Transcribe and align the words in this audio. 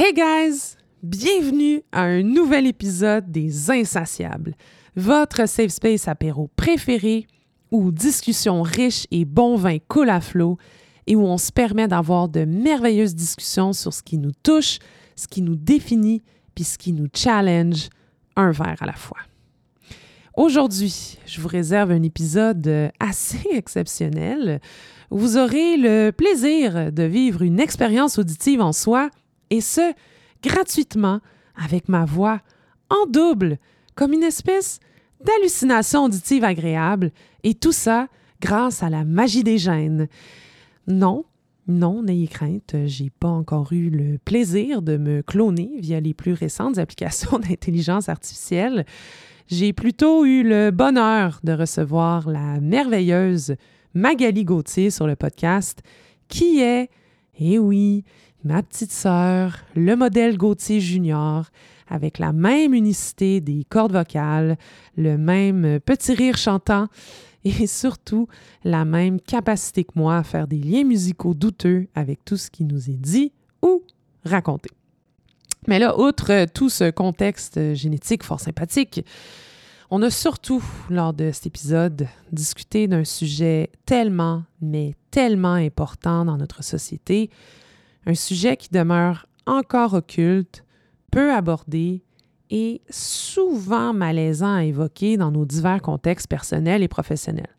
Hey 0.00 0.14
guys! 0.14 0.76
Bienvenue 1.02 1.82
à 1.90 2.02
un 2.02 2.22
nouvel 2.22 2.68
épisode 2.68 3.32
des 3.32 3.68
Insatiables, 3.68 4.54
votre 4.94 5.48
safe 5.48 5.72
space 5.72 6.06
apéro 6.06 6.48
préféré 6.54 7.26
où 7.72 7.90
discussions 7.90 8.62
riches 8.62 9.08
et 9.10 9.24
bon 9.24 9.56
vin 9.56 9.78
coulent 9.88 10.10
à 10.10 10.20
flot 10.20 10.56
et 11.08 11.16
où 11.16 11.22
on 11.22 11.36
se 11.36 11.50
permet 11.50 11.88
d'avoir 11.88 12.28
de 12.28 12.44
merveilleuses 12.44 13.16
discussions 13.16 13.72
sur 13.72 13.92
ce 13.92 14.04
qui 14.04 14.18
nous 14.18 14.30
touche, 14.44 14.78
ce 15.16 15.26
qui 15.26 15.42
nous 15.42 15.56
définit, 15.56 16.22
puis 16.54 16.62
ce 16.62 16.78
qui 16.78 16.92
nous 16.92 17.08
challenge, 17.12 17.88
un 18.36 18.52
verre 18.52 18.80
à 18.80 18.86
la 18.86 18.92
fois. 18.92 19.18
Aujourd'hui, 20.36 21.18
je 21.26 21.40
vous 21.40 21.48
réserve 21.48 21.90
un 21.90 22.04
épisode 22.04 22.92
assez 23.00 23.40
exceptionnel 23.50 24.60
vous 25.10 25.38
aurez 25.38 25.76
le 25.76 26.10
plaisir 26.10 26.92
de 26.92 27.02
vivre 27.02 27.42
une 27.42 27.58
expérience 27.58 28.18
auditive 28.18 28.60
en 28.60 28.72
soi 28.72 29.10
et 29.50 29.60
ce, 29.60 29.92
gratuitement, 30.42 31.20
avec 31.56 31.88
ma 31.88 32.04
voix 32.04 32.40
en 32.90 33.06
double, 33.06 33.58
comme 33.94 34.12
une 34.12 34.22
espèce 34.22 34.80
d'hallucination 35.24 36.04
auditive 36.04 36.44
agréable, 36.44 37.10
et 37.42 37.54
tout 37.54 37.72
ça 37.72 38.08
grâce 38.40 38.82
à 38.82 38.90
la 38.90 39.04
magie 39.04 39.42
des 39.42 39.58
gènes. 39.58 40.08
Non, 40.86 41.24
non, 41.66 42.02
n'ayez 42.02 42.28
crainte, 42.28 42.74
j'ai 42.86 43.10
pas 43.10 43.28
encore 43.28 43.72
eu 43.72 43.90
le 43.90 44.18
plaisir 44.18 44.80
de 44.80 44.96
me 44.96 45.22
cloner 45.22 45.72
via 45.80 46.00
les 46.00 46.14
plus 46.14 46.32
récentes 46.32 46.78
applications 46.78 47.38
d'intelligence 47.48 48.08
artificielle. 48.08 48.86
J'ai 49.48 49.72
plutôt 49.72 50.24
eu 50.24 50.42
le 50.42 50.70
bonheur 50.70 51.40
de 51.44 51.52
recevoir 51.52 52.28
la 52.28 52.60
merveilleuse 52.60 53.56
Magali 53.94 54.44
Gauthier 54.44 54.90
sur 54.90 55.06
le 55.06 55.16
podcast, 55.16 55.82
qui 56.28 56.60
est, 56.60 56.90
eh 57.38 57.58
oui, 57.58 58.04
ma 58.44 58.62
petite 58.62 58.92
sœur, 58.92 59.58
le 59.74 59.96
modèle 59.96 60.36
Gauthier 60.36 60.80
Junior, 60.80 61.46
avec 61.88 62.18
la 62.18 62.32
même 62.32 62.74
unicité 62.74 63.40
des 63.40 63.64
cordes 63.68 63.92
vocales, 63.92 64.56
le 64.96 65.16
même 65.16 65.80
petit 65.80 66.14
rire 66.14 66.36
chantant 66.36 66.88
et 67.44 67.66
surtout 67.66 68.28
la 68.64 68.84
même 68.84 69.20
capacité 69.20 69.84
que 69.84 69.92
moi 69.94 70.18
à 70.18 70.22
faire 70.22 70.46
des 70.46 70.58
liens 70.58 70.84
musicaux 70.84 71.34
douteux 71.34 71.88
avec 71.94 72.24
tout 72.24 72.36
ce 72.36 72.50
qui 72.50 72.64
nous 72.64 72.90
est 72.90 73.00
dit 73.00 73.32
ou 73.62 73.82
raconté. 74.24 74.70
Mais 75.66 75.78
là, 75.78 75.98
outre 75.98 76.46
tout 76.54 76.68
ce 76.68 76.90
contexte 76.90 77.74
génétique 77.74 78.22
fort 78.22 78.40
sympathique, 78.40 79.04
on 79.90 80.02
a 80.02 80.10
surtout, 80.10 80.62
lors 80.90 81.14
de 81.14 81.30
cet 81.32 81.46
épisode, 81.46 82.08
discuté 82.30 82.86
d'un 82.86 83.04
sujet 83.04 83.70
tellement, 83.86 84.44
mais 84.60 84.94
tellement 85.10 85.54
important 85.54 86.26
dans 86.26 86.36
notre 86.36 86.62
société, 86.62 87.30
un 88.06 88.14
sujet 88.14 88.56
qui 88.56 88.68
demeure 88.70 89.26
encore 89.46 89.94
occulte, 89.94 90.64
peu 91.10 91.32
abordé 91.32 92.02
et 92.50 92.80
souvent 92.90 93.92
malaisant 93.92 94.54
à 94.54 94.64
évoquer 94.64 95.16
dans 95.16 95.30
nos 95.30 95.44
divers 95.44 95.82
contextes 95.82 96.28
personnels 96.28 96.82
et 96.82 96.88
professionnels. 96.88 97.54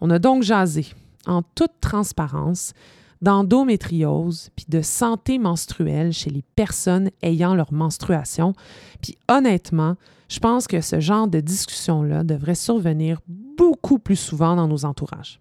On 0.00 0.10
a 0.10 0.18
donc 0.18 0.42
jasé, 0.42 0.86
en 1.26 1.42
toute 1.42 1.80
transparence, 1.80 2.72
d'endométriose 3.20 4.50
puis 4.56 4.64
de 4.68 4.80
santé 4.80 5.38
menstruelle 5.38 6.12
chez 6.12 6.30
les 6.30 6.42
personnes 6.56 7.10
ayant 7.22 7.54
leur 7.54 7.72
menstruation. 7.72 8.54
Puis 9.02 9.16
honnêtement, 9.28 9.96
je 10.28 10.38
pense 10.38 10.66
que 10.66 10.80
ce 10.80 11.00
genre 11.00 11.28
de 11.28 11.40
discussion-là 11.40 12.24
devrait 12.24 12.54
survenir 12.54 13.20
beaucoup 13.28 13.98
plus 13.98 14.16
souvent 14.16 14.56
dans 14.56 14.68
nos 14.68 14.84
entourages. 14.84 15.40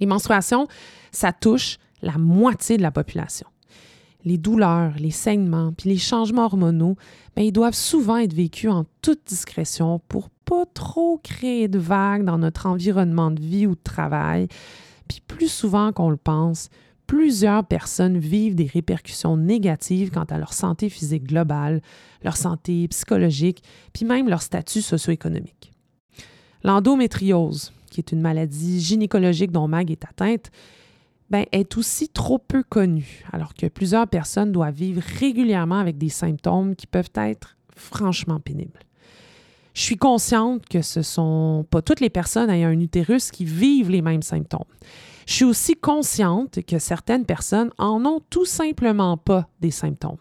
Les 0.00 0.06
menstruations, 0.06 0.66
ça 1.10 1.32
touche 1.32 1.78
la 2.02 2.18
moitié 2.18 2.76
de 2.76 2.82
la 2.82 2.90
population. 2.90 3.46
Les 4.24 4.38
douleurs, 4.38 4.94
les 4.98 5.10
saignements, 5.10 5.72
puis 5.72 5.88
les 5.88 5.98
changements 5.98 6.44
hormonaux, 6.44 6.96
bien, 7.34 7.44
ils 7.46 7.52
doivent 7.52 7.74
souvent 7.74 8.18
être 8.18 8.34
vécus 8.34 8.70
en 8.70 8.84
toute 9.00 9.26
discrétion 9.26 10.00
pour 10.08 10.28
pas 10.44 10.64
trop 10.74 11.18
créer 11.22 11.66
de 11.66 11.78
vagues 11.78 12.24
dans 12.24 12.38
notre 12.38 12.66
environnement 12.66 13.30
de 13.30 13.40
vie 13.40 13.66
ou 13.66 13.74
de 13.74 13.82
travail. 13.82 14.48
Puis 15.08 15.20
plus 15.26 15.50
souvent 15.50 15.92
qu'on 15.92 16.10
le 16.10 16.16
pense, 16.16 16.68
plusieurs 17.06 17.64
personnes 17.64 18.18
vivent 18.18 18.54
des 18.54 18.66
répercussions 18.66 19.36
négatives 19.36 20.10
quant 20.10 20.24
à 20.24 20.38
leur 20.38 20.52
santé 20.52 20.88
physique 20.88 21.24
globale, 21.24 21.82
leur 22.22 22.36
santé 22.36 22.86
psychologique, 22.88 23.62
puis 23.92 24.04
même 24.04 24.28
leur 24.28 24.42
statut 24.42 24.82
socio-économique. 24.82 25.72
L'endométriose, 26.64 27.72
qui 27.90 28.00
est 28.00 28.12
une 28.12 28.20
maladie 28.20 28.80
gynécologique 28.80 29.50
dont 29.50 29.68
Mag 29.68 29.90
est 29.90 30.04
atteinte, 30.04 30.50
ben, 31.32 31.46
est 31.50 31.78
aussi 31.78 32.10
trop 32.10 32.38
peu 32.38 32.62
connue, 32.62 33.24
alors 33.32 33.54
que 33.54 33.66
plusieurs 33.66 34.06
personnes 34.06 34.52
doivent 34.52 34.74
vivre 34.74 35.00
régulièrement 35.18 35.78
avec 35.78 35.96
des 35.96 36.10
symptômes 36.10 36.76
qui 36.76 36.86
peuvent 36.86 37.10
être 37.14 37.56
franchement 37.74 38.38
pénibles. 38.38 38.80
Je 39.72 39.80
suis 39.80 39.96
consciente 39.96 40.68
que 40.68 40.82
ce 40.82 40.98
ne 40.98 41.04
sont 41.04 41.66
pas 41.70 41.80
toutes 41.80 42.00
les 42.00 42.10
personnes 42.10 42.50
ayant 42.50 42.68
un 42.68 42.78
utérus 42.78 43.30
qui 43.30 43.46
vivent 43.46 43.88
les 43.88 44.02
mêmes 44.02 44.20
symptômes. 44.20 44.66
Je 45.26 45.32
suis 45.32 45.44
aussi 45.46 45.74
consciente 45.74 46.62
que 46.66 46.78
certaines 46.78 47.24
personnes 47.24 47.70
en 47.78 48.04
ont 48.04 48.20
tout 48.28 48.44
simplement 48.44 49.16
pas 49.16 49.48
des 49.58 49.70
symptômes. 49.70 50.18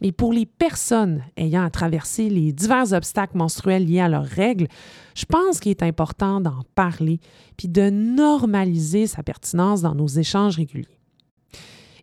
Mais 0.00 0.12
pour 0.12 0.32
les 0.32 0.46
personnes 0.46 1.22
ayant 1.36 1.64
à 1.64 1.70
traverser 1.70 2.28
les 2.28 2.52
divers 2.52 2.92
obstacles 2.92 3.36
menstruels 3.36 3.86
liés 3.86 4.00
à 4.00 4.08
leurs 4.08 4.24
règles, 4.24 4.68
je 5.14 5.24
pense 5.24 5.60
qu'il 5.60 5.70
est 5.70 5.82
important 5.82 6.40
d'en 6.40 6.62
parler 6.74 7.20
puis 7.56 7.68
de 7.68 7.90
normaliser 7.90 9.06
sa 9.06 9.22
pertinence 9.22 9.82
dans 9.82 9.94
nos 9.94 10.08
échanges 10.08 10.56
réguliers. 10.56 10.98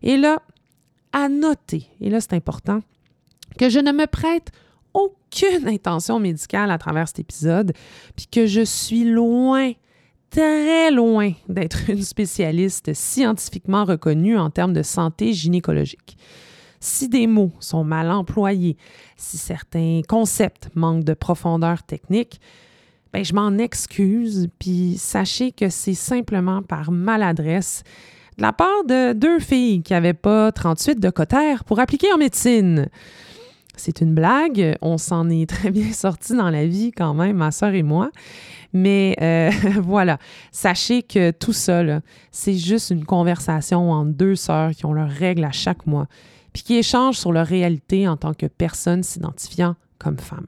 Et 0.02 0.16
là, 0.16 0.42
à 1.12 1.28
noter, 1.28 1.86
et 2.00 2.10
là 2.10 2.20
c'est 2.20 2.34
important, 2.34 2.80
que 3.58 3.68
je 3.68 3.78
ne 3.78 3.92
me 3.92 4.06
prête 4.06 4.50
aucune 4.92 5.68
intention 5.68 6.20
médicale 6.20 6.70
à 6.70 6.78
travers 6.78 7.08
cet 7.08 7.20
épisode, 7.20 7.72
puis 8.16 8.26
que 8.26 8.46
je 8.46 8.62
suis 8.62 9.04
loin, 9.04 9.72
très 10.30 10.90
loin 10.90 11.32
d'être 11.48 11.90
une 11.90 12.02
spécialiste 12.02 12.94
scientifiquement 12.94 13.84
reconnue 13.84 14.36
en 14.36 14.50
termes 14.50 14.72
de 14.72 14.82
santé 14.82 15.32
gynécologique. 15.32 16.16
Si 16.84 17.08
des 17.08 17.26
mots 17.26 17.50
sont 17.60 17.82
mal 17.82 18.10
employés, 18.10 18.76
si 19.16 19.38
certains 19.38 20.02
concepts 20.06 20.68
manquent 20.74 21.02
de 21.02 21.14
profondeur 21.14 21.82
technique, 21.82 22.42
ben, 23.10 23.24
je 23.24 23.32
m'en 23.32 23.56
excuse, 23.56 24.48
puis 24.58 24.96
sachez 24.98 25.50
que 25.50 25.70
c'est 25.70 25.94
simplement 25.94 26.60
par 26.60 26.90
maladresse 26.90 27.84
de 28.36 28.42
la 28.42 28.52
part 28.52 28.84
de 28.86 29.14
deux 29.14 29.38
filles 29.38 29.82
qui 29.82 29.94
n'avaient 29.94 30.12
pas 30.12 30.52
38 30.52 31.00
de 31.00 31.08
cotère 31.08 31.64
pour 31.64 31.80
appliquer 31.80 32.12
en 32.12 32.18
médecine. 32.18 32.90
C'est 33.76 34.02
une 34.02 34.14
blague, 34.14 34.76
on 34.82 34.98
s'en 34.98 35.30
est 35.30 35.48
très 35.48 35.70
bien 35.70 35.90
sorti 35.90 36.36
dans 36.36 36.50
la 36.50 36.66
vie 36.66 36.92
quand 36.92 37.14
même, 37.14 37.38
ma 37.38 37.50
soeur 37.50 37.72
et 37.72 37.82
moi. 37.82 38.10
Mais 38.74 39.16
euh, 39.22 39.50
voilà, 39.80 40.18
sachez 40.52 41.02
que 41.02 41.30
tout 41.30 41.54
ça, 41.54 41.82
c'est 42.30 42.58
juste 42.58 42.90
une 42.90 43.06
conversation 43.06 43.90
entre 43.90 44.10
deux 44.12 44.36
sœurs 44.36 44.72
qui 44.72 44.84
ont 44.84 44.92
leurs 44.92 45.08
règles 45.08 45.44
à 45.44 45.52
chaque 45.52 45.86
mois 45.86 46.08
puis 46.54 46.62
qui 46.62 46.76
échangent 46.76 47.18
sur 47.18 47.32
leur 47.32 47.46
réalité 47.46 48.08
en 48.08 48.16
tant 48.16 48.32
que 48.32 48.46
personne 48.46 49.02
s'identifiant 49.02 49.76
comme 49.98 50.18
femme. 50.18 50.46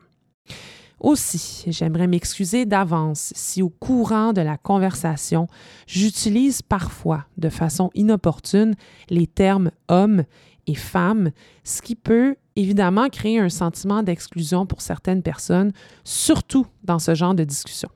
Aussi, 1.01 1.65
j'aimerais 1.67 2.07
m'excuser 2.07 2.65
d'avance 2.65 3.33
si 3.37 3.61
au 3.61 3.69
courant 3.69 4.33
de 4.33 4.41
la 4.41 4.57
conversation, 4.57 5.47
j'utilise 5.87 6.63
parfois 6.63 7.27
de 7.37 7.51
façon 7.51 7.91
inopportune 7.95 8.75
les 9.11 9.27
termes 9.27 9.71
homme 9.89 10.25
et 10.67 10.75
femme, 10.75 11.33
ce 11.65 11.83
qui 11.83 11.97
peut 11.97 12.37
évidemment 12.57 13.09
créer 13.11 13.39
un 13.39 13.51
sentiment 13.51 14.03
d'exclusion 14.03 14.65
pour 14.65 14.81
certaines 14.81 15.23
personnes, 15.23 15.73
surtout 16.03 16.67
dans 16.83 16.99
ce 16.99 17.15
genre 17.15 17.35
de 17.35 17.45
discussion. 17.45 17.91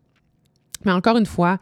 Mais 0.85 0.93
encore 0.93 1.17
une 1.17 1.27
fois, 1.27 1.59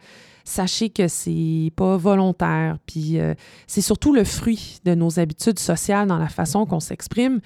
sachez 0.49 0.89
que 0.89 1.07
c'est 1.07 1.71
pas 1.75 1.97
volontaire, 1.97 2.77
puis 2.85 3.19
euh, 3.19 3.33
c'est 3.67 3.81
surtout 3.81 4.13
le 4.13 4.23
fruit 4.23 4.79
de 4.83 4.95
nos 4.95 5.19
habitudes 5.19 5.59
sociales 5.59 6.07
dans 6.07 6.17
la 6.17 6.27
façon 6.27 6.65
qu'on 6.65 6.79
s'exprime, 6.79 7.39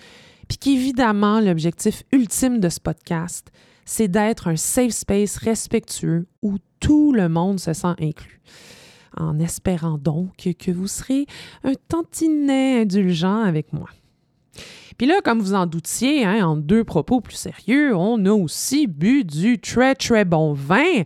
puis 0.48 0.58
qu'évidemment, 0.58 1.40
l'objectif 1.40 2.04
ultime 2.12 2.60
de 2.60 2.70
ce 2.70 2.80
podcast, 2.80 3.52
c'est 3.86 4.08
d'être 4.08 4.48
un 4.48 4.56
safe 4.56 4.92
space 4.92 5.38
respectueux 5.38 6.28
où 6.42 6.58
tout 6.80 7.12
le 7.14 7.30
monde 7.30 7.60
se 7.60 7.74
sent 7.74 7.96
inclus. 8.00 8.42
En 9.16 9.40
espérant 9.40 9.98
donc 9.98 10.50
que 10.58 10.72
vous 10.72 10.88
serez 10.88 11.28
un 11.64 11.74
tantinet 11.88 12.82
indulgent 12.82 13.44
avec 13.44 13.72
moi. 13.72 13.90
Puis 14.98 15.08
là, 15.08 15.22
comme 15.24 15.40
vous 15.40 15.54
en 15.54 15.66
doutiez, 15.66 16.26
hein, 16.26 16.46
en 16.48 16.56
deux 16.56 16.84
propos 16.84 17.22
plus 17.22 17.36
sérieux, 17.36 17.96
on 17.96 18.26
a 18.26 18.32
aussi 18.32 18.88
bu 18.88 19.24
du 19.24 19.60
très 19.60 19.96
très 19.96 20.26
bon 20.26 20.54
vin. 20.54 21.04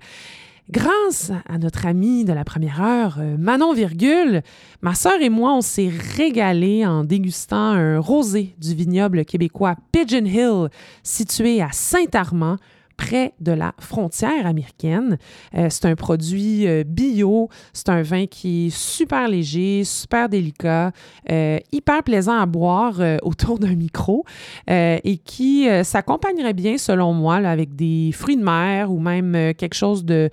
Grâce 0.70 1.32
à 1.48 1.58
notre 1.58 1.86
ami 1.86 2.26
de 2.26 2.34
la 2.34 2.44
première 2.44 2.82
heure, 2.82 3.18
euh, 3.20 3.38
Manon 3.38 3.72
Virgule, 3.74 4.42
ma 4.82 4.96
sœur 4.96 5.22
et 5.22 5.30
moi, 5.30 5.54
on 5.54 5.62
s'est 5.62 5.90
régalé 6.18 6.86
en 6.86 7.06
dégustant 7.06 7.56
un 7.72 8.00
rosé 8.00 8.54
du 8.60 8.76
vignoble 8.76 9.24
québécois 9.24 9.78
Pigeon 9.94 10.26
Hill, 10.26 10.68
situé 11.04 11.62
à 11.62 11.70
Saint-Armand, 11.72 12.58
près 12.98 13.34
de 13.40 13.52
la 13.52 13.74
frontière 13.80 14.46
américaine. 14.46 15.18
Euh, 15.56 15.68
c'est 15.70 15.86
un 15.86 15.96
produit 15.96 16.68
euh, 16.68 16.84
bio, 16.84 17.50
c'est 17.72 17.90
un 17.90 18.02
vin 18.02 18.26
qui 18.26 18.68
est 18.68 18.70
super 18.76 19.28
léger, 19.28 19.84
super 19.84 20.28
délicat, 20.28 20.92
euh, 21.32 21.60
hyper 21.72 22.04
plaisant 22.04 22.38
à 22.38 22.46
boire 22.46 23.00
autour 23.22 23.60
d'un 23.60 23.76
micro 23.76 24.26
et 24.68 25.22
qui 25.24 25.68
s'accompagnerait 25.84 26.54
bien, 26.54 26.78
selon 26.78 27.14
moi, 27.14 27.36
avec 27.36 27.76
des 27.76 28.12
fruits 28.14 28.38
de 28.38 28.44
mer 28.44 28.92
ou 28.92 29.00
même 29.00 29.54
quelque 29.54 29.76
chose 29.76 30.04
de, 30.04 30.30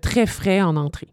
très 0.00 0.26
frais 0.26 0.60
en 0.60 0.76
entrée. 0.76 1.08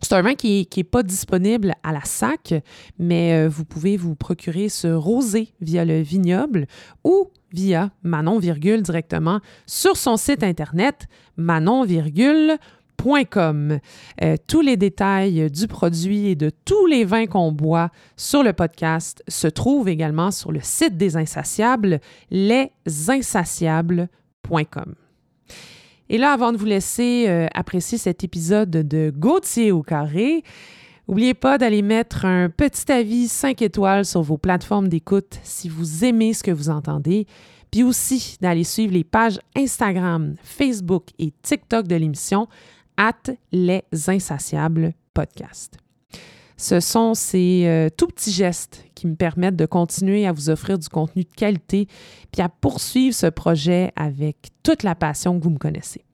C'est 0.00 0.14
un 0.14 0.22
vin 0.22 0.34
qui 0.34 0.68
n'est 0.76 0.84
pas 0.84 1.02
disponible 1.02 1.74
à 1.82 1.92
la 1.92 2.04
sac, 2.04 2.54
mais 2.98 3.46
vous 3.46 3.64
pouvez 3.64 3.96
vous 3.96 4.14
procurer 4.14 4.68
ce 4.68 4.88
rosé 4.88 5.52
via 5.60 5.84
le 5.84 6.00
vignoble 6.00 6.66
ou 7.04 7.30
via 7.52 7.90
Manon 8.02 8.38
Virgule 8.38 8.82
directement 8.82 9.40
sur 9.66 9.96
son 9.96 10.16
site 10.16 10.42
internet 10.42 11.06
manon-virgule.com. 11.36 13.78
Euh, 14.22 14.36
tous 14.46 14.60
les 14.60 14.76
détails 14.76 15.50
du 15.50 15.66
produit 15.66 16.28
et 16.28 16.34
de 16.34 16.50
tous 16.64 16.84
les 16.86 17.04
vins 17.04 17.26
qu'on 17.26 17.52
boit 17.52 17.90
sur 18.16 18.42
le 18.42 18.52
podcast 18.52 19.24
se 19.26 19.46
trouvent 19.46 19.88
également 19.88 20.30
sur 20.30 20.52
le 20.52 20.60
site 20.62 20.98
des 20.98 21.16
Insatiables, 21.16 22.00
lesinsatiables.com. 22.30 24.99
Et 26.12 26.18
là, 26.18 26.32
avant 26.32 26.52
de 26.52 26.58
vous 26.58 26.66
laisser 26.66 27.26
euh, 27.28 27.46
apprécier 27.54 27.96
cet 27.96 28.24
épisode 28.24 28.70
de 28.70 29.12
Gauthier 29.16 29.72
au 29.72 29.82
carré, 29.82 30.44
N'oubliez 31.08 31.34
pas 31.34 31.58
d'aller 31.58 31.82
mettre 31.82 32.24
un 32.24 32.48
petit 32.48 32.92
avis 32.92 33.26
5 33.26 33.62
étoiles 33.62 34.04
sur 34.04 34.22
vos 34.22 34.38
plateformes 34.38 34.86
d'écoute 34.86 35.40
si 35.42 35.68
vous 35.68 36.04
aimez 36.04 36.34
ce 36.34 36.44
que 36.44 36.52
vous 36.52 36.70
entendez, 36.70 37.26
puis 37.72 37.82
aussi 37.82 38.36
d'aller 38.40 38.62
suivre 38.62 38.92
les 38.92 39.02
pages 39.02 39.40
Instagram, 39.56 40.36
Facebook 40.44 41.06
et 41.18 41.32
TikTok 41.42 41.88
de 41.88 41.96
l'émission 41.96 42.46
at 42.96 43.32
les 43.50 43.82
insatiables 44.06 44.92
podcast. 45.12 45.78
Ce 46.60 46.78
sont 46.78 47.14
ces 47.14 47.62
euh, 47.64 47.88
tout 47.88 48.06
petits 48.06 48.30
gestes 48.32 48.84
qui 48.94 49.06
me 49.06 49.14
permettent 49.14 49.56
de 49.56 49.64
continuer 49.64 50.26
à 50.26 50.32
vous 50.32 50.50
offrir 50.50 50.78
du 50.78 50.90
contenu 50.90 51.24
de 51.24 51.34
qualité 51.34 51.88
puis 52.30 52.42
à 52.42 52.50
poursuivre 52.50 53.14
ce 53.14 53.28
projet 53.28 53.92
avec 53.96 54.50
toute 54.62 54.82
la 54.82 54.94
passion 54.94 55.38
que 55.38 55.42
vous 55.42 55.48
me 55.48 55.58
connaissez. 55.58 56.04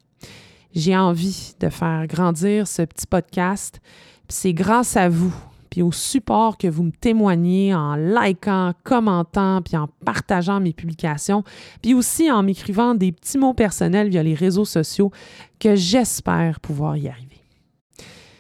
J'ai 0.73 0.97
envie 0.97 1.55
de 1.59 1.69
faire 1.69 2.07
grandir 2.07 2.69
ce 2.69 2.83
petit 2.83 3.09
podcast 3.09 3.81
c'est 4.29 4.53
grâce 4.53 4.97
à 4.97 5.09
vous, 5.09 5.35
puis 5.69 5.83
au 5.83 5.91
support 5.91 6.59
que 6.59 6.69
vous 6.69 6.85
me 6.85 6.93
témoignez 6.93 7.75
en 7.75 7.97
likant, 7.97 8.73
commentant, 8.85 9.63
puis 9.63 9.77
en 9.77 9.89
partageant 10.05 10.61
mes 10.61 10.73
publications, 10.73 11.43
puis 11.83 11.93
aussi 11.93 12.31
en 12.31 12.45
m'écrivant 12.45 12.95
des 12.95 13.11
petits 13.11 13.39
mots 13.39 13.55
personnels 13.55 14.11
via 14.11 14.23
les 14.23 14.35
réseaux 14.35 14.65
sociaux 14.65 15.11
que 15.59 15.75
j'espère 15.75 16.61
pouvoir 16.61 16.97
y 16.97 17.09
arriver. 17.09 17.41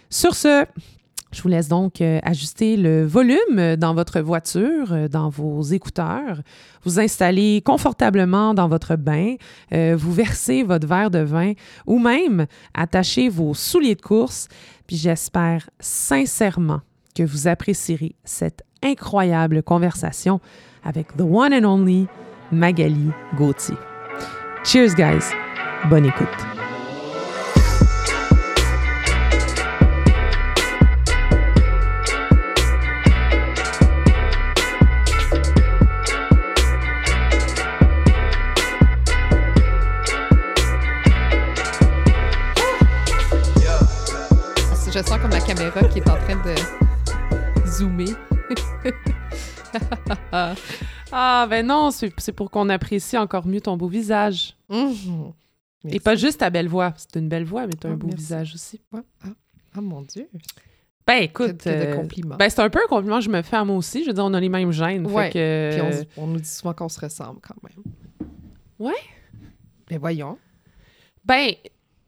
Sur 0.09 0.37
ce, 0.37 0.67
je 1.37 1.43
vous 1.43 1.49
laisse 1.49 1.69
donc 1.69 2.01
euh, 2.01 2.19
ajuster 2.23 2.77
le 2.77 3.05
volume 3.05 3.77
dans 3.77 3.95
votre 3.95 4.21
voiture, 4.21 4.93
euh, 4.93 5.07
dans 5.07 5.29
vos 5.29 5.61
écouteurs, 5.61 6.41
vous 6.83 6.99
installer 6.99 7.63
confortablement 7.65 8.55
dans 8.55 8.69
votre 8.69 8.97
bain, 8.97 9.35
euh, 9.75 9.95
vous 9.99 10.13
verser 10.13 10.63
votre 10.63 10.87
verre 10.87 11.11
de 11.11 11.19
vin 11.19 11.53
ou 11.87 11.99
même 11.99 12.47
attacher 12.73 13.29
vos 13.29 13.53
souliers 13.53 13.97
de 13.97 14.01
course. 14.01 14.49
Puis 14.87 14.97
j'espère 14.97 15.69
sincèrement 15.79 16.81
que 17.15 17.23
vous 17.23 17.49
apprécierez 17.49 18.15
cette 18.25 18.63
incroyable 18.83 19.63
conversation 19.63 20.41
avec 20.85 21.17
the 21.17 21.23
one 21.23 21.53
and 21.53 21.65
only 21.65 22.07
Magali 22.51 23.11
Gauthier. 23.37 23.77
Cheers, 24.65 24.95
guys. 24.95 25.35
Bonne 25.91 26.07
écoute. 26.07 26.56
Je 44.97 45.03
sens 45.03 45.19
comme 45.19 45.31
la 45.31 45.41
caméra 45.41 45.83
qui 45.89 45.99
est 45.99 46.09
en 46.09 46.17
train 46.17 46.43
de 46.43 46.55
zoomer. 47.67 48.17
ah, 51.13 51.47
ben 51.51 51.67
non, 51.67 51.91
c'est 51.91 52.33
pour 52.33 52.51
qu'on 52.51 52.71
apprécie 52.71 53.19
encore 53.19 53.47
mieux 53.47 53.61
ton 53.61 53.77
beau 53.77 53.89
visage. 53.89 54.57
Mmh. 54.71 54.93
Et 55.91 56.01
pas 56.01 56.15
juste 56.15 56.41
ta 56.41 56.49
belle 56.49 56.69
voix. 56.69 56.95
C'est 56.97 57.17
une 57.17 57.29
belle 57.29 57.45
voix, 57.45 57.67
mais 57.67 57.75
tu 57.79 57.87
as 57.87 57.91
un 57.91 57.93
ah, 57.93 57.97
beau 57.97 58.09
visage 58.09 58.55
aussi. 58.55 58.81
Ah, 58.95 59.03
ah, 59.75 59.81
mon 59.83 60.01
Dieu. 60.01 60.31
Ben 61.07 61.23
écoute, 61.23 61.67
euh, 61.67 62.03
ben, 62.39 62.49
c'est 62.49 62.61
un 62.61 62.71
peu 62.71 62.81
un 62.83 62.89
compliment 62.89 63.19
que 63.19 63.25
je 63.25 63.31
me 63.31 63.43
fais 63.43 63.57
à 63.57 63.65
moi 63.67 63.77
aussi. 63.77 64.03
Je 64.03 64.09
veux 64.09 64.15
dire, 64.15 64.25
on 64.25 64.33
a 64.33 64.41
les 64.41 64.49
mêmes 64.49 64.73
gènes. 64.73 65.07
Ouais. 65.07 65.29
Puis 65.29 66.07
on, 66.17 66.23
on, 66.23 66.27
nous 66.29 66.41
dit 66.41 66.49
souvent 66.49 66.73
qu'on 66.73 66.89
se 66.89 66.99
ressemble 66.99 67.41
quand 67.43 67.63
même. 67.63 67.85
Ouais. 68.79 68.99
Ben 69.91 69.99
voyons. 69.99 70.39
Ben, 71.23 71.53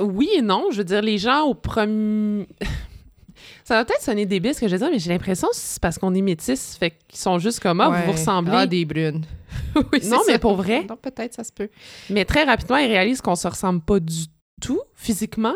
oui 0.01 0.29
et 0.37 0.43
non. 0.43 0.67
Je 0.71 0.79
veux 0.79 0.85
dire, 0.85 1.03
les 1.03 1.19
gens 1.19 1.43
au 1.43 1.55
premier. 1.55 2.47
Ça 3.65 3.75
va 3.75 3.85
peut-être 3.85 4.03
sonner 4.03 4.25
débile 4.25 4.55
ce 4.55 4.61
que 4.61 4.67
je 4.67 4.73
veux 4.73 4.79
dire, 4.79 4.89
mais 4.91 4.99
j'ai 4.99 5.11
l'impression 5.11 5.49
que 5.49 5.57
c'est 5.57 5.81
parce 5.81 5.99
qu'on 5.99 6.15
est 6.15 6.23
métis, 6.23 6.75
fait 6.79 6.95
qu'ils 7.07 7.19
sont 7.19 7.39
juste 7.39 7.61
comme 7.61 7.83
ah, 7.83 7.91
vous 7.91 8.07
vous 8.07 8.13
ressemblez. 8.13 8.55
Ah, 8.55 8.67
des 8.67 8.87
brunes. 8.87 9.27
oui, 9.93 10.01
non, 10.07 10.21
mais 10.27 10.39
pour 10.39 10.57
vrai. 10.57 10.85
Non, 10.89 10.97
peut-être, 10.97 11.35
ça 11.35 11.45
se 11.45 11.53
peut. 11.53 11.69
Mais 12.11 12.25
très 12.25 12.45
rapidement, 12.45 12.79
ils 12.79 12.87
réalisent 12.87 13.21
qu'on 13.21 13.37
se 13.37 13.47
ressemble 13.47 13.81
pas 13.83 14.01
du 14.01 14.25
tout 14.61 14.81
physiquement. 14.95 15.55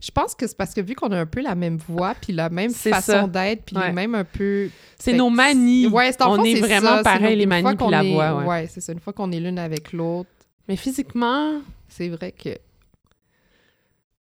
Je 0.00 0.10
pense 0.10 0.34
que 0.34 0.46
c'est 0.46 0.56
parce 0.56 0.72
que 0.72 0.80
vu 0.80 0.94
qu'on 0.94 1.10
a 1.10 1.18
un 1.18 1.26
peu 1.26 1.40
la 1.40 1.54
même 1.54 1.76
voix, 1.76 2.14
puis 2.20 2.32
la 2.32 2.48
même 2.48 2.70
façon 2.70 3.26
d'être, 3.26 3.64
puis 3.64 3.76
même 3.92 4.14
un 4.14 4.24
peu. 4.24 4.70
C'est 4.98 5.12
nos 5.12 5.28
manies. 5.28 5.88
Ouais, 5.88 6.10
on 6.20 6.42
est, 6.44 6.60
vraiment 6.60 7.02
pareil, 7.02 7.36
les 7.36 7.46
manies 7.46 7.76
puis 7.76 7.90
la 7.90 8.02
voix. 8.02 8.34
Ouais, 8.36 8.44
ouais 8.44 8.66
c'est 8.70 8.80
ça. 8.80 8.92
Une 8.92 9.00
fois 9.00 9.12
qu'on 9.12 9.30
est 9.32 9.40
l'une 9.40 9.58
avec 9.58 9.92
l'autre. 9.92 10.30
Mais 10.68 10.76
physiquement. 10.76 11.60
C'est 11.88 12.08
vrai 12.08 12.32
que 12.32 12.50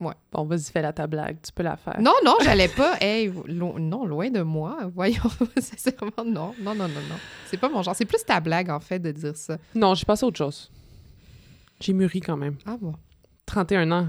Ouais. 0.03 0.15
Bon, 0.33 0.45
vas-y, 0.45 0.65
fais-la 0.65 0.93
ta 0.93 1.07
blague, 1.07 1.37
tu 1.43 1.53
peux 1.53 1.63
la 1.63 1.77
faire. 1.77 2.01
Non, 2.01 2.15
non, 2.25 2.37
j'allais 2.43 2.69
pas. 2.69 2.97
Hey, 3.01 3.33
non, 3.49 4.05
loin 4.05 4.31
de 4.31 4.43
moi. 4.43 4.79
Voyons, 4.95 5.23
vraiment 5.39 6.25
non. 6.25 6.55
Non, 6.61 6.75
non, 6.75 6.89
non, 6.89 7.01
non. 7.09 7.17
C'est 7.47 7.57
pas 7.57 7.69
mon 7.69 7.83
genre. 7.83 7.95
C'est 7.95 8.05
plus 8.05 8.25
ta 8.25 8.41
blague, 8.41 8.71
en 8.71 8.81
fait, 8.81 8.99
de 8.99 9.11
dire 9.13 9.37
ça. 9.37 9.59
Non, 9.75 9.95
j'ai 9.95 10.05
passé 10.05 10.25
autre 10.25 10.39
chose. 10.39 10.71
J'ai 11.81 11.93
mûri 11.93 12.21
quand 12.21 12.37
même. 12.37 12.57
Ah 12.67 12.77
bon? 12.81 12.95
31 13.47 13.91
ans. 13.93 14.09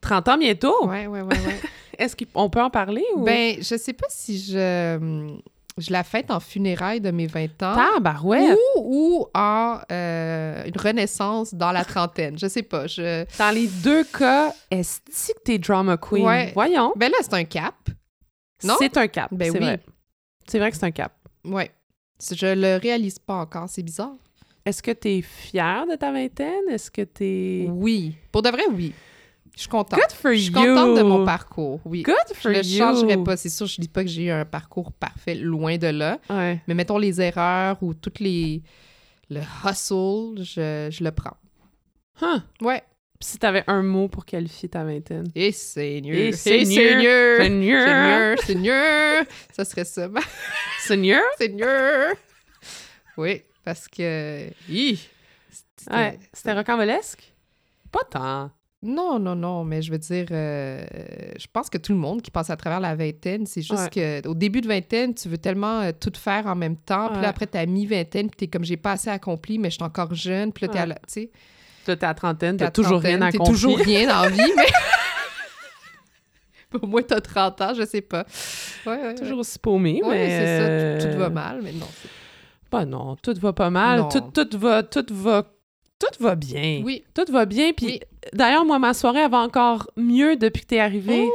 30 0.00 0.28
ans 0.28 0.38
bientôt? 0.38 0.86
Ouais, 0.86 1.06
ouais, 1.06 1.22
ouais, 1.22 1.38
ouais. 1.38 1.60
Est-ce 1.98 2.16
qu'on 2.16 2.50
peut 2.50 2.62
en 2.62 2.70
parler 2.70 3.04
ou? 3.14 3.24
Ben, 3.24 3.56
je 3.58 3.76
sais 3.76 3.92
pas 3.92 4.06
si 4.10 4.38
je 4.38 4.96
hum, 4.96 5.40
je 5.78 5.92
la 5.92 6.04
fête 6.04 6.30
en 6.30 6.40
funérailles 6.40 7.00
de 7.00 7.10
mes 7.10 7.26
20 7.26 7.62
ans. 7.62 7.74
Tabarouette! 7.74 8.56
Ou, 8.76 8.80
ou 8.80 9.26
en 9.34 9.80
euh, 9.90 10.64
une 10.64 10.78
renaissance 10.78 11.54
dans 11.54 11.72
la 11.72 11.84
trentaine. 11.84 12.38
Je 12.38 12.46
sais 12.46 12.62
pas. 12.62 12.86
Je... 12.86 13.24
Dans 13.38 13.54
les 13.54 13.66
deux 13.66 14.04
cas, 14.04 14.52
est-ce 14.70 15.32
que 15.32 15.38
t'es 15.44 15.58
drama 15.58 15.96
queen? 15.96 16.24
Ouais. 16.24 16.52
Voyons. 16.54 16.92
Ben 16.96 17.10
là, 17.10 17.18
c'est 17.20 17.34
un 17.34 17.44
cap. 17.44 17.74
Non? 18.62 18.74
C'est 18.78 18.96
un 18.96 19.08
cap. 19.08 19.32
Ben 19.32 19.50
oui. 19.52 19.58
Vrai. 19.58 19.80
C'est 20.46 20.58
vrai 20.58 20.70
que 20.70 20.76
c'est 20.76 20.86
un 20.86 20.92
cap. 20.92 21.12
Ouais. 21.44 21.70
Je 22.20 22.54
le 22.54 22.78
réalise 22.80 23.18
pas 23.18 23.34
encore. 23.34 23.68
C'est 23.68 23.82
bizarre. 23.82 24.14
Est-ce 24.64 24.82
que 24.82 24.92
tu 24.92 25.08
es 25.08 25.22
fière 25.22 25.86
de 25.90 25.96
ta 25.96 26.12
vingtaine? 26.12 26.68
Est-ce 26.70 26.90
que 26.90 27.02
tu 27.02 27.24
es. 27.24 27.68
Oui. 27.68 28.16
Pour 28.30 28.42
de 28.42 28.48
vrai, 28.48 28.62
oui. 28.72 28.94
Je 29.54 29.60
suis 29.60 29.68
contente. 29.68 30.00
Good 30.00 30.12
for 30.12 30.32
je 30.32 30.38
suis 30.38 30.52
contente 30.52 30.96
de 30.96 31.02
mon 31.02 31.24
parcours, 31.24 31.80
oui. 31.84 32.02
Good 32.02 32.34
for 32.34 32.52
je 32.52 32.58
you. 32.58 32.62
Le 32.72 32.78
changerai 32.78 33.16
pas. 33.22 33.36
C'est 33.36 33.48
sûr, 33.48 33.66
je 33.66 33.80
dis 33.80 33.88
pas 33.88 34.02
que 34.02 34.10
j'ai 34.10 34.24
eu 34.24 34.30
un 34.30 34.44
parcours 34.44 34.92
parfait, 34.92 35.34
loin 35.34 35.76
de 35.76 35.86
là. 35.86 36.18
Ouais. 36.28 36.60
Mais 36.66 36.74
mettons 36.74 36.98
les 36.98 37.20
erreurs 37.20 37.80
ou 37.82 37.94
toutes 37.94 38.20
les... 38.20 38.62
Le 39.30 39.40
hustle, 39.40 40.42
je, 40.42 40.88
je 40.90 41.02
le 41.02 41.10
prends. 41.10 41.36
Huh. 42.20 42.40
Ouais. 42.60 42.82
Puis 43.18 43.30
si 43.30 43.38
t'avais 43.38 43.64
un 43.68 43.82
mot 43.82 44.08
pour 44.08 44.26
qualifier 44.26 44.68
ta 44.68 44.84
vingtaine? 44.84 45.30
Et 45.34 45.52
Seigneur. 45.52 46.16
Et 46.16 46.32
Seigneur. 46.32 46.66
Seigneur. 46.74 47.40
Seigneur. 47.40 48.38
Seigneur. 48.40 49.24
ça 49.52 49.64
serait 49.64 49.84
ça. 49.84 50.08
Seigneur? 50.80 51.22
Seigneur. 51.38 52.14
Oui, 53.16 53.42
parce 53.64 53.88
que... 53.88 54.50
C'était 54.68 55.94
ouais, 55.94 56.18
c'était 56.32 56.52
rocambolesque? 56.52 57.32
Pas 57.90 58.04
tant. 58.10 58.50
Non, 58.84 59.18
non, 59.18 59.34
non, 59.34 59.64
mais 59.64 59.80
je 59.80 59.90
veux 59.90 59.98
dire, 59.98 60.26
euh, 60.30 60.84
je 61.38 61.46
pense 61.50 61.70
que 61.70 61.78
tout 61.78 61.92
le 61.92 61.98
monde 61.98 62.20
qui 62.20 62.30
passe 62.30 62.50
à 62.50 62.56
travers 62.56 62.80
la 62.80 62.94
vingtaine, 62.94 63.46
c'est 63.46 63.62
juste 63.62 63.88
que 63.88 64.28
au 64.28 64.34
début 64.34 64.60
de 64.60 64.68
vingtaine, 64.68 65.14
tu 65.14 65.28
veux 65.30 65.38
tellement 65.38 65.80
euh, 65.80 65.92
tout 65.98 66.12
faire 66.14 66.46
en 66.46 66.54
même 66.54 66.76
temps, 66.76 67.08
puis 67.10 67.22
là, 67.22 67.28
après, 67.28 67.46
t'as 67.46 67.64
mi-vingtaine, 67.64 68.28
puis 68.28 68.36
t'es 68.36 68.46
comme, 68.46 68.62
j'ai 68.64 68.76
pas 68.76 68.92
assez 68.92 69.08
accompli, 69.08 69.58
mais 69.58 69.70
je 69.70 69.76
suis 69.76 69.84
encore 69.84 70.14
jeune, 70.14 70.52
puis 70.52 70.66
là, 70.66 70.72
t'es 70.72 70.78
à 70.78 70.86
la, 70.86 70.96
tu 70.96 71.00
sais... 71.08 71.30
Là, 71.86 71.96
t'es 71.96 72.06
à 72.06 72.12
trentaine, 72.12 72.58
t'as 72.58 72.70
toujours 72.70 73.00
rien 73.00 73.22
accompli. 73.22 73.38
T'as 73.38 73.44
toujours 73.44 73.78
rien 73.84 74.22
en 74.22 74.28
vie, 74.28 74.52
mais... 74.54 74.66
Au 76.82 76.86
moins, 76.86 77.02
t'as 77.02 77.20
30 77.20 77.60
ans, 77.62 77.72
je 77.74 77.86
sais 77.86 78.02
pas. 78.02 78.26
Ouais, 78.84 79.00
ouais, 79.00 79.14
toujours 79.14 79.38
aussi 79.38 79.58
paumé, 79.58 80.02
mais... 80.06 80.28
c'est 80.28 81.00
ça, 81.00 81.10
tout, 81.10 81.18
va 81.18 81.30
mal, 81.30 81.60
mais 81.62 81.72
non. 81.72 81.88
Ben 82.70 82.84
non, 82.84 83.16
tout 83.16 83.34
va 83.40 83.52
pas 83.52 83.70
mal, 83.70 84.08
tout, 84.10 84.44
tout, 84.44 84.58
va, 84.58 84.82
tout 84.82 85.06
va 85.10 85.44
Tout 86.16 86.22
va 86.22 86.34
bien. 86.34 86.82
Oui. 86.84 87.02
Tout 87.14 87.30
va 87.32 87.44
bien. 87.46 87.72
Puis 87.72 87.86
Oui. 87.86 88.00
d'ailleurs, 88.32 88.64
moi, 88.64 88.78
ma 88.78 88.94
soirée 88.94 89.20
elle 89.20 89.30
va 89.30 89.38
encore 89.38 89.90
mieux 89.96 90.36
depuis 90.36 90.62
que 90.62 90.66
t'es 90.68 90.78
arrivée. 90.80 91.28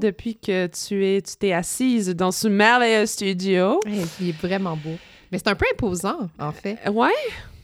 Depuis 0.00 0.36
que 0.36 0.66
tu 0.66 1.04
es, 1.06 1.22
tu 1.22 1.36
t'es 1.36 1.52
assise 1.52 2.08
dans 2.10 2.32
ce 2.32 2.48
merveilleux 2.48 3.06
studio. 3.06 3.80
Hey, 3.86 4.02
il 4.20 4.28
est 4.30 4.32
vraiment 4.40 4.76
beau. 4.76 4.96
Mais 5.30 5.38
c'est 5.38 5.48
un 5.48 5.54
peu 5.54 5.64
imposant, 5.72 6.28
en 6.38 6.52
fait. 6.52 6.78
Ouais, 6.90 7.10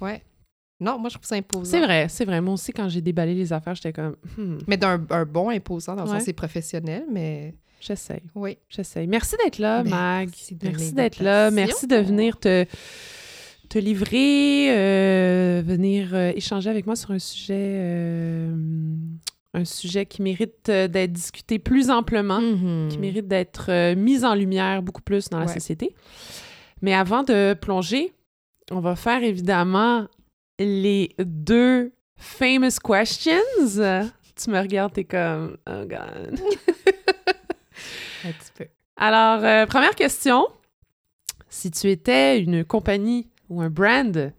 Ouais. 0.00 0.22
Non, 0.82 0.98
moi, 0.98 1.10
je 1.10 1.16
trouve 1.16 1.26
ça 1.26 1.34
imposant. 1.34 1.64
c'est 1.70 1.80
vrai, 1.80 2.06
c'est 2.08 2.24
vrai. 2.24 2.40
Moi 2.40 2.54
aussi, 2.54 2.72
quand 2.72 2.88
j'ai 2.88 3.02
déballé 3.02 3.34
les 3.34 3.52
affaires, 3.52 3.74
j'étais 3.74 3.92
comme, 3.92 4.16
hmm, 4.38 4.58
Mais 4.66 4.78
d'un 4.78 5.04
un 5.10 5.24
bon 5.26 5.50
imposant, 5.50 5.94
dans 5.94 6.04
le 6.04 6.08
Ouais. 6.10 6.16
sens 6.16 6.24
c'est 6.24 6.32
professionnel, 6.32 7.04
mais 7.12 7.52
j'essaye, 7.80 8.22
oui. 8.34 8.56
j'essaye. 8.70 9.06
Merci 9.06 9.36
d'être 9.44 9.58
là, 9.58 9.82
Mag. 9.84 10.30
Merci 10.62 10.94
d'être 10.94 11.20
là. 11.20 11.50
Merci 11.50 11.86
de 11.86 11.96
venir 11.96 12.38
te, 12.38 12.64
te 13.70 13.78
livrer, 13.78 14.66
euh, 14.76 15.62
venir 15.64 16.10
euh, 16.12 16.32
échanger 16.34 16.68
avec 16.68 16.84
moi 16.86 16.96
sur 16.96 17.12
un 17.12 17.18
sujet, 17.18 17.54
euh, 17.56 18.52
un 19.54 19.64
sujet 19.64 20.04
qui 20.06 20.20
mérite 20.22 20.66
d'être 20.70 21.12
discuté 21.12 21.58
plus 21.58 21.88
amplement. 21.88 22.40
Mhm. 22.40 22.88
qui 22.90 22.98
mérite 22.98 23.28
d'être 23.28 23.94
mise 23.94 24.24
en 24.24 24.34
lumière 24.34 24.82
beaucoup 24.82 25.00
plus 25.02 25.28
dans 25.30 25.38
la 25.38 25.46
Ouais. 25.46 25.52
société. 25.54 25.94
Mais 26.82 26.94
avant 26.94 27.22
de 27.22 27.54
plonger, 27.54 28.12
on 28.70 28.80
va 28.80 28.96
faire 28.96 29.22
évidemment 29.22 30.06
les 30.58 31.14
deux 31.18 31.92
famous 32.16 32.78
questions. 32.84 33.32
Tu 34.36 34.50
me 34.50 34.58
regardes, 34.58 34.92
t'es 34.94 35.04
comme, 35.04 35.56
oh 35.68 35.84
God. 35.86 36.40
Un 38.24 38.32
petit 38.32 38.52
peu. 38.56 38.66
Alors, 38.96 39.44
euh, 39.44 39.66
première 39.66 39.94
question. 39.94 40.46
Si 41.48 41.70
tu 41.70 41.88
étais 41.90 42.38
une 42.40 42.64
compagnie 42.64 43.29
ou 43.50 43.60
un 43.60 43.68
brand, 43.68 44.32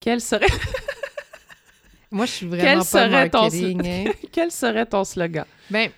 quel 0.00 0.20
serait, 0.22 0.46
Moi, 2.10 2.26
je 2.26 2.30
suis 2.32 2.48
Quel 2.50 2.58
vraiment 2.60 2.78
pas 2.80 2.84
serait 2.84 3.30
ton- 3.30 3.40
marketing. 3.42 3.86
hein. 3.86 4.12
quel 4.32 4.50
serait 4.50 4.84
ton 4.86 5.02
slogan? 5.04 5.46
Ben, 5.70 5.90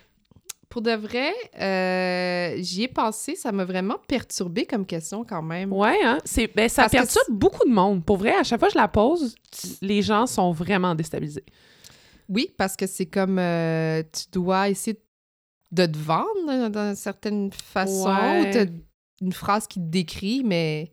pour 0.68 0.80
de 0.80 0.92
vrai, 0.92 1.32
euh, 1.60 2.56
j'y 2.60 2.84
ai 2.84 2.88
pensé. 2.88 3.34
Ça 3.34 3.50
m'a 3.52 3.64
vraiment 3.64 3.96
perturbé 4.06 4.64
comme 4.64 4.86
question 4.86 5.24
quand 5.24 5.42
même. 5.42 5.72
Ouais, 5.72 5.98
hein? 6.04 6.18
C'est, 6.24 6.46
ben, 6.54 6.68
ça 6.68 6.82
Parce 6.82 6.92
perturbe 6.92 7.36
beaucoup 7.36 7.68
de 7.68 7.72
monde. 7.72 8.04
Pour 8.04 8.16
vrai, 8.16 8.32
à 8.34 8.44
chaque 8.44 8.60
fois 8.60 8.68
que 8.68 8.74
je 8.74 8.78
la 8.78 8.88
pose, 8.88 9.34
les 9.82 10.02
gens 10.02 10.26
sont 10.26 10.52
vraiment 10.52 10.94
déstabilisés. 10.94 11.44
Oui, 12.28 12.52
parce 12.56 12.76
que 12.76 12.86
c'est 12.86 13.06
comme 13.06 13.38
euh, 13.38 14.02
tu 14.12 14.24
dois 14.32 14.68
essayer 14.68 14.98
de 15.72 15.86
te 15.86 15.98
vendre 15.98 16.68
d'une 16.70 16.94
certaine 16.94 17.50
façon. 17.52 18.06
Ouais. 18.08 18.66
ou 18.68 19.24
une 19.26 19.32
phrase 19.32 19.66
qui 19.66 19.80
te 19.80 19.86
décrit, 19.86 20.42
mais 20.44 20.92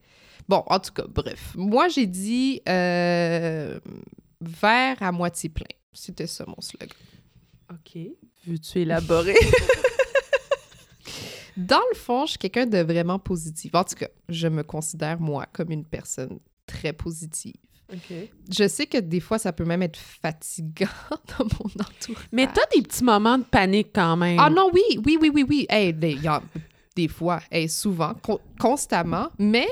bon, 0.52 0.64
en 0.68 0.80
tout 0.80 0.92
cas, 0.92 1.06
bref. 1.08 1.54
Moi, 1.56 1.88
j'ai 1.88 2.06
dit 2.08 2.62
euh, 2.68 3.80
verre 4.42 4.98
à 5.02 5.12
moitié 5.14 5.48
plein. 5.50 5.66
C'était 5.94 6.28
ça 6.28 6.44
mon 6.46 6.60
slogan. 6.60 6.90
OK. 7.72 8.02
Veux-tu 8.46 8.80
élaborer? 8.80 9.36
Dans 11.58 11.82
le 11.92 11.98
fond, 11.98 12.26
je 12.26 12.32
suis 12.32 12.38
quelqu'un 12.40 12.66
de 12.66 12.80
vraiment 12.80 13.20
positif. 13.20 13.74
En 13.76 13.84
tout 13.84 13.96
cas, 13.96 14.08
je 14.30 14.48
me 14.48 14.64
considère, 14.64 15.20
moi, 15.20 15.46
comme 15.54 15.72
une 15.72 15.86
personne 15.86 16.40
très 16.66 16.94
positive. 16.94 17.56
OK. 17.94 18.14
Je 18.50 18.68
sais 18.68 18.86
que 18.88 18.98
des 18.98 19.20
fois, 19.20 19.38
ça 19.38 19.52
peut 19.52 19.66
même 19.66 19.82
être 19.84 19.98
fatigant 20.00 20.88
dans 21.38 21.46
mon 21.46 21.70
entourage. 21.82 22.28
Mais 22.32 22.48
t'as 22.48 22.66
des 22.76 22.82
petits 22.82 23.04
moments 23.04 23.38
de 23.38 23.44
panique 23.44 23.90
quand 23.94 24.16
même. 24.18 24.40
Ah 24.40 24.50
non, 24.50 24.70
oui, 24.74 24.82
oui, 25.06 25.18
oui, 25.22 25.30
oui, 25.34 25.46
oui. 25.48 25.66
Hey, 25.70 25.94
des, 25.94 26.14
y 26.14 26.28
a- 26.28 26.42
des 26.96 27.08
fois, 27.10 27.42
hey, 27.52 27.68
souvent, 27.70 28.14
con- 28.16 28.40
constamment. 28.60 29.30
Mais 29.40 29.68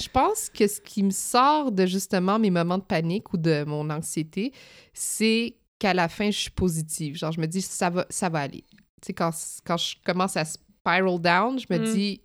je 0.00 0.08
pense 0.08 0.48
que 0.50 0.66
ce 0.66 0.80
qui 0.80 1.02
me 1.02 1.10
sort 1.10 1.72
de 1.72 1.86
justement 1.86 2.38
mes 2.38 2.50
moments 2.50 2.78
de 2.78 2.82
panique 2.84 3.32
ou 3.32 3.36
de 3.36 3.64
mon 3.64 3.88
anxiété, 3.90 4.52
c'est 4.94 5.56
qu'à 5.78 5.94
la 5.94 6.08
fin, 6.08 6.30
je 6.30 6.38
suis 6.38 6.50
positive. 6.50 7.16
Genre, 7.16 7.32
je 7.32 7.40
me 7.40 7.46
dis, 7.46 7.62
ça 7.62 7.90
va, 7.90 8.06
ça 8.10 8.28
va 8.28 8.40
aller. 8.40 8.64
Tu 9.02 9.06
sais, 9.06 9.12
quand, 9.14 9.30
quand 9.64 9.76
je 9.76 9.96
commence 10.04 10.36
à 10.36 10.44
spiral 10.44 11.18
down, 11.20 11.58
je 11.58 11.66
me 11.70 11.78
Mm. 11.78 11.84
dis, 11.94 12.20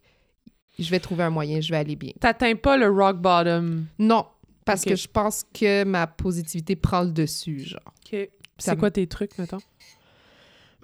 je 0.78 0.90
vais 0.90 1.00
trouver 1.00 1.24
un 1.24 1.30
moyen, 1.30 1.62
je 1.62 1.70
vais 1.72 1.78
aller 1.78 1.96
bien. 1.96 2.12
T'atteins 2.20 2.56
pas 2.56 2.76
le 2.78 2.90
rock 2.90 3.18
bottom. 3.22 3.86
Non, 3.98 4.26
parce 4.66 4.84
que 4.84 4.96
je 4.96 5.08
pense 5.08 5.44
que 5.54 5.84
ma 5.86 6.06
positivité 6.08 6.76
prend 6.76 7.02
le 7.04 7.12
dessus, 7.12 7.60
genre. 7.62 7.80
OK. 7.86 8.30
C'est 8.58 8.72
me- 8.72 8.80
quoi 8.80 8.92
tes 8.92 9.08
trucs, 9.08 9.38
mettons? 9.38 9.60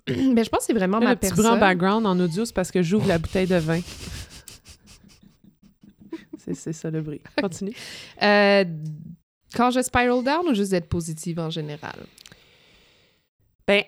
Mais 0.07 0.43
je 0.43 0.49
pense 0.49 0.59
que 0.61 0.65
c'est 0.67 0.73
vraiment 0.73 0.99
Là, 0.99 1.05
ma 1.05 1.11
le 1.11 1.17
petit 1.17 1.31
bruit 1.31 1.41
en 1.45 1.51
personne. 1.51 1.59
background 1.59 2.05
en 2.05 2.19
audio, 2.19 2.45
c'est 2.45 2.55
parce 2.55 2.71
que 2.71 2.81
j'ouvre 2.81 3.07
la 3.07 3.17
bouteille 3.17 3.47
de 3.47 3.55
vin. 3.57 3.81
C'est, 6.53 6.73
ça 6.73 6.89
le 6.91 7.01
bruit. 7.01 7.21
Continue. 7.39 7.73
Euh, 8.21 8.63
quand 9.55 9.71
je 9.71 9.81
spiral 9.81 10.23
down 10.23 10.47
ou 10.47 10.53
juste 10.53 10.71
d'être 10.71 10.87
positive 10.87 11.39
en 11.39 11.49
général? 11.49 11.95
Ben, 13.67 13.83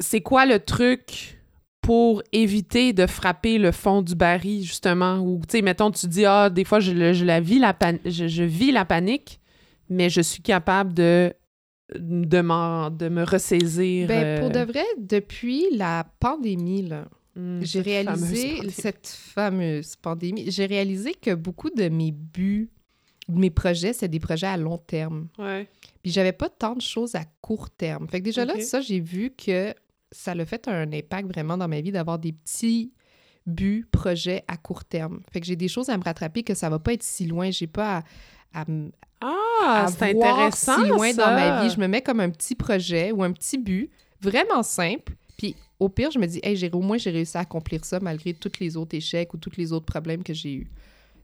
c'est 0.00 0.20
quoi 0.20 0.46
le 0.46 0.58
truc 0.60 1.38
pour 1.80 2.22
éviter 2.32 2.92
de 2.92 3.06
frapper 3.06 3.58
le 3.58 3.72
fond 3.72 4.02
du 4.02 4.14
baril, 4.14 4.62
justement? 4.62 5.18
Ou, 5.18 5.40
tu 5.40 5.58
sais, 5.58 5.62
mettons, 5.62 5.90
tu 5.90 6.06
dis, 6.06 6.24
ah, 6.24 6.48
des 6.50 6.64
fois, 6.64 6.80
je, 6.80 7.12
je 7.12 7.24
la 7.24 7.40
vis, 7.40 7.58
la 7.58 7.74
pan- 7.74 7.98
je, 8.04 8.28
je 8.28 8.42
vis 8.44 8.70
la 8.70 8.84
panique, 8.84 9.40
mais 9.88 10.08
je 10.08 10.20
suis 10.20 10.42
capable 10.42 10.94
de, 10.94 11.34
de, 11.94 12.40
de 12.90 13.08
me 13.08 13.24
ressaisir. 13.24 14.06
Ben, 14.06 14.40
pour 14.40 14.50
de 14.50 14.60
euh, 14.60 14.64
vrai, 14.64 14.84
depuis 14.98 15.66
la 15.74 16.06
pandémie, 16.20 16.82
là, 16.82 17.06
hmm, 17.36 17.60
j'ai 17.62 17.82
fameuse 17.82 18.30
réalisé 18.32 18.70
cette 18.70 19.06
fameuse 19.06 19.96
pandémie. 19.96 20.50
J'ai 20.50 20.66
réalisé 20.66 21.14
que 21.14 21.34
beaucoup 21.34 21.70
de 21.70 21.88
mes 21.88 22.12
buts, 22.12 22.70
de 23.28 23.38
mes 23.38 23.50
projets, 23.50 23.92
c'est 23.92 24.08
des 24.08 24.20
projets 24.20 24.46
à 24.48 24.56
long 24.56 24.78
terme. 24.78 25.28
Ouais. 25.38 25.68
Puis 26.02 26.12
j'avais 26.12 26.32
pas 26.32 26.48
tant 26.48 26.74
de 26.74 26.80
choses 26.82 27.14
à 27.14 27.24
court 27.40 27.70
terme. 27.70 28.08
Fait 28.08 28.20
que 28.20 28.24
déjà 28.24 28.44
là, 28.44 28.60
ça, 28.60 28.80
j'ai 28.80 29.00
vu 29.00 29.30
que 29.30 29.74
ça 30.10 30.32
a 30.32 30.44
fait 30.44 30.68
un 30.68 30.92
impact 30.92 31.28
vraiment 31.28 31.56
dans 31.56 31.68
ma 31.68 31.80
vie 31.80 31.92
d'avoir 31.92 32.18
des 32.18 32.32
petits 32.32 32.92
buts, 33.46 33.86
projets 33.90 34.44
à 34.48 34.56
court 34.56 34.84
terme. 34.84 35.20
Fait 35.32 35.40
que 35.40 35.46
j'ai 35.46 35.56
des 35.56 35.68
choses 35.68 35.88
à 35.88 35.96
me 35.96 36.02
rattraper 36.04 36.42
que 36.42 36.54
ça 36.54 36.68
va 36.68 36.78
pas 36.78 36.92
être 36.92 37.02
si 37.02 37.26
loin. 37.26 37.50
J'ai 37.50 37.66
pas 37.66 38.04
à, 38.52 38.62
à, 38.62 38.64
Ah, 39.20 39.86
c'est 39.88 40.12
voir 40.12 40.38
intéressant. 40.38 40.82
si 40.82 40.88
loin 40.88 41.12
ça. 41.12 41.26
dans 41.26 41.34
ma 41.34 41.62
vie. 41.62 41.70
Je 41.70 41.80
me 41.80 41.86
mets 41.86 42.02
comme 42.02 42.20
un 42.20 42.30
petit 42.30 42.54
projet 42.54 43.12
ou 43.12 43.22
un 43.22 43.32
petit 43.32 43.58
but 43.58 43.90
vraiment 44.20 44.62
simple. 44.62 45.14
Puis 45.42 45.56
au 45.80 45.88
pire, 45.88 46.12
je 46.12 46.20
me 46.20 46.26
dis, 46.26 46.38
hey, 46.44 46.54
j'ai, 46.56 46.70
au 46.70 46.80
moins, 46.80 46.98
j'ai 46.98 47.10
réussi 47.10 47.36
à 47.36 47.40
accomplir 47.40 47.84
ça 47.84 47.98
malgré 47.98 48.32
tous 48.32 48.52
les 48.60 48.76
autres 48.76 48.96
échecs 48.96 49.34
ou 49.34 49.38
tous 49.38 49.56
les 49.56 49.72
autres 49.72 49.86
problèmes 49.86 50.22
que 50.22 50.32
j'ai 50.32 50.52
eus 50.54 50.70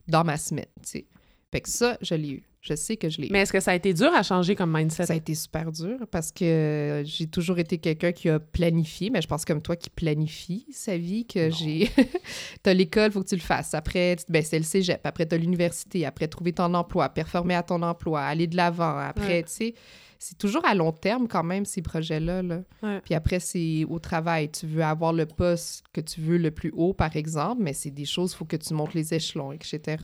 dans 0.09 0.25
ma 0.25 0.35
semaine. 0.35 0.65
sais. 0.83 1.05
Fait 1.51 1.61
que 1.61 1.69
ça, 1.69 1.97
je 2.01 2.13
l'ai 2.15 2.29
eu. 2.31 2.43
Je 2.61 2.73
sais 2.75 2.97
que 2.97 3.09
je 3.09 3.21
l'ai 3.21 3.27
eu. 3.27 3.31
Mais 3.31 3.39
est-ce 3.39 3.53
que 3.53 3.61
ça 3.61 3.71
a 3.71 3.75
été 3.75 3.93
dur 3.93 4.13
à 4.13 4.21
changer 4.21 4.53
comme 4.55 4.75
mindset? 4.77 5.05
Ça 5.05 5.13
a 5.13 5.15
été 5.15 5.33
super 5.33 5.71
dur 5.71 5.97
parce 6.11 6.31
que 6.33 7.01
j'ai 7.05 7.27
toujours 7.27 7.57
été 7.59 7.77
quelqu'un 7.77 8.11
qui 8.11 8.27
a 8.27 8.37
planifié, 8.39 9.09
mais 9.09 9.21
je 9.21 9.27
pense 9.27 9.45
comme 9.45 9.61
toi 9.61 9.77
qui 9.77 9.89
planifie 9.89 10.65
sa 10.73 10.97
vie, 10.97 11.25
que 11.25 11.49
j'ai... 11.49 11.89
t'as 12.61 12.73
l'école, 12.73 13.11
faut 13.13 13.23
que 13.23 13.29
tu 13.29 13.35
le 13.35 13.41
fasses. 13.41 13.73
Après, 13.73 14.17
ben, 14.27 14.43
c'est 14.43 14.57
le 14.59 14.65
cégep. 14.65 14.99
Après, 15.05 15.25
t'as 15.25 15.37
l'université. 15.37 16.05
Après, 16.05 16.27
trouver 16.27 16.51
ton 16.51 16.73
emploi, 16.73 17.07
performer 17.07 17.55
à 17.55 17.63
ton 17.63 17.81
emploi, 17.81 18.21
aller 18.21 18.47
de 18.47 18.57
l'avant. 18.57 18.97
Après, 18.97 19.27
Ouais. 19.37 19.43
tu 19.43 19.51
sais, 19.53 19.73
c'est 20.21 20.37
toujours 20.37 20.65
à 20.65 20.75
long 20.75 20.91
terme 20.91 21.29
quand 21.29 21.43
même, 21.43 21.63
ces 21.63 21.81
projets-là. 21.81 22.43
Là. 22.43 22.61
Ouais. 22.83 22.99
Puis 23.01 23.13
après, 23.15 23.39
c'est 23.39 23.85
au 23.89 23.99
travail. 23.99 24.51
Tu 24.51 24.67
veux 24.67 24.83
avoir 24.83 25.13
le 25.13 25.25
poste 25.25 25.85
que 25.93 26.01
tu 26.01 26.19
veux 26.19 26.37
le 26.37 26.51
plus 26.51 26.71
haut, 26.75 26.93
par 26.93 27.15
exemple, 27.15 27.61
mais 27.63 27.71
c'est 27.71 27.89
des 27.89 28.03
choses, 28.05 28.33
il 28.33 28.35
faut 28.35 28.45
que 28.45 28.57
tu 28.57 28.73
montes 28.73 28.93
les 28.93 29.13
échelons, 29.13 29.53
etc. 29.53 29.97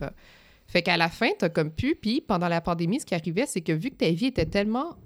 Fait 0.66 0.82
qu'à 0.82 0.96
la 0.96 1.10
fin, 1.10 1.28
t'as 1.38 1.50
comme 1.50 1.70
pu. 1.70 1.94
Puis 1.94 2.22
pendant 2.22 2.48
la 2.48 2.62
pandémie, 2.62 2.98
ce 2.98 3.06
qui 3.06 3.14
arrivait, 3.14 3.44
c'est 3.46 3.60
que 3.60 3.72
vu 3.72 3.90
que 3.90 3.96
ta 3.96 4.10
vie 4.10 4.26
était 4.26 4.46
tellement 4.46 4.96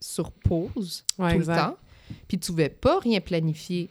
sur 0.00 0.30
pause 0.30 1.04
Ouais, 1.18 1.32
tout 1.32 1.40
exact. 1.40 1.54
le 1.56 1.60
temps, 1.60 1.76
puis 2.28 2.38
tu 2.38 2.52
pouvais 2.52 2.70
pas 2.70 3.00
rien 3.00 3.20
planifier, 3.20 3.90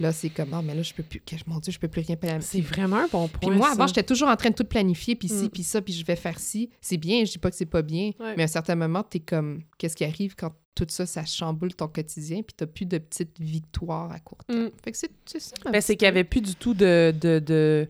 là, 0.00 0.12
c'est 0.12 0.30
comme, 0.30 0.52
ah, 0.54 0.62
mais 0.62 0.74
là, 0.74 0.82
je 0.82 0.92
peux 0.94 1.02
plus, 1.02 1.20
que- 1.20 1.36
mon 1.46 1.58
Dieu, 1.58 1.72
je 1.72 1.78
peux 1.78 1.88
plus 1.88 2.00
rien 2.00 2.16
C'est 2.20 2.26
planifier. 2.28 2.60
vraiment 2.62 2.96
un 2.96 3.08
bon 3.08 3.28
point. 3.28 3.50
Puis 3.50 3.50
moi, 3.50 3.68
ça. 3.68 3.72
avant, 3.74 3.86
j'étais 3.86 4.02
toujours 4.02 4.28
en 4.28 4.36
train 4.36 4.50
de 4.50 4.54
tout 4.54 4.64
planifier, 4.64 5.14
puis 5.14 5.28
ci, 5.28 5.44
Mm. 5.44 5.48
puis 5.50 5.62
ça, 5.62 5.80
puis 5.82 5.92
je 5.92 6.04
vais 6.04 6.16
faire 6.16 6.38
ci. 6.38 6.70
C'est 6.80 6.96
bien, 6.96 7.24
je 7.24 7.32
dis 7.32 7.38
pas 7.38 7.50
que 7.50 7.56
c'est 7.56 7.66
pas 7.66 7.82
bien, 7.82 8.12
Ouais. 8.18 8.34
mais 8.36 8.42
à 8.42 8.44
un 8.44 8.48
certain 8.48 8.74
moment, 8.74 9.02
t'es 9.02 9.20
comme, 9.20 9.62
qu'est-ce 9.78 9.94
qui 9.96 10.04
arrive 10.04 10.34
quand 10.34 10.52
tout 10.74 10.86
ça, 10.88 11.04
ça 11.04 11.24
chamboule 11.26 11.74
ton 11.74 11.88
quotidien, 11.88 12.42
puis 12.42 12.54
t'as 12.56 12.66
plus 12.66 12.86
de 12.86 12.96
petites 12.98 13.38
victoires 13.40 14.10
à 14.12 14.18
court 14.20 14.44
terme. 14.46 14.64
Mm. 14.66 14.70
Fait 14.82 14.92
que 14.92 14.96
c'est 14.96 15.10
c'est 15.26 15.40
ça. 15.40 15.54
Ben, 15.70 15.80
c'est 15.80 15.96
qu'il 15.96 16.06
n'y 16.08 16.12
peu. 16.12 16.18
avait 16.18 16.24
plus 16.24 16.40
du 16.40 16.54
tout 16.54 16.72
de, 16.74 17.12
de, 17.20 17.38
de, 17.38 17.88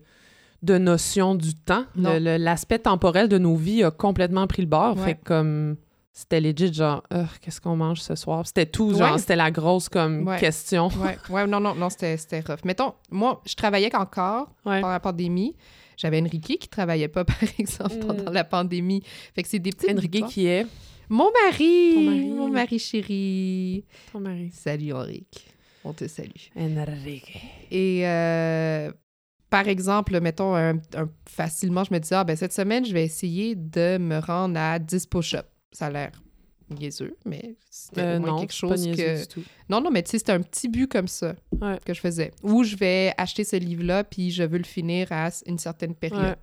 de 0.63 0.79
notion 0.79 1.35
du 1.35 1.55
temps. 1.55 1.85
L'aspect 1.95 2.81
temporel 2.81 3.29
de 3.29 3.39
nos 3.39 3.55
vies 3.55 3.83
a 3.85 3.91
complètement 3.91 4.47
pris 4.47 4.63
le 4.63 4.69
bord. 4.69 4.97
Ouais. 4.97 5.05
Fait 5.05 5.15
que 5.15 5.25
comme 5.25 5.77
c'était 6.13 6.41
legit, 6.41 6.73
genre, 6.73 7.03
Ugh, 7.13 7.27
qu'est-ce 7.41 7.61
qu'on 7.61 7.77
mange 7.77 8.01
ce 8.01 8.15
soir? 8.15 8.47
C'était 8.47 8.67
tout, 8.67 8.93
genre, 8.95 9.13
Ouais. 9.13 9.19
c'était 9.19 9.37
la 9.37 9.51
grosse 9.51 9.89
comme 9.89 10.27
Ouais. 10.27 10.39
question. 10.39 10.89
Ouais, 10.89 11.17
ouais, 11.31 11.47
non, 11.47 11.61
non, 11.61 11.75
non, 11.75 11.89
c'était 11.91 12.17
c'était 12.17 12.41
rough. 12.41 12.65
Mettons, 12.65 12.95
moi, 13.11 13.41
je 13.47 13.55
travaillais 13.55 13.95
encore 13.95 14.49
pendant 14.65 14.89
la 14.89 15.01
pandémie. 15.01 15.57
J'avais 15.97 16.21
Enrique 16.21 16.59
qui 16.59 16.69
travaillait 16.69 17.09
pas, 17.09 17.25
par 17.27 17.37
exemple, 17.59 17.95
Mm. 17.97 18.01
pendant 18.07 18.31
la 18.33 18.45
pandémie. 18.45 19.03
Fait 19.35 19.43
que 19.43 19.49
c'est 19.49 19.59
des 19.59 19.71
petites 19.71 19.91
Enrique 19.97 20.27
qui 20.27 20.47
est? 20.47 20.67
Mon 21.09 21.29
mari! 21.45 21.93
Ton 21.95 22.01
mari. 22.03 22.31
Mon 22.31 22.49
mari 22.49 22.79
chéri! 22.79 23.85
ton 24.13 24.21
mari. 24.21 24.51
Salut, 24.53 24.93
Enrique. 24.93 25.47
On 25.85 25.93
te 25.93 26.07
salue. 26.07 26.29
Enrique. 26.57 27.37
Et 27.71 28.03
euh, 28.07 28.93
par 29.49 29.67
exemple, 29.67 30.21
mettons, 30.21 30.55
un, 30.55 30.77
un- 30.95 31.09
facilement, 31.29 31.85
je 31.85 31.93
me 31.93 31.99
dis, 31.99 32.13
ah, 32.15 32.23
ben 32.25 32.37
cette 32.37 32.53
semaine, 32.53 32.85
je 32.85 32.93
vais 32.93 33.05
essayer 33.05 33.55
de 33.57 33.99
me 33.99 34.19
rendre 34.21 34.59
à 34.59 34.79
10 34.79 35.07
push-ups. 35.07 35.45
Ça 35.73 35.87
a 35.87 35.91
l'air 35.91 36.23
niaiseux, 36.69 37.17
mais 37.25 37.57
c'était 37.69 38.01
Euh, 38.01 38.17
au 38.19 38.21
moins 38.21 38.29
non, 38.31 38.39
quelque 38.41 38.51
pas 38.51 38.55
chose 38.55 38.87
que... 38.87 39.21
du 39.21 39.27
tout. 39.27 39.43
Non, 39.69 39.81
non, 39.81 39.91
mais 39.91 40.03
tu 40.05 40.11
sais, 40.13 40.19
c'était 40.19 40.33
un 40.33 40.41
petit 40.43 40.69
but 40.69 40.87
comme 40.87 41.09
ça 41.09 41.35
Ouais. 41.61 41.79
que 41.85 41.93
je 41.95 42.01
faisais. 42.01 42.31
Ou 42.45 42.63
je 42.63 42.77
vais 42.77 43.13
acheter 43.17 43.43
ce 43.45 43.57
livre-là, 43.57 44.05
puis 44.05 44.31
je 44.31 44.43
veux 44.45 44.59
le 44.59 44.65
finir 44.65 45.09
à 45.11 45.31
une 45.47 45.59
certaine 45.59 45.95
période. 45.95 46.23
Ouais. 46.23 46.37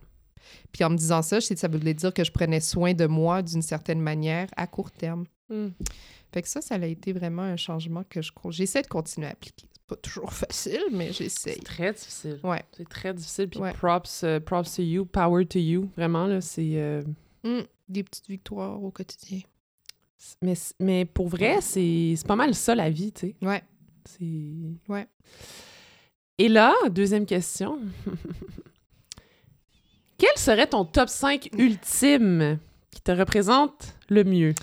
Puis 0.72 0.84
en 0.84 0.90
me 0.90 0.98
disant 0.98 1.22
ça, 1.22 1.40
je 1.40 1.46
sais 1.46 1.54
que 1.54 1.60
ça 1.60 1.68
voulait 1.70 1.94
dire 1.94 2.14
que 2.14 2.24
je 2.24 2.32
prenais 2.32 2.60
soin 2.60 2.94
de 2.94 3.06
moi 3.06 3.42
d'une 3.42 3.62
certaine 3.62 4.02
manière 4.02 4.48
à 4.58 4.68
court 4.68 4.92
terme. 4.92 5.26
Mm. 5.50 5.68
Fait 6.34 6.42
que 6.42 6.48
ça, 6.50 6.60
ça 6.62 6.76
a 6.76 6.86
été 6.86 7.14
vraiment 7.14 7.44
un 7.44 7.56
changement 7.58 8.04
que 8.10 8.22
je 8.22 8.32
j'essaie 8.50 8.82
de 8.82 8.88
continuer 8.88 9.28
à 9.28 9.32
appliquer. 9.32 9.66
C'est 9.74 9.88
pas 9.88 9.96
toujours 9.96 10.34
facile, 10.34 10.84
mais 10.92 11.14
j'essaie. 11.14 11.54
C'est 11.56 11.64
très 11.64 11.94
difficile. 11.94 12.40
Ouais. 12.44 12.64
C'est 12.76 12.88
très 12.90 13.14
difficile. 13.14 13.48
Puis 13.50 13.60
Ouais. 13.62 13.72
props, 13.74 14.24
euh, 14.26 14.40
props 14.42 14.76
to 14.76 14.82
you, 14.82 15.06
power 15.06 15.46
to 15.46 15.60
you. 15.60 15.90
Vraiment, 15.96 16.28
là, 16.28 16.42
c'est... 16.42 16.72
euh, 16.76 17.02
Mm, 17.44 17.62
des 17.90 18.04
petites 18.04 18.28
victoires 18.28 18.82
au 18.84 18.92
quotidien. 18.92 19.40
mais, 20.42 20.54
mais 20.80 21.06
pour 21.06 21.28
vrai, 21.30 21.60
c'est 21.62 22.16
pas 22.28 22.36
mal 22.36 22.54
ça, 22.56 22.76
la 22.76 22.90
vie, 22.90 23.12
tu 23.12 23.28
sais. 23.28 23.36
Ouais. 23.42 23.64
C'est... 24.06 24.26
Ouais. 24.88 25.08
Et 26.38 26.50
là, 26.50 26.74
deuxième 26.90 27.26
question. 27.26 27.80
Quel 30.18 30.36
serait 30.38 30.68
ton 30.68 30.86
top 30.86 31.10
5 31.10 31.50
ultime 31.58 32.60
qui 32.92 33.02
te 33.02 33.12
représente 33.12 33.96
le 34.10 34.24
mieux? 34.24 34.54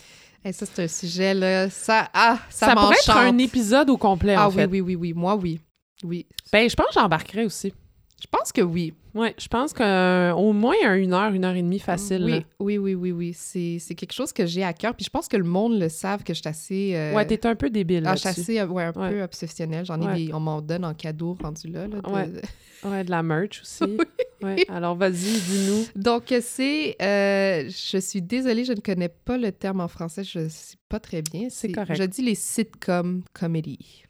Et 0.45 0.52
ça, 0.52 0.66
c'est 0.66 0.85
un 0.85 0.88
sujet, 0.88 1.33
là. 1.33 1.71
Ça, 1.71 2.11
ah, 2.12 2.38
ça, 2.50 2.66
Ça, 2.66 2.75
pourrait 2.75 2.97
être 2.97 3.16
un 3.16 3.38
épisode 3.38 3.88
au 3.88 3.97
complet, 3.97 4.35
Ah 4.37 4.49
en 4.49 4.50
fait. 4.50 4.66
oui, 4.66 4.81
oui, 4.81 4.83
oui, 4.95 4.97
oui. 4.97 5.12
Moi, 5.14 5.37
oui. 5.37 5.61
Oui. 6.02 6.26
Ben, 6.52 6.69
je 6.69 6.75
pense 6.75 6.88
que 6.88 6.95
j'embarquerais 6.95 7.45
aussi. 7.45 7.73
Je 8.21 8.26
pense 8.30 8.52
que 8.52 8.62
oui. 8.62 8.94
Ouais, 9.14 9.35
je 9.38 9.47
pense 9.49 9.73
qu'au 9.73 10.52
moins 10.52 10.75
un 10.85 10.94
une 10.94 11.12
heure, 11.12 11.33
une 11.33 11.44
heure 11.44 11.54
et 11.54 11.62
demie 11.62 11.78
facile. 11.78 12.25
là. 12.26 12.38
Oui, 12.59 12.78
oui, 12.78 12.78
oui, 12.78 12.94
oui, 12.94 13.12
oui. 13.12 13.33
C'est 13.35 13.78
c'est 13.78 13.94
quelque 13.94 14.12
chose 14.14 14.33
que 14.33 14.47
j'ai 14.47 14.64
à 14.64 14.73
cœur. 14.73 14.94
Puis 14.94 15.04
je 15.04 15.11
pense 15.11 15.28
que 15.28 15.37
le 15.37 15.44
monde 15.44 15.78
le 15.78 15.88
savent 15.88 16.25
que 16.25 16.33
je 16.35 16.40
suis 16.40 16.49
assez... 16.49 16.92
euh, 16.94 17.14
Ouais, 17.14 17.26
t'es 17.26 17.44
un 17.47 17.54
peu 17.54 17.68
débile 17.71 18.04
ah, 18.06 18.14
je 18.14 18.21
suis 18.21 18.28
assez, 18.28 18.62
ouais, 18.62 18.85
un 18.85 18.92
Ouais. 18.92 19.11
peu 19.11 19.23
obsessionnelle. 19.23 19.85
J'en 19.85 20.00
ai 20.00 20.06
Ouais. 20.06 20.26
des... 20.26 20.33
On 20.35 20.40
m'en 20.40 20.61
donne 20.62 20.85
en 20.85 20.94
cadeau 20.94 21.37
rendu 21.40 21.68
là. 21.68 21.87
là, 21.87 22.00
de- 22.00 22.09
Ouais. 22.11 22.28
Ouais, 22.85 23.02
de 23.02 23.11
la 23.11 23.23
merch 23.23 23.62
aussi. 23.62 23.97
Ouais. 24.42 24.56
Alors, 24.68 24.94
vas-y, 24.94 25.12
dis-nous. 25.40 25.87
Donc, 25.97 26.35
c'est... 26.42 26.97
euh, 27.00 27.64
je 27.68 27.97
suis 27.99 28.21
désolée, 28.21 28.64
je 28.66 28.73
ne 28.75 28.80
connais 28.80 29.09
pas 29.09 29.38
le 29.38 29.52
terme 29.52 29.80
en 29.80 29.88
français. 29.88 30.23
Je 30.23 30.40
ne 30.40 30.49
sais 30.50 30.76
pas 30.90 31.00
très 31.00 31.23
bien. 31.23 31.47
C'est 31.49 31.73
correct. 31.73 31.94
Je 31.97 32.02
dis 32.04 32.21
les 32.21 32.35
sitcom 32.35 33.23
comedy. 33.33 34.04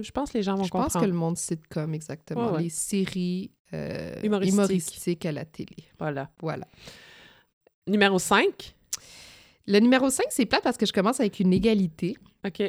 Je 0.00 0.10
pense 0.10 0.30
que 0.32 0.38
les 0.38 0.42
gens 0.42 0.54
vont 0.56 0.64
Je 0.64 0.70
pense 0.70 0.84
comprendre. 0.84 1.04
que 1.06 1.10
le 1.10 1.16
monde 1.16 1.36
sitcom, 1.36 1.94
exactement. 1.94 2.46
Ouais, 2.46 2.52
ouais. 2.56 2.62
Les 2.64 2.68
séries 2.70 3.50
euh, 3.72 4.14
Humoristiques. 4.22 4.54
humoristiques 4.54 5.26
à 5.26 5.32
la 5.32 5.44
télé. 5.44 5.76
Voilà. 5.98 6.30
Voilà. 6.40 6.66
Numéro 7.86 8.18
5. 8.18 8.74
Le 9.66 9.78
numéro 9.80 10.10
5, 10.10 10.26
c'est 10.30 10.46
plate 10.46 10.62
parce 10.62 10.76
que 10.76 10.86
je 10.86 10.92
commence 10.92 11.20
avec 11.20 11.40
une 11.40 11.52
égalité. 11.52 12.16
OK. 12.46 12.62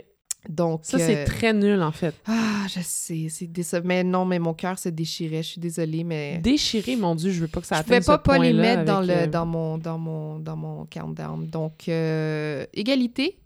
Donc, 0.47 0.81
Ça, 0.83 0.99
c'est 0.99 1.23
euh, 1.23 1.25
très 1.25 1.53
nul, 1.53 1.81
en 1.81 1.91
fait. 1.91 2.13
Ah, 2.27 2.65
je 2.67 2.79
sais, 2.83 3.27
c'est 3.29 3.47
décevant. 3.47 3.87
Mais 3.87 4.03
non, 4.03 4.25
mais 4.25 4.37
mon 4.37 4.53
cœur 4.53 4.77
se 4.77 4.89
déchirait. 4.89 5.41
Je 5.41 5.47
suis 5.49 5.61
désolée, 5.61 6.03
mais... 6.03 6.37
Déchiré, 6.37 6.95
mon 6.95 7.15
Dieu, 7.15 7.31
je 7.31 7.41
veux 7.41 7.47
pas 7.47 7.61
que 7.61 7.67
ça 7.67 7.77
Je 7.77 7.81
atteigne 7.81 8.03
pas, 8.03 8.17
ce 8.17 8.21
pas 8.21 8.37
les 8.37 8.53
mettre 8.53 8.85
dans, 8.85 9.01
le, 9.01 9.09
euh, 9.11 9.27
dans, 9.27 9.45
mon, 9.45 9.77
dans, 9.79 9.97
mon, 9.97 10.37
dans 10.39 10.55
mon 10.55 10.85
countdown. 10.85 11.47
Donc, 11.47 11.89
euh, 11.89 12.65
égalité, 12.73 13.39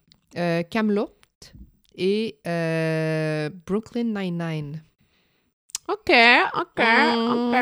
Camelot 0.69 1.09
et 1.99 2.39
euh, 2.47 3.49
Brooklyn 3.67 4.05
Nine-Nine. 4.05 4.81
OK, 5.87 6.11
OK, 6.55 6.79
OK, 6.79 7.55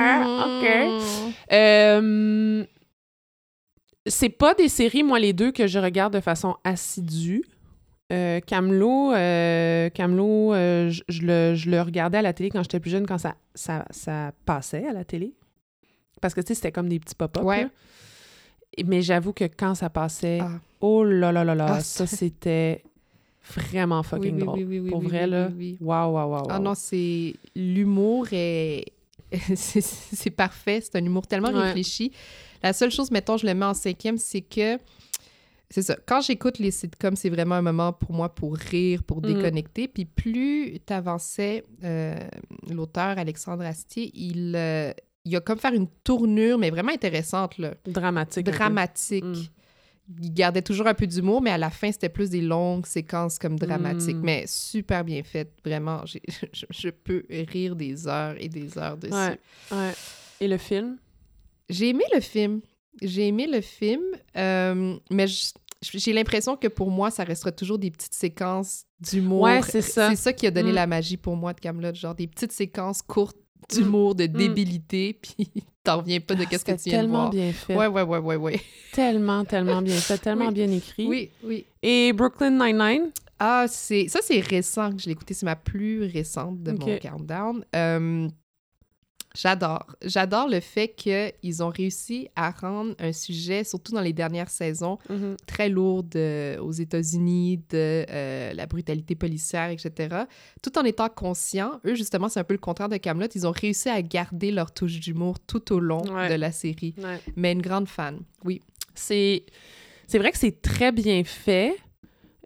OK. 0.45 1.33
Euh, 1.51 2.63
c'est 4.05 4.29
pas 4.29 4.53
des 4.53 4.69
séries, 4.69 5.03
moi, 5.03 5.19
les 5.19 5.33
deux, 5.33 5.51
que 5.51 5.67
je 5.67 5.79
regarde 5.79 6.13
de 6.13 6.19
façon 6.21 6.55
assidue. 6.63 7.43
Euh, 8.13 8.39
Camelot, 8.39 9.11
euh, 9.13 9.89
Camelot, 9.89 10.53
euh, 10.53 10.89
je, 10.89 11.01
je 11.09 11.21
le, 11.23 11.55
je 11.55 11.69
le 11.69 11.81
regardais 11.81 12.19
à 12.19 12.21
la 12.21 12.31
télé 12.31 12.49
quand 12.49 12.61
j'étais 12.63 12.79
plus 12.79 12.91
jeune, 12.91 13.05
quand 13.05 13.17
ça, 13.17 13.35
ça, 13.53 13.85
ça 13.89 14.31
passait 14.45 14.87
à 14.87 14.93
la 14.93 15.03
télé. 15.03 15.33
Parce 16.21 16.33
que, 16.33 16.39
tu 16.41 16.47
sais, 16.47 16.55
c'était 16.55 16.71
comme 16.71 16.87
des 16.87 16.99
petits 16.99 17.15
pop-up. 17.15 17.43
Ouais. 17.43 17.67
Mais 18.85 19.01
j'avoue 19.01 19.33
que 19.33 19.43
quand 19.45 19.75
ça 19.75 19.89
passait, 19.89 20.39
Ah. 20.41 20.51
oh 20.81 21.03
là 21.03 21.31
là 21.31 21.43
là 21.43 21.55
là, 21.55 21.65
Ah, 21.69 21.79
ça, 21.81 22.05
c'était 22.07 22.83
vraiment 23.55 24.03
fucking 24.03 24.35
oui, 24.35 24.39
drôle. 24.41 24.57
oui, 24.59 24.63
oui, 24.65 24.79
oui, 24.79 24.89
Pour 24.89 24.99
oui, 24.99 25.07
vrai, 25.07 25.27
là, 25.27 25.49
waouh, 25.81 26.13
waouh, 26.13 26.29
waouh. 26.31 26.47
Ah 26.49 26.53
waouh. 26.53 26.63
non, 26.63 26.73
c'est... 26.75 27.33
L'humour 27.55 28.27
est... 28.31 28.85
c'est 29.55 30.29
parfait. 30.31 30.79
C'est 30.81 30.95
un 30.97 31.05
humour 31.05 31.27
tellement 31.27 31.49
Ouais. 31.51 31.63
réfléchi. 31.67 32.11
La 32.63 32.73
seule 32.73 32.91
chose, 32.91 33.11
mettons, 33.11 33.37
je 33.37 33.45
le 33.45 33.53
mets 33.53 33.65
en 33.65 33.73
cinquième, 33.73 34.17
c'est 34.17 34.41
que... 34.41 34.77
C'est 35.69 35.81
ça. 35.81 35.97
Quand 36.05 36.21
j'écoute 36.21 36.59
les 36.59 36.71
sitcoms, 36.71 37.17
c'est 37.17 37.29
vraiment 37.29 37.55
un 37.55 37.61
moment 37.61 37.91
pour 37.91 38.13
moi 38.13 38.29
pour 38.33 38.55
rire, 38.55 39.03
pour 39.03 39.17
Mhm. 39.21 39.33
déconnecter. 39.33 39.87
Puis 39.89 40.05
plus 40.05 40.79
t'avançais, 40.85 41.65
euh, 41.83 42.15
l'auteur 42.69 43.17
Alexandre 43.17 43.65
Astier, 43.65 44.09
il, 44.15 44.53
euh, 44.55 44.93
il 45.25 45.35
a 45.35 45.41
comme 45.41 45.59
faire 45.59 45.73
une 45.73 45.87
tournure, 46.05 46.57
mais 46.57 46.69
vraiment 46.69 46.93
intéressante, 46.93 47.57
là. 47.57 47.73
Dramatique. 47.85 48.45
dramatique. 48.45 49.25
Mm. 49.25 49.33
Il 50.21 50.33
gardait 50.33 50.61
toujours 50.61 50.87
un 50.87 50.93
peu 50.93 51.05
d'humour, 51.05 51.41
mais 51.41 51.49
à 51.51 51.57
la 51.57 51.69
fin, 51.69 51.91
c'était 51.91 52.07
plus 52.09 52.29
des 52.29 52.41
longues 52.41 52.85
séquences 52.85 53.37
comme 53.37 53.59
dramatiques. 53.59 54.15
Mm. 54.17 54.21
Mais 54.23 54.45
super 54.47 55.03
bien 55.03 55.21
faites, 55.23 55.51
vraiment. 55.65 56.03
Je, 56.05 56.65
je 56.69 56.89
peux 56.89 57.25
rire 57.29 57.75
des 57.75 58.07
heures 58.07 58.35
et 58.39 58.47
des 58.47 58.77
heures 58.77 58.97
dessus. 58.97 59.13
Ouais. 59.13 59.39
Ouais. 59.71 59.93
Et 60.39 60.47
le 60.47 60.57
film? 60.57 60.97
J'ai 61.69 61.89
aimé 61.89 62.03
le 62.13 62.21
film. 62.21 62.61
J'ai 63.01 63.27
aimé 63.27 63.47
le 63.51 63.61
film, 63.61 64.01
euh, 64.37 64.95
mais 65.11 65.25
j'ai 65.83 66.13
l'impression 66.13 66.55
que 66.55 66.67
pour 66.67 66.89
moi, 66.89 67.11
ça 67.11 67.23
restera 67.23 67.51
toujours 67.51 67.77
des 67.77 67.91
petites 67.91 68.13
séquences 68.13 68.85
d'humour. 68.99 69.41
Ouais, 69.41 69.61
c'est 69.61 69.81
ça. 69.83 70.09
C'est 70.09 70.15
ça 70.15 70.33
qui 70.33 70.47
a 70.47 70.51
donné 70.51 70.71
Mm. 70.71 70.75
la 70.75 70.87
magie 70.87 71.17
pour 71.17 71.35
moi 71.35 71.53
de 71.53 71.59
Camelot, 71.59 71.93
genre 71.93 72.15
des 72.15 72.27
petites 72.27 72.53
séquences 72.53 73.01
courtes 73.01 73.37
d'humour, 73.69 74.15
de 74.15 74.25
débilité, 74.25 75.13
puis 75.21 75.49
t'en 75.83 75.97
reviens 75.97 76.19
pas 76.19 76.35
de 76.35 76.43
qu'est-ce 76.45 76.65
que 76.65 76.71
Mm. 76.71 76.75
Ah, 76.75 76.77
tu 76.83 76.89
viens 76.89 76.97
de 76.99 77.01
tellement 77.03 77.19
voir. 77.19 77.29
bien 77.31 77.53
fait. 77.53 77.75
Ouais, 77.75 77.87
ouais, 77.87 78.01
ouais, 78.03 78.17
ouais, 78.19 78.35
ouais. 78.35 78.59
Tellement, 78.93 79.45
tellement 79.45 79.81
bien 79.81 79.95
fait, 79.95 80.17
tellement 80.17 80.47
Oui. 80.47 80.53
bien 80.53 80.71
écrit. 80.71 81.05
Oui, 81.07 81.29
oui. 81.43 81.65
Et 81.83 82.11
Brooklyn 82.13 82.51
Nine-Nine? 82.51 83.11
Ah, 83.39 83.65
c'est 83.69 84.07
ça, 84.07 84.19
c'est 84.23 84.39
récent 84.39 84.91
que 84.93 84.99
je 85.01 85.05
l'ai 85.05 85.11
écouté. 85.11 85.33
C'est 85.35 85.45
ma 85.45 85.55
plus 85.55 86.03
récente 86.05 86.63
de 86.63 86.71
mon 86.71 86.97
countdown. 86.97 87.63
J'adore. 89.39 89.85
J'adore 90.03 90.47
le 90.49 90.59
fait 90.59 90.87
qu'ils 90.95 91.61
ont 91.61 91.69
réussi 91.69 92.27
à 92.35 92.49
rendre 92.49 92.95
un 92.97 93.13
sujet, 93.13 93.63
surtout 93.63 93.91
dans 93.93 94.01
les 94.01 94.13
dernières 94.13 94.49
saisons, 94.49 94.97
très 95.45 95.69
lourd 95.69 96.01
de- 96.03 96.57
aux 96.59 96.71
États-Unis, 96.71 97.57
de 97.69 98.05
euh, 98.09 98.53
la 98.53 98.65
brutalité 98.65 99.13
policière, 99.13 99.69
etc. 99.69 100.23
Tout 100.63 100.77
en 100.79 100.83
étant 100.83 101.09
conscients, 101.09 101.79
eux, 101.85 101.93
justement, 101.93 102.29
c'est 102.29 102.39
un 102.39 102.43
peu 102.43 102.55
le 102.55 102.59
contraire 102.59 102.89
de 102.89 102.97
Camelot, 102.97 103.27
ils 103.35 103.45
ont 103.45 103.51
réussi 103.51 103.89
à 103.89 104.01
garder 104.01 104.49
leur 104.51 104.73
touche 104.73 104.99
d'humour 104.99 105.39
tout 105.39 105.71
au 105.71 105.79
long 105.79 106.01
Ouais. 106.07 106.29
de 106.29 106.33
la 106.35 106.51
série. 106.51 106.95
Ouais. 106.97 107.19
Mais 107.35 107.51
une 107.51 107.61
grande 107.61 107.87
fan, 107.87 108.19
oui. 108.43 108.61
C'est... 108.95 109.45
c'est 110.07 110.17
vrai 110.17 110.31
que 110.31 110.37
c'est 110.39 110.61
très 110.63 110.91
bien 110.91 111.23
fait. 111.23 111.75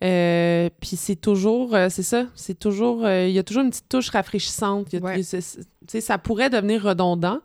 Euh, 0.04 0.70
puis 0.80 0.96
c'est 0.96 1.16
toujours, 1.16 1.76
euh, 1.76 1.88
c'est 1.90 2.02
ça, 2.04 2.26
c'est 2.34 2.58
toujours, 2.58 3.06
euh, 3.06 3.28
il 3.28 3.34
y 3.34 3.40
a 3.40 3.44
toujours 3.44 3.64
une 3.64 3.70
petite 3.70 3.88
touche 3.90 4.10
rafraîchissante. 4.10 4.92
Y 4.94 4.98
a- 4.98 5.00
Ouais. 5.02 5.22
ça 6.02 6.18
pourrait 6.18 6.50
devenir 6.50 6.82
redondant, 6.84 7.40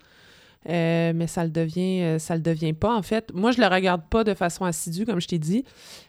mais 0.66 1.26
ça 1.26 1.44
le 1.44 1.50
devient, 1.50 2.16
ça 2.18 2.34
le 2.34 2.40
devient 2.42 2.72
pas 2.72 2.94
en 2.96 3.02
fait. 3.02 3.30
Moi, 3.34 3.52
je 3.52 3.60
le 3.60 3.66
regarde 3.66 4.02
pas 4.08 4.24
de 4.24 4.32
façon 4.34 4.64
assidue, 4.64 5.04
comme 5.04 5.20
je 5.20 5.28
t'ai 5.28 5.38
dit, 5.38 5.64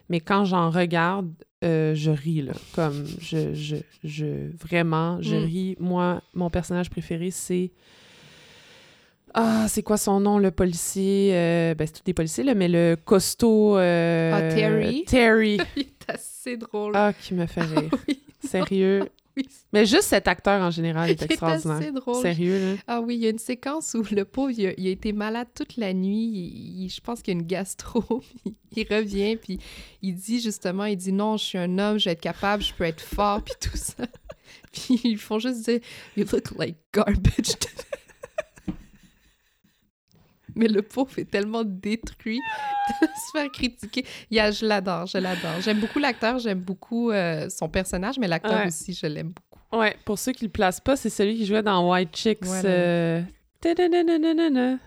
mais 0.09 0.21
quand 0.21 0.45
j'en 0.45 0.69
regarde, 0.69 1.29
je 1.61 2.11
ris 2.11 2.41
là, 2.43 2.53
comme 2.73 3.05
je, 3.19 3.53
je, 3.53 3.75
je 4.05 4.49
vraiment, 4.57 5.21
je 5.21 5.35
Mm. 5.35 5.43
ris. 5.45 5.75
Moi, 5.79 6.21
mon 6.33 6.49
personnage 6.49 6.89
préféré, 6.89 7.29
c'est 7.29 7.71
ah, 9.33 9.65
c'est 9.67 9.83
quoi 9.83 9.97
son 9.97 10.19
nom, 10.19 10.39
le 10.39 10.49
policier? 10.49 11.31
Euh, 11.33 11.75
ben, 11.75 11.85
c'est 11.85 11.93
tous 11.93 12.03
des 12.03 12.13
policiers, 12.13 12.43
là, 12.43 12.55
mais 12.55 12.67
le 12.67 12.95
costaud... 13.03 13.77
euh, 13.77 14.31
Ah, 14.33 14.53
Terry? 14.55 15.03
Terry. 15.05 15.57
Il 16.47 16.51
est 16.51 16.55
assez 16.55 16.57
drôle. 16.57 16.93
Ah, 16.95 17.13
qui 17.13 17.33
me 17.33 17.45
fait 17.45 17.61
rire. 17.61 17.89
oui. 18.07 18.21
Sérieux? 18.43 19.03
Oui. 19.37 19.47
Mais 19.71 19.85
juste 19.85 20.05
cet 20.05 20.27
acteur, 20.27 20.59
en 20.63 20.71
général, 20.71 21.11
est 21.11 21.21
extraordinaire. 21.21 21.77
assez 21.77 21.91
drôle. 21.91 22.19
Sérieux, 22.23 22.57
là? 22.73 22.81
Ah 22.87 23.01
oui, 23.01 23.17
il 23.17 23.21
y 23.21 23.27
a 23.27 23.29
une 23.29 23.37
séquence 23.37 23.93
où 23.93 24.01
le 24.11 24.25
pauvre, 24.25 24.49
il 24.49 24.65
a, 24.65 24.71
il 24.79 24.87
a 24.87 24.89
été 24.89 25.13
malade 25.13 25.47
toute 25.53 25.77
la 25.77 25.93
nuit. 25.93 26.25
Il- 26.25 26.85
il- 26.85 26.89
je 26.89 26.99
pense 27.01 27.21
qu'il 27.21 27.35
y 27.35 27.37
a 27.37 27.39
une 27.39 27.45
gastro. 27.45 28.23
il 28.75 28.87
revient, 28.91 29.35
puis 29.35 29.59
il 30.01 30.15
dit 30.15 30.41
justement, 30.41 30.85
il 30.85 30.97
dit 30.97 31.11
non, 31.13 31.37
je 31.37 31.43
suis 31.45 31.57
un 31.59 31.77
homme, 31.77 31.99
je 31.99 32.05
vais 32.05 32.13
être 32.13 32.19
capable, 32.19 32.63
je 32.63 32.73
peux 32.73 32.85
être 32.85 32.99
fort, 32.99 33.43
puis 33.43 33.53
tout 33.61 33.77
ça. 33.77 34.05
Puis 34.71 34.99
ils 35.03 35.17
font 35.19 35.37
juste 35.37 35.65
dire, 35.65 35.81
you 36.15 36.25
look 36.33 36.49
like 36.57 36.77
garbage. 36.91 37.51
Mais 40.59 40.67
le 40.67 40.81
pauvre 40.81 41.17
est 41.17 41.29
tellement 41.29 41.63
détruit 41.63 42.39
de 43.01 43.07
se 43.07 43.31
faire 43.37 43.51
critiquer. 43.51 44.05
Il 44.31 44.37
y 44.37 44.39
a- 44.39 44.51
je 44.51 44.65
l'adore, 44.65 45.05
je 45.05 45.17
l'adore. 45.17 45.61
J'aime 45.61 45.79
beaucoup 45.79 45.99
l'acteur, 45.99 46.39
j'aime 46.39 46.59
beaucoup 46.59 47.11
euh, 47.11 47.47
son 47.49 47.69
personnage, 47.69 48.17
mais 48.19 48.27
l'acteur 48.27 48.53
Ouais. 48.61 48.67
aussi, 48.67 48.93
je 48.93 49.05
l'aime 49.07 49.33
beaucoup. 49.33 49.77
Ouais, 49.79 49.95
pour 50.05 50.17
ceux 50.17 50.31
qui 50.31 50.45
le 50.45 50.51
placent 50.51 50.79
pas, 50.81 50.95
c'est 50.95 51.09
celui 51.09 51.35
qui 51.37 51.45
jouait 51.45 51.61
dans 51.63 51.89
White 51.91 52.15
Chicks. 52.15 52.45
Voilà. 52.45 52.69
euh. 52.69 53.21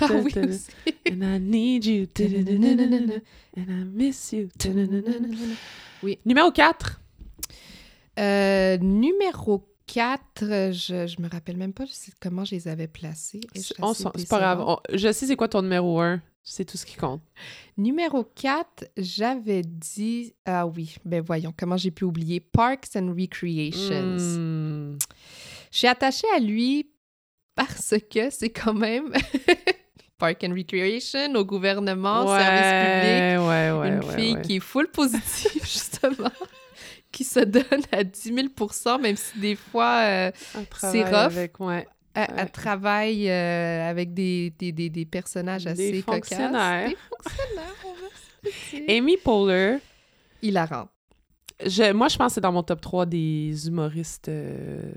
Ah 0.00 0.06
oui, 0.10 0.32
aussi. 0.48 0.70
And 1.10 1.20
I 1.22 1.38
need 1.38 1.84
you. 1.84 2.06
And 2.18 3.68
I 3.68 3.84
miss 3.84 4.32
you. 4.32 4.48
Oui. 6.02 6.18
Numéro 6.24 6.50
4. 6.50 7.00
Euh, 8.18 8.78
numéro 8.78 9.58
4, 9.58 9.64
je, 10.72 11.06
je 11.06 11.22
me 11.22 11.28
rappelle 11.28 11.56
même 11.56 11.72
pas 11.72 11.84
comment 12.20 12.44
je 12.44 12.54
les 12.54 12.68
avais 12.68 12.88
placés. 12.88 13.40
On 13.80 13.94
s'en- 13.94 14.12
C'est 14.16 14.28
pas 14.28 14.38
grave. 14.38 14.60
On- 14.66 14.78
Je 14.92 15.12
sais 15.12 15.26
c'est 15.26 15.36
quoi 15.36 15.48
ton 15.48 15.62
numéro 15.62 16.00
1. 16.00 16.20
C'est 16.48 16.64
tout 16.64 16.76
ce 16.76 16.86
qui 16.86 16.94
compte. 16.96 17.22
Numéro 17.76 18.22
4, 18.22 18.84
j'avais 18.96 19.62
dit... 19.62 20.32
Ah 20.44 20.64
oui, 20.66 20.94
ben 21.04 21.20
voyons, 21.20 21.52
comment 21.56 21.76
j'ai 21.76 21.90
pu 21.90 22.04
oublier? 22.04 22.38
Parks 22.38 22.94
and 22.94 23.12
Recreations. 23.18 24.16
Hmm. 24.16 24.96
Je 25.72 25.78
suis 25.78 25.88
attachée 25.88 26.28
à 26.36 26.38
lui 26.38 26.88
parce 27.56 27.94
que 28.10 28.30
c'est 28.30 28.50
quand 28.50 28.74
même 28.74 29.12
Park 30.18 30.44
and 30.44 30.54
Recreation, 30.54 31.34
au 31.34 31.44
gouvernement, 31.44 32.26
service 32.28 32.48
public. 32.48 33.48
Ouais, 33.48 33.70
ouais, 33.72 33.72
ouais, 33.72 33.88
une 33.88 34.04
ouais, 34.04 34.16
fille 34.16 34.34
ouais. 34.36 34.42
qui 34.42 34.56
est 34.56 34.60
full 34.60 34.88
positive, 34.88 35.60
justement, 35.62 36.30
qui 37.16 37.24
se 37.24 37.40
donne 37.40 37.82
à 37.92 38.04
10 38.04 38.34
000 38.34 38.48
même 39.00 39.16
si 39.16 39.38
des 39.38 39.56
fois, 39.56 40.00
euh, 40.04 40.30
travaille 40.68 41.02
rough. 41.04 41.14
Avec, 41.14 41.58
ouais. 41.60 41.86
elle, 42.14 42.50
travaille 42.50 43.30
euh, 43.30 43.88
avec 43.90 44.12
des, 44.12 44.50
des, 44.58 44.70
des, 44.72 44.90
des 44.90 45.06
personnages 45.06 45.64
Des 45.64 45.70
assez 45.70 46.02
cocasses. 46.02 46.28
fonctionnaires. 46.28 46.88
Des 46.90 46.96
fonctionnaires, 47.10 47.74
on. 47.86 48.92
Amy 48.98 49.16
Poehler, 49.16 49.78
Hilarant. 50.42 50.88
je, 51.64 51.90
moi, 51.92 52.08
je 52.08 52.16
pense 52.18 52.28
que 52.32 52.34
c'est 52.34 52.40
dans 52.42 52.52
mon 52.52 52.62
top 52.62 52.80
3 52.82 53.06
des 53.06 53.66
humoristes 53.66 54.28
euh, 54.28 54.92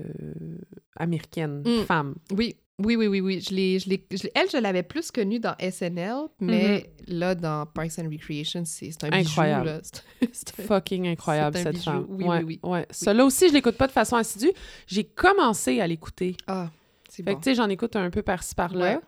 américaines, 0.96 1.62
Mm. 1.64 1.84
femmes. 1.86 2.14
Oui, 2.32 2.56
oui, 2.84 2.96
oui, 2.96 3.06
oui, 3.06 3.20
oui. 3.20 3.40
Je 3.40 3.54
l'ai, 3.54 3.78
je 3.78 3.88
l'ai- 3.88 4.04
je 4.10 4.22
l'ai- 4.24 4.32
elle, 4.34 4.48
je 4.50 4.56
l'avais 4.58 4.82
plus 4.82 5.10
connue 5.10 5.38
dans 5.40 5.54
SNL, 5.58 6.14
mais 6.40 6.90
là, 7.06 7.34
dans 7.34 7.66
Parks 7.66 7.98
and 7.98 8.08
Recreation, 8.10 8.62
c'est, 8.64 8.90
c'est 8.92 9.04
un 9.04 9.12
Incroyable. 9.12 9.64
bijou. 9.64 9.74
Là. 9.76 9.80
C'est, 9.82 10.28
c'est 10.32 10.60
un- 10.60 10.62
Fucking 10.64 11.06
incroyable, 11.08 11.56
C'est 11.56 11.60
un 11.60 11.64
cette 11.64 11.72
bijou. 11.74 11.84
femme. 11.84 12.06
Oui, 12.08 12.24
ouais, 12.24 12.42
oui, 12.42 12.60
oui. 12.62 12.70
ouais. 12.70 12.86
Cela 12.90 13.24
aussi, 13.24 13.48
je 13.48 13.54
l'écoute 13.54 13.76
pas 13.76 13.86
de 13.86 13.92
façon 13.92 14.16
assidue. 14.16 14.50
J'ai 14.86 15.04
commencé 15.04 15.80
à 15.80 15.86
l'écouter. 15.86 16.36
Ah, 16.46 16.70
c'est 17.08 17.22
Fait 17.24 17.32
bon. 17.32 17.38
que, 17.38 17.44
tu 17.44 17.50
sais, 17.50 17.54
j'en 17.54 17.68
écoute 17.68 17.96
un 17.96 18.10
peu 18.10 18.22
par-ci, 18.22 18.54
par-là. 18.54 18.94
Ouais. 18.94 19.00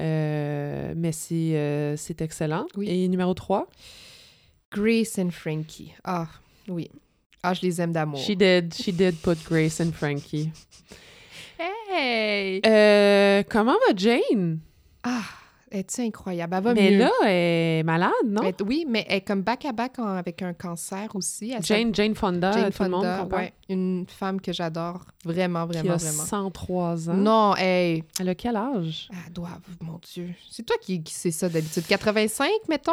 Euh, 0.00 0.94
mais 0.96 1.12
c'est, 1.12 1.54
euh, 1.56 1.96
c'est 1.96 2.20
excellent. 2.22 2.66
Oui. 2.76 2.88
Et 2.88 3.08
numéro 3.08 3.34
3, 3.34 3.68
Grace 4.70 5.18
and 5.18 5.30
Frankie. 5.30 5.92
Ah, 6.04 6.26
oui. 6.68 6.90
Ah, 7.42 7.52
je 7.54 7.60
les 7.62 7.80
aime 7.80 7.92
d'amour. 7.92 8.20
She 8.20 8.30
did, 8.36 8.72
she 8.72 8.90
did 8.90 9.16
put 9.16 9.36
Grace 9.44 9.80
and 9.80 9.92
Frankie. 9.92 10.50
Hey! 11.90 12.60
Euh, 12.66 13.42
comment 13.48 13.72
va 13.72 13.94
Jane? 13.96 14.58
Ah, 15.04 15.20
es-tu 15.70 16.00
incroyable? 16.00 16.54
Elle 16.56 16.62
va 16.64 16.74
Mais 16.74 16.90
mieux. 16.90 16.98
là, 16.98 17.10
elle 17.22 17.28
est 17.28 17.82
malade, 17.84 18.10
non? 18.26 18.42
Elle- 18.42 18.54
oui, 18.66 18.84
mais 18.88 19.04
elle 19.08 19.18
est 19.18 19.20
comme 19.20 19.42
back-à-back 19.42 19.98
avec 19.98 20.42
un 20.42 20.52
cancer 20.54 21.08
aussi. 21.14 21.52
Elle 21.52 21.62
Jane, 21.62 21.94
Jane 21.94 22.14
Fonda, 22.14 22.52
s'appelle- 22.52 22.72
tout 22.74 22.82
le 22.82 22.88
monde 22.88 23.32
ouais, 23.32 23.52
une 23.68 24.06
femme 24.08 24.40
que 24.40 24.52
j'adore 24.52 25.00
vraiment, 25.24 25.66
qui 25.68 25.78
vraiment, 25.78 25.94
a 25.94 25.96
vraiment. 25.98 26.24
103 26.24 27.10
ans. 27.10 27.14
Non, 27.14 27.54
hey, 27.56 28.02
Elle 28.18 28.28
a 28.30 28.34
quel 28.34 28.56
âge? 28.56 29.08
elle 29.26 29.32
doit, 29.32 29.50
mon 29.80 30.00
Dieu. 30.12 30.30
C'est 30.50 30.64
toi 30.64 30.76
qui, 30.80 31.02
qui 31.02 31.14
sais 31.14 31.30
ça 31.30 31.48
d'habitude. 31.48 31.84
85, 31.86 32.48
mettons? 32.68 32.92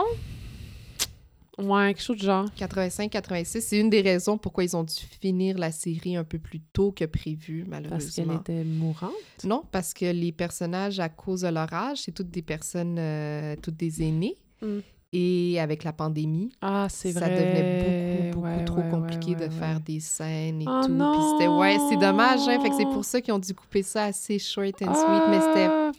Ouais, 1.59 1.93
quelque 1.93 2.01
chose 2.01 2.17
de 2.17 2.23
genre. 2.23 2.45
85, 2.55 3.09
86. 3.11 3.61
C'est 3.61 3.79
une 3.79 3.89
des 3.89 4.01
raisons 4.01 4.37
pourquoi 4.37 4.63
ils 4.63 4.75
ont 4.75 4.83
dû 4.83 4.93
finir 5.21 5.57
la 5.57 5.71
série 5.71 6.15
un 6.15 6.23
peu 6.23 6.39
plus 6.39 6.59
tôt 6.61 6.91
que 6.91 7.05
prévu, 7.05 7.65
Parce 7.69 7.81
qu'elle 8.15 8.25
malheureusement. 8.27 8.39
était 8.39 8.63
mourante? 8.63 9.11
Non, 9.43 9.63
parce 9.71 9.93
que 9.93 10.05
les 10.05 10.31
personnages, 10.31 10.99
à 10.99 11.09
cause 11.09 11.41
de 11.41 11.47
leur 11.49 11.71
âge, 11.73 11.99
c'est 12.05 12.11
toutes 12.13 12.29
des 12.31 12.41
personnes, 12.41 12.97
euh, 12.99 13.55
toutes 13.61 13.77
des 13.77 14.01
aînés. 14.03 14.37
Mm. 14.61 14.79
Et 15.11 15.59
avec 15.59 15.83
la 15.83 15.91
pandémie, 15.91 16.51
Ah, 16.61 16.85
c'est 16.87 17.13
ça 17.13 17.21
vrai. 17.21 17.31
devenait 17.31 18.29
beaucoup, 18.29 18.41
beaucoup 18.41 18.45
Ouais, 18.45 18.63
trop 18.65 18.81
ouais, 18.81 18.89
compliqué 18.91 19.31
ouais, 19.31 19.35
de 19.37 19.43
ouais, 19.45 19.49
faire 19.59 19.79
des 19.79 19.99
scènes 19.99 20.61
et 20.61 20.65
Oh 20.67 20.81
tout. 20.85 20.93
Puis 20.93 21.21
c'était, 21.31 21.47
ouais, 21.47 21.77
c'est 21.89 21.95
non! 21.95 22.01
dommage, 22.01 22.47
hein. 22.47 22.59
Fait 22.61 22.69
que 22.69 22.75
c'est 22.75 22.83
pour 22.83 23.03
ça 23.03 23.19
qu'ils 23.19 23.33
ont 23.33 23.39
dû 23.39 23.53
couper 23.55 23.81
ça 23.81 24.03
assez 24.05 24.37
short 24.37 24.79
and 24.83 24.93
sweet. 24.93 25.23
Mais 25.31 25.39
c'était, 25.41 25.65
Ah! 25.67 25.91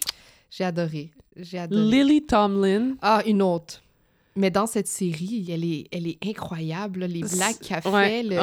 j'ai 0.49 0.63
adoré. 0.63 1.11
J'ai 1.35 1.59
adoré. 1.59 1.83
Lily 1.83 2.25
Tomlin. 2.25 2.95
Ah, 3.01 3.21
une 3.27 3.41
autre. 3.41 3.81
Mais 4.35 4.49
dans 4.49 4.65
cette 4.65 4.87
série, 4.87 5.45
elle 5.51 5.65
est, 5.65 5.87
elle 5.91 6.07
est 6.07 6.17
incroyable. 6.25 7.01
là, 7.01 7.07
Les 7.07 7.19
blagues 7.21 7.57
qu'elle 7.61 7.81
fait, 7.81 8.23
le, 8.23 8.37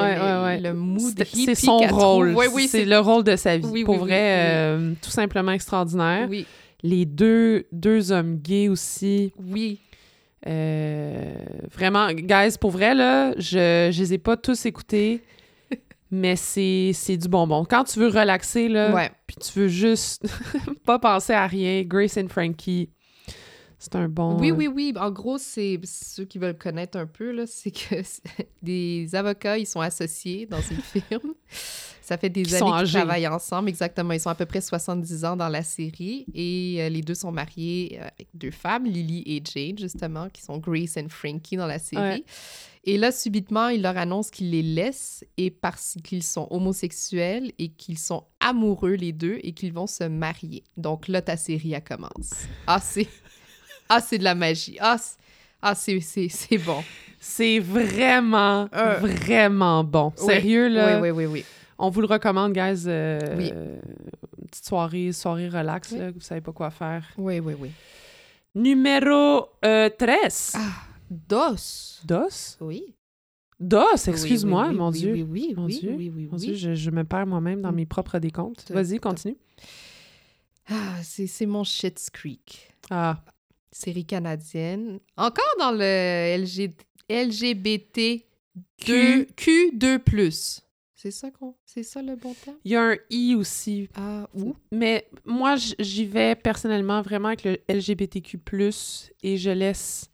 ouais, 0.44 0.60
le- 0.60 0.74
mood 0.74 1.14
C'est- 1.24 1.54
son 1.54 1.78
rôle. 1.78 2.34
Oui, 2.52 2.68
c'est 2.68 2.84
le 2.84 2.98
rôle 2.98 3.24
de 3.24 3.36
sa 3.36 3.56
vie. 3.56 3.66
Oui, 3.66 3.84
Pour 3.84 3.94
oui, 3.94 4.00
vrai, 4.00 4.36
euh, 4.50 4.92
tout 5.00 5.10
simplement 5.10 5.52
extraordinaire. 5.52 6.26
Oui, 6.28 6.44
Les 6.82 7.06
deux, 7.06 7.64
deux 7.72 8.12
hommes 8.12 8.36
gays 8.38 8.68
aussi. 8.68 9.32
oui. 9.52 9.78
Euh, 10.46 11.34
vraiment, 11.72 12.12
guys, 12.12 12.56
pour 12.60 12.70
vrai, 12.70 12.94
là, 12.94 13.32
je, 13.38 13.90
je 13.92 13.98
les 14.00 14.14
ai 14.14 14.18
pas 14.18 14.36
tous 14.36 14.66
écoutés, 14.66 15.22
mais 16.12 16.36
c'est 16.36 16.92
c'est 16.94 17.16
du 17.16 17.28
bonbon. 17.28 17.64
Quand 17.68 17.82
tu 17.84 17.98
veux 17.98 18.06
relaxer, 18.08 18.68
là, 18.68 19.10
puis 19.26 19.36
tu 19.40 19.58
veux 19.58 19.68
juste 19.68 20.26
pas 20.86 20.98
penser 21.00 21.32
à 21.32 21.46
rien, 21.46 21.82
Grace 21.82 22.16
and 22.16 22.28
Frankie, 22.28 22.88
c'est 23.78 23.94
un 23.94 24.08
bon... 24.08 24.38
Oui, 24.38 24.50
euh, 24.50 24.54
oui, 24.54 24.66
oui. 24.66 24.92
En 24.96 25.10
gros, 25.10 25.38
c'est 25.38 25.78
ceux 25.84 26.24
qui 26.24 26.38
veulent 26.38 26.58
connaître 26.58 26.98
un 26.98 27.06
peu, 27.06 27.30
là, 27.30 27.44
c'est 27.46 27.70
que 27.70 28.02
des 28.62 29.14
avocats, 29.14 29.56
ils 29.56 29.66
sont 29.66 29.80
associés 29.80 30.46
dans 30.46 30.60
une 30.60 30.80
firme. 31.08 31.34
Ça 32.02 32.16
fait 32.16 32.30
des 32.30 32.42
Qui 32.42 32.56
années 32.56 32.84
qu'ils 32.84 32.92
travaillent 32.92 33.28
ensemble, 33.28 33.68
exactement. 33.68 34.14
Ils 34.14 34.20
sont 34.20 34.30
à 34.30 34.34
peu 34.34 34.46
près 34.46 34.62
70 34.62 35.24
ans 35.26 35.36
dans 35.36 35.50
la 35.50 35.62
série 35.62 36.24
et 36.34 36.78
euh, 36.78 36.88
les 36.88 37.02
deux 37.02 37.14
sont 37.14 37.30
mariés 37.30 37.98
euh, 38.00 38.04
avec 38.04 38.28
deux 38.32 38.50
femmes, 38.50 38.86
Lily 38.86 39.22
et 39.26 39.42
Jane, 39.44 39.78
justement, 39.78 40.28
qui 40.30 40.42
sont 40.42 40.56
Grace 40.56 40.96
and 40.96 41.10
Frankie 41.10 41.56
dans 41.56 41.66
la 41.66 41.78
série. 41.78 42.02
Ouais. 42.02 42.24
Et 42.84 42.96
là, 42.96 43.12
subitement, 43.12 43.68
ils 43.68 43.82
leur 43.82 43.98
annoncent 43.98 44.30
qu'ils 44.32 44.50
les 44.50 44.62
laissent 44.62 45.22
et 45.36 45.50
parce 45.50 45.98
qu'ils 46.02 46.22
sont 46.22 46.48
homosexuels 46.50 47.52
et 47.58 47.68
qu'ils 47.68 47.98
sont 47.98 48.24
amoureux, 48.40 48.94
les 48.94 49.12
deux, 49.12 49.38
et 49.42 49.52
qu'ils 49.52 49.74
vont 49.74 49.86
se 49.86 50.04
marier. 50.04 50.64
Donc 50.78 51.08
là, 51.08 51.20
ta 51.20 51.36
série, 51.36 51.74
elle 51.74 51.84
commence. 51.84 52.30
Ah, 52.66 52.80
c'est... 52.80 53.06
Ah, 53.88 54.00
c'est 54.00 54.18
de 54.18 54.24
la 54.24 54.34
magie. 54.34 54.76
Ah, 54.80 54.96
c'est, 54.98 55.16
ah, 55.62 55.74
c'est, 55.74 56.00
c'est, 56.00 56.28
c'est 56.28 56.58
bon. 56.58 56.82
C'est 57.20 57.58
vraiment, 57.58 58.68
Euh. 58.74 58.94
vraiment 59.00 59.82
bon. 59.84 60.12
Oui. 60.20 60.26
Sérieux, 60.26 60.68
là, 60.68 61.00
Oui, 61.00 61.10
oui, 61.10 61.24
oui, 61.24 61.32
oui. 61.40 61.44
on 61.78 61.90
vous 61.90 62.00
le 62.00 62.06
recommande, 62.06 62.52
guys. 62.52 62.84
euh, 62.86 63.18
Oui. 63.36 63.50
euh, 63.52 63.76
une 64.40 64.46
petite 64.46 64.66
soirée, 64.66 65.12
soirée 65.12 65.48
relax, 65.48 65.90
Oui. 65.92 65.98
là, 65.98 66.10
vous 66.12 66.20
savez 66.20 66.40
pas 66.40 66.52
quoi 66.52 66.70
faire. 66.70 67.04
Oui, 67.18 67.40
oui, 67.40 67.54
oui. 67.58 67.70
Numéro 68.54 69.48
euh, 69.64 69.88
13. 69.98 70.52
Ah, 70.56 70.60
DOS. 71.10 72.00
DOS? 72.04 72.56
Oui. 72.60 72.94
DOS, 73.60 74.06
excuse-moi, 74.08 74.70
mon 74.72 74.90
Dieu. 74.92 75.12
Oui, 75.12 75.22
oui, 75.22 75.54
Mon 75.56 75.64
oui, 75.66 75.78
Dieu, 75.80 75.94
oui, 75.96 76.12
oui, 76.14 76.28
Mon. 76.30 76.36
Dieu, 76.36 76.54
je, 76.54 76.74
je 76.74 76.90
me 76.90 77.02
perds 77.04 77.26
moi-même 77.26 77.60
dans 77.62 77.72
Mm. 77.72 77.76
mes 77.76 77.86
propres 77.86 78.18
décomptes. 78.20 78.70
Vas-y, 78.70 78.98
continue. 79.00 79.36
Ah, 80.70 80.96
c'est, 81.02 81.26
c'est 81.26 81.46
mon 81.46 81.64
Shit's 81.64 82.10
Creek. 82.10 82.72
Ah, 82.90 83.20
Série 83.78 84.04
canadienne. 84.04 84.98
Encore 85.16 85.54
dans 85.60 85.70
le 85.70 86.36
LG, 86.36 86.72
LGBT 87.08 88.24
2, 88.86 89.24
Q. 89.36 89.72
Q2+. 89.72 90.62
C'est 90.94 91.12
ça, 91.12 91.30
qu'on, 91.30 91.54
c'est 91.64 91.84
ça 91.84 92.02
le 92.02 92.16
bon 92.16 92.34
terme? 92.44 92.56
il 92.64 92.72
y 92.72 92.74
a 92.76 92.82
un 92.82 92.96
I 93.08 93.36
aussi. 93.36 93.88
Ah, 93.94 94.28
où? 94.34 94.56
Mais 94.72 95.08
moi, 95.24 95.54
j'y 95.78 96.04
vais 96.04 96.34
personnellement 96.34 97.02
vraiment 97.02 97.28
avec 97.28 97.44
le 97.44 97.58
LGBTQ+, 97.68 98.40
et 99.22 99.36
je 99.36 99.50
laisse 99.50 100.10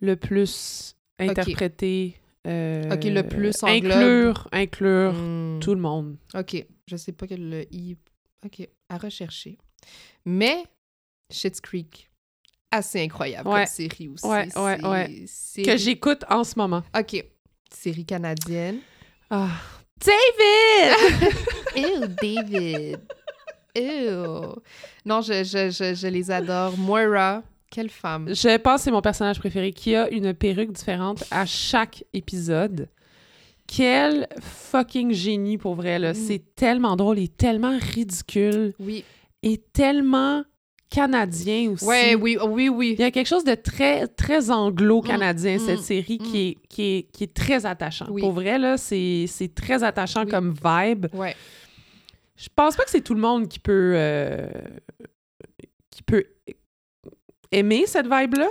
le 0.00 0.14
plus 0.14 0.94
interpréter... 1.18 2.14
euh, 2.46 2.94
Ok, 2.94 3.02
le 3.02 3.22
plus 3.24 3.64
englobe. 3.64 3.92
Inclure, 3.96 4.48
inclure 4.52 5.12
Hmm. 5.12 5.58
tout 5.60 5.74
le 5.74 5.80
monde. 5.80 6.16
OK. 6.36 6.64
Je 6.86 6.96
sais 6.96 7.10
pas 7.12 7.26
quel 7.26 7.48
le 7.50 7.64
I. 7.74 7.96
OK. 8.44 8.68
À 8.88 8.98
rechercher. 8.98 9.58
Mais 10.24 10.62
Schitt's 11.32 11.60
Creek, 11.60 12.08
assez 12.76 13.02
incroyable 13.02 13.48
Ouais. 13.48 13.64
comme 13.64 13.66
série 13.66 14.08
aussi. 14.08 14.26
Ouais, 14.26 14.48
ouais, 14.56 15.24
Que 15.64 15.76
j'écoute 15.76 16.24
en 16.30 16.44
ce 16.44 16.54
moment. 16.58 16.82
OK. 16.98 17.24
Série 17.72 18.04
canadienne. 18.04 18.78
Ah. 19.30 19.48
David! 20.04 21.34
Ew, 21.76 22.06
David. 22.22 23.00
Ew. 23.74 24.54
Non, 25.04 25.20
je, 25.20 25.44
je, 25.44 25.70
je, 25.70 25.94
je 25.94 26.06
les 26.06 26.30
adore. 26.30 26.76
Moira, 26.78 27.42
quelle 27.70 27.90
femme. 27.90 28.28
Je 28.34 28.56
pense 28.58 28.80
que 28.80 28.84
c'est 28.84 28.90
mon 28.90 29.02
personnage 29.02 29.38
préféré 29.38 29.72
qui 29.72 29.94
a 29.94 30.08
une 30.10 30.32
perruque 30.34 30.72
différente 30.72 31.24
à 31.30 31.44
chaque 31.46 32.04
épisode. 32.12 32.88
Quel 33.66 34.28
fucking 34.40 35.12
génie 35.12 35.58
pour 35.58 35.74
vrai, 35.74 35.98
là. 35.98 36.12
Mm. 36.12 36.14
C'est 36.14 36.54
tellement 36.54 36.96
drôle 36.96 37.18
et 37.18 37.28
tellement 37.28 37.76
ridicule 37.94 38.74
Oui. 38.78 39.04
et 39.42 39.58
tellement 39.58 40.44
canadien 40.90 41.70
aussi. 41.72 41.84
Ouais, 41.84 42.14
oui, 42.14 42.38
oui, 42.48 42.68
oui. 42.68 42.94
Il 42.98 43.00
y 43.00 43.04
a 43.04 43.10
quelque 43.10 43.26
chose 43.26 43.44
de 43.44 43.54
très, 43.54 44.06
très 44.06 44.50
anglo-canadien, 44.50 45.56
Mm, 45.56 45.66
cette 45.66 45.80
mm, 45.80 45.82
série, 45.82 46.18
qui, 46.18 46.38
est, 46.48 46.68
qui, 46.68 46.82
est, 46.82 47.02
qui 47.12 47.24
est 47.24 47.34
très 47.34 47.66
attachant. 47.66 48.06
Oui. 48.10 48.22
Pour 48.22 48.32
vrai, 48.32 48.58
là, 48.58 48.76
c'est 48.76 49.26
c'est 49.28 49.54
très 49.54 49.82
attachant 49.82 50.24
Oui. 50.24 50.30
comme 50.30 50.52
vibe. 50.54 51.06
Ouais. 51.14 51.34
Je 52.36 52.48
pense 52.54 52.76
pas 52.76 52.84
que 52.84 52.90
c'est 52.90 53.00
tout 53.00 53.14
le 53.14 53.20
monde 53.20 53.48
qui 53.48 53.58
peut... 53.58 53.92
euh, 53.96 54.48
qui 55.90 56.02
peut 56.02 56.24
aimé 57.50 57.84
cette 57.86 58.06
vibe-là? 58.06 58.50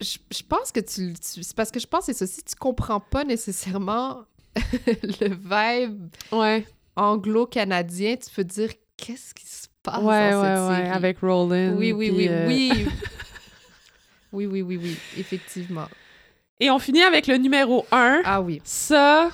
Je, 0.00 0.18
je 0.30 0.42
pense 0.48 0.70
que 0.70 0.78
tu, 0.80 1.12
tu- 1.14 1.42
C'est 1.42 1.56
parce 1.56 1.70
que 1.72 1.80
je 1.80 1.86
pense 1.86 2.06
que 2.06 2.12
c'est 2.12 2.26
ça. 2.26 2.26
Si 2.32 2.42
tu 2.44 2.54
comprends 2.54 3.00
pas 3.00 3.24
nécessairement 3.24 4.24
le 4.86 5.28
vibe 5.34 6.08
Ouais. 6.30 6.64
anglo-canadien, 6.94 8.16
tu 8.16 8.30
peux 8.34 8.44
dire 8.44 8.70
qu'est-ce 8.96 9.34
qui 9.34 9.46
se 9.46 9.66
passe 9.82 10.02
ouais, 10.02 10.30
dans 10.32 10.40
ouais, 10.42 10.56
cette 10.56 10.68
ouais. 10.68 10.76
série. 10.76 10.88
Avec 10.96 11.18
Roland. 11.20 11.74
Oui, 11.76 11.92
oui, 11.92 12.10
oui, 12.10 12.26
euh, 12.28 12.46
oui. 12.48 12.86
oui, 14.32 14.46
oui, 14.46 14.62
oui, 14.62 14.76
oui, 14.76 14.96
effectivement. 15.16 15.86
Et 16.60 16.70
on 16.70 16.78
finit 16.78 17.02
avec 17.02 17.26
le 17.26 17.36
numéro 17.36 17.86
1. 17.92 18.22
Ah 18.24 18.40
oui, 18.40 18.60
Ça, 18.64 19.30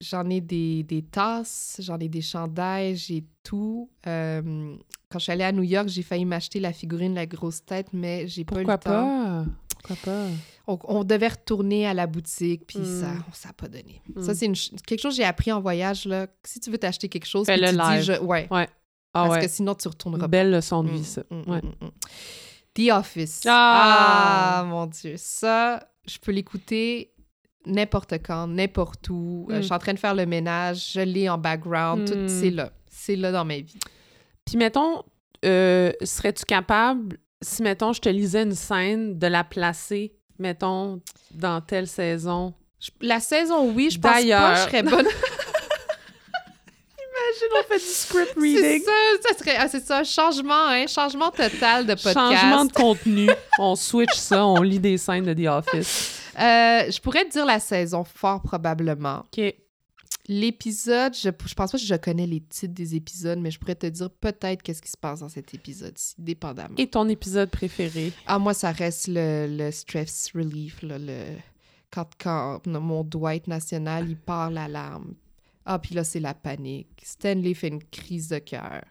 j'en 0.00 0.28
ai 0.30 0.40
des, 0.40 0.82
des 0.82 1.02
tasses, 1.02 1.76
j'en 1.80 1.98
ai 1.98 2.08
des 2.08 2.22
chandails, 2.22 2.96
j'ai 2.96 3.24
tout. 3.42 3.90
Euh, 4.06 4.74
quand 5.10 5.18
je 5.18 5.24
suis 5.24 5.32
allée 5.32 5.44
à 5.44 5.52
New 5.52 5.62
York, 5.62 5.88
j'ai 5.88 6.02
failli 6.02 6.24
m'acheter 6.24 6.60
la 6.60 6.72
figurine 6.72 7.14
La 7.14 7.26
Grosse 7.26 7.64
Tête, 7.64 7.88
mais 7.92 8.26
j'ai 8.26 8.44
pas 8.44 8.60
eu 8.62 8.64
pourquoi 8.64 8.74
le 8.74 8.80
temps. 8.80 8.90
pas? 8.90 9.44
Pourquoi 9.82 9.96
pas? 10.12 10.26
On, 10.66 10.78
on 10.84 11.04
devait 11.04 11.28
retourner 11.28 11.86
à 11.86 11.94
la 11.94 12.06
boutique, 12.06 12.66
puis 12.66 12.78
Mm. 12.78 13.00
ça, 13.00 13.08
ça 13.32 13.48
n'a 13.48 13.52
pas 13.54 13.68
donné. 13.68 14.00
Mm. 14.14 14.22
Ça, 14.22 14.34
c'est 14.34 14.50
quelque 14.86 15.00
chose 15.00 15.12
que 15.12 15.16
j'ai 15.22 15.24
appris 15.24 15.52
en 15.52 15.60
voyage. 15.60 16.04
Là. 16.06 16.26
Si 16.44 16.60
tu 16.60 16.70
veux 16.70 16.78
t'acheter 16.78 17.08
quelque 17.08 17.26
chose, 17.26 17.46
puis 17.46 17.54
Fais-le 17.56 17.68
tu 17.68 17.82
dis, 17.82 17.88
live. 17.90 18.02
je- 18.02 18.24
ouais, 18.24 18.48
Ah 19.12 19.24
parce 19.26 19.30
ouais. 19.36 19.40
que 19.46 19.48
sinon, 19.50 19.74
tu 19.74 19.88
retourneras. 19.88 20.28
Belle 20.28 20.50
leçon 20.50 20.84
de 20.84 20.90
Mm, 20.90 20.94
vie, 20.94 21.04
ça. 21.04 21.22
mm, 21.30 21.50
Ouais. 21.50 21.60
mm. 21.62 21.88
The 22.74 22.92
Office. 22.92 23.40
Ah! 23.46 24.60
Ah, 24.60 24.64
mon 24.64 24.86
Dieu. 24.86 25.14
Ça, 25.16 25.88
je 26.06 26.18
peux 26.18 26.30
l'écouter 26.32 27.12
n'importe 27.66 28.14
quand, 28.24 28.46
n'importe 28.46 29.08
où. 29.10 29.46
Euh, 29.50 29.56
je 29.56 29.62
suis 29.62 29.72
en 29.74 29.78
train 29.78 29.92
de 29.94 29.98
faire 29.98 30.14
le 30.14 30.24
ménage, 30.26 30.92
je 30.94 31.00
l'ai 31.00 31.28
en 31.28 31.38
background, 31.38 32.02
Mm. 32.02 32.04
tout, 32.12 32.28
c'est 32.28 32.50
là. 32.50 32.70
C'est 32.88 33.16
là 33.16 33.32
dans 33.32 33.44
ma 33.44 33.56
vie. 33.58 33.78
Puis 34.44 34.56
mettons, 34.56 35.02
euh, 35.44 35.92
serais-tu 36.02 36.44
capable, 36.44 37.18
si 37.42 37.62
mettons, 37.62 37.92
je 37.92 38.00
te 38.00 38.08
lisais 38.08 38.42
une 38.44 38.54
scène, 38.54 39.18
de 39.18 39.26
la 39.26 39.42
placer, 39.44 40.14
mettons, 40.38 41.00
dans 41.32 41.60
telle 41.60 41.86
saison? 41.86 42.54
Je- 42.80 42.90
la 43.02 43.20
saison, 43.20 43.70
oui, 43.72 43.90
je 43.90 43.98
pense 43.98 44.12
pas 44.12 44.20
que 44.22 44.56
je 44.56 44.62
serais 44.62 44.82
bonne. 44.82 45.06
Imagine, 47.30 47.58
on 47.58 47.68
fait 47.68 47.78
du 47.78 47.84
script 47.84 48.34
c'est 48.40 48.78
ça, 48.80 48.92
ça 49.28 49.38
serait, 49.38 49.56
ah, 49.56 49.68
c'est 49.68 49.84
ça, 49.84 50.04
changement, 50.04 50.68
hein, 50.68 50.86
changement 50.86 51.30
total 51.30 51.86
de 51.86 51.94
podcast. 51.94 52.14
Changement 52.14 52.64
de 52.64 52.72
contenu. 52.72 53.28
on 53.58 53.76
switch 53.76 54.14
ça, 54.14 54.46
on 54.46 54.62
lit 54.62 54.80
des 54.80 54.98
scènes 54.98 55.24
de 55.24 55.34
The 55.34 55.46
Office. 55.46 56.20
Euh, 56.38 56.90
je 56.90 57.00
pourrais 57.00 57.24
te 57.24 57.32
dire 57.32 57.46
la 57.46 57.60
saison, 57.60 58.04
fort 58.04 58.42
probablement. 58.42 59.24
OK. 59.36 59.54
L'épisode, 60.28 61.14
je, 61.14 61.30
je 61.44 61.54
pense 61.54 61.72
pas 61.72 61.78
que 61.78 61.84
je 61.84 61.94
connais 61.96 62.26
les 62.26 62.40
titres 62.40 62.74
des 62.74 62.94
épisodes, 62.94 63.38
mais 63.38 63.50
je 63.50 63.58
pourrais 63.58 63.74
te 63.74 63.86
dire 63.86 64.10
peut-être 64.10 64.62
qu'est-ce 64.62 64.82
qui 64.82 64.90
se 64.90 64.96
passe 64.96 65.20
dans 65.20 65.28
cet 65.28 65.54
épisode-ci, 65.54 66.14
dépendamment. 66.18 66.74
Et 66.78 66.86
ton 66.86 67.08
épisode 67.08 67.50
préféré? 67.50 68.12
Ah, 68.26 68.38
moi, 68.38 68.54
ça 68.54 68.70
reste 68.70 69.08
le, 69.08 69.46
le 69.48 69.70
stress 69.70 70.30
relief, 70.34 70.82
là, 70.82 70.98
le... 70.98 71.36
Quand, 71.90 72.06
quand 72.16 72.60
mon 72.66 73.02
Dwight 73.02 73.48
national, 73.48 74.08
il 74.08 74.16
part 74.16 74.50
l'alarme. 74.50 75.14
Ah, 75.66 75.78
puis 75.78 75.94
là, 75.94 76.04
c'est 76.04 76.20
la 76.20 76.34
panique. 76.34 76.88
Stanley 77.02 77.54
fait 77.54 77.68
une 77.68 77.82
crise 77.82 78.28
de 78.28 78.38
cœur. 78.38 78.82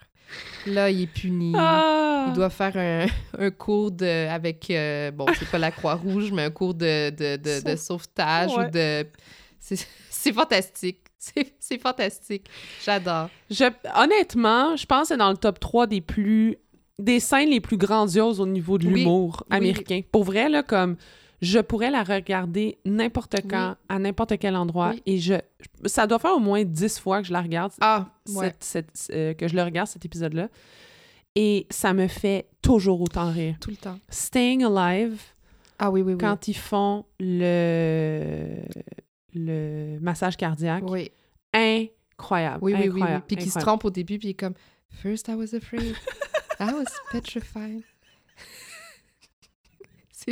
Là, 0.67 0.89
il 0.91 1.01
est 1.03 1.07
puni. 1.07 1.53
Ah! 1.55 2.25
Il 2.27 2.33
doit 2.33 2.49
faire 2.49 2.77
un, 2.77 3.07
un 3.37 3.51
cours 3.51 3.91
de, 3.91 4.27
avec, 4.27 4.69
euh, 4.69 5.11
bon, 5.11 5.25
c'est 5.37 5.49
pas 5.49 5.57
la 5.57 5.71
Croix-Rouge, 5.71 6.31
mais 6.31 6.43
un 6.43 6.51
cours 6.51 6.73
de, 6.75 7.09
de, 7.09 7.37
de, 7.37 7.71
de 7.71 7.75
sauvetage 7.75 8.51
Ouais. 8.55 8.67
ou 8.67 8.69
de... 8.69 9.07
C'est 9.59 10.33
fantastique. 10.33 10.99
C'est 11.17 11.81
fantastique. 11.81 12.47
J'adore. 12.85 13.29
Je, 13.49 13.65
honnêtement, 13.95 14.75
je 14.77 14.85
pense 14.85 15.01
que 15.03 15.07
c'est 15.09 15.17
dans 15.17 15.31
le 15.31 15.37
top 15.37 15.59
3 15.59 15.87
des 15.87 16.01
plus 16.01 16.57
des 16.97 17.19
scènes 17.21 17.49
les 17.49 17.61
plus 17.61 17.77
grandioses 17.77 18.39
au 18.41 18.45
niveau 18.45 18.77
de 18.77 18.87
l'humour 18.87 19.43
oui. 19.49 19.57
américain. 19.57 20.01
Pour 20.11 20.23
vrai, 20.25 20.49
là, 20.49 20.63
comme 20.63 20.97
je 21.41 21.59
pourrais 21.59 21.89
la 21.91 22.03
regarder 22.03 22.77
n'importe 22.85 23.37
quand, 23.49 23.69
Oui. 23.69 23.75
à 23.89 23.99
n'importe 23.99 24.37
quel 24.39 24.55
endroit, 24.55 24.91
Oui. 24.91 25.03
et 25.05 25.17
je 25.19 25.35
ça 25.85 26.05
doit 26.07 26.19
faire 26.19 26.35
au 26.35 26.39
moins 26.39 26.63
10 26.63 26.99
fois 26.99 27.21
que 27.21 27.27
je 27.27 27.33
la 27.33 27.41
regarde, 27.41 27.71
Ah, 27.81 28.07
ouais. 28.29 28.53
cette- 28.59 28.91
cette- 28.93 29.11
euh, 29.15 29.33
que 29.33 29.47
je 29.47 29.55
le 29.55 29.63
regarde, 29.63 29.87
cet 29.87 30.03
épisode-là. 30.05 30.49
Et 31.35 31.67
ça 31.69 31.93
me 31.93 32.07
fait 32.07 32.47
toujours 32.61 32.99
autant 33.01 33.31
rire. 33.31 33.55
Tout 33.61 33.69
le 33.69 33.75
temps. 33.77 33.97
Staying 34.09 34.63
Alive, 34.65 35.21
Ah 35.77 35.91
oui, 35.91 36.01
oui, 36.01 36.13
oui. 36.13 36.17
quand 36.19 36.47
ils 36.47 36.53
font 36.57 37.05
le, 37.19 38.55
le 39.33 39.99
massage 40.01 40.35
cardiaque, 40.37 40.83
Oui, 40.89 41.11
incroyable. 41.53 42.59
oui, 42.61 42.73
oui, 42.77 42.89
oui, 42.89 43.01
oui. 43.01 43.19
Puis 43.27 43.37
qu'il 43.37 43.51
se 43.51 43.59
trompe 43.59 43.85
au 43.85 43.89
début, 43.91 44.17
puis 44.17 44.29
il 44.29 44.31
est 44.31 44.33
comme 44.33 44.55
«First 44.89 45.27
I 45.29 45.35
was 45.35 45.55
afraid. 45.55 45.95
I 46.59 46.73
was 46.73 46.85
petrified.» 47.11 47.83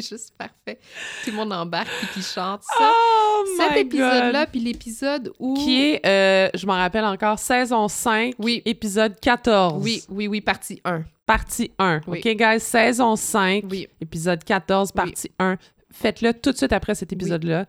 C'est 0.02 0.10
juste 0.16 0.34
parfait. 0.38 0.80
Tout 1.24 1.32
le 1.32 1.36
monde 1.38 1.52
embarque 1.54 1.90
puis 2.00 2.08
qui 2.14 2.22
chante 2.22 2.62
ça. 2.64 2.92
Oh 2.94 3.44
Cet 3.58 3.78
épisode-là, 3.78 4.46
puis 4.46 4.60
l'épisode 4.60 5.32
où... 5.40 5.56
Qui 5.56 5.82
est, 5.92 6.06
euh, 6.06 6.50
je 6.54 6.66
m'en 6.68 6.74
rappelle 6.74 7.06
encore, 7.06 7.40
saison 7.40 7.88
5, 7.88 8.36
Oui. 8.40 8.62
épisode 8.66 9.20
14. 9.20 9.82
Oui, 9.84 10.04
oui, 10.10 10.28
oui, 10.28 10.42
partie 10.42 10.80
1. 10.86 11.04
Partie 11.26 11.72
1. 11.80 12.02
Oui. 12.08 12.20
OK, 12.20 12.36
guys? 12.36 12.60
Saison 12.60 13.16
5, 13.16 13.64
Oui. 13.70 13.88
épisode 14.00 14.44
14, 14.44 14.90
Oui. 14.90 14.96
partie 14.96 15.32
1. 15.40 15.58
Faites-le 15.92 16.34
tout 16.34 16.52
de 16.52 16.58
suite 16.58 16.74
après 16.74 16.94
cet 16.96 17.12
épisode-là. 17.14 17.66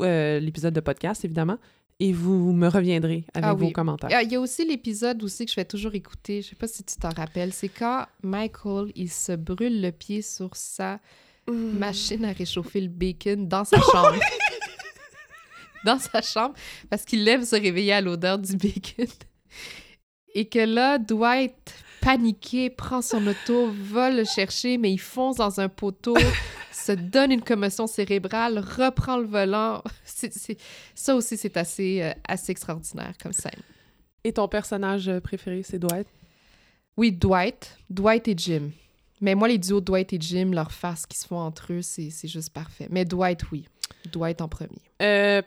Euh, 0.00 0.38
L'épisode 0.38 0.74
de 0.74 0.80
podcast, 0.80 1.24
évidemment. 1.24 1.56
Et 2.04 2.12
vous 2.12 2.52
me 2.52 2.66
reviendrez 2.66 3.24
avec 3.32 3.48
Ah 3.48 3.54
vos 3.54 3.70
commentaires. 3.70 4.10
Ah, 4.12 4.24
Il 4.24 4.32
y 4.32 4.34
a 4.34 4.40
aussi 4.40 4.64
l'épisode 4.64 5.22
aussi 5.22 5.44
que 5.44 5.50
je 5.50 5.54
fais 5.54 5.64
toujours 5.64 5.94
écouter. 5.94 6.42
Je 6.42 6.48
sais 6.48 6.56
pas 6.56 6.66
si 6.66 6.82
tu 6.82 6.96
t'en 6.96 7.10
rappelles. 7.10 7.52
C'est 7.52 7.68
quand 7.68 8.06
Michael, 8.24 8.90
il 8.96 9.08
se 9.08 9.30
brûle 9.30 9.80
le 9.80 9.92
pied 9.92 10.20
sur 10.20 10.56
sa 10.56 10.98
machine 11.48 12.24
à 12.24 12.32
réchauffer 12.32 12.80
le 12.80 12.88
bacon 12.88 13.46
dans 13.46 13.64
sa 13.64 13.80
chambre. 13.80 14.18
dans 15.84 16.00
sa 16.00 16.22
chambre, 16.22 16.54
parce 16.90 17.04
qu'il 17.04 17.22
lève 17.22 17.44
se 17.44 17.54
réveiller 17.54 17.92
à 17.92 18.00
l'odeur 18.00 18.36
du 18.40 18.56
bacon. 18.56 19.06
Et 20.34 20.48
que 20.48 20.58
là, 20.58 20.98
Dwight, 20.98 21.72
paniqué, 22.00 22.68
prend 22.68 23.00
son 23.00 23.24
auto, 23.28 23.70
va 23.70 24.10
le 24.10 24.24
chercher, 24.24 24.76
mais 24.76 24.90
il 24.90 24.98
fonce 24.98 25.36
dans 25.36 25.60
un 25.60 25.68
poteau, 25.68 26.16
se 26.72 26.92
donne 26.92 27.32
une 27.32 27.42
commotion 27.42 27.86
cérébrale, 27.86 28.58
reprend 28.58 29.18
le 29.18 29.26
volant. 29.26 29.82
Ça 30.94 31.14
aussi, 31.14 31.36
c'est 31.36 31.56
assez, 31.56 32.02
euh, 32.02 32.12
assez 32.26 32.52
extraordinaire 32.52 33.14
comme 33.22 33.32
scène. 33.32 33.60
Et 34.24 34.32
ton 34.32 34.48
personnage 34.48 35.08
euh, 35.08 35.20
préféré, 35.20 35.62
c'est 35.62 35.78
Dwight? 35.78 36.06
Oui, 36.96 37.12
Dwight. 37.12 37.78
Dwight 37.90 38.28
et 38.28 38.34
Jim. 38.36 38.70
Mais 39.20 39.34
moi, 39.34 39.48
les 39.48 39.58
duos 39.58 39.80
Dwight 39.80 40.12
et 40.12 40.18
Jim, 40.20 40.50
leur 40.52 40.72
face 40.72 41.06
qu'ils 41.06 41.18
se 41.18 41.26
font 41.26 41.38
entre 41.38 41.72
eux, 41.72 41.82
c'est 41.82 42.10
c'est 42.10 42.28
juste 42.28 42.50
parfait. 42.50 42.88
Mais 42.90 43.04
Dwight, 43.04 43.50
oui. 43.52 43.66
Dwight 44.12 44.40
en 44.40 44.48
premier. 44.48 44.82
Euh, 45.00 45.42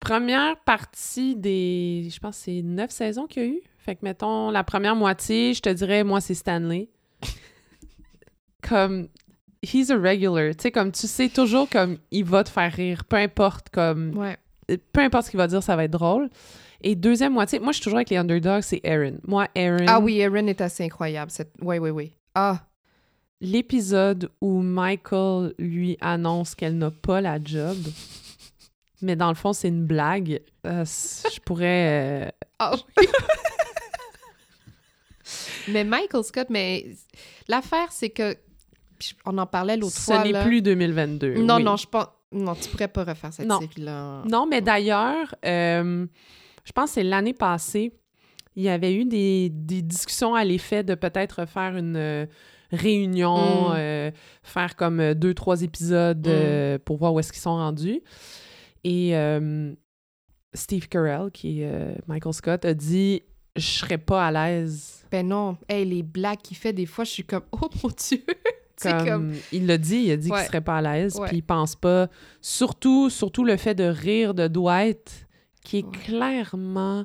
première 0.00 0.56
partie 0.60 1.34
des. 1.34 2.08
Je 2.10 2.18
pense 2.20 2.36
c'est 2.36 2.62
neuf 2.62 2.90
saisons 2.90 3.26
qu'il 3.26 3.42
y 3.42 3.46
a 3.46 3.48
eu. 3.48 3.60
Fait 3.78 3.96
que, 3.96 4.04
mettons, 4.04 4.50
la 4.50 4.62
première 4.64 4.94
moitié, 4.94 5.54
je 5.54 5.62
te 5.62 5.68
dirais, 5.68 6.04
moi, 6.04 6.20
c'est 6.20 6.34
Stanley. 6.34 6.88
comme. 8.62 9.08
He's 9.62 9.90
a 9.90 9.96
regular. 9.96 10.54
Tu 10.54 10.62
sais, 10.62 10.70
comme 10.70 10.92
tu 10.92 11.06
sais 11.06 11.28
toujours, 11.28 11.68
comme 11.68 11.98
il 12.10 12.24
va 12.24 12.44
te 12.44 12.50
faire 12.50 12.72
rire. 12.72 13.04
Peu 13.04 13.16
importe, 13.16 13.70
comme. 13.70 14.16
Ouais. 14.16 14.36
Peu 14.92 15.00
importe 15.00 15.26
ce 15.26 15.30
qu'il 15.30 15.38
va 15.38 15.46
dire, 15.46 15.62
ça 15.62 15.76
va 15.76 15.84
être 15.84 15.90
drôle. 15.90 16.28
Et 16.80 16.94
deuxième 16.94 17.32
moitié, 17.32 17.58
moi, 17.58 17.72
je 17.72 17.76
suis 17.78 17.84
toujours 17.84 17.98
avec 17.98 18.10
les 18.10 18.18
underdogs, 18.18 18.62
c'est 18.62 18.80
Aaron. 18.86 19.18
Moi, 19.26 19.48
Aaron. 19.56 19.86
Ah 19.88 19.98
oui, 19.98 20.18
Erin 20.18 20.46
est 20.46 20.60
assez 20.60 20.84
incroyable. 20.84 21.30
Cette... 21.30 21.52
Oui, 21.60 21.78
oui, 21.78 21.90
oui. 21.90 22.14
Ah, 22.34 22.60
L'épisode 23.40 24.30
où 24.40 24.60
Michael 24.62 25.54
lui 25.58 25.96
annonce 26.00 26.54
qu'elle 26.54 26.76
n'a 26.76 26.90
pas 26.90 27.20
la 27.20 27.38
job. 27.42 27.76
Mais 29.00 29.16
dans 29.16 29.28
le 29.28 29.36
fond, 29.36 29.52
c'est 29.52 29.68
une 29.68 29.86
blague. 29.86 30.40
Euh, 30.66 30.84
je 30.84 31.40
pourrais. 31.40 32.26
euh, 32.26 32.30
ah 32.58 32.74
oui. 32.96 33.06
mais 35.68 35.84
Michael 35.84 36.24
Scott, 36.24 36.48
mais 36.50 36.86
l'affaire, 37.48 37.92
c'est 37.92 38.10
que. 38.10 38.36
Puis 38.98 39.14
On 39.24 39.36
en 39.38 39.46
parlait 39.46 39.76
l'autre 39.76 39.94
Ce 39.94 40.00
fois. 40.02 40.24
n'est 40.24 40.32
là. 40.32 40.44
plus 40.44 40.62
2022. 40.62 41.34
Non, 41.42 41.56
oui. 41.56 41.64
non, 41.64 41.76
je 41.76 41.86
pense. 41.86 42.06
Non, 42.32 42.54
tu 42.54 42.68
pourrais 42.68 42.88
pas 42.88 43.04
refaire 43.04 43.32
cette 43.32 43.46
Non. 43.46 43.58
série-là. 43.60 44.22
Non, 44.30 44.46
mais 44.46 44.60
d'ailleurs, 44.60 45.34
euh, 45.46 46.06
je 46.64 46.72
pense 46.72 46.90
que 46.90 46.94
c'est 46.94 47.02
l'année 47.02 47.32
passée, 47.32 47.92
il 48.54 48.64
y 48.64 48.68
avait 48.68 48.92
eu 48.94 49.04
des, 49.06 49.48
des 49.50 49.80
discussions 49.80 50.34
à 50.34 50.44
l'effet 50.44 50.82
de 50.82 50.94
peut-être 50.94 51.46
faire 51.46 51.76
une 51.76 51.96
euh, 51.96 52.26
réunion, 52.70 53.70
Mm. 53.70 53.74
euh, 53.76 54.10
faire 54.42 54.76
comme 54.76 55.14
deux, 55.14 55.32
trois 55.32 55.62
épisodes 55.62 56.26
Mm. 56.28 56.78
pour 56.80 56.98
voir 56.98 57.14
où 57.14 57.20
est-ce 57.20 57.32
qu'ils 57.32 57.40
sont 57.40 57.56
rendus. 57.56 58.02
Et 58.84 59.14
Steve 60.54 60.88
Carell, 60.88 61.30
qui 61.32 61.62
est 61.62 61.96
Michael 62.06 62.32
Scott, 62.34 62.64
a 62.64 62.74
dit 62.74 63.22
«Je 63.56 63.62
serais 63.66 63.98
pas 63.98 64.26
à 64.26 64.30
l'aise. 64.32 65.04
Ben 65.10 65.26
non. 65.26 65.56
Hey, 65.68 65.84
les 65.84 66.02
blagues 66.02 66.38
qu'il 66.42 66.56
fait, 66.56 66.72
des 66.72 66.86
fois, 66.86 67.04
je 67.04 67.10
suis 67.10 67.24
comme, 67.24 67.44
oh 67.52 67.68
mon 67.82 67.90
Dieu! 67.90 68.22
C'est 68.80 68.90
Comme, 68.92 69.06
comme. 69.06 69.32
Il 69.52 69.66
l'a 69.66 69.76
dit, 69.78 69.96
il 70.06 70.10
a 70.12 70.16
dit 70.16 70.30
Ouais. 70.30 70.38
qu'il 70.38 70.46
serait 70.46 70.60
pas 70.60 70.76
à 70.78 70.82
l'aise, 70.82 71.18
puis 71.26 71.38
il 71.38 71.42
pense 71.42 71.74
pas... 71.76 72.08
Surtout, 72.40 73.10
surtout 73.10 73.44
le 73.44 73.56
fait 73.56 73.74
de 73.74 73.84
rire 73.84 74.34
de 74.34 74.46
Dwight, 74.48 75.26
qui 75.64 75.78
est 75.78 75.84
Ouais. 75.84 75.90
clairement 76.04 77.04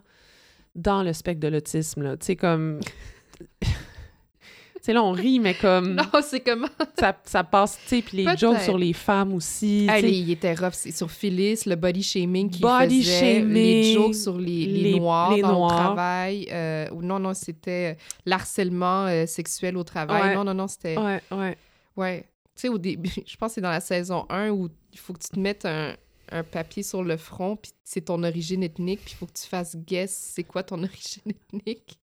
dans 0.75 1.03
le 1.03 1.13
spectre 1.13 1.39
de 1.41 1.47
l'autisme. 1.47 2.17
Tu 2.19 2.25
sais, 2.27 2.35
comme... 2.35 2.79
sais, 4.81 4.91
là, 4.91 5.01
on 5.03 5.11
rit, 5.13 5.39
mais 5.39 5.53
comme... 5.53 5.93
Non, 5.95 6.03
c'est 6.21 6.41
comment... 6.41 6.67
ça, 6.99 7.17
ça 7.23 7.43
passe, 7.43 7.79
tu 7.83 7.87
sais, 7.95 8.01
puis 8.01 8.17
les 8.17 8.37
jokes 8.37 8.59
sur 8.59 8.77
les 8.77 8.91
femmes 8.93 9.33
aussi, 9.33 9.87
sais. 9.89 10.11
il 10.11 10.29
était 10.31 10.53
rough. 10.53 10.73
C'est 10.73 10.91
sur 10.91 11.09
Phyllis, 11.09 11.61
le 11.65 11.75
body 11.75 12.03
shaming 12.03 12.49
qu'il 12.49 12.61
Body 12.61 13.01
faisait, 13.03 13.19
shaming, 13.39 13.53
les 13.53 13.93
jokes 13.93 14.15
sur 14.15 14.37
les, 14.37 14.65
les, 14.65 14.81
les- 14.93 14.99
noirs 14.99 15.35
les 15.35 15.41
dans 15.41 15.53
Noirs. 15.53 15.71
le 15.71 15.77
travail. 15.77 16.47
euh, 16.51 16.87
ou 16.91 17.01
non, 17.01 17.17
non, 17.19 17.33
c'était 17.33 17.97
l'harcèlement 18.25 19.05
euh, 19.05 19.25
sexuel 19.25 19.77
au 19.77 19.83
travail. 19.83 20.21
Ouais. 20.29 20.35
Non, 20.35 20.43
non, 20.43 20.53
non, 20.53 20.67
c'était... 20.67 20.97
Ouais, 20.97 21.21
ouais. 21.31 21.57
Ouais. 21.95 22.29
Tu 22.55 22.61
sais, 22.61 22.69
au 22.69 22.77
début, 22.77 23.09
je 23.25 23.35
pense 23.37 23.51
que 23.51 23.55
c'est 23.55 23.61
dans 23.61 23.69
la 23.69 23.81
saison 23.81 24.25
1 24.29 24.49
où 24.51 24.69
il 24.91 24.99
faut 24.99 25.13
que 25.13 25.19
tu 25.19 25.29
te 25.29 25.39
mettes 25.39 25.65
un, 25.65 25.95
un 26.31 26.43
papier 26.43 26.83
sur 26.83 27.03
le 27.03 27.17
front, 27.17 27.55
puis 27.55 27.71
c'est 27.83 28.01
ton 28.01 28.23
origine 28.23 28.63
ethnique, 28.63 29.01
puis 29.03 29.13
il 29.15 29.17
faut 29.17 29.25
que 29.25 29.33
tu 29.33 29.47
fasses 29.47 29.75
guess 29.75 30.11
c'est 30.11 30.43
quoi 30.43 30.63
ton 30.63 30.77
origine 30.83 31.23
ethnique. 31.27 31.99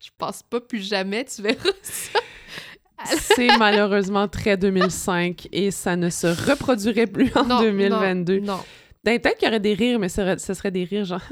Je 0.00 0.10
pense 0.16 0.42
pas 0.42 0.60
plus 0.60 0.86
jamais, 0.86 1.24
tu 1.24 1.42
verras 1.42 1.70
ça. 1.82 2.18
C'est 3.04 3.56
malheureusement 3.58 4.28
très 4.28 4.56
2005 4.56 5.48
et 5.50 5.72
ça 5.72 5.96
ne 5.96 6.08
se 6.08 6.28
reproduirait 6.48 7.08
plus 7.08 7.36
en 7.36 7.44
Non, 7.44 7.60
2022. 7.60 8.38
Non, 8.38 8.58
non. 8.58 8.60
Ben, 9.02 9.18
Peut-être 9.18 9.38
qu'il 9.38 9.46
y 9.46 9.48
aurait 9.48 9.58
des 9.58 9.74
rires, 9.74 9.98
mais 9.98 10.08
ce 10.08 10.16
serait, 10.16 10.38
ce 10.38 10.54
serait 10.54 10.70
des 10.70 10.84
rires 10.84 11.04
genre... 11.04 11.22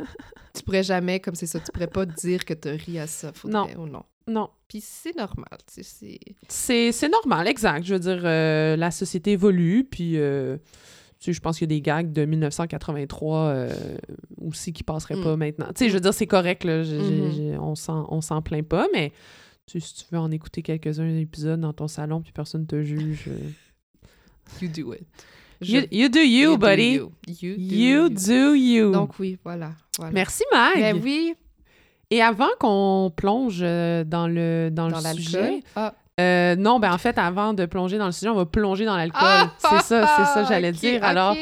Tu 0.52 0.62
pourrais 0.64 0.82
jamais, 0.82 1.20
comme 1.20 1.36
c'est 1.36 1.46
ça, 1.46 1.60
tu 1.60 1.70
pourrais 1.70 1.86
pas 1.86 2.06
dire 2.06 2.44
que 2.44 2.54
tu 2.54 2.70
ris 2.70 2.98
à 2.98 3.06
ça. 3.06 3.32
Faudrait, 3.32 3.76
Ou 3.76 3.86
non. 3.86 4.02
Non. 4.26 4.48
Puis 4.68 4.80
c'est 4.80 5.16
normal, 5.16 5.58
tu 5.66 5.82
sais, 5.82 6.18
c'est... 6.48 7.08
Normal, 7.08 7.48
exact. 7.48 7.84
Je 7.84 7.94
veux 7.94 8.00
dire, 8.00 8.20
euh, 8.24 8.76
la 8.76 8.90
société 8.90 9.32
évolue, 9.32 9.84
puis... 9.84 10.16
euh, 10.16 10.56
tu 11.18 11.26
sais, 11.26 11.32
je 11.34 11.40
pense 11.40 11.58
qu'il 11.58 11.70
y 11.70 11.74
a 11.74 11.76
des 11.76 11.82
gags 11.82 12.12
de 12.12 12.24
1983 12.24 13.36
euh, 13.38 13.98
aussi 14.40 14.72
qui 14.72 14.82
passeraient 14.82 15.16
Mm. 15.16 15.22
pas 15.24 15.36
maintenant. 15.36 15.66
Tu 15.68 15.72
sais, 15.84 15.88
je 15.90 15.94
veux 15.94 16.00
dire, 16.00 16.14
c'est 16.14 16.26
correct, 16.26 16.64
là. 16.64 16.78
Mhm. 16.78 17.32
j'ai- 17.36 17.58
on 17.58 17.74
s'en 17.74 18.06
on 18.10 18.20
s'en 18.22 18.40
plaint 18.40 18.66
pas, 18.66 18.86
mais 18.94 19.12
tu 19.66 19.80
sais, 19.80 19.86
si 19.86 19.94
tu 19.96 20.04
veux 20.12 20.18
en 20.18 20.30
écouter 20.30 20.62
quelques-uns 20.62 21.14
épisodes 21.18 21.60
dans 21.60 21.72
ton 21.74 21.88
salon, 21.88 22.22
puis 22.22 22.32
personne 22.32 22.66
te 22.66 22.82
juge... 22.82 23.28
You 24.62 24.68
do 24.68 24.94
it. 24.94 25.02
You, 25.62 25.82
you 25.90 26.08
do 26.08 26.20
you, 26.20 26.56
buddy. 26.56 26.94
You, 26.94 27.12
do 27.28 27.46
You 27.46 27.54
you. 27.58 28.08
do 28.08 28.54
you. 28.54 28.92
Donc 28.92 29.18
oui, 29.18 29.36
voilà. 29.44 29.72
voilà. 29.98 30.12
Merci, 30.12 30.42
Mag. 30.50 30.74
Ben 30.76 31.00
oui, 31.02 31.34
Et 32.10 32.22
avant 32.22 32.48
qu'on 32.58 33.12
plonge 33.14 33.60
euh, 33.62 34.04
dans 34.04 34.26
le, 34.26 34.70
dans 34.70 34.88
dans 34.88 34.98
le 34.98 35.14
sujet... 35.14 35.62
Ah, 35.76 35.94
euh, 36.20 36.56
non, 36.56 36.80
ben 36.80 36.92
en 36.92 36.98
fait, 36.98 37.18
avant 37.18 37.54
de 37.54 37.66
plonger 37.66 37.98
dans 37.98 38.06
le 38.06 38.12
sujet, 38.12 38.28
on 38.28 38.34
va 38.34 38.46
plonger 38.46 38.84
dans 38.84 38.96
l'alcool. 38.96 39.20
Ah! 39.22 39.52
c'est 39.58 39.82
ça, 39.82 40.16
c'est 40.16 40.24
ça, 40.24 40.44
j'allais 40.44 40.72
dire. 40.72 41.02
Alors, 41.02 41.36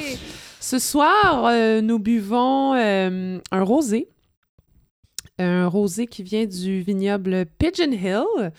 ce 0.61 0.79
soir, 0.79 1.47
euh, 1.47 1.81
nous 1.81 1.99
buvons 1.99 2.75
euh, 2.75 3.39
un 3.51 3.63
rosé. 3.63 4.09
Un 5.41 5.69
rosé 5.69 6.07
qui 6.07 6.25
vient 6.25 6.47
du 6.47 6.81
vignoble 6.81 7.47
Pigeon 7.59 7.93
Hill. 7.93 8.53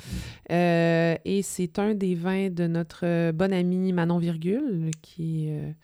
Et 0.50 1.42
c'est 1.44 1.78
un 1.78 1.94
des 1.94 2.16
vins 2.16 2.50
de 2.50 2.68
notre 2.68 3.32
bonne 3.32 3.54
amie 3.54 3.92
Manon 3.92 4.18
Virgule, 4.18 4.90
qui 5.02 5.50
est 5.50 5.76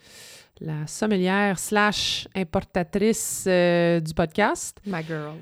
la 0.61 0.87
sommelière 0.87 1.59
slash 1.59 2.29
importatrice 2.33 3.43
du 3.45 4.13
podcast. 4.13 4.79
My 4.85 5.03
girl. 5.05 5.35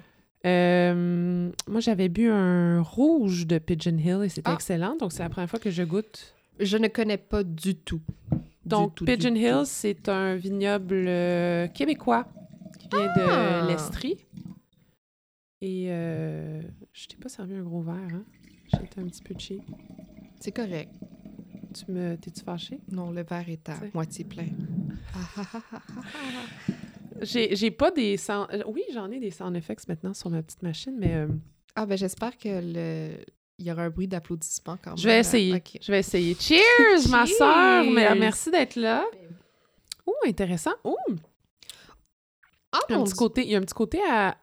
Euh, 0.45 1.51
moi, 1.69 1.79
j'avais 1.79 2.09
bu 2.09 2.29
un 2.29 2.81
rouge 2.81 3.47
de 3.47 3.57
Pigeon 3.59 3.97
Hill 3.97 4.23
et 4.23 4.29
c'était 4.29 4.49
Ah. 4.49 4.53
excellent. 4.53 4.95
Donc, 4.97 5.11
c'est 5.13 5.23
la 5.23 5.29
première 5.29 5.49
fois 5.49 5.59
que 5.59 5.71
je 5.71 5.83
goûte. 5.83 6.35
Je 6.59 6.77
ne 6.77 6.87
connais 6.87 7.17
pas 7.17 7.43
du 7.43 7.75
tout. 7.75 8.01
Donc, 8.65 8.89
Du 8.89 8.95
tout, 8.95 9.05
du 9.05 9.15
Pigeon. 9.17 9.35
Hill, 9.35 9.65
c'est 9.65 10.09
un 10.09 10.35
vignoble 10.35 11.05
euh, 11.07 11.67
québécois 11.67 12.27
qui 12.79 12.87
vient 12.89 13.09
Ah! 13.15 13.61
de 13.63 13.67
l'Estrie. 13.69 14.17
Et 15.61 15.85
euh, 15.89 16.61
je 16.91 17.07
t'ai 17.07 17.15
pas 17.15 17.29
servi 17.29 17.55
un 17.55 17.63
gros 17.63 17.81
verre, 17.81 17.95
hein? 18.13 18.23
J'ai 18.73 18.83
été 18.83 18.99
un 18.99 19.05
petit 19.05 19.23
peu 19.23 19.33
cheap. 19.37 19.61
C'est 20.39 20.51
correct. 20.51 20.91
Tu 21.73 21.89
me... 21.91 22.15
T'es-tu 22.17 22.43
fâché? 22.43 22.79
Non, 22.91 23.11
le 23.11 23.23
verre 23.23 23.47
est 23.49 23.67
à 23.69 23.75
moitié 23.93 24.25
plein. 24.25 24.45
J'ai 27.21 27.55
j'ai 27.55 27.71
pas 27.71 27.91
des 27.91 28.17
sound... 28.17 28.47
euh, 28.53 28.63
Oui, 28.67 28.83
j'en 28.93 29.09
ai 29.11 29.19
des 29.19 29.31
sound 29.31 29.55
effects 29.55 29.87
maintenant 29.87 30.13
sur 30.13 30.29
ma 30.29 30.41
petite 30.41 30.61
machine, 30.63 30.95
mais 30.97 31.13
euh, 31.15 31.27
Ah, 31.75 31.85
ben 31.85 31.97
j'espère 31.97 32.37
que 32.37 32.49
le... 32.49 33.17
il 33.59 33.65
y 33.67 33.71
aura 33.71 33.83
un 33.83 33.89
bruit 33.89 34.07
d'applaudissement 34.07 34.77
quand 34.83 34.91
même. 34.91 34.97
je 34.97 35.07
vais 35.07 35.19
essayer. 35.19 35.63
Je 35.81 35.91
vais 35.91 35.99
essayer. 35.99 36.35
Cheers, 36.35 37.09
ma 37.09 37.25
soeur! 37.25 37.83
Merci 38.17 38.51
d'être 38.51 38.75
là. 38.75 39.03
Oh, 40.05 40.13
intéressant. 40.25 40.73
Oh, 40.83 40.95
Ah, 42.71 42.79
Il 42.89 42.93
y 42.93 42.95
a 42.95 42.99
un 42.99 43.03
petit 43.03 43.13
côté, 43.13 43.43
il 43.43 43.49
y 43.51 43.55
a 43.55 43.59
un 43.59 43.61
petit 43.61 43.73
côté 43.73 43.99
à- 44.09 44.35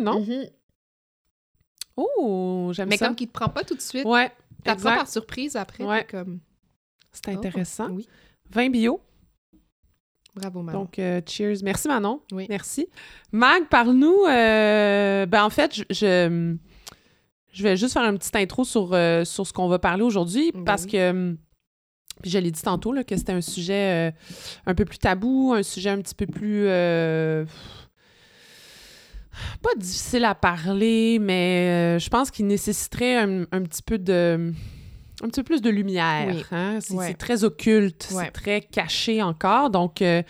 non? 0.00 0.24
Oh, 1.96 2.70
j'aime 2.74 2.88
Mais 2.88 2.96
ça. 2.96 3.06
comme 3.06 3.16
qu'il 3.16 3.28
te 3.28 3.32
prend 3.32 3.48
pas 3.48 3.62
tout 3.64 3.74
de 3.74 3.80
suite. 3.80 4.04
Ouais, 4.04 4.32
T'apprends 4.64 4.96
par 4.96 5.08
surprise 5.08 5.56
après. 5.56 5.84
Ouais. 5.84 6.06
comme... 6.10 6.40
C'est 7.12 7.28
intéressant. 7.28 7.88
Oh, 7.90 7.94
oui. 7.94 8.08
Vin 8.50 8.68
bio. 8.70 9.00
Bravo, 10.36 10.62
maman. 10.62 10.80
Donc, 10.80 10.98
euh, 10.98 11.20
cheers. 11.26 11.56
Merci, 11.62 11.88
Manon. 11.88 12.20
Oui. 12.32 12.46
Merci. 12.48 12.88
Mag, 13.32 13.68
parle-nous. 13.68 14.24
euh, 14.28 15.26
ben, 15.26 15.44
en 15.44 15.50
fait, 15.50 15.74
je, 15.76 15.82
je, 15.90 16.56
je 17.52 17.62
vais 17.62 17.76
juste 17.76 17.92
faire 17.92 18.02
une 18.04 18.18
petite 18.18 18.34
intro 18.36 18.64
sur, 18.64 18.90
euh, 18.92 19.24
sur 19.24 19.46
ce 19.46 19.52
qu'on 19.52 19.68
va 19.68 19.78
parler 19.78 20.02
aujourd'hui 20.02 20.50
Ben 20.52 20.64
parce 20.64 20.84
oui. 20.84 20.90
que. 20.92 21.10
hum, 21.10 21.36
Puis 22.22 22.30
je 22.32 22.38
l'ai 22.38 22.50
dit 22.50 22.62
tantôt, 22.62 22.92
là, 22.92 23.04
que 23.04 23.16
c'était 23.16 23.32
un 23.32 23.40
sujet 23.40 24.12
un 24.66 24.74
peu 24.74 24.84
plus 24.84 24.98
tabou, 24.98 25.52
un 25.54 25.62
sujet 25.62 25.90
un 25.90 26.00
petit 26.00 26.14
peu 26.16 26.26
plus. 26.26 26.66
pas 29.62 29.74
difficile 29.76 30.24
à 30.24 30.34
parler, 30.34 31.18
mais 31.20 31.96
euh, 31.96 31.98
je 31.98 32.08
pense 32.08 32.30
qu'il 32.30 32.46
nécessiterait 32.46 33.16
un, 33.16 33.42
un 33.52 33.62
petit 33.62 33.82
peu 33.82 33.98
de. 33.98 34.52
Un 35.24 35.28
petit 35.28 35.40
peu 35.40 35.44
plus 35.44 35.62
de 35.62 35.70
lumière. 35.70 36.28
Oui. 36.28 36.44
hein. 36.52 36.78
C'est 36.80 36.94
Ouais. 36.94 37.14
très 37.14 37.44
occulte, 37.44 38.08
Ouais. 38.12 38.24
c'est 38.26 38.30
très 38.30 38.60
caché 38.60 39.22
encore. 39.22 39.70
Donc, 39.70 40.02
euh, 40.02 40.22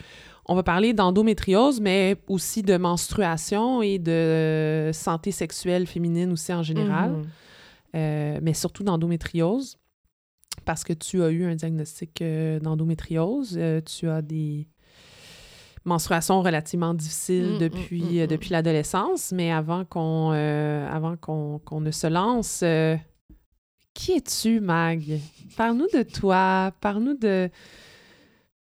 on 0.47 0.55
va 0.55 0.63
parler 0.63 0.93
d'endométriose, 0.93 1.81
mais 1.81 2.17
aussi 2.29 2.63
de 2.63 2.77
menstruation 2.77 3.83
et 3.83 3.99
de 3.99 4.91
santé 4.93 5.33
sexuelle 5.33 5.87
féminine 5.87 6.33
aussi 6.33 6.53
en 6.53 6.63
général, 6.63 7.11
Mhm. 7.13 7.25
Euh, 7.97 8.39
mais 8.43 8.55
surtout 8.55 8.83
d'endométriose, 8.85 9.79
parce 10.65 10.85
que 10.85 10.93
tu 10.93 11.23
as 11.23 11.31
eu 11.31 11.45
un 11.45 11.55
diagnostic 11.55 12.21
euh, 12.23 12.59
d'endométriose, 12.61 13.59
tu 13.87 14.09
as 14.09 14.21
des 14.23 14.67
menstruations 15.85 16.41
relativement 16.43 16.95
difficiles 16.95 17.55
Mm, 17.55 17.59
depuis, 17.59 18.03
mm, 18.03 18.23
mm, 18.25 18.27
depuis 18.27 18.51
l'adolescence, 18.51 19.33
mais 19.33 19.53
avant 19.53 19.85
qu'on 19.85 20.31
avant 20.31 21.17
qu'on 21.17 21.81
ne 21.81 21.91
se 21.91 22.07
lance, 22.07 22.63
qui 23.95 24.13
es-tu, 24.13 24.61
Mag? 24.61 25.21
Parle-nous 25.57 25.89
de 25.95 26.03
toi, 26.03 26.73
parle-nous 26.81 27.17
de, 27.17 27.49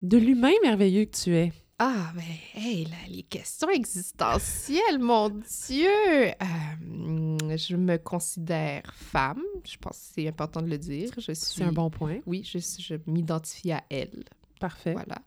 de 0.01 0.17
l'humain 0.17 0.51
merveilleux 0.63 1.05
que 1.05 1.15
tu 1.15 1.35
es. 1.35 1.53
Ah, 1.81 2.11
ben, 2.13 2.61
hey, 2.61 2.83
là, 2.85 2.97
les 3.07 3.23
questions 3.23 3.69
existentielles, 3.69 4.99
mon 4.99 5.29
Dieu! 5.29 5.87
Euh, 5.87 7.55
je 7.55 7.77
me 7.77 7.95
considère 7.97 8.93
femme, 8.93 9.41
je 9.65 9.77
pense 9.77 9.97
que 9.97 10.13
c'est 10.15 10.27
important 10.27 10.61
de 10.61 10.67
le 10.67 10.77
dire. 10.77 11.09
Je 11.15 11.31
suis... 11.31 11.35
C'est 11.35 11.63
un 11.63 11.71
bon 11.71 11.89
point. 11.89 12.17
Oui, 12.25 12.43
je, 12.43 12.59
je 12.59 12.95
m'identifie 13.07 13.71
à 13.71 13.83
elle. 13.89 14.25
Parfait. 14.59 14.91
Voilà. 14.91 15.19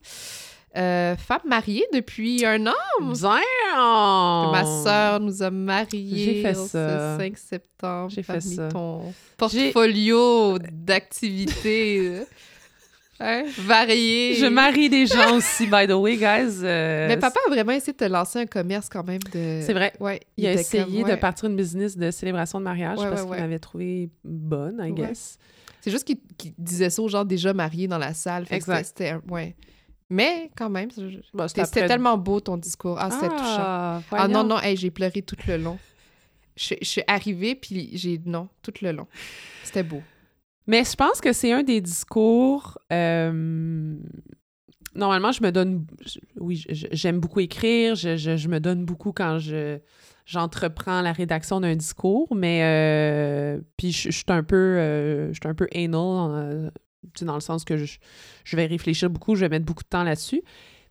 Euh, 0.75 1.17
femme 1.17 1.43
mariée 1.45 1.85
depuis 1.93 2.47
un 2.47 2.67
an. 2.67 2.73
Ma 4.53 4.65
sœur 4.65 5.21
nous 5.21 5.43
a 5.43 5.51
mariés 5.51 6.25
J'ai 6.25 6.43
fait 6.43 6.55
ça. 6.55 7.19
5 7.19 7.37
septembre. 7.37 8.11
J'ai 8.11 8.23
fait 8.23 8.41
ça. 8.41 8.69
ton 8.69 9.13
portfolio 9.37 10.59
d'activités 10.59 11.99
euh, 12.01 12.25
hein, 13.21 13.45
variées. 13.59 14.35
Je 14.35 14.47
marie 14.47 14.89
des 14.89 15.07
gens 15.07 15.37
aussi, 15.37 15.67
by 15.67 15.87
the 15.87 15.93
way, 15.93 16.17
guys. 16.17 16.61
Euh, 16.63 17.09
Mais 17.09 17.19
papa 17.19 17.39
a 17.47 17.51
vraiment 17.51 17.73
essayé 17.73 17.93
de 17.93 17.99
te 17.99 18.11
lancer 18.11 18.39
un 18.39 18.47
commerce 18.47 18.89
quand 18.89 19.05
même 19.05 19.23
de... 19.31 19.61
C'est 19.63 19.75
vrai. 19.75 19.93
Ouais, 20.01 20.21
Il 20.39 20.47
a 20.47 20.53
essayé 20.55 21.03
comme, 21.03 21.11
de 21.11 21.17
partir 21.17 21.51
une 21.51 21.57
business 21.57 21.99
de 21.99 22.11
célébration 22.11 22.61
de 22.61 22.65
mariage 22.65 22.99
Ouais, 22.99 23.11
parce 23.11 23.23
qu'il 23.23 23.31
m'avait 23.31 23.59
trouvé 23.59 24.09
bonne, 24.25 24.83
I 24.83 24.93
guess. 24.93 25.39
C'est 25.83 25.91
juste 25.91 26.05
qu'il 26.05 26.19
disait 26.57 26.89
ça 26.89 27.03
aux 27.03 27.09
gens 27.09 27.25
déjà 27.27 27.53
mariés 27.53 27.89
dans 27.89 27.99
la 27.99 28.15
salle. 28.15 28.47
Exact. 28.51 28.87
C'était... 28.87 29.15
Ouais. 29.29 29.55
Mais 30.13 30.51
quand 30.57 30.69
même, 30.71 30.91
Bon, 31.33 31.49
c'était 31.49 31.63
tellement 31.89 32.19
beau 32.19 32.41
ton 32.41 32.57
discours. 32.59 32.97
Ah, 33.01 33.11
c'était 33.11 33.29
touchant. 33.35 33.63
Ah, 33.65 34.03
Ah 34.13 34.29
non, 34.29 34.45
non, 34.45 34.59
hey, 34.61 34.77
j'ai 34.77 34.91
pleuré 34.91 35.23
tout 35.23 35.37
le 35.49 35.57
long. 35.57 35.79
Je, 36.57 36.75
je 36.83 36.87
suis 36.87 37.03
arrivée, 37.07 37.55
puis 37.55 37.91
j'ai... 37.95 38.21
Non, 38.27 38.49
tout 38.63 38.75
le 38.83 38.93
long. 38.93 39.07
C'était 39.65 39.83
beau. 39.83 40.03
Mais 40.67 40.85
je 40.85 40.95
pense 40.95 41.21
que 41.21 41.33
c'est 41.33 41.51
un 41.53 41.63
des 41.63 41.81
discours. 41.81 42.79
euh, 42.93 43.97
Normalement, 44.95 45.33
je 45.33 45.43
me 45.43 45.51
donne. 45.51 45.87
Oui, 46.39 46.63
j'aime 46.69 47.19
beaucoup 47.19 47.41
écrire. 47.41 47.95
Je, 47.95 48.17
je- 48.19 48.37
je 48.37 48.49
me 48.49 48.61
donne 48.61 48.85
beaucoup 48.85 49.13
quand 49.13 49.39
je 49.39 49.79
j'entreprends 50.27 51.01
la 51.01 51.13
rédaction 51.13 51.61
d'un 51.61 51.75
discours, 51.75 52.33
mais 52.35 52.61
euh, 52.63 53.61
puis 53.79 53.91
je, 53.91 54.11
je 54.11 54.17
suis 54.17 54.25
un 54.29 54.45
peu, 54.45 54.57
euh, 54.57 55.29
je 55.33 55.39
suis 55.41 55.49
un 55.49 55.55
peu 55.55 55.67
anal, 55.75 56.31
euh, 56.31 56.71
dans 57.23 57.35
le 57.35 57.41
sens 57.41 57.65
que 57.65 57.77
je, 57.77 57.99
je 58.45 58.57
vais 58.57 58.67
réfléchir 58.67 59.11
beaucoup, 59.11 59.35
je 59.35 59.41
vais 59.41 59.49
mettre 59.49 59.65
beaucoup 59.67 59.83
de 59.83 59.89
temps 59.89 60.03
là-dessus. 60.05 60.43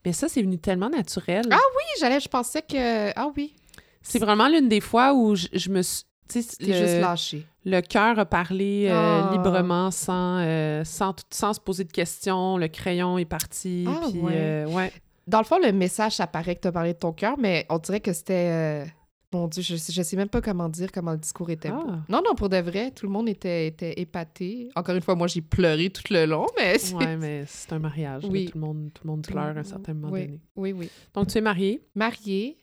Mais 0.06 0.14
ça, 0.14 0.28
c'est 0.28 0.42
venu 0.42 0.58
tellement 0.58 0.90
naturel. 0.90 1.44
Ah 1.52 1.56
Oui, 1.76 1.84
j'allais, 2.00 2.20
je 2.20 2.28
pensais 2.28 2.62
que... 2.64 3.12
Ah 3.16 3.30
oui, 3.38 3.54
C'est 4.02 4.20
vraiment 4.20 4.48
l'une 4.48 4.68
des 4.68 4.82
fois 4.82 5.14
où 5.14 5.36
je, 5.36 5.48
je 5.54 5.70
me 5.70 5.82
suis. 5.84 6.06
tu 6.28 6.42
sais, 6.42 6.56
le- 6.60 6.74
juste 6.74 7.00
lâché. 7.02 7.46
Le 7.66 7.82
cœur 7.82 8.18
a 8.18 8.26
parlé 8.26 8.88
euh, 8.90 8.94
Ah. 8.96 9.30
librement 9.34 9.92
sans, 9.92 10.40
euh, 10.40 10.84
sans, 10.84 11.14
sans 11.30 11.54
se 11.54 11.60
poser 11.60 11.84
de 11.84 11.92
questions. 11.92 12.58
Le 12.58 12.68
crayon 12.68 13.20
est 13.20 13.26
parti. 13.26 13.86
Ah, 13.88 14.08
puis, 14.10 14.20
ouais. 14.20 14.34
euh, 14.36 14.66
ouais. 14.66 14.92
Dans 15.28 15.38
le 15.38 15.46
fond, 15.46 15.60
le 15.60 15.72
message, 15.72 16.14
ça 16.16 16.26
paraît 16.26 16.56
que 16.56 16.62
tu 16.62 16.68
as 16.68 16.72
parlé 16.72 16.94
de 16.94 16.98
ton 16.98 17.12
cœur, 17.12 17.36
mais 17.38 17.68
on 17.70 17.78
dirait 17.78 18.00
que 18.00 18.12
c'était. 18.14 18.86
Mon 19.34 19.48
Dieu, 19.48 19.64
je, 19.64 19.78
sais- 19.78 19.94
je 19.94 20.02
sais 20.02 20.18
même 20.18 20.28
pas 20.28 20.42
comment 20.42 20.68
dire 20.68 20.92
comment 20.92 21.14
le 21.14 21.18
discours 21.18 21.50
était 21.50 21.70
beau. 21.70 21.86
Ah. 21.88 22.00
Non, 22.10 22.22
non, 22.26 22.36
pour 22.36 22.50
de 22.50 22.58
vrai, 22.58 22.92
tout 22.92 23.06
le 23.06 23.12
monde 23.14 23.30
était, 23.30 23.68
était 23.68 23.94
épaté. 24.00 24.68
Encore 24.76 24.94
une 24.96 25.02
fois, 25.02 25.16
moi, 25.16 25.28
j'ai 25.28 25.40
pleuré 25.42 25.90
tout 25.90 26.04
le 26.12 26.26
long, 26.26 26.46
mais 26.58 26.78
c'est- 26.78 26.94
Ouais, 26.94 27.16
mais 27.16 27.46
c'est 27.48 27.72
un 27.72 27.80
mariage. 27.80 28.24
là. 28.24 28.30
Oui. 28.30 28.48
Tout, 28.52 28.58
le 28.58 28.62
monde, 28.66 28.90
tout 28.94 29.02
le 29.06 29.10
monde 29.12 29.26
pleure 29.26 29.44
à 29.44 29.50
un 29.60 29.64
certain 29.64 29.94
moment 29.94 30.12
oui, 30.12 30.26
donné. 30.26 30.40
Oui, 30.58 30.74
oui. 30.74 30.90
Donc, 31.14 31.28
tu 31.30 31.38
es 31.38 31.42
mariée. 31.42 31.82
Mariée 31.96 32.58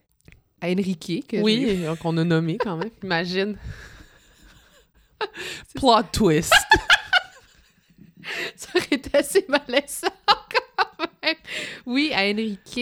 à 0.60 0.68
Enrique, 0.70 1.24
que. 1.26 1.38
Oui, 1.40 1.84
qu'on 2.02 2.16
a 2.18 2.24
nommé 2.24 2.58
quand 2.58 2.76
même. 2.76 2.90
Imagine. 3.02 3.56
Plot 5.74 6.02
twist. 6.12 6.52
Ça 8.56 8.68
aurait 8.76 8.86
été 8.90 9.16
assez 9.16 9.46
malaisant. 9.48 10.08
Oui, 11.88 12.10
à 12.14 12.24
Enrique, 12.30 12.78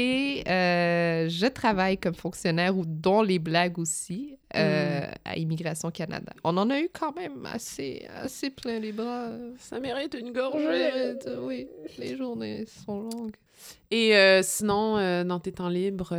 euh, 0.49 1.29
je 1.29 1.47
travaille 1.47 1.97
comme 1.97 2.15
fonctionnaire 2.17 2.77
ou 2.77 2.85
dont 2.85 3.23
les 3.23 3.39
blagues 3.39 3.79
aussi 3.79 4.37
euh, 4.57 5.01
Hmm. 5.07 5.13
à 5.25 5.37
Immigration 5.37 5.91
Canada. 5.93 6.33
On 6.43 6.57
en 6.57 6.69
a 6.71 6.81
eu 6.81 6.89
quand 6.93 7.15
même 7.15 7.47
assez, 7.47 8.07
assez 8.23 8.51
plein 8.51 8.79
les 8.81 8.91
bras. 8.93 9.29
Ça 9.59 9.79
mérite 9.81 10.17
une 10.21 10.33
gorgée. 10.33 11.15
oui, 11.41 11.69
les 11.99 12.17
journées 12.17 12.65
sont 12.85 13.03
longues. 13.03 13.37
Et 13.91 14.17
euh, 14.17 14.43
sinon, 14.43 14.97
dans 15.25 15.39
tes 15.41 15.53
temps 15.53 15.69
libres, 15.69 16.11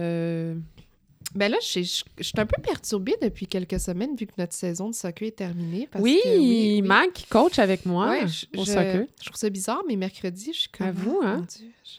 Ben 1.35 1.49
là, 1.51 1.57
je 1.61 1.81
suis 1.81 2.03
un 2.38 2.45
peu 2.45 2.61
perturbée 2.61 3.15
depuis 3.21 3.47
quelques 3.47 3.79
semaines 3.81 4.15
vu 4.15 4.27
que 4.27 4.33
notre 4.38 4.53
saison 4.53 4.89
de 4.89 4.95
soccer 4.95 5.27
est 5.27 5.31
terminée. 5.31 5.88
Parce 5.91 6.01
oui, 6.03 6.19
que, 6.23 6.29
oui, 6.29 6.38
oui. 6.75 6.81
Mac 6.81 7.25
coach 7.29 7.59
avec 7.59 7.85
moi 7.85 8.09
Ouais, 8.11 8.27
je, 8.27 8.45
au 8.57 8.63
je- 8.63 8.71
soccer. 8.71 9.05
je 9.19 9.25
trouve 9.25 9.35
ça 9.38 9.49
bizarre, 9.49 9.83
mais 9.89 9.97
mercredi, 9.97 10.51
je 10.53 10.59
suis 10.61 10.69
comme... 10.69 10.88
Avoue, 10.88 11.19
oh, 11.21 11.25
hein? 11.25 11.45
Dieu, 11.57 11.67
je- 11.83 11.97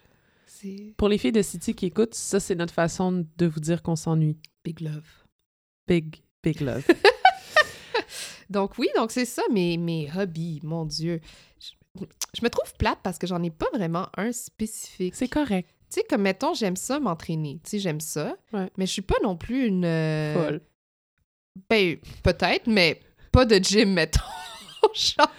Pour 0.97 1.09
les 1.09 1.19
filles 1.19 1.33
de 1.33 1.43
City 1.43 1.75
qui 1.75 1.87
écoutent, 1.87 2.15
ça, 2.15 2.41
c'est 2.41 2.55
notre 2.55 2.75
façon 2.75 3.25
de 3.37 3.47
vous 3.47 3.61
dire 3.61 3.83
qu'on 3.83 3.97
s'ennuie. 3.97 4.39
big 4.65 4.81
love. 4.81 5.09
Big, 5.87 6.23
big 6.43 6.61
love. 6.61 6.85
Donc 8.51 8.79
oui, 8.79 8.89
donc 8.97 9.11
c'est 9.11 9.25
ça 9.27 9.43
mes, 9.51 9.77
mes 9.77 10.11
hobbies, 10.17 10.61
mon 10.63 10.85
Dieu. 10.87 11.21
Je, 11.61 12.05
je 12.35 12.43
me 12.43 12.49
trouve 12.49 12.73
plate 12.79 12.99
parce 13.03 13.19
que 13.19 13.27
j'en 13.27 13.43
ai 13.43 13.51
pas 13.51 13.67
vraiment 13.75 14.09
un 14.17 14.33
spécifique. 14.33 15.15
c'est 15.15 15.29
correct. 15.29 15.69
Tu 15.91 16.01
sais, 16.01 16.07
comme 16.09 16.23
mettons, 16.23 16.55
j'aime 16.55 16.77
ça 16.77 17.01
m'entraîner. 17.01 17.61
Tu 17.65 17.71
sais, 17.71 17.79
j'aime 17.79 18.01
ça. 18.01 18.37
Ouais. 18.53 18.71
Mais 18.77 18.87
je 18.87 18.93
suis 18.93 19.03
pas 19.03 19.17
non 19.23 19.37
plus 19.37 19.67
une... 19.67 19.85
euh, 19.87 20.35
Folle. 20.35 20.61
Ben, 21.69 21.97
peut-être, 22.23 22.67
mais 22.67 23.01
pas 23.33 23.45
de 23.45 23.57
gym, 23.57 23.93
mettons. 23.95 24.21
genre, 24.95 25.35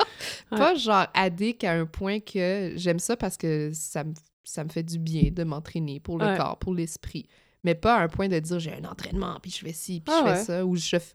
Ouais. 0.51 0.57
pas 0.57 0.75
genre 0.75 1.07
addict 1.13 1.63
à 1.63 1.71
un 1.73 1.85
point 1.85 2.19
que 2.19 2.73
j'aime 2.75 2.99
ça 2.99 3.15
parce 3.15 3.37
que 3.37 3.71
ça 3.73 4.03
me, 4.03 4.13
ça 4.49 4.63
me 4.63 4.69
fait 4.69 4.83
du 4.83 4.99
bien 4.99 5.29
de 5.31 5.43
m'entraîner 5.43 5.99
pour 5.99 6.17
le 6.17 6.25
Ouais. 6.25 6.37
corps, 6.37 6.57
pour 6.57 6.73
l'esprit. 6.73 7.27
Mais 7.63 7.75
pas 7.75 7.97
à 7.97 8.01
un 8.03 8.07
point 8.07 8.27
de 8.29 8.39
dire 8.39 8.59
j'ai 8.59 8.73
un 8.73 8.85
entraînement, 8.85 9.37
puis 9.41 9.51
je 9.51 9.57
fais 9.59 9.73
ci, 9.73 9.99
puis 10.01 10.13
Ah 10.15 10.19
je 10.19 10.31
fais 10.31 10.37
ouais. 10.39 10.45
ça, 10.45 10.65
ou 10.65 10.75
je 10.75 10.95
f- 10.97 11.13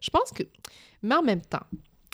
Je 0.00 0.08
pense 0.10 0.30
que... 0.30 0.44
Mais 1.02 1.14
en 1.14 1.22
même 1.22 1.40
temps, 1.42 1.64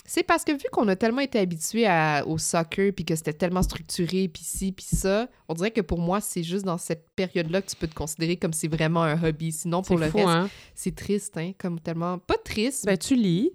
c'est 0.05 0.23
parce 0.23 0.43
que 0.43 0.51
vu 0.53 0.63
qu'on 0.71 0.87
a 0.87 0.95
tellement 0.95 1.19
été 1.21 1.37
habitué 1.37 1.85
au 2.25 2.37
soccer, 2.37 2.91
puis 2.93 3.03
que 3.05 3.15
c'était 3.15 3.33
tellement 3.33 3.61
structuré, 3.61 4.27
puis 4.29 4.41
ci, 4.43 4.71
puis 4.71 4.85
ça, 4.85 5.27
on 5.49 5.53
dirait 5.53 5.71
que 5.71 5.81
pour 5.81 5.99
moi, 5.99 6.21
c'est 6.21 6.43
juste 6.43 6.63
dans 6.65 6.77
cette 6.77 7.09
période-là 7.11 7.61
que 7.61 7.69
tu 7.69 7.75
peux 7.75 7.87
te 7.87 7.93
considérer 7.95 8.37
comme 8.37 8.53
c'est 8.53 8.67
vraiment 8.69 9.03
un 9.03 9.21
hobby. 9.21 9.51
Sinon, 9.51 9.81
pour 9.83 9.97
le 9.97 10.09
fou, 10.09 10.17
reste, 10.17 10.29
hein? 10.29 10.49
c'est 10.75 10.95
triste, 10.95 11.37
hein, 11.37 11.51
comme 11.57 11.79
tellement... 11.79 12.19
Pas 12.19 12.37
triste, 12.37 12.85
Ben, 12.85 12.97
tu 12.97 13.15
lis. 13.15 13.51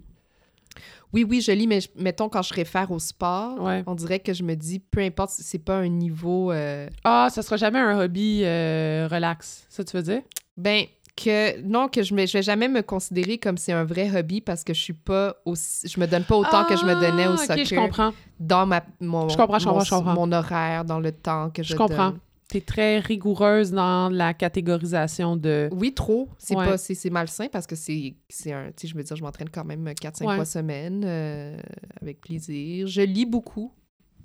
Oui, 1.13 1.25
oui, 1.27 1.41
je 1.41 1.51
lis, 1.51 1.67
mais 1.67 1.81
je- 1.81 1.89
mettons, 1.97 2.29
quand 2.29 2.41
je 2.41 2.53
réfère 2.53 2.91
au 2.91 2.99
sport, 2.99 3.61
Ouais. 3.61 3.83
on 3.87 3.95
dirait 3.95 4.19
que 4.19 4.33
je 4.33 4.43
me 4.43 4.55
dis, 4.55 4.79
peu 4.79 5.01
importe, 5.01 5.31
si 5.31 5.43
c'est 5.43 5.59
pas 5.59 5.75
un 5.77 5.87
niveau... 5.87 6.51
euh, 6.51 6.87
Ah, 7.03 7.27
ça 7.31 7.41
sera 7.41 7.57
jamais 7.57 7.79
un 7.79 7.99
hobby 7.99 8.41
euh, 8.43 9.07
relax. 9.11 9.65
Ça, 9.69 9.83
tu 9.83 9.95
veux 9.97 10.03
dire? 10.03 10.21
ben, 10.57 10.85
que... 11.15 11.61
Non, 11.61 11.87
que 11.89 12.01
je, 12.01 12.15
vais 12.15 12.25
jamais 12.41 12.67
me 12.67 12.81
considérer 12.81 13.37
comme 13.37 13.57
c'est 13.57 13.71
un 13.71 13.83
vrai 13.83 14.09
hobby 14.17 14.41
parce 14.41 14.63
que 14.63 14.73
je 14.73 14.81
suis 14.81 14.93
pas 14.93 15.35
aussi... 15.45 15.87
Je 15.87 15.99
me 15.99 16.07
donne 16.07 16.23
pas 16.23 16.35
autant 16.35 16.63
que 16.65 16.75
je 16.75 16.83
me 16.85 16.93
donnais 16.95 17.27
au 17.27 17.33
Ah, 17.33 17.37
soccer. 17.37 17.59
OK, 17.59 17.65
je 17.67 17.75
comprends. 17.75 18.13
Dans 18.39 18.65
ma, 18.65 18.83
mon, 18.99 19.29
Je 19.29 19.37
comprends, 19.37 19.59
je 19.59 19.65
mon, 19.67 19.71
comprends, 19.73 19.85
je 19.85 19.89
comprends. 19.91 20.13
mon 20.15 20.31
horaire, 20.31 20.85
dans 20.85 20.99
le 20.99 21.11
temps 21.11 21.51
que 21.51 21.61
je, 21.61 21.69
Je 21.73 21.75
comprends. 21.77 22.09
donne. 22.11 22.19
Tu 22.49 22.57
es 22.57 22.61
très 22.61 22.99
rigoureuse 22.99 23.71
dans 23.71 24.09
la 24.09 24.33
catégorisation 24.33 25.35
de... 25.37 25.69
Oui, 25.71 25.93
trop. 25.93 26.29
C'est 26.37 26.55
Ouais. 26.55 26.65
pas 26.65 26.77
c'est 26.77 26.93
c'est 26.95 27.09
malsain 27.09 27.47
parce 27.51 27.65
que 27.67 27.75
c'est 27.75 28.15
c'est 28.29 28.51
un 28.51 28.67
tu 28.75 28.81
sais 28.81 28.87
je 28.87 28.95
veux 28.95 29.03
dire 29.03 29.15
je 29.15 29.23
m'entraîne 29.23 29.49
quand 29.49 29.63
même 29.65 29.91
4 29.99 30.17
5 30.17 30.27
Ouais. 30.27 30.35
fois 30.35 30.45
semaine 30.45 31.03
euh, 31.05 31.57
avec 32.01 32.19
plaisir. 32.21 32.87
Je 32.87 33.01
lis 33.01 33.25
beaucoup. 33.25 33.71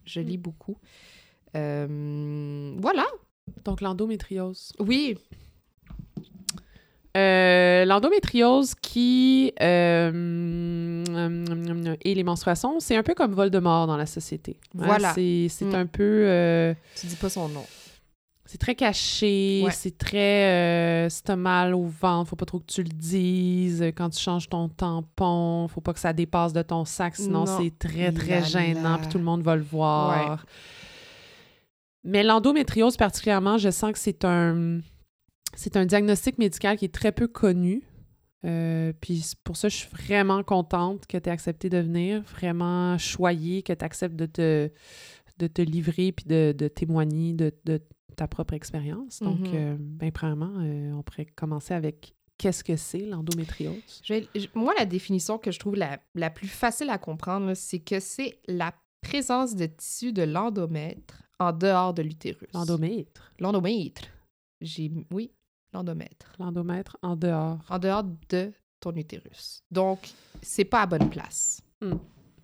Je 0.05 0.21
Mm. 0.21 0.25
lis 0.25 0.39
beaucoup. 0.39 0.77
Euh, 1.57 2.75
voilà. 2.79 3.05
Donc, 3.65 3.81
l'endométriose. 3.81 4.73
Oui. 4.81 5.17
Euh, 7.17 7.85
l'endométriose 7.87 8.75
qui 8.75 9.53
euh, 9.63 10.09
hum, 10.11 11.97
et 12.05 12.15
les 12.15 12.23
menstruations, 12.23 12.79
c'est 12.81 12.97
un 12.97 13.03
peu 13.03 13.15
comme 13.15 13.33
Voldemort 13.33 13.87
dans 13.87 13.97
la 13.97 14.07
société. 14.07 14.57
Hein, 14.75 14.85
Voilà. 14.87 15.15
C'est 15.15 15.47
c'est 15.49 15.65
Mm. 15.65 15.75
un 15.75 15.87
peu... 15.87 16.75
Tu 16.97 17.07
dis 17.07 17.17
pas 17.17 17.31
son 17.31 17.49
nom. 17.49 17.65
C'est 18.51 18.57
très 18.59 18.75
caché, 18.75 19.61
Ouais. 19.63 19.71
c'est 19.73 19.99
très... 19.99 21.07
euh, 21.07 21.09
si 21.11 21.23
t'as 21.23 21.37
mal 21.37 21.75
au 21.75 21.85
ventre, 21.85 22.31
faut 22.31 22.37
pas 22.37 22.47
trop 22.47 22.61
que 22.61 22.67
tu 22.67 22.83
le 22.83 22.89
dises. 22.89 23.85
Quand 23.95 24.09
tu 24.09 24.19
changes 24.19 24.49
ton 24.49 24.71
tampon, 24.71 25.69
faut 25.69 25.83
pas 25.83 25.93
que 25.93 26.01
ça 26.01 26.15
dépasse 26.15 26.55
de 26.55 26.63
ton 26.63 26.87
sac, 26.87 27.15
sinon 27.17 27.45
Non. 27.45 27.59
c'est 27.61 27.79
très, 27.79 28.11
très 28.11 28.41
Là, 28.41 28.47
gênant, 28.47 28.99
puis 28.99 29.09
tout 29.09 29.19
le 29.19 29.25
monde 29.25 29.43
va 29.43 29.55
le 29.55 29.63
voir. 29.63 30.47
Mais 32.05 32.23
l'endométriose 32.23 32.97
particulièrement, 32.97 33.59
je 33.59 33.71
sens 33.71 33.93
que 33.93 33.99
c'est 33.99 34.25
un... 34.25 34.81
C'est 35.55 35.77
un 35.77 35.87
diagnostic 35.87 36.39
médical 36.39 36.77
qui 36.77 36.85
est 36.85 36.95
très 36.95 37.11
peu 37.11 37.27
connu. 37.27 37.83
Euh, 38.47 38.93
puis 39.01 39.25
pour 39.45 39.57
ça, 39.57 39.69
je 39.69 39.77
suis 39.77 39.89
vraiment 39.89 40.43
contente 40.43 41.07
que 41.07 41.17
tu 41.19 41.29
aies 41.29 41.33
accepté 41.33 41.69
de 41.69 41.79
venir, 41.79 42.23
vraiment 42.23 42.97
choyée 42.99 43.63
que 43.63 43.73
tu 43.73 43.85
acceptes 43.85 44.15
de 44.15 44.27
te, 44.27 44.71
de 45.39 45.47
te 45.49 45.61
livrer 45.63 46.13
puis 46.13 46.27
de, 46.27 46.55
de 46.57 46.69
témoigner 46.69 47.33
de, 47.33 47.53
de 47.65 47.81
ta 48.19 48.29
propre 48.29 48.55
expérience. 48.55 49.21
Donc, 49.23 49.41
Mhm. 49.41 49.55
euh, 49.55 49.77
ben, 49.79 50.11
premièrement, 50.13 50.53
euh, 50.59 50.93
on 50.93 51.03
pourrait 51.03 51.27
commencer 51.27 51.75
avec 51.75 52.15
qu'est-ce 52.37 52.63
que 52.63 52.77
c'est 52.77 53.01
l'endométriose? 53.07 54.03
Moi, 54.55 54.73
la 54.79 54.85
définition 54.87 55.39
que 55.39 55.51
je 55.51 55.59
trouve 55.59 55.77
la, 55.77 55.99
la 56.15 56.31
plus 56.31 56.49
facile 56.49 56.91
à 56.91 56.99
comprendre, 56.99 57.55
c'est 57.55 57.81
que 57.81 57.99
c'est 58.01 58.41
la 58.47 58.73
présence 59.01 59.55
de 59.57 59.67
tissu 59.67 60.13
de 60.13 60.23
l'endomètre 60.23 61.23
en 61.41 61.53
dehors 61.53 61.95
de 61.95 62.03
l'utérus. 62.03 62.49
L'endomètre? 62.55 63.33
L'endomètre. 63.39 64.03
J'ai 64.61 64.91
oui, 65.13 65.31
l'endomètre. 65.73 66.33
L'endomètre 66.39 66.97
en 67.03 67.15
dehors. 67.17 67.59
En 67.71 67.79
dehors 67.79 68.05
de 68.29 68.53
ton 68.81 68.93
utérus. 68.95 69.63
Donc, 69.71 70.01
c'est 70.43 70.65
pas 70.65 70.83
à 70.83 70.87
bonne 70.87 71.11
place. 71.11 71.61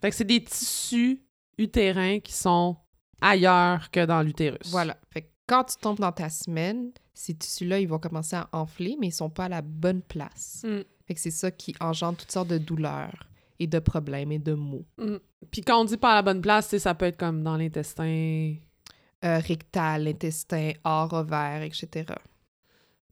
Fait 0.00 0.10
que 0.10 0.16
c'est 0.16 0.24
des 0.24 0.42
tissus 0.44 1.24
utérins 1.58 2.20
qui 2.20 2.32
sont 2.32 2.76
ailleurs 3.20 3.90
que 3.90 4.04
dans 4.06 4.22
l'utérus. 4.22 4.70
Voilà. 4.70 4.96
Fait 5.12 5.22
que 5.22 5.28
quand 5.46 5.64
tu 5.64 5.76
tombes 5.76 5.98
dans 5.98 6.12
ta 6.12 6.30
semaine, 6.30 6.90
ces 7.12 7.34
tissus-là, 7.34 7.80
ils 7.80 7.88
vont 7.88 7.98
commencer 7.98 8.36
à 8.36 8.48
enfler, 8.52 8.96
mais 9.00 9.08
ils 9.08 9.12
sont 9.12 9.30
pas 9.30 9.44
à 9.44 9.48
la 9.48 9.62
bonne 9.62 10.02
place. 10.02 10.62
Mm. 10.66 10.80
Fait 11.06 11.14
que 11.14 11.20
c'est 11.20 11.30
ça 11.30 11.50
qui 11.50 11.74
engendre 11.80 12.16
toutes 12.18 12.32
sortes 12.32 12.48
de 12.48 12.58
douleurs 12.58 13.28
et 13.58 13.66
de 13.66 13.78
problèmes 13.78 14.32
et 14.32 14.38
de 14.38 14.54
maux. 14.54 14.84
Puis 15.50 15.60
quand 15.62 15.80
on 15.80 15.84
dit 15.84 15.96
pas 15.96 16.12
à 16.12 16.14
la 16.16 16.22
bonne 16.22 16.40
place, 16.40 16.76
ça 16.76 16.94
peut 16.94 17.04
être 17.06 17.16
comme 17.18 17.42
dans 17.42 17.56
l'intestin. 17.56 18.54
Euh, 19.24 19.38
rectal, 19.38 20.06
intestin, 20.06 20.72
hors, 20.84 21.14
ovaire, 21.14 21.62
etc. 21.62 22.04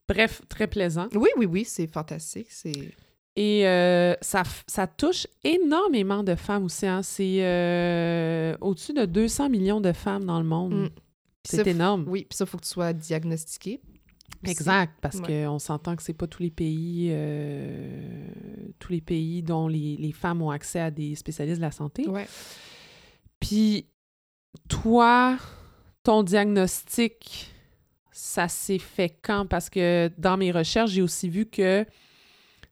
Bref, 0.06 0.42
très 0.46 0.66
plaisant. 0.66 1.08
Oui, 1.14 1.30
oui, 1.38 1.46
oui, 1.46 1.64
c'est 1.64 1.86
fantastique. 1.86 2.48
C'est... 2.50 2.92
Et 3.34 3.66
euh, 3.66 4.14
ça, 4.20 4.42
ça 4.66 4.86
touche 4.86 5.26
énormément 5.42 6.22
de 6.22 6.34
femmes 6.34 6.64
aussi. 6.64 6.86
hein. 6.86 7.02
C'est 7.02 7.38
euh, 7.40 8.54
au-dessus 8.60 8.92
de 8.92 9.06
200 9.06 9.48
millions 9.48 9.80
de 9.80 9.92
femmes 9.92 10.24
dans 10.26 10.38
le 10.38 10.44
monde. 10.44 10.74
Mm. 10.74 10.88
C'est 11.44 11.66
énorme. 11.66 12.04
Oui, 12.08 12.26
puis 12.28 12.36
ça, 12.36 12.44
il 12.44 12.48
faut 12.48 12.58
que 12.58 12.64
tu 12.64 12.68
sois 12.70 12.92
diagnostiqué. 12.92 13.80
Exact, 14.44 14.94
parce 15.00 15.18
Ouais. 15.20 15.44
qu'on 15.44 15.58
s'entend 15.58 15.94
que 15.94 16.02
c'est 16.02 16.14
pas 16.14 16.26
tous 16.26 16.42
les 16.42 16.50
pays, 16.50 17.08
euh, 17.10 18.26
tous 18.78 18.92
les 18.92 19.00
pays 19.00 19.42
dont 19.42 19.68
les, 19.68 19.96
les 19.96 20.12
femmes 20.12 20.42
ont 20.42 20.50
accès 20.50 20.80
à 20.80 20.90
des 20.90 21.14
spécialistes 21.14 21.58
de 21.58 21.64
la 21.64 21.70
santé. 21.70 22.08
Ouais. 22.08 22.26
Puis 23.40 23.86
toi, 24.68 25.36
ton 26.02 26.22
diagnostic, 26.22 27.50
ça 28.10 28.48
s'est 28.48 28.78
fait 28.78 29.16
quand? 29.22 29.46
Parce 29.46 29.70
que 29.70 30.10
dans 30.18 30.36
mes 30.36 30.50
recherches, 30.50 30.90
j'ai 30.90 31.02
aussi 31.02 31.28
vu 31.28 31.46
que 31.46 31.84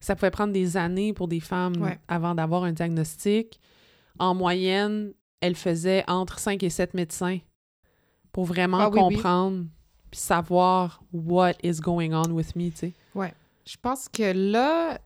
ça 0.01 0.17
pouvait 0.17 0.31
prendre 0.31 0.53
des 0.53 0.77
années 0.77 1.13
pour 1.13 1.29
des 1.29 1.41
femmes 1.41 1.77
Ouais. 1.81 1.99
avant 2.09 2.35
d'avoir 2.35 2.65
un 2.65 2.73
diagnostic. 2.73 3.61
En 4.19 4.35
moyenne, 4.35 5.13
elles 5.41 5.57
faisaient 5.57 6.05
entre 6.09 6.39
5 6.39 6.63
et 6.63 6.71
7 6.71 6.95
médecins 6.95 7.39
pour 8.33 8.45
vraiment 8.45 8.79
Ah 8.79 8.89
oui, 8.91 8.99
comprendre 8.99 9.67
puis 10.11 10.21
savoir 10.21 11.03
what 11.13 11.53
is 11.63 11.81
going 11.81 12.13
on 12.13 12.31
with 12.33 12.55
me, 12.57 12.71
tu 12.71 12.77
sais. 12.77 12.95
Je 13.67 13.77
pense 13.81 14.09
que 14.09 14.33
là, 14.33 14.99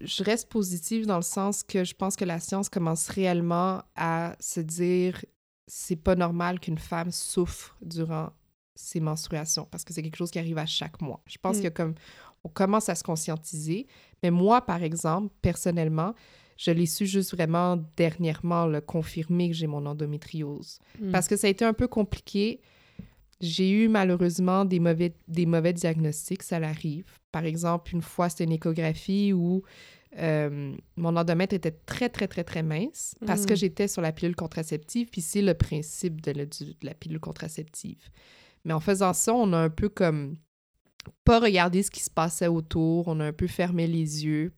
je 0.00 0.22
reste 0.22 0.48
positive 0.48 1.06
dans 1.06 1.16
le 1.16 1.22
sens 1.22 1.64
que 1.64 1.82
je 1.82 1.94
pense 1.94 2.14
que 2.14 2.24
la 2.24 2.38
science 2.38 2.68
commence 2.68 3.08
réellement 3.08 3.82
à 3.96 4.36
se 4.38 4.60
dire 4.60 5.24
c'est 5.66 5.96
pas 5.96 6.14
normal 6.14 6.60
qu'une 6.60 6.78
femme 6.78 7.10
souffre 7.10 7.76
durant 7.82 8.30
ses 8.76 9.00
menstruations 9.00 9.66
parce 9.70 9.84
que 9.84 9.92
c'est 9.92 10.02
quelque 10.02 10.16
chose 10.16 10.30
qui 10.30 10.38
arrive 10.38 10.58
à 10.58 10.66
chaque 10.66 11.00
mois. 11.00 11.20
Je 11.26 11.38
pense 11.42 11.58
Mm. 11.58 11.62
que 11.62 11.68
comme 11.68 11.94
on 12.44 12.48
commence 12.48 12.88
à 12.88 12.94
se 12.94 13.02
conscientiser, 13.02 13.86
mais 14.22 14.30
moi 14.30 14.60
par 14.60 14.82
exemple, 14.84 15.34
personnellement, 15.42 16.14
je 16.58 16.70
l'ai 16.72 16.84
su 16.86 17.06
juste 17.06 17.32
vraiment 17.34 17.78
dernièrement 17.96 18.66
le 18.66 18.80
confirmer 18.82 19.48
que 19.48 19.54
j'ai 19.54 19.66
mon 19.68 19.86
endométriose 19.86 20.78
Mm. 21.00 21.12
parce 21.12 21.26
que 21.28 21.36
ça 21.36 21.46
a 21.46 21.50
été 21.50 21.64
un 21.64 21.72
peu 21.72 21.88
compliqué. 21.88 22.60
J'ai 23.40 23.70
eu 23.70 23.88
malheureusement 23.88 24.64
des 24.64 24.80
mauvais, 24.80 25.14
des 25.28 25.46
mauvais 25.46 25.72
diagnostics, 25.72 26.42
ça 26.42 26.58
l'arrive. 26.58 27.06
Par 27.30 27.44
exemple, 27.44 27.94
une 27.94 28.02
fois, 28.02 28.28
c'était 28.28 28.44
une 28.44 28.52
échographie 28.52 29.32
où 29.32 29.62
euh, 30.18 30.74
mon 30.96 31.16
endomètre 31.16 31.54
était 31.54 31.70
très, 31.70 32.08
très, 32.08 32.26
très, 32.26 32.42
très 32.42 32.62
mince 32.64 33.14
parce 33.26 33.46
que 33.46 33.52
Mhm. 33.52 33.56
j'étais 33.58 33.86
sur 33.88 34.02
la 34.02 34.10
pilule 34.10 34.34
contraceptive, 34.34 35.08
puis 35.10 35.20
c'est 35.20 35.42
le 35.42 35.54
principe 35.54 36.20
de, 36.22 36.32
de 36.32 36.46
la 36.82 36.94
pilule 36.94 37.20
contraceptive. 37.20 38.08
Mais 38.64 38.72
en 38.72 38.80
faisant 38.80 39.12
ça, 39.12 39.32
on 39.34 39.52
a 39.52 39.58
un 39.58 39.70
peu 39.70 39.88
comme 39.88 40.36
pas 41.24 41.38
regardé 41.38 41.82
ce 41.84 41.90
qui 41.92 42.00
se 42.00 42.10
passait 42.10 42.48
autour, 42.48 43.06
on 43.06 43.20
a 43.20 43.24
un 43.26 43.32
peu 43.32 43.46
fermé 43.46 43.86
les 43.86 44.24
yeux 44.24 44.52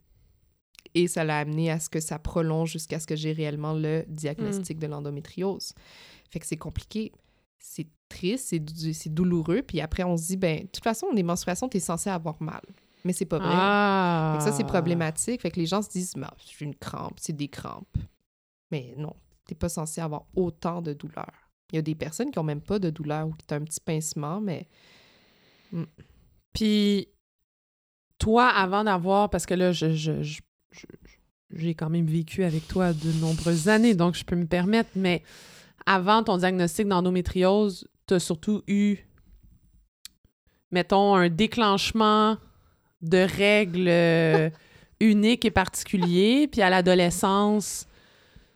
et 0.95 1.09
ça 1.09 1.25
l'a 1.25 1.39
amené 1.39 1.71
à 1.71 1.79
ce 1.81 1.89
que 1.89 2.01
ça 2.01 2.19
prolonge 2.19 2.73
jusqu'à 2.73 2.99
ce 3.01 3.07
que 3.07 3.17
j'ai 3.17 3.33
réellement 3.33 3.73
le 3.75 4.05
diagnostic 4.09 4.79
de 4.79 4.87
l'endométriose. 4.87 5.73
Fait 6.31 6.39
que 6.41 6.47
c'est 6.47 6.57
compliqué, 6.57 7.13
c'est 7.59 7.87
triste, 8.09 8.47
c'est 8.49 8.59
dou- 8.59 8.93
c'est 8.93 9.13
douloureux, 9.13 9.63
puis 9.63 9.81
après 9.81 10.03
on 10.05 10.17
se 10.17 10.27
dit, 10.29 10.37
ben, 10.37 10.63
de 10.63 10.67
toute 10.67 10.83
façon, 10.85 11.07
les 11.13 11.23
menstruations, 11.23 11.69
t'es 11.69 11.81
censé 11.81 12.11
avoir 12.11 12.41
mal. 12.43 12.63
Mais 13.05 13.13
c'est 13.13 13.25
pas 13.25 13.39
vrai. 13.39 13.49
Ah! 13.51 14.33
Fait 14.39 14.45
que 14.45 14.51
ça, 14.51 14.57
c'est 14.57 14.65
problématique. 14.67 15.41
Fait 15.41 15.51
que 15.51 15.59
les 15.59 15.67
gens 15.67 15.81
se 15.81 15.89
disent, 15.89 16.13
bah, 16.17 16.35
j'ai 16.39 16.65
une 16.67 16.75
crampe, 16.75 17.19
c'est 17.19 17.33
des 17.35 17.49
crampes. 17.49 17.97
Mais 18.71 18.95
non, 18.99 19.15
t'es 19.47 19.55
pas 19.55 19.69
censé 19.71 20.01
avoir 20.03 20.27
autant 20.37 20.83
de 20.83 20.93
douleur. 20.93 21.31
Il 21.73 21.77
y 21.77 21.79
a 21.79 21.83
des 21.83 21.95
personnes 21.95 22.31
qui 22.31 22.39
ont 22.39 22.43
même 22.45 22.61
pas 22.61 22.79
de 22.79 22.91
douleur 22.91 23.27
ou 23.29 23.33
qui 23.33 23.47
ont 23.53 23.57
un 23.57 23.65
petit 23.65 23.81
pincement, 23.81 24.41
mais 24.41 24.69
Puis, 26.53 27.09
toi, 28.19 28.49
avant 28.49 28.85
d'avoir, 28.85 29.31
parce 29.31 29.47
que 29.47 29.55
là, 29.55 29.73
je, 29.73 29.93
je- 29.95 30.23
je- 30.23 30.23
je- 30.23 30.41
j'ai 31.53 31.75
quand 31.75 31.91
même 31.91 32.07
vécu 32.07 32.45
avec 32.45 32.67
toi 32.69 32.93
de 32.93 33.13
nombreuses 33.21 33.69
années, 33.69 33.95
donc 33.95 34.15
je 34.15 34.25
peux 34.25 34.37
me 34.37 34.47
permettre, 34.47 34.91
mais 34.95 35.23
avant 35.87 36.23
ton 36.23 36.37
diagnostic 36.37 36.87
d'endométriose, 36.87 37.89
tu 38.07 38.15
as 38.15 38.21
surtout 38.21 38.63
eu, 38.69 38.99
mettons, 40.71 41.15
un 41.15 41.29
déclenchement 41.29 42.37
de 43.03 43.19
règles 43.19 43.89
euh, 43.89 44.51
unique 45.01 45.45
et 45.45 45.51
particulier, 45.51 46.49
puis 46.53 46.63
à 46.63 46.71
l'adolescence, 46.71 47.87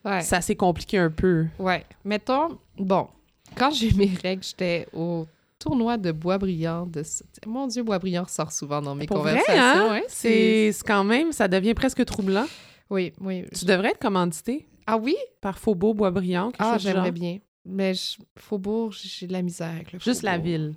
ouais. 0.04 0.20
ça 0.20 0.40
s'est 0.40 0.56
compliqué 0.56 0.98
un 0.98 1.10
peu. 1.10 1.46
Ouais. 1.58 1.84
Mettons, 2.04 2.58
bon, 2.78 3.08
quand 3.56 3.70
j'ai 3.70 3.90
eu 3.90 3.94
mes 3.94 4.12
règles, 4.22 4.42
j'étais 4.42 4.86
au 4.92 5.26
tournoi 5.64 5.96
de 5.96 6.12
Boisbriand. 6.12 6.86
De... 6.86 7.02
Mon 7.46 7.66
Dieu, 7.66 7.82
Boisbriand 7.82 8.24
ressort 8.24 8.52
souvent 8.52 8.82
dans 8.82 8.94
mes 8.94 9.06
Pour 9.06 9.18
vrai, 9.18 9.30
conversations. 9.38 9.62
hein? 9.62 9.90
ouais, 9.92 10.04
C'est 10.08 10.72
c'est 10.72 10.86
quand 10.86 11.04
même, 11.04 11.32
ça 11.32 11.48
devient 11.48 11.74
presque 11.74 12.04
troublant. 12.04 12.44
Oui, 12.90 13.12
oui. 13.20 13.44
Tu 13.56 13.64
devrais 13.64 13.88
être 13.90 13.98
commandité 13.98 14.66
Ah 14.86 14.98
oui? 14.98 15.16
par 15.40 15.58
Faubourg 15.58 15.94
Boisbriand, 15.94 16.52
Ah, 16.58 16.76
j'aimerais 16.78 17.12
bien. 17.12 17.38
Mais 17.64 17.94
je- 17.94 18.18
Faubourg, 18.38 18.92
j'ai 18.92 19.26
de 19.26 19.32
la 19.32 19.40
misère 19.40 19.70
avec 19.70 19.92
le 19.92 19.98
Juste 19.98 20.22
la 20.22 20.36
ville. 20.36 20.74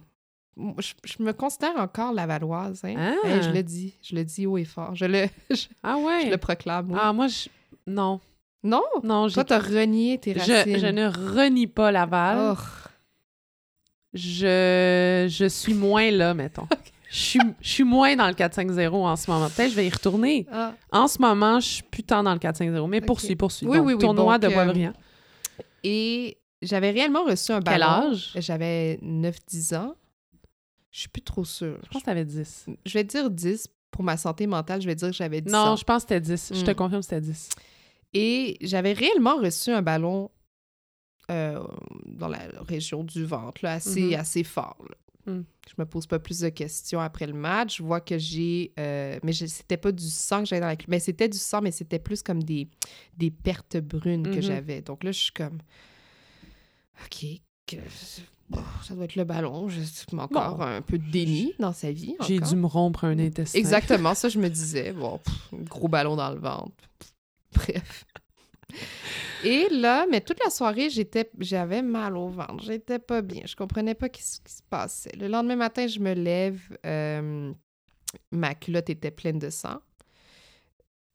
Je, 0.79 0.93
je 1.03 1.21
me 1.21 1.33
considère 1.33 1.75
encore 1.77 2.13
lavalloise. 2.13 2.81
Hein? 2.85 2.95
Ah. 3.23 3.27
Hey, 3.27 3.43
je 3.43 3.51
le 3.51 3.61
dis, 3.61 3.93
je 4.01 4.15
le 4.15 4.23
dis 4.23 4.47
haut 4.47 4.57
et 4.57 4.63
fort. 4.65 4.95
Je 4.95 5.05
le, 5.05 5.25
je, 5.51 5.65
Ah 5.83 5.97
ouais? 5.97 6.21
je 6.25 6.31
le 6.31 6.37
proclame. 6.37 6.89
oui. 6.91 6.97
Ah, 6.99 7.11
moi, 7.13 7.27
je... 7.27 7.49
non. 7.85 8.19
Non, 8.63 8.81
Non, 9.03 9.27
j'ai... 9.27 9.35
toi, 9.35 9.43
t'as 9.43 9.59
renié 9.59 10.17
tes 10.17 10.33
racines. 10.33 10.73
Je, 10.75 10.79
je 10.79 10.87
ne 10.87 11.07
renie 11.35 11.67
pas 11.67 11.91
Laval. 11.91 12.55
Oh. 12.57 12.61
Je, 14.17 15.27
je 15.29 15.45
suis 15.47 15.73
moins 15.73 16.09
là, 16.11 16.33
mettons. 16.33 16.67
Je 17.09 17.17
suis, 17.17 17.39
je 17.61 17.69
suis 17.69 17.83
moins 17.85 18.15
dans 18.17 18.27
le 18.27 18.33
4-5-0 18.33 18.89
en 18.93 19.15
ce 19.15 19.31
moment. 19.31 19.45
Peut-être 19.49 19.67
que 19.67 19.71
je 19.71 19.75
vais 19.75 19.87
y 19.87 19.89
retourner. 19.89 20.45
Ah. 20.51 20.73
En 20.91 21.07
ce 21.07 21.19
moment, 21.21 21.59
je 21.61 21.67
suis 21.67 21.83
plus 21.83 22.03
tant 22.03 22.21
dans 22.23 22.33
le 22.33 22.39
4-5-0. 22.39 22.87
Mais 22.89 22.99
poursuis, 23.01 23.35
poursuis. 23.37 23.65
Oui, 23.65 23.77
Donc, 23.77 23.87
oui, 23.87 23.93
oui, 23.93 23.99
Tournoi 23.99 24.37
donc, 24.37 24.51
de 24.51 24.55
euh, 24.57 24.63
Boisbriand. 24.63 24.93
Et 25.83 26.37
j'avais 26.61 26.91
réellement 26.91 27.23
reçu 27.23 27.51
un 27.53 27.61
Quel 27.61 27.79
ballon. 27.79 28.09
âge? 28.11 28.31
J'avais 28.35 28.99
9-10 29.03 29.75
ans. 29.77 29.95
Je 30.91 30.99
suis 31.01 31.09
plus 31.09 31.21
trop 31.21 31.45
sûre. 31.45 31.77
Je 31.83 31.89
pense 31.89 32.01
que 32.01 32.05
t'avais 32.07 32.25
10. 32.25 32.65
Je 32.85 32.93
vais 32.93 33.03
dire 33.03 33.29
10. 33.29 33.67
Pour 33.91 34.03
ma 34.03 34.17
santé 34.17 34.45
mentale, 34.47 34.81
je 34.81 34.87
vais 34.87 34.95
dire 34.95 35.09
que 35.09 35.15
j'avais 35.15 35.41
10 35.41 35.51
Non, 35.51 35.59
ans. 35.59 35.75
je 35.75 35.83
pense 35.83 36.03
que 36.03 36.09
c'était 36.13 36.19
10. 36.21 36.51
Je 36.55 36.61
te 36.65 36.71
Mm. 36.71 36.75
confirme 36.75 36.99
que 37.01 37.05
c'était 37.05 37.21
10. 37.21 37.49
Et 38.13 38.57
j'avais 38.61 38.93
réellement 38.93 39.37
reçu 39.37 39.71
un 39.71 39.81
ballon 39.81 40.29
euh, 41.31 41.59
dans 42.05 42.27
la 42.27 42.39
région 42.67 43.03
du 43.03 43.25
ventre, 43.25 43.59
là, 43.63 43.73
assez, 43.73 44.01
Mhm. 44.01 44.13
assez 44.15 44.43
fort. 44.43 44.77
là. 44.89 44.95
Mm. 45.33 45.43
Je 45.67 45.73
me 45.77 45.85
pose 45.85 46.07
pas 46.07 46.19
plus 46.19 46.39
de 46.39 46.47
questions 46.49 47.01
après 47.01 47.27
le 47.27 47.33
match. 47.33 47.77
Je 47.79 47.83
vois 47.83 47.99
que 47.99 48.17
j'ai... 48.17 48.71
euh, 48.79 49.19
mais 49.23 49.33
c'était 49.33 49.75
pas 49.75 49.91
du 49.91 50.05
sang 50.09 50.39
que 50.43 50.45
j'avais 50.45 50.61
dans 50.61 50.67
la... 50.67 50.77
Mais 50.87 50.99
c'était 50.99 51.27
du 51.27 51.37
sang, 51.37 51.59
mais 51.61 51.71
c'était 51.71 51.99
plus 51.99 52.23
comme 52.23 52.41
des, 52.43 52.69
des 53.17 53.29
pertes 53.29 53.75
brunes 53.77 54.23
que 54.23 54.37
Mhm. 54.37 54.41
j'avais. 54.41 54.81
Donc 54.81 55.03
là, 55.03 55.11
je 55.11 55.19
suis 55.19 55.33
comme... 55.33 55.59
OK, 57.05 57.25
que- 57.65 57.75
ça 58.83 58.95
doit 58.95 59.03
être 59.03 59.17
le 59.17 59.25
ballon. 59.25 59.67
Je 59.67 59.81
encore 60.15 60.55
Bon. 60.57 60.63
un 60.63 60.81
peu 60.81 60.97
de 60.97 61.11
déni 61.11 61.53
dans 61.59 61.73
sa 61.73 61.91
vie. 61.91 62.15
J'ai 62.25 62.39
dû 62.39 62.55
me 62.55 62.65
rompre 62.65 63.03
un 63.03 63.19
intestin. 63.19 63.59
Exactement, 63.59 64.13
ça, 64.15 64.29
je 64.29 64.39
me 64.39 64.49
disais. 64.49 64.93
Bon, 64.93 65.17
pff, 65.17 65.49
gros 65.65 65.89
ballon 65.89 66.15
dans 66.15 66.29
le 66.31 66.39
ventre. 66.39 66.71
Bref. 67.53 68.05
Et 69.43 69.67
là, 69.69 70.05
mais 70.09 70.21
toute 70.21 70.43
la 70.43 70.49
soirée, 70.49 70.89
j'étais, 70.89 71.29
j'avais 71.39 71.81
mal 71.81 72.17
au 72.17 72.27
ventre. 72.27 72.63
J'étais 72.63 72.99
pas 72.99 73.21
bien. 73.21 73.43
Je 73.45 73.55
comprenais 73.55 73.93
pas 73.93 74.07
ce 74.07 74.39
qui 74.39 74.53
se 74.53 74.61
passait. 74.69 75.15
Le 75.17 75.27
lendemain 75.27 75.55
matin, 75.55 75.87
je 75.87 75.99
me 75.99 76.13
lève. 76.13 76.59
euh, 76.85 77.53
ma 78.31 78.55
culotte 78.55 78.89
était 78.89 79.11
pleine 79.11 79.39
de 79.39 79.49
sang. 79.49 79.79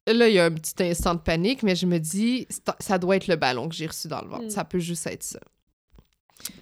Là, 0.07 0.29
il 0.29 0.35
y 0.35 0.39
a 0.39 0.45
un 0.47 0.51
petit 0.51 0.83
instant 0.83 1.15
de 1.15 1.21
panique, 1.21 1.63
mais 1.63 1.77
je 1.77 1.87
me 1.87 1.99
dis, 1.99 2.47
ça 2.81 2.99
doit 2.99 3.17
être 3.17 3.29
le 3.29 3.37
ballon 3.37 3.69
que 3.69 3.75
j'ai 3.75 3.87
reçu 3.87 4.09
dans 4.09 4.21
le 4.21 4.29
ventre. 4.29 4.47
Mm. 4.47 4.51
Ça 4.51 4.65
peut 4.65 4.81
juste 4.81 5.07
être 5.07 5.23
ça. 5.23 5.41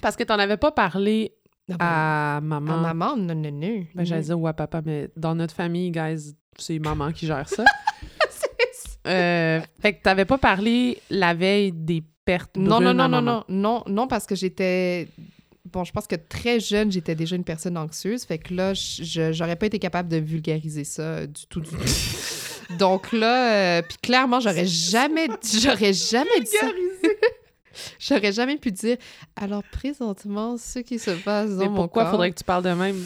Parce 0.03 0.15
que 0.15 0.25
t'en 0.25 0.39
avais 0.39 0.59
pas 0.59 0.73
parlé 0.73 1.35
à 1.79 2.41
maman. 2.43 2.75
à 2.75 2.77
maman, 2.93 3.17
non, 3.17 3.35
non, 3.35 3.51
non. 3.51 3.87
Ben, 3.95 4.05
j'allais 4.05 4.23
dire 4.23 4.39
ou 4.39 4.47
à 4.47 4.53
papa, 4.53 4.83
mais 4.85 5.09
dans 5.17 5.35
notre 5.35 5.55
famille, 5.55 5.91
guys, 5.91 6.35
c'est 6.59 6.79
maman 6.79 7.13
qui 7.13 7.27
gère 7.27 7.49
ça. 7.49 7.65
Euh, 9.07 9.61
fait 9.81 9.95
que 9.95 10.03
t'avais 10.03 10.25
pas 10.25 10.39
parlé 10.39 11.01
la 11.11 11.35
veille 11.35 11.73
des 11.73 12.03
pertes 12.25 12.57
Non, 12.57 12.81
non, 12.81 12.93
non, 12.95 13.09
non, 13.09 13.23
non, 13.23 13.45
non, 13.49 13.83
non, 13.87 14.07
parce 14.07 14.27
que 14.27 14.35
j'étais. 14.35 15.09
Bon, 15.73 15.85
je 15.85 15.93
pense 15.93 16.07
que 16.07 16.17
très 16.17 16.59
jeune, 16.61 16.91
j'étais 16.91 17.15
déjà 17.15 17.37
une 17.37 17.45
personne 17.45 17.77
anxieuse. 17.77 18.25
Fait 18.25 18.39
que 18.39 18.53
là, 18.55 18.75
je- 18.75 19.31
j'aurais 19.33 19.57
pas 19.57 19.67
été 19.67 19.79
capable 19.79 20.09
de 20.09 20.17
vulgariser 20.17 20.85
ça 20.85 21.03
euh, 21.03 21.27
du 21.27 21.47
tout, 21.49 21.61
du 21.61 21.71
tout. 21.71 21.77
Donc 22.79 23.13
là, 23.13 23.79
euh, 23.79 23.83
puis 23.83 23.97
clairement, 24.03 24.41
j'aurais 24.41 24.67
jamais, 24.67 25.29
j'aurais 25.61 25.93
jamais 25.93 26.41
dit 26.41 26.47
ça. 26.61 26.67
J'aurais 27.99 28.33
jamais 28.33 28.57
pu 28.59 28.73
dire. 28.73 28.97
Alors 29.37 29.63
présentement, 29.63 30.57
ce 30.59 30.81
qui 30.81 30.99
se 30.99 31.11
passe 31.13 31.51
dans 31.51 31.57
Mais 31.59 31.69
mon 31.69 31.75
pourquoi 31.77 32.03
corps. 32.03 32.11
faudrait 32.13 32.31
que 32.31 32.37
tu 32.39 32.45
parles 32.45 32.65
de 32.65 32.71
même? 32.73 32.97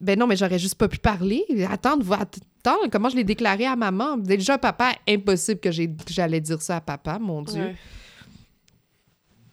Ben 0.00 0.18
non, 0.18 0.26
mais 0.26 0.36
j'aurais 0.36 0.58
juste 0.58 0.76
pas 0.76 0.88
pu 0.88 0.98
parler. 0.98 1.44
Attendre, 1.68 2.04
voir- 2.04 2.20
attends, 2.22 2.76
comment 2.92 3.08
je 3.08 3.16
l'ai 3.16 3.24
déclaré 3.24 3.66
à 3.66 3.74
maman? 3.76 4.16
Déjà, 4.16 4.56
papa, 4.58 4.92
impossible 5.08 5.60
que 5.60 5.70
j'allais 6.08 6.40
dire 6.40 6.62
ça 6.62 6.76
à 6.76 6.80
papa, 6.80 7.18
mon 7.18 7.42
Dieu. 7.42 7.60
Ouais. 7.62 7.76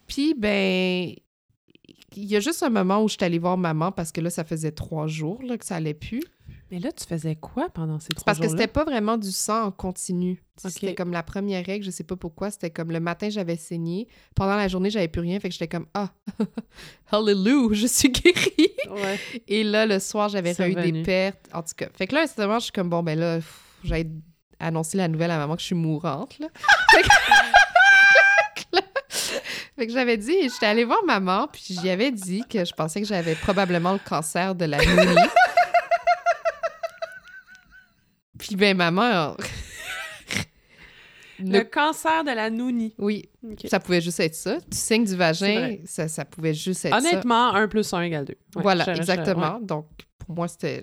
Puis, 0.06 0.34
ben, 0.34 1.12
il 2.14 2.24
y 2.24 2.36
a 2.36 2.40
juste 2.40 2.62
un 2.62 2.70
moment 2.70 3.02
où 3.02 3.08
je 3.08 3.14
suis 3.14 3.24
allée 3.24 3.38
voir 3.40 3.56
maman 3.58 3.90
parce 3.92 4.12
que 4.12 4.20
là, 4.20 4.30
ça 4.30 4.44
faisait 4.44 4.70
trois 4.72 5.06
jours 5.08 5.42
là, 5.42 5.58
que 5.58 5.64
ça 5.64 5.76
allait 5.76 5.94
plus. 5.94 6.22
Mais 6.70 6.80
là, 6.80 6.90
tu 6.90 7.04
faisais 7.04 7.36
quoi 7.36 7.68
pendant 7.68 8.00
ces 8.00 8.08
trois 8.08 8.24
Parce 8.24 8.40
que 8.40 8.48
c'était 8.48 8.66
pas 8.66 8.84
vraiment 8.84 9.16
du 9.16 9.30
sang 9.30 9.66
en 9.66 9.70
continu. 9.70 10.42
C'était 10.56 10.94
comme 10.94 11.12
la 11.12 11.22
première 11.22 11.64
règle, 11.64 11.84
je 11.84 11.90
sais 11.90 12.02
pas 12.02 12.16
pourquoi. 12.16 12.50
C'était 12.50 12.70
comme 12.70 12.90
le 12.90 12.98
matin, 12.98 13.28
j'avais 13.30 13.56
saigné. 13.56 14.08
Pendant 14.34 14.56
la 14.56 14.66
journée, 14.66 14.90
j'avais 14.90 15.06
plus 15.06 15.20
rien. 15.20 15.38
Fait 15.38 15.48
que 15.48 15.52
j'étais 15.52 15.68
comme, 15.68 15.86
ah, 15.94 16.10
hallelujah, 17.12 17.74
je 17.74 17.86
suis 17.86 18.10
guérie. 18.10 18.72
Ouais. 18.90 19.20
Et 19.46 19.62
là, 19.62 19.86
le 19.86 20.00
soir, 20.00 20.28
j'avais 20.28 20.52
eu 20.52 20.74
des 20.74 21.02
pertes. 21.02 21.48
En 21.52 21.62
tout 21.62 21.74
cas, 21.76 21.86
fait 21.94 22.08
que 22.08 22.14
là, 22.14 22.22
instantanément, 22.22 22.58
je 22.58 22.64
suis 22.64 22.72
comme, 22.72 22.90
bon, 22.90 23.02
ben 23.02 23.16
là, 23.18 23.38
j'allais 23.84 24.10
annoncer 24.58 24.96
la 24.96 25.06
nouvelle 25.06 25.30
à 25.30 25.38
maman 25.38 25.54
que 25.54 25.60
je 25.60 25.66
suis 25.66 25.74
mourante, 25.76 26.38
là. 26.40 26.48
fait 26.90 27.02
que, 27.02 27.08
fait 29.76 29.86
que 29.86 29.92
j'avais 29.92 30.16
dit, 30.16 30.34
j'étais 30.42 30.66
allée 30.66 30.84
voir 30.84 31.04
maman, 31.04 31.48
puis 31.52 31.62
j'y 31.68 31.90
avais 31.90 32.10
dit 32.10 32.42
que 32.48 32.64
je 32.64 32.72
pensais 32.72 33.00
que 33.02 33.06
j'avais 33.06 33.34
probablement 33.34 33.92
le 33.92 33.98
cancer 33.98 34.54
de 34.54 34.64
la 34.64 34.78
nuit. 34.78 35.28
Puis 38.38 38.56
ben, 38.56 38.76
maman... 38.76 39.36
Le 41.38 41.44
ne- 41.44 41.60
cancer 41.60 42.24
de 42.24 42.30
la 42.30 42.48
nounie. 42.48 42.94
Oui, 42.96 43.28
ça 43.66 43.78
pouvait 43.78 44.00
juste 44.00 44.20
être 44.20 44.34
ça. 44.34 44.56
Tu 44.70 44.76
saignes 44.78 45.04
du 45.04 45.16
vagin, 45.16 45.76
ça, 45.84 46.08
ça 46.08 46.24
pouvait 46.24 46.54
juste 46.54 46.86
être 46.86 46.92
ça. 46.92 46.98
Honnêtement, 46.98 47.52
1 47.54 47.68
plus 47.68 47.92
1 47.92 48.00
égale 48.02 48.24
2. 48.24 48.34
voilà, 48.54 48.88
exactement. 48.96 49.60
Donc, 49.60 49.86
pour 50.18 50.34
moi, 50.34 50.48
c'était... 50.48 50.80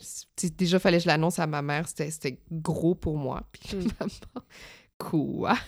Déjà, 0.56 0.78
fallait 0.78 0.98
que 0.98 1.04
je 1.04 1.08
l'annonce 1.08 1.40
à 1.40 1.48
ma 1.48 1.64
mère. 1.64 1.88
C'était 1.88 2.38
gros 2.52 2.94
pour 2.94 3.18
moi. 3.18 3.42
Puis 3.52 3.78
Mm. 3.78 3.88
maman, 4.00 4.46
quoi? 5.00 5.58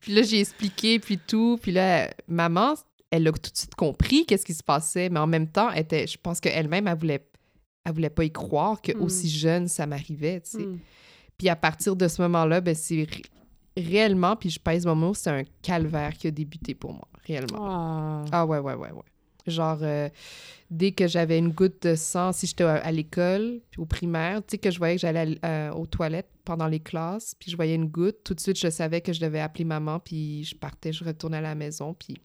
puis 0.00 0.12
là, 0.14 0.20
j'ai 0.22 0.40
expliqué, 0.40 0.98
puis 0.98 1.16
tout. 1.18 1.58
Puis 1.62 1.72
là, 1.72 2.10
maman, 2.26 2.74
elle 3.10 3.26
a 3.28 3.32
tout 3.32 3.50
de 3.50 3.56
suite 3.56 3.74
compris 3.76 4.26
qu'est-ce 4.26 4.44
qui 4.44 4.52
se 4.54 4.62
passait. 4.62 5.08
Mais 5.08 5.20
en 5.20 5.26
même 5.26 5.48
temps, 5.50 5.70
elle 5.70 5.80
était, 5.80 6.06
je 6.06 6.18
pense 6.18 6.38
qu'elle-même, 6.40 6.86
elle 6.86 6.98
voulait, 6.98 7.26
elle 7.88 7.94
voulait 7.94 8.10
pas 8.10 8.24
y 8.24 8.30
croire 8.32 8.80
que 8.80 8.92
Mm. 8.96 9.02
aussi 9.02 9.28
jeune, 9.30 9.68
ça 9.68 9.86
m'arrivait, 9.86 10.40
tu 10.40 10.50
sais. 10.50 10.62
Hmm. 10.66 10.78
Puis 11.36 11.48
à 11.48 11.56
partir 11.56 11.96
de 11.96 12.06
ce 12.08 12.20
moment-là, 12.22 12.60
ben 12.60 12.74
c'est 12.74 13.04
ré- 13.04 13.22
réellement, 13.76 14.34
puis 14.36 14.50
je 14.50 14.58
pèse 14.58 14.86
mon 14.86 14.94
mot, 14.96 15.14
c'est 15.14 15.30
un 15.30 15.44
calvaire 15.62 16.14
qui 16.16 16.26
a 16.26 16.30
débuté 16.30 16.74
pour 16.74 16.92
moi, 16.92 17.08
réellement. 17.26 17.58
Ah. 17.60 18.24
Ah 18.32 18.46
ouais, 18.46 18.58
ouais, 18.58 18.74
ouais, 18.74 18.90
ouais. 18.92 19.02
Genre, 19.46 19.78
euh, 19.82 20.08
dès 20.70 20.92
que 20.92 21.06
j'avais 21.06 21.38
une 21.38 21.52
goutte 21.52 21.82
de 21.82 21.94
sang, 21.94 22.32
si 22.32 22.46
j'étais 22.46 22.64
à, 22.64 22.74
à 22.76 22.92
l'école, 22.92 23.60
puis 23.70 23.80
au 23.80 23.86
primaire, 23.86 24.40
tu 24.42 24.52
sais, 24.52 24.58
que 24.58 24.70
je 24.70 24.76
voyais 24.78 24.96
que 24.96 25.00
j'allais 25.00 25.38
euh, 25.44 25.70
aux 25.72 25.86
toilettes 25.86 26.28
pendant 26.44 26.66
les 26.66 26.80
classes, 26.80 27.34
puis 27.38 27.50
je 27.50 27.56
voyais 27.56 27.74
une 27.76 27.86
goutte, 27.88 28.18
tout 28.24 28.34
de 28.34 28.40
suite, 28.40 28.58
je 28.58 28.68
savais 28.68 29.00
que 29.00 29.12
je 29.14 29.20
devais 29.20 29.40
appeler 29.40 29.64
maman, 29.64 30.00
puis 30.00 30.44
je 30.44 30.54
partais, 30.54 30.92
je 30.92 31.02
retournais 31.04 31.38
à 31.38 31.40
la 31.42 31.54
maison, 31.54 31.94
puis 31.94 32.18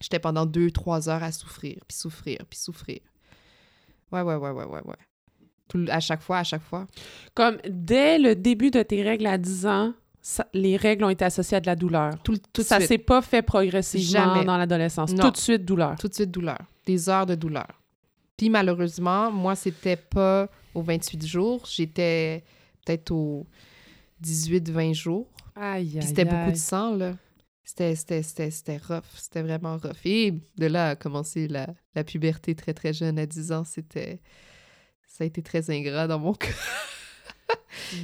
j'étais 0.00 0.18
pendant 0.20 0.46
deux, 0.46 0.70
trois 0.70 1.08
heures 1.10 1.22
à 1.22 1.32
souffrir, 1.32 1.78
puis 1.86 1.96
souffrir, 1.96 2.38
puis 2.48 2.58
souffrir. 2.58 3.00
Ouais, 4.12 4.22
ouais, 4.22 4.34
ouais, 4.36 4.50
ouais, 4.50 4.64
ouais, 4.64 4.80
ouais. 4.84 4.96
Tout 5.68 5.84
à 5.88 5.98
chaque 6.00 6.22
fois, 6.22 6.38
à 6.38 6.44
chaque 6.44 6.62
fois. 6.62 6.86
Comme 7.34 7.58
dès 7.68 8.18
le 8.18 8.34
début 8.36 8.70
de 8.70 8.82
tes 8.82 9.02
règles 9.02 9.26
à 9.26 9.36
10 9.36 9.66
ans, 9.66 9.92
ça- 10.22 10.46
les 10.54 10.76
règles 10.76 11.04
ont 11.04 11.08
été 11.08 11.24
associées 11.24 11.56
à 11.56 11.60
de 11.60 11.66
la 11.66 11.74
douleur. 11.76 12.14
Tout, 12.22 12.36
tout 12.52 12.62
ça 12.62 12.80
s'est 12.80 12.98
pas 12.98 13.20
fait 13.22 13.42
progressivement 13.42 14.34
Jamais. 14.34 14.44
dans 14.44 14.56
l'adolescence. 14.56 15.14
Tout 15.14 15.30
de 15.30 15.36
suite, 15.36 15.64
douleur. 15.64 15.96
Tout 15.98 16.08
de 16.08 16.14
suite 16.14 16.30
douleur. 16.30 16.58
Des 16.86 17.08
heures 17.08 17.26
de 17.26 17.34
douleur. 17.34 17.66
Puis 18.36 18.48
malheureusement, 18.50 19.30
moi, 19.32 19.56
c'était 19.56 19.96
pas 19.96 20.48
aux 20.74 20.82
28 20.82 21.26
jours. 21.26 21.62
J'étais 21.68 22.44
peut-être 22.84 23.10
aux 23.10 23.46
18-20 24.20 24.92
jours. 24.94 25.26
Aïe, 25.54 25.86
Puis 25.88 25.98
aïe, 25.98 26.06
c'était 26.06 26.24
beaucoup 26.24 26.50
de 26.52 26.56
sang, 26.56 26.94
là. 26.94 27.12
C'était, 27.66 27.96
c'était, 27.96 28.22
c'était, 28.22 28.50
c'était 28.52 28.76
rough. 28.76 29.02
C'était 29.16 29.42
vraiment 29.42 29.76
rough. 29.76 30.06
Et 30.06 30.32
de 30.56 30.66
là 30.66 30.90
a 30.90 30.96
commencé 30.96 31.48
la, 31.48 31.66
la 31.96 32.04
puberté 32.04 32.54
très, 32.54 32.72
très 32.72 32.92
jeune, 32.92 33.18
à 33.18 33.26
10 33.26 33.50
ans. 33.50 33.64
C'était... 33.64 34.20
Ça 35.08 35.24
a 35.24 35.26
été 35.26 35.42
très 35.42 35.68
ingrat 35.70 36.06
dans 36.06 36.20
mon 36.20 36.32
cas. 36.34 36.46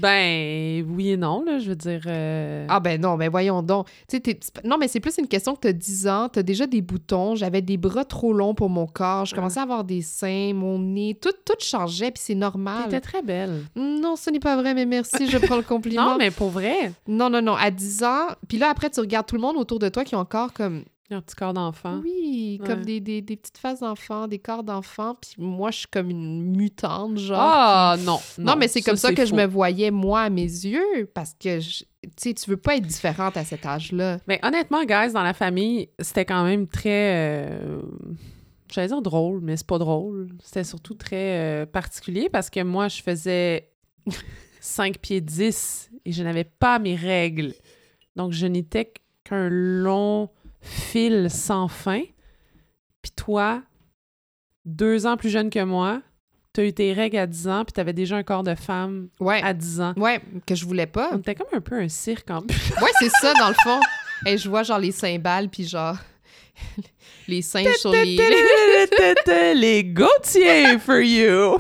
Ben, 0.01 0.85
oui 0.89 1.11
et 1.11 1.17
non, 1.17 1.43
là, 1.45 1.59
je 1.59 1.69
veux 1.71 1.75
dire... 1.77 2.03
euh, 2.07 2.67
Ah 2.69 2.79
ben 2.79 3.01
non, 3.01 3.17
mais 3.17 3.29
voyons 3.29 3.63
donc. 3.63 3.89
Tu 4.09 4.19
sais, 4.25 4.39
non, 4.65 4.77
mais 4.79 4.87
c'est 4.87 5.01
plus 5.01 5.17
une 5.19 5.27
question 5.27 5.55
que 5.55 5.61
t'as 5.61 5.73
10 5.73 6.09
ans, 6.09 6.29
t'as 6.29 6.43
déjà 6.43 6.67
des 6.67 6.83
boutons, 6.83 7.35
j'avais 7.35 7.63
des 7.63 7.77
bras 7.77 8.05
trop 8.05 8.33
longs 8.33 8.55
pour 8.55 8.69
mon 8.69 8.87
corps, 8.87 9.25
je 9.25 9.35
commençais 9.35 9.61
à 9.61 9.63
avoir 9.63 9.85
des 9.85 10.03
seins, 10.03 10.53
mon 10.55 10.79
nez, 10.79 11.19
tout, 11.21 11.33
tout 11.45 11.55
changeait, 11.59 12.11
puis 12.11 12.23
c'est 12.25 12.35
normal. 12.35 12.85
T'étais 12.85 13.01
très 13.01 13.23
belle. 13.23 13.65
Non, 13.75 14.17
ce 14.17 14.31
n'est 14.31 14.41
pas 14.41 14.57
vrai, 14.57 14.75
mais 14.75 14.87
merci, 14.87 15.29
je 15.29 15.39
prends 15.39 15.57
le 15.57 15.63
compliment. 15.73 16.05
Non, 16.13 16.17
mais 16.19 16.31
pour 16.31 16.51
vrai, 16.51 16.93
Non, 17.09 17.31
non, 17.31 17.43
non, 17.43 17.55
à 17.55 17.71
10 17.71 18.05
ans, 18.05 18.27
puis 18.49 18.59
là, 18.59 18.69
après, 18.71 18.91
tu 18.91 19.01
regardes 19.01 19.27
tout 19.27 19.37
le 19.37 19.41
monde 19.43 19.57
autour 19.57 19.79
de 19.79 19.89
toi 19.89 20.05
qui 20.05 20.15
ont 20.15 20.21
encore 20.21 20.53
comme... 20.53 20.85
un 21.15 21.21
petit 21.21 21.35
corps 21.35 21.53
d'enfant. 21.55 22.01
Oui, 22.03 22.61
comme 22.67 22.85
des, 22.85 23.01
des, 23.01 23.21
des 23.23 23.37
petites 23.37 23.59
faces 23.59 23.81
d'enfants, 23.81 24.27
des 24.29 24.39
corps 24.39 24.63
d'enfants, 24.65 25.15
puis 25.21 25.35
moi, 25.39 25.71
je 25.71 25.79
suis 25.79 25.87
comme 25.89 26.11
une 26.11 26.57
mutante, 26.57 27.19
genre. 27.19 27.39
Ah, 27.41 27.97
non, 28.01 28.19
Non, 28.39 28.57
mais 28.57 28.69
c'est 28.69 28.83
comme 28.83 28.97
ça, 28.97 29.13
que 29.13 29.25
je 29.27 29.35
me 29.35 29.47
voyais, 29.47 29.91
moi, 29.91 30.23
à 30.23 30.31
mes 30.31 30.43
yeux, 30.43 31.11
parce 31.15 31.35
que, 31.35 31.59
tu 31.61 31.85
sais, 32.17 32.35
tu 32.35 32.51
veux 32.51 32.57
pas 32.57 32.77
être 32.77 32.87
différente 32.87 33.37
à 33.37 33.45
cet 33.45 33.65
âge-là. 33.67 34.19
Mais 34.29 34.41
honnêtement, 34.43 34.85
guys, 34.85 35.13
dans 35.13 35.23
la 35.23 35.35
famille, 35.35 35.89
c'était 35.99 36.25
quand 36.25 36.45
même 36.45 36.67
très. 36.67 37.41
euh, 37.41 37.83
J'allais 38.73 38.89
dire 38.89 39.03
drôle, 39.03 39.41
mais 39.43 39.57
c'est 39.59 39.67
pas 39.67 39.79
drôle. 39.79 40.29
C'était 40.43 40.65
surtout 40.65 40.95
très 40.95 41.39
euh, 41.63 41.67
particulier 41.67 42.31
parce 42.31 42.49
que 42.49 42.63
moi, 42.63 42.89
je 42.89 43.03
faisais 43.03 43.69
5 44.61 44.99
pieds 44.99 45.21
10 45.21 45.91
et 46.07 46.13
je 46.13 46.23
n'avais 46.23 46.45
pas 46.45 46.79
mes 46.79 46.97
règles. 46.97 47.53
Donc, 48.17 48.33
je 48.33 48.47
n'étais 48.47 48.93
qu'un 49.25 49.49
long 49.51 50.31
fil 50.63 51.29
sans 51.31 51.69
fin. 51.69 52.03
Puis 53.03 53.13
toi, 53.17 53.63
deux 54.65 55.07
ans 55.07 55.17
plus 55.17 55.29
jeune 55.31 55.51
que 55.51 55.63
moi, 55.63 56.01
t'as 56.53 56.65
eu 56.65 56.73
tes 56.73 56.93
règles 56.93 57.17
à 57.19 57.27
10 57.27 57.49
ans, 57.49 57.65
puis 57.65 57.73
t'avais 57.73 57.93
déjà 57.93 58.17
un 58.17 58.23
corps 58.23 58.43
de 58.45 58.55
femme 58.55 59.09
Ouais. 59.21 59.43
à 59.43 59.53
10 59.55 59.81
ans. 59.81 59.93
Ouais, 59.97 60.21
que 60.47 60.55
je 60.55 60.65
voulais 60.65 60.87
pas. 60.87 61.13
Était 61.19 61.35
comme 61.35 61.47
un 61.53 61.61
peu 61.61 61.77
un 61.81 61.89
cirque 61.89 62.31
en 62.31 62.43
plus. 62.43 62.57
Ouais, 62.81 62.91
c'est 63.01 63.09
ça, 63.11 63.33
dans 63.35 63.49
le 63.49 63.55
fond. 63.63 63.81
Et 64.27 64.39
je 64.39 64.49
vois, 64.49 64.63
genre, 64.63 64.79
les 64.79 64.93
cymbales, 64.93 65.49
puis 65.49 65.67
genre, 65.67 65.97
les 67.27 67.43
singes 67.43 67.75
sur 67.77 67.91
les... 67.91 68.17
les 69.55 69.85
Gautier 69.85 70.79
for 70.79 71.01
you! 71.01 71.59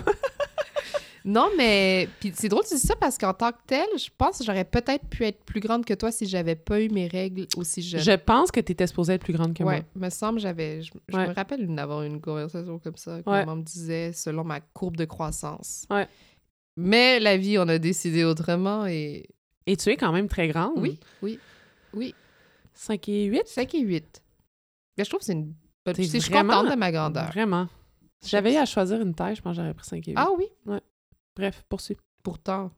Non, 1.24 1.48
mais... 1.56 2.08
Puis 2.20 2.32
c'est 2.34 2.48
drôle 2.48 2.64
tu 2.66 2.74
dis 2.74 2.80
ça, 2.80 2.96
parce 2.96 3.16
qu'en 3.18 3.32
tant 3.34 3.52
que 3.52 3.58
telle, 3.66 3.86
je 3.96 4.08
pense 4.16 4.38
que 4.38 4.44
j'aurais 4.44 4.64
peut-être 4.64 5.06
pu 5.08 5.24
être 5.24 5.44
plus 5.44 5.60
grande 5.60 5.84
que 5.84 5.94
toi 5.94 6.10
si 6.10 6.26
j'avais 6.26 6.56
pas 6.56 6.80
eu 6.80 6.88
mes 6.88 7.06
règles 7.06 7.46
aussi 7.56 7.80
jeunes. 7.82 8.00
Je 8.00 8.12
pense 8.12 8.50
que 8.50 8.60
tu 8.60 8.72
étais 8.72 8.86
supposée 8.86 9.14
être 9.14 9.22
plus 9.24 9.32
grande 9.32 9.54
que 9.54 9.62
ouais, 9.62 9.84
me 9.94 10.10
semble, 10.10 10.40
j'avais... 10.40 10.82
Je, 10.82 10.90
je 11.08 11.16
Ouais. 11.16 11.28
me 11.28 11.32
rappelle 11.34 11.72
d'avoir 11.74 12.02
une 12.02 12.20
conversation 12.20 12.78
comme 12.78 12.96
ça, 12.96 13.22
que 13.22 13.30
Ouais. 13.30 13.40
maman 13.44 13.56
me 13.56 13.62
disait, 13.62 14.12
selon 14.12 14.42
ma 14.44 14.60
courbe 14.60 14.96
de 14.96 15.04
croissance. 15.04 15.86
Ouais. 15.90 16.08
Mais 16.76 17.20
la 17.20 17.36
vie, 17.36 17.58
on 17.58 17.68
a 17.68 17.78
décidé 17.78 18.24
autrement, 18.24 18.86
et... 18.86 19.26
moi. 19.28 19.36
Et 19.66 19.76
tu 19.76 19.90
es 19.90 19.96
quand 19.96 20.10
même 20.12 20.26
très 20.28 20.48
grande. 20.48 20.72
Oui, 20.76 20.98
oui, 21.22 21.38
oui. 21.94 22.14
5 22.74 23.08
et 23.10 23.24
8. 23.26 23.42
5 23.46 23.74
et 23.76 23.80
8. 23.80 24.22
Mais 24.98 25.04
je 25.04 25.08
trouve 25.10 25.20
que 25.20 25.26
c'est 25.26 25.34
une... 25.34 25.54
bonne- 25.86 25.94
Je 25.96 26.02
suis 26.02 26.32
contente 26.32 26.68
de 26.70 26.74
ma 26.74 26.90
grandeur. 26.90 27.26
Vraiment. 27.28 27.68
Si 28.20 28.30
j'avais 28.30 28.54
eu 28.54 28.56
à 28.56 28.64
choisir 28.66 29.00
une 29.00 29.14
taille, 29.14 29.36
je 29.36 29.42
pense 29.42 29.56
que 29.56 29.62
j'aurais 29.62 29.74
pris 29.74 29.86
5 29.86 30.08
et 30.08 30.10
8. 30.12 30.14
Ah 30.16 30.28
oui? 30.36 30.46
Bref, 31.36 31.64
poursuis. 31.68 31.96
Pourtant... 32.22 32.70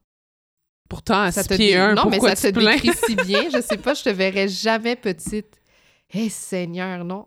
Pourtant, 0.88 1.22
à 1.22 1.32
Ça 1.32 1.42
6 1.42 1.48
te 1.48 1.54
pieds 1.54 1.72
dé- 1.72 1.76
1, 1.76 1.94
non, 1.94 2.10
mais 2.10 2.20
ça 2.20 2.34
te 2.52 2.58
décrit 2.58 2.90
si 3.06 3.16
bien. 3.16 3.48
Je 3.52 3.60
sais 3.62 3.78
pas, 3.78 3.94
je 3.94 4.02
te 4.04 4.10
verrais 4.10 4.48
jamais 4.48 4.96
petite. 4.96 5.56
Eh, 6.12 6.28
Seigneur, 6.28 7.04
non. 7.04 7.26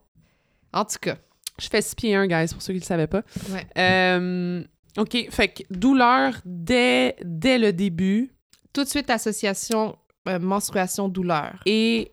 En 0.72 0.86
tout 0.86 0.98
cas, 1.02 1.18
Je 1.60 1.68
fais 1.68 1.82
6 1.82 1.96
pieds 1.96 2.16
1, 2.16 2.28
guys, 2.28 2.54
pour 2.54 2.62
ceux 2.62 2.74
qui 2.74 2.78
ne 2.78 2.82
le 2.82 2.86
savaient 2.86 3.08
pas. 3.08 3.24
ouais. 3.52 3.66
Euh, 3.80 4.64
OK, 4.98 5.28
fait 5.32 5.48
que 5.50 5.64
douleur 5.72 6.36
dès, 6.46 7.16
dès 7.24 7.58
le 7.58 7.74
début 7.74 8.32
tout 8.74 8.84
de 8.84 8.90
suite, 8.90 9.10
association 9.10 9.98
euh, 10.30 10.38
menstruation-douleur. 10.38 11.60
et 11.66 12.12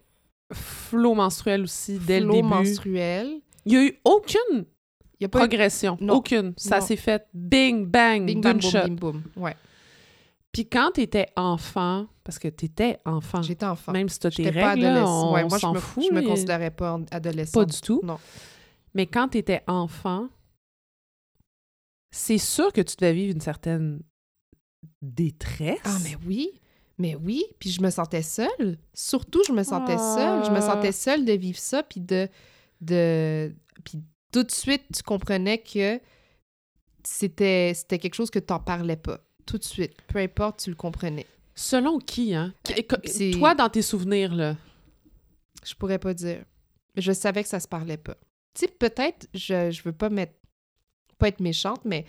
flot 0.52 1.14
menstruel 1.14 1.62
aussi 1.62 1.98
dès 1.98 2.20
Flot 2.20 2.28
le 2.28 2.32
début. 2.36 2.48
menstruel. 2.48 3.40
Il 3.66 3.72
n'y 3.72 3.76
a 3.76 3.84
eu 3.86 3.98
aucune 4.04 4.64
y 5.20 5.24
a 5.24 5.28
pas 5.28 5.38
progression. 5.40 5.96
Aucune. 6.08 6.54
Ça 6.56 6.80
s'est 6.80 6.96
fait 6.96 7.26
bing, 7.34 7.86
bang, 7.86 8.26
bing, 8.26 8.40
bam, 8.40 8.58
boum, 8.58 8.70
shot. 8.70 8.82
bim, 8.88 8.94
boum. 8.94 9.22
Ouais, 9.36 9.56
Puis 10.52 10.68
quand 10.68 10.92
t'étais 10.92 11.28
enfant, 11.36 12.06
parce 12.24 12.38
que 12.38 12.48
t'étais 12.48 12.98
enfant, 13.04 13.42
j'étais 13.42 13.66
enfant. 13.66 13.92
même 13.92 14.08
si 14.08 14.18
t'as 14.18 14.30
tes 14.30 14.50
pas 14.52 14.74
on, 14.76 15.32
Ouais, 15.34 15.44
moi, 15.44 15.58
je 15.58 15.66
me, 15.66 15.78
fout. 15.78 16.04
je 16.08 16.14
me 16.14 16.22
considérais 16.22 16.70
pas 16.70 16.94
en- 16.94 17.04
adolescente. 17.10 17.54
Pas 17.54 17.72
du 17.72 17.80
tout. 17.80 18.00
Non. 18.04 18.18
Mais 18.94 19.06
quand 19.06 19.28
t'étais 19.28 19.62
enfant, 19.66 20.28
c'est 22.10 22.38
sûr 22.38 22.72
que 22.72 22.80
tu 22.80 22.94
devais 22.96 23.12
vivre 23.12 23.32
une 23.34 23.40
certaine 23.40 24.00
détresse. 25.02 25.80
Ah, 25.84 25.98
mais 26.04 26.16
oui. 26.26 26.48
Mais 26.98 27.16
oui. 27.16 27.44
Puis 27.58 27.70
je 27.70 27.82
me 27.82 27.90
sentais 27.90 28.22
seule. 28.22 28.78
Surtout, 28.94 29.42
je 29.46 29.52
me 29.52 29.64
sentais 29.64 29.96
Ah. 29.98 30.14
seule. 30.16 30.44
Je 30.44 30.50
me 30.50 30.60
sentais 30.60 30.92
seule 30.92 31.24
de 31.24 31.32
vivre 31.32 31.58
ça. 31.58 31.82
Puis 31.82 32.00
de. 32.00 32.28
de... 32.80 33.52
Puis 33.84 33.98
tout 34.34 34.42
de 34.42 34.50
suite, 34.50 34.82
tu 34.94 35.02
comprenais 35.02 35.58
que 35.58 36.00
c'était 37.04 37.72
c'était 37.74 37.98
quelque 37.98 38.14
chose 38.14 38.30
que 38.30 38.38
t'en 38.38 38.58
parlais 38.60 38.96
pas. 38.96 39.20
Tout 39.46 39.58
de 39.58 39.64
suite. 39.64 39.94
Peu 40.08 40.18
importe, 40.18 40.60
tu 40.64 40.70
le 40.70 40.76
comprenais. 40.76 41.26
Selon 41.54 41.98
qui, 41.98 42.34
hein? 42.34 42.52
Qu- 42.64 42.74
c'est- 43.04 43.30
Toi, 43.32 43.54
dans 43.54 43.68
tes 43.68 43.82
souvenirs, 43.82 44.34
là. 44.34 44.56
Je 45.64 45.74
pourrais 45.74 45.98
pas 45.98 46.14
dire. 46.14 46.44
Je 46.96 47.12
savais 47.12 47.42
que 47.42 47.48
ça 47.48 47.60
se 47.60 47.68
parlait 47.68 47.96
pas. 47.96 48.14
Tu 48.54 48.60
sais, 48.62 48.68
peut-être, 48.68 49.26
je, 49.34 49.70
je 49.70 49.82
veux 49.82 49.92
pas 49.92 50.08
mettre. 50.10 50.32
pas 51.18 51.28
être 51.28 51.40
méchante, 51.40 51.84
mais 51.84 52.04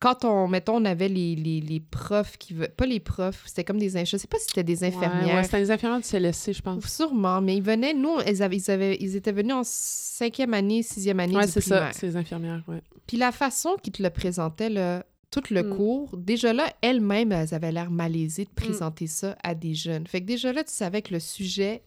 quand 0.00 0.24
on, 0.24 0.48
mettons, 0.48 0.76
on 0.76 0.84
avait 0.84 1.08
les, 1.08 1.34
les, 1.34 1.60
les 1.60 1.80
profs 1.80 2.36
qui 2.36 2.52
veulent. 2.54 2.74
Pas 2.76 2.86
les 2.86 3.00
profs, 3.00 3.42
c'était 3.46 3.64
comme 3.64 3.78
des. 3.78 3.88
Je 4.04 4.16
sais 4.16 4.26
pas 4.26 4.38
si 4.38 4.46
c'était 4.48 4.64
des 4.64 4.84
infirmières. 4.84 5.36
Ouais, 5.36 5.44
c'était 5.44 5.60
les 5.60 5.70
infirmières 5.70 6.00
du 6.00 6.06
CLSC, 6.08 6.52
je 6.52 6.62
pense. 6.62 6.84
Sûrement, 6.84 7.40
mais 7.40 7.56
ils 7.56 7.62
venaient, 7.62 7.94
nous, 7.94 8.18
ils, 8.26 8.42
avaient, 8.42 8.56
ils, 8.56 8.70
avaient, 8.70 8.96
ils 9.00 9.16
étaient 9.16 9.32
venus 9.32 9.54
en 9.54 9.62
cinquième 9.64 10.52
année, 10.54 10.82
sixième 10.82 11.20
année 11.20 11.36
Ouais, 11.36 11.46
c'est 11.46 11.60
ça, 11.60 11.90
c'est 11.92 12.06
les 12.06 12.16
infirmières, 12.16 12.62
ouais. 12.68 12.82
Puis 13.06 13.16
la 13.16 13.32
façon 13.32 13.76
qu'ils 13.82 13.92
te 13.92 14.02
le 14.02 14.10
présentaient, 14.10 14.70
là, 14.70 15.04
tout 15.30 15.42
le 15.50 15.62
Mm. 15.64 15.76
cours, 15.76 16.16
déjà 16.16 16.52
là, 16.52 16.72
elles-mêmes, 16.80 17.32
elles 17.32 17.54
avaient 17.54 17.72
l'air 17.72 17.90
malaisées 17.90 18.44
de 18.44 18.50
présenter 18.50 19.06
ça 19.06 19.36
à 19.42 19.54
des 19.54 19.74
jeunes. 19.74 20.06
Fait 20.06 20.20
que 20.20 20.26
déjà 20.26 20.52
là, 20.52 20.62
tu 20.64 20.72
savais 20.72 21.02
que 21.02 21.12
le 21.12 21.18
sujet, 21.20 21.82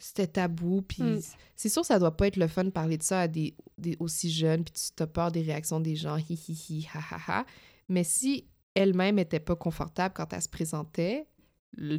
c'était 0.00 0.26
tabou, 0.26 0.82
puis 0.82 1.02
Mm. 1.02 1.20
c'est 1.54 1.68
sûr 1.68 1.84
ça 1.84 1.98
doit 1.98 2.16
pas 2.16 2.26
être 2.26 2.36
le 2.36 2.48
fun 2.48 2.64
de 2.64 2.70
parler 2.70 2.98
de 2.98 3.02
ça 3.02 3.22
à 3.22 3.28
des, 3.28 3.54
des 3.78 3.96
aussi 4.00 4.30
jeunes, 4.30 4.64
puis 4.64 4.72
tu 4.96 5.02
as 5.02 5.06
peur 5.06 5.30
des 5.30 5.42
réactions 5.42 5.78
des 5.78 5.94
gens, 5.94 6.16
hi 6.16 6.34
hi 6.34 6.52
hi, 6.68 6.88
ha 6.92 7.00
ha 7.10 7.20
ha. 7.28 7.46
Mais 7.88 8.04
si 8.04 8.46
elle-même 8.74 9.18
était 9.18 9.40
pas 9.40 9.56
confortable 9.56 10.14
quand 10.14 10.32
elle 10.32 10.42
se 10.42 10.48
présentait, 10.48 11.26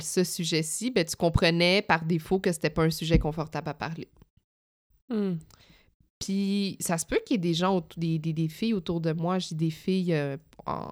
ce 0.01 0.23
sujet-ci, 0.23 0.91
ben 0.91 1.05
tu 1.05 1.15
comprenais 1.15 1.81
par 1.81 2.03
défaut 2.03 2.39
que 2.39 2.51
c'était 2.51 2.69
pas 2.69 2.83
un 2.83 2.89
sujet 2.89 3.19
confortable 3.19 3.69
à 3.69 3.73
parler. 3.73 4.09
Hmm. 5.09 5.35
Puis 6.19 6.77
ça 6.79 6.97
se 6.97 7.05
peut 7.05 7.19
qu'il 7.25 7.35
y 7.35 7.35
ait 7.35 7.39
des 7.39 7.53
gens, 7.53 7.85
des, 7.97 8.19
des, 8.19 8.33
des, 8.33 8.47
filles 8.47 8.73
autour 8.73 9.01
de 9.01 9.11
moi, 9.11 9.39
j'ai 9.39 9.55
des 9.55 9.69
filles 9.69 10.13
euh, 10.13 10.37
en 10.65 10.89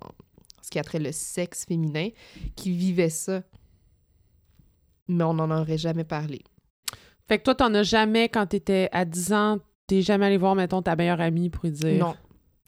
ce 0.62 0.70
qui 0.70 0.80
a 0.80 0.84
trait 0.84 1.00
le 1.00 1.12
sexe 1.12 1.66
féminin, 1.66 2.10
qui 2.56 2.72
vivaient 2.72 3.10
ça. 3.10 3.44
Mais 5.08 5.24
on 5.24 5.34
n'en 5.34 5.50
aurait 5.50 5.78
jamais 5.78 6.04
parlé. 6.04 6.42
Fait 7.30 7.38
que 7.38 7.44
toi, 7.44 7.54
t'en 7.54 7.72
as 7.76 7.84
jamais, 7.84 8.28
quand 8.28 8.48
t'étais 8.48 8.90
à 8.92 9.06
10 9.06 9.34
ans, 9.34 9.60
t'es 9.86 10.02
jamais 10.02 10.26
allé 10.26 10.38
voir, 10.38 10.56
mettons, 10.56 10.82
ta 10.82 10.96
meilleure 10.96 11.22
amie 11.22 11.52
pour 11.52 11.64
lui 11.64 11.72
dire... 11.72 12.04
Non. 12.04 12.16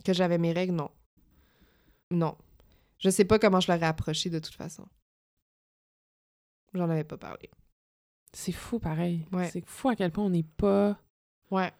Que 0.05 0.13
j'avais 0.13 0.37
mes 0.37 0.53
règles, 0.53 0.75
non. 0.75 0.89
Non. 2.11 2.35
Je 2.99 3.09
sais 3.09 3.25
pas 3.25 3.39
comment 3.39 3.59
je 3.59 3.71
l'aurais 3.71 3.87
approché 3.87 4.29
de 4.29 4.37
toute 4.37 4.53
façon. 4.53 4.85
J'en 6.75 6.89
avais 6.91 7.03
pas 7.03 7.17
parlé. 7.17 7.49
C'est 8.33 8.51
fou, 8.51 8.77
pareil. 8.77 9.25
Ouais. 9.31 9.49
C'est 9.51 9.65
fou 9.65 9.89
à 9.89 9.95
quel 9.95 10.11
point 10.11 10.25
on 10.25 10.29
n'est 10.29 10.43
pas... 10.43 10.95
Ouais. 11.49 11.71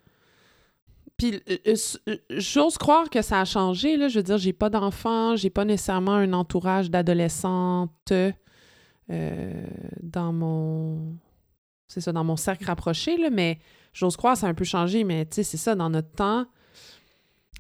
Puis, 1.18 1.36
euh, 1.36 1.58
euh, 1.68 1.76
euh, 2.10 2.18
j'ose 2.32 2.80
croire 2.80 3.12
que 3.12 3.22
ça 3.22 3.42
a 3.42 3.46
changé, 3.46 3.96
là. 3.96 4.08
Je 4.08 4.18
veux 4.18 4.24
dire, 4.24 4.40
j'ai 4.40 4.54
pas 4.54 4.72
d'enfants, 4.72 5.36
j'ai 5.36 5.52
pas 5.52 5.66
nécessairement 5.66 6.16
un 6.16 6.34
entourage 6.34 6.90
d'adolescentes 6.90 8.12
euh, 8.12 9.68
dans 10.02 10.34
mon... 10.34 11.16
C'est 11.92 12.00
ça, 12.00 12.14
dans 12.14 12.24
mon 12.24 12.38
cercle 12.38 12.64
rapproché, 12.64 13.18
là, 13.18 13.30
mais 13.30 13.60
j'ose 13.92 14.16
croire 14.16 14.36
que 14.36 14.40
ça 14.40 14.48
a 14.48 14.50
un 14.50 14.54
peu 14.54 14.64
changé, 14.64 15.04
mais 15.04 15.26
tu 15.26 15.36
sais, 15.36 15.44
c'est 15.44 15.58
ça, 15.58 15.76
dans 15.76 15.90
notre 15.90 16.12
temps... 16.12 16.46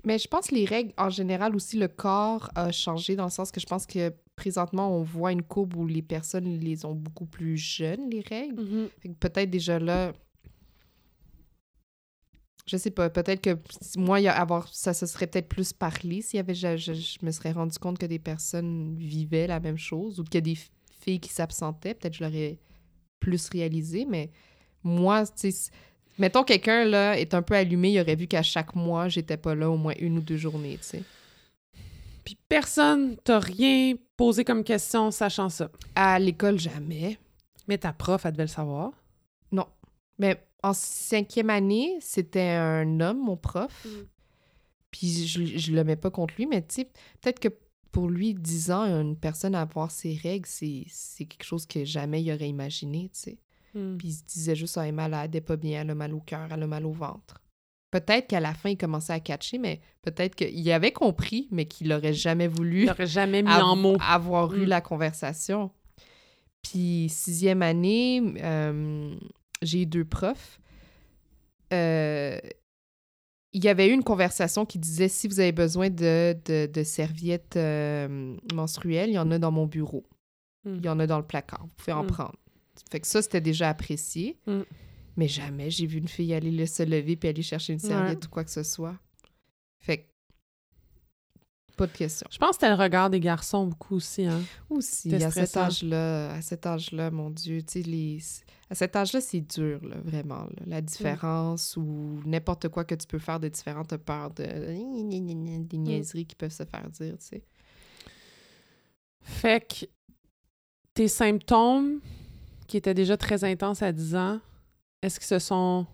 Mais 0.05 0.17
je 0.17 0.27
pense 0.27 0.47
que 0.47 0.55
les 0.55 0.63
règles, 0.65 0.93
en 0.97 1.09
général, 1.09 1.53
aussi, 1.53 1.77
le 1.77 1.89
corps 1.89 2.49
a 2.55 2.71
changé 2.71 3.17
dans 3.17 3.25
le 3.25 3.29
sens 3.29 3.51
que 3.51 3.59
je 3.59 3.65
pense 3.65 3.85
que 3.85 4.11
présentement, 4.37 4.89
on 4.97 5.03
voit 5.03 5.33
une 5.33 5.43
courbe 5.43 5.75
où 5.75 5.85
les 5.85 6.01
personnes 6.01 6.57
les 6.59 6.85
ont 6.85 6.95
beaucoup 6.95 7.25
plus 7.25 7.57
jeunes, 7.57 8.09
les 8.09 8.21
règles. 8.21 8.55
Que 9.03 9.09
Peut-être 9.09 9.49
déjà 9.49 9.77
là, 9.79 10.13
je 12.65 12.77
sais 12.77 12.89
pas, 12.89 13.09
peut-être 13.09 13.41
que 13.41 13.59
moi, 13.97 14.21
y 14.21 14.27
a- 14.27 14.39
avoir, 14.39 14.73
ça 14.73 14.93
se 14.93 15.05
serait 15.05 15.27
peut-être 15.27 15.49
plus 15.49 15.73
parlé 15.73 16.21
s'il 16.21 16.37
y 16.37 16.39
avait, 16.39 16.55
je, 16.55 16.77
je- 16.77 16.93
je 16.93 17.17
me 17.21 17.31
serais 17.31 17.51
rendu 17.51 17.77
compte 17.77 17.97
que 17.99 18.05
des 18.05 18.17
personnes 18.19 18.95
vivaient 18.97 19.45
la 19.47 19.59
même 19.59 19.77
chose 19.77 20.19
ou 20.19 20.23
qu'il 20.23 20.35
y 20.35 20.37
a 20.37 20.41
des 20.41 20.57
filles 21.01 21.19
qui 21.19 21.29
s'absentaient, 21.33 21.93
peut-être 21.95 22.13
je 22.15 22.23
l'aurais 22.23 22.59
plus 23.21 23.47
réalisé, 23.49 24.05
mais 24.05 24.29
moi, 24.83 25.25
tu 25.25 25.51
sais, 25.51 25.71
mettons 26.17 26.43
quelqu'un 26.43 26.83
là 26.83 27.17
est 27.17 27.33
un 27.33 27.41
peu 27.41 27.53
allumé, 27.53 27.91
il 27.91 28.01
aurait 28.01 28.17
vu 28.17 28.27
qu'à 28.27 28.43
chaque 28.43 28.75
mois, 28.75 29.07
j'étais 29.07 29.37
pas 29.37 29.55
là 29.55 29.69
au 29.69 29.77
moins 29.77 29.93
une 29.99 30.17
ou 30.17 30.21
deux 30.21 30.35
journées, 30.35 30.77
tu 30.81 30.87
sais. 30.87 31.03
Puis 32.25 32.37
personne 32.49 33.15
t'a 33.23 33.39
rien 33.39 33.93
posé 34.17 34.43
comme 34.43 34.63
question 34.65 35.09
sachant 35.09 35.49
ça? 35.49 35.71
À 35.95 36.19
l'école, 36.19 36.59
jamais. 36.59 37.17
Mais 37.67 37.77
ta 37.77 37.93
prof, 37.93 38.25
elle 38.25 38.33
devait 38.33 38.43
le 38.43 38.49
savoir? 38.49 38.91
Mais 40.21 40.39
en 40.61 40.73
cinquième 40.73 41.49
année, 41.49 41.97
c'était 41.99 42.51
un 42.51 42.99
homme, 42.99 43.17
mon 43.17 43.35
prof. 43.35 43.85
Mm. 43.85 43.89
Puis 44.91 45.25
je, 45.25 45.57
je 45.57 45.71
le 45.71 45.83
mets 45.83 45.95
pas 45.95 46.11
contre 46.11 46.35
lui, 46.37 46.45
mais 46.45 46.61
tu 46.61 46.75
sais, 46.75 46.85
peut-être 47.19 47.39
que 47.39 47.47
pour 47.91 48.09
lui, 48.09 48.33
10 48.33 48.71
ans, 48.71 48.83
une 48.83 49.15
personne 49.17 49.53
à 49.55 49.61
avoir 49.61 49.91
ses 49.91 50.13
règles, 50.15 50.47
c'est 50.47 50.85
c'est 50.87 51.25
quelque 51.25 51.43
chose 51.43 51.65
que 51.65 51.83
jamais 51.85 52.21
il 52.23 52.31
aurait 52.31 52.49
imaginé, 52.49 53.09
tu 53.13 53.19
sais. 53.19 53.37
Mm. 53.73 53.97
Puis 53.97 54.07
il 54.09 54.13
se 54.13 54.23
disait 54.25 54.55
juste, 54.55 54.77
ah, 54.77 54.83
elle 54.83 54.89
est 54.89 54.91
malade, 54.93 55.31
elle 55.33 55.37
est 55.37 55.41
pas 55.41 55.57
bien, 55.57 55.81
elle 55.81 55.89
a 55.89 55.95
mal 55.95 56.13
au 56.13 56.19
cœur, 56.21 56.47
elle 56.51 56.63
a 56.63 56.67
mal 56.67 56.85
au 56.85 56.91
ventre. 56.91 57.41
Peut-être 57.91 58.27
qu'à 58.27 58.39
la 58.39 58.53
fin, 58.53 58.69
il 58.69 58.77
commençait 58.77 59.11
à 59.11 59.19
catcher, 59.19 59.57
mais 59.57 59.81
peut-être 60.01 60.35
qu'il 60.35 60.71
avait 60.71 60.93
compris, 60.93 61.49
mais 61.51 61.65
qu'il 61.65 61.91
aurait 61.91 62.13
jamais 62.13 62.47
voulu 62.47 62.83
Il 62.83 62.87
n'aurait 62.87 63.05
jamais 63.07 63.43
mis 63.43 63.49
av- 63.51 63.63
en 63.63 63.75
mots. 63.75 63.97
avoir 63.99 64.53
eu 64.55 64.61
Mm. 64.65 64.69
la 64.69 64.81
conversation. 64.81 65.71
Puis 66.61 67.07
sixième 67.09 67.61
année, 67.61 68.21
euh, 68.41 69.13
j'ai 69.61 69.81
eu 69.81 69.85
deux 69.85 70.05
profs. 70.05 70.59
Euh, 71.73 72.39
il 73.53 73.63
y 73.63 73.67
avait 73.67 73.87
eu 73.89 73.91
une 73.91 74.03
conversation 74.03 74.65
qui 74.65 74.79
disait 74.79 75.07
si 75.09 75.27
vous 75.27 75.39
avez 75.39 75.51
besoin 75.51 75.89
de, 75.89 76.37
de, 76.45 76.67
de 76.71 76.83
serviettes 76.83 77.57
euh, 77.57 78.35
menstruelles, 78.53 79.09
il 79.09 79.13
y 79.13 79.19
en 79.19 79.29
a 79.31 79.39
dans 79.39 79.51
mon 79.51 79.65
bureau. 79.67 80.05
Mm. 80.63 80.75
Il 80.77 80.85
y 80.85 80.89
en 80.89 80.99
a 80.99 81.07
dans 81.07 81.17
le 81.17 81.25
placard. 81.25 81.61
Vous 81.63 81.73
pouvez 81.75 81.93
en 81.93 82.03
Mm. 82.03 82.07
prendre. 82.07 82.35
Fait 82.89 82.99
que 82.99 83.07
ça, 83.07 83.21
c'était 83.21 83.41
déjà 83.41 83.69
apprécié. 83.69 84.37
Mm. 84.47 84.61
Mais 85.17 85.27
jamais 85.27 85.69
j'ai 85.69 85.85
vu 85.85 85.97
une 85.97 86.07
fille 86.07 86.33
aller 86.33 86.51
le- 86.51 86.65
se 86.65 86.83
lever 86.83 87.17
puis 87.17 87.27
aller 87.29 87.41
chercher 87.41 87.73
une 87.73 87.79
serviette 87.79 88.25
ou 88.25 88.29
quoi 88.29 88.43
que 88.45 88.51
ce 88.51 88.63
soit. 88.63 88.95
Fait 89.79 89.97
que 89.97 90.11
pas 91.77 91.87
de 91.87 91.91
question. 91.91 92.27
Je 92.31 92.37
pense 92.37 92.49
que 92.51 92.55
c'était 92.57 92.69
le 92.69 92.81
regard 92.81 93.09
des 93.09 93.19
garçons 93.19 93.65
beaucoup 93.65 93.95
aussi, 93.95 94.25
hein. 94.25 94.41
Aussi, 94.69 95.13
à 95.15 95.31
cet 95.31 95.57
âge-là, 95.57 96.31
à 96.33 96.41
cet 96.41 96.65
âge-là, 96.65 97.09
mon 97.11 97.29
Dieu, 97.29 97.61
tu 97.63 97.81
sais, 97.81 97.81
les... 97.81 98.19
à 98.71 98.75
cet 98.75 98.95
âge-là, 98.95 99.19
c'est 99.19 99.41
dur, 99.41 99.79
là, 99.85 99.97
vraiment, 100.01 100.43
là. 100.45 100.63
la 100.65 100.81
différence 100.81 101.75
ou 101.75 102.21
n'importe 102.25 102.69
quoi 102.69 102.85
que 102.85 102.95
tu 102.95 103.05
peux 103.05 103.19
faire 103.19 103.37
de 103.39 103.49
différent, 103.49 103.83
t'as 103.83 103.97
peur 103.97 104.31
de 104.31 104.43
des 104.43 105.77
niaiseries 105.77 106.25
qui 106.25 106.35
peuvent 106.35 106.53
se 106.53 106.63
faire 106.63 106.89
dire, 106.89 107.17
tu 107.19 107.25
sais. 107.25 107.43
Fait 109.21 109.59
que 109.67 109.85
tes 110.93 111.07
symptômes, 111.07 111.99
qui 112.67 112.77
étaient 112.77 112.93
déjà 112.93 113.17
très 113.17 113.43
intenses 113.43 113.81
à 113.81 113.91
10 113.91 114.15
ans, 114.15 114.39
est-ce 115.01 115.19
qu'ils 115.19 115.27
se 115.27 115.39
sont 115.39 115.85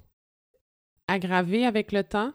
aggravés 1.08 1.66
avec 1.66 1.92
le 1.92 2.04
temps? 2.04 2.32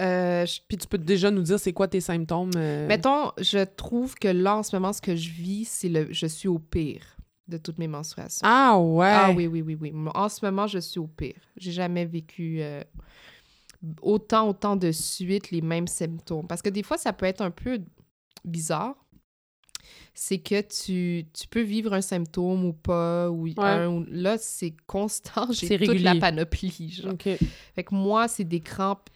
Euh, 0.00 0.46
je- 0.46 0.60
Puis 0.68 0.78
tu 0.78 0.86
peux 0.86 0.98
déjà 0.98 1.30
nous 1.30 1.42
dire 1.42 1.58
c'est 1.58 1.72
quoi 1.72 1.88
tes 1.88 2.00
symptômes? 2.00 2.50
euh, 2.56 2.86
Mettons, 2.86 3.32
je 3.38 3.64
trouve 3.64 4.14
que 4.14 4.28
là, 4.28 4.56
en 4.58 4.62
ce 4.62 4.74
moment, 4.76 4.92
ce 4.92 5.02
que 5.02 5.16
je 5.16 5.30
vis, 5.30 5.64
c'est 5.68 5.88
le... 5.88 6.12
Je 6.12 6.26
suis 6.26 6.48
au 6.48 6.58
pire 6.58 7.15
de 7.48 7.56
toutes 7.58 7.78
mes 7.78 7.88
menstruations. 7.88 8.40
Ah 8.44 8.78
ouais! 8.78 9.06
Ah 9.10 9.30
oui, 9.30 9.46
oui, 9.46 9.62
oui, 9.62 9.76
oui. 9.80 9.92
En 10.14 10.28
ce 10.28 10.44
moment, 10.44 10.66
je 10.66 10.78
suis 10.78 10.98
au 10.98 11.06
pire. 11.06 11.40
J'ai 11.56 11.72
jamais 11.72 12.04
vécu 12.04 12.58
euh, 12.60 12.82
autant, 14.02 14.48
autant 14.48 14.76
de 14.76 14.90
suite 14.92 15.50
les 15.50 15.60
mêmes 15.60 15.86
symptômes. 15.86 16.46
Parce 16.46 16.62
que 16.62 16.68
des 16.70 16.82
fois, 16.82 16.98
ça 16.98 17.12
peut 17.12 17.26
être 17.26 17.40
un 17.42 17.50
peu 17.50 17.80
bizarre. 18.44 18.94
C'est 20.14 20.38
que 20.38 20.60
tu, 20.62 21.26
tu 21.32 21.46
peux 21.46 21.60
vivre 21.62 21.92
un 21.92 22.00
symptôme 22.00 22.64
ou 22.64 22.72
pas. 22.72 23.30
Ou 23.30 23.46
un, 23.66 23.88
ou- 23.88 24.04
là, 24.08 24.38
c'est 24.38 24.74
constant. 24.86 25.46
J'ai 25.52 25.68
toute 25.86 26.00
la 26.02 26.14
panoplie. 26.20 26.90
Genre. 26.90 27.12
Fait 27.74 27.84
que 27.84 27.94
moi, 27.94 28.26
c'est 28.26 28.44
des 28.44 28.60
crampes, 28.60 29.08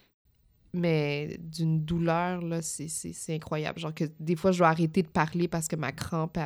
mais 0.73 1.39
d'une 1.41 1.85
douleur, 1.85 2.43
là, 2.43 2.63
c'est- 2.63 2.87
incroyable. 3.35 3.81
Genre 3.81 3.95
que 3.95 4.05
des 4.21 4.37
fois, 4.37 4.53
je 4.53 4.59
dois 4.59 4.69
arrêter 4.69 5.03
de 5.03 5.09
parler 5.09 5.49
parce 5.49 5.67
que 5.67 5.75
ma 5.77 5.91
crampe, 5.91 6.39
il 6.39 6.43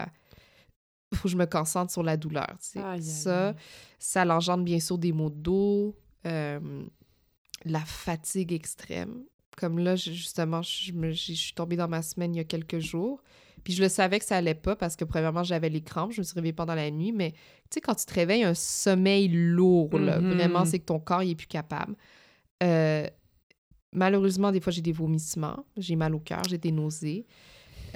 faut 1.12 1.24
que 1.24 1.28
je 1.28 1.36
me 1.36 1.46
concentre 1.46 1.92
sur 1.92 2.02
la 2.02 2.16
douleur. 2.16 2.48
tu 2.60 2.70
sais. 2.72 2.78
Aïe, 2.80 2.86
aïe, 2.94 3.02
ça, 3.02 3.48
aïe. 3.48 3.54
ça 3.98 4.24
l'engendre 4.24 4.64
bien 4.64 4.80
sûr 4.80 4.98
des 4.98 5.12
maux 5.12 5.30
de 5.30 5.36
dos, 5.36 5.96
euh, 6.26 6.84
la 7.64 7.80
fatigue 7.80 8.52
extrême. 8.52 9.24
Comme 9.56 9.78
là, 9.78 9.94
justement, 9.96 10.62
je, 10.62 10.92
me- 10.92 11.12
je 11.12 11.32
suis 11.32 11.54
tombée 11.54 11.76
dans 11.76 11.86
ma 11.88 12.02
semaine 12.02 12.34
il 12.34 12.38
y 12.38 12.40
a 12.40 12.44
quelques 12.44 12.80
jours. 12.80 13.22
Puis 13.62 13.72
je 13.72 13.82
le 13.82 13.88
savais 13.88 14.18
que 14.18 14.24
ça 14.24 14.36
allait 14.36 14.54
pas 14.54 14.76
parce 14.76 14.94
que, 14.96 15.04
premièrement, 15.04 15.42
j'avais 15.44 15.70
les 15.70 15.80
crampes. 15.80 16.12
Je 16.12 16.20
me 16.20 16.24
suis 16.24 16.34
réveillée 16.34 16.52
pendant 16.52 16.74
la 16.74 16.90
nuit. 16.90 17.12
Mais 17.12 17.30
tu 17.32 17.38
sais, 17.74 17.80
quand 17.80 17.94
tu 17.94 18.04
te 18.04 18.12
réveilles, 18.12 18.42
un 18.44 18.52
sommeil 18.54 19.28
lourd, 19.28 19.96
là, 19.98 20.20
Mhm. 20.20 20.34
vraiment, 20.34 20.64
c'est 20.66 20.80
que 20.80 20.84
ton 20.84 20.98
corps, 20.98 21.22
il 21.22 21.30
est 21.30 21.34
plus 21.36 21.46
capable. 21.46 21.94
Euh, 22.62 23.06
malheureusement, 23.92 24.52
des 24.52 24.60
fois, 24.60 24.72
j'ai 24.72 24.82
des 24.82 24.92
vomissements. 24.92 25.64
J'ai 25.76 25.96
mal 25.96 26.14
au 26.14 26.18
cœur, 26.20 26.42
j'ai 26.48 26.58
des 26.58 26.72
nausées. 26.72 27.26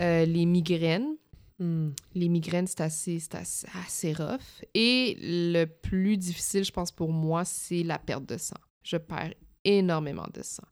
Euh, 0.00 0.24
les 0.24 0.46
migraines. 0.46 1.16
Hmm. 1.58 1.90
Les 2.14 2.28
migraines, 2.28 2.66
c'est 2.68 2.80
assez, 2.82 3.18
c'est 3.18 3.34
assez, 3.34 3.66
assez 3.86 4.12
rough. 4.12 4.62
Et 4.74 5.16
le 5.20 5.64
plus 5.64 6.16
difficile, 6.16 6.64
je 6.64 6.70
pense, 6.70 6.92
pour 6.92 7.10
moi, 7.12 7.44
c'est 7.44 7.82
la 7.82 7.98
perte 7.98 8.26
de 8.26 8.36
sang. 8.38 8.56
Je 8.84 8.96
perds 8.96 9.34
énormément 9.64 10.26
de 10.32 10.42
sang. 10.42 10.62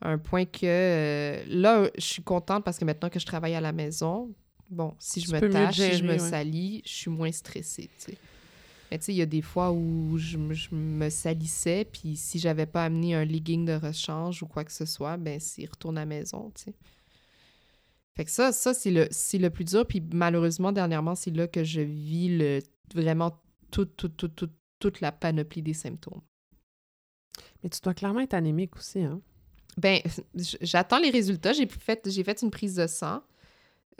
À 0.00 0.10
un 0.10 0.18
point 0.18 0.44
que 0.44 0.58
euh, 0.64 1.44
là, 1.48 1.88
je 1.96 2.04
suis 2.04 2.22
contente 2.22 2.64
parce 2.64 2.78
que 2.78 2.84
maintenant 2.84 3.10
que 3.10 3.18
je 3.20 3.26
travaille 3.26 3.54
à 3.54 3.60
la 3.60 3.72
maison, 3.72 4.32
bon, 4.70 4.94
si 4.98 5.20
je 5.20 5.26
Tu 5.26 5.32
me 5.32 5.40
tâche, 5.52 5.76
gérer, 5.76 5.92
si 5.92 5.98
je 5.98 6.04
me 6.04 6.12
ouais. 6.12 6.18
salis, 6.18 6.82
je 6.84 6.90
suis 6.92 7.10
moins 7.10 7.32
stressée, 7.32 7.88
tu 7.98 8.12
sais. 8.12 8.18
Mais 8.90 8.98
tu 8.98 9.04
sais, 9.06 9.12
il 9.12 9.18
y 9.18 9.22
a 9.22 9.26
des 9.26 9.42
fois 9.42 9.70
où 9.70 10.16
je, 10.18 10.36
me- 10.38 10.54
je 10.54 10.74
me 10.74 11.10
salissais, 11.10 11.84
puis 11.84 12.16
si 12.16 12.38
j'avais 12.38 12.64
pas 12.66 12.84
amené 12.84 13.14
un 13.14 13.24
legging 13.24 13.64
de 13.66 13.74
rechange 13.74 14.42
ou 14.42 14.46
quoi 14.46 14.64
que 14.64 14.72
ce 14.72 14.86
soit, 14.86 15.16
ben, 15.16 15.38
c'est 15.40 15.66
retourne 15.66 15.98
à 15.98 16.02
la 16.02 16.06
maison, 16.06 16.50
tu 16.54 16.64
sais. 16.64 16.74
Fait 18.18 18.24
que 18.24 18.32
ça, 18.32 18.50
ça 18.50 18.74
c'est 18.74 18.90
le, 18.90 19.06
c'est 19.12 19.38
le 19.38 19.48
plus 19.48 19.64
dur. 19.64 19.86
Puis 19.86 20.02
malheureusement, 20.12 20.72
dernièrement, 20.72 21.14
c'est 21.14 21.30
là 21.30 21.46
que 21.46 21.62
je 21.62 21.80
vis 21.80 22.36
le, 22.36 22.58
vraiment 22.92 23.40
toute, 23.70 23.96
toute, 23.96 24.16
toute, 24.16 24.34
toute, 24.34 24.52
toute 24.80 25.00
la 25.00 25.12
panoplie 25.12 25.62
des 25.62 25.72
symptômes. 25.72 26.20
Mais 27.62 27.70
tu 27.70 27.78
dois 27.80 27.94
clairement 27.94 28.18
être 28.18 28.34
anémique 28.34 28.74
aussi, 28.76 29.04
hein? 29.04 29.20
Ben, 29.76 30.00
j'attends 30.34 30.98
les 30.98 31.10
résultats. 31.10 31.52
J'ai 31.52 31.68
fait, 31.68 32.10
j'ai 32.10 32.24
fait 32.24 32.42
une 32.42 32.50
prise 32.50 32.74
de 32.74 32.88
sang. 32.88 33.22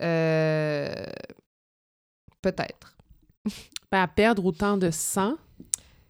Euh, 0.01 1.07
Peut-être. 2.43 2.97
Ben, 3.91 4.03
à 4.03 4.09
perdre 4.09 4.45
autant 4.45 4.77
de 4.77 4.91
sang, 4.91 5.37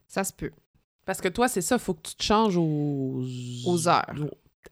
Ça 0.09 0.25
se 0.25 0.33
peut. 0.33 0.51
parce 1.05 1.21
que 1.21 1.29
toi, 1.29 1.47
c'est 1.47 1.61
ça, 1.61 1.79
faut 1.79 1.95
que 1.95 2.09
tu 2.09 2.17
te 2.17 2.23
changes 2.25 2.57
aux... 2.57 3.23
Aux 3.67 3.87
heures. 3.87 4.15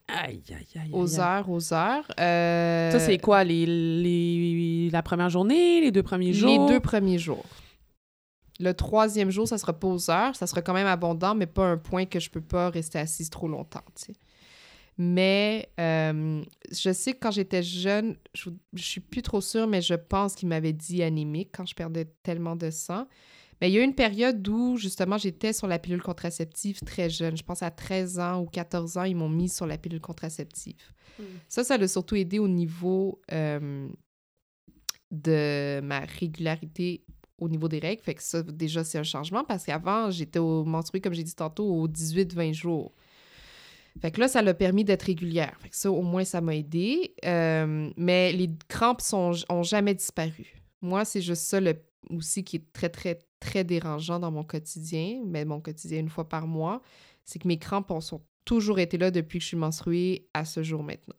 Aïe, 0.09 0.43
aïe, 0.51 0.83
aïe. 0.83 0.91
Aux 0.93 1.21
heures, 1.21 1.49
aux 1.51 1.73
heures. 1.73 2.07
Euh, 2.21 2.91
Ça, 2.91 3.01
c'est 3.01 3.19
quoi? 3.19 3.45
Les, 3.45 3.67
les, 3.67 4.91
la 4.91 5.03
première 5.03 5.31
journée, 5.31 5.81
les 5.81 5.91
deux 5.91 6.03
premiers 6.03 6.33
jours? 6.33 6.51
Les 6.51 6.73
deux 6.73 6.81
premiers 6.81 7.19
jours. 7.19 7.45
Le 8.59 8.73
troisième 8.73 9.31
jour, 9.31 9.47
ça 9.47 9.59
sera 9.59 9.73
pas 9.73 9.89
aux 9.89 10.11
heures. 10.11 10.35
Ça 10.37 10.47
sera 10.47 10.63
quand 10.63 10.73
même 10.75 10.87
abondant, 10.87 11.35
mais 11.35 11.47
pas 11.47 11.67
un 11.67 11.77
point 11.77 12.07
que 12.07 12.21
je 12.21 12.31
peux 12.31 12.41
pas 12.41 12.71
rester 12.71 12.99
assise 12.99 13.31
trop 13.31 13.49
longtemps, 13.49 13.85
tu 13.95 14.07
sais. 14.07 14.13
Mais 14.99 15.69
euh, 15.79 16.43
je 16.73 16.91
sais 16.93 17.13
que 17.13 17.19
quand 17.21 17.31
j'étais 17.31 17.63
jeune, 17.63 18.17
je, 18.33 18.49
je 18.73 18.83
suis 18.83 19.03
plus 19.03 19.21
trop 19.21 19.43
sûre, 19.43 19.67
mais 19.67 19.83
je 19.83 19.93
pense 19.93 20.35
qu'il 20.35 20.49
m'avait 20.49 20.73
dit 20.73 21.03
anémique 21.03 21.51
quand 21.55 21.67
je 21.67 21.75
perdais 21.75 22.07
tellement 22.23 22.57
de 22.57 22.71
sang. 22.71 23.07
Mais 23.61 23.71
il 23.71 23.75
y 23.75 23.79
a 23.79 23.81
eu 23.81 23.85
une 23.85 23.95
période 23.95 24.47
où, 24.49 24.77
justement, 24.77 25.17
j'étais 25.17 25.53
sur 25.53 25.67
la 25.67 25.79
pilule 25.79 26.03
contraceptive 26.03 26.81
très 26.81 27.09
jeune. 27.09 27.37
Je 27.37 27.43
pense 27.43 27.63
à 27.63 27.71
13 27.71 28.19
ans 28.19 28.41
ou 28.43 28.47
14 28.47 28.99
ans, 28.99 29.05
ils 29.05 29.17
m'ont 29.17 29.29
mis 29.29 29.49
sur 29.49 29.67
la 29.67 29.79
pilule 29.79 30.01
contraceptive. 30.01 30.93
Hmm. 31.19 31.25
Ça, 31.49 31.65
ça 31.65 31.75
a 31.75 31.89
surtout 31.89 32.17
aidé 32.17 32.39
au 32.39 32.49
niveau 32.49 33.21
euh, 33.33 33.89
de 35.11 35.81
ma 35.83 36.01
régularité 36.01 37.05
au 37.39 37.49
niveau 37.49 37.69
des 37.69 37.79
règles. 37.79 38.03
Fait 38.03 38.15
que 38.15 38.23
ça, 38.23 38.43
déjà, 38.43 38.85
c'est 38.85 38.99
un 38.99 39.03
changement 39.03 39.45
parce 39.45 39.65
qu'avant, 39.65 40.11
j'étais 40.11 40.39
au 40.39 40.65
menstrué, 40.65 41.01
comme 41.01 41.15
j'ai 41.15 41.25
dit 41.25 41.35
tantôt, 41.35 41.67
aux 41.67 41.89
18-20 41.89 42.55
jours. 42.55 42.93
Fait 44.01 44.11
que 44.11 44.21
là, 44.21 44.29
ça 44.29 44.43
l'a 44.43 44.55
permis 44.55 44.85
d'être 44.85 45.05
régulière. 45.05 45.57
Fait 45.61 45.71
que 45.71 45.77
ça, 45.77 45.91
au 45.91 46.03
moins, 46.03 46.25
ça 46.25 46.41
m'a 46.41 46.55
aidé. 46.55 47.15
Euh, 47.25 47.91
mais 47.97 48.33
les 48.33 48.51
crampes 48.69 49.01
sont, 49.01 49.33
ont 49.49 49.63
jamais 49.63 49.95
disparu. 49.95 50.63
Moi, 50.83 51.05
c'est 51.05 51.23
juste 51.23 51.43
ça 51.43 51.61
le, 51.61 51.75
aussi 52.11 52.45
qui 52.45 52.57
est 52.57 52.73
très, 52.73 52.89
très, 52.89 53.19
très 53.41 53.65
dérangeant 53.65 54.19
dans 54.19 54.31
mon 54.31 54.45
quotidien, 54.45 55.23
mais 55.25 55.45
mon 55.45 55.61
quotidien 55.61 56.01
une 56.01 56.09
fois 56.09 56.29
par 56.29 56.47
mois, 56.47 56.83
c'est 57.25 57.39
que 57.39 57.49
mes 57.49 57.59
crampes 57.59 57.91
ont, 57.91 58.01
toujours 58.45 58.79
été 58.79 58.97
là 58.97 59.11
depuis 59.11 59.39
que 59.39 59.43
je 59.43 59.49
suis 59.49 59.57
menstruée 59.57 60.29
à 60.33 60.45
ce 60.45 60.63
jour 60.63 60.83
maintenant. 60.83 61.17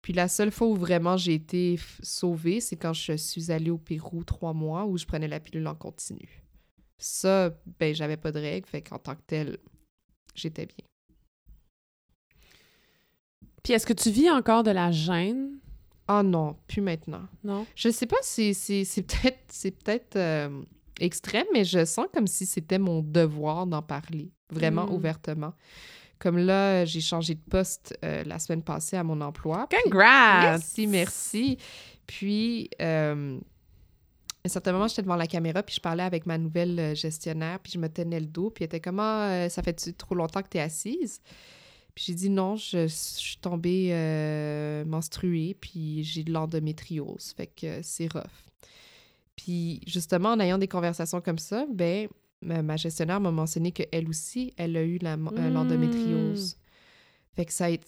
Puis 0.00 0.12
la 0.12 0.28
seule 0.28 0.50
fois 0.50 0.66
où 0.66 0.74
vraiment 0.74 1.16
j'ai 1.16 1.34
été 1.34 1.78
sauvée, 2.02 2.60
c'est 2.60 2.76
quand 2.76 2.92
je 2.92 3.16
suis 3.16 3.52
allée 3.52 3.70
au 3.70 3.78
Pérou 3.78 4.24
trois 4.24 4.52
mois 4.52 4.86
où 4.86 4.98
je 4.98 5.06
prenais 5.06 5.28
la 5.28 5.40
pilule 5.40 5.66
en 5.66 5.74
continu. 5.74 6.42
Ça, 6.98 7.50
ben, 7.78 7.94
j'avais 7.94 8.16
pas 8.16 8.32
de 8.32 8.38
règles, 8.38 8.66
fait 8.66 8.82
qu'en 8.82 8.98
tant 8.98 9.14
que 9.14 9.22
telle, 9.26 9.58
j'étais 10.34 10.66
bien. 10.66 10.86
Puis 13.62 13.72
est-ce 13.72 13.86
que 13.86 13.94
tu 13.94 14.10
vis 14.10 14.30
encore 14.30 14.62
de 14.62 14.70
la 14.70 14.90
gêne? 14.92 15.58
Ah 16.08 16.22
non, 16.22 16.56
plus 16.68 16.80
maintenant. 16.82 17.22
Non? 17.42 17.66
Je 17.74 17.88
sais 17.90 18.06
pas 18.06 18.16
si 18.22 18.52
c'est 18.54 18.84
peut-être 19.02 19.38
c'est 19.48 19.70
peut-être 19.70 20.16
euh, 20.16 20.62
extrême, 21.00 21.46
mais 21.52 21.64
je 21.64 21.84
sens 21.84 22.06
comme 22.12 22.26
si 22.26 22.44
c'était 22.46 22.78
mon 22.78 23.00
devoir 23.02 23.66
d'en 23.66 23.82
parler, 23.82 24.30
vraiment 24.50 24.86
Mm. 24.86 24.92
ouvertement. 24.92 25.52
Comme 26.18 26.38
là, 26.38 26.84
j'ai 26.84 27.00
changé 27.00 27.34
de 27.34 27.40
poste 27.50 27.98
euh, 28.04 28.22
la 28.24 28.38
semaine 28.38 28.62
passée 28.62 28.96
à 28.96 29.02
mon 29.04 29.20
emploi. 29.20 29.68
Congrats! 29.84 30.40
Merci, 30.42 30.86
merci. 30.86 31.58
Puis, 32.06 32.70
euh, 32.80 33.38
à 34.44 34.46
un 34.46 34.48
certain 34.48 34.72
moment, 34.72 34.86
j'étais 34.88 35.02
devant 35.02 35.16
la 35.16 35.26
caméra, 35.26 35.62
puis 35.62 35.74
je 35.74 35.80
parlais 35.80 36.02
avec 36.02 36.26
ma 36.26 36.36
nouvelle 36.38 36.94
gestionnaire, 36.94 37.58
puis 37.60 37.72
je 37.72 37.78
me 37.78 37.88
tenais 37.88 38.20
le 38.20 38.26
dos, 38.26 38.50
puis 38.50 38.62
elle 38.64 38.66
était 38.66 38.80
comme 38.80 39.00
Ah, 39.00 39.48
ça 39.48 39.62
fait 39.62 39.72
trop 39.96 40.14
longtemps 40.14 40.42
que 40.42 40.48
tu 40.50 40.58
es 40.58 40.60
assise? 40.60 41.20
Puis 41.94 42.06
j'ai 42.08 42.14
dit 42.14 42.30
non, 42.30 42.56
je, 42.56 42.88
je 42.88 42.94
suis 42.94 43.36
tombée 43.36 43.90
euh, 43.92 44.84
menstruée, 44.84 45.56
puis 45.60 46.02
j'ai 46.02 46.24
de 46.24 46.32
l'endométriose, 46.32 47.32
fait 47.36 47.46
que 47.46 47.82
c'est 47.82 48.12
rough. 48.12 48.24
Puis 49.36 49.80
justement, 49.86 50.30
en 50.30 50.40
ayant 50.40 50.58
des 50.58 50.68
conversations 50.68 51.20
comme 51.20 51.38
ça, 51.38 51.66
ben 51.72 52.08
ma, 52.42 52.76
gestionnaire 52.76 53.20
m'a 53.20 53.30
mentionné 53.30 53.72
qu'elle 53.72 54.08
aussi, 54.08 54.52
elle 54.56 54.76
a 54.76 54.82
eu 54.84 54.98
euh, 55.02 55.50
l'endométriose. 55.50 56.56
Fait 57.34 57.44
que 57.44 57.52
ça 57.52 57.66
a 57.66 57.70
été- 57.70 57.86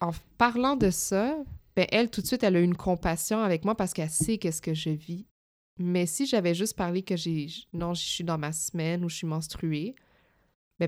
En 0.00 0.12
parlant 0.38 0.76
de 0.76 0.90
ça, 0.90 1.36
ben 1.76 1.86
elle, 1.90 2.10
tout 2.10 2.20
de 2.20 2.26
suite, 2.26 2.42
elle 2.42 2.56
a 2.56 2.60
eu 2.60 2.64
une 2.64 2.76
compassion 2.76 3.40
avec 3.40 3.64
moi 3.64 3.74
parce 3.74 3.92
qu'elle 3.92 4.10
sait 4.10 4.38
qu'est-ce 4.38 4.60
que 4.62 4.74
je 4.74 4.90
vis. 4.90 5.26
Mais 5.78 6.04
si 6.06 6.26
j'avais 6.26 6.54
juste 6.54 6.76
parlé 6.76 7.02
que 7.02 7.16
j'ai... 7.16 7.46
Non, 7.72 7.94
je 7.94 8.02
suis 8.02 8.24
dans 8.24 8.36
ma 8.36 8.52
semaine 8.52 9.04
ou 9.04 9.08
je 9.08 9.16
suis 9.16 9.26
menstruée, 9.26 9.94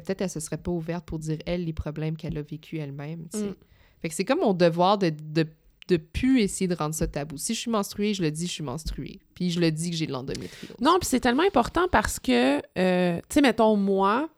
peut-être 0.00 0.22
elle 0.22 0.30
se 0.30 0.40
serait 0.40 0.58
pas 0.58 0.70
ouverte 0.70 1.04
pour 1.04 1.18
dire, 1.18 1.38
elle, 1.46 1.64
les 1.64 1.72
problèmes 1.72 2.16
qu'elle 2.16 2.36
a 2.38 2.42
vécu 2.42 2.78
elle-même. 2.78 3.26
Mm. 3.34 3.54
Fait 4.00 4.08
que 4.08 4.14
c'est 4.14 4.24
comme 4.24 4.40
mon 4.40 4.54
devoir 4.54 4.98
de, 4.98 5.10
de, 5.10 5.46
de 5.88 5.96
plus 5.96 6.40
essayer 6.40 6.68
de 6.68 6.74
rendre 6.74 6.94
ça 6.94 7.06
tabou. 7.06 7.36
Si 7.36 7.54
je 7.54 7.60
suis 7.60 7.70
menstruée, 7.70 8.14
je 8.14 8.22
le 8.22 8.30
dis, 8.30 8.46
je 8.46 8.52
suis 8.52 8.64
menstruée. 8.64 9.20
Puis 9.34 9.50
je 9.50 9.60
le 9.60 9.70
dis 9.70 9.90
que 9.90 9.96
j'ai 9.96 10.06
de 10.06 10.12
l'endométriose. 10.12 10.76
Non, 10.80 10.98
puis 11.00 11.08
c'est 11.08 11.20
tellement 11.20 11.42
important 11.42 11.86
parce 11.90 12.18
que, 12.18 12.58
euh, 12.78 13.16
tu 13.16 13.34
sais, 13.34 13.40
mettons, 13.40 13.76
moi, 13.76 14.28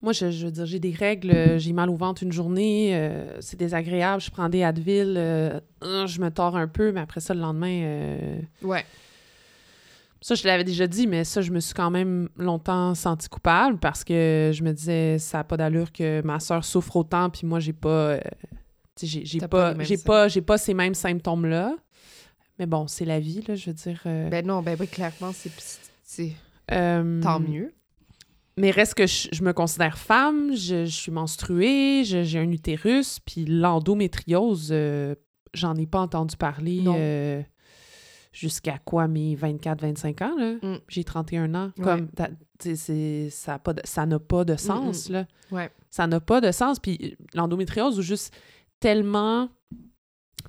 moi, 0.00 0.12
je, 0.12 0.30
je 0.30 0.46
veux 0.46 0.52
dire, 0.52 0.66
j'ai 0.66 0.80
des 0.80 0.92
règles, 0.92 1.58
j'ai 1.58 1.72
mal 1.72 1.88
au 1.88 1.96
ventre 1.96 2.22
une 2.22 2.32
journée, 2.32 2.94
euh, 2.94 3.40
c'est 3.40 3.58
désagréable, 3.58 4.20
je 4.20 4.30
prends 4.30 4.50
des 4.50 4.62
Advil, 4.62 5.14
euh, 5.16 5.60
je 5.80 6.20
me 6.20 6.28
tords 6.30 6.56
un 6.56 6.68
peu, 6.68 6.92
mais 6.92 7.00
après 7.00 7.20
ça, 7.20 7.32
le 7.32 7.40
lendemain, 7.40 8.38
Ouais. 8.62 8.84
Ça, 10.26 10.34
je 10.34 10.46
l'avais 10.46 10.64
déjà 10.64 10.86
dit, 10.86 11.06
mais 11.06 11.22
ça, 11.22 11.42
je 11.42 11.50
me 11.50 11.60
suis 11.60 11.74
quand 11.74 11.90
même 11.90 12.30
longtemps 12.38 12.94
sentie 12.94 13.28
coupable 13.28 13.78
parce 13.78 14.04
que 14.04 14.52
je 14.54 14.62
me 14.62 14.72
disais, 14.72 15.18
ça 15.18 15.38
n'a 15.38 15.44
pas 15.44 15.58
d'allure 15.58 15.92
que 15.92 16.22
ma 16.24 16.40
soeur 16.40 16.64
souffre 16.64 16.96
autant, 16.96 17.28
puis 17.28 17.46
moi, 17.46 17.60
j'ai 17.60 17.74
pas, 17.74 17.88
euh, 18.12 18.20
j'ai- 19.02 19.38
pas 19.40 19.48
pas, 19.48 19.74
j'ai 19.84 19.98
pas, 19.98 20.28
j'ai 20.28 20.40
pas 20.40 20.56
ces 20.56 20.72
mêmes 20.72 20.94
symptômes-là. 20.94 21.76
Mais 22.58 22.64
bon, 22.64 22.86
c'est 22.86 23.04
la 23.04 23.20
vie, 23.20 23.44
là, 23.46 23.54
je 23.54 23.66
veux 23.66 23.74
dire. 23.74 24.00
euh, 24.06 24.30
Ben 24.30 24.46
non, 24.46 24.62
ben 24.62 24.78
oui, 24.80 24.86
clairement, 24.88 25.32
c'est... 25.34 25.52
c'est- 26.02 26.32
euh, 26.70 27.20
Tant 27.20 27.38
mieux. 27.40 27.74
Mais 28.56 28.70
reste 28.70 28.94
que 28.94 29.06
je, 29.06 29.28
je 29.30 29.42
me 29.42 29.52
considère 29.52 29.98
femme, 29.98 30.54
je, 30.56 30.86
je 30.86 30.90
suis 30.96 31.12
menstruée, 31.12 32.02
je- 32.04 32.22
j'ai 32.22 32.38
un 32.38 32.50
utérus, 32.50 33.18
puis 33.20 33.44
l'endométriose, 33.44 34.70
euh, 34.72 35.16
j'en 35.52 35.74
ai 35.74 35.86
pas 35.86 36.00
entendu 36.00 36.36
parler 36.38 36.80
Non. 36.80 36.94
Jusqu'à 38.34 38.78
quoi, 38.84 39.06
mes 39.08 39.36
24-25 39.36 40.22
ans, 40.24 40.36
là? 40.36 40.54
Mm. 40.60 40.80
J'ai 40.88 41.04
31 41.04 41.54
ans. 41.54 41.70
Ouais. 41.78 41.84
Comme, 41.84 42.08
c'est- 42.58 43.30
ça 43.30 43.54
a 43.54 43.58
pas 43.58 43.72
de- 43.72 43.82
ça 43.84 44.04
n'a 44.06 44.18
pas 44.18 44.44
de 44.44 44.56
sens, 44.56 45.08
là. 45.08 45.26
Ouais. 45.52 45.70
Ça 45.88 46.06
n'a 46.06 46.18
pas 46.20 46.40
de 46.40 46.50
sens. 46.50 46.78
Puis 46.80 46.98
euh, 47.02 47.24
l'endométriose, 47.34 47.98
ou 47.98 48.02
juste 48.02 48.34
tellement 48.80 49.48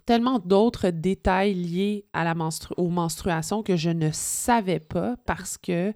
tellement 0.05 0.37
d'autres 0.39 0.89
détails 0.89 1.53
liés 1.55 2.05
à 2.13 2.23
la 2.23 2.35
menstru- 2.35 2.73
aux 2.77 2.89
menstruations 2.89 3.63
que 3.63 3.75
je 3.75 3.89
ne 3.89 4.09
savais 4.11 4.79
pas 4.79 5.15
parce 5.25 5.57
que 5.57 5.93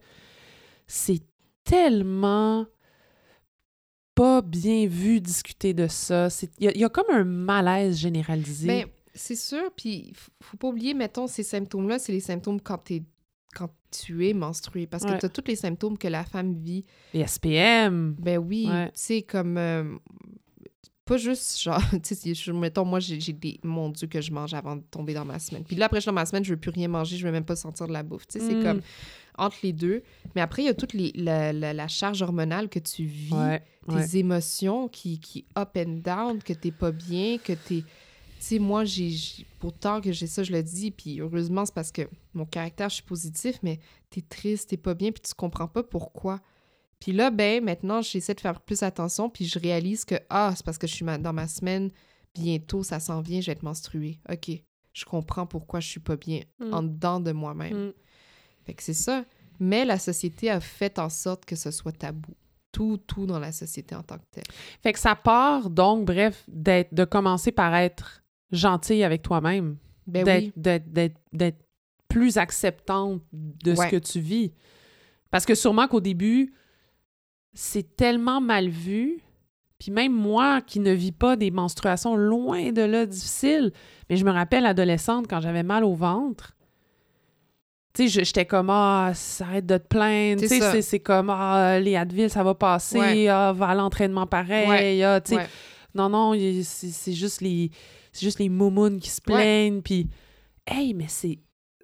c'est 0.87 1.21
tellement 1.63 2.65
pas 4.15 4.41
bien 4.41 4.87
vu 4.87 5.21
discuter 5.21 5.73
de 5.73 5.87
ça. 5.87 6.29
C'est- 6.29 6.51
Il 6.57 6.65
y, 6.65 6.67
a- 6.67 6.71
il 6.75 6.81
y 6.81 6.83
a 6.83 6.89
comme 6.89 7.09
un 7.11 7.23
malaise 7.23 7.97
généralisé. 7.99 8.67
Ben, 8.67 8.85
c'est 9.13 9.35
sûr, 9.35 9.71
puis 9.75 10.13
faut 10.41 10.57
pas 10.57 10.67
oublier, 10.69 10.93
mettons, 10.93 11.27
ces 11.27 11.43
symptômes-là, 11.43 11.99
c'est 11.99 12.11
les 12.11 12.19
symptômes 12.19 12.61
quand, 12.61 12.77
t'es- 12.77 13.03
quand 13.55 13.69
tu 13.91 14.27
es 14.27 14.33
menstruée, 14.33 14.85
parce 14.87 15.03
que 15.03 15.17
tu 15.19 15.25
as 15.25 15.29
tous 15.29 15.43
les 15.47 15.55
symptômes 15.55 15.97
que 15.97 16.07
la 16.07 16.23
femme 16.23 16.53
vit. 16.53 16.85
Les 17.13 17.21
SPM. 17.25 18.15
Ben 18.19 18.37
oui, 18.37 18.67
Ouais. 18.69 18.87
tu 18.87 18.91
sais, 18.95 19.21
comme... 19.23 19.57
euh, 19.57 19.95
pas 21.05 21.17
juste, 21.17 21.59
genre, 21.59 21.81
tu 22.03 22.13
sais, 22.15 22.53
mettons, 22.53 22.85
moi, 22.85 22.99
j'ai 22.99 23.17
des... 23.33 23.59
Mon 23.63 23.89
Dieu, 23.89 24.07
que 24.07 24.21
je 24.21 24.31
mange 24.31 24.53
avant 24.53 24.75
de 24.75 24.83
tomber 24.91 25.15
dans 25.15 25.25
ma 25.25 25.39
semaine. 25.39 25.63
Puis 25.63 25.75
là, 25.75 25.85
après, 25.87 25.97
je 25.97 26.01
suis 26.03 26.09
dans 26.09 26.13
ma 26.13 26.25
semaine, 26.27 26.45
je 26.45 26.51
veux 26.53 26.59
plus 26.59 26.69
rien 26.69 26.87
manger, 26.87 27.17
je 27.17 27.25
veux 27.25 27.31
même 27.31 27.45
pas 27.45 27.55
sentir 27.55 27.87
de 27.87 27.93
la 27.93 28.03
bouffe. 28.03 28.27
Tu 28.27 28.39
sais, 28.39 28.45
c'est 28.45 28.55
Mm. 28.55 28.63
comme 28.63 28.81
entre 29.35 29.57
les 29.63 29.73
deux. 29.73 30.03
Mais 30.35 30.41
après, 30.41 30.61
il 30.61 30.65
y 30.65 30.69
a 30.69 30.73
toute 30.75 30.93
les, 30.93 31.11
la, 31.15 31.51
la- 31.51 31.73
la 31.73 31.87
charge 31.87 32.21
hormonale 32.21 32.69
que 32.69 32.77
tu 32.77 33.05
vis, 33.05 33.33
Ouais, 33.33 33.63
tes 33.87 34.19
émotions 34.19 34.87
qui, 34.87 35.19
qui 35.19 35.45
up 35.57 35.69
and 35.77 36.01
down, 36.03 36.43
que 36.43 36.53
t'es 36.53 36.71
pas 36.71 36.91
bien, 36.91 37.39
que 37.39 37.53
t'es... 37.53 37.83
Tu 38.39 38.45
sais, 38.45 38.59
moi, 38.59 38.85
j'ai... 38.85 39.09
j'ai- 39.09 39.45
Pourtant 39.59 39.99
que 39.99 40.11
j'ai 40.13 40.25
ça, 40.27 40.41
je 40.43 40.53
le 40.53 40.63
dis, 40.63 40.89
puis 40.91 41.19
heureusement, 41.19 41.65
c'est 41.65 41.73
parce 41.75 41.91
que 41.91 42.03
mon 42.33 42.45
caractère, 42.45 42.87
je 42.89 42.95
suis 42.95 43.03
positif, 43.03 43.57
mais 43.61 43.79
t'es 44.09 44.21
triste, 44.21 44.69
t'es 44.69 44.77
pas 44.77 44.93
bien, 44.93 45.11
puis 45.11 45.21
tu 45.21 45.33
comprends 45.33 45.67
pas 45.67 45.83
pourquoi. 45.83 46.39
Puis 47.01 47.11
là, 47.11 47.29
ben, 47.29 47.61
maintenant, 47.63 48.01
j'essaie 48.01 48.33
de 48.35 48.39
faire 48.39 48.61
plus 48.61 48.81
attention, 48.83 49.29
puis 49.29 49.45
je 49.45 49.59
réalise 49.59 50.05
que, 50.05 50.15
ah, 50.29 50.53
c'est 50.55 50.65
parce 50.65 50.77
que 50.77 50.87
je 50.87 50.93
suis 50.95 51.03
ma- 51.03 51.17
dans 51.17 51.33
ma 51.33 51.47
semaine, 51.49 51.91
bientôt, 52.33 52.83
ça 52.83 53.01
s'en 53.01 53.19
vient, 53.19 53.41
je 53.41 53.47
vais 53.47 53.51
être 53.51 53.63
menstruée. 53.63 54.19
OK, 54.31 54.49
je 54.93 55.03
comprends 55.05 55.45
pourquoi 55.45 55.81
je 55.81 55.89
suis 55.89 55.99
pas 55.99 56.15
bien 56.15 56.39
Mm. 56.59 56.73
en 56.73 56.83
dedans 56.83 57.19
de 57.19 57.33
moi-même. 57.33 57.87
Mm. 57.87 57.93
Fait 58.65 58.73
que 58.75 58.83
c'est 58.83 58.93
ça. 58.93 59.25
Mais 59.59 59.83
la 59.83 59.99
société 59.99 60.49
a 60.49 60.61
fait 60.61 60.99
en 60.99 61.09
sorte 61.09 61.43
que 61.43 61.57
ce 61.57 61.71
soit 61.71 61.91
tabou. 61.91 62.33
Tout, 62.71 62.97
tout 62.97 63.25
dans 63.25 63.39
la 63.39 63.51
société 63.51 63.93
en 63.95 64.03
tant 64.03 64.17
que 64.19 64.25
telle. 64.31 64.43
Fait 64.83 64.93
que 64.93 64.99
ça 64.99 65.15
part 65.15 65.69
donc, 65.69 66.05
bref, 66.05 66.45
d'être, 66.47 66.93
de 66.93 67.03
commencer 67.03 67.51
par 67.51 67.75
être 67.75 68.18
gentille 68.51 69.03
avec 69.03 69.21
toi-même. 69.21 69.77
Ben 70.07 70.23
d'être, 70.23 70.51
oui. 70.55 71.13
d'être, 71.31 71.57
plus 72.07 72.37
acceptante 72.37 73.21
de 73.31 73.73
Ouais. 73.73 73.85
ce 73.85 73.91
que 73.91 73.97
tu 73.97 74.19
vis. 74.19 74.51
Parce 75.29 75.45
que 75.45 75.53
sûrement 75.53 75.87
qu'au 75.87 76.01
début, 76.01 76.51
c'est 77.53 77.95
tellement 77.95 78.41
mal 78.41 78.67
vu. 78.69 79.19
Puis 79.77 79.91
même 79.91 80.11
moi 80.13 80.61
qui 80.61 80.79
ne 80.79 80.91
vis 80.91 81.11
pas 81.11 81.35
des 81.35 81.51
menstruations 81.51 82.15
loin 82.15 82.71
de 82.71 82.81
là 82.81 83.05
difficiles, 83.05 83.71
mais 84.09 84.17
je 84.17 84.25
me 84.25 84.31
rappelle 84.31 84.65
adolescente 84.65 85.27
quand 85.29 85.39
j'avais 85.39 85.61
mal 85.63 85.83
au 85.83 85.93
ventre. 85.93 86.55
Tu 87.93 88.03
sais, 88.03 88.19
je- 88.19 88.25
j'étais 88.25 88.45
comme 88.45 88.69
ah, 88.71 89.11
ça 89.13 89.45
arrête 89.45 89.65
de 89.67 89.77
te 89.77 89.87
plaindre. 89.87 90.41
C'est 90.41 90.47
Tu 90.47 90.59
sais, 90.59 90.71
c'est, 90.71 90.81
c'est 90.81 90.99
comme 90.99 91.29
ah, 91.29 91.79
les 91.79 91.95
Advil, 91.95 92.29
ça 92.29 92.43
va 92.43 92.55
passer. 92.55 92.99
Ouais. 92.99 93.27
Ah, 93.27 93.53
va 93.53 93.67
à 93.69 93.75
l'entraînement 93.75 94.25
pareil. 94.27 94.67
Ouais. 94.67 95.03
Ah, 95.03 95.21
tu 95.21 95.35
sais, 95.35 95.47
non, 95.95 96.09
non, 96.09 96.33
c'est 96.63 97.13
juste 97.13 97.41
les 97.41 97.71
c'est 98.11 98.25
juste 98.25 98.39
les 98.39 98.49
moumounes 98.49 98.99
qui 98.99 99.09
se 99.09 99.21
plaignent, 99.21 99.81
puis 99.81 100.07
hey, 100.67 100.93
mais 100.93 101.07
c'est 101.09 101.39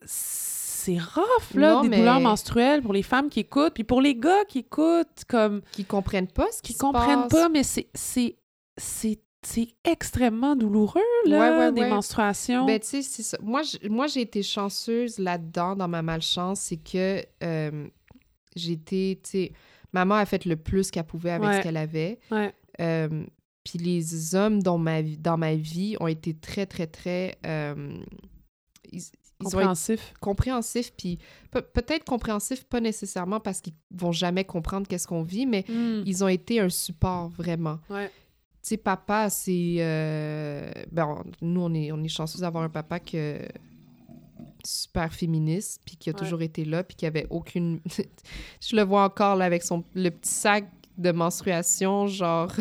c'est 0.06 1.00
rough, 1.00 1.56
là, 1.56 1.76
Non, 1.76 1.82
des 1.82 1.90
mais- 1.90 1.98
douleurs 1.98 2.20
menstruelles 2.20 2.82
pour 2.84 2.94
les 2.94 3.02
femmes 3.02 3.30
qui 3.30 3.40
écoutent, 3.40 3.74
puis 3.74 3.84
pour 3.84 4.02
les 4.02 4.16
gars 4.16 4.46
qui 4.48 4.60
écoutent, 4.60 5.24
comme, 5.28 5.62
Qui 5.72 5.84
comprennent 5.84 6.28
pas 6.28 6.46
ce 6.52 6.62
qui 6.62 6.74
qui 6.74 6.74
se 6.74 6.80
comprennent 6.80 7.24
passe. 7.24 7.32
pas, 7.32 7.50
mais 7.50 7.64
c'est 7.64 7.88
c'est 7.96 8.36
c'est 8.78 9.68
extrêmement 9.84 10.56
douloureux, 10.56 11.02
là, 11.28 11.70
des 11.72 11.86
menstruations. 11.86 12.66
Ben, 12.66 12.80
tu 12.80 12.88
sais, 12.88 13.02
c'est 13.04 13.22
ça. 13.22 13.38
Moi, 13.44 13.62
moi, 13.88 14.08
j'ai 14.08 14.22
été 14.22 14.42
chanceuse 14.42 15.20
là-dedans, 15.20 15.76
dans 15.76 15.88
ma 15.88 16.02
malchance, 16.02 16.62
c'est 16.62 16.78
que 16.78 17.24
euh, 17.44 17.88
j'ai 18.56 18.72
été, 18.72 19.20
tu 19.24 19.30
sais, 19.30 19.52
maman 19.94 20.16
a 20.16 20.26
fait 20.26 20.46
le 20.46 20.56
plus 20.56 20.90
qu'elle 20.90 21.04
pouvait 21.04 21.30
avec 21.32 21.54
ce 21.58 21.62
qu'elle 21.62 21.78
avait. 21.78 22.18
Ouais. 22.32 22.54
Euh, 22.82 23.24
puis 23.66 23.80
les 23.80 24.36
hommes 24.36 24.62
dans 24.62 24.78
ma, 24.78 25.02
dans 25.02 25.38
ma 25.38 25.56
vie 25.56 25.98
ont 26.00 26.08
été 26.08 26.34
très, 26.36 26.68
très, 26.68 26.88
très... 26.88 27.36
Euh, 27.46 27.98
compréhensifs. 29.44 30.14
Compréhensifs, 30.22 30.94
puis 30.96 31.18
peut-être 31.52 32.06
compréhensifs, 32.06 32.64
pas 32.64 32.80
nécessairement 32.80 33.40
parce 33.40 33.62
qu'ils 33.62 33.74
vont 33.92 34.12
jamais 34.12 34.46
comprendre 34.46 34.88
qu'est-ce 34.88 35.08
qu'on 35.08 35.24
vit, 35.24 35.48
mais 35.48 35.66
hmm. 35.68 36.04
ils 36.06 36.24
ont 36.24 36.28
été 36.28 36.60
un 36.60 36.70
support, 36.70 37.30
vraiment. 37.30 37.80
Ouais. 37.90 38.08
Tu 38.08 38.70
sais, 38.70 38.78
papa, 38.78 39.32
c'est... 39.32 39.78
Euh, 39.80 40.72
ben, 40.92 41.24
nous, 41.42 41.62
on 41.62 41.74
est, 41.74 41.92
on 41.92 42.04
est 42.04 42.08
chanceux 42.08 42.40
d'avoir 42.40 42.64
un 42.64 42.70
papa 42.70 43.00
que 43.00 43.40
super 44.64 45.12
féministe, 45.12 45.82
puis 45.86 45.96
qui 45.98 46.12
a 46.12 46.14
toujours 46.14 46.44
été 46.44 46.66
là, 46.66 46.84
puis 46.84 46.96
qui 46.96 47.08
avait 47.08 47.26
aucune... 47.32 47.80
je 48.62 48.76
le 48.76 48.84
vois 48.84 49.04
encore, 49.04 49.36
là, 49.36 49.46
avec 49.46 49.64
son, 49.64 49.84
le 49.96 50.10
petit 50.10 50.32
sac 50.32 50.66
de 50.98 51.12
menstruation, 51.12 52.08
genre, 52.08 52.52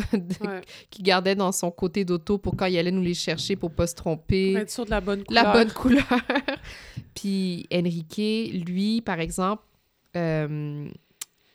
qui 0.89 1.03
gardait 1.03 1.35
dans 1.35 1.51
son 1.51 1.71
côté 1.71 2.05
d'auto 2.05 2.37
pour 2.37 2.55
quand 2.55 2.65
il 2.65 2.77
allait 2.77 2.91
nous 2.91 3.01
les 3.01 3.13
chercher 3.13 3.55
pour 3.55 3.71
pas 3.71 3.87
se 3.87 3.95
tromper. 3.95 4.51
Pour 4.51 4.61
être 4.61 4.69
sûr 4.69 4.85
de 4.85 4.91
la 4.91 5.01
bonne 5.01 5.23
couleur. 5.23 5.43
La 5.43 5.53
bonne 5.53 5.71
couleur. 5.73 6.05
Puis 7.13 7.65
Enrique, 7.73 8.51
lui, 8.65 9.01
par 9.01 9.19
exemple, 9.19 9.63
euh, 10.15 10.87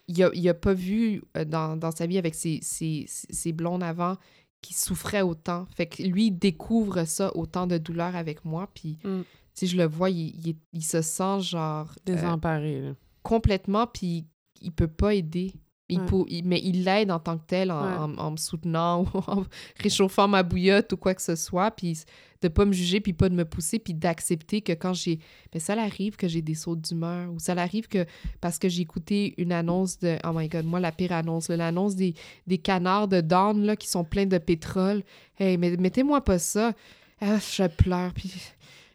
il, 0.08 0.22
a, 0.22 0.30
il 0.34 0.48
a 0.48 0.54
pas 0.54 0.74
vu 0.74 1.22
euh, 1.36 1.44
dans, 1.44 1.76
dans 1.76 1.90
sa 1.90 2.06
vie 2.06 2.18
avec 2.18 2.34
ses, 2.34 2.58
ses, 2.62 3.04
ses 3.06 3.52
blondes 3.52 3.82
avant 3.82 4.16
qui 4.60 4.74
souffrait 4.74 5.22
autant. 5.22 5.66
Fait 5.74 5.86
que 5.86 6.02
lui, 6.02 6.26
il 6.26 6.32
découvre 6.32 7.04
ça, 7.04 7.34
autant 7.36 7.66
de 7.66 7.78
douleur 7.78 8.14
avec 8.16 8.44
moi. 8.44 8.68
Puis, 8.74 8.98
mm. 9.04 9.22
si 9.54 9.66
je 9.66 9.76
le 9.76 9.86
vois, 9.86 10.10
il, 10.10 10.56
il, 10.72 10.84
se 10.84 11.02
sent 11.02 11.40
genre. 11.40 11.90
Euh, 12.08 12.14
Désemparé. 12.14 12.94
complètement, 13.22 13.86
puis 13.86 14.26
il 14.60 14.72
peut 14.72 14.88
pas 14.88 15.14
aider. 15.14 15.54
Il 15.90 16.44
mais 16.44 16.60
il 16.62 16.84
l'aide 16.84 17.10
en 17.10 17.18
tant 17.18 17.38
que 17.38 17.44
tel 17.46 17.70
en, 17.70 18.30
me 18.30 18.36
soutenant 18.36 19.02
ou 19.14 19.18
en 19.26 19.44
réchauffant 19.82 20.28
ma 20.28 20.42
bouillotte 20.42 20.92
ou 20.92 20.96
quoi 20.96 21.14
que 21.14 21.22
ce 21.22 21.36
soit. 21.36 21.70
Puis 21.70 22.04
de 22.42 22.48
pas 22.48 22.64
me 22.64 22.72
juger, 22.72 23.00
puis 23.00 23.12
pas 23.12 23.28
de 23.28 23.34
me 23.34 23.44
pousser, 23.44 23.78
puis 23.78 23.94
d'accepter 23.94 24.62
que 24.62 24.72
quand 24.72 24.94
j'ai... 24.94 25.18
Mais 25.52 25.60
ça 25.60 25.74
arrive 25.74 26.16
que 26.16 26.26
j'ai 26.26 26.42
des 26.42 26.54
sauts 26.54 26.76
d'humeur 26.76 27.30
ou 27.32 27.38
ça 27.38 27.52
arrive 27.52 27.86
que 27.86 28.06
parce 28.40 28.58
que 28.58 28.68
j'ai 28.68 28.82
écouté 28.82 29.34
une 29.36 29.52
annonce 29.52 29.98
de... 29.98 30.16
Oh 30.24 30.32
my 30.34 30.48
God, 30.48 30.64
moi, 30.64 30.80
la 30.80 30.92
pire 30.92 31.12
annonce, 31.12 31.48
l'annonce 31.48 31.96
des, 31.96 32.14
des 32.46 32.58
canards 32.58 33.08
de 33.08 33.20
Dawn 33.20 33.62
là, 33.62 33.76
qui 33.76 33.88
sont 33.88 34.04
pleins 34.04 34.26
de 34.26 34.38
pétrole. 34.38 35.02
Hey, 35.38 35.58
mais 35.58 35.76
mettez-moi 35.76 36.22
pas 36.22 36.38
ça. 36.38 36.72
Ah, 37.20 37.38
je 37.38 37.66
pleure, 37.66 38.12
puis... 38.14 38.32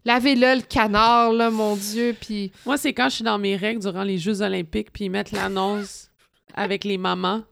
Lavez-le, 0.06 0.58
le 0.58 0.62
canard, 0.62 1.34
là, 1.34 1.50
mon 1.50 1.76
Dieu, 1.76 2.16
puis... 2.20 2.52
Moi, 2.64 2.78
c'est 2.78 2.94
quand 2.94 3.10
je 3.10 3.16
suis 3.16 3.24
dans 3.24 3.40
mes 3.40 3.56
règles 3.56 3.82
durant 3.82 4.04
les 4.04 4.20
Jeux 4.20 4.42
olympiques, 4.42 4.92
puis 4.92 5.06
ils 5.06 5.10
mettent 5.10 5.32
l'annonce 5.32 6.12
avec 6.56 6.84
les 6.84 6.98
mamans. 6.98 7.44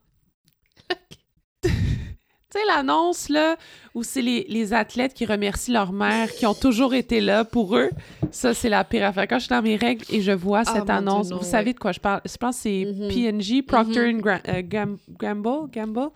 tu 1.61 1.69
sais, 1.69 2.59
l'annonce, 2.67 3.29
là, 3.29 3.57
où 3.93 4.03
c'est 4.03 4.21
les, 4.21 4.45
les, 4.49 4.73
athlètes 4.73 5.13
qui 5.13 5.25
remercient 5.25 5.71
leur 5.71 5.91
mère, 5.91 6.31
qui 6.31 6.45
ont 6.45 6.55
toujours 6.55 6.93
été 6.93 7.21
là 7.21 7.45
pour 7.45 7.77
eux. 7.77 7.89
Ça, 8.31 8.53
c'est 8.53 8.69
la 8.69 8.83
pire 8.83 9.05
affaire. 9.05 9.27
Quand 9.27 9.37
je 9.37 9.45
suis 9.45 9.49
dans 9.49 9.61
mes 9.61 9.75
règles 9.75 10.05
et 10.09 10.21
je 10.21 10.31
vois 10.31 10.65
cette 10.65 10.89
ah, 10.89 10.97
annonce, 10.97 11.31
vous 11.31 11.43
savez 11.43 11.73
de 11.73 11.79
quoi 11.79 11.91
je 11.91 11.99
parle? 11.99 12.21
Je 12.25 12.37
pense 12.37 12.55
que 12.57 12.61
c'est 12.63 12.85
mm-hmm. 12.85 13.61
PNG, 13.61 13.65
Procter 13.65 14.13
mm 14.13 14.39
euh, 14.47 14.61
Gamble, 15.09 15.69
Gamble. 15.71 16.09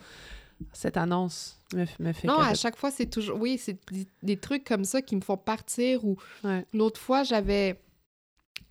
Cette 0.73 0.97
annonce 0.97 1.59
me, 1.73 1.85
me 1.99 2.13
fait. 2.13 2.27
Non, 2.27 2.39
à 2.39 2.55
chaque 2.55 2.77
fois, 2.77 2.89
c'est 2.89 3.05
toujours. 3.05 3.39
Oui, 3.39 3.59
c'est 3.59 3.77
des, 4.23 4.37
trucs 4.37 4.63
comme 4.63 4.83
ça 4.83 5.01
qui 5.01 5.15
me 5.15 5.21
font 5.21 5.37
partir. 5.37 6.03
Ou 6.03 6.17
l'autre 6.73 6.99
fois, 6.99 7.23
j'avais 7.23 7.79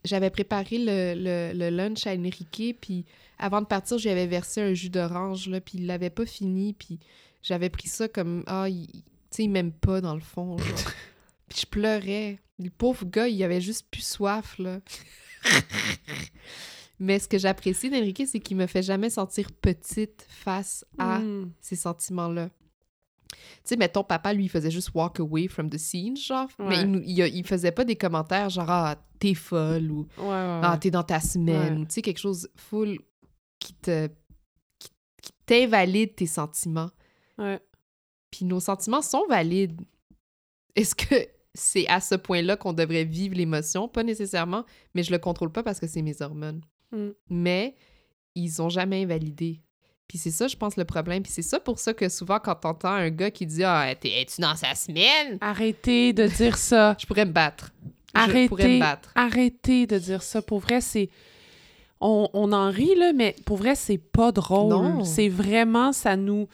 j'avais 0.06 0.30
préparé 0.30 0.78
le, 0.78 1.52
le, 1.52 1.70
lunch 1.70 2.06
à 2.06 2.14
Enrique, 2.14 2.78
puis 2.80 3.04
avant 3.38 3.60
de 3.60 3.66
partir, 3.66 3.98
j'avais 3.98 4.26
versé 4.26 4.60
un 4.62 4.74
jus 4.74 4.90
d'orange, 4.90 5.48
là, 5.48 5.60
puis 5.60 5.78
il 5.78 5.86
l'avait 5.86 6.10
pas 6.10 6.26
fini, 6.26 6.72
puis 6.72 6.98
j'avais 7.42 7.70
pris 7.70 7.88
ça 7.88 8.08
comme, 8.08 8.42
ah, 8.46 8.68
il, 8.68 8.86
tu 8.86 9.02
sais, 9.30 9.44
il 9.44 9.50
m'aime 9.50 9.72
pas, 9.72 10.00
dans 10.00 10.14
le 10.14 10.20
fond, 10.20 10.56
puis 11.48 11.60
je 11.60 11.66
pleurais. 11.66 12.38
Le 12.58 12.70
pauvre 12.70 13.04
gars, 13.04 13.28
il 13.28 13.42
avait 13.44 13.60
juste 13.60 13.86
plus 13.90 14.06
soif, 14.06 14.58
là. 14.58 14.80
Mais 16.98 17.18
ce 17.18 17.28
que 17.28 17.36
j'apprécie 17.36 17.90
d'Enrique, 17.90 18.22
c'est 18.26 18.40
qu'il 18.40 18.56
me 18.56 18.66
fait 18.66 18.82
jamais 18.82 19.10
sentir 19.10 19.52
petite 19.52 20.24
face 20.28 20.86
à 20.96 21.18
hmm. 21.18 21.52
ces 21.60 21.76
sentiments-là. 21.76 22.48
Tu 23.62 23.70
sais, 23.70 23.76
mettons, 23.76 24.04
papa, 24.04 24.32
lui, 24.32 24.44
il 24.44 24.48
faisait 24.48 24.70
juste 24.70 24.90
walk 24.94 25.20
away 25.20 25.48
from 25.48 25.70
the 25.70 25.78
scene, 25.78 26.16
genre. 26.16 26.48
Mais 26.58 26.82
il, 26.82 27.18
il, 27.18 27.46
faisait 27.46 27.72
pas 27.72 27.84
des 27.84 27.96
commentaires 27.96 28.50
genre, 28.50 28.70
ah, 28.70 28.96
t'es 29.18 29.34
folle 29.34 29.90
ou 29.90 30.06
ah, 30.20 30.76
t'es 30.80 30.90
dans 30.90 31.02
ta 31.02 31.20
semaine. 31.20 31.86
Tu 31.86 31.94
sais, 31.94 32.02
quelque 32.02 32.20
chose 32.20 32.48
full 32.56 32.98
qui 33.58 33.74
te. 33.74 34.08
qui, 34.78 35.32
t'invalide 35.46 36.14
tes 36.14 36.26
sentiments. 36.26 36.90
Ouais. 37.38 37.60
Puis 38.30 38.44
nos 38.44 38.60
sentiments 38.60 39.02
sont 39.02 39.26
valides. 39.28 39.80
Est-ce 40.74 40.94
que 40.94 41.14
c'est 41.54 41.86
à 41.88 42.00
ce 42.00 42.14
point-là 42.14 42.56
qu'on 42.56 42.72
devrait 42.72 43.04
vivre 43.04 43.34
l'émotion? 43.34 43.88
Pas 43.88 44.02
nécessairement, 44.02 44.64
mais 44.94 45.02
je 45.02 45.10
le 45.10 45.18
contrôle 45.18 45.50
pas 45.50 45.62
parce 45.62 45.80
que 45.80 45.86
c'est 45.86 46.02
mes 46.02 46.20
hormones. 46.20 46.60
Mm. 46.92 47.10
Mais 47.30 47.76
ils 48.34 48.60
ont 48.60 48.68
jamais 48.68 49.02
invalidé. 49.02 49.62
Puis 50.08 50.18
c'est 50.18 50.30
ça, 50.30 50.46
je 50.46 50.56
pense, 50.56 50.76
le 50.76 50.84
problème. 50.84 51.22
Puis 51.22 51.32
c'est 51.32 51.42
ça 51.42 51.58
pour 51.58 51.78
ça 51.78 51.92
que 51.92 52.08
souvent, 52.08 52.38
quand 52.38 52.54
t'entends 52.54 52.92
un 52.92 53.10
gars 53.10 53.30
qui 53.30 53.46
dit 53.46 53.64
Ah, 53.64 53.90
es-tu 53.90 54.40
dans 54.40 54.54
sa 54.54 54.74
semaine? 54.74 55.38
Arrêtez 55.40 56.12
de 56.12 56.26
dire 56.26 56.56
ça. 56.56 56.96
je 57.00 57.06
pourrais 57.06 57.24
me 57.24 57.32
battre. 57.32 57.72
Arrêtez, 58.14 58.44
je 58.44 58.48
pourrais 58.48 58.68
me 58.68 58.80
battre. 58.80 59.10
Arrêtez 59.14 59.86
de 59.86 59.98
dire 59.98 60.22
ça. 60.22 60.42
Pour 60.42 60.60
vrai, 60.60 60.80
c'est. 60.80 61.10
On, 62.00 62.28
on, 62.34 62.52
en 62.52 62.70
rit, 62.70 62.94
là, 62.94 63.12
mais 63.14 63.34
pour 63.46 63.56
vrai, 63.56 63.74
c'est 63.74 63.98
pas 63.98 64.30
drôle. 64.30 65.04
C'est 65.04 65.30
vraiment, 65.30 65.92
ça 65.92 66.14
nous 66.14 66.46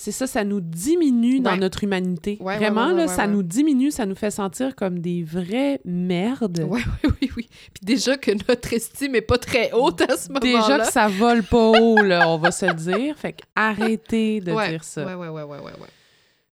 c'est 0.00 0.12
ça, 0.12 0.26
ça 0.26 0.44
nous 0.44 0.62
diminue 0.62 1.40
dans 1.40 1.58
notre 1.58 1.84
humanité. 1.84 2.38
Vraiment, 2.40 2.90
là, 2.92 3.06
ça 3.06 3.26
nous 3.26 3.42
diminue, 3.42 3.90
ça 3.90 4.06
nous 4.06 4.14
fait 4.14 4.30
sentir 4.30 4.74
comme 4.74 5.00
des 5.00 5.22
vraies 5.22 5.82
merdes. 5.84 6.64
Oui, 6.66 6.80
oui, 7.04 7.10
oui, 7.20 7.30
oui. 7.36 7.48
Puis 7.74 7.84
déjà 7.84 8.16
que 8.16 8.30
notre 8.30 8.72
estime 8.72 9.14
est 9.14 9.20
pas 9.20 9.36
très 9.36 9.72
haute 9.72 10.00
à 10.00 10.16
ce 10.16 10.28
moment-là. 10.32 10.40
Déjà 10.40 10.78
que 10.78 10.90
ça 10.90 11.08
vole 11.08 11.42
pas 11.42 11.72
haut, 11.78 11.98
là, 11.98 12.30
on 12.30 12.38
va 12.38 12.50
se 12.50 12.64
le 12.64 12.72
dire. 12.72 13.18
Fait 13.18 13.34
que 13.34 13.42
arrêtez 13.54 14.40
de 14.40 14.52
dire 14.68 14.84
ça. 14.84 15.04
Ouais, 15.04 15.14
ouais, 15.14 15.28
ouais, 15.28 15.42
ouais, 15.42 15.58
ouais, 15.58 15.88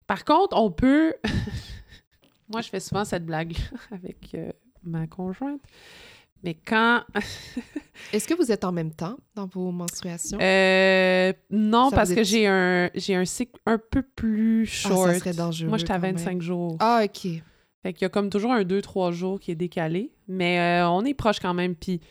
Par 0.07 0.23
contre, 0.23 0.55
on 0.55 0.71
peut... 0.71 1.13
Moi, 2.49 2.61
je 2.61 2.69
fais 2.69 2.79
souvent 2.79 3.03
cette 3.03 3.25
blague 3.25 3.57
avec 3.91 4.35
euh, 4.35 4.53
ma 4.85 5.05
conjointe. 5.05 5.59
Mais 6.43 6.55
quand. 6.55 7.03
Est-ce 8.13 8.27
que 8.27 8.33
vous 8.33 8.51
êtes 8.51 8.65
en 8.65 8.71
même 8.71 8.91
temps 8.91 9.17
dans 9.35 9.45
vos 9.47 9.71
menstruations? 9.71 10.37
Euh, 10.41 11.31
non, 11.49 11.89
parce 11.91 12.13
que 12.13 12.23
j'ai 12.23 12.47
un, 12.47 12.89
j'ai 12.95 13.15
un 13.15 13.25
cycle 13.25 13.59
un 13.65 13.77
peu 13.77 14.01
plus 14.01 14.65
short. 14.65 15.09
Ah, 15.09 15.13
ça 15.13 15.19
serait 15.19 15.33
dangereux. 15.33 15.69
Moi, 15.69 15.77
j'étais 15.77 15.93
à 15.93 15.99
25 15.99 16.41
jours. 16.41 16.75
Ah, 16.79 17.01
OK. 17.05 17.27
Fait 17.81 17.93
qu'il 17.93 18.01
y 18.03 18.05
a 18.05 18.09
comme 18.09 18.29
toujours 18.29 18.51
un 18.51 18.63
2-3 18.63 19.11
jours 19.11 19.39
qui 19.39 19.51
est 19.51 19.55
décalé. 19.55 20.11
Mais 20.27 20.59
euh, 20.59 20.89
on 20.89 21.03
est 21.05 21.13
proche 21.13 21.39
quand 21.39 21.53
même. 21.53 21.75
Puis 21.75 22.01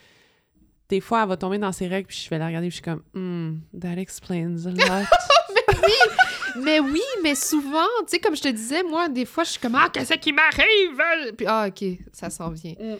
des 0.88 1.00
fois, 1.00 1.22
elle 1.22 1.28
va 1.28 1.36
tomber 1.36 1.58
dans 1.58 1.72
ses 1.72 1.88
règles, 1.88 2.08
puis 2.08 2.22
je 2.22 2.28
vais 2.28 2.38
la 2.38 2.46
regarder, 2.46 2.68
puis 2.68 2.76
je 2.76 2.82
suis 2.82 2.82
comme, 2.82 3.02
hmm, 3.14 3.80
that 3.80 3.98
explains 3.98 4.56
a 4.66 4.70
lot. 4.70 5.06
mais 5.54 5.76
oui! 5.82 6.62
Mais 6.64 6.80
oui, 6.80 7.00
mais 7.22 7.34
souvent, 7.34 7.86
tu 8.00 8.08
sais, 8.08 8.18
comme 8.18 8.36
je 8.36 8.42
te 8.42 8.48
disais, 8.48 8.82
moi, 8.82 9.08
des 9.08 9.24
fois, 9.24 9.42
je 9.44 9.52
suis 9.52 9.60
comme, 9.60 9.74
ah, 9.74 9.88
qu'est-ce 9.90 10.12
qui 10.14 10.34
m'arrive? 10.34 11.34
Puis, 11.34 11.46
ah, 11.48 11.68
OK, 11.68 11.82
ça 12.12 12.28
s'en 12.28 12.50
vient. 12.50 12.74
Mm. 12.78 12.96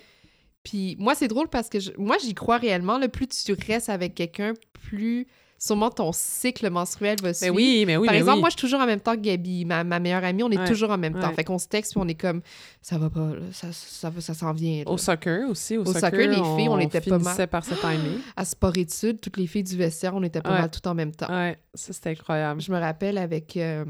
Puis 0.65 0.97
moi, 0.99 1.15
c'est 1.15 1.29
drôle 1.29 1.49
parce 1.49 1.69
que 1.69 1.79
moi, 1.99 2.17
j'y 2.23 2.35
crois 2.35 2.59
réellement. 2.59 2.99
Le 2.99 3.09
plus 3.09 3.27
tu 3.27 3.55
restes 3.67 3.89
avec 3.89 4.15
quelqu'un, 4.15 4.55
plus 4.73 5.27
sûrement 5.63 5.91
ton 5.91 6.11
cycle 6.13 6.69
menstruel 6.71 7.17
va 7.23 7.33
suivre. 7.33 7.53
Mais 7.53 7.57
oui, 7.57 7.85
mais 7.87 7.97
oui, 7.97 8.07
Par 8.07 8.17
exemple, 8.17 8.41
moi, 8.41 8.49
je 8.49 8.55
suis 8.57 8.61
toujours 8.63 8.81
en 8.81 8.87
même 8.87 9.01
temps 9.01 9.15
que 9.15 9.21
Gabi, 9.21 9.65
ma, 9.65 9.85
meilleure 9.85 10.25
amie. 10.25 10.43
On 10.43 10.51
est 10.51 10.67
toujours 10.67 10.91
en 10.91 10.99
même 10.99 11.19
temps. 11.19 11.33
Fait 11.33 11.45
qu'on 11.45 11.59
se 11.59 11.69
texte, 11.69 11.93
puis 11.93 12.01
on 12.05 12.09
est 12.09 12.21
comme, 12.21 12.43
ça 12.81 12.99
va 12.99 13.11
pas, 13.11 13.31
ça, 13.53 13.69
ça, 13.73 14.13
ça 14.19 14.35
s'en 14.35 14.53
vient. 14.53 14.83
Au 14.87 14.99
soccer 14.99 15.49
aussi. 15.49 15.79
Au, 15.79 15.85
soccer, 15.85 16.29
les 16.29 16.35
filles, 16.35 16.69
on, 16.69 16.79
était 16.79 17.01
pas 17.01 17.19
mal. 17.19 17.47
par 17.49 17.65
ce 17.65 17.75
timing. 17.75 18.19
À 18.37 18.45
sport-études, 18.45 19.21
toutes 19.21 19.37
les 19.37 19.47
filles 19.47 19.63
du 19.63 19.77
vestiaire, 19.77 20.15
on 20.15 20.23
était 20.23 20.41
pas 20.41 20.61
mal 20.61 20.71
tout 20.71 20.87
en 20.89 20.95
même 20.95 21.13
temps. 21.13 21.29
Ouais, 21.29 21.59
ça, 21.75 21.93
c'était 21.93 22.11
incroyable. 22.11 22.61
Je 22.61 22.73
me 22.73 22.79
rappelle 22.79 23.19
avec 23.19 23.57
euh, 23.57 23.85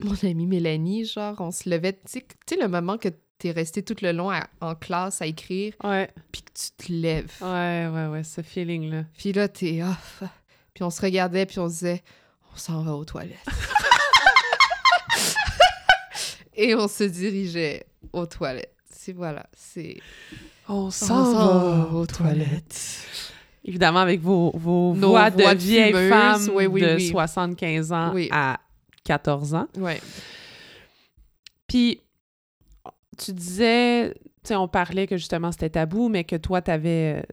mon 0.00 0.14
amie 0.22 0.46
Mélanie, 0.46 1.04
genre, 1.04 1.36
on 1.38 1.52
se 1.52 1.68
levait, 1.68 1.92
tu 1.92 2.20
sais, 2.20 2.56
le 2.60 2.68
moment 2.68 2.98
que 2.98 3.08
t'es 3.38 3.50
resté 3.50 3.82
tout 3.82 3.96
le 4.02 4.12
long 4.12 4.30
en 4.60 4.74
classe 4.74 5.22
à 5.22 5.26
écrire. 5.26 5.74
Ouais. 5.84 6.10
Puis 6.32 6.42
que 6.42 6.50
tu 6.52 6.86
te 6.86 6.92
lèves. 6.92 7.32
Ouais, 7.40 7.88
ouais, 7.92 8.06
ouais, 8.06 8.24
ce 8.24 8.42
feeling-là. 8.42 9.04
Puis 9.16 9.32
là, 9.32 9.48
t'es 9.48 9.82
off. 9.82 10.22
Puis 10.74 10.82
on 10.84 10.90
se 10.90 11.00
regardait, 11.00 11.46
puis 11.46 11.58
on 11.58 11.68
se 11.68 11.74
disait, 11.74 12.02
on 12.52 12.56
s'en 12.56 12.82
va 12.82 12.92
aux 12.94 13.04
toilettes. 13.04 13.38
Et 16.56 16.74
on 16.74 16.88
se 16.88 17.04
dirigeait 17.04 17.86
aux 18.12 18.26
toilettes. 18.26 18.74
C'est 18.90 19.12
voilà, 19.12 19.46
c'est. 19.52 19.98
On 20.68 20.90
s'en 20.90 21.32
va 21.32 21.92
aux 21.92 22.06
toilettes. 22.06 23.06
Évidemment, 23.64 24.00
avec 24.00 24.20
vos, 24.20 24.52
vos 24.54 24.92
voix, 24.92 25.30
de 25.30 25.54
vieilles 25.54 25.92
femmes 25.92 26.46
de 26.46 26.98
75 26.98 27.92
ans 27.92 28.14
à 28.30 28.58
14 29.04 29.54
ans. 29.54 29.66
Ouais. 29.76 30.00
Puis, 31.66 32.00
tu 33.18 33.32
disais, 33.32 34.14
tu 34.14 34.48
sais, 34.48 34.56
on 34.56 34.68
parlait 34.68 35.06
que 35.06 35.16
justement 35.16 35.52
c'était 35.52 35.70
tabou, 35.70 36.08
mais 36.08 36.24
que 36.24 36.36
toi, 36.36 36.62
tu 36.62 36.70
avais, 36.70 37.24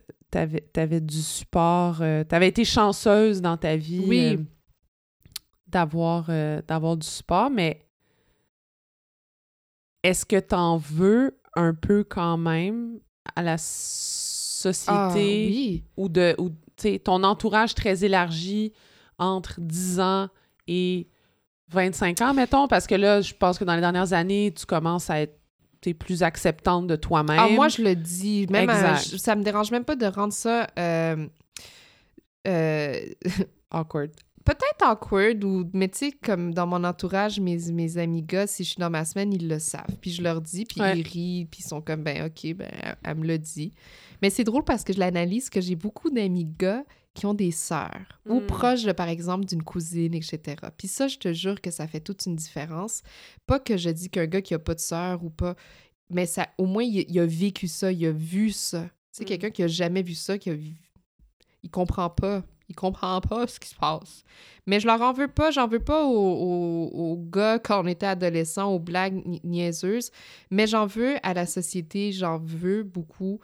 avais, 0.76 1.02
du 1.02 1.22
support. 1.22 2.02
euh, 2.02 2.24
tu 2.28 2.34
avais 2.36 2.48
été 2.48 2.66
chanceuse 2.66 3.42
dans 3.42 3.58
ta 3.58 3.76
vie 3.76 4.06
Oui. 4.08 4.36
euh, 4.36 4.38
d'avoir 5.68 6.26
euh, 6.30 6.62
d'avoir 6.68 6.98
du 6.98 7.08
support, 7.08 7.50
mais 7.50 7.86
est-ce 10.04 10.26
que 10.26 10.40
tu 10.40 10.56
en 10.56 10.78
veux 10.78 11.38
un 11.56 11.74
peu 11.74 12.04
quand 12.04 12.38
même 12.38 13.00
à 13.36 13.42
la 13.42 13.54
Ah, 13.54 13.58
société 13.58 15.46
oui. 15.48 15.84
ou 15.98 16.10
de 16.10 16.36
ou 16.38 16.50
tu 16.50 16.56
sais 16.78 17.00
ton 17.00 17.24
entourage 17.24 17.76
très 17.76 18.04
élargi 18.04 18.74
entre 19.18 19.60
10 19.62 20.00
ans 20.00 20.28
et 20.68 21.08
25 21.70 22.22
ans 22.22 22.34
mettons? 22.34 22.68
Parce 22.68 22.88
que 22.88 22.96
là 22.96 23.22
je 23.22 23.34
pense 23.34 23.58
que 23.58 23.64
dans 23.64 23.76
les 23.76 23.82
dernières 23.82 24.14
années 24.14 24.54
tu 24.56 24.66
commences 24.66 25.10
à 25.10 25.22
être 25.22 25.40
t'es 25.84 25.94
plus 25.94 26.24
acceptante 26.24 26.88
de 26.88 26.96
toi-même. 26.96 27.38
Ah, 27.40 27.50
moi, 27.50 27.68
je 27.68 27.82
le 27.82 27.96
dis. 27.96 28.48
Même 28.50 28.70
Exact. 28.70 29.18
ça 29.20 29.36
me 29.36 29.44
dérange 29.44 29.70
même 29.72 29.84
pas 29.86 29.96
de 29.96 30.06
rendre 30.06 30.34
ça 30.34 30.68
euh, 30.80 31.28
euh, 32.48 32.96
awkward. 33.72 34.12
peut-être 34.46 34.84
awkward 34.86 35.44
ou 35.44 35.70
mais 35.74 35.88
tu 35.88 35.98
sais 36.00 36.12
comme 36.12 36.54
dans 36.54 36.68
mon 36.68 36.84
entourage 36.84 37.40
mes, 37.40 37.58
mes 37.72 37.98
amis 37.98 38.22
gars 38.24 38.46
si 38.48 38.64
je 38.64 38.70
suis 38.72 38.80
dans 38.80 38.90
ma 38.90 39.06
semaine 39.06 39.32
ils 39.34 39.48
le 39.48 39.60
savent 39.60 39.96
puis 40.02 40.12
je 40.12 40.22
leur 40.22 40.42
dis 40.42 40.66
puis 40.66 40.82
Ouais. 40.82 41.00
ils 41.00 41.08
rient 41.08 41.48
puis 41.50 41.62
ils 41.64 41.68
sont 41.68 41.82
comme 41.82 42.04
ben 42.04 42.26
ok 42.26 42.54
ben 42.56 42.70
elle, 42.82 42.96
elle 43.04 43.16
me 43.18 43.26
le 43.26 43.38
dit 43.38 43.72
mais 44.22 44.30
c'est 44.30 44.44
drôle 44.44 44.64
parce 44.66 44.84
que 44.84 44.92
je 44.94 45.00
l'analyse 45.00 45.50
que 45.50 45.62
j'ai 45.62 45.76
beaucoup 45.76 46.10
d'amis 46.10 46.46
gars 46.60 46.84
qui 47.14 47.26
ont 47.26 47.34
des 47.34 47.52
sœurs 47.52 48.20
ou 48.28 48.40
Mm. 48.40 48.48
proches 48.48 48.84
de, 48.84 48.92
par 48.92 49.08
exemple 49.08 49.46
d'une 49.46 49.64
cousine 49.64 50.14
etc 50.14 50.56
puis 50.78 50.88
ça 50.88 51.08
je 51.08 51.18
te 51.18 51.32
jure 51.34 51.62
que 51.62 51.72
ça 51.72 51.88
fait 51.88 52.00
toute 52.00 52.26
une 52.26 52.36
différence 52.36 53.02
pas 53.46 53.60
que 53.60 53.78
je 53.78 53.90
dis 53.90 54.10
qu'un 54.10 54.26
gars 54.26 54.42
qui 54.42 54.54
a 54.54 54.60
pas 54.60 54.74
de 54.76 54.80
sœur 54.80 55.24
ou 55.24 55.30
pas 55.30 55.56
mais 56.10 56.26
ça 56.26 56.48
au 56.58 56.66
moins 56.66 56.84
il, 56.84 57.06
il 57.10 57.20
a 57.20 57.26
vécu 57.26 57.68
ça 57.68 57.92
il 57.92 58.06
a 58.06 58.12
vu 58.12 58.50
ça 58.52 58.88
c'est 59.12 59.24
Mm. 59.24 59.28
quelqu'un 59.28 59.50
qui 59.52 59.64
a 59.64 59.68
jamais 59.68 60.02
vu 60.02 60.16
ça 60.16 60.38
qui 60.38 60.50
a 60.50 60.54
vu 60.56 60.74
il 61.62 61.70
comprend 61.70 62.10
pas. 62.10 62.44
Il 62.68 62.76
comprend 62.76 63.22
pas 63.22 63.46
ce 63.48 63.58
qui 63.60 63.70
se 63.70 63.76
passe. 63.76 64.24
Mais 64.68 64.80
je 64.82 64.88
leur 64.88 65.02
en 65.02 65.14
veux 65.14 65.28
pas. 65.30 65.50
J'en 65.52 65.68
veux 65.68 65.80
pas 65.84 66.04
aux, 66.06 66.10
aux- 66.12 66.88
aux 66.94 67.18
gars 67.18 67.58
quand 67.60 67.84
on 67.84 67.88
était 67.88 68.06
adolescents, 68.06 68.70
aux 68.74 68.80
blagues 68.80 69.22
ni- 69.26 69.40
niaiseuses. 69.46 70.12
Mais 70.52 70.66
j'en 70.68 70.86
veux 70.88 71.16
à 71.24 71.34
la 71.34 71.46
société. 71.46 72.12
J'en 72.12 72.38
veux 72.40 72.84
beaucoup 72.84 73.40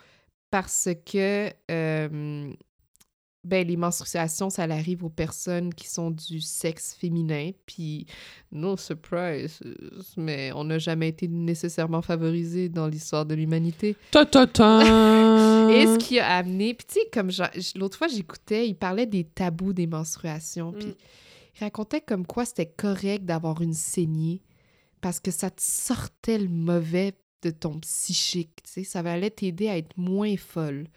parce 0.52 0.90
que 1.06 1.50
euh, 1.72 2.52
ben, 3.44 3.66
les 3.66 3.78
menstruations, 3.78 4.50
ça 4.50 4.64
arrive 4.64 5.04
aux 5.04 5.10
personnes 5.10 5.74
qui 5.74 5.88
sont 5.88 6.12
du 6.12 6.42
sexe 6.42 6.94
féminin. 6.94 7.52
Puis, 7.66 8.06
no 8.52 8.76
surprise, 8.76 9.60
mais 10.18 10.52
on 10.54 10.66
n'a 10.66 10.78
jamais 10.78 11.08
été 11.10 11.28
nécessairement 11.28 12.02
favorisés 12.02 12.68
dans 12.68 12.88
l'histoire 12.88 13.26
de 13.26 13.36
l'humanité. 13.36 13.96
Ta 14.12 14.26
ta 14.26 14.46
ta. 14.46 14.80
Et 15.72 15.86
ce 15.86 15.98
qui 15.98 16.20
a 16.20 16.38
amené, 16.38 16.74
puis 16.74 16.88
tu 16.88 16.96
sais, 16.96 17.08
comme 17.14 17.30
l'autre 17.76 17.98
fois, 17.98 18.08
j'écoutais, 18.08 18.68
il 18.68 18.76
parlait 18.76 19.06
des 19.06 19.24
tabous 19.24 19.72
des 19.74 19.88
menstruations, 19.88 20.74
puis 20.74 20.88
Mm. 20.88 20.96
il 21.56 21.64
racontait 21.64 22.02
comme 22.02 22.26
quoi 22.26 22.44
c'était 22.46 22.66
correct 22.76 23.24
d'avoir 23.26 23.62
une 23.62 23.74
saignée 23.74 24.42
parce 25.02 25.20
que 25.20 25.32
ça 25.32 25.50
te 25.50 25.62
sortait 25.62 26.38
le 26.40 26.50
mauvais 26.50 27.14
de 27.42 27.52
ton 27.52 27.80
psychique, 27.80 28.62
tu 28.64 28.72
sais, 28.72 28.84
ça 28.84 29.00
allait 29.00 29.30
t'aider 29.30 29.70
à 29.70 29.78
être 29.78 29.96
moins 29.96 30.36
folle. 30.36 30.88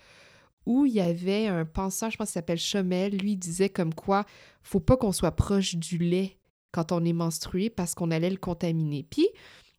Ou 0.67 0.87
il 0.87 0.93
y 0.93 1.01
avait 1.01 1.47
un 1.49 1.65
penseur, 1.65 2.11
je 2.11 2.17
pense 2.17 2.29
qu'il 2.29 2.35
s'appelle 2.35 2.59
Chomel, 2.59 3.17
lui 3.17 3.37
disait 3.37 3.69
comme 3.69 3.95
quoi 3.95 4.25
faut 4.63 4.81
pas 4.81 4.97
qu'on 4.97 5.13
soit 5.13 5.33
proche 5.33 5.75
du 5.75 5.99
lait 5.99 6.39
quand 6.71 6.93
on 6.93 7.05
est 7.05 7.13
menstrué 7.13 7.69
parce 7.69 7.95
qu'on 7.95 8.11
allait 8.11 8.31
le 8.31 8.37
contaminer. 8.37 9.05
Puis 9.09 9.27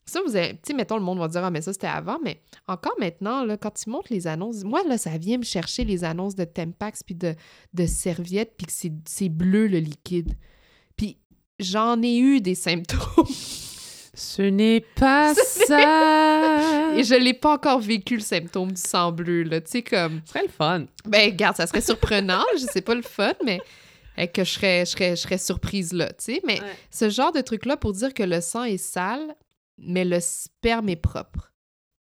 ça, 0.05 0.21
vous 0.25 0.35
avez, 0.35 0.59
tu 0.65 0.73
mettons, 0.73 0.97
le 0.97 1.03
monde 1.03 1.19
va 1.19 1.27
dire, 1.27 1.43
ah, 1.43 1.49
mais 1.49 1.61
ça, 1.61 1.71
c'était 1.71 1.87
avant, 1.87 2.19
mais 2.23 2.41
encore 2.67 2.95
maintenant, 2.99 3.45
là, 3.45 3.57
quand 3.57 3.85
ils 3.85 3.89
montrent 3.89 4.11
les 4.11 4.27
annonces, 4.27 4.63
moi, 4.63 4.81
là, 4.87 4.97
ça 4.97 5.17
vient 5.17 5.37
me 5.37 5.43
chercher 5.43 5.85
les 5.85 6.03
annonces 6.03 6.35
de 6.35 6.43
Tempax 6.43 7.03
puis 7.03 7.15
de, 7.15 7.35
de 7.73 7.85
serviettes, 7.85 8.55
puis 8.57 8.67
que 8.67 8.73
c'est 9.05 9.29
bleu, 9.29 9.67
le 9.67 9.79
liquide. 9.79 10.33
Puis 10.97 11.17
j'en 11.59 12.01
ai 12.01 12.17
eu 12.17 12.41
des 12.41 12.55
symptômes 12.55 12.99
Ce 14.15 14.41
n'est 14.43 14.81
pas 14.95 15.33
ça. 15.35 16.93
et 16.95 17.03
je 17.03 17.15
l'ai 17.15 17.33
pas 17.33 17.53
encore 17.53 17.79
vécu, 17.79 18.15
le 18.15 18.21
symptôme 18.21 18.71
du 18.71 18.81
sang 18.81 19.11
bleu, 19.11 19.43
là. 19.43 19.59
Tu 19.61 19.71
sais, 19.71 19.81
comme, 19.81 20.21
Ce 20.25 20.33
serait 20.33 20.43
le 20.45 20.51
fun. 20.51 20.85
ben, 21.05 21.31
regarde, 21.31 21.55
ça 21.55 21.65
serait 21.67 21.81
surprenant, 21.81 22.43
je 22.53 22.65
sais 22.71 22.81
pas 22.81 22.93
le 22.95 23.01
fun, 23.01 23.33
mais 23.43 23.59
euh, 24.19 24.27
que 24.27 24.43
je 24.43 24.51
serais, 24.51 24.85
je 24.85 24.91
serais, 24.91 25.15
je 25.15 25.21
serais 25.21 25.37
surprise 25.39 25.93
là, 25.93 26.07
tu 26.09 26.15
sais. 26.25 26.41
Mais 26.45 26.61
Ouais. 26.61 26.67
ce 26.91 27.09
genre 27.09 27.31
de 27.31 27.41
truc-là 27.41 27.75
pour 27.77 27.93
dire 27.93 28.13
que 28.13 28.23
le 28.23 28.39
sang 28.41 28.63
est 28.65 28.77
sale, 28.77 29.35
mais 29.79 30.05
le 30.05 30.19
sperme 30.19 30.89
est 30.89 30.95
propre. 30.95 31.51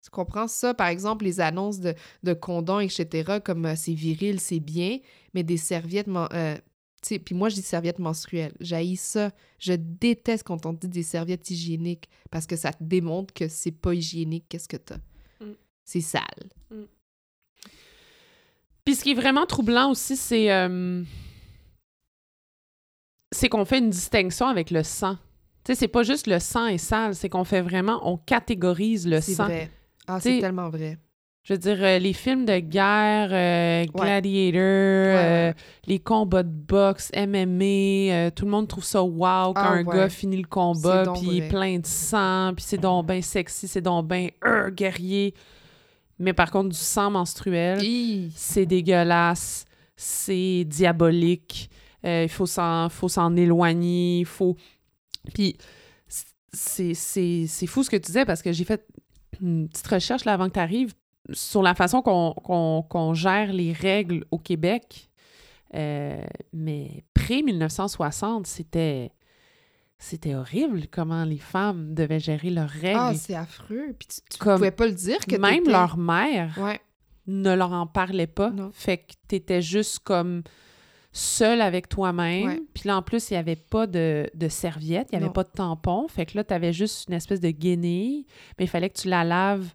Tu 0.05 0.11
comprends 0.11 0.49
ça? 0.49 0.75
Par 0.75 0.89
exemple, 0.89 1.25
les 1.25 1.41
annonces 1.41 1.79
de, 1.81 1.95
de 2.25 2.33
condoms, 2.35 2.81
etc., 2.81 3.39
comme 3.43 3.65
euh, 3.65 3.75
c'est 3.77 3.95
viril, 3.95 4.41
c'est 4.41 4.61
bien, 4.61 4.99
mais 5.33 5.43
des 5.45 5.57
serviettes... 5.57 6.09
euh, 6.09 6.57
puis 7.03 7.35
moi, 7.35 7.49
je 7.49 7.57
dis 7.57 7.63
serviettes 7.63 7.99
menstruelles. 7.99 8.55
J'haïs 8.61 8.97
ça. 8.97 9.31
Je 9.59 9.73
déteste 9.73 10.45
quand 10.45 10.65
on 10.67 10.73
dit 10.73 10.89
des 10.89 11.03
serviettes 11.03 11.51
hygiéniques 11.51 12.09
parce 12.31 12.47
que 12.47 12.57
ça 12.57 12.73
te 12.73 12.83
démontre 12.83 13.35
que 13.35 13.49
c'est 13.49 13.73
pas 13.73 13.93
hygiénique. 13.95 14.45
Qu'est-ce 14.49 14.69
que 14.69 14.77
t'as? 14.77 14.99
Mm. 15.41 15.53
C'est 15.85 16.01
sale. 16.01 16.23
Puis 18.85 18.97
ce 18.97 19.05
qui 19.05 19.11
est 19.13 19.15
vraiment 19.15 19.47
troublant 19.47 19.91
aussi, 19.91 20.17
c'est 20.17 20.53
euh, 20.53 21.03
c'est 23.31 23.49
qu'on 23.49 23.65
fait 23.65 23.79
une 23.79 23.91
distinction 23.91 24.47
avec 24.47 24.71
le 24.71 24.83
sang. 24.83 25.17
Tu 25.65 25.73
sais, 25.73 25.75
c'est 25.77 25.89
pas 25.89 26.03
juste 26.03 26.27
le 26.27 26.41
sang 26.41 26.67
est 26.67 26.79
sale, 26.79 27.15
c'est 27.15 27.29
qu'on 27.29 27.45
fait 27.45 27.63
vraiment, 27.63 28.01
on 28.11 28.17
catégorise 28.17 29.07
le 29.07 29.21
C'est 29.21 29.35
sang. 29.35 29.45
vrai. 29.45 29.71
Ah, 30.09 30.19
c'est 30.21 30.41
tellement 30.41 30.69
vrai. 30.69 30.99
Je 31.45 31.55
veux 31.55 31.59
dire, 31.59 31.79
euh, 31.83 31.99
les 31.99 32.13
films 32.13 32.45
de 32.45 32.59
guerre, 32.61 33.31
euh, 33.33 33.85
Gladiator, 33.93 34.61
Ouais, 34.61 35.51
euh, 35.51 35.53
les 35.87 35.99
combats 35.99 36.45
de 36.45 36.49
boxe, 36.49 37.11
MMA, 37.17 38.31
tout 38.31 38.45
le 38.45 38.51
monde 38.51 38.69
trouve 38.69 38.85
ça 38.85 39.03
wow 39.03 39.53
quand 39.53 39.55
Ah, 39.57 39.73
un 39.73 39.85
ouais. 39.85 39.97
gars 39.97 40.09
finit 40.09 40.37
le 40.37 40.47
combat, 40.47 41.05
puis 41.15 41.23
il 41.25 41.37
est 41.39 41.41
vrai. 41.41 41.49
plein 41.49 41.79
de 41.81 41.87
sang, 41.87 42.53
puis 42.55 42.65
c'est 42.65 42.79
donc 42.79 43.09
bien 43.09 43.21
sexy, 43.23 43.67
c'est 43.67 43.81
donc 43.81 44.09
euh, 44.13 44.71
guerrier. 44.71 45.35
Mais 46.21 46.33
par 46.33 46.53
contre, 46.53 46.69
du 46.69 46.77
sang 46.77 47.11
menstruel, 47.11 47.81
c'est 48.37 48.67
dégueulasse, 48.67 49.65
c'est 49.97 50.65
diabolique, 50.65 51.69
il 52.05 52.29
faut 52.29 52.47
s'en 52.47 52.89
faut 52.89 53.09
s'en 53.09 53.35
éloigner, 53.35 54.21
il 54.21 54.27
faut... 54.27 54.57
Puis 55.35 55.57
c'est 56.53 56.95
fou 57.67 57.83
ce 57.83 57.91
que 57.91 57.97
tu 57.97 58.03
disais 58.03 58.25
parce 58.25 58.43
que 58.43 58.53
j'ai 58.53 58.65
fait 58.65 58.87
une 59.41 59.69
petite 59.69 59.87
recherche 59.89 60.25
là 60.25 60.35
avant 60.35 60.49
que 60.49 60.55
tu 60.55 60.61
arrives 60.61 60.93
sur 61.33 61.63
la 61.63 61.75
façon 61.75 62.03
qu'on 62.03 63.15
gère 63.15 63.53
les 63.53 63.73
règles 63.73 64.25
au 64.31 64.39
Québec. 64.39 65.09
Euh, 65.75 66.23
mais 66.53 67.05
pré-1960, 67.15 68.45
c'était... 68.47 69.11
C'était 70.05 70.35
horrible 70.35 70.89
comment 70.91 71.23
les 71.25 71.39
femmes 71.39 71.95
devaient 71.95 72.19
gérer 72.19 72.51
leurs 72.51 72.69
règles. 72.69 72.99
Ah, 73.01 73.13
c'est 73.15 73.37
affreux. 73.37 73.95
Puis 73.97 74.09
tu, 74.09 74.21
tu 74.33 74.39
pouvais 74.39 74.73
pas 74.73 74.87
le 74.87 74.93
dire 74.95 75.19
que 75.21 75.37
Même 75.37 75.69
leur 75.69 75.97
mère 75.97 76.59
Ouais. 76.61 76.81
ne 77.29 77.55
leur 77.55 77.71
en 77.73 77.87
parlait 77.87 78.27
pas. 78.27 78.51
Non. 78.51 78.71
Fait 78.73 78.99
que 78.99 79.13
t'étais 79.29 79.63
juste 79.63 80.01
comme 80.01 80.43
seule 81.13 81.61
avec 81.61 81.89
toi-même. 81.89 82.47
Ouais. 82.49 82.63
Puis 82.75 82.89
là, 82.89 82.97
en 82.97 83.03
plus, 83.03 83.31
il 83.31 83.35
n'y 83.35 83.39
avait 83.39 83.55
pas 83.55 83.87
de, 83.87 84.29
de 84.35 84.49
serviette, 84.49 85.11
il 85.13 85.15
n'y 85.15 85.19
avait 85.19 85.27
Non. 85.27 85.33
pas 85.33 85.45
de 85.45 85.51
tampon. 85.55 86.09
Fait 86.09 86.27
que 86.27 86.37
là, 86.37 86.43
tu 86.43 86.53
avais 86.53 86.73
juste 86.73 87.07
une 87.09 87.15
espèce 87.15 87.39
de 87.41 87.51
guenille, 87.51 88.27
mais 88.59 88.65
il 88.65 88.69
fallait 88.69 88.91
que 88.91 88.99
tu 89.01 89.09
la 89.09 89.23
laves. 89.23 89.73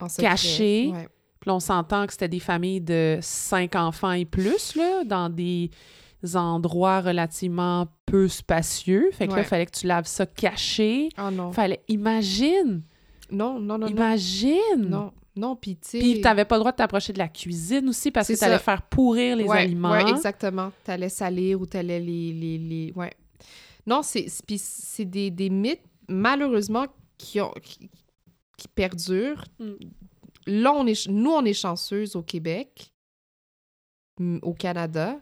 En 0.00 0.08
secret. 0.08 0.28
Caché. 0.28 0.90
Ouais. 0.92 1.08
Puis 1.40 1.48
là, 1.48 1.54
on 1.54 1.60
s'entend 1.60 2.06
que 2.06 2.12
c'était 2.12 2.28
des 2.28 2.40
familles 2.40 2.80
de 2.80 3.18
cinq 3.20 3.74
enfants 3.74 4.12
et 4.12 4.24
plus, 4.24 4.74
là, 4.74 5.04
dans 5.04 5.28
des 5.28 5.70
endroits 6.34 7.00
relativement 7.00 7.86
peu 8.04 8.26
spacieux. 8.26 9.10
Fait 9.12 9.28
que 9.28 9.34
là, 9.34 9.40
il 9.40 9.44
fallait 9.44 9.66
que 9.66 9.78
tu 9.78 9.86
laves 9.86 10.06
ça 10.06 10.26
caché. 10.26 11.08
Ah 11.16 11.30
non. 11.30 11.52
Fallait... 11.52 11.82
Imagine! 11.88 12.82
Non, 13.30 13.60
non, 13.60 13.78
non, 13.78 13.78
non. 13.78 13.86
imagine! 13.86 14.56
Non, 14.88 15.12
non, 15.36 15.54
puis 15.56 15.76
tu 15.76 15.88
sais... 15.90 15.98
Puis 15.98 16.20
t'avais 16.20 16.44
pas 16.44 16.56
le 16.56 16.60
droit 16.60 16.72
de 16.72 16.76
t'approcher 16.76 17.12
de 17.12 17.18
la 17.18 17.28
cuisine 17.28 17.88
aussi 17.88 18.10
parce 18.10 18.28
que 18.28 18.38
t'allais 18.38 18.54
ça. 18.54 18.58
faire 18.58 18.82
pourrir 18.82 19.36
les 19.36 19.44
ouais, 19.44 19.58
aliments. 19.58 19.90
Ouais, 19.90 20.08
exactement. 20.08 20.72
T'allais 20.82 21.08
salir 21.08 21.60
ou 21.60 21.66
t'allais 21.66 22.00
les, 22.00 22.32
les, 22.32 22.58
les... 22.58 22.92
Ouais. 22.96 23.12
Non, 23.86 24.02
c'est 24.02 24.28
c'est- 24.28 24.44
puis 24.44 24.58
c'est 24.58 25.04
des, 25.04 25.30
des 25.30 25.50
mythes, 25.50 25.84
malheureusement, 26.08 26.86
qui, 27.18 27.40
ont, 27.40 27.52
qui, 27.62 27.88
qui 28.56 28.68
perdurent. 28.68 29.44
Mm. 29.58 29.72
Là, 30.46 30.72
on 30.72 30.86
est, 30.86 31.08
nous, 31.08 31.30
on 31.30 31.44
est 31.44 31.52
chanceuses 31.54 32.14
au 32.16 32.22
Québec, 32.22 32.92
mm, 34.18 34.38
au 34.42 34.54
Canada, 34.54 35.20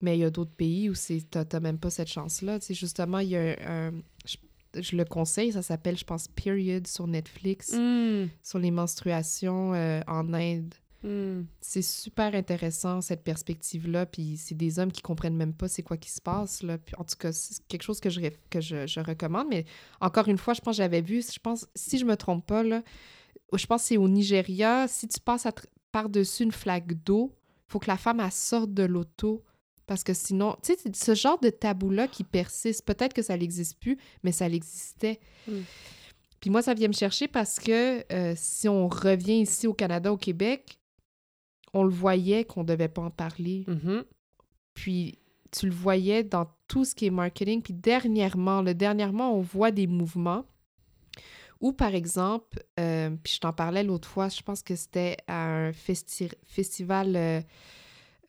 mais 0.00 0.16
il 0.16 0.20
y 0.20 0.24
a 0.24 0.30
d'autres 0.30 0.54
pays 0.54 0.90
où 0.90 0.94
t'as 1.30 1.44
t'as 1.44 1.60
même 1.60 1.78
pas 1.78 1.90
cette 1.90 2.08
chance-là. 2.08 2.58
Tu 2.60 2.66
sais, 2.66 2.74
justement, 2.74 3.18
il 3.20 3.28
y 3.30 3.36
a 3.36 3.40
un... 3.40 3.88
un- 3.88 4.02
je, 4.26 4.36
je 4.82 4.96
le 4.96 5.04
conseille, 5.06 5.52
ça 5.52 5.62
s'appelle, 5.62 5.96
je 5.96 6.04
pense, 6.04 6.28
Period 6.28 6.86
sur 6.86 7.06
Netflix, 7.06 7.72
Mm, 7.72 8.26
sur 8.42 8.58
les 8.58 8.70
menstruations 8.70 9.72
euh, 9.74 10.00
en 10.06 10.32
Inde. 10.34 10.74
Hmm. 11.06 11.44
C'est 11.60 11.82
super 11.82 12.34
intéressant, 12.34 13.00
cette 13.00 13.22
perspective-là. 13.22 14.06
Puis 14.06 14.36
c'est 14.36 14.56
des 14.56 14.80
hommes 14.80 14.90
qui 14.90 15.02
comprennent 15.02 15.36
même 15.36 15.54
pas 15.54 15.68
c'est 15.68 15.84
quoi 15.84 15.96
qui 15.96 16.10
se 16.10 16.20
passe. 16.20 16.64
Là. 16.64 16.78
Puis 16.78 16.96
en 16.98 17.04
tout 17.04 17.14
cas, 17.16 17.30
c'est 17.30 17.64
quelque 17.68 17.84
chose 17.84 18.00
que, 18.00 18.10
je, 18.10 18.20
ré- 18.20 18.36
que 18.50 18.60
je, 18.60 18.88
je 18.88 18.98
recommande. 18.98 19.46
Mais 19.48 19.66
encore 20.00 20.26
une 20.26 20.36
fois, 20.36 20.52
je 20.52 20.60
pense 20.60 20.76
que 20.76 20.82
j'avais 20.82 21.02
vu, 21.02 21.22
je 21.22 21.38
pense, 21.38 21.68
si 21.76 21.98
je 21.98 22.04
me 22.04 22.16
trompe 22.16 22.44
pas, 22.44 22.64
là, 22.64 22.82
je 23.52 23.66
pense 23.66 23.82
que 23.82 23.88
c'est 23.88 23.96
au 23.96 24.08
Nigeria, 24.08 24.88
si 24.88 25.06
tu 25.06 25.20
passes 25.20 25.46
par-dessus 25.92 26.42
une 26.42 26.50
flaque 26.50 26.92
d'eau, 27.04 27.32
il 27.68 27.72
faut 27.72 27.78
que 27.78 27.88
la 27.88 27.96
femme 27.96 28.18
elle 28.18 28.32
sorte 28.32 28.74
de 28.74 28.82
l'auto. 28.82 29.44
Parce 29.86 30.02
que 30.02 30.12
sinon, 30.12 30.56
tu 30.64 30.72
sais, 30.72 30.78
c'est 30.82 30.96
ce 30.96 31.14
genre 31.14 31.38
de 31.38 31.50
tabou-là 31.50 32.08
qui 32.08 32.24
persiste. 32.24 32.84
Peut-être 32.84 33.14
que 33.14 33.22
ça 33.22 33.36
n'existe 33.36 33.78
plus, 33.78 33.96
mais 34.24 34.32
ça 34.32 34.48
l'existait. 34.48 35.20
Mm. 35.46 35.60
Puis 36.40 36.50
moi, 36.50 36.62
ça 36.62 36.74
vient 36.74 36.88
me 36.88 36.92
chercher 36.92 37.28
parce 37.28 37.60
que 37.60 38.04
euh, 38.12 38.34
si 38.36 38.68
on 38.68 38.88
revient 38.88 39.40
ici 39.40 39.68
au 39.68 39.74
Canada, 39.74 40.12
au 40.12 40.16
Québec, 40.16 40.80
on 41.74 41.84
le 41.84 41.90
voyait 41.90 42.44
qu'on 42.44 42.62
ne 42.62 42.66
devait 42.68 42.88
pas 42.88 43.02
en 43.02 43.10
parler. 43.10 43.64
Mhm. 43.66 44.04
Puis 44.74 45.18
tu 45.52 45.66
le 45.66 45.72
voyais 45.72 46.22
dans 46.24 46.46
tout 46.68 46.84
ce 46.84 46.94
qui 46.94 47.06
est 47.06 47.10
marketing. 47.10 47.62
Puis 47.62 47.72
dernièrement, 47.74 48.62
le 48.62 48.74
dernièrement, 48.74 49.34
on 49.34 49.40
voit 49.40 49.70
des 49.70 49.86
mouvements 49.86 50.44
où, 51.60 51.72
par 51.72 51.94
exemple, 51.94 52.62
euh, 52.78 53.10
puis 53.22 53.34
je 53.34 53.40
t'en 53.40 53.52
parlais 53.52 53.82
l'autre 53.82 54.08
fois, 54.08 54.28
je 54.28 54.42
pense 54.42 54.62
que 54.62 54.74
c'était 54.76 55.16
à 55.26 55.46
un 55.46 55.70
festi- 55.70 56.34
festival, 56.44 57.16
euh, 57.16 57.40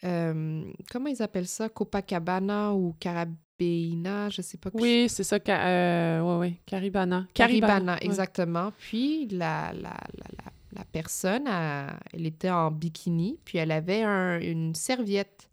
euh, 0.06 0.64
comment 0.90 1.08
ils 1.08 1.22
appellent 1.22 1.48
ça? 1.48 1.68
Copacabana 1.68 2.74
ou 2.74 2.96
Carabina, 3.00 4.30
je 4.30 4.42
sais 4.42 4.58
pas. 4.58 4.70
Oui, 4.74 5.08
c'est 5.10 5.24
ça. 5.26 5.40
ca- 5.46 5.68
euh, 5.68 6.22
ouais, 6.22 6.38
ouais. 6.40 6.54
Caribana. 6.66 7.28
Caribana, 7.34 7.94
ouais. 7.96 8.06
exactement. 8.06 8.72
Puis 8.78 9.28
la, 9.28 9.74
la, 9.74 9.82
la, 10.14 10.28
la, 10.38 10.52
la 10.74 10.84
personne, 10.86 11.48
elle, 11.48 11.98
elle 12.14 12.26
était 12.26 12.50
en 12.50 12.72
bikini, 12.72 13.40
puis 13.46 13.58
elle 13.58 13.72
avait 13.72 14.04
un- 14.04 14.40
une 14.40 14.76
serviette 14.76 15.50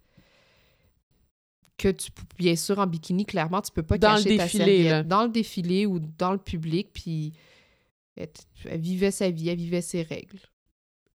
que 1.77 1.89
tu 1.89 2.11
bien 2.39 2.55
sûr 2.57 2.79
en 2.79 2.87
bikini 2.87 3.27
clairement 3.27 3.61
tu 3.61 3.73
peux 3.73 3.83
pas 3.83 3.99
Dans 3.99 4.17
le 4.17 4.23
cacher 4.23 4.37
ta 4.37 4.49
serviette 4.49 4.91
là. 4.91 5.03
dans 5.03 5.25
le 5.25 5.29
défilé 5.31 5.87
ou 5.87 5.99
dans 5.99 6.31
le 6.31 6.39
public 6.39 6.91
puis 6.93 7.33
elle, 8.17 8.29
elle 8.67 8.81
vivait 8.81 9.11
sa 9.11 9.29
vie 9.31 9.49
elle 9.49 9.59
vivait 9.59 9.83
ses 9.83 10.03
règles 10.03 10.39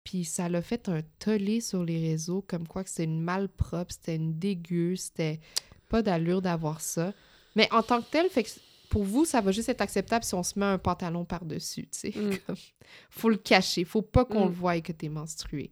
puis 0.03 0.25
ça 0.25 0.49
l'a 0.49 0.63
fait 0.63 0.89
un 0.89 1.01
tollé 1.19 1.61
sur 1.61 1.83
les 1.83 1.99
réseaux 1.99 2.41
comme 2.41 2.67
quoi 2.67 2.83
que 2.83 2.89
c'était 2.89 3.03
une 3.03 3.21
malpropre 3.21 3.93
c'était 3.93 4.15
une 4.15 4.39
dégueu 4.39 4.95
c'était 4.95 5.39
pas 5.89 6.01
d'allure 6.01 6.41
d'avoir 6.41 6.81
ça 6.81 7.13
mais 7.55 7.71
en 7.71 7.83
tant 7.83 8.01
que 8.01 8.09
tel 8.09 8.27
fait 8.29 8.43
que 8.43 8.49
pour 8.89 9.03
vous 9.03 9.25
ça 9.25 9.41
va 9.41 9.51
juste 9.51 9.69
être 9.69 9.81
acceptable 9.81 10.23
si 10.25 10.33
on 10.35 10.43
se 10.43 10.57
met 10.57 10.65
un 10.65 10.77
pantalon 10.77 11.25
par 11.25 11.45
dessus 11.45 11.87
tu 11.91 12.11
sais 12.11 12.13
Mm. 12.15 12.55
Faut 13.09 13.29
le 13.29 13.37
cacher 13.37 13.83
faut 13.83 14.01
pas 14.01 14.25
qu'on 14.25 14.45
Mm. 14.45 14.49
le 14.49 14.53
voie 14.53 14.81
que 14.81 14.91
t'es 14.91 15.09
menstruée 15.09 15.71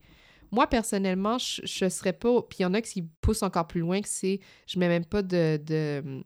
moi, 0.52 0.68
personnellement, 0.68 1.38
je, 1.38 1.62
je 1.66 1.90
serais 1.90 2.14
pas. 2.14 2.42
Puis 2.44 2.58
il 2.60 2.62
y 2.62 2.66
en 2.66 2.74
a 2.76 2.82
qui 2.82 3.02
poussent 3.20 3.42
encore 3.44 3.68
plus 3.68 3.82
loin, 3.82 4.00
que 4.00 4.08
c'est. 4.08 4.40
Je 4.68 4.80
mets 4.80 4.88
même 4.88 5.04
pas 5.04 5.22
de, 5.22 5.60
de, 5.62 6.24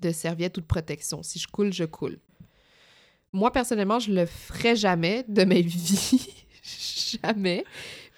de 0.00 0.10
serviette 0.10 0.58
ou 0.58 0.60
de 0.60 0.66
protection. 0.66 1.22
Si 1.22 1.38
je 1.38 1.46
coule, 1.46 1.72
je 1.72 1.84
coule. 1.84 2.18
Moi, 3.32 3.50
personnellement, 3.52 4.00
je 4.00 4.12
le 4.12 4.26
ferais 4.26 4.76
jamais 4.76 5.24
de 5.28 5.44
ma 5.44 5.54
vie. 5.60 6.28
jamais. 7.22 7.64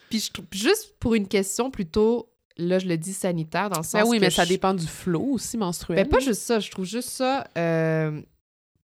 Puis 0.09 0.21
je 0.21 0.33
trouve. 0.33 0.47
Juste 0.53 0.95
pour 0.99 1.15
une 1.15 1.29
question 1.29 1.71
plutôt. 1.71 2.33
Là, 2.56 2.78
je 2.78 2.86
le 2.86 2.97
dis 2.98 3.12
sanitaire, 3.14 3.70
dans 3.70 3.78
le 3.78 3.85
sens. 3.85 3.93
Ben 4.02 4.05
oui, 4.06 4.18
que 4.18 4.24
mais 4.24 4.31
ça 4.31 4.44
dépend 4.44 4.74
du 4.74 4.86
flot 4.86 5.22
aussi 5.32 5.56
menstruel. 5.56 6.05
ben, 6.05 6.09
pas 6.10 6.18
juste 6.18 6.43
ça. 6.43 6.60
Je 6.60 6.70
trouve 6.70 6.85
juste 6.85 7.09
ça 7.10 7.48
euh, 7.56 8.20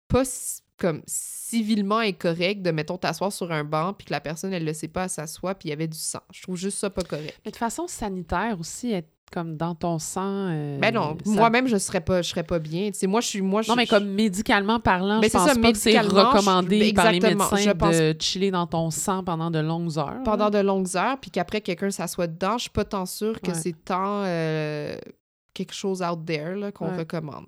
pas 0.07 0.25
si- 0.25 0.61
comme 0.77 1.01
civilement 1.07 1.97
incorrect 1.99 2.61
de, 2.61 2.71
mettons, 2.71 2.97
t'asseoir 2.97 3.31
sur 3.31 3.51
un 3.51 3.63
banc 3.63 3.93
puis 3.93 4.05
que 4.05 4.13
la 4.13 4.19
personne, 4.21 4.53
elle 4.53 4.63
le 4.65 4.73
sait 4.73 4.87
pas, 4.87 5.03
elle 5.03 5.09
s'assoit 5.09 5.55
puis 5.55 5.67
il 5.67 5.71
y 5.71 5.73
avait 5.73 5.87
du 5.87 5.97
sang. 5.97 6.21
Je 6.31 6.41
trouve 6.43 6.55
juste 6.55 6.77
ça 6.77 6.89
pas 6.89 7.03
correct. 7.03 7.39
Mais 7.45 7.51
de 7.51 7.55
façon 7.57 7.87
sanitaire 7.87 8.57
aussi, 8.59 8.91
être 8.91 9.09
comme 9.31 9.57
dans 9.57 9.75
ton 9.75 9.99
sang. 9.99 10.47
euh, 10.49 10.79
Ben 10.79 10.93
non, 10.93 11.17
ça- 11.23 11.31
moi-même, 11.31 11.67
je 11.67 11.77
serais 11.77 12.01
pas, 12.01 12.21
je 12.21 12.29
serais 12.29 12.43
pas 12.43 12.59
bien. 12.59 12.91
Moi, 13.03 13.21
je 13.21 13.27
suis... 13.27 13.41
Moi, 13.41 13.61
je, 13.61 13.69
Non, 13.69 13.75
mais 13.75 13.85
comme 13.87 14.07
médicalement 14.07 14.79
parlant, 14.79 15.19
Ben, 15.19 15.23
je 15.27 15.31
c'est 15.31 15.37
pense 15.37 15.49
ça, 15.49 15.55
pas 15.59 15.71
que 15.71 15.77
c'est 15.77 15.91
je- 15.91 15.99
recommandé 16.09 16.79
ben, 16.79 16.93
par 16.93 17.11
les 17.11 17.19
médecins 17.19 17.57
je 17.57 17.71
pense- 17.71 17.95
de 17.97 18.15
chiller 18.19 18.51
dans 18.51 18.67
ton 18.67 18.89
sang 18.89 19.23
pendant 19.23 19.51
de 19.51 19.59
longues 19.59 19.97
heures. 19.97 20.21
pendant 20.23 20.45
là. 20.45 20.51
de 20.51 20.59
longues 20.59 20.95
heures, 20.95 21.19
puis 21.19 21.29
qu'après, 21.31 21.61
quelqu'un 21.61 21.91
s'assoit 21.91 22.27
dedans, 22.27 22.57
je 22.57 22.63
suis 22.63 22.69
pas 22.69 22.85
tant 22.85 23.05
sûre 23.05 23.39
que 23.41 23.51
Ouais. 23.51 23.57
c'est 23.57 23.75
tant 23.85 24.23
euh, 24.25 24.97
quelque 25.53 25.73
chose 25.73 26.01
out 26.01 26.25
there 26.25 26.71
qu'on 26.73 26.89
Ouais. 26.89 26.97
recommande. 26.99 27.45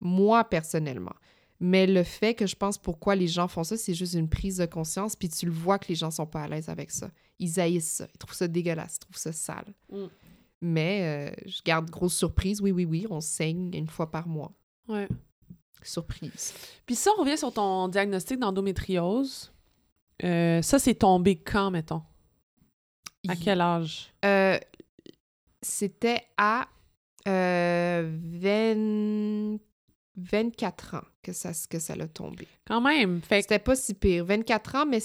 Moi, 0.00 0.44
personnellement. 0.44 1.14
Mais 1.60 1.88
le 1.88 2.04
fait 2.04 2.34
que 2.34 2.46
je 2.46 2.54
pense 2.54 2.78
pourquoi 2.78 3.16
les 3.16 3.26
gens 3.26 3.48
font 3.48 3.64
ça, 3.64 3.76
c'est 3.76 3.94
juste 3.94 4.14
une 4.14 4.28
prise 4.28 4.58
de 4.58 4.66
conscience, 4.66 5.16
puis 5.16 5.28
tu 5.28 5.46
le 5.46 5.50
vois 5.52 5.78
que 5.80 5.88
les 5.88 5.96
gens 5.96 6.12
sont 6.12 6.26
pas 6.26 6.42
à 6.42 6.48
l'aise 6.48 6.68
avec 6.68 6.92
ça. 6.92 7.08
Ils 7.40 7.58
haïssent 7.58 7.94
ça, 7.94 8.06
ils 8.14 8.18
trouvent 8.18 8.34
ça 8.34 8.46
dégueulasse, 8.46 8.94
ils 8.96 8.98
trouvent 9.00 9.16
ça 9.20 9.32
sale. 9.32 9.74
Mm. 9.90 10.04
Mais 10.60 11.30
euh, 11.30 11.42
je 11.46 11.62
garde 11.64 11.88
grosse 11.90 12.16
surprise, 12.16 12.60
oui, 12.60 12.72
oui, 12.72 12.84
oui, 12.84 13.06
on 13.10 13.20
saigne 13.20 13.72
une 13.74 13.86
fois 13.86 14.10
par 14.10 14.26
mois. 14.26 14.52
Ouais. 14.88 15.08
Surprise. 15.82 16.54
Puis 16.86 16.96
ça, 16.96 17.10
on 17.16 17.20
revient 17.20 17.38
sur 17.38 17.52
ton 17.52 17.88
diagnostic 17.88 18.38
d'endométriose. 18.38 19.52
Euh, 20.24 20.60
ça, 20.62 20.78
c'est 20.78 20.96
tombé 20.96 21.36
quand, 21.36 21.70
mettons? 21.70 22.02
À 23.28 23.36
quel 23.36 23.60
âge? 23.60 24.12
Euh, 24.24 24.58
c'était 25.62 26.22
à 26.36 26.68
euh, 27.26 28.10
20 28.22 29.58
24 30.16 30.94
ans 30.94 31.04
que 31.22 31.32
ça, 31.32 31.52
que 31.70 31.78
ça 31.78 31.94
l'a 31.94 32.08
tombé. 32.08 32.48
Quand 32.66 32.80
même. 32.80 33.22
Fait 33.22 33.42
C'était 33.42 33.58
pas 33.58 33.76
si 33.76 33.94
pire. 33.94 34.24
24 34.24 34.74
ans, 34.74 34.86
mais 34.86 35.00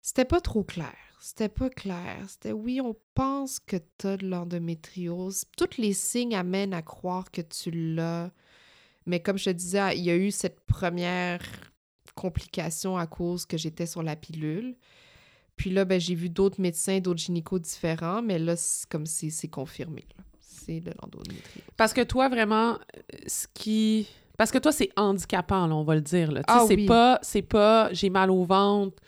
c'était 0.00 0.24
pas 0.24 0.40
trop 0.40 0.64
clair. 0.64 0.96
C'était 1.20 1.48
pas 1.48 1.68
clair. 1.70 2.16
C'était 2.28 2.52
oui, 2.52 2.80
on 2.80 2.96
pense 3.14 3.60
que 3.60 3.76
t'as 3.98 4.16
de 4.16 4.26
l'endométriose. 4.26 5.44
Tous 5.56 5.76
les 5.78 5.92
signes 5.92 6.34
amènent 6.34 6.74
à 6.74 6.82
croire 6.82 7.30
que 7.30 7.42
tu 7.42 7.70
l'as. 7.70 8.30
Mais 9.06 9.20
comme 9.20 9.38
je 9.38 9.46
te 9.46 9.50
disais, 9.50 9.96
il 9.98 10.04
y 10.04 10.10
a 10.10 10.16
eu 10.16 10.30
cette 10.30 10.60
première 10.60 11.40
complication 12.14 12.96
à 12.96 13.06
cause 13.06 13.46
que 13.46 13.56
j'étais 13.56 13.86
sur 13.86 14.02
la 14.02 14.16
pilule. 14.16 14.76
Puis 15.56 15.70
là, 15.70 15.84
ben, 15.84 16.00
j'ai 16.00 16.14
vu 16.14 16.30
d'autres 16.30 16.60
médecins, 16.60 17.00
d'autres 17.00 17.20
gynécos 17.20 17.60
différents, 17.60 18.22
mais 18.22 18.38
là, 18.38 18.56
c'est 18.56 18.88
comme 18.88 19.06
c'est 19.06 19.48
confirmé. 19.48 20.06
C'est 20.40 20.80
de 20.80 20.92
l'endométriose. 21.02 21.64
Parce 21.76 21.92
que 21.92 22.02
toi, 22.02 22.28
vraiment, 22.28 22.72
euh, 22.74 23.16
ce 23.26 23.46
qui. 23.52 24.06
Parce 24.38 24.50
que 24.50 24.58
toi, 24.58 24.72
c'est 24.72 24.90
handicapant, 24.96 25.66
là, 25.66 25.74
on 25.74 25.84
va 25.84 25.94
le 25.96 26.00
dire. 26.00 26.32
Là. 26.32 26.42
Tu 26.44 26.52
sais, 26.52 26.58
Ah 26.60 26.64
c'est 26.66 26.76
oui. 26.76 26.86
pas, 26.86 27.18
c'est 27.22 27.42
pas 27.42 27.92
j'ai 27.92 28.08
mal 28.08 28.30
au 28.30 28.44
ventre, 28.44 29.02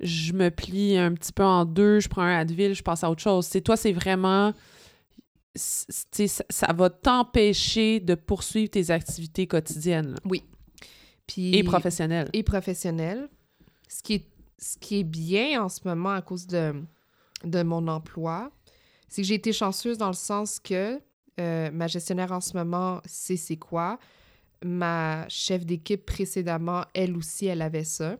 je 0.00 0.32
me 0.32 0.50
plie 0.50 0.96
un 0.96 1.12
petit 1.14 1.32
peu 1.32 1.44
en 1.44 1.64
deux, 1.64 2.00
je 2.00 2.08
prends 2.08 2.22
un 2.22 2.38
Advil, 2.38 2.74
je 2.74 2.82
passe 2.82 3.04
à 3.04 3.10
autre 3.10 3.22
chose. 3.22 3.46
C'est 3.46 3.60
toi, 3.60 3.76
c'est 3.76 3.92
vraiment. 3.92 4.52
Ça, 5.54 5.92
ça 6.50 6.72
va 6.72 6.90
t'empêcher 6.90 8.00
de 8.00 8.16
poursuivre 8.16 8.70
tes 8.70 8.90
activités 8.90 9.46
quotidiennes 9.46 10.14
là, 10.14 10.38
Puis, 11.28 11.54
et 11.56 11.62
professionnelles. 11.62 12.28
et 12.32 12.42
professionnel. 12.42 13.28
Ce 13.88 14.02
qui 14.02 14.14
est, 14.14 14.26
ce 14.58 14.76
qui 14.78 15.00
est 15.00 15.04
bien 15.04 15.62
en 15.62 15.68
ce 15.68 15.80
moment 15.84 16.10
à 16.10 16.22
cause 16.22 16.48
de, 16.48 16.74
de 17.44 17.62
mon 17.62 17.86
emploi, 17.86 18.50
c'est 19.08 19.22
que 19.22 19.28
j'ai 19.28 19.34
été 19.34 19.52
chanceuse 19.52 19.96
dans 19.96 20.08
le 20.08 20.14
sens 20.14 20.58
que 20.58 21.00
euh, 21.38 21.70
ma 21.70 21.86
gestionnaire 21.86 22.32
en 22.32 22.40
ce 22.40 22.56
moment 22.56 23.00
sait 23.04 23.36
c'est 23.36 23.56
quoi. 23.56 23.98
Ma 24.64 25.28
chef 25.28 25.64
d'équipe 25.64 26.04
précédemment, 26.04 26.82
elle 26.94 27.16
aussi, 27.16 27.46
elle 27.46 27.62
avait 27.62 27.84
ça. 27.84 28.16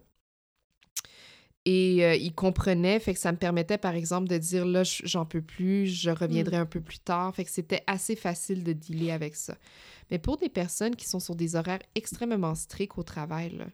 Et 1.66 2.04
euh, 2.04 2.14
il 2.14 2.34
comprenait, 2.34 3.00
fait 3.00 3.14
que 3.14 3.18
ça 3.20 3.32
me 3.32 3.38
permettait, 3.38 3.78
par 3.78 3.94
exemple, 3.94 4.28
de 4.28 4.36
dire 4.36 4.66
là, 4.66 4.82
j'en 4.84 5.24
peux 5.24 5.40
plus, 5.40 5.86
je 5.86 6.10
reviendrai 6.10 6.56
un 6.58 6.66
peu 6.66 6.80
plus 6.80 6.98
tard. 6.98 7.34
Fait 7.34 7.44
que 7.44 7.50
c'était 7.50 7.82
assez 7.86 8.16
facile 8.16 8.62
de 8.64 8.74
dealer 8.74 9.10
avec 9.12 9.34
ça. 9.34 9.56
Mais 10.10 10.18
pour 10.18 10.36
des 10.36 10.50
personnes 10.50 10.94
qui 10.94 11.08
sont 11.08 11.20
sur 11.20 11.34
des 11.34 11.56
horaires 11.56 11.80
extrêmement 11.94 12.54
stricts 12.54 12.98
au 12.98 13.02
travail, 13.02 13.50
là, 13.56 13.66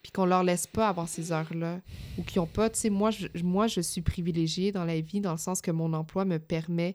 puis 0.00 0.12
qu'on 0.12 0.26
leur 0.26 0.44
laisse 0.44 0.66
pas 0.68 0.88
avoir 0.88 1.08
ces 1.08 1.32
heures-là, 1.32 1.80
ou 2.18 2.22
qui 2.22 2.38
ont 2.38 2.46
pas, 2.46 2.70
tu 2.70 2.78
sais, 2.78 2.90
moi 2.90 3.10
je, 3.10 3.26
moi, 3.42 3.66
je 3.66 3.80
suis 3.80 4.02
privilégiée 4.02 4.70
dans 4.70 4.84
la 4.84 5.00
vie 5.00 5.20
dans 5.20 5.32
le 5.32 5.38
sens 5.38 5.60
que 5.60 5.72
mon 5.72 5.92
emploi 5.92 6.24
me 6.24 6.38
permet 6.38 6.94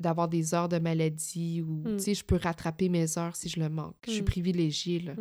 d'avoir 0.00 0.26
des 0.28 0.52
heures 0.52 0.68
de 0.68 0.78
maladie 0.78 1.62
ou, 1.62 1.82
Mm. 1.86 1.96
tu 1.98 2.02
sais, 2.02 2.14
je 2.14 2.24
peux 2.24 2.36
rattraper 2.36 2.88
mes 2.88 3.18
heures 3.18 3.36
si 3.36 3.48
je 3.48 3.60
le 3.60 3.68
manque. 3.68 3.94
Je 4.06 4.10
suis 4.12 4.22
Mm. 4.22 4.24
privilégiée, 4.24 4.98
là. 5.00 5.12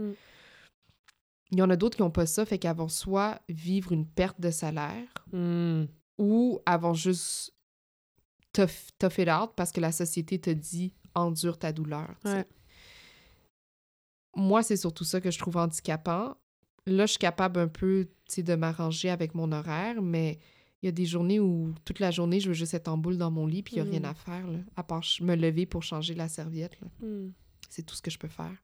Il 1.52 1.60
y 1.60 1.62
en 1.62 1.70
a 1.70 1.76
d'autres 1.76 1.96
qui 1.98 2.02
n'ont 2.02 2.12
pas 2.12 2.26
ça, 2.26 2.46
fait 2.46 2.58
qu'elles 2.58 2.76
vont 2.76 2.88
soit 2.88 3.40
vivre 3.50 3.92
une 3.92 4.08
perte 4.08 4.40
de 4.42 4.50
salaire 4.52 5.08
Hmm. 5.32 5.86
ou 6.18 6.60
elles 6.66 6.80
vont 6.80 6.94
juste 6.94 7.54
tough, 8.54 8.90
tough 9.00 9.18
it 9.20 9.30
out 9.30 9.52
parce 9.56 9.72
que 9.72 9.80
la 9.82 9.92
société 9.92 10.40
te 10.40 10.50
dit 10.50 10.94
endure 11.14 11.58
ta 11.60 11.72
douleur. 11.74 12.16
Ouais. 12.26 12.46
Moi, 14.36 14.64
c'est 14.64 14.78
surtout 14.78 15.04
ça 15.04 15.22
que 15.22 15.32
je 15.32 15.40
trouve 15.40 15.58
handicapant. 15.58 16.36
Là, 16.86 17.06
je 17.06 17.12
suis 17.12 17.20
capable 17.20 17.60
un 17.60 17.68
peu 17.68 18.08
de 18.38 18.56
m'arranger 18.56 19.10
avec 19.10 19.34
mon 19.34 19.52
horaire, 19.52 20.02
mais 20.02 20.40
il 20.82 20.86
y 20.88 20.90
a 20.90 20.92
des 20.92 21.06
journées 21.06 21.40
où 21.40 21.74
toute 21.86 22.00
la 22.00 22.12
journée, 22.12 22.40
je 22.40 22.50
veux 22.50 22.54
juste 22.54 22.74
être 22.74 22.88
en 22.90 22.98
boule 22.98 23.18
dans 23.18 23.32
mon 23.32 23.46
lit 23.48 23.64
puis 23.64 23.76
il 23.78 23.82
n'y 23.84 23.88
a 23.88 23.92
rien 23.92 24.00
Mm. 24.02 24.06
à 24.06 24.14
faire, 24.14 24.48
là, 24.48 24.60
à 24.76 24.84
part 24.84 25.04
me 25.22 25.36
lever 25.36 25.66
pour 25.66 25.84
changer 25.84 26.14
la 26.16 26.28
serviette. 26.28 26.78
Hmm. 27.00 27.30
C'est 27.70 27.84
tout 27.84 27.96
ce 27.96 28.02
que 28.02 28.12
je 28.12 28.20
peux 28.20 28.28
faire. 28.28 28.56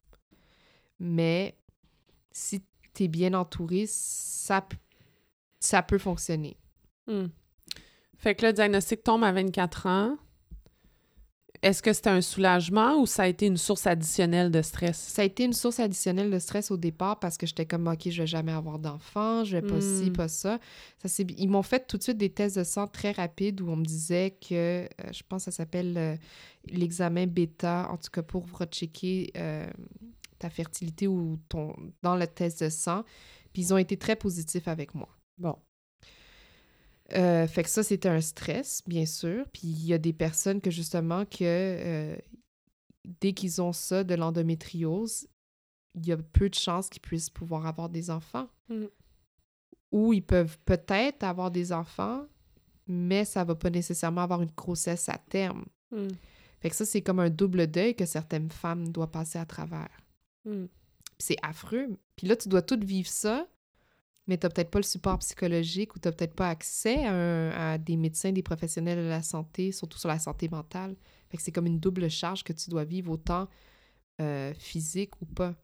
Mais 1.00 1.58
si 2.32 2.62
tu 2.94 3.04
es 3.04 3.08
bien 3.08 3.34
entouré, 3.34 3.86
ça, 3.88 4.68
ça 5.60 5.82
peut 5.82 5.98
fonctionner. 5.98 6.58
Hmm. 7.08 7.28
Fait 8.18 8.36
que 8.36 8.46
le 8.46 8.54
diagnostic 8.54 9.04
tombe 9.04 9.24
à 9.24 9.32
24 9.32 9.86
ans. 9.88 10.18
Est-ce 11.64 11.84
que 11.84 11.94
c'était 11.94 12.10
un 12.10 12.22
soulagement 12.22 13.00
ou 13.00 13.06
ça 13.06 13.24
a 13.24 13.28
été 13.28 13.46
une 13.46 13.58
source 13.58 13.86
additionnelle 13.86 14.50
de 14.50 14.64
stress? 14.64 14.98
Ça 14.98 15.22
a 15.22 15.26
été 15.26 15.44
une 15.44 15.54
source 15.54 15.80
additionnelle 15.80 16.32
de 16.32 16.40
stress 16.40 16.72
au 16.72 16.78
départ 16.78 17.20
parce 17.20 17.38
que 17.38 17.46
j'étais 17.46 17.68
comme, 17.68 17.88
OK, 17.88 18.10
je 18.10 18.22
vais 18.24 18.28
jamais 18.28 18.52
avoir 18.52 18.80
d'enfant, 18.80 19.44
je 19.44 19.58
vais 19.58 19.62
pas 19.62 19.80
ci, 19.80 20.10
Hmm. 20.10 20.14
pas 20.14 20.28
ça. 20.28 20.60
ça 21.06 21.24
ils 21.38 21.48
m'ont 21.48 21.62
fait 21.62 21.86
tout 21.86 21.98
de 21.98 22.04
suite 22.04 22.18
des 22.18 22.32
tests 22.32 22.58
de 22.58 22.64
sang 22.64 22.88
très 22.88 23.12
rapides 23.12 23.62
où 23.62 23.70
on 23.70 23.76
me 23.76 23.86
disait 23.86 24.32
que, 24.42 24.86
euh, 24.86 24.88
je 25.12 25.22
pense 25.30 25.46
que 25.46 25.52
ça 25.52 25.58
s'appelle 25.58 25.96
euh, 25.98 26.16
l'examen 26.68 27.28
bêta, 27.28 27.88
en 27.92 27.98
tout 27.98 28.10
cas 28.12 28.24
pour 28.24 28.48
rechecker 28.58 29.32
euh, 29.38 29.68
ta 30.42 30.50
fertilité 30.50 31.08
ou 31.08 31.40
ton 31.50 31.76
dans 32.02 32.16
le 32.16 32.28
test 32.28 32.64
de 32.64 32.70
sang. 32.70 33.04
Puis 33.54 33.64
ils 33.64 33.74
ont 33.74 33.78
été 33.78 33.98
très 33.98 34.16
positifs 34.16 34.68
avec 34.68 34.96
moi. 34.96 35.10
Bon. 35.38 35.58
Euh, 37.14 37.46
fait 37.48 37.64
que 37.64 37.70
ça, 37.70 37.84
c'était 37.84 38.10
un 38.10 38.22
stress, 38.22 38.82
bien 38.88 39.06
sûr. 39.06 39.46
Puis 39.52 39.68
il 39.68 39.86
y 39.86 39.94
a 39.94 39.98
des 39.98 40.14
personnes 40.14 40.62
que 40.62 40.72
justement, 40.72 41.26
que 41.26 41.40
euh, 41.42 42.16
dès 43.20 43.34
qu'ils 43.34 43.62
ont 43.62 43.74
ça, 43.74 44.04
de 44.04 44.16
l'endométriose, 44.16 45.28
il 45.96 46.08
y 46.08 46.12
a 46.12 46.18
peu 46.18 46.50
de 46.50 46.56
chances 46.56 46.90
qu'ils 46.90 47.02
puissent 47.02 47.30
pouvoir 47.30 47.66
avoir 47.66 47.90
des 47.90 48.10
enfants. 48.10 48.48
Mm. 48.70 48.86
Ou 49.92 50.14
ils 50.14 50.24
peuvent 50.24 50.58
peut-être 50.66 51.24
avoir 51.24 51.52
des 51.52 51.74
enfants, 51.74 52.26
mais 52.88 53.26
ça 53.26 53.44
va 53.44 53.56
pas 53.56 53.70
nécessairement 53.70 54.22
avoir 54.22 54.42
une 54.42 54.52
grossesse 54.56 55.10
à 55.10 55.18
terme. 55.18 55.66
Hmm. 55.92 56.08
Fait 56.62 56.70
que 56.70 56.76
ça, 56.76 56.86
c'est 56.86 57.02
comme 57.02 57.20
un 57.20 57.30
double 57.30 57.68
deuil 57.68 57.96
que 57.96 58.06
certaines 58.06 58.52
femmes 58.52 58.90
doivent 58.90 59.12
passer 59.12 59.40
à 59.40 59.46
travers. 59.46 59.90
Hmm. 60.46 60.66
C'est 61.20 61.38
affreux. 61.44 61.98
Puis 62.16 62.28
là, 62.28 62.36
tu 62.36 62.50
dois 62.50 62.62
tout 62.62 62.80
vivre 62.80 63.10
ça, 63.10 63.48
mais 64.28 64.38
tu 64.38 64.48
peut-être 64.48 64.72
pas 64.72 64.80
le 64.80 64.84
support 64.84 65.20
psychologique 65.20 65.96
ou 65.96 66.00
tu 66.00 66.10
peut-être 66.10 66.36
pas 66.36 66.50
accès 66.50 67.06
à, 67.06 67.78
des 67.78 67.98
médecins, 67.98 68.32
des 68.32 68.44
professionnels 68.44 68.98
de 68.98 69.10
la 69.10 69.22
santé, 69.22 69.72
surtout 69.72 69.98
sur 69.98 70.10
la 70.10 70.20
santé 70.20 70.50
mentale. 70.50 70.96
Fait 71.30 71.38
c'est 71.40 71.52
comme 71.52 71.68
une 71.68 71.80
double 71.80 72.10
charge 72.10 72.44
que 72.44 72.54
tu 72.54 72.70
dois 72.70 72.84
vivre, 72.84 73.12
autant 73.12 73.48
euh, 74.20 74.54
physique 74.56 75.22
ou 75.22 75.26
pas. 75.26 75.56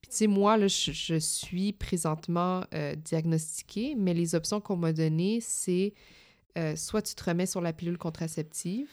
Puis 0.00 0.10
tu 0.10 0.16
sais, 0.16 0.26
moi, 0.26 0.56
là, 0.56 0.66
je, 0.66 1.18
suis 1.18 1.72
présentement 1.72 2.64
euh, 2.74 2.96
diagnostiquée, 2.96 3.94
mais 3.96 4.14
les 4.14 4.34
options 4.34 4.60
qu'on 4.60 4.76
m'a 4.76 4.92
données, 4.92 5.40
c'est 5.40 5.94
euh, 6.58 6.74
soit 6.76 7.02
tu 7.02 7.14
te 7.14 7.24
remets 7.24 7.46
sur 7.46 7.60
la 7.60 7.72
pilule 7.72 7.98
contraceptive. 7.98 8.90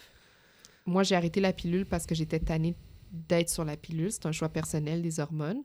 Moi, 0.86 1.04
j'ai 1.04 1.16
arrêté 1.16 1.42
la 1.42 1.52
pilule 1.52 1.86
parce 1.86 2.06
que 2.06 2.16
j'étais 2.16 2.40
tannée 2.40 2.76
d'être 3.12 3.50
sur 3.50 3.66
la 3.66 3.78
pilule. 3.78 4.12
C'est 4.12 4.26
un 4.26 4.32
choix 4.32 4.50
personnel 4.50 5.02
des 5.02 5.20
hormones. 5.20 5.64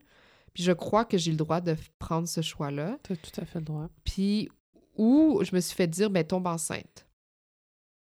Puis 0.53 0.63
je 0.63 0.71
crois 0.71 1.05
que 1.05 1.17
j'ai 1.17 1.31
le 1.31 1.37
droit 1.37 1.61
de 1.61 1.75
prendre 1.99 2.27
ce 2.27 2.41
choix-là. 2.41 2.97
T'as 3.03 3.15
tout 3.15 3.41
à 3.41 3.45
fait 3.45 3.59
le 3.59 3.65
droit. 3.65 3.89
Puis, 4.03 4.49
ou 4.95 5.41
je 5.43 5.53
me 5.53 5.59
suis 5.59 5.75
fait 5.75 5.87
dire, 5.87 6.09
ben, 6.09 6.23
tombe 6.23 6.47
enceinte. 6.47 7.05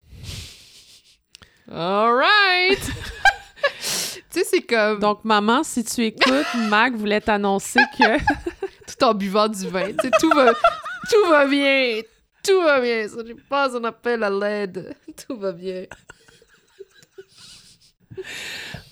All 1.71 2.13
right! 2.13 2.79
tu 2.81 4.21
sais, 4.29 4.43
c'est 4.43 4.61
comme 4.61 4.99
Donc, 4.99 5.23
maman, 5.23 5.63
si 5.63 5.83
tu 5.85 6.03
écoutes, 6.03 6.53
Mac 6.69 6.93
voulait 6.95 7.21
t'annoncer 7.21 7.79
que... 7.97 8.17
tout 8.19 9.03
en 9.05 9.13
buvant 9.13 9.47
du 9.47 9.67
vin. 9.69 9.93
Tu 9.93 9.95
sais, 10.01 10.11
tout 10.19 10.29
va, 10.31 10.53
tout 10.53 11.29
va 11.29 11.47
bien. 11.47 12.01
Tout 12.43 12.61
va 12.61 12.81
bien. 12.81 13.07
Ça 13.07 13.23
n'est 13.23 13.35
pas 13.35 13.77
un 13.77 13.83
appel 13.85 14.23
à 14.23 14.29
l'aide. 14.29 14.95
Tout 15.25 15.37
va 15.37 15.53
bien. 15.53 15.85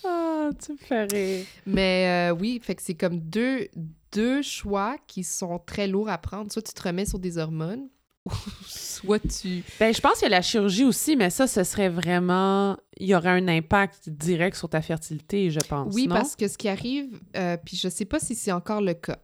Ah, 0.04 0.50
tu 0.64 0.72
me 0.74 0.78
fais 0.78 1.04
rire. 1.06 1.46
Mais 1.66 2.30
euh, 2.32 2.36
oui, 2.36 2.60
fait 2.64 2.76
que 2.76 2.82
c'est 2.82 2.96
comme 2.96 3.20
deux, 3.20 3.68
deux 4.12 4.42
choix 4.42 4.96
qui 5.08 5.24
sont 5.24 5.60
très 5.60 5.88
lourds 5.88 6.10
à 6.10 6.18
prendre. 6.18 6.52
Soit 6.52 6.62
tu 6.62 6.74
te 6.74 6.82
remets 6.82 7.06
sur 7.06 7.20
des 7.20 7.38
hormones, 7.38 7.88
ou 8.26 8.32
soit 8.68 9.20
tu... 9.20 9.64
Ben, 9.80 9.94
je 9.94 10.02
pense 10.02 10.14
qu'il 10.20 10.24
y 10.24 10.26
a 10.26 10.30
la 10.30 10.42
chirurgie 10.42 10.84
aussi, 10.86 11.16
mais 11.16 11.30
ça, 11.30 11.48
ce 11.48 11.64
serait 11.64 11.90
vraiment... 11.90 12.78
Il 12.98 13.08
y 13.08 13.16
aurait 13.16 13.30
un 13.30 13.48
impact 13.48 14.10
direct 14.10 14.56
sur 14.58 14.70
ta 14.70 14.82
fertilité, 14.82 15.50
je 15.52 15.60
pense, 15.60 15.94
Oui, 15.94 16.08
non? 16.08 16.16
parce 16.16 16.36
que 16.36 16.48
ce 16.48 16.58
qui 16.58 16.68
arrive, 16.68 17.20
euh, 17.38 17.56
puis 17.64 17.78
je 17.78 17.88
sais 17.88 18.06
pas 18.06 18.20
si 18.20 18.36
c'est 18.36 18.52
encore 18.52 18.82
le 18.82 18.94
cas. 18.94 19.20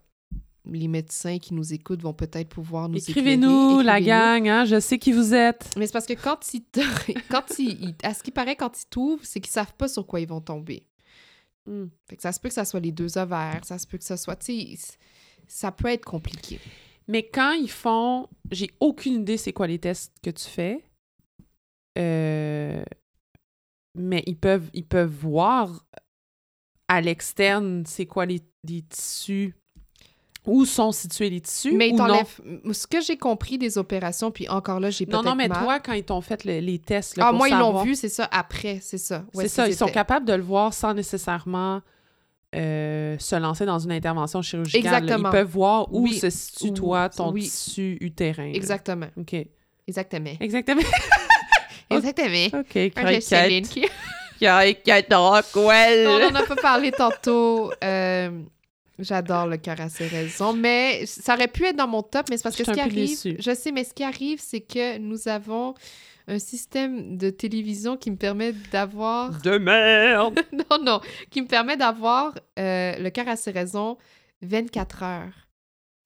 Les 0.68 0.88
médecins 0.88 1.38
qui 1.38 1.54
nous 1.54 1.74
écoutent 1.74 2.02
vont 2.02 2.14
peut-être 2.14 2.50
pouvoir 2.50 2.90
nous 2.90 2.98
Écrivez-nous, 2.98 3.80
éclairer. 3.82 3.84
la 3.84 4.02
gang, 4.02 4.48
hein, 4.48 4.66
je 4.66 4.80
sais 4.80 4.98
qui 4.98 5.12
vous 5.12 5.34
êtes. 5.34 5.70
Mais 5.78 5.86
c'est 5.86 5.94
parce 5.94 6.08
que 6.08 6.14
quand 6.14 6.54
ils... 6.54 6.64
quand 7.30 7.60
ils... 7.60 7.94
À 8.02 8.14
ce 8.14 8.24
qui 8.24 8.32
paraît, 8.32 8.56
quand 8.56 8.82
ils 8.82 8.88
t'ouvrent, 8.88 9.24
c'est 9.26 9.40
qu'ils 9.40 9.52
savent 9.52 9.74
pas 9.76 9.88
sur 9.88 10.08
quoi 10.08 10.20
ils 10.20 10.28
vont 10.28 10.42
tomber. 10.42 10.88
Hmm. 11.68 11.86
Fait 12.08 12.16
que 12.16 12.22
ça 12.22 12.32
se 12.32 12.40
peut 12.40 12.48
que 12.50 12.56
ça 12.56 12.66
soit 12.66 12.80
les 12.80 12.92
deux 12.92 13.18
ovaires, 13.18 13.62
ça 13.64 13.78
se 13.78 13.86
peut 13.86 13.98
que 13.98 14.04
ça 14.04 14.18
soit... 14.18 14.40
Ça 15.48 15.72
peut 15.72 15.90
être 15.90 16.06
compliqué. 16.06 16.60
Mais 17.08 17.28
quand 17.28 17.52
ils 17.52 17.70
font... 17.70 18.28
J'ai 18.50 18.72
aucune 18.80 19.22
idée 19.22 19.38
c'est 19.38 19.54
quoi 19.54 19.68
les 19.68 19.78
tests 19.80 20.14
que 20.24 20.32
tu 20.32 20.46
fais. 20.46 20.84
Euh, 21.98 22.84
Mais 23.96 24.24
ils 24.26 24.38
peuvent, 24.38 24.70
ils 24.74 24.86
peuvent 24.86 25.14
voir 25.14 25.86
à 26.88 27.02
l'externe 27.02 27.84
c'est 27.86 28.08
quoi 28.08 28.26
les, 28.26 28.42
les 28.68 28.82
tissus... 28.82 29.54
Où 30.48 30.66
sont 30.66 30.92
situés 30.92 31.30
les 31.30 31.42
tissus 31.42 31.72
Mais 31.74 31.90
ils 31.90 31.94
ou 31.94 31.98
non? 31.98 32.08
t'enlèvent... 32.08 32.42
Ce 32.74 32.88
que 32.88 33.02
j'ai 33.02 33.18
compris 33.18 33.58
des 33.58 33.78
opérations, 33.78 34.32
puis 34.32 34.48
encore 34.50 34.80
là, 34.80 34.90
j'ai 34.90 35.06
Non, 35.06 35.12
peut-être 35.20 35.26
non, 35.26 35.36
mais 35.36 35.48
mal. 35.48 35.64
toi, 35.64 35.80
quand 35.80 35.94
ils 35.94 36.04
t'ont 36.04 36.22
fait 36.22 36.44
le- 36.44 36.60
les 36.60 36.80
tests, 36.80 37.18
là, 37.18 37.26
Ah, 37.26 37.30
pour 37.30 37.38
moi, 37.38 37.50
ils 37.50 37.58
l'ont 37.58 37.82
vu, 37.84 37.96
c'est 37.96 38.10
ça, 38.10 38.28
après, 38.32 38.80
c'est 38.82 38.98
ça. 38.98 39.24
C'est 39.34 39.48
ça, 39.48 39.68
ils 39.68 39.76
sont 39.76 39.88
capables 39.88 40.26
de 40.26 40.34
le 40.34 40.44
voir 40.44 40.74
sans 40.74 40.94
nécessairement 40.94 41.82
euh, 42.56 43.18
se 43.20 43.36
lancer 43.36 43.66
dans 43.66 43.80
une 43.80 43.92
intervention 43.92 44.42
chirurgicale. 44.42 44.80
Exactement. 45.04 45.30
Ils 45.30 45.32
peuvent 45.32 45.48
voir 45.50 45.94
où 45.94 46.04
Oui. 46.04 46.18
se 46.18 46.30
situe, 46.30 46.72
toi, 46.74 47.10
ton 47.10 47.32
oui. 47.32 47.42
tissu 47.42 47.98
utérin. 48.00 48.48
là. 48.48 48.54
Exactement. 48.56 49.08
OK. 49.18 49.36
Exactement. 49.88 50.32
Exactement. 50.40 50.82
Exactement. 51.90 52.60
OK, 52.62 53.22
Céline 53.22 53.68
qui- 53.68 53.86
Rockwell. 55.12 56.08
On 56.08 56.32
en 56.32 56.36
a 56.36 56.44
pas 56.44 56.56
parlé 56.56 56.92
tantôt. 56.92 57.72
Euh, 57.84 58.30
J'adore 59.00 59.48
le 59.48 59.58
cœur 59.58 59.80
à 59.82 59.90
ses 59.90 60.08
raisons, 60.08 60.54
mais 60.54 61.06
ça 61.06 61.34
aurait 61.36 61.48
pu 61.50 61.66
être 61.66 61.76
dans 61.76 61.88
mon 61.88 62.02
top, 62.02 62.28
mais 62.30 62.38
c'est 62.38 62.44
parce 62.44 62.58
Je 62.58 62.64
que 62.64 62.70
ce 62.70 62.74
qui 62.74 62.80
arrive, 62.80 62.94
déçue. 63.10 63.36
je 63.40 63.54
sais, 63.54 63.72
mais 63.72 63.84
ce 63.84 63.94
qui 63.94 64.04
arrive, 64.04 64.40
c'est 64.42 64.62
que 64.62 64.98
nous 65.00 65.28
avons 65.28 65.74
un 66.28 66.40
système 66.40 67.18
de 67.18 67.30
télévision 67.30 67.98
qui 67.98 68.10
me 68.10 68.16
permet 68.16 68.54
d'avoir, 68.72 69.32
De 69.42 69.58
merde. 69.58 70.40
non, 70.72 70.78
non, 70.84 71.02
qui 71.30 71.42
me 71.42 71.48
permet 71.48 71.78
d'avoir 71.78 72.34
euh, 72.58 72.96
le 72.98 73.10
cœur 73.10 73.28
à 73.28 73.36
ses 73.36 73.52
raisons 73.52 73.98
24 74.42 75.04
heures. 75.04 75.45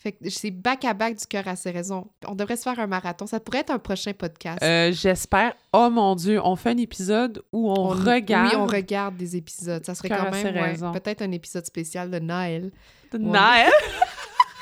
Fait 0.01 0.13
que 0.13 0.29
c'est 0.29 0.51
back 0.51 0.85
à 0.85 0.93
back 0.93 1.17
du 1.17 1.25
cœur 1.25 1.45
à 1.49 1.57
ses 1.57 1.71
raisons. 1.71 2.09
On 2.25 2.33
devrait 2.33 2.55
se 2.55 2.63
faire 2.63 2.79
un 2.79 2.87
marathon. 2.87 3.27
Ça 3.27 3.41
pourrait 3.41 3.59
être 3.59 3.71
un 3.71 3.79
prochain 3.79 4.13
podcast. 4.13 4.63
Euh, 4.63 4.93
J'espère. 4.93 5.55
Oh 5.73 5.89
mon 5.89 6.15
Dieu, 6.15 6.39
on 6.41 6.55
fait 6.55 6.69
un 6.69 6.77
épisode 6.77 7.43
où 7.51 7.69
on, 7.69 7.89
regarde. 7.89 8.53
Oui, 8.53 8.55
on 8.57 8.65
regarde 8.65 9.17
des 9.17 9.35
épisodes. 9.35 9.85
Ça 9.85 9.95
serait 9.95 10.07
Cœur 10.07 10.29
quand 10.29 10.31
même 10.31 10.55
ouais, 10.55 10.99
peut-être 10.99 11.21
un 11.21 11.31
épisode 11.31 11.65
spécial 11.65 12.09
de 12.09 12.19
Noël. 12.19 12.71
Naël? 13.11 13.71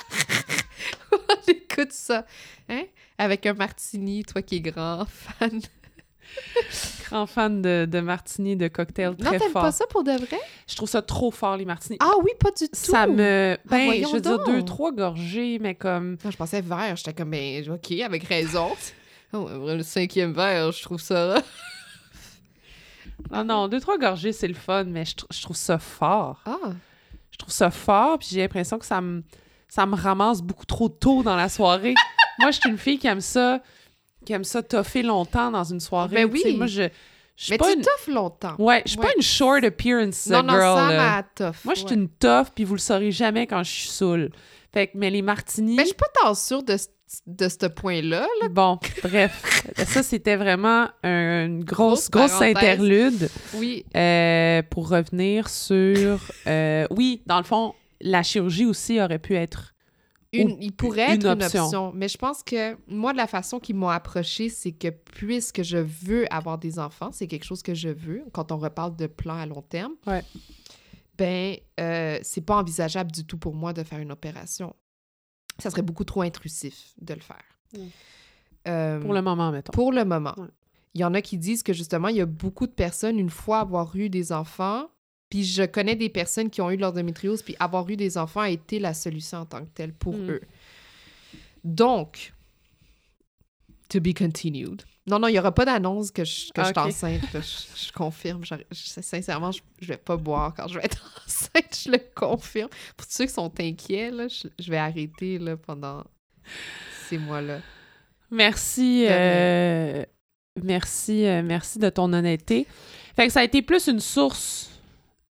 on 1.11 1.51
écoute 1.51 1.91
ça. 1.91 2.25
Hein? 2.67 2.85
Avec 3.19 3.45
un 3.45 3.53
martini, 3.53 4.23
toi 4.23 4.41
qui 4.41 4.55
es 4.55 4.61
grand 4.61 5.05
fan. 5.05 5.61
Grand 7.09 7.25
fan 7.25 7.61
de, 7.61 7.87
de 7.89 7.99
martini, 7.99 8.55
de 8.55 8.67
cocktail 8.67 9.09
non, 9.11 9.15
très 9.29 9.39
t'aimes 9.39 9.51
fort. 9.51 9.61
pas 9.63 9.71
ça 9.71 9.85
pour 9.89 10.03
de 10.03 10.11
vrai? 10.11 10.39
Je 10.67 10.75
trouve 10.75 10.89
ça 10.89 11.01
trop 11.01 11.31
fort, 11.31 11.55
les 11.57 11.65
martinis. 11.65 11.97
Ah 12.01 12.11
oui, 12.23 12.31
pas 12.39 12.51
du 12.51 12.67
tout. 12.67 12.75
ça 12.75 13.07
me... 13.07 13.57
Ben, 13.65 13.85
voyons 13.85 14.09
je 14.09 14.13
veux 14.15 14.21
dire 14.21 14.37
donc. 14.37 14.47
deux, 14.47 14.63
trois 14.63 14.91
gorgées, 14.91 15.57
mais 15.59 15.73
comme... 15.75 16.17
Non, 16.23 16.31
je 16.31 16.37
pensais 16.37 16.61
verre. 16.61 16.95
J'étais 16.97 17.13
comme, 17.13 17.31
ben, 17.31 17.69
OK, 17.71 17.91
avec 18.01 18.23
raison. 18.25 18.69
Oh, 19.33 19.45
le 19.51 19.83
cinquième 19.83 20.31
verre, 20.31 20.71
je 20.71 20.81
trouve 20.81 21.01
ça. 21.01 21.35
Non, 23.29 23.43
non, 23.43 23.67
deux, 23.67 23.79
trois 23.81 23.97
gorgées, 23.97 24.31
c'est 24.31 24.47
le 24.47 24.53
fun, 24.53 24.85
mais 24.85 25.03
je, 25.03 25.15
tr- 25.15 25.25
je 25.33 25.41
trouve 25.41 25.55
ça 25.57 25.77
fort. 25.79 26.41
Ah, 26.45 26.55
Je 27.31 27.37
trouve 27.37 27.51
ça 27.51 27.69
fort, 27.69 28.19
puis 28.19 28.29
j'ai 28.31 28.39
l'impression 28.39 28.79
que 28.79 28.85
ça 28.85 29.01
me, 29.01 29.23
ça 29.67 29.85
me 29.85 29.95
ramasse 29.95 30.41
beaucoup 30.41 30.65
trop 30.65 30.87
tôt 30.87 31.23
dans 31.23 31.35
la 31.35 31.49
soirée. 31.49 31.93
moi, 32.39 32.51
je 32.51 32.59
suis 32.61 32.69
une 32.69 32.77
fille 32.77 32.97
qui 32.99 33.07
aime 33.07 33.19
ça, 33.19 33.61
qui 34.27 34.33
aime 34.33 34.43
ça 34.43 34.61
toffer 34.61 35.03
longtemps 35.03 35.49
dans 35.51 35.63
une 35.63 35.79
soirée. 35.79 36.13
Ben 36.25 36.29
oui. 36.31 36.55
Moi, 36.57 36.67
je, 36.67 36.83
je 37.37 37.43
suis 37.43 37.51
mais 37.51 37.57
pas 37.57 37.71
tu 37.71 37.77
une... 37.77 37.81
toffes 37.81 38.07
longtemps. 38.07 38.55
Ouais, 38.59 38.81
je 38.85 38.89
suis 38.91 38.97
pas 38.97 39.05
Ouais. 39.07 39.13
une 39.15 39.21
short 39.23 39.63
appearance 39.63 40.27
non, 40.27 40.43
non, 40.43 40.53
girl. 40.53 40.77
ça 40.77 40.91
là. 40.91 40.97
m'a 40.97 41.23
tough. 41.23 41.55
Moi, 41.63 41.73
je 41.75 41.79
suis 41.79 41.87
ouais. 41.89 41.95
une 41.95 42.09
tough, 42.09 42.47
puis 42.53 42.65
vous 42.65 42.73
le 42.73 42.79
saurez 42.79 43.11
jamais 43.11 43.47
quand 43.47 43.63
je 43.63 43.71
suis 43.71 43.87
saoule. 43.87 44.29
Fait 44.73 44.87
que, 44.87 44.97
mais 44.97 45.09
les 45.09 45.21
martinis... 45.21 45.75
Mais 45.77 45.83
je 45.83 45.87
suis 45.87 45.95
pas 45.95 46.09
tant 46.21 46.35
sûre 46.35 46.61
de, 46.61 46.75
ce- 46.75 46.87
de 47.25 47.47
ce 47.47 47.67
point-là. 47.67 48.27
là. 48.41 48.49
Bon, 48.49 48.77
bref, 49.01 49.63
ça, 49.87 50.03
c'était 50.03 50.35
vraiment 50.35 50.89
un- 51.03 51.45
une 51.45 51.63
grosse, 51.63 52.09
Grosse 52.11 52.29
grosse 52.31 52.41
interlude. 52.41 53.29
Oui. 53.53 53.85
Euh, 53.95 54.61
pour 54.69 54.89
revenir 54.89 55.47
sur... 55.47 56.19
euh, 56.47 56.85
oui, 56.91 57.21
dans 57.27 57.37
le 57.37 57.43
fond, 57.45 57.73
la 58.01 58.23
chirurgie 58.23 58.65
aussi 58.65 58.99
aurait 59.01 59.19
pu 59.19 59.35
être... 59.37 59.73
Une, 60.33 60.57
il 60.61 60.73
pourrait 60.73 61.15
une 61.15 61.25
être 61.25 61.25
une 61.25 61.43
option. 61.43 61.91
Mais 61.93 62.07
je 62.09 62.17
pense 62.17 62.43
que 62.43 62.77
moi, 62.87 63.13
de 63.13 63.17
la 63.17 63.27
façon 63.27 63.59
qu'ils 63.59 63.75
m'ont 63.77 63.87
approché, 63.89 64.49
c'est 64.49 64.73
que 64.73 64.89
puisque 64.89 65.63
je 65.63 65.77
veux 65.77 66.31
avoir 66.33 66.57
des 66.57 66.79
enfants, 66.79 67.11
c'est 67.11 67.27
quelque 67.27 67.45
chose 67.45 67.61
que 67.63 67.73
je 67.73 67.89
veux, 67.89 68.23
quand 68.33 68.51
on 68.51 68.57
reparle 68.57 68.95
de 68.95 69.07
plan 69.07 69.37
à 69.37 69.45
long 69.45 69.61
terme, 69.61 69.93
Ouais. 70.05 70.23
ben, 71.17 71.55
euh, 71.79 72.19
c'est 72.23 72.41
pas 72.41 72.57
envisageable 72.57 73.11
du 73.11 73.25
tout 73.25 73.37
pour 73.37 73.55
moi 73.55 73.71
de 73.73 73.83
faire 73.83 73.99
une 73.99 74.11
opération. 74.11 74.75
Ça 75.59 75.69
serait 75.69 75.81
beaucoup 75.81 76.03
trop 76.03 76.21
intrusif 76.21 76.93
de 77.01 77.13
le 77.13 77.21
faire. 77.21 77.43
Mm. 77.73 77.79
Euh, 78.67 78.99
Pour 78.99 79.13
le 79.13 79.21
moment, 79.21 79.51
mettons. 79.51 79.71
Pour 79.71 79.91
le 79.93 80.03
moment. 80.03 80.33
Ouais. 80.37 80.47
Il 80.93 81.01
y 81.01 81.03
en 81.05 81.13
a 81.13 81.21
qui 81.21 81.37
disent 81.37 81.63
que 81.63 81.73
justement, 81.73 82.09
il 82.09 82.17
y 82.17 82.21
a 82.21 82.25
beaucoup 82.25 82.67
de 82.67 82.71
personnes, 82.71 83.17
une 83.17 83.29
fois 83.29 83.59
avoir 83.59 83.95
eu 83.95 84.09
des 84.09 84.31
enfants, 84.31 84.89
puis 85.29 85.43
je 85.43 85.63
connais 85.63 85.95
des 85.95 86.09
personnes 86.09 86.49
qui 86.49 86.61
ont 86.61 86.71
eu 86.71 86.77
de 86.77 86.81
l'endométriose, 86.81 87.41
puis 87.41 87.55
avoir 87.59 87.87
eu 87.89 87.95
des 87.97 88.17
enfants 88.17 88.41
a 88.41 88.49
été 88.49 88.79
la 88.79 88.93
solution 88.93 89.39
en 89.39 89.45
tant 89.45 89.61
que 89.63 89.69
telle 89.73 89.93
pour 89.93 90.15
Mm. 90.15 90.29
eux. 90.31 90.41
Donc, 91.63 92.33
to 93.89 93.99
be 93.99 94.13
continued. 94.13 94.83
Non, 95.05 95.19
non, 95.19 95.29
il 95.29 95.33
n'y 95.33 95.39
aura 95.39 95.53
pas 95.53 95.63
d'annonce 95.63 96.11
que 96.11 96.25
je, 96.25 96.51
que 96.51 96.61
je 96.61 96.65
suis 96.67 96.73
Ok. 96.77 96.85
enceinte. 96.85 97.21
Je, 97.33 97.39
je 97.87 97.91
confirme. 97.93 98.43
Je- 98.43 98.55
sincèrement, 99.01 99.51
je, 99.53 99.61
je 99.79 99.87
vais 99.87 99.97
pas 99.97 100.17
boire 100.17 100.53
quand 100.53 100.67
je 100.67 100.77
vais 100.79 100.83
être 100.85 101.21
enceinte. 101.25 101.81
Je 101.85 101.91
le 101.91 101.99
confirme. 102.13 102.69
Pour 102.97 103.07
ceux 103.09 103.25
qui 103.25 103.31
sont 103.33 103.51
inquiets, 103.59 104.11
là, 104.11 104.27
je, 104.27 104.69
vais 104.69 104.77
arrêter 104.77 105.39
là, 105.39 105.55
pendant 105.55 106.03
ces 107.07 107.17
mois-là. 107.17 107.61
Merci. 108.31 109.05
Euh, 109.09 110.03
merci, 110.61 111.25
euh, 111.25 111.41
merci 111.41 111.79
de 111.79 111.89
ton 111.89 112.11
honnêteté. 112.11 112.67
Fait 113.15 113.27
que 113.27 113.31
ça 113.33 113.39
a 113.39 113.43
été 113.45 113.61
plus 113.61 113.87
une 113.87 114.01
source 114.01 114.69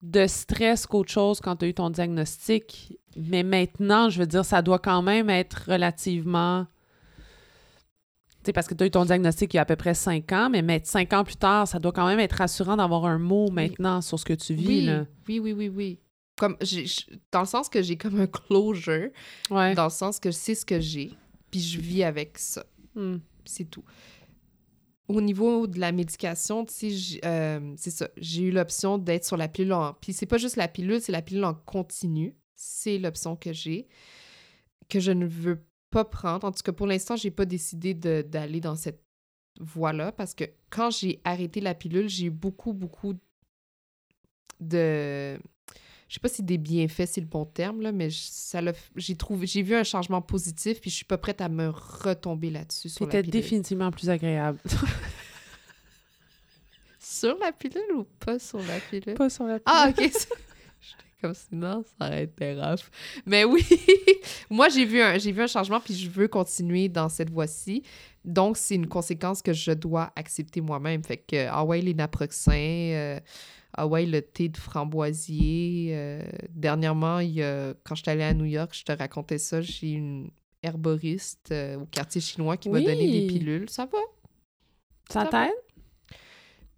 de 0.02 0.26
stress 0.26 0.86
qu'autre 0.86 1.10
chose 1.10 1.40
quand 1.40 1.56
tu 1.56 1.64
as 1.64 1.68
eu 1.68 1.74
ton 1.74 1.90
diagnostic. 1.90 2.98
Mais 3.16 3.42
maintenant, 3.42 4.08
je 4.10 4.20
veux 4.20 4.26
dire, 4.26 4.44
ça 4.44 4.62
doit 4.62 4.78
quand 4.78 5.02
même 5.02 5.28
être 5.30 5.64
relativement. 5.68 6.66
Tu 8.44 8.46
sais, 8.46 8.52
parce 8.52 8.68
que 8.68 8.74
tu 8.74 8.84
as 8.84 8.86
eu 8.86 8.90
ton 8.90 9.04
diagnostic 9.04 9.52
il 9.52 9.56
y 9.56 9.58
a 9.58 9.62
à 9.62 9.66
peu 9.66 9.74
près 9.76 9.94
cinq 9.94 10.30
ans, 10.32 10.48
mais 10.50 10.62
mettre 10.62 10.86
cinq 10.88 11.12
ans 11.12 11.24
plus 11.24 11.36
tard, 11.36 11.66
ça 11.66 11.78
doit 11.80 11.90
quand 11.92 12.06
même 12.06 12.20
être 12.20 12.34
rassurant 12.34 12.76
d'avoir 12.76 13.04
un 13.06 13.18
mot 13.18 13.50
maintenant 13.50 14.00
sur 14.00 14.18
ce 14.18 14.24
que 14.24 14.34
tu 14.34 14.54
vis. 14.54 14.66
Oui, 14.68 14.80
Là. 14.86 15.04
oui, 15.28 15.40
oui, 15.40 15.52
oui, 15.52 15.68
oui. 15.68 15.98
Comme 16.36 16.56
j'ai- 16.60 16.86
je- 16.86 17.02
dans 17.32 17.40
le 17.40 17.46
sens 17.46 17.68
que 17.68 17.82
j'ai 17.82 17.96
comme 17.96 18.20
un 18.20 18.28
closure, 18.28 19.08
Ouais. 19.50 19.74
dans 19.74 19.84
le 19.84 19.90
sens 19.90 20.20
que 20.20 20.30
je 20.30 20.36
sais 20.36 20.54
ce 20.54 20.64
que 20.64 20.78
j'ai, 20.78 21.10
puis 21.50 21.58
je 21.60 21.80
vis 21.80 22.04
avec 22.04 22.38
ça. 22.38 22.64
Hmm. 22.94 23.16
C'est 23.44 23.64
tout. 23.68 23.82
Au 25.08 25.22
niveau 25.22 25.66
de 25.66 25.80
la 25.80 25.90
médication, 25.90 26.66
tu 26.66 26.90
sais, 26.90 27.20
euh, 27.24 27.74
c'est 27.76 27.90
ça. 27.90 28.08
J'ai 28.18 28.42
eu 28.42 28.50
l'option 28.50 28.98
d'être 28.98 29.24
sur 29.24 29.38
la 29.38 29.48
pilule 29.48 29.72
en... 29.72 29.94
Puis 29.94 30.12
c'est 30.12 30.26
pas 30.26 30.36
juste 30.36 30.56
la 30.56 30.68
pilule, 30.68 31.00
c'est 31.00 31.12
la 31.12 31.22
pilule 31.22 31.44
en 31.44 31.54
continu. 31.54 32.36
C'est 32.54 32.98
l'option 32.98 33.34
que 33.34 33.52
j'ai, 33.52 33.86
que 34.88 35.00
je 35.00 35.12
ne 35.12 35.26
veux 35.26 35.64
pas 35.90 36.04
prendre. 36.04 36.46
En 36.46 36.52
tout 36.52 36.62
cas, 36.62 36.72
pour 36.72 36.86
l'instant, 36.86 37.16
j'ai 37.16 37.30
pas 37.30 37.46
décidé 37.46 37.94
d'aller 37.94 38.60
dans 38.60 38.76
cette 38.76 39.02
voie-là 39.60 40.12
parce 40.12 40.34
que 40.34 40.44
quand 40.68 40.90
j'ai 40.90 41.20
arrêté 41.24 41.60
la 41.60 41.74
pilule, 41.74 42.08
j'ai 42.08 42.26
eu 42.26 42.30
beaucoup, 42.30 42.74
beaucoup 42.74 43.14
de... 44.60 45.38
Je 46.08 46.14
sais 46.14 46.20
pas 46.20 46.28
si 46.28 46.42
des 46.42 46.56
bienfaits, 46.56 47.06
c'est 47.06 47.20
le 47.20 47.26
bon 47.26 47.44
terme, 47.44 47.82
là, 47.82 47.92
mais 47.92 48.08
ça 48.10 48.60
j'ai 48.96 49.14
trouvé, 49.14 49.46
j'ai 49.46 49.62
vu 49.62 49.74
un 49.74 49.84
changement 49.84 50.22
positif, 50.22 50.80
puis 50.80 50.90
je 50.90 50.96
suis 50.96 51.04
pas 51.04 51.18
prête 51.18 51.40
à 51.42 51.48
me 51.50 51.68
retomber 51.68 52.48
là-dessus 52.50 52.88
C'était 52.88 53.20
pilule. 53.22 53.30
définitivement 53.30 53.90
plus 53.90 54.08
agréable. 54.08 54.58
Sur 57.00 57.36
la 57.38 57.52
pilule 57.52 57.92
ou 57.94 58.04
pas 58.20 58.38
sur 58.38 58.58
la 58.58 58.78
pilule? 58.90 59.14
Pas 59.14 59.30
sur 59.30 59.44
la 59.44 59.58
Ah, 59.64 59.90
ok. 59.90 60.10
Comme 61.20 61.34
sinon, 61.34 61.82
ça 61.98 62.06
aurait 62.06 62.24
été 62.24 62.54
rough. 62.54 62.90
Mais 63.26 63.44
oui, 63.44 63.64
moi, 64.50 64.68
j'ai 64.68 64.84
vu, 64.84 65.00
un, 65.00 65.18
j'ai 65.18 65.32
vu 65.32 65.42
un 65.42 65.46
changement, 65.48 65.80
puis 65.80 65.94
je 65.94 66.08
veux 66.08 66.28
continuer 66.28 66.88
dans 66.88 67.08
cette 67.08 67.30
voie-ci. 67.30 67.82
Donc, 68.24 68.56
c'est 68.56 68.76
une 68.76 68.86
conséquence 68.86 69.42
que 69.42 69.52
je 69.52 69.72
dois 69.72 70.12
accepter 70.14 70.60
moi-même. 70.60 71.02
Fait 71.02 71.16
que, 71.16 71.48
ah 71.48 71.64
ouais, 71.64 71.80
les 71.80 71.94
naproxens, 71.94 72.52
euh, 72.52 73.18
ah 73.74 73.86
ouais, 73.86 74.06
le 74.06 74.22
thé 74.22 74.48
de 74.48 74.56
framboisier. 74.56 75.90
euh, 75.94 76.22
dernièrement, 76.50 77.18
il 77.20 77.30
y 77.32 77.42
a- 77.42 77.74
quand 77.84 77.94
je 77.94 78.02
suis 78.02 78.10
allée 78.10 78.22
à 78.24 78.34
New 78.34 78.44
York, 78.46 78.70
je 78.74 78.84
te 78.84 78.92
racontais 78.92 79.38
ça, 79.38 79.60
j'ai 79.60 79.90
une 79.92 80.30
herboriste 80.62 81.50
euh, 81.52 81.76
au 81.78 81.86
quartier 81.86 82.20
chinois 82.20 82.56
qui 82.56 82.68
m'a 82.70 82.80
donné 82.80 83.10
des 83.10 83.26
pilules. 83.26 83.70
Ça 83.70 83.84
va? 83.86 83.98
Ça 85.10 85.24
Ça 85.24 85.26
t'aide? 85.30 85.52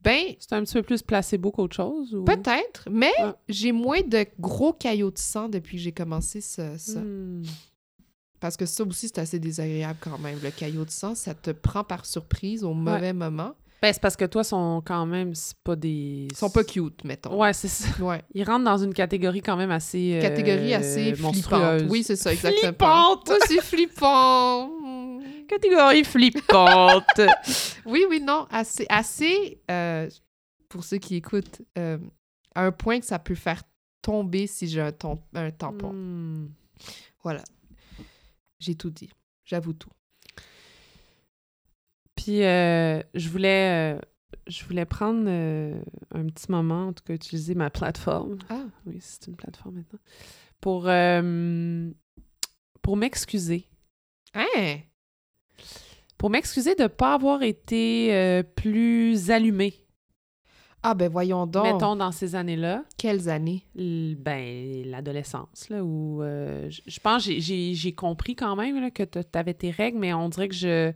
Ben, 0.02 0.34
C'est 0.38 0.54
un 0.54 0.64
petit 0.64 0.74
peu 0.74 0.82
plus 0.82 1.02
placebo 1.02 1.50
qu'autre 1.50 1.76
chose? 1.76 2.14
Ou... 2.14 2.24
Peut-être, 2.24 2.88
mais 2.90 3.12
j'ai 3.48 3.72
moins 3.72 4.00
de 4.00 4.24
gros 4.38 4.72
caillots 4.72 5.10
de 5.10 5.18
sang 5.18 5.48
depuis 5.48 5.76
que 5.76 5.82
j'ai 5.82 5.92
commencé 5.92 6.40
ça. 6.40 6.78
ça. 6.78 7.00
Hmm. 7.00 7.42
Parce 8.40 8.56
que 8.56 8.64
ça 8.64 8.82
aussi, 8.84 9.08
c'est 9.08 9.18
assez 9.18 9.38
désagréable 9.38 9.98
quand 10.00 10.18
même. 10.18 10.38
Le 10.42 10.50
caillot 10.50 10.86
de 10.86 10.90
sang, 10.90 11.14
ça 11.14 11.34
te 11.34 11.50
prend 11.50 11.84
par 11.84 12.06
surprise 12.06 12.64
au 12.64 12.72
mauvais 12.72 13.12
moment. 13.12 13.52
Ben, 13.82 13.92
c'est 13.94 14.00
parce 14.02 14.16
que 14.16 14.26
toi, 14.26 14.44
sont 14.44 14.82
quand 14.84 15.06
même, 15.06 15.34
c'est 15.34 15.56
pas 15.64 15.74
des... 15.74 16.28
Ils 16.30 16.36
sont 16.36 16.50
pas 16.50 16.64
cute, 16.64 17.02
mettons. 17.04 17.38
Ouais, 17.38 17.54
c'est 17.54 17.68
ça. 17.68 17.88
Ouais. 18.02 18.22
Ils 18.34 18.44
rentrent 18.44 18.64
dans 18.64 18.76
une 18.76 18.92
catégorie 18.92 19.40
quand 19.40 19.56
même 19.56 19.70
assez... 19.70 20.18
euh, 20.18 20.20
Catégorie 20.20 20.74
assez 20.74 21.14
flippante. 21.14 21.82
Oui, 21.88 22.02
c'est 22.02 22.16
ça, 22.16 22.32
exactement. 22.32 22.68
Flippante! 22.68 23.32
C'est 23.46 23.62
flippant! 23.62 24.70
Catégorie 25.48 26.04
flippante! 26.04 27.20
Oui, 27.86 28.04
oui, 28.08 28.20
non, 28.20 28.46
assez, 28.50 28.86
assez 28.90 29.60
euh, 29.70 30.08
pour 30.68 30.84
ceux 30.84 30.98
qui 30.98 31.16
écoutent, 31.16 31.62
euh, 31.78 31.98
à 32.54 32.66
un 32.66 32.72
point 32.72 33.00
que 33.00 33.06
ça 33.06 33.18
peut 33.18 33.34
faire 33.34 33.62
tomber 34.02 34.46
si 34.46 34.68
j'ai 34.68 34.80
un 34.82 34.92
tampon. 34.92 35.92
Hmm. 35.92 36.50
Voilà. 37.22 37.42
J'ai 38.58 38.74
tout 38.74 38.90
dit. 38.90 39.10
J'avoue 39.44 39.72
tout. 39.72 39.90
Puis, 42.22 42.42
euh, 42.44 43.00
je 43.14 43.28
voulais... 43.28 43.94
euh, 43.96 44.00
je 44.46 44.64
voulais 44.64 44.84
prendre 44.84 45.24
euh, 45.26 45.80
un 46.12 46.26
petit 46.26 46.50
moment, 46.50 46.88
en 46.88 46.92
tout 46.92 47.02
cas, 47.04 47.14
utiliser 47.14 47.54
ma 47.54 47.70
plateforme. 47.70 48.38
Ah. 48.48 48.64
Oui, 48.86 48.98
c'est 49.00 49.26
une 49.28 49.36
plateforme 49.36 49.76
maintenant. 49.76 49.98
Pour, 50.60 50.82
pour 52.82 52.96
m'excuser. 52.96 53.66
Hein? 54.34 54.78
Pour 56.18 56.30
m'excuser 56.30 56.74
de 56.74 56.82
ne 56.82 56.88
pas 56.88 57.14
avoir 57.14 57.42
été 57.42 58.42
plus 58.56 59.30
allumée, 59.30 59.74
Ah, 60.82 60.94
ben 60.94 61.10
voyons 61.10 61.46
donc. 61.46 61.64
mettons, 61.64 61.96
dans 61.96 62.12
ces 62.12 62.34
années-là. 62.34 62.84
Quelles 62.98 63.28
années? 63.28 63.64
L- 63.76 64.16
Ben, 64.18 64.84
l'adolescence, 64.86 65.68
là, 65.70 65.82
où 65.82 66.22
euh, 66.22 66.68
je 66.86 67.00
pense 67.00 67.24
que 67.24 67.32
j'ai- 67.32 67.40
j'ai 67.40 67.74
j'ai 67.74 67.92
compris 67.94 68.34
quand 68.36 68.56
même 68.56 68.80
là, 68.80 68.90
que 68.90 69.02
tu 69.02 69.18
avais 69.34 69.54
tes 69.54 69.70
règles, 69.70 69.98
mais 69.98 70.12
on 70.12 70.28
dirait 70.28 70.48
que 70.48 70.54
je, 70.54 70.92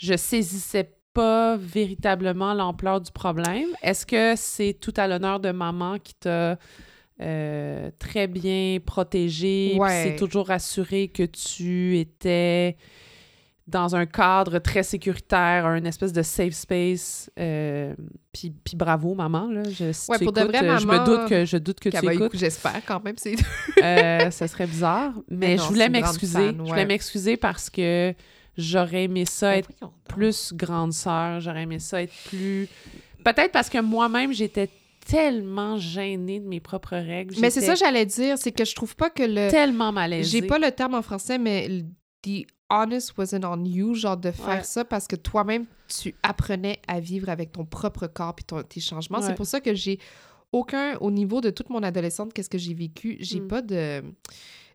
je 0.00 0.16
saisissais 0.16 0.94
pas 1.12 1.56
véritablement 1.58 2.54
l'ampleur 2.54 3.00
du 3.00 3.10
problème. 3.12 3.66
Est-ce 3.82 4.06
que 4.06 4.32
c'est 4.36 4.72
tout 4.80 4.94
à 4.96 5.06
l'honneur 5.06 5.40
de 5.40 5.50
maman 5.50 5.98
qui 5.98 6.14
t'a 6.14 6.56
euh, 7.20 7.90
très 7.98 8.26
bien 8.26 8.78
protégée, 8.84 9.76
Ouais. 9.78 10.04
s'est 10.04 10.16
toujours 10.16 10.50
assuré 10.50 11.08
que 11.08 11.24
tu 11.24 11.98
étais 11.98 12.76
dans 13.66 13.94
un 13.94 14.06
cadre 14.06 14.58
très 14.58 14.82
sécuritaire, 14.82 15.66
un 15.66 15.84
espèce 15.84 16.12
de 16.12 16.22
safe 16.22 16.54
space. 16.54 17.30
euh, 17.38 17.94
puis, 18.32 18.50
puis 18.64 18.74
bravo, 18.76 19.14
maman. 19.14 19.48
Là, 19.50 19.62
je, 19.64 19.92
si 19.92 20.10
Ouais, 20.10 20.18
tu 20.18 20.24
pour 20.24 20.32
de 20.32 20.40
vrai, 20.40 20.66
euh, 20.66 20.78
je 20.78 20.86
me 20.86 21.04
doute 21.04 21.28
que, 21.28 21.44
je 21.44 21.56
doute 21.58 21.78
que 21.78 21.88
tu 21.90 22.12
écoutes. 22.12 22.36
J'espère 22.36 22.80
quand 22.86 23.04
même. 23.04 23.16
C'est... 23.18 23.34
Euh, 23.82 24.30
ça 24.30 24.48
serait 24.48 24.66
bizarre. 24.66 25.12
Mais, 25.28 25.36
Mais 25.48 25.56
non, 25.56 25.56
je 25.56 25.62
c'est 25.62 25.68
voulais 25.74 25.88
m'excuser. 25.88 26.48
Je 26.56 26.62
voulais 26.62 26.86
m'excuser 26.86 27.36
parce 27.36 27.68
que 27.68 28.14
j'aurais 28.60 29.04
aimé 29.04 29.24
ça 29.24 29.56
être 29.56 29.68
Voyons 29.80 29.92
donc. 29.92 30.16
plus 30.16 30.52
grande 30.54 30.92
sœur. 30.92 31.40
J'aurais 31.40 31.62
aimé 31.62 31.78
ça 31.78 32.02
être 32.02 32.12
plus. 32.28 32.68
Peut-être 33.24 33.52
parce 33.52 33.68
que 33.68 33.78
moi-même, 33.80 34.32
j'étais 34.32 34.68
tellement 35.06 35.76
gênée 35.78 36.40
de 36.40 36.46
mes 36.46 36.60
propres 36.60 36.96
règles. 36.96 37.34
Mais 37.40 37.50
c'est 37.50 37.60
ça, 37.62 37.74
j'allais 37.74 38.06
dire, 38.06 38.38
c'est 38.38 38.52
que 38.52 38.64
je 38.64 38.74
trouve 38.74 38.94
pas 38.96 39.10
que 39.10 39.22
le. 39.22 39.50
tellement 39.50 39.92
malaisée. 39.92 40.40
J'ai 40.40 40.46
pas 40.46 40.58
le 40.58 40.70
terme 40.70 40.94
en 40.94 41.02
français, 41.02 41.38
mais 41.38 41.68
le- 41.68 41.84
the 42.22 42.46
honest 42.68 43.16
wasn't 43.18 43.44
on 43.44 43.64
you, 43.64 43.94
genre 43.94 44.16
de 44.16 44.30
faire 44.30 44.58
Ouais. 44.58 44.62
ça 44.62 44.84
parce 44.84 45.06
que 45.08 45.16
toi-même, 45.16 45.66
tu 45.88 46.14
apprenais 46.22 46.78
à 46.86 47.00
vivre 47.00 47.28
avec 47.28 47.50
ton 47.52 47.64
propre 47.64 48.06
corps 48.06 48.34
puis 48.36 48.44
ton- 48.44 48.62
tes 48.62 48.80
changements. 48.80 49.18
Ouais. 49.18 49.26
C'est 49.26 49.34
pour 49.34 49.46
ça 49.46 49.60
que 49.60 49.74
j'ai 49.74 49.98
aucun, 50.52 50.96
au 50.98 51.10
niveau 51.10 51.40
de 51.40 51.50
toute 51.50 51.70
mon 51.70 51.82
adolescente, 51.82 52.32
qu'est-ce 52.32 52.50
que 52.50 52.58
j'ai 52.58 52.74
vécu, 52.74 53.16
j'ai 53.20 53.40
Mm. 53.40 53.48
pas 53.48 53.62
de. 53.62 54.02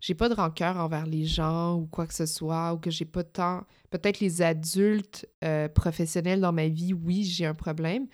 J'ai 0.06 0.14
pas 0.14 0.30
de 0.30 0.36
rancœur 0.36 0.78
envers 0.78 1.08
les 1.08 1.26
gens 1.26 1.78
ou 1.78 1.88
quoi 1.88 2.06
que 2.06 2.14
ce 2.14 2.28
soit, 2.28 2.76
ou 2.76 2.78
que 2.78 2.92
j'ai 2.92 3.06
pas 3.06 3.24
tant. 3.24 3.64
Peut-être 3.90 4.20
les 4.20 4.44
adultes 4.44 5.28
euh, 5.44 5.68
professionnels 5.68 6.42
dans 6.42 6.52
ma 6.52 6.68
vie, 6.68 6.94
oui, 6.94 7.24
j'ai 7.24 7.48
un 7.48 7.56
problème. 7.56 8.06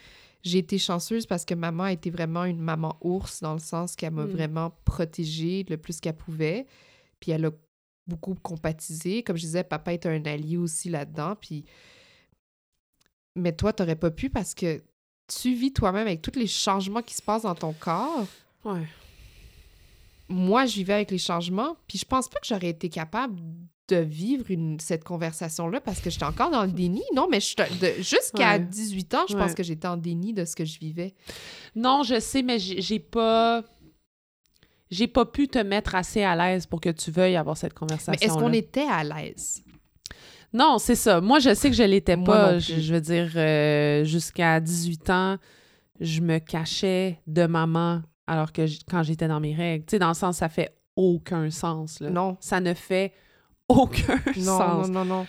J'ai 0.41 0.59
été 0.59 0.77
chanceuse 0.77 1.25
parce 1.25 1.43
que 1.43 1.53
maman 1.53 1.83
a 1.83 1.91
été 1.91 2.09
vraiment 2.09 2.45
une 2.45 2.61
maman 2.61 2.95
ours 3.01 3.41
dans 3.41 3.51
le 3.51 3.59
sens 3.59 3.97
qu'elle 3.97 4.13
m'a 4.13 4.23
Mm. 4.25 4.31
vraiment 4.31 4.71
protégée 4.85 5.65
le 5.69 5.75
plus 5.75 5.99
qu'elle 5.99 6.15
pouvait. 6.15 6.65
Puis 7.19 7.31
elle 7.31 7.43
a 7.43 7.51
beaucoup 8.07 8.35
compatisé. 8.35 9.21
Comme 9.21 9.35
je 9.35 9.41
disais, 9.41 9.65
papa 9.65 9.91
est 9.91 10.05
un 10.05 10.23
allié 10.23 10.55
aussi 10.55 10.87
là-dedans. 10.87 11.35
Puis... 11.35 11.65
Mais 13.35 13.51
toi, 13.51 13.73
t'aurais 13.73 13.97
pas 13.97 14.11
pu 14.11 14.29
parce 14.29 14.53
que 14.53 14.81
tu 15.27 15.53
vis 15.55 15.73
toi-même 15.73 16.07
avec 16.07 16.21
tous 16.21 16.39
les 16.39 16.47
changements 16.47 17.01
qui 17.01 17.15
se 17.15 17.21
passent 17.21 17.43
dans 17.43 17.53
ton 17.53 17.73
corps. 17.73 18.27
Ouais. 18.63 18.87
Moi, 20.31 20.65
je 20.65 20.75
vivais 20.75 20.93
avec 20.93 21.11
les 21.11 21.17
changements. 21.17 21.75
Puis 21.87 21.97
je 21.97 22.05
pense 22.05 22.27
pas 22.29 22.39
que 22.39 22.47
j'aurais 22.47 22.69
été 22.69 22.89
capable 22.89 23.39
de 23.87 23.97
vivre 23.97 24.45
une, 24.49 24.79
cette 24.79 25.03
conversation-là 25.03 25.81
parce 25.81 25.99
que 25.99 26.09
j'étais 26.09 26.23
encore 26.25 26.49
dans 26.49 26.63
le 26.63 26.71
déni. 26.71 27.01
Non, 27.13 27.27
mais 27.29 27.39
jusqu'à 27.41 28.53
Ouais. 28.53 28.59
18 28.59 29.13
ans, 29.15 29.25
je 29.29 29.35
pense 29.35 29.53
que 29.53 29.63
j'étais 29.63 29.87
en 29.87 29.97
déni 29.97 30.33
de 30.33 30.45
ce 30.45 30.55
que 30.55 30.63
je 30.65 30.79
vivais. 30.79 31.13
Non, 31.75 32.03
je 32.03 32.19
sais, 32.19 32.41
mais 32.41 32.57
j'ai 32.59 32.99
pas. 32.99 33.63
J'ai 34.89 35.07
pas 35.07 35.25
pu 35.25 35.47
te 35.47 35.57
mettre 35.59 35.95
assez 35.95 36.21
à 36.21 36.35
l'aise 36.35 36.65
pour 36.65 36.81
que 36.81 36.89
tu 36.89 37.11
veuilles 37.11 37.37
avoir 37.37 37.55
cette 37.55 37.73
conversation. 37.73 38.11
Mais 38.19 38.25
est-ce 38.25 38.33
qu'on 38.37 38.51
était 38.51 38.87
à 38.89 39.03
l'aise? 39.05 39.63
Non, 40.53 40.79
c'est 40.79 40.95
ça. 40.95 41.21
Moi, 41.21 41.39
je 41.39 41.53
sais 41.53 41.69
que 41.69 41.75
je 41.77 41.83
l'étais 41.83 42.17
pas. 42.17 42.59
je 42.59 42.93
veux 42.93 42.99
dire, 42.99 43.31
euh, 43.37 44.03
jusqu'à 44.03 44.59
18 44.59 45.09
ans, 45.09 45.37
je 46.01 46.19
me 46.19 46.39
cachais 46.39 47.21
de 47.25 47.45
maman 47.45 48.01
alors 48.27 48.51
que 48.51 48.65
quand 48.89 49.03
j'étais 49.03 49.27
dans 49.27 49.39
mes 49.39 49.53
règles. 49.53 49.85
Tu 49.85 49.91
sais, 49.91 49.99
dans 49.99 50.09
le 50.09 50.13
sens, 50.13 50.37
ça 50.37 50.49
fait 50.49 50.75
aucun 50.95 51.49
sens. 51.49 51.99
Là. 51.99 52.09
Non. 52.09 52.37
Ça 52.39 52.59
ne 52.59 52.73
fait 52.73 53.13
aucun 53.67 54.17
Non, 54.35 54.43
sens. 54.43 54.87
non, 54.87 54.93
non, 54.93 55.05
non. 55.05 55.27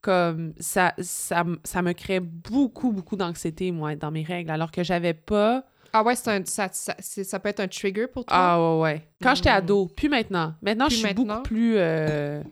Comme 0.00 0.52
ça, 0.60 0.92
ça, 0.98 1.44
ça 1.64 1.80
me 1.82 1.92
crée 1.94 2.20
beaucoup, 2.20 2.92
beaucoup 2.92 3.16
d'anxiété, 3.16 3.72
moi, 3.72 3.96
dans 3.96 4.10
mes 4.10 4.22
règles, 4.22 4.50
alors 4.50 4.70
que 4.70 4.82
j'avais 4.82 5.14
pas. 5.14 5.64
Ah 5.94 6.02
ouais, 6.02 6.14
c'est 6.16 6.30
un, 6.30 6.44
ça, 6.44 6.68
ça, 6.72 7.40
peut 7.40 7.48
être 7.48 7.60
un 7.60 7.68
trigger 7.68 8.06
pour 8.08 8.26
toi? 8.26 8.36
Ah 8.36 8.60
ouais, 8.76 8.82
ouais. 8.82 9.08
Quand 9.22 9.34
j'étais 9.34 9.48
ado, 9.50 9.86
plus 9.86 10.08
maintenant. 10.08 10.54
Maintenant, 10.60 10.86
Plus 10.88 10.94
je 10.96 10.98
suis 11.00 11.08
maintenant? 11.08 11.24
beaucoup 11.36 11.42
plus. 11.48 11.74
euh, 11.78 12.42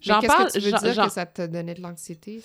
J'en 0.00 0.20
Qu'est-ce 0.20 0.34
parle 0.36 0.48
que 0.48 0.52
tu 0.58 0.60
veux 0.60 0.70
j'en- 0.72 0.78
dire 0.78 1.04
que 1.06 1.08
ça 1.12 1.26
te 1.26 1.46
donnait 1.46 1.74
de 1.74 1.80
l'anxiété? 1.80 2.42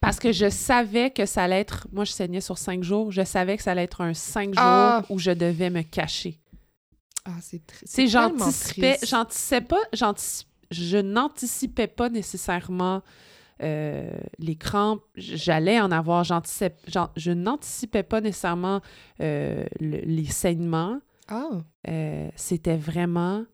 Parce 0.00 0.18
que 0.18 0.32
je 0.32 0.48
savais 0.48 1.10
que 1.10 1.26
ça 1.26 1.44
allait 1.44 1.60
être. 1.60 1.88
Moi, 1.92 2.04
je 2.04 2.12
saignais 2.12 2.40
sur 2.40 2.56
cinq 2.58 2.82
jours. 2.82 3.10
Je 3.12 3.24
savais 3.24 3.56
que 3.56 3.62
ça 3.62 3.72
allait 3.72 3.84
être 3.84 4.00
un 4.00 4.14
cinq 4.14 4.48
jours 4.54 4.56
Ah! 4.58 5.04
où 5.10 5.18
je 5.18 5.30
devais 5.30 5.70
me 5.70 5.82
cacher. 5.82 6.38
Ah, 7.24 7.32
c'est 7.42 7.60
sais, 7.84 8.06
j'anticipais, 8.06 8.96
j'anticipais 9.04 9.60
pas, 9.60 9.80
je 10.70 10.96
n'anticipais 10.98 11.86
pas 11.86 12.08
nécessairement 12.08 13.02
euh, 13.62 14.10
les 14.38 14.56
crampes. 14.56 15.02
J'allais 15.16 15.80
en 15.80 15.90
avoir. 15.90 16.24
Je 16.24 17.30
n'anticipais 17.32 18.02
pas 18.04 18.20
nécessairement 18.20 18.80
euh, 19.20 19.64
le- 19.80 20.00
les 20.04 20.26
saignements. 20.26 21.00
Ah, 21.28 21.48
Euh, 21.88 22.28
c'était 22.36 22.76
vraiment 22.76 23.44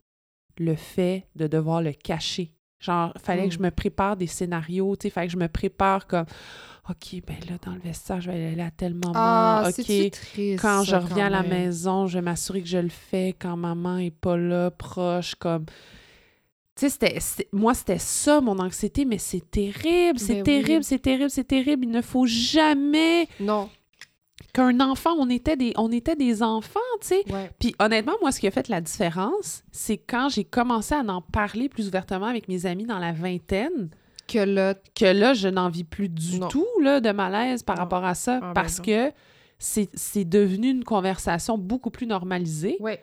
le 0.58 0.76
fait 0.76 1.26
de 1.34 1.46
devoir 1.48 1.82
le 1.82 1.92
cacher. 1.92 2.52
Genre, 2.84 3.12
fallait 3.22 3.46
Mm. 3.46 3.48
que 3.48 3.54
je 3.54 3.58
me 3.60 3.70
prépare 3.70 4.16
des 4.16 4.26
scénarios, 4.26 4.94
tu 4.96 5.04
sais, 5.08 5.10
fallait 5.10 5.26
que 5.28 5.32
je 5.32 5.38
me 5.38 5.48
prépare 5.48 6.06
comme, 6.06 6.26
OK, 6.90 7.22
ben 7.26 7.36
là, 7.48 7.56
dans 7.64 7.72
le 7.72 7.80
vestiaire, 7.80 8.20
je 8.20 8.30
vais 8.30 8.46
aller 8.52 8.60
à 8.60 8.70
tel 8.70 8.92
moment. 8.92 9.12
ah 9.14 9.62
OK, 9.68 9.74
triste. 10.10 10.60
quand 10.60 10.82
je 10.84 10.94
reviens 10.96 11.26
à 11.26 11.30
la 11.30 11.42
maison, 11.42 12.06
je 12.06 12.18
vais 12.18 12.22
m'assurer 12.22 12.60
que 12.60 12.68
je 12.68 12.76
le 12.78 12.90
fais 12.90 13.34
quand 13.38 13.56
maman 13.56 13.96
est 13.98 14.10
pas 14.10 14.36
là, 14.36 14.70
proche, 14.70 15.34
comme... 15.34 15.64
Tu 16.76 16.90
sais, 16.90 17.20
moi, 17.52 17.72
c'était 17.72 17.98
ça, 18.00 18.40
mon 18.40 18.58
anxiété, 18.58 19.04
mais 19.04 19.18
c'est 19.18 19.48
terrible, 19.48 20.18
c'est 20.18 20.34
Ben 20.34 20.38
oui. 20.38 20.42
terrible, 20.62 20.84
c'est 20.84 20.98
terrible, 20.98 21.30
c'est 21.30 21.44
terrible. 21.44 21.84
Il 21.84 21.90
ne 21.92 22.02
faut 22.02 22.26
jamais 22.26 23.28
Non, 23.38 23.70
qu'un 24.54 24.80
enfant, 24.80 25.10
on 25.18 25.28
était 25.28 25.56
des, 25.56 25.72
on 25.76 25.90
était 25.92 26.16
des 26.16 26.42
enfants, 26.42 26.80
tu 27.00 27.08
sais. 27.08 27.24
ouais. 27.32 27.50
Puis 27.58 27.74
honnêtement, 27.78 28.14
moi, 28.22 28.32
ce 28.32 28.40
qui 28.40 28.46
a 28.46 28.50
fait 28.50 28.68
la 28.68 28.80
différence, 28.80 29.62
c'est 29.72 29.98
quand 29.98 30.28
j'ai 30.30 30.44
commencé 30.44 30.94
à 30.94 31.00
en 31.00 31.20
parler 31.20 31.68
plus 31.68 31.88
ouvertement 31.88 32.26
avec 32.26 32.48
mes 32.48 32.64
amis 32.64 32.84
dans 32.86 32.98
la 32.98 33.12
vingtaine, 33.12 33.90
Que 34.26 34.38
là, 34.38 34.74
que 34.94 35.04
là, 35.04 35.34
je 35.34 35.48
n'en 35.48 35.68
vis 35.68 35.84
plus 35.84 36.08
du 36.08 36.38
Non. 36.40 36.48
tout 36.48 36.66
là, 36.80 37.00
de 37.00 37.10
malaise 37.10 37.62
par 37.62 37.76
Non. 37.76 37.82
rapport 37.82 38.04
à 38.06 38.14
ça, 38.14 38.36
Ah, 38.40 38.46
ben 38.46 38.52
parce 38.54 38.80
que 38.80 39.12
c'est 39.58 40.24
devenu 40.24 40.70
une 40.70 40.84
conversation 40.84 41.58
beaucoup 41.58 41.90
plus 41.90 42.06
normalisée. 42.06 42.76
ouais. 42.80 43.02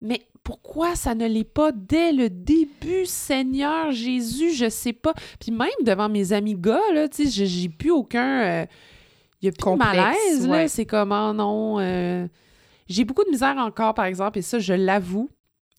Mais 0.00 0.20
pourquoi 0.42 0.96
ça 0.96 1.14
ne 1.14 1.26
l'est 1.26 1.44
pas 1.44 1.72
dès 1.72 2.12
le 2.12 2.28
début, 2.28 3.06
Seigneur 3.06 3.90
Jésus, 3.92 4.52
je 4.52 4.68
sais 4.68 4.92
pas. 4.92 5.14
Puis 5.40 5.50
même 5.50 5.68
devant 5.82 6.10
mes 6.10 6.32
amis 6.34 6.54
gars, 6.56 6.80
là, 6.92 7.08
tu 7.08 7.24
sais, 7.24 7.30
j'ai- 7.30 7.46
j'ai 7.46 7.68
plus 7.70 7.90
aucun... 7.90 8.42
euh, 8.42 8.66
Il 9.42 9.46
y 9.46 9.48
a 9.48 9.52
plus 9.52 9.62
Complexe, 9.62 9.92
de 9.92 9.96
malaise, 10.00 10.46
là. 10.46 10.52
ouais. 10.52 10.68
C'est 10.68 10.86
comment, 10.86 11.34
non... 11.34 11.78
euh, 11.80 12.26
J'ai 12.88 13.04
beaucoup 13.04 13.24
de 13.24 13.30
misère 13.30 13.56
encore, 13.58 13.94
par 13.94 14.04
exemple, 14.06 14.38
et 14.38 14.42
ça, 14.42 14.58
je 14.58 14.72
l'avoue, 14.74 15.30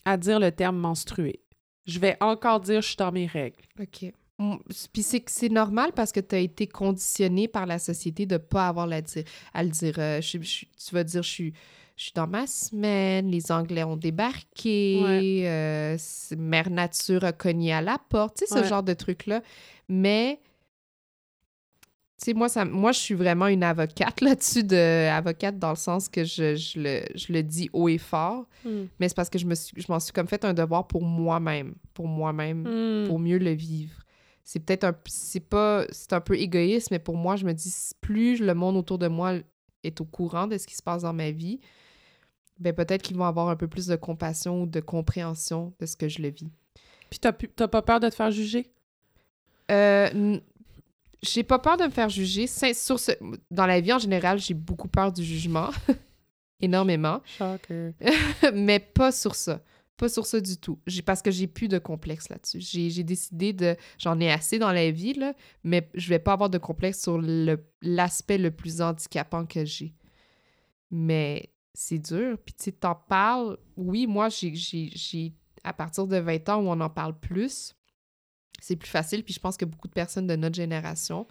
à 0.06 0.18
dire 0.18 0.40
le 0.40 0.52
terme 0.52 0.78
menstrué. 0.78 1.40
Je 1.86 2.00
vais 2.00 2.18
encore 2.22 2.60
dire 2.60 2.82
je 2.82 2.88
suis 2.88 2.96
dans 2.98 3.12
mes 3.12 3.26
règles. 3.28 3.64
OK. 3.80 4.12
Mm, 4.38 4.56
Puis 4.92 5.02
c'est 5.04 5.20
que 5.22 5.32
c'est 5.32 5.50
normal 5.50 5.92
parce 5.96 6.12
que 6.12 6.20
tu 6.20 6.36
as 6.36 6.40
été 6.40 6.68
conditionné 6.68 7.48
par 7.48 7.66
la 7.66 7.80
société 7.80 8.26
de 8.26 8.38
pas 8.38 8.68
avoir 8.68 8.86
la 8.88 9.02
dire, 9.02 9.24
à 9.54 9.64
le 9.64 9.70
dire. 9.70 9.96
euh, 9.98 10.20
je, 10.22 10.38
je 10.42 10.66
tu 10.66 10.94
vas 10.94 11.04
dire, 11.04 11.24
je 11.24 11.30
suis, 11.30 11.54
je 11.96 12.04
suis 12.04 12.12
dans 12.14 12.28
ma 12.28 12.46
semaine, 12.48 13.30
les 13.32 13.52
Anglais 13.52 13.84
ont 13.84 13.96
débarqué, 13.98 15.44
euh, 15.48 15.98
Mère 16.38 16.70
Nature 16.70 17.24
a 17.24 17.32
cogné 17.32 17.72
à 17.74 17.82
la 17.82 17.98
porte, 18.10 18.38
tu 18.40 18.46
sais, 18.46 18.60
ce 18.62 18.68
genre 18.68 18.84
de 18.84 18.94
truc-là. 18.94 19.42
Mais, 19.88 20.40
sais, 22.26 22.34
moi, 22.34 22.50
ça, 22.50 22.66
moi, 22.66 22.92
je 22.92 23.00
suis 23.00 23.16
vraiment 23.16 23.48
une 23.48 23.64
avocate 23.64 24.22
là-dessus, 24.22 24.64
de, 24.64 25.08
avocate 25.10 25.58
dans 25.58 25.70
le 25.72 25.76
sens 25.76 26.10
que 26.10 26.24
je, 26.24 26.56
je 26.56 26.80
le, 26.80 27.02
je 27.16 27.34
le 27.34 27.42
dis 27.44 27.70
haut 27.74 27.88
et 27.90 27.98
fort, 27.98 28.46
mais 29.00 29.08
c'est 29.10 29.16
parce 29.16 29.30
que 29.30 29.40
je 29.40 29.46
me 29.46 29.56
suis, 29.56 29.80
je 29.82 29.86
m'en 29.92 30.00
suis 30.00 30.12
comme 30.14 30.28
fait 30.28 30.44
un 30.46 30.54
devoir 30.54 30.88
pour 30.88 31.04
moi-même, 31.04 31.76
pour 31.94 32.08
moi-même 32.08 32.64
Hmm. 32.64 33.08
pour 33.08 33.20
mieux 33.20 33.38
le 33.38 33.52
vivre. 33.52 33.96
C'est 34.44 34.60
peut-être 34.60 34.84
un 34.84 34.96
c'est 35.08 35.40
pas 35.40 35.86
c'est 35.90 36.14
un 36.14 36.22
peu 36.22 36.38
égoïste 36.38 36.92
mais 36.92 37.00
pour 37.00 37.18
moi 37.18 37.36
je 37.36 37.46
me 37.46 37.54
dis 37.54 37.74
plus 38.00 38.40
le 38.40 38.54
monde 38.54 38.76
autour 38.78 39.00
de 39.00 39.08
moi 39.08 39.34
est 39.84 40.02
au 40.02 40.06
courant 40.06 40.46
de 40.46 40.58
ce 40.60 40.68
qui 40.68 40.76
se 40.76 40.84
passe 40.84 41.02
dans 41.02 41.14
ma 41.14 41.32
vie, 41.32 41.60
ben 42.60 42.74
peut-être 42.74 43.02
qu'ils 43.02 43.18
vont 43.18 43.26
avoir 43.26 43.50
un 43.50 43.56
peu 43.56 43.68
plus 43.68 43.88
de 43.88 43.96
compassion 43.96 44.64
ou 44.64 44.66
de 44.68 44.80
compréhension 44.80 45.74
de 45.80 45.86
ce 45.88 45.96
que 45.98 46.08
je 46.10 46.22
le 46.22 46.30
vis. 46.30 46.52
Puis 47.10 47.20
t'as 47.20 47.32
pu- 47.34 47.50
t'as 47.50 47.68
pas 47.68 47.82
peur 47.82 48.00
de 48.00 48.08
te 48.10 48.16
faire 48.16 48.32
juger? 48.32 48.72
Euh, 49.72 50.10
n- 50.12 50.42
j'ai 51.28 51.44
pas 51.44 51.60
peur 51.60 51.78
de 51.78 51.84
me 51.84 51.90
faire 51.90 52.10
juger. 52.10 52.48
Sur 52.48 53.00
ce, 53.00 53.12
dans 53.52 53.66
la 53.66 53.80
vie 53.80 53.94
en 53.94 54.00
général, 54.00 54.40
j'ai 54.40 54.54
beaucoup 54.54 54.88
peur 54.88 55.12
du 55.12 55.24
jugement. 55.24 55.70
Énormément. 56.62 57.22
Mais 58.54 58.80
pas 58.80 59.12
sur 59.12 59.36
ça. 59.36 59.62
Pas 59.98 60.10
sur 60.10 60.26
ça 60.26 60.42
du 60.42 60.58
tout. 60.58 60.80
Parce 61.06 61.22
que 61.22 61.32
j'ai 61.32 61.48
plus 61.48 61.68
de 61.68 61.78
complexe 61.78 62.30
là-dessus. 62.30 62.60
J'ai, 62.60 63.04
décidé 63.04 63.54
de. 63.54 63.78
J'en 63.98 64.20
ai 64.20 64.30
assez 64.30 64.60
dans 64.60 64.72
la 64.72 64.92
vie, 64.92 65.14
là, 65.14 65.34
mais 65.64 65.90
je 65.94 66.10
vais 66.10 66.20
pas 66.20 66.34
avoir 66.34 66.50
de 66.50 66.58
complexe 66.58 67.02
sur 67.02 67.22
l'aspect 67.82 68.38
le 68.38 68.52
plus 68.52 68.82
handicapant 68.82 69.46
que 69.46 69.64
j'ai. 69.64 69.94
Mais 70.92 71.54
c'est 71.74 72.00
dur. 72.00 72.38
Puis 72.44 72.56
tu 72.56 72.66
sais, 72.66 72.72
t'en 72.74 72.96
parles. 72.96 73.58
Oui, 73.78 74.06
moi, 74.06 74.28
j'ai. 74.28 75.34
À 75.64 75.72
partir 75.72 76.08
de 76.08 76.18
20 76.18 76.50
ans 76.50 76.62
où 76.62 76.68
on 76.68 76.82
en 76.82 76.90
parle 76.90 77.18
plus, 77.18 77.74
c'est 78.62 78.76
plus 78.76 78.90
facile. 78.90 79.24
Puis 79.24 79.34
je 79.34 79.40
pense 79.40 79.58
que 79.58 79.66
beaucoup 79.66 79.88
de 79.88 79.94
personnes 79.94 80.28
de 80.28 80.36
notre 80.36 80.56
génération, 80.56 81.28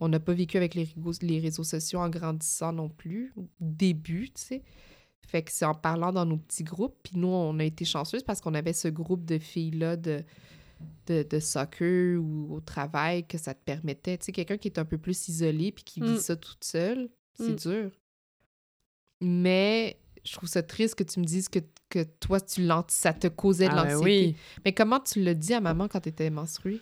on 0.00 0.08
n'a 0.08 0.20
pas 0.20 0.32
vécu 0.32 0.56
avec 0.56 0.74
les, 0.74 1.38
réseaux 1.40 1.64
sociaux 1.64 1.98
en 2.00 2.08
grandissant 2.08 2.72
non 2.72 2.88
plus, 2.88 3.32
au 3.36 3.48
début, 3.60 4.30
tu 4.30 4.42
sais. 4.42 4.62
Fait 5.26 5.42
que 5.42 5.50
c'est 5.52 5.64
en 5.66 5.74
parlant 5.74 6.12
dans 6.12 6.24
nos 6.24 6.38
petits 6.38 6.64
groupes. 6.64 6.96
Puis 7.02 7.16
nous, 7.16 7.28
on 7.28 7.58
a 7.58 7.64
été 7.64 7.84
chanceuses 7.84 8.22
parce 8.22 8.40
qu'on 8.40 8.54
avait 8.54 8.72
ce 8.72 8.88
groupe 8.88 9.24
de 9.26 9.38
filles-là 9.38 9.96
de, 9.96 10.24
de, 11.06 11.22
de 11.28 11.38
soccer 11.40 12.16
ou 12.18 12.54
au 12.54 12.60
travail 12.60 13.26
que 13.26 13.36
ça 13.36 13.52
te 13.52 13.62
permettait. 13.62 14.16
Tu 14.18 14.26
sais, 14.26 14.32
quelqu'un 14.32 14.56
qui 14.56 14.68
est 14.68 14.78
un 14.78 14.84
peu 14.86 14.96
plus 14.96 15.28
isolé 15.28 15.70
puis 15.72 15.84
qui 15.84 16.00
Mm. 16.00 16.14
vit 16.14 16.20
ça 16.20 16.36
toute 16.36 16.64
seule, 16.64 17.10
c'est 17.34 17.50
Mm. 17.52 17.56
dur. 17.56 17.90
Mais 19.20 19.98
je 20.24 20.32
trouve 20.32 20.48
ça 20.48 20.62
triste 20.62 20.94
que 20.94 21.04
tu 21.04 21.20
me 21.20 21.24
dises 21.24 21.48
que, 21.48 21.58
que 21.88 22.02
toi, 22.04 22.40
tu 22.40 22.68
ça 22.88 23.12
te 23.12 23.28
causait 23.28 23.68
de 23.68 23.72
Ah 23.72 23.84
l'anxiété. 23.84 24.04
oui. 24.04 24.36
Mais 24.64 24.72
comment 24.72 25.00
tu 25.00 25.22
l'as 25.22 25.34
dit 25.34 25.54
à 25.54 25.60
maman 25.60 25.88
quand 25.88 26.00
tu 26.00 26.08
étais 26.08 26.30
menstruée? 26.30 26.80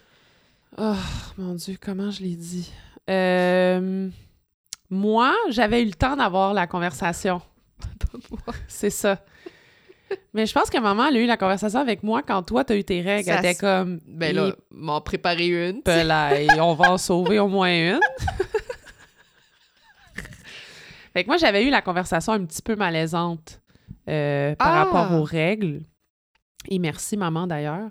Oh, 0.79 0.95
mon 1.39 1.55
Dieu, 1.55 1.77
comment 1.81 2.11
je 2.11 2.23
l'ai 2.23 2.37
dit? 2.37 2.71
Euh, 3.09 4.09
moi, 4.91 5.35
j'avais 5.51 5.83
eu 5.83 5.87
le 5.87 5.95
temps 5.95 6.17
d'avoir 6.17 6.53
la 6.55 6.67
conversation. 6.67 7.41
C'est 8.69 8.91
ça. 8.91 9.25
Mais 10.35 10.47
je 10.47 10.53
pense 10.53 10.71
que 10.71 10.79
maman, 10.79 11.07
elle 11.07 11.17
a 11.17 11.21
eu 11.21 11.27
la 11.27 11.37
conversation 11.37 11.81
avec 11.81 12.03
moi 12.03 12.23
quand 12.23 12.43
toi, 12.43 12.65
t'as 12.65 12.77
eu 12.77 12.85
tes 12.85 13.01
règles. 13.01 13.25
Ça 13.27 13.39
Elle 13.39 13.47
était 13.47 13.55
comme, 13.57 14.01
Ben 14.07 14.35
là, 14.35 14.55
m'en 14.71 15.01
préparer 15.01 15.49
une. 15.71 15.83
Pelaye, 15.83 16.49
on 16.61 16.75
va 16.75 16.93
en 16.93 16.99
sauver 16.99 17.39
au 17.39 17.49
moins 17.49 17.71
une. 17.95 18.01
fait 21.13 21.25
que 21.25 21.29
moi, 21.29 21.37
j'avais 21.39 21.65
eu 21.65 21.71
la 21.71 21.83
conversation 21.83 22.33
un 22.35 22.45
petit 22.45 22.63
peu 22.63 22.77
malaisante 22.77 23.61
euh, 24.09 24.55
par 24.57 24.69
Ah! 24.75 24.85
rapport 24.85 25.13
aux 25.19 25.23
règles. 25.25 25.83
Et 26.69 26.79
merci, 26.79 27.17
maman, 27.17 27.47
d'ailleurs. 27.47 27.91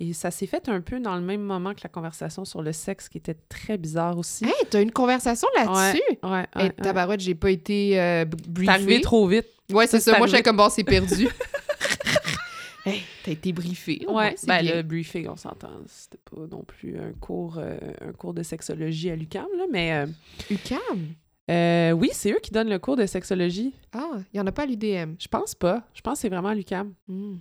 Et 0.00 0.12
ça 0.12 0.30
s'est 0.30 0.46
fait 0.46 0.68
un 0.68 0.80
peu 0.80 1.00
dans 1.00 1.16
le 1.16 1.22
même 1.22 1.40
moment 1.42 1.74
que 1.74 1.80
la 1.82 1.88
conversation 1.88 2.44
sur 2.44 2.62
le 2.62 2.72
sexe, 2.72 3.08
qui 3.08 3.18
était 3.18 3.34
très 3.48 3.76
bizarre 3.78 4.16
aussi. 4.16 4.44
Hey, 4.44 4.52
t'as 4.70 4.80
une 4.80 4.92
conversation 4.92 5.48
là-dessus? 5.56 6.00
Ouais, 6.22 6.30
ouais, 6.30 6.46
Hey, 6.54 6.62
ouais. 6.66 6.72
tabarouette, 6.72 7.18
j'ai 7.20 7.34
pas 7.34 7.50
été 7.50 8.00
euh, 8.00 8.24
b- 8.24 8.30
T'es 8.36 8.48
briefée. 8.50 8.72
arrivé 8.72 9.00
trop 9.00 9.26
vite. 9.26 9.46
Ouais, 9.72 9.86
c'est 9.88 9.98
Ça, 10.00 10.12
ça. 10.12 10.18
Moi, 10.18 10.28
j'étais 10.28 10.42
comme, 10.44 10.56
bon, 10.56 10.68
c'est 10.68 10.84
perdu. 10.84 11.28
hey, 12.86 13.02
t'as 13.24 13.32
été 13.32 13.52
briefée. 13.52 14.04
Ouais, 14.08 14.34
c'est 14.36 14.46
ben 14.46 14.62
bien. 14.62 14.76
le 14.76 14.82
briefing, 14.82 15.28
on 15.28 15.36
s'entend. 15.36 15.72
C'était 15.86 16.18
pas 16.30 16.46
non 16.50 16.62
plus 16.62 16.98
un 16.98 17.12
cours, 17.20 17.58
euh, 17.58 17.76
un 18.00 18.12
cours 18.12 18.34
de 18.34 18.42
sexologie 18.42 19.10
à 19.10 19.16
l'UQAM, 19.16 19.46
là, 19.56 19.64
mais 19.70 19.92
euh, 19.92 20.06
UQAM? 20.50 21.08
Euh, 21.50 21.92
oui, 21.92 22.10
c'est 22.12 22.30
eux 22.32 22.38
qui 22.42 22.50
donnent 22.50 22.68
le 22.70 22.78
cours 22.78 22.96
de 22.96 23.06
sexologie. 23.06 23.72
Ah, 23.92 24.10
il 24.32 24.36
y 24.36 24.40
en 24.40 24.46
a 24.46 24.52
pas 24.52 24.62
à 24.62 24.66
l'UDM. 24.66 25.14
Je 25.18 25.28
pense 25.28 25.54
pas. 25.54 25.82
Je 25.94 26.00
pense 26.02 26.14
que 26.14 26.20
c'est 26.22 26.28
vraiment 26.28 26.52
l'UQAM. 26.52 26.92
Hmm. 27.08 27.36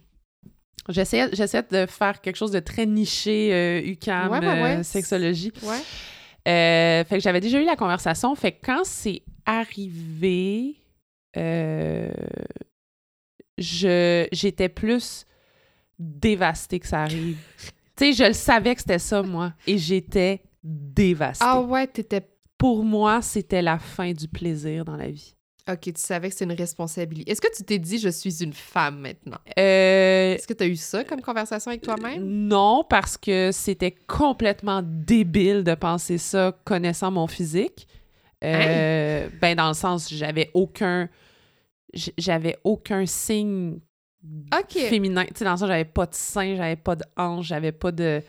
J'essayais, 0.89 1.27
j'essayais 1.33 1.63
de 1.69 1.85
faire 1.85 2.21
quelque 2.21 2.37
chose 2.37 2.51
de 2.51 2.59
très 2.59 2.85
niché 2.85 3.53
euh, 3.53 3.81
UQAM, 3.85 4.31
Ouais, 4.31 4.39
ouais, 4.39 4.45
ouais. 4.61 4.77
euh, 4.77 4.83
sexologie. 4.83 5.51
Ouais. 5.63 5.79
Euh, 6.47 7.03
fait 7.03 7.17
que 7.17 7.19
j'avais 7.21 7.41
déjà 7.41 7.59
eu 7.61 7.65
la 7.65 7.75
conversation. 7.75 8.33
Fait 8.35 8.53
que 8.53 8.65
quand 8.65 8.83
c'est 8.85 9.21
arrivé, 9.45 10.75
euh, 11.35 12.09
j'étais 13.57 14.69
plus 14.69 15.25
dévastée 15.99 16.79
que 16.79 16.87
ça 16.87 17.01
arrive. 17.03 17.37
Tu 17.97 18.13
sais, 18.13 18.13
je 18.13 18.23
le 18.25 18.33
savais 18.33 18.75
que 18.75 18.81
c'était 18.81 18.99
ça, 18.99 19.23
moi. 19.23 19.53
Et 19.65 19.79
j'étais 19.79 20.43
dévastée. 20.63 21.43
Ah 21.47 21.59
ouais, 21.61 21.87
t'étais... 21.87 22.21
Pour 22.57 22.83
moi, 22.83 23.21
c'était 23.21 23.61
la 23.61 23.77
fin 23.79 24.11
du 24.13 24.27
plaisir 24.27 24.85
dans 24.85 24.95
la 24.97 25.09
vie. 25.09 25.35
OK, 25.69 25.81
tu 25.81 25.91
savais 25.97 26.29
que 26.29 26.35
c'est 26.35 26.45
une 26.45 26.53
responsabilité. 26.53 27.29
Est-ce 27.29 27.41
que 27.41 27.53
tu 27.53 27.61
t'es 27.63 27.77
dit 27.77 27.97
«je 27.99 28.07
suis 28.07 28.41
une 28.41 28.53
femme 28.53 28.99
maintenant? 28.99 29.37
Euh, 29.59 30.33
Est-ce 30.35 30.47
que 30.47 30.53
tu 30.53 30.63
as 30.63 30.67
eu 30.67 30.77
ça 30.77 31.03
comme 31.03 31.21
conversation 31.21 31.69
avec 31.71 31.81
toi-même? 31.81 32.23
Non, 32.23 32.85
parce 32.89 33.17
que 33.17 33.49
c'était 33.51 33.91
complètement 33.91 34.81
débile 34.81 35.65
de 35.65 35.75
penser 35.75 36.17
ça 36.17 36.57
connaissant 36.63 37.11
mon 37.11 37.27
physique. 37.27 37.85
Euh, 38.43 39.27
Ben, 39.41 39.55
dans 39.55 39.67
le 39.67 39.73
sens, 39.73 40.11
j'avais 40.13 40.51
aucun. 40.53 41.09
J'avais 42.17 42.57
aucun 42.63 43.05
signe 43.05 43.79
féminin. 44.89 45.25
Tu 45.25 45.31
sais, 45.35 45.43
dans 45.45 45.51
le 45.51 45.57
sens, 45.57 45.67
j'avais 45.67 45.85
pas 45.85 46.05
de 46.05 46.13
sein, 46.15 46.55
j'avais 46.55 46.75
pas 46.75 46.95
de 46.95 47.03
hanche, 47.17 47.47
j'avais 47.47 47.71
pas 47.71 47.91
de. 47.91 48.21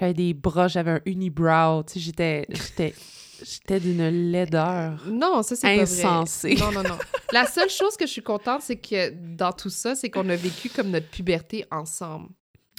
J'avais 0.00 0.14
des 0.14 0.34
bras, 0.34 0.66
j'avais 0.68 0.92
un 0.92 1.00
unibrow. 1.06 1.82
Tu 1.84 2.00
sais, 2.00 2.46
j'étais. 2.48 2.94
J'étais. 3.44 3.80
D'une 3.80 4.08
laideur. 4.30 5.02
Non, 5.06 5.42
ça, 5.42 5.56
c'est 5.56 5.66
pas 5.66 5.74
vrai. 5.74 5.82
Insensé. 5.82 6.56
Non, 6.56 6.72
non, 6.72 6.82
non. 6.82 6.98
La 7.32 7.46
seule 7.46 7.70
chose 7.70 7.96
que 7.96 8.06
je 8.06 8.12
suis 8.12 8.22
contente, 8.22 8.62
c'est 8.62 8.76
que 8.76 9.10
dans 9.36 9.52
tout 9.52 9.70
ça, 9.70 9.94
c'est 9.94 10.10
qu'on 10.10 10.28
a 10.28 10.36
vécu 10.36 10.68
comme 10.68 10.90
notre 10.90 11.08
puberté 11.08 11.64
ensemble. 11.70 12.28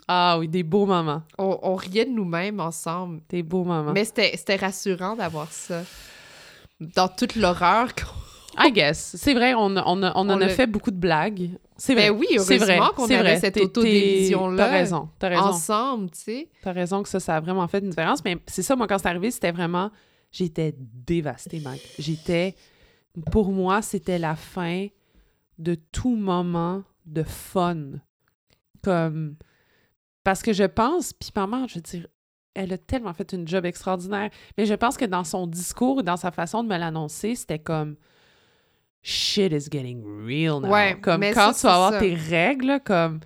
Ah 0.08 0.38
oui, 0.40 0.48
des 0.48 0.64
beaux 0.64 0.86
moments. 0.88 1.22
On, 1.38 1.60
on 1.62 1.76
riait 1.76 2.06
de 2.06 2.12
nous-mêmes 2.12 2.60
ensemble. 2.60 3.22
Des 3.30 3.44
beaux 3.44 3.64
moments. 3.64 3.92
Mais 3.94 4.06
c'était 4.06 4.56
rassurant 4.56 5.16
d'avoir 5.16 5.52
ça. 5.52 5.84
Dans 6.80 7.08
toute 7.08 7.36
l'horreur 7.36 7.94
qu'on... 7.94 8.08
I 8.58 8.72
guess. 8.72 9.16
C'est 9.18 9.36
vrai, 9.36 9.54
on, 9.54 9.78
on, 9.78 10.04
on 10.04 10.30
en 10.30 10.42
a 10.42 10.48
fait 10.50 10.66
beaucoup 10.66 10.90
de 10.92 10.98
blagues. 10.98 11.52
C'est 11.78 11.94
vrai. 11.94 12.10
Ben 12.10 12.18
oui, 12.18 12.28
c'est 12.40 12.58
vrai, 12.58 12.78
heureusement 12.78 12.94
qu'on 12.96 13.08
c'est 13.08 13.16
avait 13.16 13.30
vrai. 13.30 13.40
cette 13.40 13.58
autodérision-là 13.58 14.66
T'as 14.66 14.72
raison, 14.72 15.10
t'as 15.20 15.30
raison. 15.30 15.42
ensemble, 15.44 16.10
tu 16.10 16.20
sais. 16.20 16.50
T'as 16.64 16.72
raison 16.74 17.04
que 17.04 17.08
ça, 17.10 17.20
ça 17.20 17.36
a 17.36 17.40
vraiment 17.40 17.68
fait 17.68 17.78
une 17.80 17.90
différence. 17.92 18.24
Mais 18.26 18.38
c'est 18.48 18.64
ça, 18.64 18.76
moi, 18.76 18.88
quand 18.88 18.98
c'est 18.98 19.08
arrivé, 19.08 19.30
c'était 19.32 19.52
vraiment... 19.52 19.92
J'étais 20.32 20.76
dévastée, 20.78 21.60
Mike. 21.60 21.96
J'étais... 22.00 22.56
Pour 23.32 23.52
moi, 23.52 23.82
c'était 23.82 24.20
la 24.20 24.36
fin 24.36 24.88
de 25.58 25.76
tout 25.92 26.16
moment 26.16 26.84
de 27.06 27.24
fun. 27.24 27.94
Comme... 28.84 29.36
Parce 30.24 30.42
que 30.42 30.54
je 30.54 30.64
pense, 30.64 31.14
puis 31.14 31.32
maman, 31.36 31.68
je 31.68 31.76
veux 31.76 31.82
dire, 31.82 32.08
elle 32.54 32.74
a 32.74 32.78
tellement 32.78 33.14
fait 33.14 33.32
une 33.34 33.48
job 33.48 33.66
extraordinaire, 33.66 34.30
mais 34.58 34.66
je 34.66 34.74
pense 34.74 34.98
que 34.98 35.06
dans 35.06 35.24
son 35.24 35.48
discours, 35.48 36.04
dans 36.04 36.18
sa 36.18 36.32
façon 36.32 36.64
de 36.64 36.68
me 36.68 36.78
l'annoncer, 36.78 37.36
c'était 37.36 37.60
comme 37.60 37.96
shit 39.02 39.52
is 39.54 39.70
getting 39.72 40.04
real 40.26 40.62
now. 40.62 40.70
Ouais, 40.70 40.98
comme 41.02 41.22
quand 41.22 41.54
ça, 41.54 41.60
tu 41.60 41.68
vas 41.68 41.76
avoir 41.76 41.94
ça. 41.94 42.00
tes 42.00 42.14
règles, 42.14 42.80
comme 42.84 43.20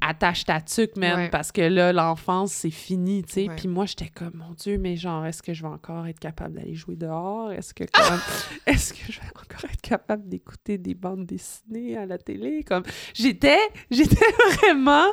attache 0.00 0.44
ta 0.44 0.60
tuque, 0.60 0.96
man, 0.96 1.16
Ouais. 1.16 1.30
parce 1.30 1.50
que 1.52 1.62
là, 1.62 1.92
l'enfance, 1.92 2.52
c'est 2.52 2.70
fini, 2.70 3.22
tu 3.24 3.32
sais. 3.32 3.46
Puis 3.56 3.66
moi, 3.66 3.86
j'étais 3.86 4.08
comme, 4.08 4.34
mon 4.34 4.52
Dieu, 4.52 4.76
mais 4.78 4.96
genre, 4.96 5.24
est-ce 5.24 5.42
que 5.42 5.54
je 5.54 5.62
vais 5.62 5.68
encore 5.68 6.06
être 6.06 6.18
capable 6.20 6.54
d'aller 6.54 6.74
jouer 6.74 6.96
dehors? 6.96 7.50
Est-ce 7.52 7.72
que, 7.72 7.84
comme, 7.84 8.20
est-ce 8.66 8.92
que 8.92 9.10
je 9.12 9.20
vais 9.20 9.26
encore 9.28 9.64
être 9.70 9.80
capable 9.80 10.28
d'écouter 10.28 10.76
des 10.78 10.94
bandes 10.94 11.24
dessinées 11.26 11.96
à 11.96 12.04
la 12.06 12.18
télé? 12.18 12.62
Comme, 12.62 12.82
j'étais, 13.14 13.58
j'étais 13.90 14.16
vraiment... 14.60 15.12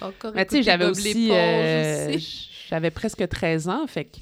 Encore 0.00 0.32
Mais 0.34 0.44
tu 0.46 0.56
sais, 0.56 0.62
j'avais 0.62 0.86
aussi, 0.86 1.28
euh, 1.30 2.14
aussi. 2.14 2.50
j'avais 2.68 2.90
presque 2.90 3.26
13 3.28 3.68
ans, 3.68 3.86
fait 3.86 4.06
que... 4.06 4.16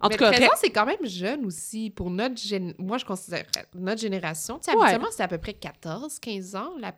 En 0.00 0.08
Mais 0.08 0.16
tout 0.16 0.24
cas, 0.24 0.30
13 0.30 0.40
ré- 0.40 0.46
ans, 0.48 0.56
c'est 0.60 0.70
quand 0.70 0.84
même 0.84 1.04
jeune 1.06 1.46
aussi. 1.46 1.88
Pour 1.90 2.10
notre 2.10 2.34
gén- 2.34 2.74
Moi, 2.78 2.98
je 2.98 3.06
considère 3.06 3.44
notre 3.74 4.00
génération. 4.00 4.58
Tu 4.58 4.64
sais, 4.70 4.76
Ouais. 4.76 4.82
habituellement, 4.82 5.08
c'est 5.10 5.22
à 5.22 5.28
peu 5.28 5.38
près 5.38 5.54
14, 5.54 6.18
15 6.18 6.54
ans. 6.54 6.72
La 6.78 6.94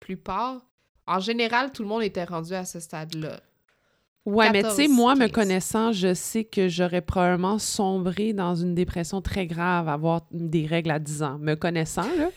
plupart. 0.00 0.60
En 1.06 1.20
général, 1.20 1.72
tout 1.72 1.82
le 1.82 1.88
monde 1.88 2.02
était 2.02 2.24
rendu 2.24 2.54
à 2.54 2.64
ce 2.64 2.80
stade-là. 2.80 3.40
Ouais, 4.26 4.50
mais 4.52 4.62
tu 4.62 4.70
sais, 4.70 4.82
14, 4.82 4.96
moi, 4.96 5.14
me 5.14 5.26
15. 5.26 5.32
connaissant, 5.32 5.92
je 5.92 6.14
sais 6.14 6.44
que 6.44 6.68
j'aurais 6.68 7.00
probablement 7.00 7.58
sombré 7.58 8.32
dans 8.32 8.54
une 8.54 8.74
dépression 8.74 9.22
très 9.22 9.46
grave, 9.46 9.88
avoir 9.88 10.22
des 10.30 10.66
règles 10.66 10.90
à 10.90 10.98
10 10.98 11.22
ans. 11.22 11.38
Me 11.38 11.54
connaissant, 11.54 12.08
là, 12.16 12.28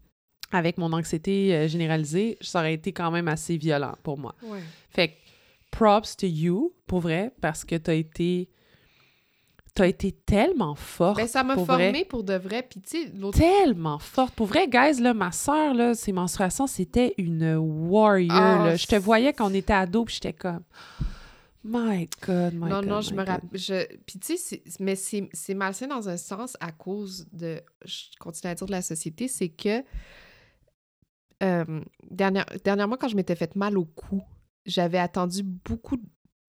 avec 0.52 0.78
mon 0.78 0.92
anxiété 0.92 1.54
euh, 1.54 1.68
généralisée, 1.68 2.38
ça 2.40 2.60
aurait 2.60 2.74
été 2.74 2.92
quand 2.92 3.10
même 3.10 3.28
assez 3.28 3.56
violent 3.56 3.94
pour 4.02 4.18
moi. 4.18 4.34
Ouais. 4.44 4.60
Fait 4.90 5.08
que 5.08 5.14
props 5.72 6.16
to 6.16 6.26
you, 6.26 6.72
pour 6.86 7.00
vrai, 7.00 7.32
parce 7.40 7.64
que 7.64 7.76
t'as 7.76 7.94
été... 7.94 8.48
T'as 9.74 9.86
été 9.88 10.12
tellement 10.12 10.74
forte. 10.74 11.16
Ben, 11.16 11.26
ça 11.26 11.42
m'a 11.42 11.56
formée 11.56 11.90
vrai. 11.90 12.04
pour 12.04 12.24
de 12.24 12.34
vrai. 12.34 12.62
Puis, 12.62 12.80
tu 12.82 13.04
sais, 13.04 13.12
l'autre. 13.14 13.38
Tellement 13.38 13.98
forte. 13.98 14.34
Pour 14.34 14.46
vrai, 14.46 14.68
guys, 14.68 15.00
là, 15.00 15.14
ma 15.14 15.32
soeur, 15.32 15.72
là, 15.72 15.94
ses 15.94 16.12
menstruations, 16.12 16.66
c'était 16.66 17.14
une 17.16 17.56
warrior. 17.56 18.36
Ah, 18.36 18.64
là. 18.66 18.76
Je 18.76 18.86
te 18.86 18.96
voyais 18.96 19.32
quand 19.32 19.50
on 19.50 19.54
était 19.54 19.72
ado, 19.72 20.04
puis 20.04 20.14
j'étais 20.16 20.34
comme... 20.34 20.62
My 21.64 22.08
God, 22.26 22.54
my 22.54 22.68
non, 22.68 22.80
God, 22.80 22.86
non, 22.86 22.96
my 22.98 23.02
je 23.04 23.14
me 23.14 23.24
rappelle. 23.24 23.48
Je... 23.58 23.86
Puis, 24.04 24.18
tu 24.18 24.36
sais, 24.36 24.62
mais 24.80 24.96
c'est 24.96 25.28
c'est 25.32 25.54
malsain 25.54 25.86
dans 25.86 26.08
un 26.08 26.16
sens 26.16 26.56
à 26.58 26.72
cause 26.72 27.28
de. 27.32 27.60
Je 27.84 28.06
continue 28.18 28.50
à 28.50 28.54
dire 28.56 28.66
de 28.66 28.72
la 28.72 28.82
société, 28.82 29.28
c'est 29.28 29.48
que. 29.48 29.84
euh, 31.42 31.80
dernière- 32.10 32.46
Dernièrement, 32.64 32.96
quand 32.96 33.06
je 33.06 33.14
m'étais 33.14 33.36
fait 33.36 33.54
mal 33.54 33.78
au 33.78 33.84
cou, 33.84 34.22
j'avais 34.66 34.98
attendu 34.98 35.44
beaucoup, 35.44 35.98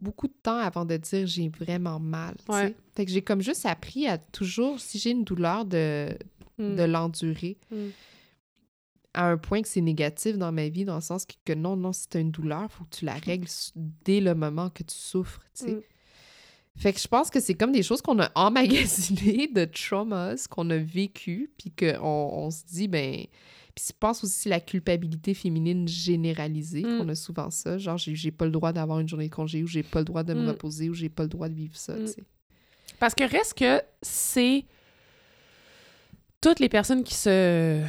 beaucoup 0.04 0.28
de 0.28 0.36
temps 0.44 0.58
avant 0.58 0.86
de 0.86 0.98
dire 0.98 1.26
j'ai 1.26 1.50
vraiment 1.50 2.00
mal. 2.00 2.36
Ouais. 2.50 2.76
Fait 2.96 3.06
que 3.06 3.12
j'ai 3.12 3.22
comme 3.22 3.42
juste 3.42 3.66
appris 3.66 4.08
à 4.08 4.18
toujours, 4.18 4.80
si 4.80 5.00
j'ai 5.00 5.12
une 5.12 5.24
douleur, 5.24 5.66
de, 5.66 6.10
Mm. 6.60 6.76
de 6.76 6.84
l'endurer. 6.84 7.58
Mm. 7.72 7.88
À 9.16 9.28
un 9.30 9.38
point 9.38 9.62
que 9.62 9.68
c'est 9.68 9.82
négatif 9.82 10.38
dans 10.38 10.52
ma 10.52 10.70
vie, 10.70 10.86
dans 10.86 10.96
le 10.96 11.02
sens 11.02 11.26
que, 11.26 11.34
que 11.46 11.54
non, 11.54 11.76
non, 11.76 11.94
si 11.94 12.08
tu 12.10 12.18
as 12.18 12.20
une 12.20 12.32
douleur, 12.32 12.72
faut 12.72 12.84
que 12.86 12.96
tu 12.98 13.06
la 13.06 13.14
règles 13.14 13.46
s- 13.46 13.72
dès 13.76 14.20
le 14.22 14.34
moment 14.36 14.70
que 14.70 14.82
tu 14.84 14.96
souffres. 14.96 15.42
tu 15.56 15.66
sais. 15.66 15.72
Mm. 15.74 15.82
Fait 16.76 16.92
que 16.92 17.00
je 17.00 17.08
pense 17.08 17.30
que 17.30 17.40
c'est 17.40 17.54
comme 17.54 17.72
des 17.72 17.84
choses 17.84 18.02
qu'on 18.02 18.20
a 18.20 18.32
emmagasinées 18.36 19.48
de 19.48 19.66
traumas 19.66 20.48
qu'on 20.50 20.70
a 20.70 20.78
vécu, 20.78 21.52
puis 21.58 21.72
qu'on 21.72 22.02
on 22.02 22.50
se 22.52 22.64
dit, 22.66 22.88
ben. 22.88 23.26
Puis 23.76 23.86
je 23.88 23.94
pense 24.00 24.24
aussi 24.24 24.50
la 24.50 24.60
culpabilité 24.60 25.34
féminine 25.34 25.88
généralisée, 25.88 26.84
Mm. 26.84 26.98
qu'on 27.00 27.10
a 27.10 27.16
souvent 27.16 27.50
ça. 27.50 27.78
Genre, 27.80 27.98
j'ai 27.98 28.30
pas 28.32 28.46
le 28.46 28.52
droit 28.52 28.72
d'avoir 28.72 29.00
une 29.00 29.08
journée 29.10 29.30
de 29.30 29.34
congé, 29.34 29.64
ou 29.64 29.68
j'ai 29.68 29.82
pas 29.84 30.00
le 30.00 30.06
droit 30.06 30.22
de 30.24 30.34
me 30.36 30.46
Mm. 30.46 30.50
reposer, 30.50 30.90
ou 30.90 30.94
j'ai 30.94 31.10
pas 31.10 31.24
le 31.24 31.30
droit 31.30 31.50
de 31.50 31.56
vivre 31.56 31.76
ça, 31.76 31.94
Mm. 31.96 32.06
tu 32.06 32.12
sais. 32.12 32.24
Parce 33.00 33.16
que 33.16 33.24
reste 33.24 33.56
que 33.58 33.82
c'est 34.04 34.66
toutes 36.42 36.60
les 36.60 36.70
personnes 36.70 37.04
qui 37.04 37.16
se... 37.16 37.82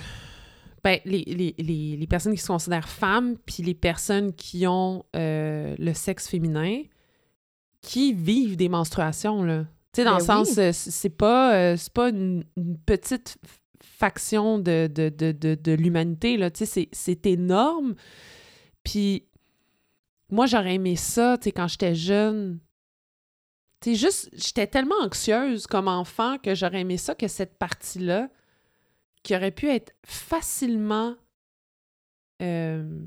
Ben, 0.82 0.98
les, 1.06 1.24
les, 1.24 1.54
les, 1.58 1.96
les 1.96 2.06
personnes 2.06 2.34
qui 2.34 2.40
se 2.42 2.46
considèrent 2.46 2.88
femmes, 2.88 3.36
puis 3.46 3.62
les 3.62 3.74
personnes 3.74 4.32
qui 4.34 4.66
ont 4.66 5.04
euh, 5.16 5.74
le 5.78 5.94
sexe 5.94 6.28
féminin, 6.28 6.82
qui 7.84 8.12
vivent 8.14 8.56
des 8.56 8.68
menstruations, 8.68 9.42
là. 9.42 9.64
Tu 9.92 10.00
sais, 10.00 10.04
dans 10.04 10.12
Ben 10.14 10.18
le 10.18 10.24
sens, 10.24 10.48
oui. 10.56 10.62
euh, 10.64 10.72
c'est 10.72 11.10
pas, 11.10 11.54
euh, 11.54 11.76
c'est 11.76 11.92
pas 11.92 12.08
une, 12.08 12.44
une 12.56 12.78
petite 12.78 13.36
faction 13.80 14.58
de, 14.58 14.88
de, 14.92 15.08
de, 15.10 15.32
de, 15.32 15.54
de 15.54 15.72
l'humanité, 15.72 16.36
là. 16.36 16.50
Tu 16.50 16.60
sais, 16.60 16.66
c'est- 16.66 16.88
c'est 16.92 17.26
énorme. 17.26 17.94
Puis 18.82 19.26
moi, 20.30 20.46
j'aurais 20.46 20.74
aimé 20.74 20.96
ça, 20.96 21.36
tu 21.38 21.44
sais, 21.44 21.52
quand 21.52 21.68
j'étais 21.68 21.94
jeune. 21.94 22.58
Tu 23.80 23.90
sais, 23.90 23.96
juste, 23.96 24.30
j'étais 24.32 24.66
tellement 24.66 24.96
anxieuse 25.02 25.66
comme 25.66 25.88
enfant 25.88 26.38
que 26.38 26.54
j'aurais 26.54 26.80
aimé 26.80 26.96
ça 26.96 27.14
que 27.14 27.28
cette 27.28 27.58
partie-là, 27.58 28.30
qui 29.22 29.36
aurait 29.36 29.50
pu 29.52 29.68
être 29.68 29.92
facilement, 30.04 31.14
euh, 32.42 32.98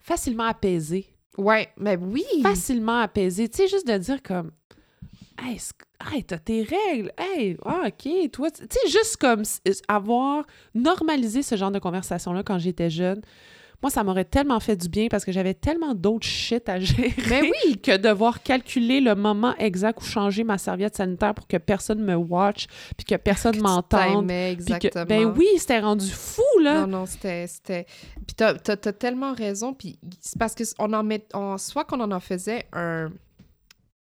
facilement 0.00 0.44
apaisée. 0.44 1.16
Ouais, 1.38 1.68
mais 1.76 1.96
oui! 1.96 2.24
Facilement 2.42 3.00
apaisée. 3.00 3.48
Tu 3.48 3.58
sais, 3.58 3.68
juste 3.68 3.86
de 3.86 3.96
dire 3.96 4.22
comme, 4.22 4.50
hey, 5.42 5.58
hey, 6.12 6.24
t'as 6.24 6.38
tes 6.38 6.62
règles. 6.62 7.12
Hey, 7.16 7.56
ah, 7.64 7.86
OK, 7.86 8.30
toi, 8.30 8.50
tu 8.50 8.64
sais, 8.70 8.88
juste 8.88 9.16
comme 9.16 9.42
avoir 9.88 10.44
normalisé 10.74 11.42
ce 11.42 11.56
genre 11.56 11.70
de 11.70 11.78
conversation-là 11.78 12.42
quand 12.42 12.58
j'étais 12.58 12.90
jeune. 12.90 13.22
Moi, 13.82 13.90
ça 13.90 14.04
m'aurait 14.04 14.24
tellement 14.26 14.60
fait 14.60 14.76
du 14.76 14.88
bien 14.88 15.08
parce 15.08 15.24
que 15.24 15.32
j'avais 15.32 15.54
tellement 15.54 15.94
d'autres 15.94 16.26
shit 16.26 16.68
à 16.68 16.78
gérer 16.78 17.14
Mais 17.30 17.42
oui! 17.64 17.78
que 17.82 17.96
devoir 17.96 18.42
calculer 18.42 19.00
le 19.00 19.14
moment 19.14 19.54
exact 19.56 20.00
où 20.00 20.04
changer 20.04 20.44
ma 20.44 20.58
serviette 20.58 20.96
sanitaire 20.96 21.34
pour 21.34 21.46
que 21.46 21.56
personne 21.56 22.02
me 22.02 22.14
watch 22.14 22.66
puis 22.96 23.04
que 23.06 23.14
personne 23.16 23.58
m'entende. 23.60 24.26
que- 24.26 24.50
exactement. 24.52 25.04
ben 25.06 25.34
oui, 25.36 25.46
c'était 25.56 25.80
rendu 25.80 26.08
fou, 26.10 26.42
là. 26.62 26.82
Non, 26.82 26.86
non, 26.86 27.06
c'était. 27.06 27.46
Puis 28.26 28.34
t'as, 28.36 28.54
t'as- 28.54 28.76
t'as 28.76 28.92
tellement 28.92 29.32
raison. 29.32 29.72
Puis 29.72 29.98
c'est 30.20 30.38
parce 30.38 30.54
que 30.54 30.64
on 30.78 30.92
en 30.92 31.02
met. 31.02 31.24
on- 31.32 31.56
soit 31.58 31.84
qu'on 31.84 32.00
en 32.00 32.10
en 32.12 32.20
faisait 32.20 32.66
un. 32.72 33.10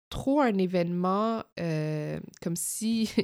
Trop 0.09 0.39
un 0.39 0.57
événement 0.57 1.43
euh, 1.59 2.19
comme 2.41 2.55
si. 2.55 3.09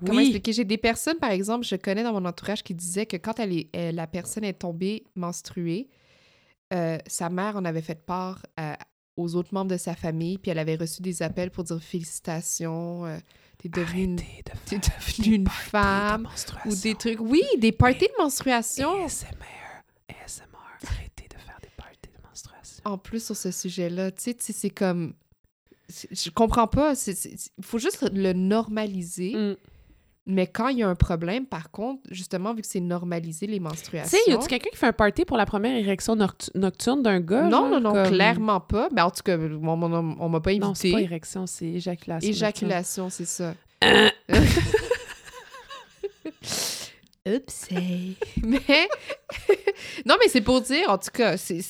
Comment 0.00 0.18
oui. 0.18 0.24
expliquer? 0.24 0.52
J'ai 0.52 0.64
des 0.64 0.78
personnes, 0.78 1.18
par 1.18 1.30
exemple, 1.30 1.66
je 1.66 1.76
connais 1.76 2.02
dans 2.02 2.12
mon 2.12 2.24
entourage 2.24 2.62
qui 2.62 2.74
disaient 2.74 3.06
que 3.06 3.16
quand 3.16 3.38
elle 3.40 3.52
est, 3.52 3.68
euh, 3.76 3.92
la 3.92 4.06
personne 4.06 4.44
est 4.44 4.52
tombée 4.58 5.04
menstruée, 5.14 5.88
euh, 6.72 6.98
sa 7.06 7.28
mère 7.30 7.56
en 7.56 7.64
avait 7.64 7.82
fait 7.82 8.04
part 8.04 8.44
à- 8.56 8.78
aux 9.16 9.34
autres 9.34 9.52
membres 9.52 9.70
de 9.70 9.76
sa 9.76 9.94
famille, 9.94 10.38
puis 10.38 10.50
elle 10.50 10.58
avait 10.58 10.76
reçu 10.76 11.02
des 11.02 11.22
appels 11.22 11.50
pour 11.50 11.64
dire 11.64 11.82
félicitations, 11.82 13.04
euh, 13.06 13.18
t'es 13.58 13.68
devenue 13.68 14.16
de 14.16 14.22
t'es 14.66 14.78
devenue 14.78 15.34
une 15.36 15.44
parties 15.44 15.64
de 15.64 15.70
femme, 15.70 16.22
menstruation. 16.22 16.70
ou 16.70 16.74
des 16.76 16.94
trucs. 16.94 17.20
Oui, 17.20 17.42
des 17.58 17.72
parties 17.72 18.06
de 18.06 18.22
menstruation. 18.22 19.04
ASMR, 19.04 19.82
ASMR, 20.24 20.46
arrêtez 20.86 21.26
de 21.28 21.34
faire 21.38 21.58
des 21.60 21.68
en 22.84 22.96
plus 22.96 23.22
sur 23.24 23.36
ce 23.36 23.50
sujet-là. 23.50 24.12
Tu 24.12 24.22
sais, 24.38 24.52
c'est 24.52 24.70
comme. 24.70 25.14
Je 25.88 26.30
comprends 26.30 26.66
pas. 26.68 26.94
Il 27.06 27.64
faut 27.64 27.78
juste 27.78 28.08
le 28.12 28.32
normaliser. 28.32 29.34
Mm. 29.34 29.56
Mais 30.30 30.46
quand 30.46 30.68
il 30.68 30.78
y 30.78 30.82
a 30.82 30.88
un 30.88 30.94
problème, 30.94 31.46
par 31.46 31.70
contre, 31.70 32.02
justement, 32.10 32.52
vu 32.52 32.60
que 32.60 32.68
c'est 32.68 32.80
normalisé 32.80 33.46
les 33.46 33.60
menstruations. 33.60 34.18
Tu 34.18 34.24
sais, 34.24 34.30
y 34.30 34.34
a-tu 34.34 34.46
quelqu'un 34.46 34.68
qui 34.68 34.76
fait 34.76 34.88
un 34.88 34.92
party 34.92 35.24
pour 35.24 35.38
la 35.38 35.46
première 35.46 35.74
érection 35.74 36.16
nocturne 36.54 37.02
d'un 37.02 37.20
gars? 37.20 37.48
Non, 37.48 37.70
non, 37.70 37.80
non, 37.80 38.04
clairement 38.04 38.60
pas. 38.60 38.90
Mais 38.92 39.00
en 39.00 39.10
tout 39.10 39.22
cas, 39.22 39.38
on, 39.38 39.66
on, 40.20 40.28
m'a 40.28 40.40
pas 40.40 40.50
invité. 40.50 40.66
Non, 40.66 40.74
c'est 40.74 40.92
pas 40.92 41.00
érection, 41.00 41.46
c'est 41.46 41.64
éjaculation. 41.64 42.28
Éjaculation, 42.28 43.08
c'est 43.08 43.24
ça. 43.24 43.54
Oups. 47.26 47.68
mais. 48.42 48.60
non, 50.04 50.16
mais 50.20 50.28
c'est 50.28 50.42
pour 50.42 50.60
dire, 50.60 50.90
en 50.90 50.98
tout 50.98 51.10
cas, 51.10 51.38
c'est 51.38 51.60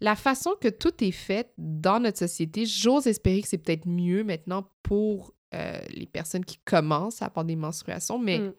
la 0.00 0.14
façon 0.14 0.54
que 0.60 0.68
tout 0.68 0.92
est 1.02 1.10
fait 1.10 1.50
dans 1.58 1.98
notre 1.98 2.18
société, 2.18 2.66
j'ose 2.66 3.08
espérer 3.08 3.42
que 3.42 3.48
c'est 3.48 3.58
peut-être 3.58 3.86
mieux 3.86 4.22
maintenant 4.22 4.68
pour 4.84 5.34
euh, 5.54 5.78
les 5.88 6.06
personnes 6.06 6.44
qui 6.44 6.58
commencent 6.64 7.22
à 7.22 7.26
avoir 7.26 7.44
des 7.44 7.56
menstruations, 7.56 8.18
mais 8.18 8.38
mm. 8.38 8.52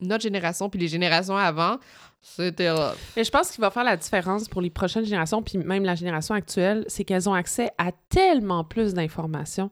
notre 0.00 0.22
génération 0.22 0.68
puis 0.68 0.80
les 0.80 0.88
générations 0.88 1.36
avant, 1.36 1.78
c'était 2.20 2.70
rough. 2.70 2.96
Et 3.16 3.24
je 3.24 3.30
pense 3.30 3.50
qu'il 3.50 3.60
va 3.60 3.70
faire 3.70 3.84
la 3.84 3.96
différence 3.96 4.48
pour 4.48 4.60
les 4.60 4.70
prochaines 4.70 5.04
générations, 5.04 5.42
puis 5.42 5.58
même 5.58 5.84
la 5.84 5.94
génération 5.94 6.34
actuelle, 6.34 6.84
c'est 6.88 7.04
qu'elles 7.04 7.28
ont 7.28 7.34
accès 7.34 7.70
à 7.78 7.92
tellement 8.08 8.64
plus 8.64 8.94
d'informations. 8.94 9.70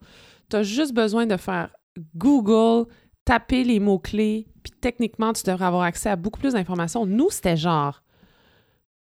Tu 0.48 0.56
as 0.56 0.62
juste 0.62 0.94
besoin 0.94 1.26
de 1.26 1.36
faire 1.36 1.70
Google, 2.16 2.88
taper 3.24 3.64
les 3.64 3.80
mots-clés, 3.80 4.46
puis 4.62 4.72
techniquement, 4.80 5.32
tu 5.32 5.42
devrais 5.42 5.66
avoir 5.66 5.82
accès 5.82 6.08
à 6.08 6.16
beaucoup 6.16 6.40
plus 6.40 6.54
d'informations. 6.54 7.04
Nous, 7.04 7.30
c'était 7.30 7.56
genre 7.56 8.02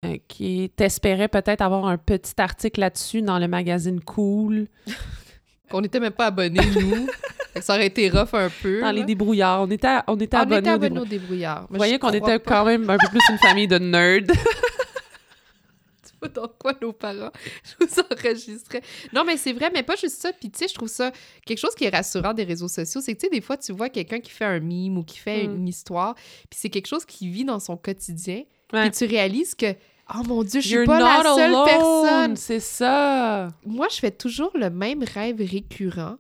euh, 0.06 0.18
qui 0.28 0.72
t'espérait 0.76 1.28
peut-être 1.28 1.62
avoir 1.62 1.86
un 1.86 1.98
petit 1.98 2.34
article 2.38 2.80
là-dessus 2.80 3.22
dans 3.22 3.38
le 3.38 3.48
magazine 3.48 4.00
Cool. 4.02 4.68
On 5.72 5.82
n'était 5.82 6.00
même 6.00 6.14
pas 6.14 6.28
abonnés, 6.28 6.66
nous. 6.76 7.08
ça 7.62 7.76
aurait 7.76 7.88
été 7.88 8.10
rough 8.10 8.34
un 8.34 8.50
peu. 8.50 8.82
Dans 8.82 8.92
les 8.92 9.04
débrouillards. 9.04 9.62
On 9.62 9.72
était, 9.72 9.88
on 10.08 10.18
était 10.18 10.38
abonnés, 10.38 10.56
on 10.56 10.60
était 10.60 10.70
abonnés 10.70 11.00
aux 11.00 11.06
débrouillards. 11.06 11.68
Vous 11.70 11.78
voyez 11.78 12.00
qu'on 12.00 12.12
était 12.12 12.40
quand 12.40 12.66
même 12.66 12.90
un 12.90 12.98
peu 12.98 13.08
plus 13.08 13.22
une 13.30 13.38
famille 13.38 13.68
de 13.68 13.78
nerds. 13.78 14.24
tu 16.04 16.12
vois 16.22 16.30
dans 16.30 16.48
quoi 16.48 16.74
nos 16.82 16.94
parents? 16.94 17.32
Je 17.64 17.86
vous 17.86 18.02
enregistrais. 18.12 18.82
Non, 19.14 19.24
mais 19.26 19.38
c'est 19.38 19.54
vrai, 19.54 19.70
mais 19.74 19.84
pas 19.84 19.96
juste 19.96 20.22
ça. 20.22 20.32
Puis 20.34 20.50
tu 20.50 20.60
sais, 20.60 20.68
je 20.68 20.74
trouve 20.74 20.90
ça 20.90 21.12
quelque 21.46 21.60
chose 21.60 21.76
qui 21.76 21.86
est 21.86 21.96
rassurant 21.96 22.34
des 22.34 22.44
réseaux 22.44 22.68
sociaux. 22.68 23.02
C'est 23.02 23.14
que 23.14 23.20
tu 23.20 23.28
sais, 23.28 23.32
des 23.32 23.42
fois, 23.42 23.58
tu 23.58 23.72
vois 23.72 23.90
quelqu'un 23.90 24.20
qui 24.20 24.32
fait 24.32 24.46
un 24.46 24.60
mime 24.60 24.98
ou 24.98 25.04
qui 25.04 25.18
fait 25.18 25.48
mm. 25.48 25.56
une 25.56 25.68
histoire, 25.68 26.16
puis 26.16 26.58
c'est 26.58 26.70
quelque 26.70 26.88
chose 26.88 27.06
qui 27.06 27.30
vit 27.30 27.46
dans 27.46 27.60
son 27.60 27.78
quotidien. 27.78 28.44
Puis 28.72 28.92
tu 28.92 29.06
réalises 29.06 29.56
que 29.56 29.74
Oh 30.16 30.24
mon 30.26 30.44
Dieu, 30.44 30.62
je 30.62 30.68
suis 30.68 30.86
pas 30.86 31.00
la 31.00 31.36
seule 31.36 31.56
personne. 31.66 32.36
C'est 32.36 32.60
ça. 32.60 33.50
Moi, 33.66 33.88
je 33.92 33.98
fais 33.98 34.12
toujours 34.12 34.52
le 34.56 34.70
même 34.70 35.04
rêve 35.04 35.38
récurrent. 35.40 36.18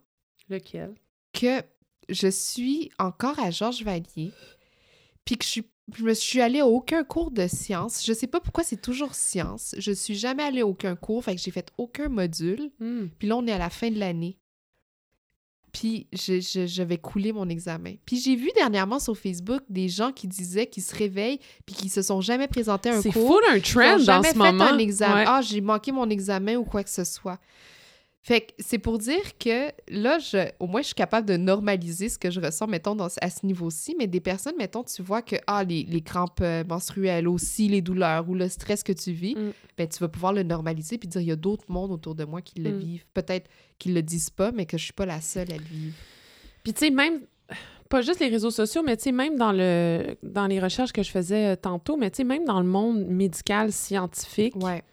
Lequel? 0.50 0.94
Que 1.34 1.62
je 2.10 2.28
suis 2.28 2.92
encore 3.00 3.40
à 3.40 3.52
Georges 3.52 3.84
Valier, 3.84 4.32
puis 5.26 5.38
que 5.38 5.44
je 5.44 5.50
suis 5.50 5.66
je 5.98 6.04
me 6.04 6.14
suis 6.14 6.42
allée 6.42 6.60
à 6.60 6.68
aucun 6.68 7.04
cours 7.04 7.32
de 7.32 7.48
sciences. 7.48 8.06
Je 8.06 8.14
sais 8.14 8.28
pas 8.28 8.40
pourquoi 8.40 8.64
c'est 8.64 8.82
toujours 8.82 9.16
sciences. 9.16 9.76
Je 9.78 9.92
suis 9.92 10.16
jamais 10.16 10.44
allée 10.44 10.62
à 10.62 10.68
aucun 10.68 10.96
cours, 10.96 11.24
fait 11.24 11.36
que 11.36 11.42
j'ai 11.42 11.52
fait 11.52 11.72
aucun 11.78 12.10
module. 12.10 12.72
Hmm. 12.80 13.08
Puis 13.18 13.28
là, 13.28 13.38
on 13.38 13.48
est 13.48 13.52
à 13.52 13.58
la 13.58 13.70
fin 13.70 13.90
de 13.90 13.98
l'année 13.98 14.38
puis 15.72 16.08
je, 16.14 16.40
je, 16.40 16.84
vais 16.84 16.98
couler 16.98 17.32
mon 17.32 17.48
examen. 17.50 17.94
Puis 18.06 18.20
j'ai 18.20 18.36
vu 18.36 18.50
dernièrement 18.56 19.00
sur 19.00 19.18
Facebook 19.18 19.62
des 19.70 19.90
gens 19.90 20.12
qui 20.12 20.28
disaient 20.28 20.68
qu'ils 20.68 20.84
se 20.84 20.96
réveillent 20.96 21.40
puis 21.66 21.76
qu'ils 21.76 21.92
se 21.92 22.02
sont 22.02 22.22
jamais 22.22 22.48
présentés 22.48 22.90
à 22.90 22.94
un 22.98 23.02
cours. 23.02 23.14
C'est 23.14 23.20
full 23.20 23.44
un 23.50 23.60
trend 23.60 24.04
dans 24.04 24.24
ce 24.24 24.36
moment. 24.38 24.66
un 24.66 24.78
examen. 24.78 25.26
Ah, 25.28 25.42
j'ai 25.42 25.62
manqué 25.62 25.92
mon 25.92 26.10
examen 26.10 26.56
ou 26.56 26.64
quoi 26.64 26.84
que 26.84 26.90
ce 26.90 27.04
soit. 27.04 27.40
Fait 28.30 28.42
que 28.42 28.54
c'est 28.60 28.78
pour 28.78 29.00
dire 29.00 29.40
que 29.40 29.72
là, 29.88 30.20
je, 30.20 30.52
au 30.60 30.68
moins, 30.68 30.82
je 30.82 30.86
suis 30.86 30.94
capable 30.94 31.28
de 31.28 31.36
normaliser 31.36 32.10
ce 32.10 32.20
que 32.20 32.30
je 32.30 32.40
ressens, 32.40 32.68
mettons, 32.68 32.94
dans, 32.94 33.08
à 33.08 33.30
ce 33.32 33.44
niveau-ci. 33.44 33.96
Mais 33.98 34.06
des 34.06 34.20
personnes, 34.20 34.54
mettons, 34.56 34.84
tu 34.84 35.02
vois 35.02 35.24
que 35.24 35.38
ah, 35.48 35.64
les, 35.64 35.82
les 35.82 36.02
crampes 36.02 36.42
euh, 36.44 36.64
menstruelles 36.64 37.28
aussi, 37.28 37.68
les 37.70 37.82
douleurs 37.82 38.30
ou 38.30 38.36
le 38.36 38.48
stress 38.48 38.84
que 38.84 38.92
tu 38.92 39.14
vis, 39.14 39.34
mm. 39.34 39.52
ben, 39.80 39.88
tu 39.88 39.98
vas 39.98 40.10
pouvoir 40.10 40.34
le 40.34 40.44
normaliser 40.44 41.00
puis 41.00 41.10
dire 41.10 41.22
il 41.22 41.28
y 41.28 41.32
a 41.32 41.36
d'autres 41.36 41.66
mondes 41.70 41.92
autour 41.92 42.14
de 42.14 42.24
moi 42.24 42.44
qui 42.44 42.60
le 42.60 42.72
mm. 42.72 42.78
vivent. 42.78 43.06
Peut-être 43.16 43.50
qu'ils 43.80 43.96
le 43.96 44.04
disent 44.04 44.30
pas, 44.30 44.52
mais 44.52 44.68
que 44.68 44.78
je 44.78 44.84
suis 44.84 44.94
pas 44.94 45.08
la 45.08 45.22
seule 45.22 45.52
à 45.52 45.58
le 45.58 45.64
vivre. 45.64 45.96
Puis 46.62 46.74
tu 46.74 46.86
sais, 46.86 46.92
même 46.92 47.22
pas 47.90 48.04
juste 48.04 48.20
les 48.20 48.28
réseaux 48.28 48.52
sociaux, 48.52 48.84
mais 48.86 48.96
tu 48.96 49.06
sais, 49.06 49.12
même 49.12 49.38
dans, 49.38 49.54
le, 49.54 50.18
dans 50.22 50.46
les 50.46 50.60
recherches 50.60 50.92
que 50.92 51.02
je 51.02 51.10
faisais 51.10 51.54
euh, 51.54 51.56
tantôt, 51.56 51.98
mais 51.98 52.12
tu 52.12 52.18
sais, 52.18 52.24
même 52.26 52.46
dans 52.46 52.60
le 52.60 52.68
monde 52.68 53.08
médical, 53.08 53.72
scientifique, 53.72 54.56
ouais. 54.58 54.84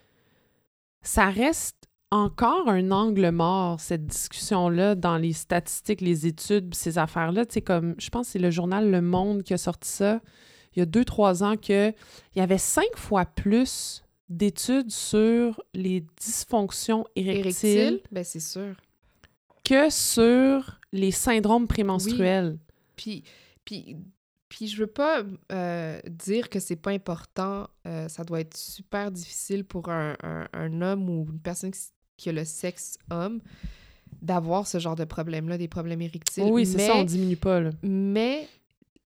ça 1.02 1.28
reste 1.28 1.85
encore 2.16 2.68
un 2.68 2.90
angle 2.90 3.30
mort, 3.30 3.80
cette 3.80 4.06
discussion-là, 4.06 4.94
dans 4.94 5.16
les 5.16 5.32
statistiques, 5.32 6.00
les 6.00 6.26
études, 6.26 6.74
ces 6.74 6.98
affaires-là. 6.98 7.46
Tu 7.46 7.54
sais, 7.54 7.62
comme, 7.62 7.94
je 7.98 8.08
pense 8.10 8.26
que 8.26 8.32
c'est 8.32 8.38
le 8.38 8.50
journal 8.50 8.90
Le 8.90 9.00
Monde 9.00 9.42
qui 9.42 9.54
a 9.54 9.58
sorti 9.58 9.88
ça 9.88 10.20
il 10.76 10.80
y 10.80 10.82
a 10.82 10.86
deux, 10.86 11.04
trois 11.04 11.42
ans, 11.42 11.56
qu'il 11.56 11.94
y 12.36 12.40
avait 12.40 12.58
cinq 12.58 12.96
fois 12.96 13.24
plus 13.24 14.04
d'études 14.28 14.90
sur 14.90 15.62
les 15.72 16.04
dysfonctions 16.20 17.06
érectiles. 17.16 18.02
Ben, 18.12 18.22
c'est 18.22 18.40
sûr. 18.40 18.74
Que 19.64 19.88
sur 19.90 20.78
les 20.92 21.10
syndromes 21.10 21.66
prémenstruels. 21.66 22.58
Puis, 22.94 23.24
puis, 23.64 23.96
puis 24.48 24.68
je 24.68 24.76
veux 24.76 24.86
pas 24.86 25.22
euh, 25.50 26.00
dire 26.08 26.50
que 26.50 26.60
c'est 26.60 26.76
pas 26.76 26.90
important. 26.90 27.68
Euh, 27.86 28.08
ça 28.08 28.24
doit 28.24 28.40
être 28.40 28.56
super 28.56 29.10
difficile 29.10 29.64
pour 29.64 29.88
un, 29.88 30.14
un, 30.52 30.82
homme 30.82 31.08
ou 31.08 31.26
une 31.30 31.40
personne 31.40 31.70
qui, 31.70 31.80
qui 32.16 32.28
a 32.28 32.32
le 32.32 32.44
sexe 32.44 32.98
homme 33.10 33.40
d'avoir 34.22 34.66
ce 34.66 34.78
genre 34.78 34.96
de 34.96 35.04
problème-là, 35.04 35.58
des 35.58 35.68
problèmes 35.68 36.02
érectiles. 36.02 36.44
oui, 36.44 36.66
c'est 36.66 36.86
ça, 36.86 36.96
on 36.96 37.04
diminue 37.04 37.36
pas. 37.36 37.60
Là. 37.60 37.70
Mais 37.82 38.48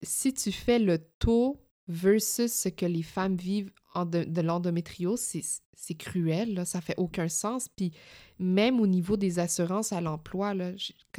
si 0.02 0.32
tu 0.32 0.52
fais 0.52 0.78
le 0.78 0.98
taux 1.18 1.56
versus 1.88 2.52
ce 2.52 2.68
que 2.68 2.86
les 2.86 3.02
femmes 3.02 3.36
vivent 3.36 3.72
en 3.94 4.06
de, 4.06 4.40
l'endométriose, 4.40 5.20
c'est 5.20 5.94
cruel, 5.94 6.54
là, 6.54 6.64
ça 6.64 6.80
fait 6.80 6.94
aucun 6.96 7.28
sens. 7.28 7.68
Puis 7.68 7.92
même 8.38 8.80
au 8.80 8.86
niveau 8.86 9.16
des 9.16 9.38
assurances 9.38 9.92
à 9.92 10.00
l'emploi, 10.00 10.54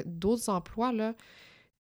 d'autres 0.05 0.49
emplois, 0.49 0.93
là, 0.93 1.13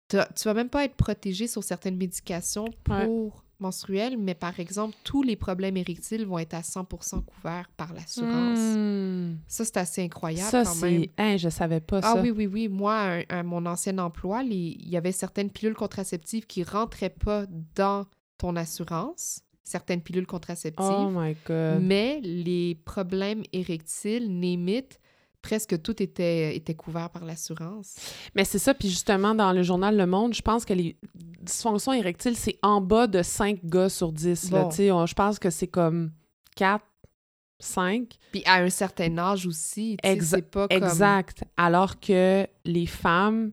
tu 0.09 0.17
vas 0.45 0.53
même 0.53 0.69
pas 0.69 0.85
être 0.85 0.95
protégé 0.95 1.47
sur 1.47 1.63
certaines 1.63 1.97
médications 1.97 2.69
pour 2.83 3.43
menstruelle, 3.59 4.17
mais 4.17 4.35
par 4.35 4.59
exemple, 4.59 4.95
tous 5.03 5.23
les 5.23 5.35
problèmes 5.35 5.77
érectiles 5.77 6.25
vont 6.25 6.39
être 6.39 6.53
à 6.53 6.63
100 6.63 6.85
couverts 7.25 7.69
par 7.75 7.93
l'assurance. 7.93 8.59
Hmm. 8.59 9.37
Ça, 9.47 9.65
c'est 9.65 9.77
assez 9.77 10.03
incroyable 10.03 10.49
ça, 10.49 10.63
quand 10.63 10.75
même. 10.75 11.05
Hein, 11.17 11.37
je 11.37 11.49
savais 11.49 11.79
pas 11.79 11.99
ah, 11.99 12.01
ça. 12.01 12.13
Ah 12.17 12.21
oui, 12.21 12.31
oui, 12.31 12.47
oui. 12.47 12.67
Moi, 12.67 13.23
à, 13.29 13.43
mon 13.43 13.65
ancien 13.65 13.97
emploi, 13.97 14.43
il 14.43 14.87
y 14.87 14.97
avait 14.97 15.11
certaines 15.11 15.49
pilules 15.49 15.75
contraceptives 15.75 16.45
qui 16.45 16.63
rentraient 16.63 17.09
pas 17.09 17.45
dans 17.75 18.05
ton 18.37 18.55
assurance 18.55 19.41
certaines 19.63 20.01
pilules 20.01 20.25
contraceptives. 20.25 20.85
Oh 20.87 21.09
my 21.09 21.35
God. 21.45 21.81
Mais 21.81 22.21
les 22.21 22.75
problèmes 22.85 23.43
érectiles, 23.51 24.39
némites, 24.39 24.97
presque 25.41 25.81
tout 25.81 26.01
était, 26.01 26.55
était 26.55 26.73
couvert 26.73 27.09
par 27.09 27.25
l'assurance. 27.25 27.95
Mais 28.35 28.43
c'est 28.43 28.59
ça, 28.59 28.73
puis 28.73 28.89
justement, 28.89 29.33
dans 29.35 29.53
le 29.53 29.63
journal 29.63 29.95
Le 29.95 30.05
Monde, 30.05 30.33
je 30.33 30.41
pense 30.41 30.65
que 30.65 30.73
les 30.73 30.97
dysfonctions 31.41 31.93
érectiles, 31.93 32.35
c'est 32.35 32.57
en 32.61 32.81
bas 32.81 33.07
de 33.07 33.21
5 33.21 33.65
gars 33.65 33.89
sur 33.89 34.11
10. 34.11 34.51
je 34.51 35.13
pense 35.13 35.39
que 35.39 35.49
c'est 35.49 35.67
comme 35.67 36.11
4, 36.55 36.83
5. 37.59 38.09
Puis 38.31 38.43
à 38.45 38.55
un 38.55 38.69
certain 38.69 39.17
âge 39.17 39.45
aussi, 39.45 39.97
c'est 40.03 40.41
pas 40.41 40.67
comme... 40.67 40.77
Exact. 40.77 41.43
Alors 41.55 41.99
que 41.99 42.47
les 42.65 42.85
femmes, 42.85 43.51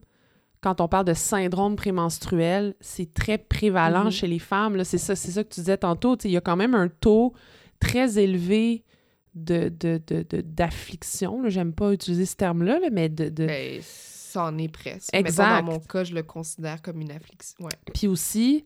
quand 0.61 0.81
on 0.81 0.87
parle 0.87 1.05
de 1.05 1.13
syndrome 1.13 1.75
prémenstruel, 1.75 2.75
c'est 2.81 3.13
très 3.13 3.37
prévalent 3.37 4.07
mm-hmm. 4.07 4.11
chez 4.11 4.27
les 4.27 4.39
femmes. 4.39 4.83
C'est 4.83 4.97
ça, 4.97 5.15
ça 5.15 5.43
que 5.43 5.49
tu 5.49 5.61
disais 5.61 5.77
tantôt. 5.77 6.17
Il 6.23 6.31
y 6.31 6.37
a 6.37 6.41
quand 6.41 6.55
même 6.55 6.75
un 6.75 6.87
taux 6.87 7.33
très 7.79 8.19
élevé 8.19 8.83
de, 9.35 9.69
d'affliction. 10.41 11.43
De, 11.43 11.49
J'aime 11.49 11.73
pas 11.73 11.93
utiliser 11.93 12.25
ce 12.25 12.35
terme-là, 12.35 12.79
mais 12.91 13.09
de... 13.09 13.29
de... 13.29 13.45
Ben, 13.45 13.81
ça 13.81 14.45
en 14.45 14.57
est 14.57 14.67
presque. 14.67 15.13
Exact. 15.13 15.61
dans 15.61 15.73
mon 15.73 15.79
cas, 15.79 16.03
je 16.03 16.13
le 16.13 16.23
considère 16.23 16.81
comme 16.81 17.01
une 17.01 17.11
affliction. 17.11 17.65
Ouais. 17.65 17.71
Puis 17.93 18.07
aussi, 18.07 18.65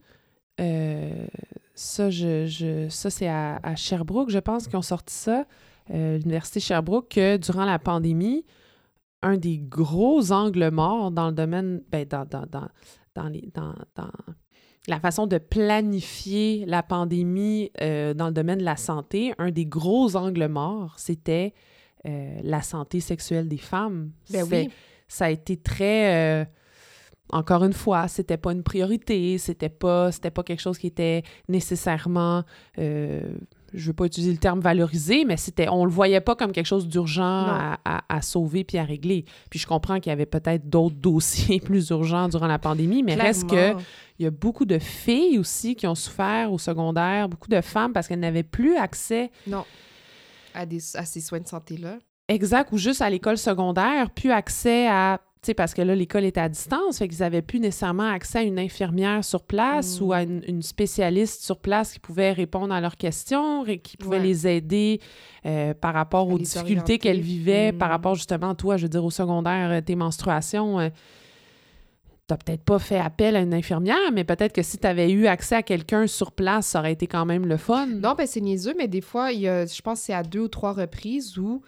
euh, 0.59 1.27
ça, 1.75 2.09
je, 2.09 2.87
ça 2.89 3.09
c'est 3.09 3.27
à, 3.27 3.75
Sherbrooke, 3.75 4.29
je 4.29 4.39
pense, 4.39 4.67
qu'ils 4.67 4.77
ont 4.77 4.81
sorti 4.81 5.13
ça, 5.13 5.45
euh, 5.91 6.17
l'Université 6.17 6.59
Sherbrooke, 6.59 7.09
que 7.09 7.37
durant 7.37 7.65
la 7.65 7.79
pandémie, 7.79 8.45
un 9.21 9.37
des 9.37 9.57
gros 9.59 10.31
angles 10.31 10.69
morts 10.71 11.11
dans 11.11 11.27
le 11.27 11.33
domaine, 11.33 11.81
ben, 11.91 12.05
dans, 12.05 12.25
dans, 12.25 12.45
dans, 12.45 12.69
dans, 13.15 13.27
les, 13.27 13.49
dans, 13.53 13.75
dans 13.95 14.11
la 14.89 14.99
façon 14.99 15.27
de 15.27 15.37
planifier 15.37 16.65
la 16.65 16.83
pandémie 16.83 17.71
euh, 17.81 18.13
dans 18.13 18.27
le 18.27 18.33
domaine 18.33 18.59
de 18.59 18.63
la 18.63 18.75
santé, 18.75 19.33
un 19.37 19.51
des 19.51 19.65
gros 19.65 20.15
angles 20.15 20.47
morts, 20.47 20.95
c'était 20.97 21.53
euh, 22.05 22.39
la 22.43 22.61
santé 22.61 22.99
sexuelle 22.99 23.47
des 23.47 23.57
femmes. 23.57 24.11
Ben 24.31 24.45
oui. 24.51 24.69
Ça 25.07 25.25
a 25.25 25.29
été 25.29 25.57
très... 25.57 26.41
Euh, 26.41 26.45
encore 27.31 27.63
une 27.63 27.73
fois, 27.73 28.07
c'était 28.07 28.37
pas 28.37 28.51
une 28.51 28.63
priorité, 28.63 29.37
c'était 29.37 29.69
pas, 29.69 30.11
c'était 30.11 30.31
pas 30.31 30.41
quelque 30.41 30.61
chose 30.61 30.79
qui 30.79 30.87
était 30.87 31.21
nécessairement 31.47 32.43
je 33.73 33.87
veux 33.87 33.93
pas 33.93 34.05
utiliser 34.05 34.31
le 34.31 34.37
terme 34.37 34.59
valoriser, 34.59 35.25
mais 35.25 35.37
c'était, 35.37 35.69
on 35.69 35.85
le 35.85 35.91
voyait 35.91 36.21
pas 36.21 36.35
comme 36.35 36.51
quelque 36.51 36.65
chose 36.65 36.87
d'urgent 36.87 37.75
à, 37.85 38.21
sauver 38.21 38.63
puis 38.63 38.77
à 38.77 38.83
régler. 38.83 39.25
Puis 39.49 39.59
je 39.59 39.67
comprends 39.67 39.99
qu'il 39.99 40.09
y 40.09 40.13
avait 40.13 40.25
peut-être 40.25 40.69
d'autres 40.69 40.95
dossiers 40.99 41.59
plus 41.59 41.89
urgents 41.89 42.27
durant 42.29 42.47
la 42.47 42.59
pandémie, 42.59 43.03
mais 43.03 43.15
reste 43.15 43.49
que 43.49 43.73
il 44.19 44.23
y 44.23 44.27
a 44.27 44.31
beaucoup 44.31 44.65
de 44.65 44.79
filles 44.79 45.39
aussi 45.39 45.75
qui 45.75 45.87
ont 45.87 45.95
souffert 45.95 46.51
au 46.51 46.57
secondaire, 46.57 47.29
beaucoup 47.29 47.47
de 47.47 47.61
femmes 47.61 47.93
parce 47.93 48.07
qu'elles 48.07 48.19
n'avaient 48.19 48.43
plus 48.43 48.75
accès. 48.75 49.31
Non. 49.47 49.63
À, 50.53 50.65
des, 50.65 50.79
à 50.95 51.05
ces 51.05 51.21
soins 51.21 51.39
de 51.39 51.47
santé-là. 51.47 51.99
Exact, 52.27 52.71
ou 52.73 52.77
juste 52.77 53.01
à 53.01 53.09
l'école 53.09 53.37
secondaire, 53.37 54.11
plus 54.11 54.31
accès 54.31 54.87
à 54.87 55.21
sais, 55.47 55.53
parce 55.53 55.73
que 55.73 55.81
là, 55.81 55.95
l'école 55.95 56.25
était 56.25 56.41
à 56.41 56.49
distance, 56.49 56.99
fait 56.99 57.07
qu'ils 57.07 57.19
n'avaient 57.19 57.41
plus 57.41 57.59
nécessairement 57.59 58.09
accès 58.09 58.39
à 58.39 58.43
une 58.43 58.59
infirmière 58.59 59.23
sur 59.23 59.43
place 59.43 60.01
ou 60.01 60.11
à 60.11 60.25
mm. 60.25 60.41
une, 60.47 60.61
spécialiste 60.61 61.43
sur 61.43 61.59
place 61.59 61.93
qui 61.93 61.99
pouvait 61.99 62.33
répondre 62.33 62.73
à 62.73 62.81
leurs 62.81 62.97
questions, 62.97 63.65
et 63.65 63.79
qui 63.79 63.95
pouvait 63.95 64.19
les 64.19 64.47
aider 64.47 64.99
euh, 65.45 65.73
par 65.73 65.93
rapport 65.93 66.27
aux 66.27 66.37
difficultés 66.37 66.97
qu'elles 66.97 67.21
vivaient, 67.21 67.71
par 67.71 67.87
mm. 67.87 67.91
rapport 67.91 68.15
justement, 68.15 68.53
toi, 68.53 68.75
je 68.75 68.83
veux 68.83 68.89
dire, 68.89 69.03
au 69.03 69.11
secondaire, 69.11 69.71
euh, 69.71 69.81
tes 69.81 69.95
menstruations. 69.95 70.79
Euh, 70.79 70.89
tu 72.27 72.33
n'as 72.33 72.37
peut-être 72.37 72.63
pas 72.63 72.77
fait 72.77 72.99
appel 72.99 73.35
à 73.35 73.39
une 73.39 73.53
infirmière, 73.53 74.11
mais 74.13 74.23
peut-être 74.23 74.53
que 74.53 74.61
si 74.61 74.77
tu 74.77 74.85
avais 74.85 75.09
eu 75.09 75.25
accès 75.25 75.55
à 75.55 75.63
quelqu'un 75.63 76.05
sur 76.05 76.31
place, 76.31 76.67
ça 76.67 76.79
aurait 76.79 76.91
été 76.91 77.07
quand 77.07 77.25
même 77.25 77.47
le 77.47 77.57
fun. 77.57 77.87
Non, 77.87 78.13
ben 78.15 78.27
c'est 78.27 78.41
niaiseux, 78.41 78.75
mais 78.77 78.87
des 78.87 79.01
fois, 79.01 79.31
il 79.31 79.39
y 79.39 79.47
a, 79.47 79.65
je 79.65 79.81
pense 79.81 79.99
que 79.99 80.05
c'est 80.07 80.13
à 80.13 80.21
deux 80.21 80.41
ou 80.41 80.47
trois 80.47 80.73
reprises 80.73 81.39
où 81.39 81.63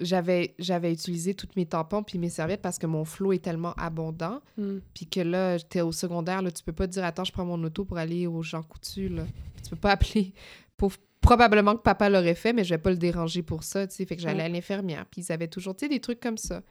j'avais 0.00 0.54
j'avais 0.58 0.92
utilisé 0.92 1.34
toutes 1.34 1.54
mes 1.56 1.66
tampons 1.66 2.02
puis 2.02 2.18
mes 2.18 2.30
serviettes 2.30 2.62
parce 2.62 2.78
que 2.78 2.86
mon 2.86 3.04
flot 3.04 3.32
est 3.32 3.44
tellement 3.44 3.74
abondant. 3.74 4.40
Hmm. 4.56 4.78
puis 4.94 5.06
que 5.06 5.20
là 5.20 5.58
j'étais 5.58 5.82
au 5.82 5.92
secondaire 5.92 6.42
là 6.42 6.50
tu 6.50 6.62
peux 6.64 6.72
pas 6.72 6.86
dire 6.86 7.04
attends 7.04 7.24
je 7.24 7.32
prends 7.32 7.44
mon 7.44 7.62
auto 7.62 7.84
pour 7.84 7.98
aller 7.98 8.26
aux 8.26 8.42
gens 8.42 8.62
coutus 8.62 9.10
là. 9.10 9.24
Tu 9.62 9.70
peux 9.70 9.76
pas 9.76 9.90
appeler 9.92 10.32
pour 10.76 10.92
probablement 11.20 11.76
que 11.76 11.82
papa 11.82 12.08
l'aurait 12.08 12.34
fait 12.34 12.52
mais 12.52 12.64
je 12.64 12.74
vais 12.74 12.78
pas 12.78 12.90
le 12.90 12.96
déranger 12.96 13.42
pour 13.42 13.62
ça 13.62 13.86
tu 13.86 13.94
sais. 13.94 14.06
Fait 14.06 14.16
que 14.16 14.22
j'allais 14.22 14.42
à 14.42 14.48
l'infirmière 14.48 15.06
puis 15.10 15.22
ils 15.22 15.32
avaient 15.32 15.48
toujours 15.48 15.76
tu 15.76 15.84
sais 15.84 15.88
des 15.88 16.00
trucs 16.00 16.20
comme 16.20 16.38
ça. 16.38 16.62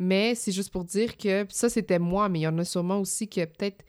Mais 0.00 0.36
c'est 0.36 0.52
juste 0.52 0.70
pour 0.70 0.84
dire 0.84 1.16
que 1.16 1.46
ça 1.48 1.68
c'était 1.68 1.98
moi 1.98 2.28
mais 2.28 2.40
il 2.40 2.42
y 2.42 2.48
en 2.48 2.58
a 2.58 2.64
sûrement 2.64 2.98
aussi 2.98 3.28
que 3.28 3.44
peut-être 3.44 3.84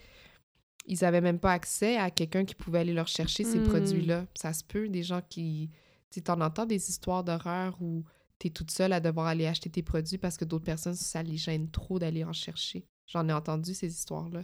ils 0.85 1.05
avaient 1.05 1.21
même 1.21 1.37
pas 1.37 1.51
accès 1.51 1.97
à 1.97 2.09
quelqu'un 2.09 2.45
qui 2.45 2.55
pouvait 2.55 2.79
aller 2.79 2.93
leur 2.93 3.07
chercher 3.07 3.43
ces 3.43 3.59
hmm. 3.59 3.67
produits 3.67 4.05
là 4.05 4.25
ça 4.35 4.53
se 4.53 4.63
peut 4.63 4.87
des 4.87 5.03
gens 5.03 5.21
qui 5.27 5.69
tu 6.11 6.21
en 6.31 6.41
entends 6.41 6.65
des 6.65 6.89
histoires 6.89 7.23
d'horreur 7.23 7.77
où 7.81 8.03
tu 8.39 8.47
es 8.47 8.49
toute 8.49 8.71
seule 8.71 8.93
à 8.93 8.99
devoir 8.99 9.27
aller 9.27 9.45
acheter 9.45 9.69
tes 9.69 9.83
produits 9.83 10.17
parce 10.17 10.37
que 10.37 10.45
d'autres 10.45 10.65
personnes, 10.65 10.95
ça 10.95 11.21
les 11.21 11.37
gêne 11.37 11.69
trop 11.69 11.99
d'aller 11.99 12.23
en 12.23 12.33
chercher. 12.33 12.85
J'en 13.05 13.27
ai 13.27 13.33
entendu 13.33 13.73
ces 13.73 13.87
histoires-là. 13.87 14.43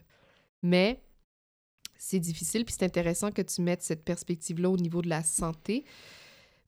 Mais 0.61 1.03
c'est 1.97 2.19
difficile, 2.19 2.65
puis 2.65 2.76
c'est 2.77 2.85
intéressant 2.85 3.31
que 3.31 3.41
tu 3.41 3.61
mettes 3.61 3.81
cette 3.81 4.03
perspective-là 4.03 4.69
au 4.69 4.77
niveau 4.77 5.01
de 5.01 5.09
la 5.09 5.23
santé 5.23 5.85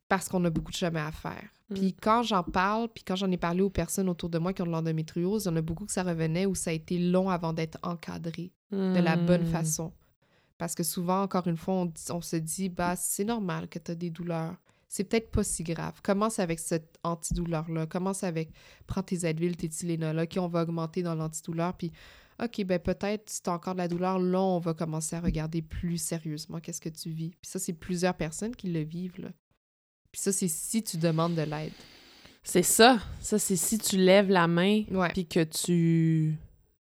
parce 0.07 0.29
qu'on 0.29 0.43
a 0.45 0.49
beaucoup 0.49 0.71
de 0.71 0.77
chemin 0.77 1.07
à 1.07 1.11
faire. 1.11 1.49
Mm. 1.69 1.73
Puis 1.73 1.93
quand 1.93 2.23
j'en 2.23 2.43
parle, 2.43 2.87
puis 2.87 3.03
quand 3.03 3.15
j'en 3.15 3.29
ai 3.29 3.37
parlé 3.37 3.61
aux 3.61 3.69
personnes 3.69 4.07
autour 4.07 4.29
de 4.29 4.37
moi 4.37 4.53
qui 4.53 4.61
ont 4.61 4.65
de 4.65 4.71
l'endométriose, 4.71 5.45
il 5.45 5.47
y 5.49 5.51
en 5.51 5.55
a 5.57 5.61
beaucoup 5.61 5.85
que 5.85 5.91
ça 5.91 6.03
revenait 6.03 6.45
où 6.45 6.55
ça 6.55 6.69
a 6.69 6.73
été 6.73 6.97
long 6.97 7.29
avant 7.29 7.51
d'être 7.51 7.77
encadré 7.83 8.53
de 8.71 8.99
la 8.99 9.17
bonne 9.17 9.43
mm. 9.43 9.51
façon. 9.51 9.93
Parce 10.57 10.75
que 10.75 10.83
souvent, 10.83 11.21
encore 11.21 11.47
une 11.47 11.57
fois, 11.57 11.75
on, 11.75 11.93
on 12.09 12.21
se 12.21 12.35
dit, 12.35 12.69
bah, 12.69 12.95
c'est 12.95 13.25
normal 13.25 13.67
que 13.67 13.79
tu 13.79 13.91
as 13.91 13.95
des 13.95 14.09
douleurs 14.09 14.55
c'est 14.87 15.03
peut-être 15.03 15.31
pas 15.31 15.43
si 15.43 15.63
grave. 15.63 16.01
Commence 16.01 16.39
avec 16.39 16.59
cette 16.59 16.97
antidouleur-là. 17.03 17.87
Commence 17.87 18.23
avec, 18.23 18.49
prends 18.85 19.03
tes 19.03 19.25
Advil, 19.25 19.57
tes 19.57 19.69
Tylenol, 19.69 20.27
qui 20.27 20.39
on 20.39 20.47
va 20.47 20.63
augmenter 20.63 21.03
dans 21.03 21.15
l'antidouleur. 21.15 21.75
Puis, 21.75 21.91
OK, 22.41 22.63
ben 22.63 22.79
peut-être 22.79 23.29
si 23.29 23.41
tu 23.41 23.49
as 23.49 23.53
encore 23.53 23.73
de 23.73 23.79
la 23.79 23.87
douleur, 23.87 24.19
là, 24.19 24.39
on 24.39 24.59
va 24.59 24.73
commencer 24.73 25.15
à 25.15 25.19
regarder 25.19 25.61
plus 25.61 25.97
sérieusement 25.97 26.59
qu'est-ce 26.59 26.81
que 26.81 26.89
tu 26.89 27.09
vis. 27.09 27.31
Puis 27.31 27.49
ça, 27.49 27.59
c'est 27.59 27.73
plusieurs 27.73 28.15
personnes 28.15 28.55
qui 28.55 28.67
le 28.67 28.81
vivent, 28.81 29.19
là. 29.19 29.29
Puis 30.11 30.21
ça, 30.21 30.31
c'est 30.31 30.47
si 30.47 30.83
tu 30.83 30.97
demandes 30.97 31.35
de 31.35 31.41
l'aide. 31.41 31.73
C'est 32.43 32.63
ça. 32.63 32.99
Ça, 33.19 33.37
c'est 33.39 33.57
si 33.57 33.77
tu 33.77 33.97
lèves 33.97 34.29
la 34.29 34.47
main, 34.47 34.83
puis 35.13 35.27
que 35.27 35.43
tu, 35.43 36.37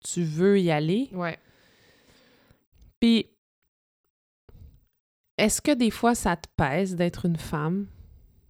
tu 0.03 0.23
veux 0.23 0.59
y 0.59 0.71
aller. 0.71 1.09
Ouais. 1.13 1.37
Puis, 2.99 3.27
est-ce 5.41 5.59
que 5.59 5.71
des 5.71 5.89
fois, 5.89 6.13
ça 6.13 6.37
te 6.37 6.47
pèse 6.55 6.95
d'être 6.95 7.25
une 7.25 7.35
femme? 7.35 7.87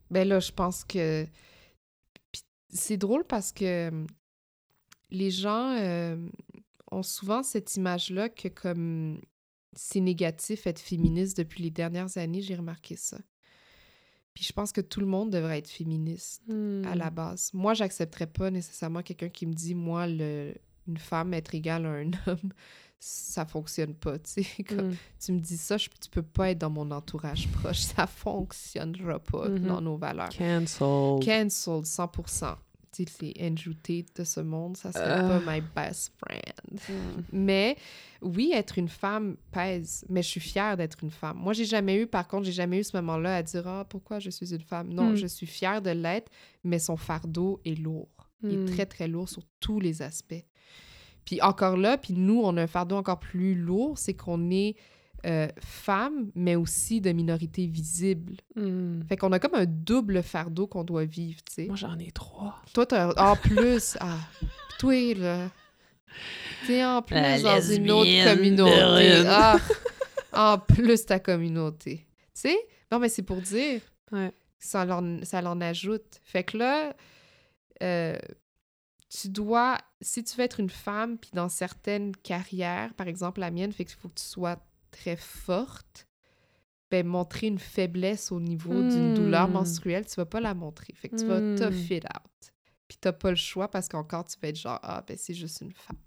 Ben 0.09 0.27
là, 0.27 0.39
je 0.39 0.51
pense 0.51 0.83
que. 0.83 1.25
c'est 2.69 2.97
drôle 2.97 3.23
parce 3.23 3.53
que 3.53 3.87
hum, 3.87 4.07
les 5.09 5.31
gens 5.31 5.75
euh, 5.79 6.17
ont 6.91 7.03
souvent 7.03 7.43
cette 7.43 7.75
image-là 7.75 8.27
que 8.27 8.49
comme 8.49 9.21
c'est 9.73 10.01
négatif 10.01 10.67
être 10.67 10.79
féministe 10.79 11.37
depuis 11.37 11.63
les 11.63 11.71
dernières 11.71 12.17
années, 12.17 12.41
j'ai 12.41 12.55
remarqué 12.55 12.97
ça. 12.97 13.17
Puis 14.33 14.43
je 14.43 14.51
pense 14.51 14.73
que 14.73 14.81
tout 14.81 14.99
le 14.99 15.05
monde 15.05 15.29
devrait 15.29 15.59
être 15.59 15.69
féministe 15.69 16.41
à 16.49 16.95
la 16.95 17.09
hmm. 17.09 17.13
base. 17.13 17.51
Moi, 17.53 17.73
j'accepterais 17.73 18.27
pas 18.27 18.51
nécessairement 18.51 19.01
quelqu'un 19.01 19.29
qui 19.29 19.45
me 19.45 19.53
dit, 19.53 19.75
moi, 19.75 20.07
le, 20.07 20.53
une 20.87 20.97
femme 20.97 21.33
être 21.33 21.55
égale 21.55 21.85
à 21.85 21.89
un 21.89 22.11
homme 22.27 22.51
ça 23.03 23.45
fonctionne 23.45 23.95
pas, 23.95 24.19
tu 24.19 24.43
sais. 24.43 24.47
Mm. 24.71 24.93
Tu 25.19 25.31
me 25.33 25.39
dis 25.39 25.57
ça, 25.57 25.77
je, 25.77 25.89
tu 25.89 26.09
peux 26.09 26.21
pas 26.21 26.51
être 26.51 26.59
dans 26.59 26.69
mon 26.69 26.89
entourage 26.91 27.47
proche. 27.49 27.79
Ça 27.79 28.07
fonctionnera 28.07 29.19
pas 29.19 29.49
mm-hmm. 29.49 29.65
dans 29.65 29.81
nos 29.81 29.97
valeurs. 29.97 30.29
Cancelled. 30.29 31.25
Cancelled, 31.25 31.83
100%. 31.83 32.55
Tu 32.91 33.03
sais, 33.03 33.07
les 33.21 33.33
Andrew 33.47 33.73
Tate 33.73 34.15
de 34.15 34.23
ce 34.23 34.39
monde, 34.39 34.77
ça 34.77 34.91
serait 34.91 35.03
pas 35.03 35.37
euh. 35.37 35.41
my 35.45 35.61
best 35.75 36.13
friend. 36.17 36.79
Mm. 36.89 37.21
Mais 37.33 37.75
oui, 38.21 38.51
être 38.53 38.77
une 38.77 38.87
femme 38.87 39.35
pèse, 39.51 40.05
mais 40.09 40.21
je 40.21 40.27
suis 40.27 40.39
fière 40.39 40.77
d'être 40.77 41.03
une 41.03 41.11
femme. 41.11 41.37
Moi, 41.37 41.53
j'ai 41.53 41.65
jamais 41.65 41.97
eu, 41.97 42.07
par 42.07 42.27
contre, 42.27 42.45
j'ai 42.45 42.51
jamais 42.51 42.79
eu 42.79 42.83
ce 42.83 42.95
moment-là 42.97 43.37
à 43.37 43.43
dire 43.43 43.63
«Ah, 43.67 43.85
pourquoi 43.89 44.19
je 44.19 44.29
suis 44.29 44.53
une 44.53 44.61
femme?» 44.61 44.89
Non, 44.93 45.11
mm. 45.11 45.15
je 45.15 45.27
suis 45.27 45.47
fière 45.47 45.81
de 45.81 45.89
l'être, 45.89 46.31
mais 46.63 46.79
son 46.79 46.97
fardeau 46.97 47.59
est 47.65 47.79
lourd. 47.79 48.09
Il 48.43 48.53
est 48.53 48.73
très, 48.73 48.85
très 48.85 49.07
lourd 49.07 49.29
sur 49.29 49.43
tous 49.59 49.79
les 49.79 50.01
aspects. 50.01 50.43
Puis 51.25 51.41
encore 51.41 51.77
là, 51.77 51.97
puis 51.97 52.13
nous, 52.13 52.41
on 52.43 52.57
a 52.57 52.63
un 52.63 52.67
fardeau 52.67 52.95
encore 52.95 53.19
plus 53.19 53.55
lourd, 53.55 53.97
c'est 53.97 54.13
qu'on 54.13 54.49
est, 54.49 54.75
euh, 55.25 55.47
femme, 55.59 56.31
mais 56.33 56.55
aussi 56.55 56.99
de 56.99 57.11
minorité 57.11 57.67
visible. 57.67 58.37
Hmm. 58.55 59.01
Fait 59.07 59.17
qu'on 59.17 59.31
a 59.31 59.39
comme 59.39 59.53
un 59.53 59.65
double 59.67 60.23
fardeau 60.23 60.65
qu'on 60.65 60.83
doit 60.83 61.05
vivre, 61.05 61.39
tu 61.43 61.53
sais. 61.53 61.65
Moi, 61.67 61.75
j'en 61.75 61.97
ai 61.99 62.11
trois. 62.11 62.59
Toi, 62.73 62.87
t'as... 62.87 63.13
En 63.31 63.35
plus, 63.35 63.97
ah, 64.01 64.17
toi, 64.79 65.13
là... 65.13 65.49
T'es 66.67 66.83
en 66.83 67.01
plus 67.01 67.43
dans 67.43 67.61
une 67.61 67.91
autre 67.91 68.33
communauté. 68.33 69.23
Ah, 69.27 69.57
en 70.33 70.57
plus, 70.57 71.05
ta 71.05 71.19
communauté. 71.19 72.07
Tu 72.33 72.41
sais? 72.41 72.57
Non, 72.91 72.99
mais 72.99 73.09
c'est 73.09 73.23
pour 73.23 73.37
dire. 73.37 73.81
Ouais. 74.11 74.31
Ça 74.59 74.85
l'en, 74.85 75.23
ça 75.23 75.41
l'en 75.41 75.59
ajoute. 75.61 76.19
Fait 76.23 76.43
que 76.43 76.57
là, 76.57 76.93
euh, 77.81 78.17
tu 79.11 79.27
dois, 79.27 79.77
si 79.99 80.23
tu 80.23 80.37
veux 80.37 80.43
être 80.43 80.61
une 80.61 80.69
femme, 80.69 81.17
puis 81.17 81.31
dans 81.33 81.49
certaines 81.49 82.15
carrières, 82.15 82.93
par 82.93 83.07
exemple 83.07 83.41
la 83.41 83.51
mienne, 83.51 83.73
fait 83.73 83.83
qu'il 83.83 83.97
faut 83.97 84.07
que 84.07 84.19
tu 84.19 84.25
sois 84.25 84.57
très 84.89 85.17
forte, 85.17 86.07
ben 86.89 87.05
montrer 87.05 87.47
une 87.47 87.59
faiblesse 87.59 88.31
au 88.31 88.39
niveau 88.39 88.73
d'une 88.73 89.13
douleur 89.13 89.49
hmm. 89.49 89.53
menstruelle, 89.53 90.05
tu 90.05 90.15
vas 90.15 90.25
pas 90.25 90.39
la 90.39 90.53
montrer. 90.53 90.93
Fait 90.93 91.09
que 91.09 91.17
tu 91.17 91.25
vas 91.25 91.41
hmm. 91.41 91.55
tough 91.57 91.91
it 91.91 92.05
out. 92.05 92.53
Puis 92.87 92.97
t'as 92.99 93.11
pas 93.11 93.29
le 93.29 93.35
choix 93.35 93.69
parce 93.69 93.89
qu'encore 93.89 94.25
tu 94.25 94.37
vas 94.41 94.49
être 94.49 94.57
genre, 94.57 94.79
ah 94.81 95.03
ben 95.05 95.17
c'est 95.17 95.33
juste 95.33 95.61
une 95.61 95.73
femme. 95.73 95.97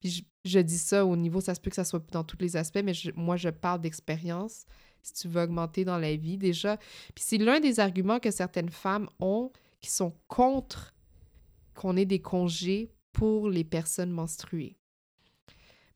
Puis 0.00 0.26
je, 0.44 0.58
dis 0.58 0.78
ça 0.78 1.04
au 1.04 1.16
niveau, 1.16 1.40
ça 1.40 1.54
se 1.54 1.60
peut 1.60 1.70
que 1.70 1.76
ça 1.76 1.84
soit 1.84 2.04
dans 2.10 2.24
tous 2.24 2.38
les 2.40 2.56
aspects, 2.56 2.82
mais 2.82 2.92
moi 3.16 3.36
je 3.36 3.50
parle 3.50 3.80
d'expérience. 3.80 4.64
Si 5.02 5.12
tu 5.12 5.28
veux 5.28 5.42
augmenter 5.42 5.84
dans 5.84 5.98
la 5.98 6.16
vie 6.16 6.38
déjà. 6.38 6.78
Puis 7.14 7.24
c'est 7.26 7.36
l'un 7.36 7.60
des 7.60 7.80
arguments 7.80 8.20
que 8.20 8.30
certaines 8.30 8.70
femmes 8.70 9.08
ont 9.20 9.52
qui 9.80 9.90
sont 9.90 10.14
contre 10.28 10.93
qu'on 11.74 11.96
ait 11.96 12.04
des 12.04 12.20
congés 12.20 12.92
pour 13.12 13.48
les 13.48 13.64
personnes 13.64 14.10
menstruées. 14.10 14.76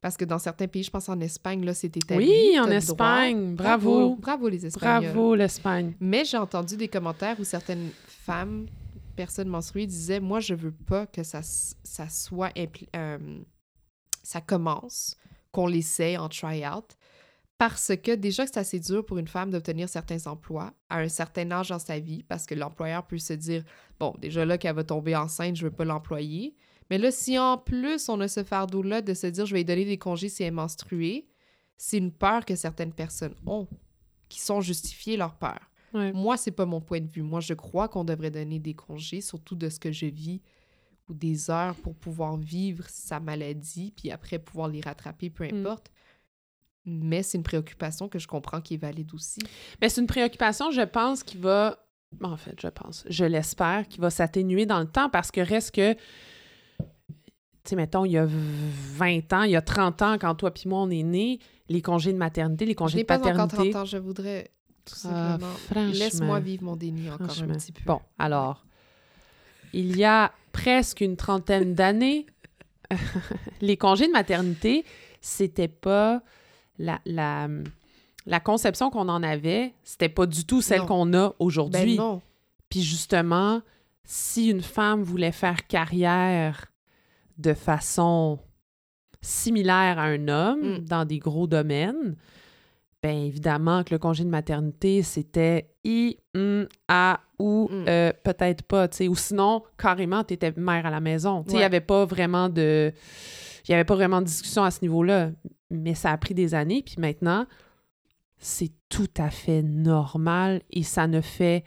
Parce 0.01 0.17
que 0.17 0.25
dans 0.25 0.39
certains 0.39 0.69
pays, 0.69 0.85
je 0.85 0.91
pense 0.91 1.09
en 1.09 1.19
Espagne, 1.21 1.65
là, 1.65 1.75
c'est 1.75 1.97
établi. 1.97 2.29
Oui, 2.29 2.61
en 2.61 2.71
Espagne. 2.71 3.57
Bravo. 3.57 4.15
bravo. 4.17 4.49
les 4.49 4.65
Espagnols. 4.65 5.13
Bravo 5.13 5.35
l'Espagne. 5.35 5.95
Mais 6.01 6.25
j'ai 6.25 6.37
entendu 6.37 6.77
des 6.77 6.87
commentaires 6.87 7.39
où 7.41 7.45
certaines 7.45 7.91
femmes, 8.07 8.67
personnes 9.17 9.49
menstruées, 9.49 9.87
disaient 9.87 10.21
Moi, 10.21 10.39
je 10.39 10.55
veux 10.55 10.71
pas 10.71 11.07
que 11.07 11.25
ça, 11.25 11.41
ça 11.43 12.09
soit. 12.09 12.53
Euh, 12.95 13.19
ça 14.23 14.41
commence, 14.41 15.17
qu'on 15.51 15.67
l'essaye 15.67 16.17
en 16.17 16.29
try-out. 16.29 16.97
Parce 17.59 17.91
que 18.03 18.15
déjà 18.15 18.45
que 18.45 18.51
c'est 18.55 18.61
assez 18.61 18.79
dur 18.79 19.05
pour 19.05 19.19
une 19.19 19.27
femme 19.27 19.51
d'obtenir 19.51 19.89
certains 19.89 20.25
emplois 20.27 20.73
à 20.89 21.01
un 21.01 21.09
certain 21.09 21.51
âge 21.51 21.71
dans 21.71 21.81
sa 21.81 21.99
vie, 21.99 22.23
parce 22.23 22.47
que 22.47 22.55
l'employeur 22.55 23.05
peut 23.07 23.19
se 23.19 23.33
dire 23.33 23.65
Bon, 23.99 24.15
déjà 24.19 24.45
là 24.45 24.59
qu'elle 24.59 24.77
va 24.77 24.85
tomber 24.85 25.17
enceinte, 25.17 25.57
je 25.57 25.65
veux 25.65 25.73
pas 25.73 25.85
l'employer. 25.85 26.55
Mais 26.89 26.99
là, 26.99 27.11
si 27.11 27.39
en 27.39 27.59
plus 27.59 28.09
on 28.09 28.21
a 28.21 28.29
ce 28.29 28.45
fardeau-là 28.45 29.03
de 29.03 29.13
se 29.13 29.27
dire 29.27 29.45
je 29.45 29.53
vais 29.53 29.59
lui 29.59 29.65
donner 29.65 29.85
des 29.85 29.99
congés 29.99 30.29
si 30.29 30.45
elle 30.45 30.49
est 30.49 30.53
menstruée, 30.53 31.29
c'est 31.77 31.99
une 31.99 32.13
peur 32.13 32.45
que 32.45 32.55
certaines 32.55 32.93
personnes 32.93 33.35
ont, 33.45 33.67
qui 34.29 34.41
sont 34.41 34.61
justifiées 34.61 35.17
leur 35.17 35.35
peur. 35.35 35.59
Moi, 35.93 36.37
c'est 36.37 36.51
pas 36.51 36.67
mon 36.67 36.81
point 36.83 37.01
de 37.01 37.09
vue. 37.09 37.23
Moi, 37.23 37.41
je 37.41 37.55
crois 37.55 37.89
qu'on 37.89 38.05
devrait 38.05 38.31
donner 38.31 38.59
des 38.59 38.75
congés, 38.75 39.23
surtout 39.23 39.57
de 39.57 39.71
ce 39.71 39.81
que 39.81 39.91
je 39.91 40.07
vis, 40.07 40.43
ou 41.09 41.15
des 41.15 41.51
heures 41.51 41.75
pour 41.77 41.95
pouvoir 41.95 42.37
vivre 42.37 42.85
sa 42.89 43.21
maladie, 43.21 43.93
puis 43.97 44.11
après 44.11 44.39
pouvoir 44.39 44.69
les 44.69 44.83
rattraper, 44.83 45.31
peu 45.31 45.47
mm. 45.47 45.63
Mais 46.89 47.23
c'est 47.23 47.39
une 47.39 47.45
préoccupation 47.45 48.09
que 48.09 48.19
je 48.19 48.27
comprends 48.27 48.61
qui 48.61 48.75
est 48.75 48.79
valide 48.79 49.13
aussi. 49.15 49.41
Mais 49.81 49.89
c'est 49.89 50.01
une 50.01 50.07
préoccupation, 50.07 50.71
je 50.71 50.83
pense, 50.83 51.23
qui 51.23 51.37
va. 51.37 51.79
En 52.23 52.37
fait, 52.37 52.59
je 52.61 52.69
pense, 52.69 53.05
je 53.09 53.25
l'espère, 53.25 53.87
qui 53.87 54.01
va 54.01 54.11
s'atténuer 54.11 54.65
dans 54.65 54.81
le 54.81 54.87
temps 54.87 55.11
parce 55.11 55.31
que 55.31 55.41
reste 55.41 55.75
que. 55.75 55.95
Tu 55.95 57.71
sais, 57.71 57.77
mettons, 57.77 58.07
il 58.07 58.13
y 58.13 58.19
a 58.19 58.27
20 58.27 59.33
ans, 59.35 59.43
il 59.43 59.51
y 59.51 59.57
a 59.57 59.63
30 59.63 60.03
ans, 60.03 60.17
quand 60.19 60.35
toi 60.35 60.51
puis 60.51 60.69
moi, 60.69 60.81
on 60.81 60.91
est 60.91 61.03
nés, 61.03 61.39
les 61.69 61.83
congés 61.83 62.15
de 62.15 62.19
maternité, 62.19 62.65
les 62.65 62.75
congés 62.75 63.01
de 63.01 63.05
paternité. 63.05 63.37
pas 63.37 63.45
encore 63.45 63.73
30 63.73 63.77
ans, 63.77 63.85
je 63.85 63.99
voudrais 63.99 64.51
tout 64.87 64.95
ah, 65.05 65.39
simplement. 65.39 65.93
Laisse-moi 65.93 66.41
vivre 66.41 66.65
mon 66.65 66.77
déni 66.77 67.11
encore 67.11 67.43
un 67.43 67.49
petit 67.49 67.73
peu. 67.73 67.83
Bon, 67.85 68.01
alors, 68.19 68.65
il 69.73 69.97
y 69.97 70.05
a 70.05 70.33
presque 70.53 71.01
une 71.01 71.17
trentaine 71.17 71.75
d'années, 71.75 72.27
les 73.61 73.77
congés 73.77 74.07
de 74.07 74.13
maternité, 74.13 74.85
c'était 75.21 75.69
pas 75.69 76.23
la, 76.79 77.01
la, 77.05 77.49
la 78.27 78.41
conception 78.41 78.91
qu'on 78.91 79.09
en 79.09 79.23
avait, 79.23 79.75
c'était 79.83 80.09
pas 80.09 80.27
du 80.27 80.45
tout 80.45 80.61
celle 80.63 80.83
qu'on 80.83 81.13
a 81.15 81.35
aujourd'hui. 81.39 81.97
Ben. 81.97 82.21
Puis 82.69 82.83
justement, 82.83 83.63
si 84.05 84.49
une 84.49 84.63
femme 84.63 85.03
voulait 85.03 85.33
faire 85.33 85.67
carrière 85.67 86.67
de 87.37 87.55
façon 87.55 88.39
similaire 89.21 89.99
à 89.99 90.05
un 90.05 90.29
homme 90.29 90.79
mm. 90.79 90.79
dans 90.85 91.05
des 91.05 91.19
gros 91.19 91.47
domaines, 91.47 92.17
bien 93.03 93.13
évidemment 93.13 93.85
que 93.85 93.95
le 93.95 93.99
congé 93.99 94.25
de 94.25 94.29
maternité, 94.29 95.03
c'était 95.03 95.71
I, 95.85 96.19
M, 96.35 96.69
A 96.89 97.21
ou 97.39 97.69
mm. 97.71 97.85
euh, 97.89 98.13
peut-être 98.25 98.63
pas, 98.63 98.89
tu 98.89 98.97
sais. 98.97 99.09
Ou 99.09 99.15
sinon, 99.15 99.63
carrément, 99.77 100.25
tu 100.25 100.35
étais 100.35 100.53
mère 100.57 100.85
à 100.85 100.91
la 100.91 101.01
maison. 101.01 101.45
Tu 101.45 101.51
sais, 101.51 101.57
il 101.57 101.61
n'y 101.61 101.65
avait 101.65 101.81
pas 101.81 102.05
vraiment 102.05 102.49
de... 102.49 102.93
Il 103.67 103.73
n'y 103.73 103.75
avait 103.75 103.85
pas 103.85 103.97
vraiment 103.97 104.21
de 104.21 104.27
discussion 104.27 104.65
à 104.65 104.71
ce 104.71 104.81
niveau-là. 104.81 105.31
Mais 105.71 105.95
ça 105.95 106.13
a 106.13 106.17
pris 106.17 106.35
des 106.35 106.55
années, 106.55 106.83
puis 106.83 106.97
maintenant, 106.99 107.47
c'est 108.39 108.71
tout 108.89 109.11
à 109.17 109.31
fait 109.31 109.63
normal 109.63 110.63
et 110.71 110.83
ça 110.83 111.07
ne 111.07 111.21
fait 111.21 111.65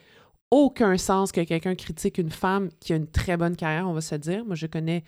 aucun 0.50 0.98
sens 0.98 1.32
que 1.32 1.40
quelqu'un 1.42 1.74
critique 1.74 2.18
une 2.18 2.30
femme 2.30 2.68
qui 2.80 2.92
a 2.92 2.96
une 2.96 3.06
très 3.06 3.36
bonne 3.36 3.56
carrière, 3.56 3.88
on 3.88 3.94
va 3.94 4.00
se 4.00 4.14
dire. 4.14 4.44
Moi, 4.44 4.54
je 4.54 4.66
connais 4.66 5.02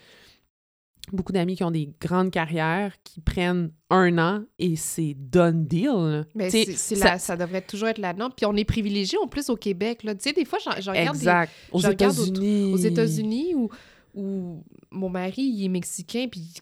beaucoup 1.13 1.33
d'amis 1.33 1.57
qui 1.57 1.65
ont 1.65 1.71
des 1.71 1.91
grandes 2.01 2.31
carrières, 2.31 2.95
qui 3.05 3.21
prennent 3.21 3.71
un 3.91 4.17
an 4.19 4.45
et 4.59 4.77
c'est 4.77 5.15
done 5.15 5.67
deal. 5.67 6.27
Mais 6.35 6.51
ça... 6.51 7.19
ça... 7.19 7.37
devrait 7.37 7.61
toujours 7.61 7.89
être 7.89 7.99
la 7.99 8.15
norme. 8.15 8.33
Puis 8.35 8.47
on 8.47 8.57
est 8.57 8.65
privilégié 8.65 9.19
en 9.19 9.27
plus 9.27 9.51
au 9.51 9.57
Québec. 9.57 10.01
Tu 10.03 10.09
sais, 10.19 10.33
des 10.33 10.45
fois, 10.45 10.59
je, 10.61 10.91
regarde, 10.91 11.17
exact. 11.17 11.53
aux 11.73 11.81
États-Unis. 11.81 12.73
Aux, 12.73 12.79
États-Unis 12.79 13.55
où, 13.55 13.69
où 14.15 14.65
mon 14.91 15.11
mari, 15.11 15.43
il 15.43 15.65
est 15.67 15.69
mexicain, 15.69 16.27
puis 16.31 16.55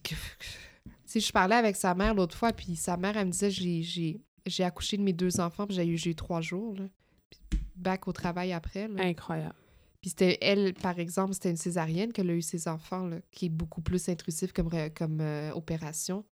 si 1.13 1.21
je 1.21 1.31
parlais 1.31 1.57
avec 1.57 1.77
sa 1.77 1.95
mère 1.95 2.15
l'autre 2.15 2.35
fois, 2.35 2.53
puis 2.53 2.75
sa 2.75 2.97
mère, 2.97 3.19
elle 3.19 3.27
me 3.27 3.33
disait 3.33 3.51
j'ai 3.51 4.65
accouché 4.65 4.97
de 4.97 5.03
mes 5.03 5.13
deux 5.13 5.41
enfants, 5.41 5.67
puis 5.67 5.77
j'ai 5.77 5.87
eu, 5.87 5.97
eu 5.97 6.15
trois 6.15 6.41
jours. 6.41 6.75
Là. 6.75 6.85
back 7.77 8.09
au 8.09 8.13
travail 8.13 8.53
après. 8.55 8.89
Incroyable. 8.99 9.55
Puis 10.01 10.11
c'était 10.11 10.39
elle, 10.41 10.73
par 10.73 10.99
exemple, 10.99 11.35
c'était 11.35 11.51
une 11.51 11.59
césarienne 11.59 12.13
qu'elle 12.13 12.31
a 12.31 12.35
eu 12.35 12.41
ses 12.41 12.67
enfants, 12.67 13.07
là, 13.07 13.19
qui 13.31 13.47
est 13.47 13.51
beaucoup 13.51 13.83
plus 13.83 14.09
intrusif 14.09 14.55
comme, 14.55 14.71
comme 14.97 15.21
euh, 15.21 15.53
opération. 15.53 16.25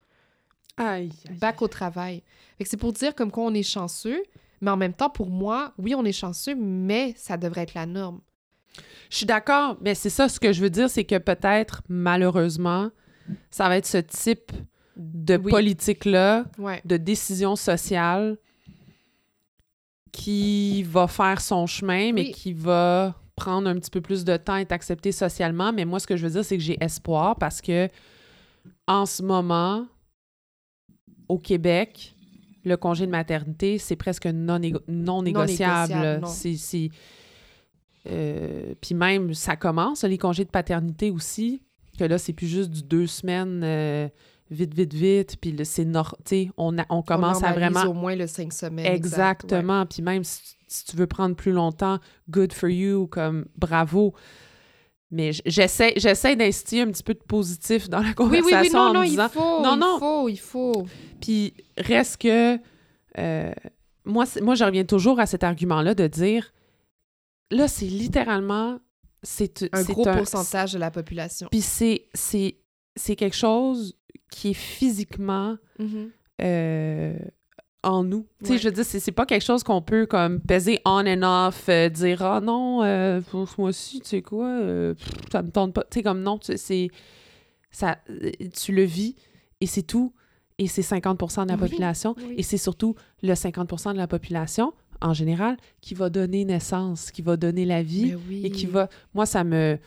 Aïe, 0.77 1.11
Back 1.41 1.61
au 1.61 1.67
travail. 1.67 2.23
Fait 2.57 2.63
que 2.63 2.69
c'est 2.69 2.77
pour 2.77 2.93
dire 2.93 3.13
comme 3.13 3.31
quoi 3.31 3.43
on 3.43 3.53
est 3.53 3.63
chanceux, 3.63 4.23
mais 4.61 4.71
en 4.71 4.77
même 4.77 4.93
temps, 4.93 5.09
pour 5.09 5.29
moi, 5.29 5.73
oui, 5.77 5.93
on 5.93 6.05
est 6.05 6.13
chanceux, 6.13 6.55
mais 6.55 7.13
ça 7.17 7.35
devrait 7.35 7.63
être 7.63 7.73
la 7.73 7.85
norme. 7.85 8.21
Je 9.09 9.17
suis 9.17 9.25
d'accord, 9.25 9.77
mais 9.81 9.93
c'est 9.93 10.09
ça 10.09 10.29
ce 10.29 10.39
que 10.39 10.53
je 10.53 10.61
veux 10.61 10.69
dire, 10.69 10.89
c'est 10.89 11.03
que 11.03 11.17
peut-être, 11.17 11.81
malheureusement, 11.89 12.91
ça 13.51 13.67
va 13.69 13.77
être 13.77 13.85
ce 13.85 13.97
type 13.97 14.51
de 14.95 15.37
politique-là, 15.37 16.45
de 16.85 16.97
décision 16.97 17.55
sociale 17.55 18.37
qui 20.11 20.83
va 20.83 21.07
faire 21.07 21.39
son 21.39 21.67
chemin, 21.67 22.11
mais 22.13 22.31
qui 22.31 22.53
va 22.53 23.15
prendre 23.35 23.69
un 23.69 23.75
petit 23.75 23.89
peu 23.89 24.01
plus 24.01 24.25
de 24.25 24.35
temps 24.35 24.57
et 24.57 24.61
être 24.61 24.73
accepté 24.73 25.11
socialement. 25.11 25.71
Mais 25.71 25.85
moi, 25.85 25.99
ce 25.99 26.07
que 26.07 26.17
je 26.17 26.25
veux 26.25 26.33
dire, 26.33 26.43
c'est 26.43 26.57
que 26.57 26.63
j'ai 26.63 26.77
espoir 26.83 27.37
parce 27.37 27.61
que 27.61 27.87
en 28.87 29.05
ce 29.05 29.23
moment, 29.23 29.85
au 31.29 31.37
Québec, 31.37 32.15
le 32.65 32.75
congé 32.75 33.05
de 33.05 33.11
maternité, 33.11 33.77
c'est 33.77 33.95
presque 33.95 34.25
non, 34.25 34.59
non 34.87 35.23
négociable. 35.23 36.25
c'est, 36.27 36.89
euh, 38.07 38.73
puis 38.81 38.95
même, 38.95 39.33
ça 39.33 39.55
commence, 39.55 40.03
les 40.03 40.17
congés 40.17 40.45
de 40.45 40.49
paternité 40.49 41.11
aussi, 41.11 41.61
que 41.99 42.03
là, 42.05 42.17
c'est 42.17 42.33
plus 42.33 42.47
juste 42.47 42.69
du 42.69 42.83
deux 42.83 43.07
semaines 43.07 43.61
euh, 43.63 44.07
vite, 44.49 44.73
vite, 44.73 44.93
vite. 44.93 45.37
Puis 45.39 45.55
c'est 45.63 45.87
on, 46.57 46.75
on 46.89 47.01
commence 47.01 47.43
à 47.43 47.53
vraiment. 47.53 47.85
au 47.85 47.93
moins 47.93 48.15
le 48.15 48.27
cinq 48.27 48.53
semaines. 48.53 48.85
Exactement. 48.85 49.85
Puis 49.85 50.01
même 50.01 50.23
si, 50.23 50.55
tu 50.85 50.95
veux 50.95 51.07
prendre 51.07 51.35
plus 51.35 51.51
longtemps, 51.51 51.99
good 52.29 52.53
for 52.53 52.69
you, 52.69 53.07
comme 53.07 53.45
bravo. 53.57 54.13
Mais 55.11 55.31
j'essaie, 55.45 55.93
j'essaie 55.97 56.35
d'instiller 56.35 56.83
un 56.83 56.91
petit 56.91 57.01
peu 57.01 57.15
de 57.15 57.23
positif 57.23 57.89
dans 57.89 58.01
la 58.01 58.13
conversation 58.13 58.59
oui, 58.59 58.67
oui, 58.67 58.73
non, 58.73 58.93
non, 58.93 59.03
Il 59.03 59.29
faut, 59.31 59.63
non, 59.63 59.75
non. 59.75 59.95
Il 59.95 59.99
faut, 59.99 60.29
il 60.29 60.39
faut. 60.39 60.85
Puis 61.21 61.53
reste 61.77 62.21
que. 62.21 62.59
Euh, 63.17 63.51
moi, 64.05 64.25
moi, 64.41 64.55
je 64.55 64.63
reviens 64.63 64.85
toujours 64.85 65.19
à 65.19 65.25
cet 65.25 65.43
argument-là 65.43 65.95
de 65.95 66.07
dire 66.07 66.51
là, 67.51 67.67
c'est 67.67 67.85
littéralement. 67.85 68.79
C'est 69.23 69.69
un 69.73 69.83
gros 69.83 70.03
pourcentage 70.03 70.73
de 70.73 70.79
la 70.79 70.91
population. 70.91 71.47
Puis 71.51 71.61
c'est, 71.61 72.07
c'est 72.13 73.15
quelque 73.15 73.35
chose 73.35 73.95
qui 74.31 74.49
est 74.49 74.53
physiquement 74.53 75.57
mm-hmm. 75.79 76.09
euh, 76.41 77.17
en 77.83 78.03
nous. 78.03 78.27
Tu 78.43 78.51
sais, 78.51 78.57
je 78.57 78.69
veux 78.69 78.73
dire, 78.73 78.85
c'est 78.85 79.11
pas 79.11 79.25
quelque 79.25 79.43
chose 79.43 79.63
qu'on 79.63 79.81
peut 79.81 80.05
comme 80.05 80.39
peser 80.39 80.79
on 80.85 81.05
and 81.05 81.23
off, 81.23 81.67
euh, 81.69 81.89
dire 81.89 82.21
ah 82.21 82.39
non, 82.41 82.83
euh, 82.83 83.21
moi 83.33 83.69
aussi, 83.69 83.99
tu 84.01 84.09
sais 84.09 84.21
quoi, 84.21 84.61
ça 85.31 85.41
me 85.41 85.51
tente 85.51 85.73
pas. 85.73 85.83
Tu 85.83 85.99
sais, 85.99 86.03
comme 86.03 86.21
non, 86.21 86.39
c'est 86.41 86.89
ça, 87.71 87.97
tu 88.55 88.71
le 88.71 88.83
vis 88.83 89.15
et 89.61 89.65
c'est 89.65 89.83
tout. 89.83 90.13
Et 90.57 90.67
c'est 90.67 90.81
50% 90.81 91.45
de 91.45 91.51
la 91.51 91.57
population. 91.57 92.15
Et 92.35 92.43
c'est 92.43 92.57
surtout 92.57 92.95
le 93.23 93.33
50% 93.33 93.93
de 93.93 93.97
la 93.97 94.07
population, 94.07 94.73
en 95.01 95.13
général, 95.13 95.57
qui 95.81 95.93
va 95.93 96.09
donner 96.09 96.45
naissance, 96.45 97.11
qui 97.11 97.21
va 97.21 97.37
donner 97.37 97.65
la 97.65 97.83
vie 97.83 98.15
et 98.43 98.51
qui 98.51 98.65
va. 98.65 98.89
Moi, 99.13 99.25
ça 99.25 99.43
me 99.43 99.77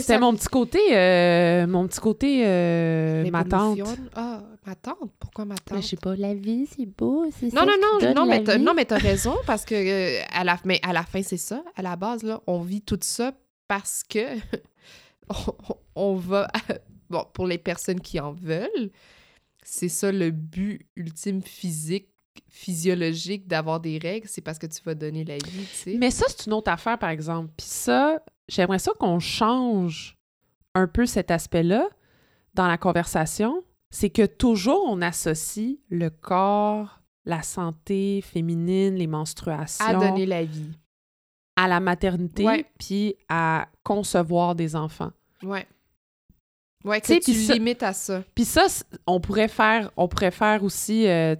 c'est 0.00 0.18
mon 0.18 0.34
petit 0.34 0.48
côté, 0.48 0.78
euh, 0.92 1.66
mon 1.66 1.86
petit 1.86 2.00
côté, 2.00 2.42
euh, 2.46 3.28
ma 3.30 3.44
tante. 3.44 3.80
Ah, 4.14 4.42
ma 4.64 4.74
tante? 4.74 5.10
Pourquoi 5.18 5.44
ma 5.44 5.56
tante? 5.56 5.76
Mais 5.76 5.82
je 5.82 5.88
sais 5.88 5.96
pas, 5.96 6.14
la 6.14 6.34
vie, 6.34 6.66
c'est 6.66 6.86
beau, 6.86 7.26
c'est 7.36 7.52
Non, 7.52 7.66
non, 7.66 7.74
non, 7.80 8.14
non, 8.14 8.26
mais 8.26 8.58
non, 8.58 8.74
mais 8.74 8.84
t'as 8.84 8.98
raison, 8.98 9.34
parce 9.46 9.64
que 9.64 9.74
euh, 9.74 10.22
à, 10.32 10.44
la, 10.44 10.56
mais 10.64 10.78
à 10.82 10.92
la 10.92 11.02
fin, 11.02 11.22
c'est 11.22 11.36
ça. 11.36 11.64
À 11.74 11.82
la 11.82 11.96
base, 11.96 12.22
là, 12.22 12.40
on 12.46 12.60
vit 12.60 12.82
tout 12.82 12.98
ça 13.02 13.32
parce 13.66 14.02
que 14.08 14.36
on, 15.96 16.14
va... 16.14 16.48
bon, 17.10 17.24
pour 17.32 17.46
les 17.46 17.58
personnes 17.58 18.00
qui 18.00 18.20
en 18.20 18.32
veulent, 18.32 18.90
c'est 19.64 19.88
ça 19.88 20.12
le 20.12 20.30
but 20.30 20.86
ultime 20.96 21.42
physique 21.42 22.08
physiologique 22.48 23.46
d'avoir 23.46 23.80
des 23.80 23.98
règles, 23.98 24.28
c'est 24.28 24.40
parce 24.40 24.58
que 24.58 24.66
tu 24.66 24.82
vas 24.82 24.94
donner 24.94 25.24
la 25.24 25.36
vie, 25.36 25.66
tu 25.70 25.74
sais. 25.74 25.96
Mais 25.98 26.10
ça, 26.10 26.26
c'est 26.28 26.46
une 26.46 26.52
autre 26.52 26.70
affaire, 26.70 26.98
par 26.98 27.10
exemple. 27.10 27.50
Puis 27.56 27.66
ça, 27.66 28.22
j'aimerais 28.48 28.78
ça 28.78 28.92
qu'on 28.98 29.18
change 29.18 30.16
un 30.74 30.86
peu 30.86 31.06
cet 31.06 31.30
aspect-là 31.30 31.88
dans 32.54 32.68
la 32.68 32.78
conversation. 32.78 33.64
C'est 33.90 34.10
que 34.10 34.24
toujours 34.24 34.84
on 34.86 35.02
associe 35.02 35.76
le 35.90 36.08
corps, 36.08 37.00
la 37.24 37.42
santé 37.42 38.20
féminine, 38.22 38.94
les 38.94 39.06
menstruations. 39.06 39.84
À 39.84 39.94
donner 39.94 40.26
la 40.26 40.44
vie. 40.44 40.72
À 41.56 41.68
la 41.68 41.80
maternité, 41.80 42.66
puis 42.78 43.16
à 43.28 43.68
concevoir 43.82 44.54
des 44.54 44.74
enfants. 44.74 45.10
Ouais. 45.42 45.66
Ouais, 46.84 47.00
que 47.00 47.20
tu 47.20 47.52
limites 47.52 47.82
à 47.82 47.92
ça. 47.92 48.24
Puis 48.34 48.44
ça, 48.44 48.66
on 49.06 49.20
pourrait 49.20 49.48
faire, 49.48 49.90
on 49.96 50.08
pourrait 50.08 50.32
faire 50.32 50.64
aussi, 50.64 51.06
euh, 51.06 51.36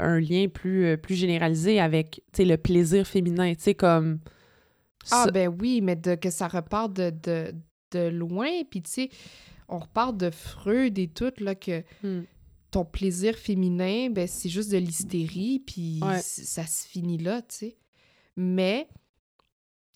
un 0.00 0.18
lien 0.18 0.48
plus, 0.48 0.86
euh, 0.86 0.96
plus 0.96 1.14
généralisé 1.14 1.80
avec, 1.80 2.22
le 2.38 2.56
plaisir 2.56 3.06
féminin, 3.06 3.54
tu 3.54 3.62
sais, 3.62 3.74
comme 3.74 4.20
ah, 5.10 5.26
ben 5.32 5.48
oui, 5.60 5.80
mais 5.80 5.96
de, 5.96 6.14
que 6.14 6.30
ça 6.30 6.48
repart 6.48 6.92
de, 6.92 7.10
de, 7.22 7.54
de 7.92 8.08
loin. 8.08 8.48
Puis, 8.68 8.82
tu 8.82 8.90
sais, 8.90 9.10
on 9.68 9.78
repart 9.78 10.16
de 10.16 10.30
Freud 10.30 10.98
et 10.98 11.08
tout, 11.08 11.32
là, 11.38 11.54
que 11.54 11.82
hmm. 12.02 12.24
ton 12.70 12.84
plaisir 12.84 13.36
féminin, 13.36 14.10
ben, 14.10 14.26
c'est 14.26 14.48
juste 14.48 14.70
de 14.70 14.78
l'hystérie, 14.78 15.62
puis 15.64 16.00
ça 16.20 16.66
se 16.66 16.86
finit 16.86 17.18
là, 17.18 17.42
tu 17.42 17.54
sais. 17.54 17.76
Mais 18.36 18.88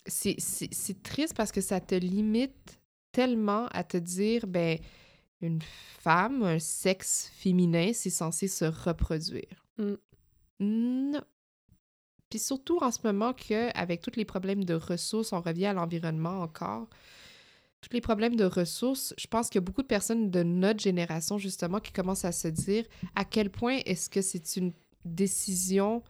c'est 0.07 1.03
triste 1.03 1.35
parce 1.35 1.53
que 1.53 1.61
ça 1.61 1.81
te 1.81 1.95
limite 1.95 2.80
tellement 3.13 3.67
à 3.69 3.85
te 3.85 3.97
dire, 3.97 4.47
ben, 4.47 4.79
une 5.41 5.61
femme, 5.63 6.43
un 6.43 6.59
sexe 6.59 7.31
féminin, 7.35 7.93
c'est 7.95 8.11
censé 8.11 8.49
se 8.49 8.65
reproduire. 8.65 9.67
Hmm. 9.79 9.95
Non. 10.61 11.23
Puis 12.29 12.39
surtout 12.39 12.79
en 12.81 12.91
ce 12.93 12.99
moment 13.03 13.33
qu'avec 13.33 14.03
tous 14.03 14.17
les 14.17 14.25
problèmes 14.25 14.65
de 14.65 14.75
ressources, 14.75 15.33
on 15.33 15.41
revient 15.41 15.67
à 15.67 15.73
l'environnement 15.73 16.43
encore. 16.43 16.89
tous 17.81 17.93
les 17.93 18.01
problèmes 18.03 18.37
de 18.37 18.45
ressources, 18.45 19.15
je 19.19 19.27
pense 19.27 19.49
qu'il 19.49 19.57
y 19.57 19.65
a 19.65 19.65
beaucoup 19.65 19.83
de 19.83 19.87
personnes 19.87 20.31
de 20.31 20.43
notre 20.43 20.81
génération, 20.81 21.39
justement, 21.39 21.81
qui 21.81 21.93
commencent 21.93 22.27
à 22.27 22.33
se 22.33 22.49
dire 22.49 22.85
à 23.17 23.25
quel 23.25 23.51
point 23.51 23.81
est-ce 23.87 24.11
que 24.11 24.21
c'est 24.21 24.57
une 24.57 24.73
décision 25.05 26.03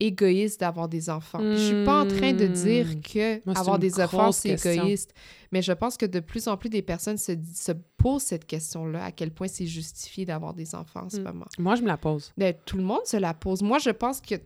égoïste 0.00 0.60
d'avoir 0.60 0.88
des 0.88 1.10
enfants. 1.10 1.40
Je 1.40 1.56
suis 1.56 1.84
pas 1.84 2.02
en 2.02 2.06
train 2.06 2.32
de 2.32 2.46
dire 2.46 2.86
Hmm. 2.86 3.00
que 3.00 3.44
Moi, 3.46 3.58
avoir 3.58 3.78
des 3.78 4.00
enfants, 4.00 4.30
c'est 4.32 4.50
égoïste. 4.50 5.12
Mais 5.50 5.60
je 5.62 5.72
pense 5.72 5.96
que 5.96 6.06
de 6.06 6.20
plus 6.20 6.46
en 6.48 6.56
plus 6.56 6.68
des 6.68 6.82
personnes 6.82 7.18
se, 7.18 7.32
se 7.54 7.72
posent 7.96 8.22
cette 8.22 8.46
question-là, 8.46 9.04
à 9.04 9.12
quel 9.12 9.30
point 9.32 9.48
c'est 9.48 9.66
justifié 9.66 10.24
d'avoir 10.24 10.54
des 10.54 10.74
enfants 10.74 11.04
en 11.06 11.10
ce 11.10 11.18
Hmm. 11.18 11.24
moment. 11.24 11.46
Moi, 11.58 11.74
je 11.74 11.82
me 11.82 11.88
la 11.88 11.96
pose. 11.96 12.32
Ben, 12.36 12.54
tout 12.64 12.76
le 12.76 12.84
monde 12.84 13.04
se 13.06 13.16
la 13.16 13.34
pose. 13.34 13.62
Moi, 13.62 13.78
je 13.78 13.90
pense 13.90 14.20
que 14.20 14.36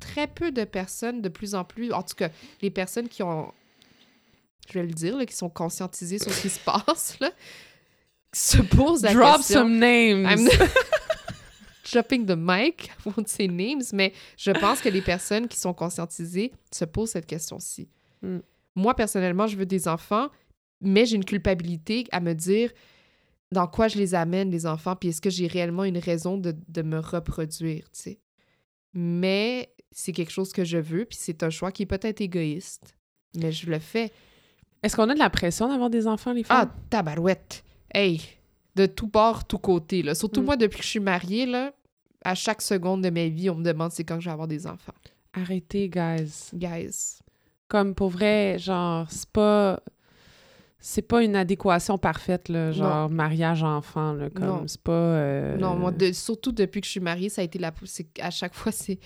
très 0.00 0.26
peu 0.26 0.50
de 0.52 0.64
personnes, 0.64 1.20
de 1.22 1.28
plus 1.28 1.54
en 1.54 1.64
plus, 1.64 1.92
en 1.92 2.02
tout 2.02 2.14
cas, 2.16 2.28
les 2.62 2.70
personnes 2.70 3.08
qui 3.08 3.22
ont, 3.22 3.52
je 4.72 4.78
vais 4.78 4.86
le 4.86 4.92
dire, 4.92 5.16
là, 5.18 5.26
qui 5.26 5.34
sont 5.34 5.48
conscientisées 5.50 6.18
sur 6.18 6.32
ce 6.32 6.42
qui 6.42 6.50
se 6.50 6.60
passe, 6.60 7.18
là, 7.20 7.30
se 8.32 8.58
posent 8.62 9.02
la 9.02 9.12
Drop 9.14 9.36
question. 9.36 9.60
some 9.60 9.78
names. 9.78 10.48
Dropping 11.92 12.26
the 12.26 12.36
mic, 12.36 12.90
I 13.06 13.08
won't 13.10 13.26
say 13.28 13.46
names, 13.48 13.82
mais 13.92 14.12
je 14.36 14.50
pense 14.52 14.80
que 14.80 14.88
les 14.88 15.02
personnes 15.02 15.48
qui 15.48 15.58
sont 15.58 15.74
conscientisées 15.74 16.52
se 16.72 16.84
posent 16.84 17.10
cette 17.10 17.26
question-ci. 17.26 17.88
Mm. 18.22 18.38
Moi, 18.76 18.94
personnellement, 18.94 19.46
je 19.46 19.56
veux 19.56 19.66
des 19.66 19.86
enfants, 19.86 20.28
mais 20.80 21.06
j'ai 21.06 21.16
une 21.16 21.24
culpabilité 21.24 22.06
à 22.10 22.20
me 22.20 22.32
dire 22.32 22.70
dans 23.52 23.66
quoi 23.68 23.86
je 23.88 23.98
les 23.98 24.14
amène, 24.14 24.50
les 24.50 24.66
enfants, 24.66 24.96
puis 24.96 25.10
est-ce 25.10 25.20
que 25.20 25.30
j'ai 25.30 25.46
réellement 25.46 25.84
une 25.84 25.98
raison 25.98 26.38
de, 26.38 26.56
de 26.68 26.82
me 26.82 26.98
reproduire, 26.98 27.84
tu 27.92 28.00
sais. 28.00 28.18
Mais 28.94 29.72
c'est 29.92 30.12
quelque 30.12 30.32
chose 30.32 30.52
que 30.52 30.64
je 30.64 30.78
veux, 30.78 31.04
puis 31.04 31.18
c'est 31.20 31.42
un 31.42 31.50
choix 31.50 31.70
qui 31.70 31.82
est 31.84 31.86
peut-être 31.86 32.20
égoïste, 32.20 32.96
mais 33.36 33.52
je 33.52 33.70
le 33.70 33.78
fais. 33.78 34.10
Est-ce 34.82 34.96
qu'on 34.96 35.08
a 35.08 35.14
de 35.14 35.18
la 35.18 35.30
pression 35.30 35.68
d'avoir 35.68 35.88
des 35.90 36.06
enfants, 36.06 36.32
les 36.32 36.42
Ah, 36.48 36.62
femmes? 36.62 36.72
tabarouette! 36.90 37.62
Hey! 37.94 38.20
De 38.76 38.86
tout 38.86 39.06
bord, 39.06 39.44
tout 39.44 39.58
côté, 39.58 40.02
là. 40.02 40.14
Surtout 40.14 40.40
Mm. 40.42 40.44
moi, 40.44 40.56
depuis 40.56 40.78
que 40.78 40.84
je 40.84 40.90
suis 40.90 41.00
mariée, 41.00 41.46
là, 41.46 41.72
à 42.24 42.34
chaque 42.34 42.62
seconde 42.62 43.02
de 43.02 43.10
ma 43.10 43.28
vie, 43.28 43.50
on 43.50 43.54
me 43.56 43.64
demande 43.64 43.92
c'est 43.92 44.02
quand 44.04 44.16
que 44.16 44.20
je 44.22 44.28
vais 44.28 44.32
avoir 44.32 44.48
des 44.48 44.66
enfants. 44.66 44.94
Arrêtez, 45.32 45.88
guys. 45.88 46.50
Guys. 46.54 47.18
Comme 47.68 47.94
pour 47.94 48.08
vrai, 48.10 48.56
genre, 48.58 49.06
c'est 49.10 49.28
pas. 49.30 49.80
C'est 50.86 51.00
pas 51.02 51.22
une 51.24 51.34
adéquation 51.34 51.96
parfaite, 51.96 52.50
là, 52.50 52.70
genre 52.70 53.08
mariage-enfant, 53.08 54.12
là, 54.12 54.28
comme 54.28 54.44
Non. 54.44 54.64
c'est 54.66 54.82
pas... 54.82 54.92
euh, 54.92 55.56
Non, 55.56 55.76
moi, 55.76 55.90
de- 55.90 56.12
surtout 56.12 56.52
depuis 56.52 56.82
que 56.82 56.86
je 56.86 56.90
suis 56.90 57.00
mariée, 57.00 57.30
ça 57.30 57.40
a 57.40 57.44
été 57.44 57.58
la... 57.58 57.72
c'est- 57.86 58.06
À 58.20 58.28
chaque 58.30 58.52
fois, 58.54 58.70
c'est... 58.70 58.98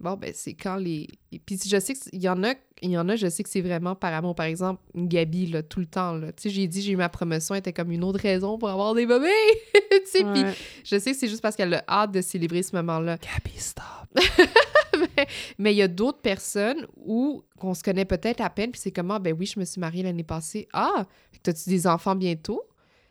Bon, 0.00 0.14
ben, 0.14 0.32
c'est 0.34 0.54
quand 0.54 0.76
les... 0.76 1.08
Puis 1.46 1.58
je 1.66 1.78
sais 1.80 1.94
qu'il 1.94 2.22
y 2.22 2.28
en 2.28 2.42
a, 2.44 2.54
il 2.82 2.90
y 2.90 2.98
en 2.98 3.08
a, 3.08 3.16
je 3.16 3.28
sais 3.28 3.42
que 3.42 3.48
c'est 3.48 3.60
vraiment 3.60 3.94
par 3.94 4.12
amour. 4.12 4.34
Par 4.34 4.46
exemple, 4.46 4.82
Gabi, 4.94 5.46
là, 5.46 5.62
tout 5.62 5.80
le 5.80 5.86
temps, 5.86 6.12
là. 6.12 6.32
Tu 6.32 6.42
sais, 6.42 6.50
j'ai 6.50 6.66
dit, 6.66 6.82
j'ai 6.82 6.92
eu 6.92 6.96
ma 6.96 7.08
promotion, 7.08 7.54
elle 7.54 7.60
était 7.60 7.72
comme 7.72 7.90
une 7.90 8.04
autre 8.04 8.20
raison 8.20 8.58
pour 8.58 8.68
avoir 8.68 8.94
des 8.94 9.06
bébés! 9.06 9.28
tu 9.72 9.98
sais, 10.06 10.24
puis 10.24 10.44
je 10.84 10.98
sais 10.98 11.12
que 11.12 11.16
c'est 11.16 11.28
juste 11.28 11.42
parce 11.42 11.56
qu'elle 11.56 11.72
a 11.74 11.84
hâte 11.88 12.12
de 12.12 12.20
célébrer 12.20 12.62
ce 12.62 12.76
moment-là. 12.76 13.16
Gabi, 13.18 13.58
stop! 13.58 13.84
mais 15.58 15.72
il 15.72 15.76
y 15.76 15.82
a 15.82 15.88
d'autres 15.88 16.20
personnes 16.20 16.86
où 16.96 17.42
qu'on 17.58 17.74
se 17.74 17.82
connaît 17.82 18.04
peut-être 18.04 18.40
à 18.40 18.50
peine, 18.50 18.70
puis 18.70 18.80
c'est 18.80 18.92
comme, 18.92 19.10
ah, 19.10 19.18
ben 19.18 19.34
oui, 19.38 19.46
je 19.46 19.58
me 19.58 19.64
suis 19.64 19.80
mariée 19.80 20.02
l'année 20.02 20.24
passée. 20.24 20.68
Ah, 20.72 21.06
t'as-tu 21.42 21.68
des 21.70 21.86
enfants 21.86 22.14
bientôt? 22.14 22.62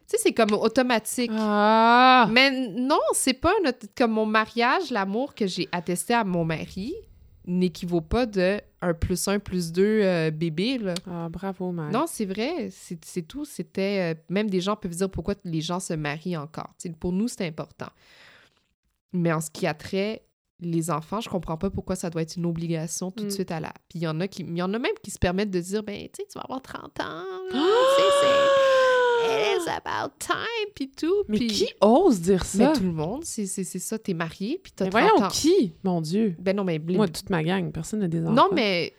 Tu 0.08 0.18
sais, 0.18 0.24
c'est 0.24 0.34
comme 0.34 0.54
automatique. 0.54 1.32
Ah! 1.34 2.28
Mais 2.32 2.52
non, 2.70 3.00
c'est 3.14 3.34
pas 3.34 3.54
comme 3.98 4.12
mon 4.12 4.26
mariage, 4.26 4.92
l'amour 4.92 5.34
que 5.34 5.48
j'ai 5.48 5.68
attesté 5.72 6.14
à 6.14 6.24
mon 6.24 6.44
mari 6.46 6.94
n'équivaut 7.46 8.00
pas 8.02 8.26
de 8.26 8.62
un 8.82 8.94
plus 8.94 9.28
un 9.28 9.38
plus 9.40 9.74
deux 9.74 10.00
euh, 10.02 10.32
bébé, 10.32 10.78
là. 10.78 10.94
Ah, 11.10 11.28
bravo, 11.30 11.72
Mike. 11.74 11.92
Non, 11.94 12.06
c'est 12.08 12.24
vrai, 12.26 12.70
c'est 12.72 13.22
tout. 13.28 13.44
C'était... 13.44 14.14
euh, 14.14 14.20
même 14.30 14.50
des 14.50 14.62
gens 14.62 14.78
peuvent 14.78 14.96
dire 14.96 15.10
pourquoi 15.10 15.36
les 15.44 15.60
gens 15.62 15.82
se 15.82 15.94
marient 15.94 16.38
encore. 16.38 16.74
Pour 17.02 17.12
nous, 17.12 17.28
c'est 17.28 17.46
important. 17.46 17.90
Mais 19.12 19.32
en 19.34 19.42
ce 19.42 19.50
qui 19.52 19.68
a 19.68 19.74
trait 19.74 20.24
les 20.62 20.90
enfants, 20.90 21.20
je 21.20 21.28
comprends 21.30 21.58
pas 21.58 21.70
pourquoi 21.70 21.98
ça 21.98 22.10
doit 22.10 22.22
être 22.22 22.38
une 22.38 22.46
obligation 22.46 23.12
tout 23.12 23.24
de 23.24 23.28
Mm. 23.28 23.32
suite 23.32 23.52
à 23.52 23.60
la... 23.60 23.74
Puis 23.90 24.00
il 24.00 24.04
y 24.04 24.08
en 24.08 24.20
a 24.22 24.28
qui... 24.30 24.44
Il 24.44 24.58
y 24.58 24.62
en 24.62 24.74
a 24.74 24.80
même 24.80 24.94
qui 25.04 25.12
se 25.12 25.20
permettent 25.20 25.52
de 25.52 25.60
dire, 25.60 25.84
ben, 25.84 25.98
tu 26.04 26.10
sais, 26.22 26.28
tu 26.32 26.38
vas 26.38 26.46
avoir 26.46 26.62
30 26.62 26.98
ans, 27.02 27.24
c'est... 27.52 28.83
It's 29.24 29.68
about 29.68 30.14
time, 30.20 30.72
puis 30.76 30.90
tout. 30.92 31.24
Mais 31.28 31.38
puis- 31.38 31.48
qui 31.48 31.68
ose 31.82 32.22
dire 32.22 32.44
Mais 32.56 32.66
ça? 32.66 32.74
tout 32.74 32.84
le 32.84 32.92
monde, 32.92 33.24
c'est 33.24 33.46
ça, 33.46 33.98
t'es 34.00 34.14
marié, 34.14 34.60
puis 34.62 34.72
t'as 34.76 34.86
Mais 34.86 34.92
30 34.92 35.02
voyons, 35.10 35.26
ans. 35.26 35.30
qui? 35.30 35.74
Mon 35.84 36.02
Dieu. 36.02 36.36
Ben 36.40 36.56
non, 36.56 36.64
mais... 36.64 36.80
Moi, 36.80 37.08
toute 37.08 37.30
ma 37.30 37.44
gang, 37.44 37.72
personne 37.72 38.00
n'a 38.02 38.08
des 38.08 38.22
enfants. 38.22 38.32
Non, 38.34 38.50
mais. 38.54 38.94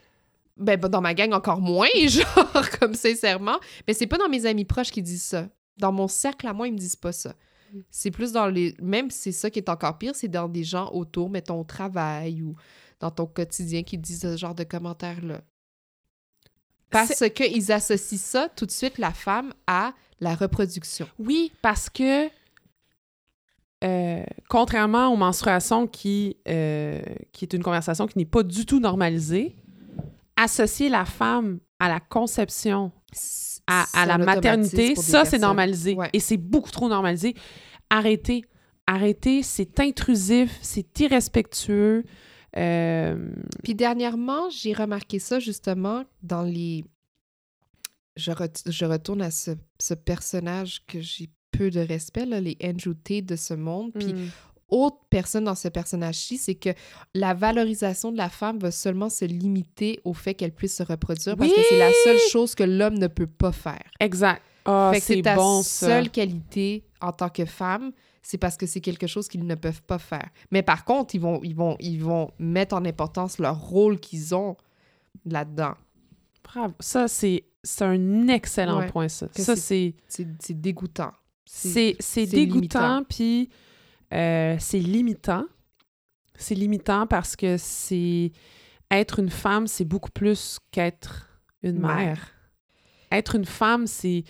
Ben, 0.57 0.79
dans 0.79 1.01
ma 1.01 1.15
gang, 1.15 1.33
encore 1.33 1.61
moins, 1.61 1.89
genre, 2.07 2.71
comme 2.79 2.95
sincèrement. 2.95 3.59
Mais 3.89 3.95
c'est 3.95 4.07
pas 4.07 4.19
dans 4.19 4.29
mes 4.29 4.47
amis 4.47 4.65
proches 4.65 4.91
qui 4.91 5.03
disent 5.03 5.25
ça. 5.25 5.49
Dans 5.79 5.91
mon 5.91 6.07
cercle, 6.07 6.47
à 6.47 6.53
moi, 6.53 6.69
ils 6.69 6.73
me 6.73 6.79
disent 6.79 6.95
pas 6.97 7.11
ça. 7.13 7.35
Mm. 7.73 7.79
C'est 7.91 8.11
plus 8.13 8.31
dans 8.33 8.47
les. 8.47 8.75
Même 8.81 9.11
c'est 9.11 9.33
ça 9.33 9.51
qui 9.51 9.59
est 9.59 9.69
encore 9.69 9.99
pire, 9.99 10.15
c'est 10.15 10.29
dans 10.29 10.49
des 10.49 10.63
gens 10.63 10.91
autour, 10.93 11.29
mettons 11.29 11.61
au 11.61 11.65
travail 11.65 12.43
ou 12.43 12.55
dans 13.01 13.11
ton 13.11 13.27
quotidien 13.27 13.83
qui 13.83 13.99
disent 13.99 14.21
ce 14.23 14.37
genre 14.37 14.55
de 14.55 14.63
commentaires-là. 14.63 15.41
Parce 16.91 17.25
qu'ils 17.31 17.73
associent 17.73 18.19
ça 18.19 18.49
tout 18.55 18.67
de 18.67 18.71
suite, 18.71 18.99
la 18.99 19.13
femme, 19.13 19.53
à 19.67 19.93
la 20.21 20.35
reproduction. 20.35 21.07
Oui, 21.19 21.53
parce 21.63 21.91
que 21.91 22.29
euh, 23.85 24.25
contrairement 24.49 25.09
aux 25.09 25.17
menstruations 25.17 25.87
qui, 25.87 26.37
euh, 26.49 27.03
qui 27.33 27.45
est 27.45 27.53
une 27.53 27.63
conversation 27.63 28.07
qui 28.07 28.17
n'est 28.17 28.25
pas 28.25 28.43
du 28.43 28.65
tout 28.65 28.81
normalisée, 28.81 29.57
associer 30.37 30.89
la 30.89 31.05
femme 31.05 31.59
à 31.79 31.89
la 31.89 32.01
conception, 32.01 32.93
à, 33.67 34.07
la 34.07 34.17
maternité, 34.19 34.95
ça, 34.95 35.25
c'est 35.25 35.39
normalisé. 35.39 35.95
Ouais. 35.95 36.09
Et 36.13 36.21
c'est 36.21 36.37
beaucoup 36.37 36.71
trop 36.71 36.89
normalisé. 36.89 37.35
Arrêtez. 37.91 38.45
Arrêtez, 38.87 39.43
c'est 39.43 39.81
intrusif, 39.81 40.59
c'est 40.61 41.01
irrespectueux. 41.01 42.05
Euh, 42.57 43.31
Puis 43.63 43.75
dernièrement, 43.75 44.49
j'ai 44.51 44.73
remarqué 44.73 45.19
ça 45.19 45.41
justement 45.41 46.05
dans 46.23 46.43
les. 46.43 46.85
Je, 48.17 48.33
je 48.67 48.85
retourne 48.85 49.23
à 49.23 49.31
ce, 49.31 49.53
ce 49.81 49.95
personnage 49.95 50.85
que 50.87 51.01
j'ai 51.01 51.31
peu 51.57 51.71
de 51.71 51.81
respect, 51.81 52.27
là, 52.27 52.41
les 52.41 52.57
Andrew 52.63 52.95
de 53.23 53.37
ce 53.37 53.55
monde. 53.55 53.93
Puis 53.95 54.13
hmm. 54.13 54.29
autre 54.69 54.99
personne 55.11 55.45
dans 55.45 55.55
ce 55.55 55.69
personnage-ci, 55.69 56.39
c'est 56.39 56.55
que 56.55 56.71
la 57.15 57.35
valorisation 57.35 58.13
de 58.13 58.17
la 58.17 58.29
femme 58.29 58.59
va 58.59 58.71
seulement 58.71 59.09
se 59.09 59.25
limiter 59.25 60.01
au 60.05 60.15
fait 60.15 60.35
qu'elle 60.35 60.53
puisse 60.53 60.77
se 60.77 60.83
reproduire 60.83 61.37
parce 61.37 61.51
que 61.51 61.61
c'est 61.69 61.79
la 61.79 61.91
seule 62.05 62.31
chose 62.31 62.55
que 62.55 62.65
l'homme 62.65 62.99
ne 62.99 63.07
peut 63.07 63.27
pas 63.27 63.53
faire. 63.53 63.85
Exact. 64.01 64.43
Ah, 64.67 64.93
c'est 64.99 65.21
ta 65.21 65.37
bon, 65.37 65.63
ça. 65.63 65.87
seule 65.87 66.11
qualité 66.11 66.85
en 67.03 67.13
tant 67.13 67.29
que 67.29 67.45
femme, 67.45 67.93
c'est 68.23 68.39
parce 68.39 68.57
que 68.57 68.67
c'est 68.67 68.81
quelque 68.81 69.07
chose 69.07 69.29
qu'ils 69.29 69.47
ne 69.47 69.55
peuvent 69.55 69.83
pas 69.83 69.99
faire. 69.99 70.31
Mais 70.51 70.63
par 70.63 70.87
contre, 70.87 71.15
ils 71.15 71.21
vont, 71.21 71.41
ils 71.43 71.55
vont, 71.55 71.77
ils 71.81 72.03
vont 72.03 72.31
mettre 72.39 72.75
en 72.75 72.85
importance 72.87 73.39
leur 73.39 73.61
rôle 73.61 74.01
qu'ils 74.01 74.35
ont 74.35 74.57
là-dedans. 75.27 75.75
Bravo. 76.43 76.75
Ça, 76.81 77.09
c'est 77.09 77.45
c'est 77.65 77.85
un 77.85 78.29
excellent 78.29 78.79
Ouais. 78.79 78.87
point, 78.87 79.09
ça. 79.09 79.27
Ça, 79.35 79.57
c'est 79.57 79.95
C'est 80.09 80.61
dégoûtant. 80.61 81.13
c'est 81.45 81.97
dégoûtant, 82.27 83.03
puis 83.09 83.49
euh, 84.13 84.57
c'est 84.61 84.79
limitant. 84.79 85.45
C'est 86.37 86.55
limitant 86.55 87.07
parce 87.07 87.35
que 87.37 87.57
c'est... 87.59 88.31
Être 88.91 89.19
une 89.19 89.31
femme, 89.31 89.67
c'est 89.67 89.85
beaucoup 89.85 90.11
plus 90.11 90.59
qu'être 90.71 91.29
une 91.63 91.81
mère. 91.81 91.97
Mère. 91.97 92.31
Être 93.11 93.35
une 93.37 93.45
femme, 93.47 93.87
c'est... 93.87 94.25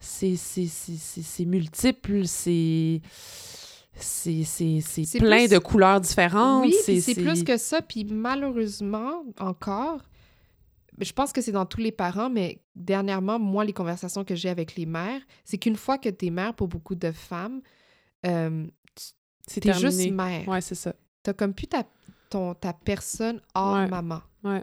C'est 0.00 1.44
multiple, 1.46 2.26
c'est... 2.26 3.00
C'est 3.94 5.18
plein 5.18 5.46
plus- 5.46 5.50
de 5.50 5.58
couleurs 5.58 6.00
différentes. 6.00 6.64
Oui, 6.66 6.74
c'est 7.00 7.14
plus 7.14 7.44
que 7.44 7.56
ça. 7.56 7.82
Puis 7.82 8.04
malheureusement, 8.04 9.22
encore, 9.38 10.00
je 11.00 11.12
pense 11.12 11.32
que 11.32 11.40
c'est 11.40 11.52
dans 11.52 11.66
tous 11.66 11.80
les 11.80 11.92
parents, 11.92 12.28
mais 12.30 12.62
dernièrement, 12.76 13.38
moi, 13.38 13.64
les 13.64 13.72
conversations 13.72 14.24
que 14.24 14.34
j'ai 14.34 14.48
avec 14.50 14.76
les 14.76 14.86
mères, 14.86 15.20
c'est 15.44 15.58
qu'une 15.58 15.76
fois 15.76 15.98
que 15.98 16.08
t'es 16.08 16.30
mère, 16.30 16.54
pour 16.54 16.68
beaucoup 16.68 16.94
de 16.94 17.10
femmes, 17.12 17.62
euh, 18.26 18.66
C'est 19.46 19.60
t'es 19.60 19.70
terminé. 19.72 19.90
juste 19.90 20.10
mère. 20.10 20.46
Ouais, 20.48 20.60
c'est 20.60 20.74
ça. 20.74 20.94
T'as 21.22 21.32
comme 21.32 21.54
plus 21.54 21.66
ta, 21.66 21.84
ton, 22.30 22.54
ta 22.54 22.72
personne 22.72 23.40
hors 23.54 23.74
Ouais. 23.76 23.88
maman. 23.88 24.20
Ouais. 24.44 24.62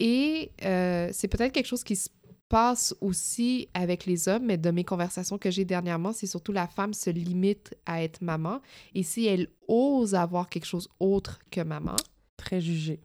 Et 0.00 0.50
euh, 0.64 1.08
c'est 1.12 1.28
peut-être 1.28 1.52
quelque 1.52 1.66
chose 1.66 1.84
qui 1.84 1.96
se 1.96 2.08
passe 2.48 2.94
aussi 3.00 3.68
avec 3.72 4.04
les 4.04 4.28
hommes, 4.28 4.44
mais 4.46 4.58
de 4.58 4.70
mes 4.70 4.84
conversations 4.84 5.38
que 5.38 5.50
j'ai 5.50 5.64
dernièrement, 5.64 6.12
c'est 6.12 6.26
surtout 6.26 6.52
la 6.52 6.66
femme 6.66 6.92
se 6.92 7.08
limite 7.10 7.74
à 7.86 8.02
être 8.02 8.20
maman. 8.20 8.60
Et 8.94 9.02
si 9.02 9.26
elle 9.26 9.48
ose 9.68 10.14
avoir 10.14 10.48
quelque 10.48 10.66
chose 10.66 10.88
autre 11.00 11.38
que 11.50 11.60
maman, 11.60 11.96
Très 12.36 12.60
jugé. 12.60 12.98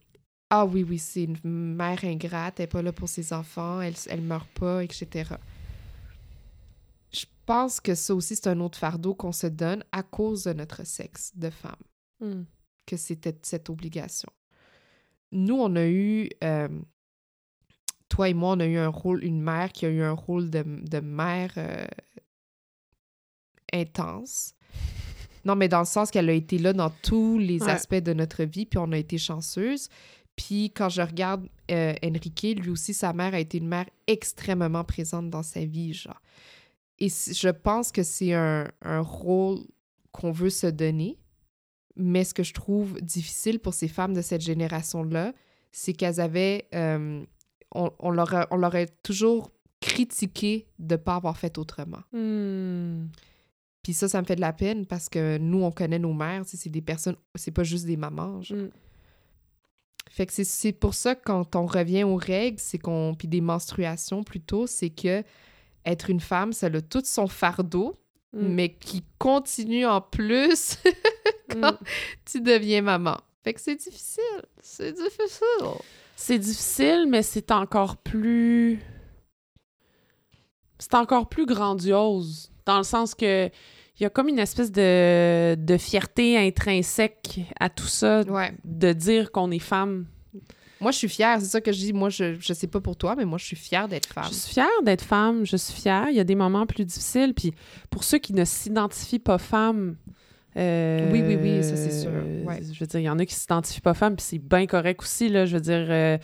Ah 0.49 0.65
oui, 0.65 0.83
oui, 0.83 0.97
c'est 0.97 1.23
une 1.25 1.37
mère 1.75 2.03
ingrate, 2.03 2.59
elle 2.59 2.63
n'est 2.63 2.67
pas 2.67 2.81
là 2.81 2.91
pour 2.93 3.09
ses 3.09 3.33
enfants, 3.33 3.81
elle, 3.81 3.95
elle 4.07 4.21
meurt 4.21 4.47
pas, 4.49 4.83
etc. 4.83 5.31
Je 7.11 7.25
pense 7.45 7.79
que 7.79 7.95
ça 7.95 8.13
aussi, 8.15 8.35
c'est 8.35 8.47
un 8.47 8.59
autre 8.59 8.77
fardeau 8.77 9.13
qu'on 9.15 9.31
se 9.31 9.47
donne 9.47 9.83
à 9.91 10.03
cause 10.03 10.43
de 10.43 10.53
notre 10.53 10.85
sexe 10.85 11.31
de 11.35 11.49
femme 11.49 11.75
Hmm. 12.19 12.43
que 12.87 12.97
c'était 12.97 13.37
cette 13.43 13.69
obligation. 13.69 14.29
Nous, 15.31 15.53
on 15.55 15.75
a 15.75 15.85
eu, 15.87 16.29
euh, 16.43 16.67
toi 18.09 18.27
et 18.29 18.33
moi, 18.33 18.53
on 18.55 18.59
a 18.59 18.65
eu 18.65 18.77
un 18.77 18.87
rôle, 18.87 19.23
une 19.23 19.39
mère 19.41 19.71
qui 19.71 19.85
a 19.85 19.89
eu 19.89 20.01
un 20.01 20.13
rôle 20.13 20.49
de, 20.49 20.63
de 20.63 20.99
mère 20.99 21.51
euh, 21.57 21.85
intense. 23.73 24.53
Non, 25.45 25.55
mais 25.55 25.67
dans 25.67 25.79
le 25.79 25.85
sens 25.85 26.11
qu'elle 26.11 26.29
a 26.29 26.33
été 26.33 26.57
là 26.57 26.73
dans 26.73 26.89
tous 26.89 27.37
les 27.37 27.61
Ouais. 27.63 27.71
aspects 27.71 27.95
de 27.95 28.13
notre 28.13 28.43
vie, 28.43 28.65
puis 28.65 28.79
on 28.79 28.91
a 28.91 28.97
été 28.97 29.17
chanceuse. 29.17 29.89
Puis 30.37 30.71
quand 30.71 30.87
je 30.87 31.01
regarde 31.01 31.49
euh, 31.71 31.93
Enrique, 32.05 32.55
lui 32.61 32.69
aussi, 32.69 32.93
sa 32.93 33.11
mère 33.11 33.33
a 33.33 33.39
été 33.39 33.57
une 33.57 33.67
mère 33.67 33.89
extrêmement 34.07 34.83
présente 34.85 35.29
dans 35.29 35.43
sa 35.43 35.65
vie, 35.65 35.93
genre. 35.93 36.21
Et 36.99 37.09
je 37.09 37.49
pense 37.49 37.91
que 37.91 38.03
c'est 38.03 38.33
un, 38.33 38.67
un 38.81 39.01
rôle 39.01 39.59
qu'on 40.13 40.31
veut 40.31 40.49
se 40.49 40.67
donner. 40.67 41.17
Mais 41.95 42.23
ce 42.23 42.33
que 42.33 42.43
je 42.43 42.53
trouve 42.53 43.01
difficile 43.01 43.59
pour 43.59 43.73
ces 43.73 43.87
femmes 43.87 44.13
de 44.13 44.21
cette 44.21 44.41
génération-là, 44.41 45.33
c'est 45.71 45.93
qu'elles 45.93 46.21
avaient... 46.21 46.67
euh, 46.73 47.23
on, 47.73 47.91
on 47.99 48.11
leur 48.11 48.33
a- 48.33 48.47
on 48.51 48.57
leur 48.57 48.75
a 48.75 48.85
toujours 48.85 49.51
critiqué 49.81 50.67
de 50.79 50.93
ne 50.93 50.97
pas 50.97 51.15
avoir 51.15 51.37
fait 51.37 51.57
autrement. 51.57 52.01
Hmm. 52.13 53.07
Puis 53.83 53.93
ça, 53.93 54.07
ça 54.07 54.21
me 54.21 54.25
fait 54.27 54.35
de 54.35 54.41
la 54.41 54.53
peine 54.53 54.85
parce 54.85 55.09
que 55.09 55.37
nous, 55.37 55.63
on 55.63 55.71
connaît 55.71 55.99
nos 55.99 56.13
mères, 56.13 56.43
c'est 56.45 56.69
des 56.69 56.81
personnes, 56.81 57.15
c'est 57.35 57.51
pas 57.51 57.63
juste 57.63 57.85
des 57.85 57.97
mamans. 57.97 58.41
genre. 58.41 58.57
Mm. 58.59 58.69
Fait 60.09 60.25
que 60.25 60.33
c'est- 60.33 60.43
c'est 60.43 60.71
pour 60.71 60.93
ça 60.93 61.15
que 61.15 61.21
quand 61.25 61.55
on 61.55 61.65
revient 61.65 62.03
aux 62.03 62.15
règles, 62.15 62.59
c'est 62.59 62.77
qu'on. 62.79 63.13
Puis 63.17 63.27
des 63.27 63.41
menstruations 63.41 64.23
plutôt, 64.23 64.67
c'est 64.67 64.89
que 64.89 65.23
être 65.85 66.09
une 66.09 66.19
femme, 66.19 66.53
ça 66.53 66.67
a 66.67 66.81
tout 66.81 67.03
son 67.05 67.27
fardeau, 67.27 67.95
Mm. 68.33 68.47
mais 68.47 68.73
qui 68.73 69.03
continue 69.19 69.85
en 69.85 70.01
plus 70.01 70.77
quand 71.49 71.73
Mm. 71.73 71.85
tu 72.25 72.41
deviens 72.41 72.81
maman. 72.81 73.17
Fait 73.43 73.53
que 73.53 73.61
c'est 73.61 73.75
difficile. 73.75 74.23
C'est 74.61 74.91
difficile. 74.91 75.67
C'est 76.15 76.39
difficile, 76.39 77.05
mais 77.07 77.23
c'est 77.23 77.51
encore 77.51 77.95
plus. 77.97 78.81
C'est 80.79 80.93
encore 80.95 81.29
plus 81.29 81.45
grandiose. 81.45 82.51
Dans 82.65 82.77
le 82.77 82.83
sens 82.83 83.15
que 83.15 83.49
il 83.99 84.03
y 84.03 84.05
a 84.05 84.09
comme 84.09 84.27
une 84.27 84.39
espèce 84.39 84.71
de, 84.71 85.55
de 85.55 85.77
fierté 85.77 86.37
intrinsèque 86.37 87.41
à 87.59 87.69
tout 87.69 87.87
ça, 87.87 88.21
Ouais. 88.27 88.53
de 88.63 88.93
dire 88.93 89.31
qu'on 89.31 89.51
est 89.51 89.59
femme. 89.59 90.05
Moi, 90.79 90.91
je 90.91 90.97
suis 90.97 91.09
fière. 91.09 91.39
C'est 91.39 91.47
ça 91.47 91.59
que 91.61 91.71
je 91.71 91.77
dis. 91.79 91.93
Moi, 91.93 92.09
je, 92.09 92.35
je 92.39 92.53
sais 92.53 92.67
pas 92.67 92.79
pour 92.79 92.95
toi, 92.95 93.15
mais 93.15 93.25
moi, 93.25 93.39
je 93.39 93.45
suis 93.45 93.55
fière 93.55 93.87
d'être 93.87 94.13
femme. 94.13 94.25
Je 94.29 94.33
suis 94.35 94.53
fière 94.53 94.67
d'être 94.83 95.01
femme, 95.03 95.43
je 95.43 95.57
suis 95.57 95.73
fière. 95.73 96.05
Il 96.11 96.15
y 96.15 96.19
a 96.19 96.23
des 96.23 96.35
moments 96.35 96.67
plus 96.67 96.85
difficiles. 96.85 97.33
Puis 97.33 97.51
pour 97.89 98.03
ceux 98.03 98.19
qui 98.19 98.33
ne 98.33 98.45
s'identifient 98.45 99.17
pas 99.17 99.39
femmes. 99.39 99.95
euh, 100.55 101.09
Oui, 101.11 101.23
oui, 101.25 101.35
oui, 101.41 101.63
ça, 101.63 101.75
c'est 101.75 101.91
sûr. 101.99 102.11
Ouais. 102.45 102.61
Je 102.71 102.79
veux 102.79 102.85
dire, 102.85 102.99
il 102.99 103.03
y 103.05 103.09
en 103.09 103.17
a 103.17 103.25
qui 103.25 103.33
s'identifient 103.33 103.81
pas 103.81 103.95
femmes, 103.95 104.15
puis 104.15 104.25
c'est 104.29 104.37
bien 104.37 104.67
correct 104.67 105.01
aussi. 105.01 105.29
Là, 105.29 105.47
je 105.47 105.55
veux 105.55 105.61
dire, 105.61 105.87
euh, 105.89 106.17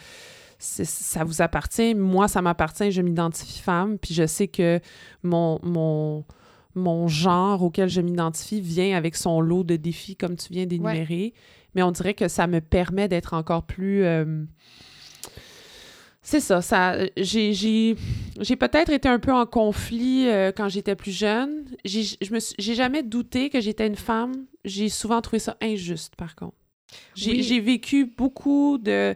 ça 0.60 1.24
vous 1.24 1.42
appartient. 1.42 1.94
Moi, 1.96 2.28
ça 2.28 2.40
m'appartient. 2.40 2.92
Je 2.92 3.02
m'identifie 3.02 3.58
femme, 3.60 3.98
puis 3.98 4.14
je 4.14 4.24
sais 4.24 4.46
que 4.46 4.78
mon, 5.24 5.58
mon, 5.64 6.24
mon 6.74 7.08
genre 7.08 7.62
auquel 7.62 7.88
je 7.88 8.00
m'identifie 8.00 8.60
vient 8.60 8.96
avec 8.96 9.16
son 9.16 9.40
lot 9.40 9.64
de 9.64 9.76
défis, 9.76 10.16
comme 10.16 10.36
tu 10.36 10.52
viens 10.52 10.66
d'énumérer. 10.66 11.34
Mais 11.74 11.82
on 11.82 11.90
dirait 11.90 12.14
que 12.14 12.28
ça 12.28 12.46
me 12.46 12.60
permet 12.60 13.08
d'être 13.08 13.34
encore 13.34 13.64
plus. 13.64 14.04
euh, 14.04 14.44
c'est 16.22 16.40
ça, 16.40 16.62
ça 16.62 16.96
j'ai, 17.18 17.94
peut-être 18.58 18.90
été 18.90 19.08
un 19.08 19.18
peu 19.18 19.32
en 19.32 19.44
conflit 19.44 20.26
euh, 20.26 20.52
quand 20.56 20.70
j'étais 20.70 20.96
plus 20.96 21.12
jeune. 21.12 21.64
J'ai, 21.84 22.16
jamais 22.58 23.02
douté 23.02 23.50
que 23.50 23.60
j'étais 23.60 23.86
une 23.86 23.94
femme. 23.94 24.46
J'ai 24.64 24.88
souvent 24.88 25.20
trouvé 25.20 25.38
ça 25.38 25.56
injuste, 25.60 26.16
par 26.16 26.34
contre. 26.34 26.56
J'ai, 27.14 27.32
Oui. 27.32 27.42
j'ai 27.42 27.60
vécu 27.60 28.06
beaucoup 28.06 28.78
de, 28.78 29.14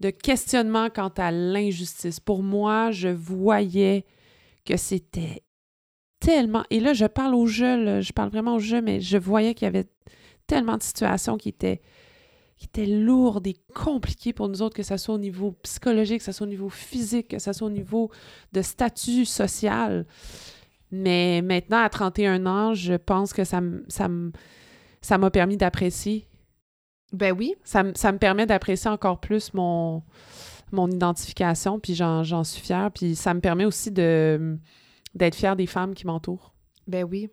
de 0.00 0.10
questionnements 0.10 0.90
quant 0.90 1.12
à 1.16 1.30
l'injustice. 1.30 2.18
Pour 2.18 2.42
moi, 2.42 2.90
je 2.90 3.08
voyais 3.08 4.04
que 4.64 4.76
c'était 4.76 5.42
tellement... 6.22 6.62
Et 6.70 6.80
là, 6.80 6.92
je 6.94 7.04
parle 7.06 7.34
au 7.34 7.46
jeu, 7.46 7.82
là, 7.84 8.00
je 8.00 8.12
parle 8.12 8.30
vraiment 8.30 8.54
au 8.54 8.58
jeu, 8.60 8.80
mais 8.80 9.00
je 9.00 9.18
voyais 9.18 9.54
qu'il 9.54 9.66
y 9.66 9.68
avait 9.68 9.86
tellement 10.46 10.76
de 10.76 10.82
situations 10.82 11.36
qui 11.36 11.48
étaient 11.50 11.80
qui 12.56 12.66
étaient 12.66 12.86
lourdes 12.86 13.48
et 13.48 13.56
compliquées 13.74 14.32
pour 14.32 14.48
nous 14.48 14.62
autres, 14.62 14.76
que 14.76 14.84
ce 14.84 14.96
soit 14.96 15.16
au 15.16 15.18
niveau 15.18 15.50
psychologique, 15.64 16.18
que 16.18 16.24
ce 16.24 16.30
soit 16.30 16.46
au 16.46 16.50
niveau 16.50 16.68
physique, 16.68 17.26
que 17.28 17.40
ce 17.40 17.52
soit 17.52 17.66
au 17.66 17.70
niveau 17.70 18.08
de 18.52 18.62
statut 18.62 19.24
social. 19.24 20.06
Mais 20.92 21.42
maintenant, 21.42 21.78
à 21.82 21.88
31 21.88 22.46
ans, 22.46 22.72
je 22.72 22.94
pense 22.94 23.32
que 23.32 23.42
ça 23.42 23.58
m- 23.58 23.82
ça 23.88 24.04
m- 24.04 24.30
ça 25.00 25.18
m'a 25.18 25.30
permis 25.30 25.56
d'apprécier. 25.56 26.28
Ben 27.12 27.32
oui. 27.36 27.54
Ça, 27.64 27.80
m- 27.80 27.92
ça 27.96 28.12
me 28.12 28.18
permet 28.18 28.46
d'apprécier 28.46 28.88
encore 28.90 29.18
plus 29.18 29.52
mon, 29.54 30.04
mon 30.70 30.88
identification, 30.88 31.80
puis 31.80 31.96
j'en 31.96 32.22
j'en 32.22 32.44
suis 32.44 32.60
fière. 32.62 32.92
Puis 32.92 33.16
ça 33.16 33.34
me 33.34 33.40
permet 33.40 33.64
aussi 33.64 33.90
de 33.90 34.56
d'être 35.14 35.34
fière 35.34 35.56
des 35.56 35.66
femmes 35.66 35.94
qui 35.94 36.06
m'entourent, 36.06 36.54
Ben 36.86 37.04
oui. 37.04 37.28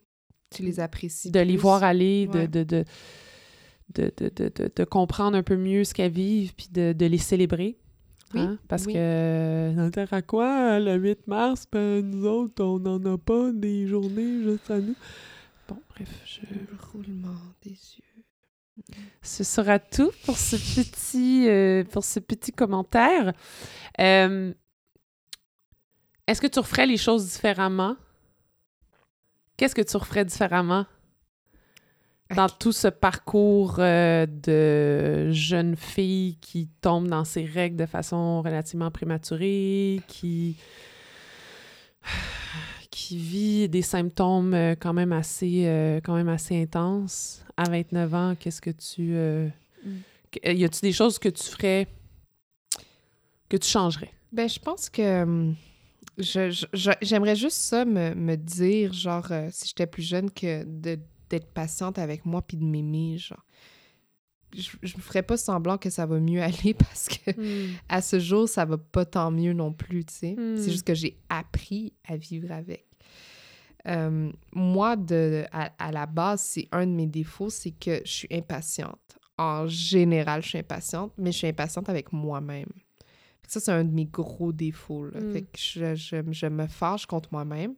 Tu 0.52 0.64
les 0.64 0.80
apprécies. 0.80 1.30
de 1.32 1.40
les 1.40 1.58
voir 1.58 1.84
aller, 1.84 2.28
de, 2.28 2.40
Ouais. 2.40 2.48
de, 2.48 2.64
de, 2.64 2.84
de, 3.94 4.12
de, 4.18 4.30
de- 4.36 4.52
de- 4.56 4.72
de 4.76 4.84
comprendre 4.84 5.38
un 5.38 5.44
peu 5.44 5.56
mieux 5.58 5.84
ce 5.84 5.94
qu'elles 5.94 6.12
vivent, 6.12 6.54
puis 6.56 6.68
de, 6.72 6.94
de 6.94 7.06
les 7.06 7.18
célébrer. 7.20 7.78
Oui, 8.34 8.42
Hein? 8.42 8.60
Parce 8.68 8.86
oui. 8.86 8.94
que 8.94 9.74
dans 9.76 9.86
le 9.86 9.92
terre 9.92 10.14
à 10.14 10.22
quoi, 10.22 10.80
le 10.80 10.96
8 10.96 11.26
mars, 11.28 11.66
ben, 11.72 12.02
nous 12.08 12.26
autres, 12.26 12.64
on 12.64 12.80
n'en 12.80 13.04
a 13.06 13.18
pas 13.18 13.52
des 13.52 13.88
journées 13.88 14.44
juste 14.44 14.70
à 14.70 14.80
nous? 14.80 14.96
Bon, 15.68 15.78
bref, 15.90 16.10
je... 16.26 16.42
Le 16.54 16.78
roulement 16.92 17.36
des 17.64 17.70
yeux. 17.72 18.94
ce 19.22 19.44
sera 19.44 19.78
tout 19.80 20.12
pour 20.26 20.38
ce 20.38 20.56
petit, 20.56 21.48
euh, 21.48 21.84
pour 21.84 22.04
ce 22.04 22.20
petit 22.20 22.52
commentaire. 22.52 23.34
Euh, 24.00 24.54
Est-ce 26.30 26.42
que 26.42 26.48
tu 26.48 26.60
referais 26.60 26.86
les 26.86 26.98
choses 26.98 27.26
différemment? 27.26 27.96
Qu'est-ce 29.58 29.74
que 29.74 29.82
tu 29.82 29.98
referais 29.98 30.24
différemment 30.26 30.86
dans 32.36 32.48
tout 32.48 32.72
ce 32.72 32.88
parcours 32.88 33.78
euh, 33.80 34.28
de 34.28 35.32
jeune 35.32 35.76
fille 35.76 36.38
qui 36.40 36.68
tombe 36.82 37.08
dans 37.08 37.26
ses 37.26 37.44
règles 37.46 37.76
de 37.76 37.88
façon 37.88 38.44
relativement 38.44 38.92
prématurée, 38.92 40.02
qui 40.08 40.56
qui 42.92 43.18
vit 43.18 43.68
des 43.68 43.82
symptômes 43.82 44.54
euh, 44.54 44.76
quand 44.80 44.94
même 44.94 45.12
assez 45.12 45.64
euh, 45.66 46.00
quand 46.04 46.14
même 46.14 46.30
assez 46.30 46.62
intenses 46.62 47.44
à 47.58 47.64
29 47.68 48.14
ans, 48.14 48.36
qu'est-ce 48.40 48.62
que 48.62 48.70
tu 48.70 49.16
euh, 49.16 49.50
Mm. 49.86 50.58
y 50.58 50.66
a-tu 50.66 50.82
des 50.82 50.92
choses 50.92 51.20
que 51.20 51.30
tu 51.30 51.44
ferais 51.44 51.88
que 53.48 53.58
tu 53.58 53.68
changerais? 53.68 54.12
Ben, 54.32 54.48
je 54.48 54.60
pense 54.60 54.90
que 54.90 55.54
j'aimerais 56.22 57.36
juste 57.36 57.58
ça 57.58 57.86
me, 57.86 58.14
me 58.14 58.36
dire, 58.36 58.94
genre, 58.94 59.32
euh, 59.32 59.50
si 59.52 59.70
j'étais 59.70 59.88
plus 59.88 60.04
jeune, 60.04 60.30
que 60.32 60.64
d'être 60.64 61.54
patiente 61.54 61.98
avec 62.00 62.26
moi 62.26 62.42
puis 62.42 62.58
de 62.58 62.64
m'aimer, 62.64 63.18
genre. 63.18 63.44
Je, 64.56 64.72
je 64.82 64.98
me 64.98 65.02
ferais 65.02 65.22
pas 65.22 65.38
semblant 65.38 65.78
que 65.78 65.92
ça 65.92 66.08
va 66.08 66.20
mieux 66.20 66.42
aller 66.42 66.74
parce 66.74 67.08
que 67.08 67.32
à 67.88 68.02
ce 68.02 68.20
jour, 68.20 68.50
ça 68.50 68.66
va 68.66 68.78
pas 68.78 69.06
tant 69.06 69.30
mieux 69.30 69.54
non 69.54 69.72
plus, 69.72 70.06
tu 70.06 70.14
sais. 70.14 70.36
Hmm. 70.38 70.58
C'est 70.58 70.72
juste 70.72 70.88
que 70.88 70.96
j'ai 70.96 71.20
appris 71.30 71.94
à 72.08 72.18
vivre 72.18 72.52
avec. 72.52 72.86
Euh, 73.88 74.32
moi, 74.52 74.96
de, 74.96 75.46
à, 75.52 75.72
à 75.78 75.92
la 75.92 76.06
base, 76.06 76.42
c'est 76.42 76.68
un 76.72 76.86
de 76.86 76.92
mes 76.92 77.08
défauts, 77.08 77.50
c'est 77.50 77.72
que 77.72 78.02
je 78.04 78.12
suis 78.12 78.28
impatiente. 78.32 79.18
En 79.38 79.68
général, 79.68 80.42
je 80.44 80.50
suis 80.50 80.58
impatiente, 80.58 81.14
mais 81.18 81.32
je 81.32 81.38
suis 81.38 81.48
impatiente 81.48 81.88
avec 81.88 82.12
moi-même. 82.12 82.68
Ça, 83.50 83.60
c'est 83.60 83.72
un 83.72 83.84
de 83.84 83.92
mes 83.92 84.06
gros 84.06 84.52
défauts. 84.54 85.06
Là. 85.06 85.20
Mm. 85.20 85.32
Fait 85.34 85.42
que 85.42 85.48
je, 85.58 85.96
je- 85.96 86.32
je 86.32 86.46
me 86.46 86.68
fâche 86.68 87.06
contre 87.06 87.30
moi-même. 87.32 87.74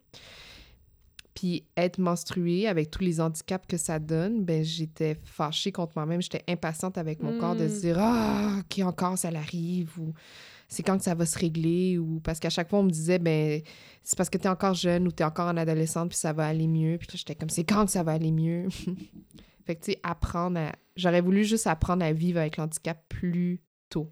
Puis 1.34 1.64
être 1.78 1.98
menstruée 1.98 2.68
avec 2.68 2.92
tous 2.92 3.04
les 3.04 3.22
handicaps 3.22 3.66
que 3.66 3.78
ça 3.78 4.00
donne, 4.00 4.44
ben 4.44 4.64
j'étais 4.66 5.18
fâchée 5.24 5.72
contre 5.72 5.94
moi-même. 5.96 6.22
J'étais 6.22 6.44
impatiente 6.50 6.98
avec 6.98 7.24
mon 7.24 7.40
corps 7.40 7.56
de 7.56 7.64
Mm. 7.66 7.70
se 7.70 7.80
dire 7.80 7.96
«Ah, 8.00 8.58
OK, 8.60 8.80
encore, 8.86 9.18
ça 9.18 9.32
l'arrive» 9.32 9.92
ou 9.98 10.14
«C'est 10.68 10.84
quand 10.84 10.98
que 10.98 11.04
ça 11.06 11.16
va 11.16 11.26
se 11.26 11.40
régler» 11.40 11.98
ou 12.00 12.20
parce 12.20 12.40
qu'à 12.40 12.50
chaque 12.50 12.70
fois, 12.70 12.80
on 12.80 12.84
me 12.84 12.90
disait 12.92 13.18
«Ben, 13.20 13.62
c'est 14.04 14.18
parce 14.18 14.30
que 14.30 14.38
t'es 14.38 14.50
encore 14.50 14.74
jeune 14.74 15.08
ou 15.08 15.12
t'es 15.12 15.24
encore 15.24 15.48
en 15.48 15.56
adolescente 15.56 16.10
puis 16.10 16.18
ça 16.18 16.34
va 16.34 16.48
aller 16.48 16.68
mieux.» 16.68 16.98
Puis 17.00 17.08
j'étais 17.14 17.36
comme 17.36 17.50
«C'est 17.50 17.64
quand 17.64 17.86
que 17.86 17.92
ça 17.92 18.04
va 18.04 18.12
aller 18.12 18.32
mieux?» 18.32 18.68
Fait 19.66 19.76
que, 19.76 19.86
tu 19.86 19.92
sais, 19.94 20.00
apprendre 20.04 20.60
à... 20.60 20.74
J'aurais 20.98 21.22
voulu 21.22 21.46
juste 21.46 21.66
apprendre 21.68 22.04
à 22.04 22.12
vivre 22.12 22.40
avec 22.40 22.58
l'handicap 22.58 23.02
plus 23.08 23.62
tôt. 23.90 24.12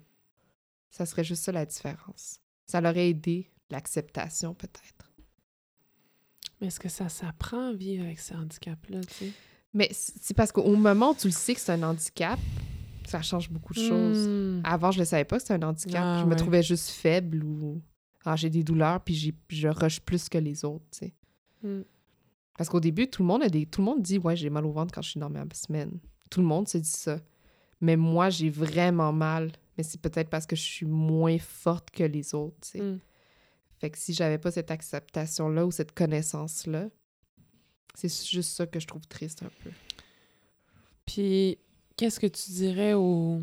Ça 0.90 1.06
serait 1.06 1.24
juste 1.24 1.44
ça 1.44 1.52
la 1.52 1.66
différence. 1.66 2.40
Ça 2.66 2.80
l'aurait 2.80 3.08
aidé, 3.10 3.50
l'acceptation 3.70 4.54
peut-être. 4.54 5.12
mais 6.60 6.68
est-ce 6.68 6.80
que 6.80 6.88
ça 6.88 7.08
s'apprend 7.08 7.70
à 7.70 7.72
vivre 7.72 8.04
avec 8.04 8.20
ce 8.20 8.34
handicap 8.34 8.78
là 8.88 9.00
tu 9.00 9.14
sais? 9.14 9.32
Mais 9.72 9.88
c'est 9.92 10.34
parce 10.34 10.50
qu'au 10.50 10.74
moment 10.74 11.10
où 11.10 11.14
tu 11.14 11.28
le 11.28 11.32
sais 11.32 11.54
que 11.54 11.60
c'est 11.60 11.72
un 11.72 11.82
handicap, 11.82 12.38
ça 13.06 13.22
change 13.22 13.50
beaucoup 13.50 13.72
de 13.72 13.78
choses. 13.78 14.28
Hmm. 14.28 14.60
Avant, 14.64 14.90
je 14.90 14.98
le 14.98 15.04
savais 15.04 15.24
pas 15.24 15.36
que 15.36 15.42
c'était 15.42 15.62
un 15.62 15.68
handicap. 15.68 16.02
Ah, 16.02 16.18
je 16.20 16.24
me 16.24 16.30
ouais. 16.30 16.36
trouvais 16.36 16.62
juste 16.62 16.90
faible 16.90 17.44
ou 17.44 17.80
ah, 18.24 18.36
j'ai 18.36 18.50
des 18.50 18.64
douleurs 18.64 19.00
puis 19.00 19.34
je 19.48 19.68
rush 19.68 20.00
plus 20.00 20.28
que 20.28 20.38
les 20.38 20.64
autres, 20.64 20.84
tu 20.90 20.98
sais. 20.98 21.14
Hmm. 21.62 21.82
Parce 22.56 22.68
qu'au 22.68 22.80
début, 22.80 23.08
tout 23.08 23.22
le 23.22 23.28
monde 23.28 23.42
a 23.42 23.48
des 23.48 23.64
tout 23.64 23.80
le 23.80 23.86
monde 23.86 24.02
dit 24.02 24.18
ouais, 24.18 24.36
j'ai 24.36 24.50
mal 24.50 24.66
au 24.66 24.72
ventre 24.72 24.92
quand 24.92 25.02
je 25.02 25.10
suis 25.10 25.20
dans 25.20 25.30
ma 25.30 25.44
semaine. 25.54 25.98
Tout 26.30 26.40
le 26.40 26.46
monde 26.46 26.68
se 26.68 26.78
dit 26.78 26.90
ça. 26.90 27.18
Mais 27.80 27.96
moi, 27.96 28.28
j'ai 28.28 28.50
vraiment 28.50 29.12
mal, 29.12 29.52
Mais 29.80 29.84
c'est 29.84 29.98
peut-être 29.98 30.28
parce 30.28 30.44
que 30.44 30.56
je 30.56 30.60
suis 30.60 30.84
moins 30.84 31.38
forte 31.38 31.90
que 31.90 32.04
les 32.04 32.34
autres, 32.34 32.56
tu 32.60 32.68
sais. 32.68 32.80
Mm. 32.82 33.00
Fait 33.78 33.88
que 33.88 33.96
si 33.96 34.12
j'avais 34.12 34.36
pas 34.36 34.50
cette 34.50 34.70
acceptation-là 34.70 35.64
ou 35.64 35.70
cette 35.70 35.92
connaissance-là, 35.92 36.90
c'est 37.94 38.12
juste 38.26 38.50
ça 38.50 38.66
que 38.66 38.78
je 38.78 38.86
trouve 38.86 39.06
triste 39.06 39.42
un 39.42 39.50
peu. 39.64 39.70
Puis, 41.06 41.56
qu'est-ce 41.96 42.20
que 42.20 42.26
tu 42.26 42.50
dirais 42.50 42.92
aux, 42.92 43.40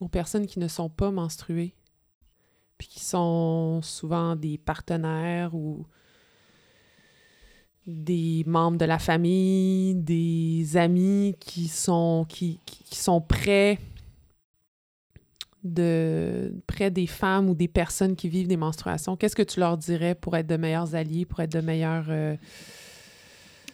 aux 0.00 0.08
personnes 0.08 0.46
qui 0.46 0.60
ne 0.60 0.66
sont 0.66 0.88
pas 0.88 1.10
menstruées? 1.10 1.74
Puis 2.78 2.88
qui 2.88 3.00
sont 3.00 3.82
souvent 3.82 4.36
des 4.36 4.56
partenaires 4.56 5.54
ou 5.54 5.84
des 7.86 8.44
membres 8.46 8.78
de 8.78 8.86
la 8.86 8.98
famille, 8.98 9.94
des 9.94 10.78
amis 10.78 11.36
qui 11.38 11.68
sont, 11.68 12.24
qui, 12.30 12.58
sont 12.92 13.20
près 13.20 13.78
de 15.64 16.54
près 16.66 16.90
des 16.90 17.06
femmes 17.06 17.48
ou 17.48 17.54
des 17.54 17.68
personnes 17.68 18.14
qui 18.14 18.28
vivent 18.28 18.48
des 18.48 18.58
menstruations. 18.58 19.16
Qu'est-ce 19.16 19.34
que 19.34 19.42
tu 19.42 19.60
leur 19.60 19.78
dirais 19.78 20.14
pour 20.14 20.36
être 20.36 20.46
de 20.46 20.56
meilleurs 20.56 20.94
alliés, 20.94 21.24
pour 21.24 21.40
être 21.40 21.52
de 21.52 21.60
meilleurs... 21.60 22.06
euh, 22.10 22.36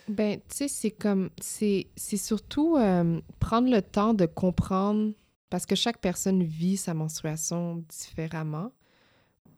Ben, 0.08 0.38
tu 0.38 0.56
sais, 0.56 0.68
c'est 0.68 0.92
comme. 0.92 1.30
C'est 1.40 1.86
surtout 1.96 2.76
euh, 2.76 3.20
prendre 3.40 3.70
le 3.70 3.82
temps 3.82 4.14
de 4.14 4.26
comprendre, 4.26 5.12
parce 5.50 5.66
que 5.66 5.74
chaque 5.74 5.98
personne 5.98 6.44
vit 6.44 6.76
sa 6.76 6.94
menstruation 6.94 7.84
différemment. 7.88 8.72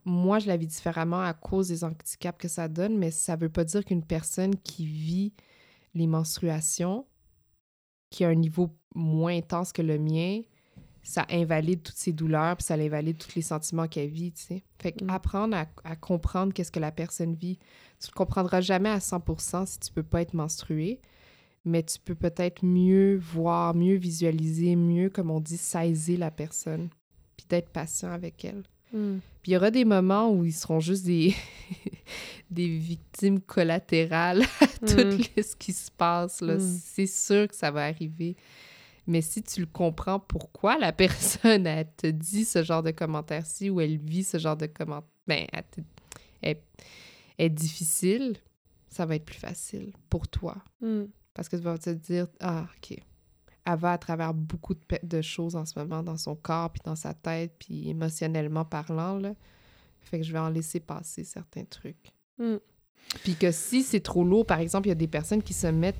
Moi, 0.04 0.38
je 0.38 0.48
la 0.48 0.56
vis 0.56 0.66
différemment 0.66 1.20
à 1.20 1.34
cause 1.34 1.68
des 1.68 1.84
handicaps 1.84 2.38
que 2.38 2.48
ça 2.48 2.66
donne, 2.66 2.98
mais 2.98 3.10
ça 3.10 3.36
veut 3.36 3.50
pas 3.50 3.64
dire 3.64 3.84
qu'une 3.84 4.04
personne 4.04 4.56
qui 4.56 4.84
vit 4.86 5.32
les 5.94 6.06
menstruations, 6.06 7.06
qui 8.10 8.24
a 8.24 8.28
un 8.28 8.34
niveau 8.34 8.70
moins 8.94 9.36
intense 9.36 9.72
que 9.72 9.82
le 9.82 9.98
mien, 9.98 10.40
ça 11.02 11.26
invalide 11.30 11.82
toutes 11.82 11.96
ses 11.96 12.12
douleurs, 12.12 12.56
puis 12.56 12.64
ça 12.64 12.74
invalide 12.74 13.18
tous 13.18 13.34
les 13.34 13.42
sentiments 13.42 13.88
qu'elle 13.88 14.08
vit, 14.10 14.32
tu 14.32 14.42
sais. 14.42 14.62
Fait 14.80 15.00
Mm. 15.02 15.06
qu'apprendre 15.06 15.56
à, 15.56 15.66
à 15.84 15.96
comprendre 15.96 16.52
qu'est-ce 16.52 16.70
que 16.72 16.80
la 16.80 16.92
personne 16.92 17.34
vit, 17.34 17.58
tu 18.00 18.08
le 18.08 18.14
comprendras 18.14 18.60
jamais 18.60 18.88
à 18.90 18.98
100% 19.00 19.66
si 19.66 19.78
tu 19.80 19.92
peux 19.92 20.02
pas 20.02 20.22
être 20.22 20.34
menstrué, 20.34 21.00
mais 21.64 21.82
tu 21.82 21.98
peux 22.04 22.14
peut-être 22.14 22.64
mieux 22.64 23.16
voir, 23.16 23.74
mieux 23.74 23.96
visualiser, 23.96 24.74
mieux, 24.76 25.10
comme 25.10 25.30
on 25.30 25.40
dit, 25.40 25.56
saisir 25.56 26.18
la 26.18 26.30
personne, 26.30 26.88
puis 27.36 27.46
d'être 27.48 27.70
patient 27.70 28.10
avec 28.12 28.44
elle. 28.44 28.62
Puis 28.92 29.50
il 29.50 29.52
y 29.54 29.56
aura 29.56 29.70
des 29.70 29.84
moments 29.86 30.30
où 30.30 30.44
ils 30.44 30.52
seront 30.52 30.80
juste 30.80 31.04
des, 31.06 31.34
des 32.50 32.68
victimes 32.68 33.40
collatérales 33.40 34.42
à 34.60 34.66
tout 34.86 34.96
Mm. 35.00 35.18
le- 35.36 35.42
ce 35.42 35.56
qui 35.56 35.72
se 35.72 35.90
passe. 35.90 36.40
là. 36.42 36.56
Mm. 36.56 36.60
C'est 36.84 37.06
sûr 37.06 37.48
que 37.48 37.54
ça 37.54 37.70
va 37.70 37.84
arriver. 37.86 38.36
Mais 39.06 39.20
si 39.20 39.42
tu 39.42 39.60
le 39.60 39.66
comprends, 39.66 40.20
pourquoi 40.20 40.78
la 40.78 40.92
personne, 40.92 41.66
elle 41.66 41.90
te 41.96 42.06
dit 42.06 42.44
ce 42.44 42.62
genre 42.62 42.82
de 42.82 42.90
commentaire-ci 42.90 43.70
ou 43.70 43.80
elle 43.80 43.98
vit 43.98 44.24
ce 44.24 44.38
genre 44.38 44.56
de 44.56 44.66
commentaire, 44.66 45.08
ben, 45.26 45.46
elle, 45.52 45.64
te- 45.64 45.80
elle- 46.40 46.62
elle 47.38 47.46
est 47.46 47.50
difficile, 47.50 48.36
ça 48.88 49.06
va 49.06 49.16
être 49.16 49.24
plus 49.24 49.38
facile 49.38 49.92
pour 50.10 50.28
toi. 50.28 50.56
Mm. 50.80 51.04
Parce 51.34 51.48
que 51.48 51.56
tu 51.56 51.62
vas 51.62 51.78
te 51.78 51.90
dire, 51.90 52.26
ah, 52.40 52.66
OK. 52.76 52.98
Elle 53.64 53.78
va 53.78 53.92
à 53.92 53.98
travers 53.98 54.34
beaucoup 54.34 54.74
de, 55.02 55.22
choses 55.22 55.54
en 55.54 55.64
ce 55.64 55.78
moment 55.78 56.02
dans 56.02 56.16
son 56.16 56.34
corps, 56.34 56.70
puis 56.70 56.82
dans 56.84 56.96
sa 56.96 57.14
tête, 57.14 57.54
puis 57.58 57.88
émotionnellement 57.88 58.64
parlant, 58.64 59.18
là. 59.18 59.34
Fait 60.00 60.18
que 60.18 60.24
je 60.24 60.32
vais 60.32 60.38
en 60.40 60.48
laisser 60.48 60.80
passer 60.80 61.22
certains 61.22 61.64
trucs. 61.64 62.12
Mm. 62.38 62.56
Puis 63.22 63.36
que 63.36 63.50
si 63.52 63.82
c'est 63.82 64.00
trop 64.00 64.24
lourd, 64.24 64.46
par 64.46 64.58
exemple, 64.58 64.88
il 64.88 64.90
y 64.90 64.92
a 64.92 64.96
des 64.96 65.08
personnes 65.08 65.42
qui 65.42 65.54
se 65.54 65.66
mettent 65.68 65.96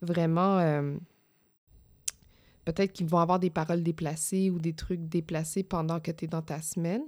vraiment... 0.00 0.58
euh, 0.58 0.96
Peut-être 2.64 2.92
qu'ils 2.92 3.06
vont 3.06 3.18
avoir 3.18 3.38
des 3.38 3.50
paroles 3.50 3.82
déplacées 3.82 4.50
ou 4.50 4.58
des 4.58 4.74
trucs 4.74 5.08
déplacés 5.08 5.62
pendant 5.62 6.00
que 6.00 6.10
tu 6.10 6.24
es 6.24 6.28
dans 6.28 6.42
ta 6.42 6.62
semaine, 6.62 7.02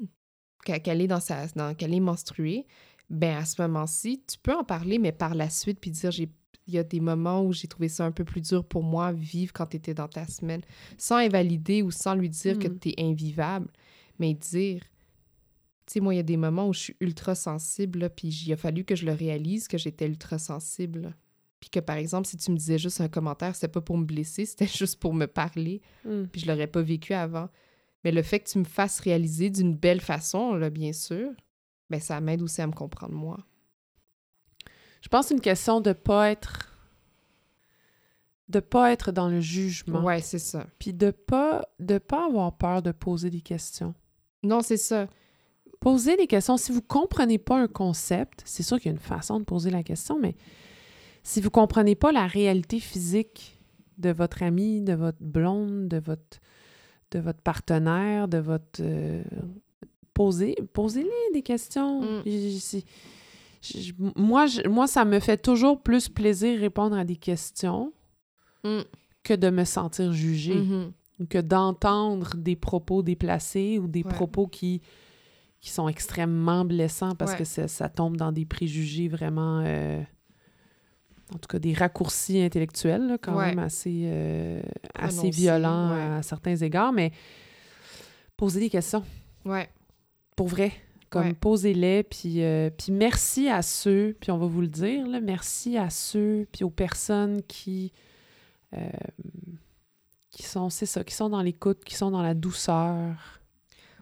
qu'elle 0.64 1.00
est 1.00 1.06
dans 1.06 1.20
sa... 1.20 1.46
Dans, 1.48 1.74
qu'elle 1.74 1.94
est 1.94 2.00
menstruée. 2.00 2.66
Ben 3.10 3.36
à 3.36 3.44
ce 3.44 3.60
moment-ci, 3.62 4.22
tu 4.26 4.38
peux 4.38 4.54
en 4.54 4.64
parler, 4.64 4.98
mais 4.98 5.12
par 5.12 5.34
la 5.34 5.50
suite, 5.50 5.78
puis 5.78 5.90
dire, 5.90 6.10
j'ai 6.10 6.30
il 6.66 6.74
y 6.74 6.78
a 6.78 6.82
des 6.82 7.00
moments 7.00 7.44
où 7.44 7.52
j'ai 7.52 7.68
trouvé 7.68 7.88
ça 7.88 8.06
un 8.06 8.12
peu 8.12 8.24
plus 8.24 8.40
dur 8.40 8.64
pour 8.64 8.82
moi 8.82 9.12
vivre 9.12 9.52
quand 9.52 9.66
tu 9.66 9.76
étais 9.76 9.94
dans 9.94 10.08
ta 10.08 10.26
semaine, 10.26 10.62
sans 10.96 11.16
invalider 11.16 11.82
ou 11.82 11.90
sans 11.90 12.14
lui 12.14 12.30
dire 12.30 12.58
que 12.58 12.68
Mm. 12.68 12.78
tu 12.78 12.88
es 12.90 12.94
invivable, 13.02 13.68
mais 14.18 14.34
dire, 14.34 14.80
tu 15.86 15.92
sais, 15.92 16.00
moi, 16.00 16.14
il 16.14 16.16
y 16.16 16.20
a 16.20 16.24
des 16.24 16.38
moments 16.38 16.68
où 16.68 16.72
je 16.72 16.78
suis 16.78 16.96
ultra 17.00 17.34
sensible, 17.34 18.08
puis 18.16 18.28
il 18.28 18.52
a 18.52 18.56
fallu 18.56 18.84
que 18.84 18.96
je 18.96 19.04
le 19.04 19.12
réalise 19.12 19.68
que 19.68 19.76
j'étais 19.76 20.06
ultra 20.06 20.38
sensible. 20.38 21.14
Puis 21.64 21.70
que, 21.70 21.80
par 21.80 21.96
exemple, 21.96 22.28
si 22.28 22.36
tu 22.36 22.50
me 22.50 22.58
disais 22.58 22.76
juste 22.76 23.00
un 23.00 23.08
commentaire, 23.08 23.54
c'était 23.54 23.68
pas 23.68 23.80
pour 23.80 23.96
me 23.96 24.04
blesser, 24.04 24.44
c'était 24.46 24.66
juste 24.66 25.00
pour 25.00 25.14
me 25.14 25.24
parler, 25.26 25.80
Mm. 26.04 26.24
puis 26.30 26.42
je 26.42 26.46
l'aurais 26.46 26.66
pas 26.66 26.82
vécu 26.82 27.14
avant. 27.14 27.48
Mais 28.04 28.12
le 28.12 28.20
fait 28.20 28.40
que 28.40 28.50
tu 28.50 28.58
me 28.58 28.64
fasses 28.64 29.00
réaliser 29.00 29.48
d'une 29.48 29.74
belle 29.74 30.02
façon, 30.02 30.52
là, 30.56 30.68
bien 30.68 30.92
sûr, 30.92 31.30
ben 31.88 31.98
ça 32.00 32.20
m'aide 32.20 32.42
aussi 32.42 32.60
à 32.60 32.66
me 32.66 32.72
comprendre 32.74 33.14
moi. 33.14 33.38
Je 35.00 35.08
pense 35.08 35.22
que 35.24 35.28
c'est 35.28 35.34
une 35.36 35.40
question 35.40 35.80
de 35.80 35.94
pas 35.94 36.30
être 36.30 36.70
de 38.50 38.60
pas 38.60 38.92
être 38.92 39.10
dans 39.10 39.28
le 39.30 39.40
jugement, 39.40 40.02
Ouais, 40.04 40.20
c'est 40.20 40.38
ça. 40.38 40.66
puis 40.78 40.92
de 40.92 41.10
pas 41.12 41.66
de 41.80 41.96
pas 41.96 42.26
avoir 42.26 42.54
peur 42.58 42.82
de 42.82 42.92
poser 42.92 43.30
des 43.30 43.40
questions. 43.40 43.94
Non, 44.42 44.60
c'est 44.60 44.76
ça. 44.76 45.08
Poser 45.80 46.18
des 46.18 46.26
questions 46.26 46.58
si 46.58 46.72
vous 46.72 46.82
comprenez 46.82 47.38
pas 47.38 47.58
un 47.58 47.68
concept, 47.68 48.42
c'est 48.44 48.62
sûr 48.62 48.76
qu'il 48.78 48.86
y 48.86 48.94
a 48.94 48.96
une 48.96 48.98
façon 49.02 49.40
de 49.40 49.44
poser 49.44 49.70
la 49.70 49.82
question, 49.82 50.20
mais 50.20 50.36
si 51.24 51.40
vous 51.40 51.50
comprenez 51.50 51.96
pas 51.96 52.12
la 52.12 52.26
réalité 52.28 52.78
physique 52.78 53.58
de 53.98 54.10
votre 54.10 54.42
ami, 54.44 54.80
de 54.82 54.92
votre 54.94 55.18
blonde, 55.20 55.88
de 55.88 55.96
votre 55.98 56.38
de 57.10 57.18
votre 57.20 57.40
partenaire, 57.40 58.26
de 58.28 58.38
votre 58.38 58.80
euh, 58.80 59.22
posez 60.14 60.56
posez-les 60.72 61.32
des 61.32 61.42
questions. 61.42 62.00
Mm. 62.02 62.22
Je- 63.62 63.92
moi, 64.16 64.46
moi, 64.68 64.86
ça 64.86 65.04
me 65.04 65.18
fait 65.20 65.38
toujours 65.40 65.80
plus 65.82 66.08
plaisir 66.08 66.58
répondre 66.60 66.96
à 66.96 67.04
des 67.04 67.16
questions 67.16 67.92
Mm. 68.64 68.80
que 69.22 69.34
de 69.34 69.48
me 69.50 69.64
sentir 69.64 70.12
jugée, 70.12 70.54
Mhm. 70.56 70.92
ou 71.20 71.26
que 71.26 71.38
d'entendre 71.38 72.36
des 72.36 72.56
propos 72.56 73.02
déplacés 73.02 73.78
ou 73.78 73.86
des 73.86 74.02
Ouais. 74.02 74.10
propos 74.12 74.46
qui, 74.46 74.82
qui 75.60 75.70
sont 75.70 75.88
extrêmement 75.88 76.64
blessants 76.64 77.14
parce 77.14 77.32
Ouais. 77.32 77.38
que 77.38 77.44
ça, 77.44 77.68
ça 77.68 77.88
tombe 77.88 78.16
dans 78.16 78.32
des 78.32 78.44
préjugés 78.44 79.08
vraiment, 79.08 79.62
euh, 79.64 80.02
en 81.32 81.38
tout 81.38 81.48
cas 81.48 81.58
des 81.58 81.72
raccourcis 81.72 82.40
intellectuels 82.42 83.06
là, 83.06 83.18
quand 83.18 83.36
Ouais. 83.36 83.46
même 83.50 83.58
assez, 83.60 84.02
euh, 84.06 84.60
assez 84.94 85.30
violents 85.30 85.92
ouais. 85.94 86.16
à 86.18 86.22
certains 86.22 86.56
égards, 86.56 86.92
mais 86.92 87.12
poser 88.36 88.60
des 88.60 88.70
questions, 88.70 89.04
Ouais. 89.44 89.68
pour 90.36 90.48
vrai. 90.48 90.72
Comme 91.10 91.26
Ouais. 91.28 91.34
posez-les, 91.34 92.02
puis, 92.02 92.42
euh, 92.42 92.70
puis 92.70 92.90
merci 92.90 93.48
à 93.48 93.62
ceux, 93.62 94.16
puis 94.20 94.32
on 94.32 94.38
va 94.38 94.46
vous 94.46 94.60
le 94.62 94.66
dire, 94.68 95.06
là, 95.06 95.20
merci 95.20 95.76
à 95.76 95.88
ceux, 95.88 96.46
puis 96.50 96.64
aux 96.64 96.70
personnes 96.70 97.40
qui, 97.44 97.92
euh, 98.74 98.88
qui 100.30 100.42
sont, 100.42 100.70
c'est 100.70 100.86
ça, 100.86 101.04
qui 101.04 101.14
sont 101.14 101.28
dans 101.28 101.40
l'écoute, 101.42 101.84
qui 101.84 101.94
sont 101.94 102.10
dans 102.10 102.22
la 102.22 102.34
douceur. 102.34 103.40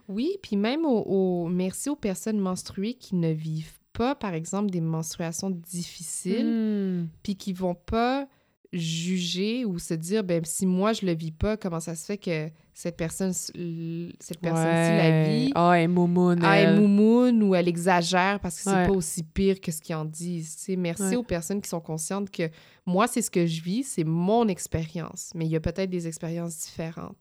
Oui, 0.09 0.31
puis 0.43 0.57
même 0.57 0.87
au, 0.87 1.03
au- 1.03 1.49
merci 1.49 1.91
aux 1.91 1.97
personnes 1.97 2.39
menstruées 2.39 2.95
qui 2.95 3.15
ne 3.15 3.31
vivent 3.31 3.79
pas, 3.93 4.15
par 4.15 4.35
exemple, 4.35 4.71
des 4.71 4.81
menstruations 4.81 5.51
difficiles, 5.51 6.47
Hmm. 6.47 7.09
puis 7.23 7.37
qui 7.37 7.53
vont 7.53 7.75
pas 7.75 8.27
juger 8.73 9.65
ou 9.67 9.79
se 9.79 9.93
dire, 9.95 10.25
ben 10.25 10.43
si 10.45 10.65
moi 10.67 10.95
je 10.95 11.05
le 11.05 11.13
vis 11.13 11.31
pas, 11.31 11.59
comment 11.59 11.79
ça 11.81 11.95
se 11.95 12.07
fait 12.07 12.17
que 12.17 12.49
cette 12.73 12.97
personne, 12.97 13.33
cette 13.35 14.41
personne-ci 14.41 14.97
la 14.97 15.11
Ouais. 15.11 15.29
vit? 15.45 15.53
Ah, 15.55 15.73
elle 15.77 15.83
est 15.85 15.89
moumoune, 15.89 16.41
Ah, 16.43 16.59
elle 16.59 16.71
elle. 16.71 16.81
moumoune 16.81 17.43
ou 17.43 17.55
elle 17.55 17.69
exagère 17.69 18.41
parce 18.41 18.57
que 18.57 18.63
c'est 18.63 18.71
Ouais. 18.75 18.87
pas 18.87 18.93
aussi 18.93 19.23
pire 19.25 19.61
que 19.61 19.71
ce 19.71 19.83
qu'ils 19.83 19.95
en 19.95 20.07
disent. 20.07 20.57
tu 20.57 20.63
sais. 20.63 20.77
merci 20.77 21.03
Ouais. 21.03 21.17
aux 21.17 21.23
personnes 21.23 21.61
qui 21.61 21.69
sont 21.69 21.81
conscientes 21.83 22.31
que 22.31 22.49
moi, 22.87 23.07
c'est 23.09 23.21
ce 23.21 23.31
que 23.31 23.47
je 23.47 23.61
vis, 23.63 23.83
c'est 23.85 24.05
mon 24.05 24.49
expérience. 24.49 25.33
Mais 25.35 25.45
il 25.45 25.51
y 25.51 25.57
a 25.57 25.61
peut-être 25.61 25.91
des 25.91 26.07
expériences 26.07 26.59
différentes. 26.61 27.19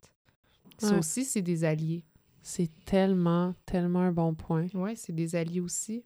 Ça 0.77 0.98
aussi, 0.98 1.26
c'est 1.26 1.41
des 1.43 1.64
alliés. 1.65 2.03
C'est 2.41 2.69
tellement, 2.85 3.53
tellement 3.68 3.99
un 3.99 4.11
bon 4.11 4.34
point. 4.34 4.65
Ouais, 4.73 4.95
c'est 4.95 5.14
des 5.14 5.35
alliés 5.35 5.60
aussi. 5.60 6.03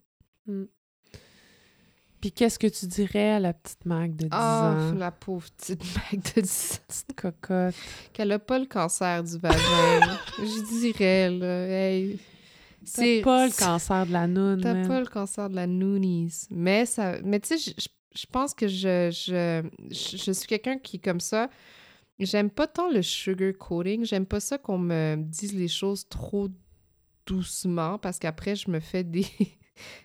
Puis 2.21 2.31
qu'est-ce 2.31 2.57
que 2.57 2.67
tu 2.67 2.87
dirais 2.87 3.31
à 3.33 3.39
la 3.39 3.53
petite 3.53 3.85
Mag 3.85 4.15
de 4.15 4.23
10 4.23 4.29
Ah, 4.31 4.73
ans? 4.91 4.95
la 4.95 5.11
pauvre 5.11 5.47
petite 5.57 5.81
mec 6.11 6.35
de 6.35 6.41
10 6.41 6.71
ans, 6.73 6.83
Petite 6.87 7.15
cocotte. 7.15 7.75
qu'elle 8.13 8.31
a 8.31 8.39
pas 8.39 8.57
le 8.57 8.65
cancer 8.65 9.23
du 9.23 9.37
vagin. 9.37 9.59
Je 10.39 10.79
dirais, 10.79 11.29
là, 11.29 11.67
hey, 11.67 12.19
T'as 12.93 13.21
pas 13.23 13.47
le 13.47 13.51
cancer 13.57 14.05
de 14.05 14.11
la 14.11 14.27
noune, 14.27 14.61
T'as 14.61 14.87
pas 14.87 14.99
le 14.99 15.05
cancer 15.07 15.49
de 15.49 15.55
la 15.55 15.67
noonies. 15.67 16.31
Mais 16.51 16.85
ça. 16.85 17.17
Mais 17.23 17.39
tu 17.39 17.57
sais, 17.57 17.73
je- 17.77 18.25
pense 18.31 18.53
que 18.53 18.67
je, 18.67 19.09
je, 19.11 19.63
je, 19.91 20.17
je 20.17 20.31
suis 20.31 20.47
quelqu'un 20.47 20.77
qui 20.77 20.99
comme 20.99 21.19
ça. 21.19 21.49
J'aime 22.19 22.49
pas 22.49 22.65
tant 22.67 22.89
le 22.89 23.01
sugar 23.01 23.51
coating. 23.59 24.05
J'aime 24.05 24.25
pas 24.25 24.39
ça 24.39 24.57
qu'on 24.57 24.77
me 24.77 25.15
dise 25.17 25.53
les 25.53 25.67
choses 25.67 26.07
trop 26.07 26.47
doucement 27.25 27.97
parce 27.99 28.19
qu'après, 28.19 28.55
je 28.55 28.69
me 28.71 28.79
fais 28.79 29.03
des, 29.03 29.25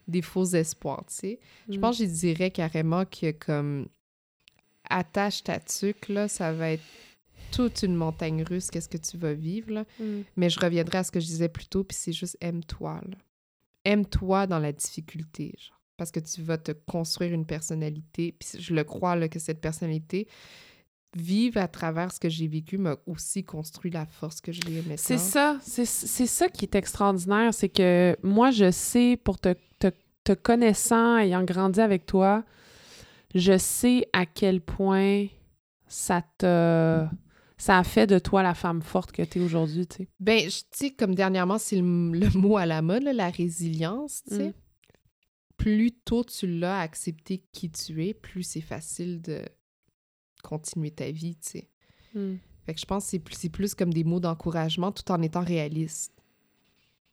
des 0.09 0.23
faux 0.23 0.45
espoirs, 0.45 1.05
tu 1.09 1.15
sais. 1.15 1.41
Je 1.69 1.79
Mm. 1.79 1.81
pense 1.81 1.99
que 1.99 2.05
je 2.05 2.11
dirais 2.11 2.51
carrément 2.51 3.05
que 3.05 3.31
comme 3.33 3.87
attache 4.89 5.43
ta 5.45 5.61
tuque, 5.61 6.09
là, 6.09 6.29
ça 6.29 6.53
va 6.53 6.71
être 6.73 6.83
toute 7.53 7.83
une 7.83 7.95
montagne 7.97 8.43
russe, 8.45 8.71
qu'est-ce 8.71 8.89
que 8.89 8.97
tu 8.99 9.17
vas 9.17 9.35
vivre, 9.35 9.73
là. 9.73 9.85
Mm. 9.99 10.21
Mais 10.37 10.51
je 10.51 10.61
reviendrai 10.61 10.99
à 10.99 11.05
ce 11.05 11.11
que 11.11 11.21
je 11.21 11.27
disais 11.27 11.49
plus 11.49 11.67
tôt, 11.67 11.85
puis 11.85 11.97
c'est 11.99 12.13
juste 12.13 12.37
aime-toi, 12.41 13.01
là. 13.09 13.17
Aime-toi 13.85 14.47
dans 14.47 14.59
la 14.59 14.73
difficulté, 14.73 15.55
genre. 15.59 15.81
Parce 15.97 16.11
que 16.11 16.21
tu 16.21 16.43
vas 16.43 16.59
te 16.59 16.73
construire 16.73 17.33
une 17.33 17.45
personnalité, 17.47 18.33
puis 18.33 18.49
je 18.59 18.75
le 18.75 18.85
crois, 18.85 19.17
là, 19.17 19.29
que 19.29 19.39
cette 19.39 19.61
personnalité, 19.61 20.29
vivre 21.17 21.59
à 21.59 21.69
travers 21.69 22.13
ce 22.13 22.21
que 22.21 22.29
j'ai 22.29 22.47
vécu, 22.47 22.79
m'a 22.79 22.97
aussi 23.07 23.45
construit 23.45 23.91
la 23.91 24.07
force 24.07 24.41
que 24.41 24.53
j'ai 24.53 24.63
maintenant. 24.71 24.95
C'est 24.97 25.19
ça, 25.19 25.59
c'est 25.63 25.85
ça 25.85 26.49
qui 26.49 26.65
est 26.65 26.75
extraordinaire, 26.75 27.53
c'est 27.53 27.69
que 27.69 28.17
moi, 28.23 28.51
je 28.51 28.71
sais, 28.71 29.19
pour 29.23 29.39
te, 29.39 29.55
te, 29.79 29.89
te 30.25 30.33
connaissant, 30.33 31.17
ayant 31.17 31.43
grandi 31.43 31.81
avec 31.81 32.07
toi, 32.07 32.45
je 33.35 33.59
sais 33.59 34.07
à 34.13 34.27
quel 34.27 34.61
point 34.61 35.27
ça 35.87 36.23
te... 36.39 37.07
Ça 37.59 37.77
a 37.77 37.85
fait 37.85 38.07
de 38.07 38.19
toi 38.19 38.43
la 38.43 38.55
femme 38.55 38.81
forte 38.81 39.13
que 39.13 39.21
tu 39.23 39.39
es 39.39 39.43
aujourd'hui, 39.43 39.87
tu 39.87 39.97
sais. 39.99 40.09
Ben, 40.19 40.49
je 40.49 40.63
sais, 40.73 40.91
comme 40.93 41.15
dernièrement, 41.15 41.59
c'est 41.59 41.77
le, 41.77 42.11
le 42.13 42.31
mot 42.39 42.57
à 42.57 42.65
la 42.65 42.81
mode, 42.81 43.03
là, 43.03 43.13
la 43.13 43.29
résilience, 43.29 44.23
tu 44.27 44.37
sais. 44.37 44.49
Mm. 44.49 44.55
Plus 45.59 45.93
tôt 45.93 46.25
tu 46.25 46.47
l'as 46.47 46.81
accepté 46.81 47.45
qui 47.53 47.71
tu 47.71 48.07
es, 48.07 48.15
plus 48.15 48.45
c'est 48.45 48.63
facile 48.63 49.21
de 49.21 49.43
continuer 50.43 50.91
ta 50.91 51.11
vie, 51.11 51.37
tu 51.37 51.51
sais. 51.51 51.69
Mm. 52.15 52.37
Fait 52.67 52.75
que 52.75 52.81
je 52.81 52.87
pense 52.87 53.11
que 53.11 53.19
c'est 53.33 53.49
plus, 53.49 53.75
comme 53.75 53.93
des 53.93 54.05
mots 54.05 54.21
d'encouragement 54.21 54.93
tout 54.93 55.11
en 55.11 55.21
étant 55.23 55.43
réaliste. 55.43 56.13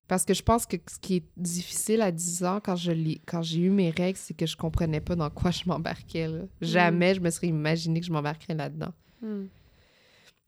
Parce 0.07 0.23
que 0.23 0.33
je 0.33 0.41
pense 0.41 0.65
que 0.65 0.77
ce 0.87 0.99
qui 0.99 1.17
est 1.17 1.25
difficile 1.35 2.01
à 2.01 2.11
10 2.11 2.43
ans 2.45 2.61
quand 2.63 2.75
j'ai 2.75 3.59
eu 3.59 3.69
mes 3.69 3.89
règles, 3.89 4.17
c'est 4.17 4.33
que 4.33 4.45
je 4.45 4.55
comprenais 4.55 5.01
pas 5.01 5.15
dans 5.15 5.29
quoi 5.29 5.51
je 5.51 5.63
m'embarquais. 5.65 6.27
là. 6.27 6.43
Jamais 6.61 7.15
je 7.15 7.19
me 7.19 7.29
serais 7.29 7.47
imaginé 7.47 7.99
que 7.99 8.05
je 8.05 8.11
m'embarquerais 8.11 8.55
là-dedans. 8.55 8.93
Mm. 9.21 9.45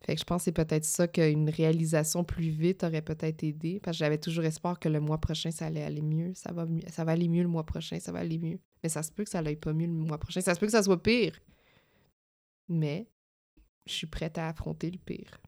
Fait 0.06 0.16
que 0.16 0.20
je 0.22 0.24
pense 0.24 0.42
que 0.42 0.46
c'est 0.46 0.52
peut-être 0.54 0.86
ça 0.86 1.08
qu'une 1.10 1.50
réalisation 1.50 2.24
plus 2.24 2.50
vite 2.50 2.84
aurait 2.86 3.02
peut-être 3.02 3.44
aidé. 3.44 3.82
Parce 3.84 3.98
que 3.98 4.00
j'avais 4.00 4.18
toujours 4.18 4.46
espoir 4.46 4.80
que 4.80 4.88
le 4.88 5.02
mois 5.02 5.18
prochain, 5.18 5.52
ça 5.52 5.66
allait 5.66 5.84
aller 5.84 6.02
mieux. 6.02 6.32
Ça 6.36 6.54
va, 6.54 6.66
mieux. 6.66 6.84
ça 6.90 7.04
va 7.04 7.12
aller 7.12 7.28
mieux 7.28 7.44
le 7.44 7.50
mois 7.50 7.66
prochain, 7.66 8.00
ça 8.00 8.14
va 8.14 8.20
aller 8.20 8.38
mieux. 8.38 8.60
Mais 8.82 8.90
ça 8.90 9.04
se 9.04 9.12
peut 9.12 9.26
que 9.26 9.30
ça 9.30 9.42
n'aille 9.42 9.58
pas 9.58 9.74
mieux 9.74 9.88
le 9.88 9.94
mois 9.94 10.18
prochain. 10.18 10.40
Ça 10.40 10.56
se 10.56 10.60
peut 10.60 10.68
que 10.68 10.72
ça 10.72 10.84
soit 10.84 11.02
pire. 11.04 11.38
Mais 12.70 13.08
je 13.88 13.94
suis 13.94 14.08
prête 14.08 14.38
à 14.38 14.48
affronter 14.50 14.90
le 14.92 14.98
pire. 15.00 15.40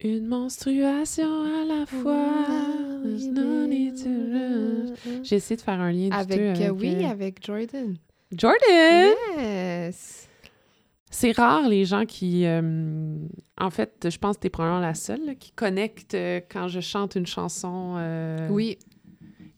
Une 0.00 0.26
menstruation 0.26 1.42
à 1.42 1.64
la 1.64 1.84
fois. 1.86 2.46
J'ai 5.24 5.36
essayé 5.36 5.56
de 5.56 5.62
faire 5.62 5.80
un 5.80 5.90
lien 5.90 6.08
du 6.08 6.12
Avec, 6.14 6.36
tout 6.38 6.42
euh, 6.62 6.66
avec 6.66 6.80
oui, 6.80 7.04
euh, 7.04 7.08
avec 7.08 7.44
Jordan. 7.44 7.96
Jordan! 8.32 9.12
Yes! 9.36 10.28
C'est 11.10 11.32
rare 11.32 11.68
les 11.68 11.84
gens 11.86 12.04
qui. 12.04 12.44
euh, 12.44 13.16
en 13.58 13.70
fait, 13.70 14.08
je 14.10 14.18
pense 14.18 14.36
que 14.36 14.42
t'es 14.42 14.50
probablement 14.50 14.80
la 14.80 14.94
seule 14.94 15.24
là, 15.24 15.34
qui 15.34 15.50
connecte 15.52 16.14
euh, 16.14 16.40
quand 16.48 16.68
je 16.68 16.80
chante 16.80 17.14
une 17.16 17.26
chanson. 17.26 17.94
euh, 17.96 18.46
Oui, 18.50 18.78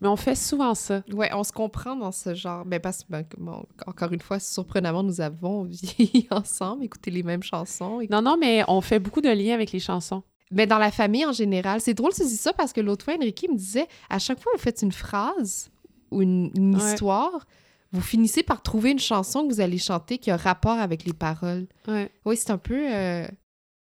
Mais 0.01 0.09
on 0.09 0.17
fait 0.17 0.35
souvent 0.35 0.75
ça. 0.75 1.03
ouais, 1.13 1.31
on 1.35 1.45
se 1.45 1.53
comprend 1.53 1.95
dans 1.97 2.13
ce 2.13 2.35
genre. 2.35 2.65
Ben, 2.65 2.81
parce 2.81 3.05
que, 3.05 3.11
ben, 3.11 3.25
bon, 3.37 3.65
encore 3.87 4.13
une 4.13 4.21
fois, 4.21 4.39
surprenamment, 4.39 5.03
nous 5.03 5.21
avons 5.21 5.65
vieilli 5.69 6.27
ensemble, 6.31 6.85
écouté 6.85 7.11
les 7.11 7.23
mêmes 7.23 7.43
chansons. 7.43 8.01
Non, 8.11 8.23
non, 8.23 8.37
mais 8.41 8.65
on 8.69 8.81
fait 8.81 8.99
beaucoup 8.99 9.21
de 9.21 9.29
liens 9.29 9.55
avec 9.55 9.73
les 9.73 9.81
chansons. 9.81 10.23
Mais 10.53 10.67
dans 10.67 10.79
la 10.79 10.91
famille 10.91 11.25
en 11.27 11.33
général, 11.33 11.81
c'est 11.81 11.95
drôle 11.95 12.13
tu 12.13 12.23
dis 12.25 12.37
ça 12.37 12.53
parce 12.53 12.73
que 12.73 12.81
l'autre 12.81 13.05
fois, 13.05 13.15
Enrique 13.15 13.47
me 13.49 13.57
disait 13.57 13.87
à 14.09 14.19
chaque 14.19 14.41
fois 14.41 14.51
que 14.53 14.59
vous 14.59 14.63
faites 14.65 14.83
une 14.83 14.91
phrase 14.91 15.71
ou 16.11 16.23
une, 16.23 16.51
une 16.57 16.75
Ouais. 16.75 16.93
histoire, 16.93 17.47
vous 17.93 18.01
finissez 18.01 18.43
par 18.43 18.61
trouver 18.63 18.91
une 18.91 18.99
chanson 18.99 19.47
que 19.47 19.53
vous 19.53 19.61
allez 19.61 19.79
chanter 19.79 20.19
qui 20.19 20.31
a 20.33 20.37
rapport 20.37 20.79
avec 20.79 21.05
les 21.05 21.13
paroles. 21.13 21.67
Ouais. 21.87 22.11
Oui, 22.25 22.37
c'est 22.37 22.51
un 22.51 22.59
peu. 22.59 22.91
euh, 22.93 23.29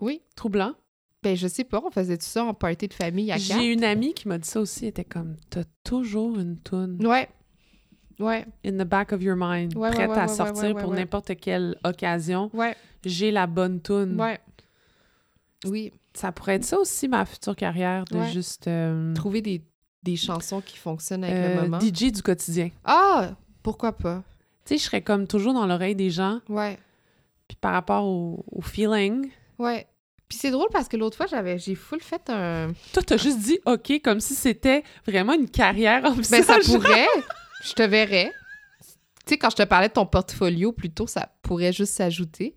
Oui. 0.00 0.20
Troublant. 0.36 0.74
Ben, 1.22 1.36
je 1.36 1.46
sais 1.48 1.64
pas, 1.64 1.82
on 1.84 1.90
faisait 1.90 2.16
tout 2.16 2.24
ça 2.26 2.44
en 2.44 2.54
party 2.54 2.88
de 2.88 2.94
famille 2.94 3.30
à 3.30 3.36
quatre. 3.36 3.60
J'ai 3.60 3.66
une 3.72 3.84
amie 3.84 4.14
qui 4.14 4.26
m'a 4.26 4.38
dit 4.38 4.48
ça 4.48 4.60
aussi. 4.60 4.84
Elle 4.84 4.88
était 4.90 5.04
comme 5.04 5.36
T'as 5.50 5.64
toujours 5.84 6.38
une 6.38 6.56
toune 6.58 7.04
Ouais. 7.06 7.28
Ouais, 8.18 8.46
in 8.66 8.72
the 8.72 8.86
back 8.86 9.12
of 9.12 9.22
your 9.22 9.34
mind, 9.38 9.74
Ouais, 9.78 9.90
prête 9.90 10.10
ouais, 10.10 10.18
à 10.18 10.28
sortir 10.28 10.76
pour 10.76 10.92
n'importe 10.92 11.36
quelle 11.40 11.76
occasion. 11.84 12.50
ouais, 12.52 12.76
J'ai 13.02 13.30
la 13.30 13.46
bonne 13.46 13.80
toune. 13.80 14.20
ouais. 14.20 14.38
Oui. 15.64 15.92
Ça 16.12 16.30
pourrait 16.32 16.56
être 16.56 16.64
ça 16.64 16.78
aussi, 16.78 17.06
ma 17.08 17.24
future 17.24 17.54
carrière, 17.56 18.04
de 18.10 18.22
juste. 18.24 18.66
euh, 18.66 19.14
Trouver 19.14 19.40
des, 19.42 19.62
des 20.02 20.16
chansons 20.16 20.60
qui 20.60 20.76
fonctionnent 20.76 21.24
avec 21.24 21.36
euh, 21.36 21.54
le 21.56 21.60
moment. 21.62 21.80
DJ 21.80 22.10
du 22.12 22.22
quotidien. 22.22 22.70
Ah! 22.84 23.30
Pourquoi 23.62 23.92
pas? 23.92 24.22
Tu 24.66 24.74
sais, 24.74 24.78
je 24.78 24.82
serais 24.84 25.02
comme 25.02 25.26
toujours 25.26 25.54
dans 25.54 25.66
l'oreille 25.66 25.94
des 25.94 26.10
gens, 26.10 26.40
Ouais. 26.48 26.78
puis 27.48 27.56
par 27.60 27.72
rapport 27.72 28.04
au, 28.04 28.44
au 28.50 28.60
feeling. 28.60 29.30
Ouais. 29.58 29.86
Puis 30.30 30.38
c'est 30.38 30.52
drôle 30.52 30.68
parce 30.72 30.88
que 30.88 30.96
l'autre 30.96 31.16
fois, 31.16 31.26
j'avais 31.26 31.58
j'ai 31.58 31.74
full 31.74 32.00
fait 32.00 32.30
un. 32.30 32.68
Toi, 32.92 33.02
t'as 33.02 33.16
juste 33.16 33.40
dit 33.40 33.58
OK, 33.66 34.00
comme 34.02 34.20
si 34.20 34.36
c'était 34.36 34.84
vraiment 35.04 35.34
une 35.34 35.50
carrière 35.50 36.04
en 36.04 36.12
Ben, 36.12 36.42
ça 36.44 36.58
pourrait. 36.64 37.08
je 37.64 37.72
te 37.72 37.82
verrais. 37.82 38.32
Tu 39.26 39.34
sais, 39.34 39.38
quand 39.38 39.50
je 39.50 39.56
te 39.56 39.64
parlais 39.64 39.88
de 39.88 39.92
ton 39.92 40.06
portfolio, 40.06 40.70
plutôt, 40.70 41.08
ça 41.08 41.32
pourrait 41.42 41.72
juste 41.72 41.94
s'ajouter. 41.94 42.54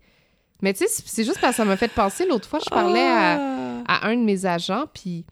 Mais 0.62 0.72
tu 0.72 0.86
sais, 0.86 1.02
c'est 1.04 1.24
juste 1.24 1.40
parce 1.40 1.54
que 1.54 1.56
ça 1.56 1.64
m'a 1.64 1.76
fait 1.76 1.92
penser. 1.92 2.24
L'autre 2.26 2.48
fois, 2.48 2.60
je 2.64 2.70
parlais 2.70 3.00
à, 3.04 3.38
Ah! 3.40 3.82
à 3.88 4.06
un 4.06 4.16
de 4.16 4.22
mes 4.22 4.46
agents, 4.46 4.84
puis 4.94 5.26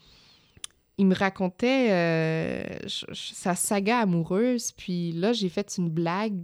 il 0.98 1.06
me 1.06 1.14
racontait 1.14 1.90
euh, 1.93 2.62
sa 3.14 3.55
saga 3.55 4.01
amoureuse. 4.01 4.73
Puis 4.73 5.12
là, 5.12 5.32
j'ai 5.32 5.48
fait 5.48 5.77
une 5.78 5.90
blague 5.90 6.40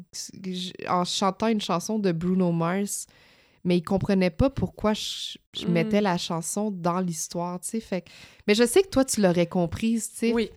en 0.89 1.05
chantant 1.05 1.49
une 1.49 1.61
chanson 1.61 1.99
de 1.99 2.13
Bruno 2.13 2.53
Mars. 2.53 3.07
Mais 3.65 3.77
il 3.79 3.83
comprenait 3.83 4.31
pas 4.31 4.51
pourquoi 4.51 4.93
je, 4.95 5.37
je 5.55 5.67
Mm. 5.67 5.71
mettais 5.73 6.01
la 6.01 6.17
chanson 6.19 6.71
dans 6.71 7.01
l'histoire, 7.01 7.59
tu 7.61 7.69
sais. 7.69 7.81
Fait 7.81 8.05
Mais 8.47 8.55
je 8.55 8.65
sais 8.65 8.83
que 8.83 8.89
toi, 8.89 9.05
tu 9.05 9.21
l'aurais 9.21 9.47
comprise, 9.47 10.11
tu 10.13 10.19
sais. 10.19 10.33
Oui. 10.33 10.51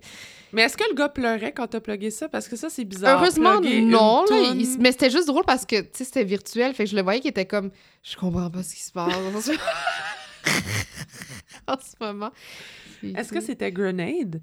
Mais 0.53 0.63
est-ce 0.63 0.75
que 0.75 0.83
le 0.89 0.95
gars 0.95 1.07
pleurait 1.09 1.53
quand 1.53 1.67
t'as 1.67 1.79
plugué 1.79 2.11
ça? 2.11 2.27
Parce 2.27 2.47
que 2.49 2.55
ça, 2.57 2.69
c'est 2.69 2.83
bizarre. 2.83 3.19
Heureusement, 3.21 3.61
non. 3.61 4.25
là, 4.29 4.51
il- 4.53 4.77
mais 4.79 4.91
c'était 4.91 5.09
juste 5.09 5.27
drôle 5.27 5.45
parce 5.45 5.65
que, 5.65 5.79
tu 5.81 5.89
sais, 5.93 6.03
c'était 6.03 6.25
virtuel. 6.25 6.73
Fait 6.73 6.83
que 6.83 6.89
je 6.89 6.95
le 6.95 7.01
voyais 7.01 7.21
qui 7.21 7.29
était 7.29 7.45
comme, 7.45 7.71
je 8.03 8.15
comprends 8.17 8.49
pas 8.49 8.61
ce 8.61 8.75
qui 8.75 8.83
se 8.83 8.91
passe 8.91 9.13
en 11.67 11.75
ce 11.79 11.95
moment. 12.01 12.31
Est-ce 13.03 13.31
que 13.31 13.41
c'était 13.41 13.71
Grenade? 13.71 14.41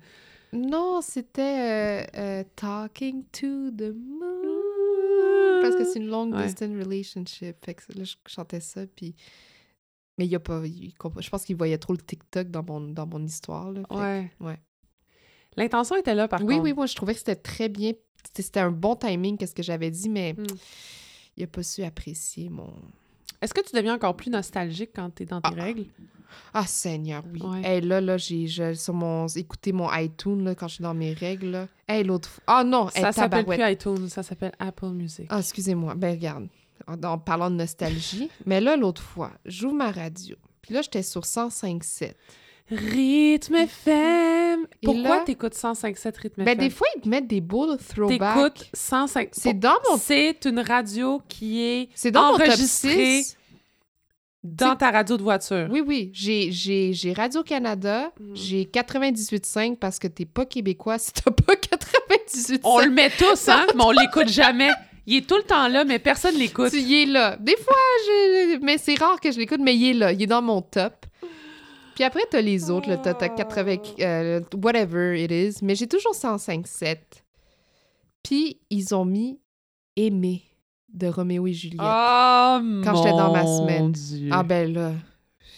Non, 0.53 1.01
c'était 1.03 1.43
euh, 1.43 2.03
euh, 2.17 2.45
Talking 2.57 3.25
to 3.33 3.71
the 3.71 3.93
Moon. 3.95 4.58
Parce 5.63 5.75
que 5.77 5.85
c'est 5.85 5.99
une 5.99 6.09
long 6.09 6.31
Ouais. 6.33 6.47
distance 6.47 6.71
relationship. 6.71 7.57
Fait 7.65 7.75
que 7.75 7.83
là, 7.99 8.05
je 8.05 8.15
chantais 8.27 8.61
ça, 8.61 8.87
puis... 8.87 9.15
Mais 10.19 10.27
il 10.27 10.31
y 10.31 10.35
a 10.35 10.41
pas... 10.41 10.63
il 10.67 10.93
je 11.21 11.31
pense 11.31 11.45
qu'il 11.45 11.57
voyait 11.57 11.79
trop 11.79 11.93
le 11.93 11.99
TikTok 12.01 12.51
dans 12.51 12.65
mon, 12.65 12.81
dans 12.81 13.07
mon 13.07 13.25
histoire, 13.25 13.71
là. 13.71 13.83
Fait 13.89 14.29
que- 14.41 14.45
Ouais. 14.45 14.59
L'intention 15.57 15.97
était 15.97 16.15
là, 16.15 16.29
par 16.29 16.41
Oui, 16.43 16.55
contre. 16.55 16.65
oui, 16.65 16.73
moi, 16.73 16.87
je 16.87 16.95
trouvais 16.97 17.13
que 17.15 17.19
c'était 17.21 17.37
très 17.37 17.69
bien. 17.69 17.93
C'était 18.35 18.61
un 18.61 18.71
bon 18.73 18.97
timing, 18.97 19.37
qu'est-ce 19.37 19.55
que 19.55 19.63
j'avais 19.63 19.91
dit, 19.91 20.09
mais 20.09 20.33
Mm. 20.35 20.47
il 21.37 21.45
a 21.45 21.47
pas 21.47 21.63
su 21.63 21.83
apprécier 21.83 22.49
mon... 22.49 22.73
Est-ce 23.41 23.55
que 23.55 23.61
tu 23.61 23.75
deviens 23.77 23.95
encore 23.95 24.17
plus 24.17 24.31
nostalgique 24.31 24.91
quand 24.95 25.11
t'es 25.11 25.25
dans 25.25 25.41
tes 25.41 25.51
Ah. 25.57 25.63
règles? 25.63 25.87
Ah, 26.55 26.67
Seigneur, 26.67 27.23
oui. 27.33 27.43
Ouais. 27.43 27.63
Hey, 27.65 27.81
là, 27.81 28.01
là, 28.01 28.17
j'ai 28.17 28.47
je- 28.47 28.75
sur 28.75 28.95
mon... 28.95 29.27
Écoutez 29.29 29.73
mon 29.73 29.93
iTunes, 29.95 30.45
là, 30.45 30.55
quand 30.55 30.69
je 30.69 30.75
suis 30.75 30.83
dans 30.83 30.95
mes 30.95 31.13
règles, 31.13 31.51
là. 31.51 31.69
Hey, 31.89 32.05
l'autre 32.05 32.29
fois... 32.29 32.43
Ah 32.47 32.65
non, 32.65 32.89
hey, 32.91 33.01
Ça 33.03 33.13
s'appelle 33.13 33.45
plus 33.47 33.59
iTunes, 33.61 34.09
ça 34.09 34.23
s'appelle 34.23 34.53
Apple 34.59 34.87
Music. 34.89 35.27
Ah, 35.31 35.39
excusez-moi. 35.41 35.95
Ben, 35.95 36.11
regarde, 36.15 36.49
en, 36.87 37.03
en 37.03 37.19
parlant 37.19 37.51
de 37.51 37.57
nostalgie, 37.57 38.31
mais 38.47 38.61
là, 38.61 38.77
l'autre 38.77 39.03
fois, 39.03 39.33
j'ouvre 39.45 39.75
ma 39.75 39.91
radio. 39.91 40.37
Puis 40.63 40.75
là, 40.75 40.83
j'étais 40.83 41.03
sur 41.03 41.23
105.7. 41.23 42.13
Rythme 42.71 43.55
FM! 43.55 44.67
Et 44.83 44.87
Pourquoi 44.87 45.21
t'écoutes 45.21 45.55
105.7 45.55 46.21
Rythme 46.21 46.45
Ben, 46.45 46.49
FM? 46.53 46.59
des 46.59 46.69
fois, 46.71 46.87
ils 46.97 47.01
te 47.01 47.09
mettent 47.09 47.27
des 47.27 47.41
beaux 47.41 47.75
throwbacks. 47.77 48.55
T'écoutes 48.55 48.71
105... 48.75 49.31
C'est 49.33 49.55
dans 49.59 49.77
mon... 49.91 49.97
C'est 49.97 50.45
une 50.45 50.61
radio 50.61 51.23
qui 51.29 51.63
est 51.63 51.89
C'est 51.95 52.11
dans 52.11 52.33
mon 52.33 52.39
top 52.39 52.49
enregistrée 52.49 53.23
6. 53.23 53.38
Dans 54.57 54.77
ta 54.77 54.91
radio 54.91 55.17
de 55.17 55.23
voiture. 55.23 55.69
Oui, 55.71 55.81
oui. 55.87 56.11
J'ai- 56.13 56.51
J'ai 56.53 56.93
j'ai 56.93 57.13
Radio-Canada, 57.13 58.13
Mm. 58.21 58.35
j'ai 58.35 58.65
98.5 58.67 59.77
parce 59.79 59.99
que 59.99 60.07
t'es 60.09 60.25
pas 60.27 60.47
québécois 60.47 60.99
si 60.99 61.13
t'as 61.13 61.31
pas 61.31 61.55
98.5. 61.57 62.61
On 62.65 62.79
le 62.81 62.91
met 62.91 63.11
tous, 63.11 63.49
hein, 63.49 63.67
mais 63.75 63.85
on 63.85 63.91
l'écoute 63.91 64.29
jamais. 64.29 64.71
Il 65.07 65.17
est 65.17 65.27
tout 65.29 65.37
le 65.37 65.43
temps 65.43 65.69
là, 65.69 65.85
mais 65.85 65.99
personne 65.99 66.35
l'écoute. 66.37 66.71
Tu 66.71 66.81
y 66.81 67.03
es 67.03 67.07
là. 67.07 67.37
Des 67.41 67.57
fois, 67.57 67.75
je... 68.07 68.59
mais 68.63 68.77
c'est 68.79 68.95
rare 68.99 69.19
que 69.21 69.33
je 69.33 69.39
l'écoute, 69.39 69.61
mais 69.63 69.75
il 69.75 69.91
est 69.91 69.95
là. 69.95 70.13
Il 70.13 70.23
est 70.23 70.27
dans 70.27 70.43
mon 70.43 70.61
top. 70.61 71.07
Puis 71.95 72.05
après, 72.05 72.21
t'as 72.31 72.43
les 72.43 72.71
autres, 72.71 72.89
là. 72.89 72.97
T'as 72.99 73.15
80... 73.15 73.77
euh, 74.01 74.41
whatever 74.63 75.21
it 75.21 75.31
is. 75.33 75.65
Mais 75.65 75.75
j'ai 75.75 75.87
toujours 75.89 76.13
105.7. 76.15 76.99
Puis, 78.23 78.61
ils 78.71 78.95
ont 78.95 79.05
mis 79.05 79.41
«Aimer» 79.97 80.43
de 80.93 81.07
Roméo 81.07 81.47
et 81.47 81.53
Juliette. 81.53 81.81
Oh, 81.81 82.59
Quand 82.85 82.97
j'étais 82.97 83.11
dans 83.17 83.33
ma 83.33 83.45
semaine. 83.47 83.93
Dieu. 83.93 84.29
Ah 84.33 84.43
ben 84.43 84.73
là, 84.73 84.93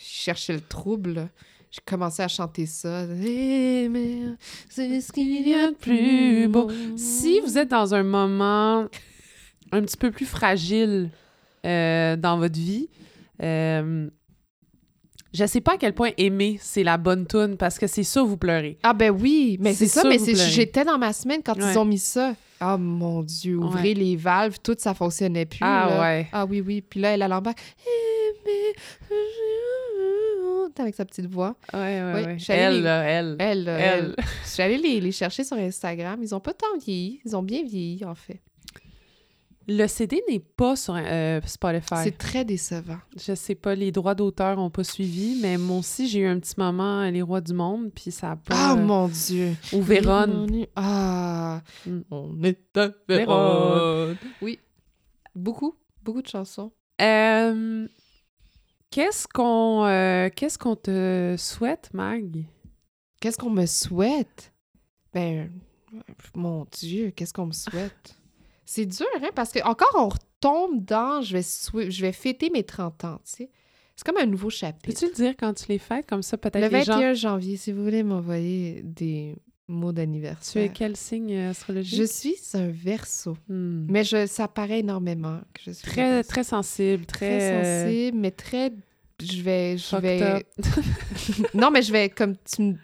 je 0.00 0.06
cherchais 0.06 0.52
le 0.52 0.60
trouble. 0.60 1.28
J'ai 1.70 1.80
commencé 1.86 2.20
à 2.22 2.28
chanter 2.28 2.66
ça. 2.66 3.02
Aimer, 3.04 4.22
c'est 4.68 5.00
ce 5.00 5.12
qu'il 5.12 5.48
y 5.48 5.54
a 5.54 5.70
de 5.70 5.76
plus 5.76 6.48
beau. 6.48 6.68
Si 6.96 7.38
vous 7.40 7.58
êtes 7.58 7.68
dans 7.68 7.94
un 7.94 8.02
moment 8.02 8.86
un 9.72 9.82
petit 9.82 9.96
peu 9.96 10.10
plus 10.10 10.26
fragile 10.26 11.10
euh, 11.64 12.16
dans 12.16 12.38
votre 12.38 12.58
vie, 12.58 12.88
Euh, 13.42 14.10
je 15.32 15.46
sais 15.46 15.60
pas 15.62 15.74
à 15.74 15.76
quel 15.78 15.94
point 15.94 16.10
aimer, 16.18 16.58
c'est 16.60 16.82
la 16.82 16.98
bonne 16.98 17.26
tune 17.26 17.56
parce 17.56 17.78
que 17.78 17.86
c'est 17.86 18.02
ça, 18.02 18.22
vous 18.22 18.36
pleurez. 18.36 18.76
Ah 18.82 18.92
ben 18.92 19.10
oui, 19.10 19.56
mais 19.60 19.72
c'est 19.72 19.86
ça, 19.86 20.02
ça, 20.02 20.08
mais 20.08 20.18
j'étais 20.34 20.84
dans 20.84 20.98
ma 20.98 21.12
semaine 21.14 21.40
quand 21.42 21.56
Ouais. 21.56 21.72
ils 21.72 21.78
ont 21.78 21.84
mis 21.86 21.98
ça. 21.98 22.34
Ah 22.60 22.76
mon 22.76 23.22
Dieu, 23.22 23.56
ouvrez 23.56 23.94
les 23.94 24.16
valves, 24.16 24.58
tout 24.62 24.76
ça 24.78 24.92
fonctionnait 24.94 25.46
plus. 25.46 25.60
ah 25.62 25.86
là. 25.90 26.00
ouais. 26.02 26.28
Ah 26.32 26.44
oui, 26.44 26.60
oui. 26.60 26.82
Puis 26.82 27.00
là, 27.00 27.14
elle 27.14 27.22
a 27.22 27.28
l'embarque. 27.28 27.58
Avec 30.78 30.94
sa 30.94 31.04
petite 31.04 31.26
voix. 31.26 31.56
Ouais, 31.74 31.78
ouais, 32.02 32.12
Oui, 32.14 32.22
ouais. 32.24 32.36
Elle, 32.48 32.74
les- 32.76 32.80
là, 32.80 33.02
elle. 33.02 33.36
Elle, 33.38 33.68
Elle. 33.68 34.14
elle. 34.18 34.24
Je 34.44 34.48
suis 34.48 34.62
allée 34.62 34.78
les, 34.78 35.00
les 35.00 35.12
chercher 35.12 35.44
sur 35.44 35.56
Instagram. 35.58 36.18
Ils 36.22 36.34
ont 36.34 36.40
pas 36.40 36.54
tant 36.54 36.78
vieilli. 36.82 37.20
Ils 37.24 37.36
ont 37.36 37.42
bien 37.42 37.62
vieilli, 37.64 38.02
en 38.04 38.14
fait. 38.14 38.40
Le 39.72 39.86
CD 39.86 40.20
n'est 40.28 40.40
pas 40.40 40.74
sur 40.74 40.96
euh, 40.96 41.40
Spotify. 41.46 41.94
C'est 42.02 42.18
très 42.18 42.44
décevant. 42.44 42.98
Je 43.16 43.36
sais 43.36 43.54
pas, 43.54 43.76
les 43.76 43.92
droits 43.92 44.16
d'auteur 44.16 44.58
ont 44.58 44.68
pas 44.68 44.82
suivi, 44.82 45.38
mais 45.40 45.58
moi 45.58 45.78
aussi, 45.78 46.08
j'ai 46.08 46.20
eu 46.20 46.26
un 46.26 46.40
petit 46.40 46.56
moment 46.58 47.02
euh, 47.02 47.10
Les 47.12 47.22
Rois 47.22 47.40
du 47.40 47.54
Monde, 47.54 47.92
puis 47.94 48.10
ça 48.10 48.32
a 48.32 48.36
pas... 48.36 48.54
Ah, 48.56 48.72
euh, 48.72 48.82
mon 48.82 49.06
Dieu. 49.06 49.54
Ou 49.72 49.80
Vérone. 49.80 50.66
Ah. 50.74 51.62
Mm. 51.86 52.00
On 52.10 52.42
est 52.42 52.76
à 52.76 52.90
Vérone. 53.08 54.16
Oui. 54.42 54.58
Beaucoup, 55.36 55.76
beaucoup 56.02 56.22
de 56.22 56.28
chansons. 56.28 56.72
Euh, 57.00 57.86
Qu'est-ce 58.90 59.28
qu'on 59.28 59.84
euh, 59.86 60.30
qu'est-ce 60.34 60.58
qu'on 60.58 60.74
te 60.74 61.36
souhaite, 61.38 61.94
Mag? 61.94 62.44
Qu'est-ce 63.20 63.38
qu'on 63.38 63.50
me 63.50 63.66
souhaite? 63.66 64.52
Ben, 65.14 65.48
mon 66.34 66.66
Dieu, 66.72 67.12
qu'est-ce 67.12 67.32
qu'on 67.32 67.46
me 67.46 67.52
souhaite? 67.52 68.16
C'est 68.72 68.86
dur, 68.86 69.06
hein, 69.20 69.30
parce 69.34 69.50
que 69.50 69.58
encore 69.64 69.90
on 69.96 70.08
retombe 70.08 70.84
dans 70.84 71.22
je 71.22 71.32
vais, 71.38 71.90
je 71.90 72.02
vais 72.02 72.12
fêter 72.12 72.50
mes 72.50 72.62
30 72.62 73.04
ans, 73.04 73.20
tu 73.24 73.32
sais. 73.38 73.50
C'est 73.96 74.06
comme 74.06 74.22
un 74.22 74.26
nouveau 74.26 74.48
chapitre. 74.48 74.86
Peux-tu 74.86 75.06
le 75.06 75.12
dire 75.12 75.34
quand 75.36 75.52
tu 75.54 75.64
les 75.70 75.78
fêtes? 75.78 76.06
Comme 76.06 76.22
ça, 76.22 76.38
peut-être 76.38 76.70
Le 76.70 76.78
les 76.78 76.84
gens... 76.84 76.94
21 76.94 77.14
janvier, 77.14 77.56
si 77.56 77.72
vous 77.72 77.82
voulez 77.82 78.04
m'envoyer 78.04 78.82
des 78.84 79.34
mots 79.66 79.90
Tu 79.90 79.96
d'anniversaire. 79.96 80.62
es 80.62 80.68
quel 80.68 80.96
signe 80.96 81.34
euh, 81.34 81.50
astrologique? 81.50 81.98
Je 81.98 82.04
suis 82.04 82.36
un 82.54 82.68
verso. 82.68 83.36
Hmm. 83.48 83.86
Mais 83.90 84.04
je, 84.04 84.26
ça 84.26 84.46
paraît 84.46 84.78
énormément 84.78 85.40
que 85.52 85.62
je 85.66 85.72
suis 85.72 85.88
Très, 85.90 86.22
très 86.22 86.44
sensible, 86.44 87.06
très... 87.06 87.38
très 87.38 87.52
euh, 87.52 87.84
sensible, 87.88 88.18
mais 88.18 88.30
très. 88.30 88.72
Je 89.20 89.42
vais. 89.42 89.78
Je 89.78 89.96
vais... 89.96 90.46
non, 91.54 91.72
mais 91.72 91.82
je 91.82 91.90
vais 91.90 92.08
comme 92.08 92.36
tu 92.36 92.62
me- 92.62 92.76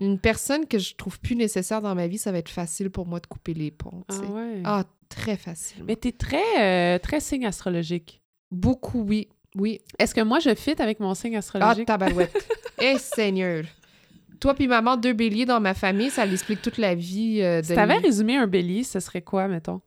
une 0.00 0.18
personne 0.18 0.66
que 0.66 0.78
je 0.78 0.94
trouve 0.94 1.18
plus 1.20 1.36
nécessaire 1.36 1.80
dans 1.82 1.94
ma 1.94 2.06
vie, 2.06 2.18
ça 2.18 2.32
va 2.32 2.38
être 2.38 2.48
facile 2.50 2.90
pour 2.90 3.06
moi 3.06 3.20
de 3.20 3.26
couper 3.26 3.54
les 3.54 3.70
ponts. 3.70 4.04
tu 4.10 4.16
Ah 4.22 4.32
ouais. 4.32 4.60
Ah, 4.64 4.84
très 5.08 5.36
facile. 5.36 5.84
Mais 5.86 5.96
t'es 5.96 6.12
très, 6.12 6.42
euh, 6.60 6.98
très 6.98 7.20
signe 7.20 7.46
astrologique. 7.46 8.20
Beaucoup, 8.50 9.00
oui. 9.02 9.28
Oui. 9.54 9.80
Est-ce 9.98 10.14
que 10.14 10.20
moi, 10.20 10.38
je 10.38 10.54
fit 10.54 10.80
avec 10.82 11.00
mon 11.00 11.14
signe 11.14 11.34
Ah, 11.36 11.38
astrologique? 11.38 11.86
tabarouette. 11.86 12.32
Eh, 12.78 12.98
Seigneur. 12.98 13.64
Toi 14.38 14.52
puis 14.54 14.68
maman, 14.68 14.98
deux 14.98 15.14
béliers 15.14 15.46
dans 15.46 15.60
ma 15.60 15.72
famille, 15.72 16.10
ça 16.10 16.26
l'explique 16.26 16.60
toute 16.60 16.76
la 16.76 16.94
vie 16.94 17.40
euh, 17.40 17.62
de 17.62 17.66
si 17.66 17.74
t'avais 17.74 17.96
résumé 17.96 18.36
un 18.36 18.46
bélier, 18.46 18.84
ce 18.84 19.00
serait 19.00 19.22
quoi, 19.22 19.48
mettons? 19.48 19.80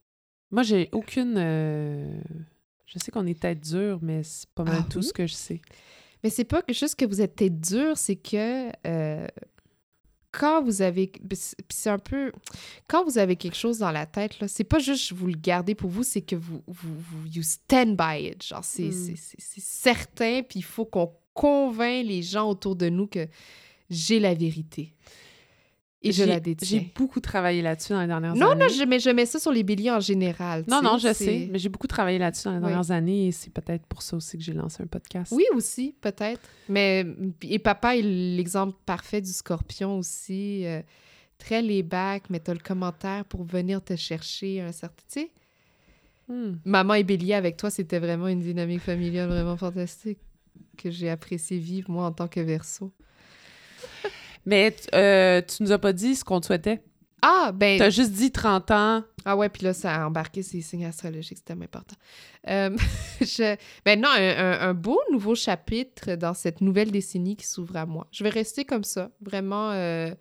Moi, 0.50 0.64
j'ai 0.64 0.90
aucune... 0.92 1.36
euh, 1.38 2.20
Je 2.88 2.98
sais 2.98 3.12
qu'on 3.12 3.28
est 3.28 3.40
tête 3.40 3.60
dure, 3.62 4.00
mais 4.02 4.24
c'est 4.24 4.50
pas 4.56 4.64
mal 4.64 4.80
Ah 4.84 4.88
tout 4.90 4.98
oui? 5.00 5.06
ce 5.06 5.14
que 5.14 5.28
je 5.28 5.34
sais. 5.36 5.62
Mais 6.24 6.32
c'est 6.32 6.46
pas 6.46 6.64
que 6.64 6.74
juste 6.74 6.96
que 6.96 7.06
vous 7.06 7.22
êtes 7.22 7.36
tête 7.36 7.60
dure, 7.62 7.96
c'est 7.96 8.16
que 8.16 8.70
euh, 8.88 9.28
quand 10.32 10.64
vous 10.64 10.82
avez. 10.82 11.12
C'est 11.70 11.90
un 11.90 12.00
peu. 12.00 12.32
Quand 12.88 13.04
vous 13.04 13.18
avez 13.18 13.36
quelque 13.36 13.56
chose 13.58 13.80
dans 13.80 13.92
la 13.92 14.06
tête, 14.06 14.40
là, 14.40 14.48
c'est 14.48 14.64
pas 14.64 14.80
juste 14.80 15.12
vous 15.14 15.28
le 15.28 15.38
gardez 15.38 15.76
pour 15.76 15.90
vous, 15.90 16.04
c'est 16.04 16.22
que 16.22 16.36
vous, 16.36 16.62
vous, 16.68 16.96
vous 16.96 17.28
you 17.28 17.44
stand 17.44 17.96
by 17.96 18.28
it. 18.28 18.44
Genre, 18.44 18.64
c'est 18.64 18.90
Mm. 18.90 19.16
c'est 19.18 19.62
certain, 19.62 20.42
puis 20.48 20.60
il 20.60 20.64
faut 20.64 20.86
qu'on 20.86 21.12
convainc 21.34 22.06
les 22.06 22.22
gens 22.22 22.50
autour 22.50 22.76
de 22.76 22.90
nous 22.90 23.08
que 23.08 23.28
j'ai 23.90 24.20
la 24.20 24.34
vérité. 24.34 24.94
Et 26.02 26.12
je 26.14 26.24
la 26.24 26.40
détiens. 26.40 26.66
J'ai 26.80 26.92
beaucoup 26.96 27.20
travaillé 27.20 27.62
là-dessus 27.62 27.92
dans 27.92 28.00
les 28.02 28.08
dernières 28.08 28.34
Non, 28.36 28.52
années. 28.52 28.68
non, 28.68 28.70
je, 28.70 28.84
mais 28.84 29.00
je 29.00 29.10
mets 29.10 29.26
ça 29.26 29.38
sur 29.38 29.52
les 29.52 29.64
béliers 29.64 29.92
en 29.92 30.00
général. 30.00 30.64
Non, 30.68 30.82
non, 30.82 30.98
je 30.98 31.12
sais, 31.14 31.50
mais 31.52 31.60
j'ai 31.60 31.68
beaucoup 31.68 31.88
travaillé 31.88 32.18
là-dessus 32.18 32.46
dans 32.46 32.52
les 32.52 32.58
Oui. 32.60 32.64
dernières 32.68 32.92
années 32.92 33.28
et 33.28 33.32
c'est 33.34 33.52
peut-être 33.52 33.86
pour 33.86 34.02
ça 34.02 34.16
aussi 34.16 34.38
que 34.38 34.44
j'ai 34.44 34.54
lancé 34.54 34.82
un 34.82 34.88
podcast. 34.88 35.34
Oui, 35.36 35.44
aussi, 35.54 35.94
peut-être. 36.00 36.40
Mais, 36.70 37.06
et 37.42 37.60
papa 37.60 37.98
est 37.98 38.02
l'exemple 38.02 38.78
parfait 38.86 39.20
du 39.22 39.32
scorpion 39.34 39.98
aussi. 39.98 40.66
euh, 40.66 40.82
très 41.38 41.62
laid-back, 41.62 42.24
mais 42.30 42.40
t'as 42.40 42.54
le 42.54 42.60
commentaire 42.60 43.24
pour 43.26 43.44
venir 43.44 43.82
te 43.84 43.96
chercher 43.96 44.62
un 44.62 44.72
certain... 44.72 45.04
Tu 45.12 45.22
sais, 45.22 45.32
Hmm. 46.28 46.58
maman 46.64 46.94
et 46.94 47.04
bélier 47.04 47.34
avec 47.34 47.58
toi, 47.58 47.72
c'était 47.72 47.98
vraiment 47.98 48.28
une 48.28 48.42
dynamique 48.42 48.82
familiale 48.82 49.30
vraiment 49.30 49.58
fantastique 49.58 50.20
que 50.78 50.92
j'ai 50.92 51.10
apprécié 51.10 51.58
vivre, 51.58 51.90
moi, 51.90 52.06
en 52.06 52.12
tant 52.12 52.28
que 52.28 52.40
verso. 52.40 52.92
Mais 54.46 54.76
euh, 54.94 55.42
tu 55.42 55.64
nous 55.64 55.72
as 55.72 55.78
pas 55.80 55.94
dit 55.94 56.16
ce 56.16 56.24
qu'on 56.24 56.40
te 56.40 56.46
souhaitait. 56.48 56.82
Ah, 57.22 57.52
ben... 57.54 57.78
T'as 57.78 57.90
juste 57.90 58.12
dit 58.14 58.32
30 58.32 58.72
ans. 58.72 59.04
Ah 59.26 59.36
ouais, 59.36 59.50
puis 59.50 59.64
là, 59.64 59.74
ça 59.74 59.94
a 59.94 60.08
embarqué 60.08 60.42
ces 60.42 60.62
signes 60.62 60.86
astrologiques, 60.86 61.38
c'est 61.40 61.44
tellement 61.46 61.66
important. 61.66 61.96
Euh, 62.48 62.76
je... 63.22 63.58
Ben 63.84 64.00
non, 64.00 64.08
un, 64.10 64.22
un- 64.38 64.70
un 64.70 64.74
beau 64.74 64.98
nouveau 65.12 65.36
chapitre 65.36 66.16
dans 66.16 66.34
cette 66.34 66.62
nouvelle 66.62 66.92
décennie 66.92 67.36
qui 67.36 67.46
s'ouvre 67.46 67.76
à 67.76 67.86
moi. 67.86 68.08
Je 68.12 68.24
vais 68.24 68.30
rester 68.30 68.64
comme 68.64 68.86
ça, 68.86 69.12
vraiment... 69.22 69.72
euh, 69.72 70.12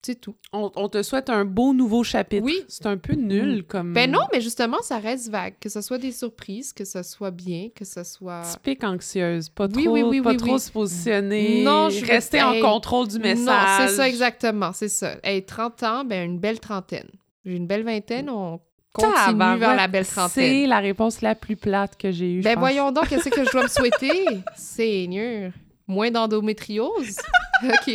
C'est 0.00 0.20
tout. 0.20 0.36
On, 0.52 0.70
on 0.76 0.88
te 0.88 1.02
souhaite 1.02 1.28
un 1.28 1.44
beau 1.44 1.74
nouveau 1.74 2.04
chapitre. 2.04 2.44
Oui. 2.44 2.54
C'est 2.68 2.86
un 2.86 2.96
peu 2.96 3.14
nul 3.14 3.64
comme. 3.66 3.92
Ben 3.94 4.08
non, 4.10 4.20
mais 4.32 4.40
justement, 4.40 4.80
ça 4.80 4.98
reste 4.98 5.28
vague. 5.28 5.54
Que 5.60 5.68
ce 5.68 5.80
soit 5.80 5.98
des 5.98 6.12
surprises, 6.12 6.72
que 6.72 6.84
ce 6.84 7.02
soit 7.02 7.32
bien, 7.32 7.68
que 7.74 7.84
ce 7.84 8.04
soit... 8.04 8.42
Typique 8.42 8.84
anxieuse. 8.84 9.48
Pas 9.48 9.66
trop, 9.66 9.80
Oui, 9.80 9.88
oui, 9.88 10.02
oui, 10.04 10.20
pas 10.22 10.30
oui, 10.30 10.36
trop 10.36 10.52
oui. 10.54 10.60
se 10.60 10.70
positionner. 10.70 11.64
Non, 11.64 11.90
je 11.90 12.04
Rester 12.06 12.40
en 12.42 12.52
Hey, 12.52 12.60
contrôle 12.62 13.08
du 13.08 13.18
message. 13.18 13.44
Non, 13.46 13.86
c'est 13.88 13.94
ça 13.96 14.08
exactement, 14.08 14.72
c'est 14.72 14.88
ça. 14.88 15.16
Hey, 15.24 15.44
30 15.44 15.82
ans, 15.82 16.04
ben 16.04 16.24
une 16.30 16.38
belle 16.38 16.60
trentaine. 16.60 17.08
J'ai 17.44 17.56
une 17.56 17.66
belle 17.66 17.82
vingtaine, 17.84 18.30
on 18.30 18.60
continue 18.92 19.58
vers 19.58 19.74
la 19.76 19.88
belle 19.88 20.06
trentaine. 20.06 20.30
C'est 20.44 20.66
la 20.66 20.78
réponse 20.78 21.20
la 21.22 21.34
plus 21.34 21.56
plate 21.56 21.96
que 21.96 22.12
j'ai 22.12 22.34
eue. 22.34 22.38
je 22.42 22.44
Ben 22.44 22.54
pense. 22.54 22.60
voyons 22.60 22.92
donc, 22.92 23.08
qu'est-ce 23.08 23.28
que 23.30 23.44
je 23.44 23.50
dois 23.50 23.64
me 23.64 23.68
souhaiter? 23.68 24.24
Seigneur. 24.56 25.50
Moins 25.86 26.10
d'endométriose? 26.10 27.16
OK. 27.64 27.94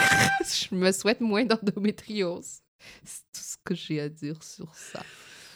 je 0.70 0.74
me 0.74 0.92
souhaite 0.92 1.20
moins 1.20 1.44
d'endométriose. 1.44 2.58
C'est 3.04 3.22
tout 3.32 3.40
ce 3.42 3.56
que 3.64 3.74
j'ai 3.74 4.00
à 4.00 4.08
dire 4.08 4.42
sur 4.42 4.74
ça. 4.74 5.00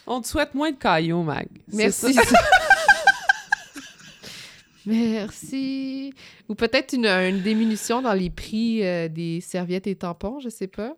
On 0.07 0.21
te 0.21 0.27
souhaite 0.27 0.55
moins 0.55 0.71
de 0.71 0.77
cailloux, 0.77 1.23
Mag. 1.23 1.49
Merci. 1.73 2.17
Merci. 4.87 6.13
Ou 6.49 6.55
peut-être 6.55 6.93
une, 6.93 7.07
une 7.07 7.41
diminution 7.41 8.03
dans 8.03 8.13
les 8.13 8.31
prix 8.31 8.85
euh, 8.85 9.09
des 9.09 9.41
serviettes 9.41 9.87
et 9.87 9.97
tampons, 9.97 10.41
je 10.41 10.49
sais 10.51 10.67
pas. 10.67 10.95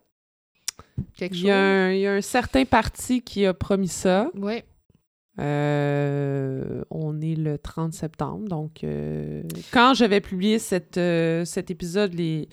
Quelque 1.16 1.35
Il 1.35 1.40
chose. 1.40 1.48
y, 1.48 1.51
a 1.51 1.59
un, 1.59 1.93
il 1.93 2.01
y 2.01 2.06
a 2.06 2.12
un 2.14 2.20
certain 2.20 2.64
parti 2.64 3.23
qui 3.23 3.47
a 3.47 3.55
promis 3.55 3.89
ça. 3.89 4.28
Ouais. 4.35 4.64
Euh, 5.38 6.82
on 6.90 7.20
est 7.20 7.34
le 7.34 7.58
30 7.58 7.92
septembre, 7.92 8.48
donc 8.48 8.82
euh, 8.84 9.42
quand 9.70 9.92
je 9.92 10.06
vais 10.06 10.22
publier 10.22 10.58
cette, 10.58 10.96
euh, 10.96 11.44
cet 11.44 11.70
épisode, 11.70 12.14
les, 12.14 12.48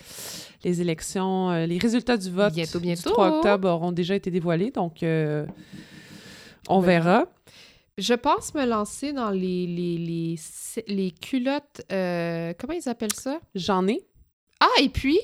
les 0.66 0.82
élections, 0.82 1.52
les 1.66 1.78
résultats 1.78 2.18
du 2.18 2.30
vote 2.30 2.54
Bientôt, 2.54 2.80
du 2.80 2.88
bientôt. 2.88 3.12
3 3.12 3.38
octobre 3.38 3.70
auront 3.70 3.94
déjà 3.94 4.16
été 4.16 4.32
dévoilés, 4.32 4.72
donc 4.72 4.98
on 5.02 6.80
Ben, 6.82 6.86
verra. 6.86 7.26
Je 7.98 8.14
pense 8.16 8.54
me 8.54 8.66
lancer 8.66 9.14
dans 9.14 9.30
les, 9.30 9.66
les, 9.68 9.98
les, 9.98 10.36
les 10.88 11.12
culottes. 11.12 11.82
comment 11.90 12.74
ils 12.74 12.90
appellent 12.90 13.14
ça? 13.14 13.40
J'en 13.56 13.88
ai. 13.88 14.02
Ah, 14.60 14.82
et 14.82 14.90
puis, 14.90 15.20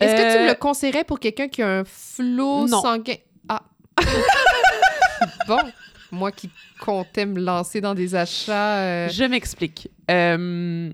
est-ce 0.00 0.14
que 0.14 0.36
tu 0.36 0.42
me 0.44 0.48
le 0.48 0.54
conseillerais 0.54 1.04
pour 1.04 1.18
quelqu'un 1.18 1.48
qui 1.48 1.62
a 1.62 1.78
un 1.80 1.84
flot 1.84 2.68
sanguin? 2.68 3.14
Ah. 3.48 3.62
bon, 5.48 5.58
moi 6.14 6.32
qui 6.32 6.48
comptais 6.80 7.26
me 7.26 7.40
lancer 7.40 7.80
dans 7.80 7.94
des 7.94 8.14
achats. 8.14 8.78
euh, 8.80 9.08
Je 9.08 9.24
m'explique. 9.24 9.88
Euh, 10.10 10.90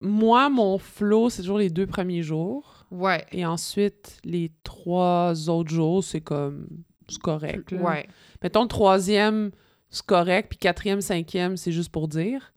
moi, 0.00 0.48
mon 0.48 0.78
flow, 0.78 1.28
c'est 1.30 1.42
toujours 1.42 1.58
les 1.58 1.70
deux 1.70 1.86
premiers 1.86 2.22
jours. 2.22 2.86
Ouais. 2.90 3.24
Et 3.32 3.44
ensuite, 3.44 4.18
les 4.24 4.50
trois 4.64 5.48
autres 5.48 5.70
jours, 5.70 6.02
c'est 6.02 6.20
comme... 6.20 6.66
C'est 7.08 7.20
correct. 7.20 7.72
là. 7.72 7.82
Ouais. 7.82 8.08
Mettons 8.42 8.62
le 8.62 8.68
troisième, 8.68 9.50
c'est 9.90 10.06
correct, 10.06 10.48
puis 10.50 10.58
quatrième, 10.58 11.00
cinquième, 11.00 11.56
c'est 11.56 11.72
juste 11.72 11.90
pour 11.90 12.06
dire. 12.08 12.52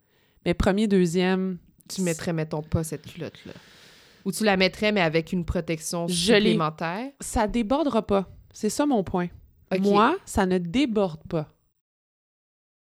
Mais 0.45 0.53
premier, 0.53 0.87
deuxième, 0.87 1.57
Tu 1.89 2.01
mettrais, 2.01 2.33
mettons, 2.33 2.61
pas 2.61 2.83
cette 2.83 3.05
culotte-là. 3.05 3.53
Ou 4.25 4.31
tu 4.31 4.43
la 4.45 4.55
mettrais, 4.55 4.91
mais 4.91 5.01
avec 5.01 5.33
une 5.33 5.43
protection 5.43 6.07
Je 6.07 6.33
l'ai. 6.33 6.39
supplémentaire? 6.51 7.09
ça 7.19 7.47
débordera 7.47 8.05
pas. 8.05 8.29
C'est 8.53 8.69
ça 8.69 8.85
mon 8.85 9.03
point. 9.03 9.27
Moi, 9.81 10.17
ça 10.25 10.45
ne 10.45 10.57
déborde 10.57 11.23
pas. 11.27 11.49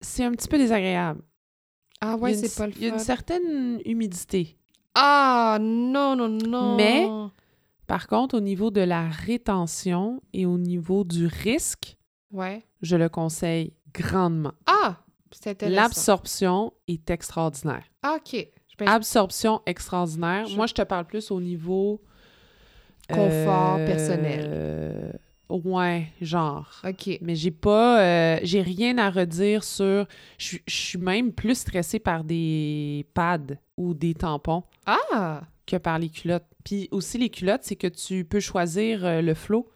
C'est 0.00 0.24
un 0.24 0.32
petit 0.32 0.48
peu 0.48 0.58
désagréable. 0.58 1.22
Ah 2.00 2.16
ouais, 2.16 2.34
c'est 2.34 2.56
pas 2.56 2.66
le 2.66 2.72
Il 2.76 2.82
y 2.82 2.86
a 2.90 2.94
une 2.94 2.98
certaine 2.98 3.80
humidité. 3.84 4.56
Ah 4.94 5.58
non, 5.60 6.16
non, 6.16 6.28
non. 6.28 6.76
Mais- 6.76 7.06
Par 7.86 8.06
contre, 8.06 8.36
au 8.36 8.40
niveau 8.40 8.70
de 8.70 8.80
la 8.80 9.08
rétention 9.08 10.22
et 10.32 10.46
au 10.46 10.56
niveau 10.58 11.04
du 11.04 11.26
risque, 11.26 11.96
Ouais. 12.32 12.62
je 12.82 12.96
le 12.96 13.08
conseille 13.08 13.74
grandement. 13.92 14.52
Ah! 14.66 14.96
C'est 15.32 15.50
intéressant. 15.50 15.76
L'absorption 15.82 16.72
est 16.88 17.08
extraordinaire. 17.10 17.84
Ah, 18.02 18.16
OK. 18.18 18.46
Je 18.78 18.84
Absorption 18.86 19.60
extraordinaire. 19.66 20.46
Je- 20.46 20.56
Moi, 20.56 20.66
je 20.66 20.74
te 20.74 20.82
parle 20.82 21.04
plus 21.06 21.30
au 21.30 21.40
niveau... 21.40 22.00
Confort 23.08 23.76
euh, 23.78 23.86
personnel. 23.86 25.20
Ouais, 25.50 26.06
genre. 26.20 26.80
OK. 26.88 27.18
Mais 27.20 27.34
j'ai 27.34 27.50
pas... 27.50 28.00
euh, 28.02 28.38
j'ai 28.42 28.62
rien 28.62 28.96
à 28.98 29.10
redire 29.10 29.64
sur... 29.64 30.06
Je 30.38 30.58
suis- 30.68 30.98
même 30.98 31.32
plus 31.32 31.56
stressée 31.58 31.98
par 31.98 32.22
des 32.24 33.04
pads 33.14 33.56
ou 33.76 33.94
des 33.94 34.14
tampons 34.14 34.62
Ah! 34.86 35.42
que 35.66 35.76
par 35.76 35.98
les 35.98 36.08
culottes. 36.08 36.46
Puis 36.64 36.88
aussi, 36.92 37.18
les 37.18 37.30
culottes, 37.30 37.62
c'est 37.64 37.76
que 37.76 37.86
tu 37.86 38.24
peux 38.24 38.40
choisir 38.40 39.04
euh, 39.04 39.20
le 39.22 39.34
flow. 39.34 39.68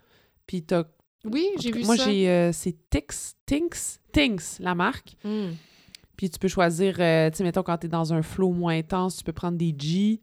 Puis 0.47 0.63
t'as... 0.63 0.83
Oui, 1.25 1.47
j'ai 1.59 1.71
vu 1.71 1.83
Moi, 1.83 1.97
ça. 1.97 2.05
j'ai... 2.05 2.29
euh, 2.29 2.51
c'est 2.51 2.75
Tix, 2.89 3.35
Tinks, 3.45 3.99
Tinks, 4.11 4.59
la 4.59 4.75
marque. 4.75 5.15
Hmm. 5.23 5.51
Puis 6.15 6.29
tu 6.29 6.39
peux 6.39 6.47
choisir, 6.47 6.93
tu 6.95 6.99
sais, 7.01 7.43
mettons, 7.43 7.63
quand 7.63 7.77
tu 7.79 7.87
es 7.87 7.89
dans 7.89 8.13
un 8.13 8.21
flow 8.21 8.51
moins 8.51 8.77
intense, 8.77 9.17
tu 9.17 9.23
peux 9.23 9.33
prendre 9.33 9.57
des 9.57 9.75
G. 9.77 10.21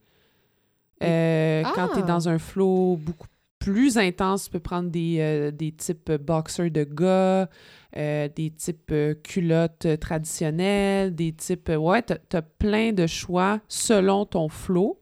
Euh, 1.02 1.62
Quand 1.74 1.88
tu 1.88 1.98
es 1.98 2.02
Ah! 2.02 2.06
dans 2.06 2.28
un 2.28 2.38
flow 2.38 2.96
beaucoup 2.96 3.26
plus 3.62 3.96
intense, 3.96 4.46
tu 4.46 4.50
peux 4.50 4.58
prendre 4.60 4.90
des, 4.90 5.18
euh, 5.20 5.50
des 5.52 5.70
types 5.70 6.10
boxers 6.10 6.70
de 6.70 6.82
gars, 6.82 7.48
euh, 7.96 8.28
des 8.34 8.50
types 8.50 8.90
euh, 8.90 9.14
culottes 9.14 9.86
euh, 9.86 9.96
traditionnelles, 9.96 11.14
des 11.14 11.32
types... 11.32 11.68
euh, 11.68 11.76
ouais, 11.76 12.02
tu 12.02 12.36
as, 12.36 12.42
plein 12.42 12.92
de 12.92 13.06
choix 13.06 13.60
selon 13.68 14.26
ton 14.26 14.48
flow. 14.48 15.00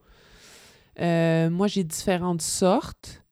Euh, 1.00 1.48
moi, 1.48 1.68
j'ai 1.68 1.84
différentes 1.84 2.42
sortes, 2.42 3.24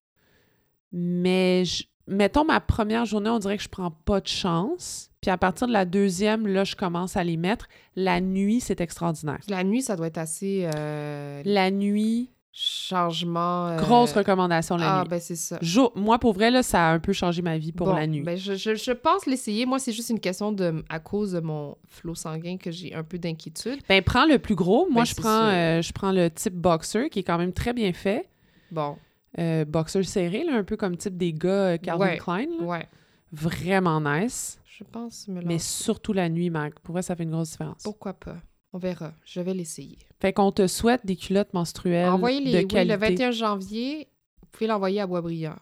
mais 0.93 1.67
je- 1.67 1.85
mettons 2.07 2.47
ma 2.47 2.61
première 2.61 3.05
journée, 3.05 3.29
on 3.29 3.39
dirait 3.39 3.59
que 3.59 3.63
je 3.63 3.69
prends 3.69 3.91
pas 3.91 4.23
de 4.23 4.29
chance. 4.29 5.11
Puis 5.21 5.31
à 5.31 5.37
partir 5.37 5.67
de 5.67 5.73
la 5.75 5.85
deuxième, 5.85 6.47
là, 6.47 6.65
je 6.65 6.75
commence 6.75 7.19
à 7.19 7.25
les 7.25 7.37
mettre. 7.37 7.69
La 7.97 8.23
nuit, 8.23 8.61
c'est 8.61 8.81
extraordinaire. 8.81 9.41
La 9.49 9.63
nuit, 9.63 9.83
ça 9.83 9.95
doit 9.95 10.07
être 10.07 10.17
assez 10.17 10.67
euh, 10.75 11.43
La 11.45 11.71
nuit, 11.71 12.31
changement. 12.53 13.69
euh, 13.69 13.77
grosse 13.77 14.13
recommandation 14.13 14.77
la 14.77 14.99
Ah, 14.99 15.03
nuit. 15.03 15.09
ben 15.09 15.21
c'est 15.21 15.37
ça. 15.37 15.59
Moi, 15.95 16.19
pour 16.19 16.33
vrai, 16.33 16.51
là, 16.51 16.63
ça 16.63 16.89
a 16.89 16.93
un 16.93 16.99
peu 16.99 17.13
changé 17.13 17.43
ma 17.43 17.59
vie 17.59 17.73
pour 17.73 17.87
Bon, 17.89 17.95
la 17.95 18.07
nuit. 18.07 18.23
Ben 18.23 18.37
je, 18.37 18.55
je, 18.55 18.75
je 18.75 18.93
pense 18.93 19.27
l'essayer. 19.27 19.67
Moi, 19.67 19.79
c'est 19.79 19.93
juste 19.93 20.11
une 20.11 20.21
question 20.21 20.53
de 20.53 20.85
à 20.89 20.99
cause 21.01 21.33
de 21.33 21.41
mon 21.41 21.77
flot 21.87 22.15
sanguin 22.15 22.57
que 22.57 22.71
j'ai 22.71 22.95
un 22.95 23.05
peu 23.05 23.19
d'inquiétude. 23.19 23.81
Ben, 23.89 24.03
prends 24.03 24.27
le 24.27 24.39
plus 24.39 24.55
gros. 24.55 24.89
Moi, 24.91 25.03
Ben, 25.03 25.07
je, 25.07 25.15
prends, 25.15 25.47
euh, 25.49 25.83
je 25.83 25.93
prends 25.93 26.13
le 26.13 26.31
type 26.31 26.55
boxer, 26.55 27.09
qui 27.11 27.21
est 27.21 27.25
quand 27.25 27.39
même 27.39 27.53
très 27.53 27.73
bien 27.73 27.93
fait. 27.93 28.29
Bon, 28.71 28.97
Euh, 29.39 29.65
boxer 29.65 30.03
serré, 30.05 30.43
là, 30.45 30.55
un 30.57 30.65
peu 30.65 30.77
comme 30.77 30.97
type 30.97 31.17
des 31.17 31.33
gars 31.33 31.79
Calvin 31.79 32.05
Ouais. 32.07 32.19
Klein. 32.19 32.47
là. 32.61 32.65
ouais. 32.65 32.89
Vraiment 33.31 34.01
nice. 34.01 34.59
Je 34.65 34.85
pense 34.85 35.29
me 35.29 35.43
Mais 35.43 35.59
surtout 35.59 36.13
la 36.13 36.29
nuit, 36.29 36.51
Mac. 36.51 36.79
Pour 36.81 36.93
vrai, 36.95 37.03
ça 37.03 37.15
fait 37.15 37.25
une 37.25 37.31
grosse 37.33 37.51
différence. 37.51 37.83
Pourquoi 37.83 38.15
pas? 38.15 38.37
On 38.73 38.79
verra. 38.79 39.13
Je 39.25 39.41
vais 39.41 39.53
l'essayer. 39.55 39.99
Fait 40.21 40.33
qu'on 40.33 40.51
te 40.53 40.67
souhaite 40.67 41.07
des 41.07 41.17
culottes 41.17 41.53
menstruelles 41.55 42.09
Envoyez 42.09 42.41
les 42.41 42.53
de 42.53 42.57
oui, 42.59 42.67
qualité. 42.67 42.95
le 42.95 42.99
21 43.01 43.31
janvier. 43.31 44.09
Vous 44.41 44.49
pouvez 44.51 44.67
l'envoyer 44.67 45.01
à 45.01 45.07
Boisbriand. 45.07 45.57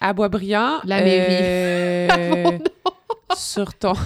À 0.00 0.12
Boisbriand. 0.12 0.80
La 0.84 1.02
mairie. 1.02 2.54
euh, 2.54 2.58
sur 3.36 3.72
ton... 3.74 3.94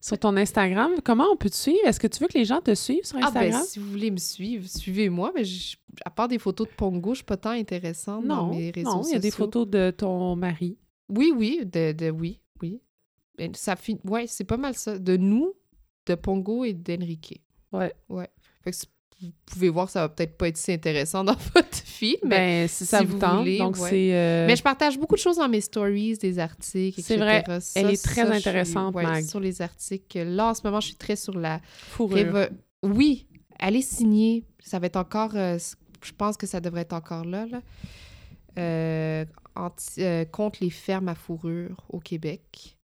sur 0.00 0.18
ton 0.18 0.36
Instagram. 0.36 0.92
Comment 1.04 1.26
on 1.32 1.36
peut 1.36 1.50
te 1.50 1.54
suivre? 1.56 1.78
Est-ce 1.84 2.00
que 2.00 2.06
tu 2.06 2.20
veux 2.20 2.28
que 2.28 2.38
les 2.38 2.44
gens 2.44 2.60
te 2.60 2.74
suivent 2.74 3.04
sur 3.04 3.18
Ah 3.18 3.30
ben, 3.30 3.40
Instagram? 3.40 3.62
si 3.66 3.78
vous 3.78 3.90
voulez 3.90 4.10
me 4.10 4.16
suivre, 4.16 4.66
suivez-moi. 4.68 5.32
Mais 5.34 5.44
je- 5.44 5.76
à 6.04 6.10
part 6.10 6.28
des 6.28 6.38
photos 6.38 6.68
de 6.68 6.72
Pongo, 6.72 7.10
je 7.12 7.16
suis 7.18 7.24
pas 7.24 7.36
tant 7.36 7.50
intéressante 7.50 8.26
dans 8.26 8.46
non, 8.48 8.54
mes 8.54 8.70
réseaux 8.70 8.90
non, 8.90 9.02
il 9.04 9.12
y 9.12 9.16
a 9.16 9.18
des 9.18 9.30
photos 9.30 9.68
de 9.68 9.90
ton 9.90 10.36
mari. 10.36 10.78
Oui, 11.08 11.32
oui, 11.36 11.60
de, 11.64 11.92
de 11.92 12.10
oui, 12.10 12.40
oui. 12.62 12.80
Ben, 13.36 13.52
ça 13.54 13.76
fin... 13.76 13.94
Ouais, 14.04 14.26
c'est 14.26 14.44
pas 14.44 14.56
mal 14.56 14.74
ça. 14.74 14.98
De 14.98 15.16
nous, 15.16 15.52
de 16.08 16.14
Pongo 16.16 16.64
et 16.64 16.72
d'Enrique. 16.72 17.40
Ouais. 17.72 17.92
Ouais. 18.08 18.28
Fait 18.64 18.70
que 18.72 18.76
c- 18.76 18.86
vous 19.20 19.30
pouvez 19.46 19.68
voir 19.68 19.86
que 19.86 19.92
ça 19.92 20.02
va 20.02 20.08
peut-être 20.08 20.36
pas 20.38 20.46
être 20.48 20.56
si 20.56 20.70
intéressant 20.72 21.24
dans 21.24 21.34
votre 21.54 21.74
feed, 21.76 22.18
mais, 22.24 22.62
Ben, 22.62 22.68
si 22.68 22.86
ça 22.86 23.02
vous 23.02 23.14
vous 23.14 23.18
tente. 23.18 23.38
voulez, 23.40 23.58
donc, 23.58 23.76
ouais. 23.78 23.90
c'est... 23.90 24.14
euh, 24.14 24.46
mais 24.46 24.54
je 24.54 24.62
partage 24.62 24.96
beaucoup 24.98 25.16
de 25.16 25.20
choses 25.20 25.36
dans 25.38 25.48
mes 25.48 25.60
stories, 25.60 26.16
des 26.18 26.38
articles, 26.38 27.00
C'est 27.02 27.14
etc. 27.14 27.42
vrai. 27.44 27.60
Ça, 27.60 27.80
Elle 27.80 27.90
est 27.90 28.02
très 28.04 28.14
ça, 28.24 28.32
je 28.32 28.38
suis- 28.38 28.48
intéressante, 28.48 28.94
ouais, 28.94 29.02
Mag. 29.02 29.24
Sur 29.24 29.40
les 29.40 29.60
articles. 29.60 30.22
Là, 30.22 30.50
en 30.50 30.54
ce 30.54 30.60
moment, 30.64 30.80
je 30.80 30.86
suis 30.88 30.96
très 30.96 31.16
sur 31.16 31.36
la... 31.36 31.60
fourrure. 31.66 32.48
Oui, 32.84 33.26
elle 33.58 33.74
est 33.76 33.82
signée. 33.82 34.44
Ça 34.60 34.78
va 34.78 34.86
être 34.86 34.96
encore... 34.96 35.32
euh, 35.34 35.58
je 36.00 36.12
pense 36.12 36.36
que 36.36 36.46
ça 36.46 36.60
devrait 36.60 36.82
être 36.82 36.92
encore 36.92 37.24
là, 37.24 37.44
là. 37.46 37.60
Euh, 38.56 39.24
anti- 39.56 40.00
euh, 40.02 40.24
contre 40.24 40.58
les 40.62 40.70
fermes 40.70 41.08
à 41.08 41.14
fourrure 41.16 41.84
au 41.88 41.98
Québec. 41.98 42.77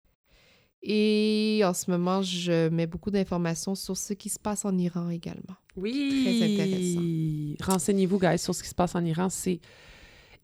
Et 0.86 1.62
en 1.64 1.72
ce 1.72 1.90
moment, 1.90 2.20
je 2.20 2.68
mets 2.68 2.86
beaucoup 2.86 3.10
d'informations 3.10 3.74
sur 3.74 3.96
ce 3.96 4.12
qui 4.12 4.28
se 4.28 4.38
passe 4.38 4.64
en 4.66 4.76
Iran 4.76 5.08
également. 5.08 5.56
Oui! 5.76 7.56
Renseignez-vous, 7.62 8.18
guys, 8.20 8.38
sur 8.38 8.54
ce 8.54 8.62
qui 8.62 8.68
se 8.68 8.74
passe 8.74 8.94
en 8.94 9.02
Iran. 9.04 9.30
C'est 9.30 9.60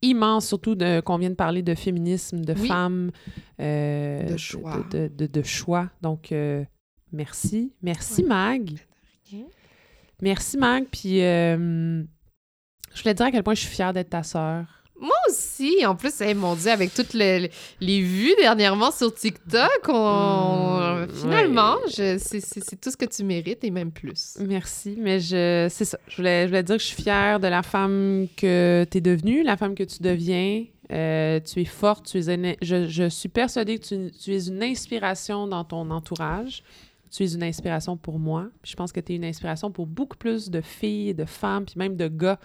immense, 0.00 0.46
surtout 0.46 0.76
qu'on 1.04 1.18
vient 1.18 1.28
de 1.28 1.34
parler 1.34 1.62
de 1.62 1.74
féminisme, 1.74 2.40
de 2.42 2.54
Oui. 2.54 2.68
femmes, 2.68 3.10
euh, 3.60 4.24
De 4.32 4.36
choix. 4.38 4.82
De, 4.90 5.08
de- 5.08 5.14
de- 5.14 5.26
de 5.26 5.42
choix. 5.42 5.90
Donc, 6.00 6.32
euh, 6.32 6.64
merci. 7.12 7.74
Merci, 7.82 8.22
Ouais. 8.22 8.28
Mag. 8.28 8.70
rien. 9.30 9.44
Merci, 10.22 10.56
Mag. 10.56 10.86
Puis, 10.90 11.20
euh, 11.22 12.02
je 12.94 13.02
voulais 13.02 13.12
te 13.14 13.18
dire 13.18 13.26
à 13.26 13.30
quel 13.30 13.42
point 13.42 13.54
je 13.54 13.60
suis 13.60 13.68
fière 13.74 13.92
d'être 13.92 14.08
ta 14.10 14.22
sœur. 14.22 14.79
Moi 15.00 15.16
aussi, 15.28 15.84
en 15.86 15.96
plus, 15.96 16.20
hey, 16.20 16.34
mon 16.34 16.54
Dieu, 16.54 16.70
avec 16.70 16.92
toutes 16.92 17.14
le- 17.14 17.48
les 17.80 18.02
vues 18.02 18.34
dernièrement 18.38 18.90
sur 18.90 19.14
TikTok, 19.14 19.80
on... 19.88 21.06
Mm, 21.06 21.08
finalement, 21.14 21.76
ouais. 21.96 22.18
c'est 22.18 22.80
tout 22.80 22.90
ce 22.90 22.96
que 22.96 23.06
tu 23.06 23.24
mérites 23.24 23.64
et 23.64 23.70
même 23.70 23.90
plus. 23.90 24.36
Merci, 24.40 24.96
mais 24.98 25.18
je 25.18 25.66
c'est 25.70 25.86
ça. 25.86 25.98
Je 26.06 26.16
voulais, 26.16 26.42
je 26.44 26.48
voulais 26.48 26.62
dire 26.62 26.76
que 26.76 26.82
je 26.82 26.86
suis 26.88 27.02
fière 27.02 27.40
de 27.40 27.48
la 27.48 27.62
femme 27.62 28.26
que 28.36 28.84
tu 28.90 28.98
es 28.98 29.00
devenue, 29.00 29.42
la 29.42 29.56
femme 29.56 29.74
que 29.74 29.84
tu 29.84 30.02
deviens. 30.02 30.64
Euh, 30.92 31.38
tu 31.40 31.60
es 31.60 31.64
forte, 31.64 32.06
tu 32.10 32.18
es 32.18 32.28
une- 32.34 32.56
je, 32.60 32.88
je 32.88 33.08
suis 33.08 33.28
persuadée 33.28 33.78
que 33.78 33.86
tu, 33.86 34.10
tu 34.12 34.34
es 34.34 34.48
une 34.48 34.62
inspiration 34.62 35.46
dans 35.46 35.64
ton 35.64 35.88
entourage. 35.90 36.62
Tu 37.10 37.22
es 37.24 37.32
une 37.32 37.42
inspiration 37.42 37.96
pour 37.96 38.18
moi. 38.18 38.48
Je 38.64 38.74
pense 38.74 38.92
que 38.92 39.00
tu 39.00 39.12
es 39.12 39.16
une 39.16 39.24
inspiration 39.24 39.70
pour 39.70 39.86
beaucoup 39.86 40.16
plus 40.16 40.50
de 40.50 40.60
filles, 40.60 41.14
de 41.14 41.24
femmes, 41.24 41.64
puis 41.64 41.74
même 41.76 41.96
de 41.96 42.08
gars. 42.08 42.38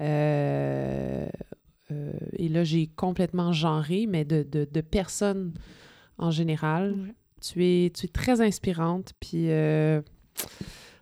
Euh, 0.00 1.26
euh, 1.90 2.12
et 2.36 2.48
là, 2.48 2.64
j'ai 2.64 2.86
complètement 2.86 3.52
genré, 3.52 4.06
mais 4.06 4.24
de, 4.24 4.42
de, 4.42 4.66
de 4.70 4.80
personnes 4.80 5.54
en 6.18 6.30
général. 6.30 6.92
Ouais. 6.92 7.14
Tu 7.40 7.64
es, 7.64 7.90
tu 7.90 8.06
es 8.06 8.08
très 8.08 8.40
inspirante, 8.40 9.12
puis 9.20 9.50
euh, 9.50 10.00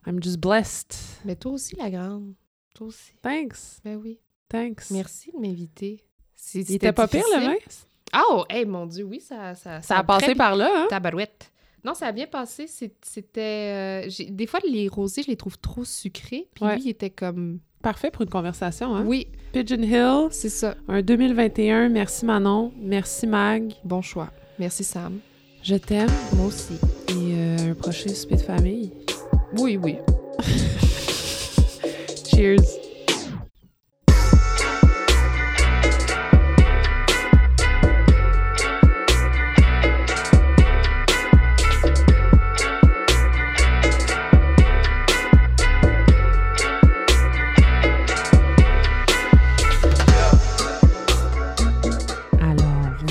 I'm 0.06 0.22
just 0.22 0.38
blessed. 0.38 0.94
Mais 1.24 1.34
toi 1.36 1.52
aussi, 1.52 1.76
la 1.76 1.90
grande. 1.90 2.34
Toi 2.74 2.88
aussi. 2.88 3.12
Thanks, 3.22 3.80
Ben 3.84 3.96
oui. 3.96 4.20
thanks. 4.48 4.90
Merci 4.90 5.32
de 5.32 5.38
m'inviter. 5.38 6.04
C'était 6.34 6.74
était 6.74 6.92
pas 6.92 7.08
pire, 7.08 7.24
le? 7.34 7.56
Ah, 8.12 8.22
Oh, 8.30 8.44
hey, 8.48 8.64
mon 8.66 8.86
Dieu, 8.86 9.04
oui, 9.04 9.20
ça... 9.20 9.54
Ça, 9.54 9.82
Ça 9.82 9.98
a 9.98 10.04
passé 10.04 10.34
par 10.34 10.54
là, 10.54 10.70
hein? 10.72 10.86
Tabarouette. 10.88 11.50
Non, 11.86 11.94
ça 11.94 12.06
a 12.08 12.12
bien 12.12 12.26
passé. 12.26 12.66
C'était... 12.66 14.04
euh, 14.06 14.10
des 14.28 14.46
fois, 14.46 14.58
les 14.68 14.88
rosés, 14.88 15.22
je 15.22 15.28
les 15.28 15.36
trouve 15.36 15.56
trop 15.58 15.84
sucrés. 15.84 16.48
Puis 16.54 16.64
Ouais. 16.64 16.74
lui, 16.76 16.82
il 16.86 16.88
était 16.90 17.10
comme... 17.10 17.60
Parfait 17.80 18.10
pour 18.10 18.22
une 18.22 18.28
conversation, 18.28 18.96
hein? 18.96 19.04
Oui, 19.06 19.28
Pigeon 19.52 19.80
Hill, 19.82 20.26
c'est 20.32 20.48
ça. 20.48 20.74
un 20.88 21.00
2021. 21.02 21.88
Merci 21.88 22.24
Manon, 22.26 22.72
merci 22.76 23.28
Mag. 23.28 23.72
Bon 23.84 24.02
choix. 24.02 24.32
Merci, 24.58 24.82
Sam. 24.82 25.20
Je 25.62 25.76
t'aime. 25.76 26.08
Moi 26.34 26.46
aussi. 26.46 26.72
Et 27.08 27.12
euh, 27.14 27.70
un 27.70 27.74
prochain 27.74 28.08
souper 28.12 28.34
de 28.36 28.40
famille. 28.40 28.90
Oui, 29.56 29.76
oui. 29.80 29.96
Cheers. 32.34 32.85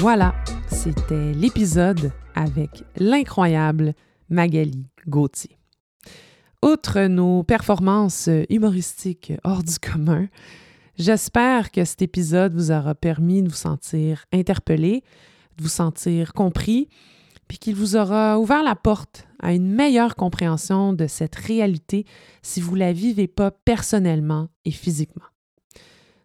Voilà, 0.08 0.36
c'était 0.68 1.34
l'épisode 1.34 2.12
avec 2.36 2.84
l'incroyable 2.96 3.96
Magali 4.30 4.86
Gauthier. 5.08 5.58
Outre 6.64 7.08
nos 7.08 7.42
performances 7.42 8.30
humoristiques 8.52 9.34
hors 9.44 9.64
du 9.64 9.80
commun, 9.80 10.28
j'espère 10.96 11.72
que 11.72 11.84
cet 11.86 12.04
épisode 12.04 12.54
vous 12.54 12.70
aura 12.70 12.94
permis 12.94 13.42
de 13.42 13.50
vous 13.50 13.56
sentir 13.56 14.26
interpellé, 14.32 15.04
de 15.58 15.64
vous 15.64 15.70
sentir 15.70 16.34
compris, 16.34 16.88
puis 17.48 17.58
qu'il 17.58 17.74
vous 17.74 17.96
aura 17.96 18.38
ouvert 18.38 18.62
la 18.62 18.76
porte 18.76 19.28
à 19.40 19.54
une 19.54 19.74
meilleure 19.74 20.16
compréhension 20.16 20.94
de 20.94 21.08
cette 21.08 21.34
réalité 21.36 22.06
si 22.44 22.62
vous 22.62 22.76
la 22.76 22.94
vivez 22.94 23.28
pas 23.28 23.50
personnellement 23.50 24.50
et 24.66 24.72
physiquement. 24.72 25.26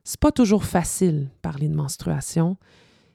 C'est 0.04 0.20
pas 0.20 0.32
toujours 0.32 0.64
facile 0.64 1.30
parler 1.40 1.68
de 1.68 1.74
menstruation, 1.74 2.58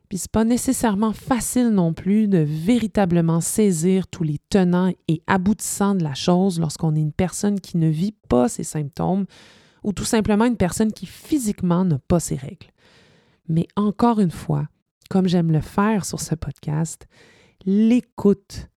Puis 0.10 0.20
c'est 0.20 0.32
pas 0.32 0.44
nécessairement 0.44 1.14
facile 1.14 1.70
non 1.70 1.94
plus 1.94 2.28
de 2.28 2.38
véritablement 2.38 3.42
saisir 3.42 4.08
tous 4.08 4.24
les 4.24 4.40
tenants 4.50 4.92
et 5.08 5.22
aboutissants 5.28 5.96
de 5.96 6.04
la 6.04 6.14
chose 6.14 6.60
lorsqu'on 6.60 6.96
est 6.96 7.02
une 7.02 7.12
personne 7.12 7.60
qui 7.60 7.78
ne 7.78 7.88
vit 7.88 8.16
pas 8.30 8.48
ses 8.48 8.64
symptômes 8.64 9.26
ou 9.84 9.94
tout 9.94 10.06
simplement 10.06 10.46
une 10.46 10.58
personne 10.58 10.92
qui 10.92 11.06
physiquement 11.06 11.86
n'a 11.86 12.00
pas 12.00 12.20
ses 12.20 12.36
règles. 12.36 12.72
Mais 13.48 13.68
encore 13.76 14.20
une 14.20 14.32
fois, 14.32 14.68
comme 15.10 15.28
j'aime 15.28 15.52
le 15.52 15.62
faire 15.62 16.06
sur 16.06 16.20
ce 16.20 16.36
podcast, 16.36 17.08
l'écoute, 17.66 18.70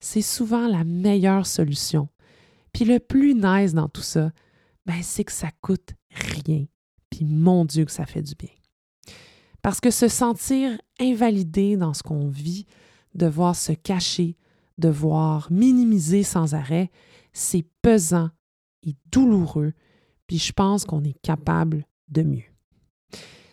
c'est 0.00 0.22
souvent 0.22 0.66
la 0.66 0.84
meilleure 0.84 1.46
solution. 1.46 2.08
Puis 2.72 2.84
le 2.84 2.98
plus 2.98 3.34
nice 3.34 3.74
dans 3.74 3.88
tout 3.88 4.02
ça, 4.02 4.30
ben, 4.84 5.02
c'est 5.02 5.24
que 5.24 5.32
ça 5.32 5.50
coûte 5.60 5.94
rien. 6.10 6.66
Puis 7.10 7.24
mon 7.24 7.64
Dieu 7.64 7.84
que 7.84 7.92
ça 7.92 8.06
fait 8.06 8.22
du 8.22 8.34
bien. 8.34 8.55
Parce 9.66 9.80
que 9.80 9.90
se 9.90 10.06
sentir 10.06 10.78
invalidé 11.00 11.76
dans 11.76 11.92
ce 11.92 12.04
qu'on 12.04 12.28
vit, 12.28 12.66
devoir 13.16 13.56
se 13.56 13.72
cacher, 13.72 14.36
devoir 14.78 15.50
minimiser 15.50 16.22
sans 16.22 16.54
arrêt, 16.54 16.92
c'est 17.32 17.66
pesant 17.82 18.30
et 18.84 18.94
douloureux, 19.10 19.72
puis 20.28 20.38
je 20.38 20.52
pense 20.52 20.84
qu'on 20.84 21.02
est 21.02 21.20
capable 21.20 21.84
de 22.06 22.22
mieux. 22.22 22.44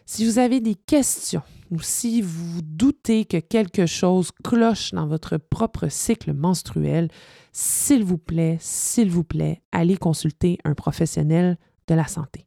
Si 0.05 0.23
vous 0.23 0.37
avez 0.37 0.59
des 0.59 0.75
questions 0.75 1.41
ou 1.71 1.81
si 1.81 2.21
vous 2.21 2.61
doutez 2.61 3.25
que 3.25 3.37
quelque 3.37 3.87
chose 3.87 4.29
cloche 4.43 4.91
dans 4.91 5.07
votre 5.07 5.37
propre 5.37 5.87
cycle 5.87 6.31
menstruel, 6.33 7.09
s'il 7.51 8.03
vous 8.03 8.19
plaît, 8.19 8.57
s'il 8.59 9.09
vous 9.09 9.23
plaît, 9.23 9.63
allez 9.71 9.97
consulter 9.97 10.59
un 10.63 10.75
professionnel 10.75 11.57
de 11.87 11.95
la 11.95 12.05
santé. 12.05 12.45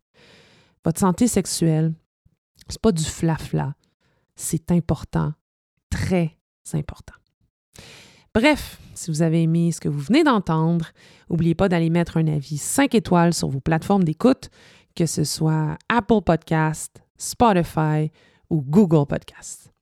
Votre 0.85 1.01
santé 1.01 1.27
sexuelle, 1.27 1.95
c'est 2.69 2.81
pas 2.81 2.93
du 2.93 3.05
flafla, 3.05 3.75
c'est 4.35 4.71
important, 4.71 5.33
très 5.91 6.39
important. 6.73 7.15
Bref, 8.35 8.79
si 8.95 9.11
vous 9.11 9.23
avez 9.23 9.43
aimé 9.43 9.73
ce 9.73 9.81
que 9.81 9.89
vous 9.89 10.01
venez 10.01 10.23
d'entendre, 10.23 10.89
n'oubliez 11.31 11.55
pas 11.55 11.69
d'aller 11.69 11.91
mettre 11.91 12.19
un 12.19 12.27
avis 12.27 12.59
5 12.59 12.95
étoiles 12.95 13.33
sur 13.33 13.49
vos 13.49 13.61
plateformes 13.61 14.05
d'écoute, 14.05 14.51
que 14.95 15.07
ce 15.07 15.25
soit 15.25 15.79
Apple 15.89 16.21
Podcast, 16.25 17.03
Spotify 17.17 18.11
ou 18.51 18.63
Google 18.63 19.07
Podcast. 19.07 19.73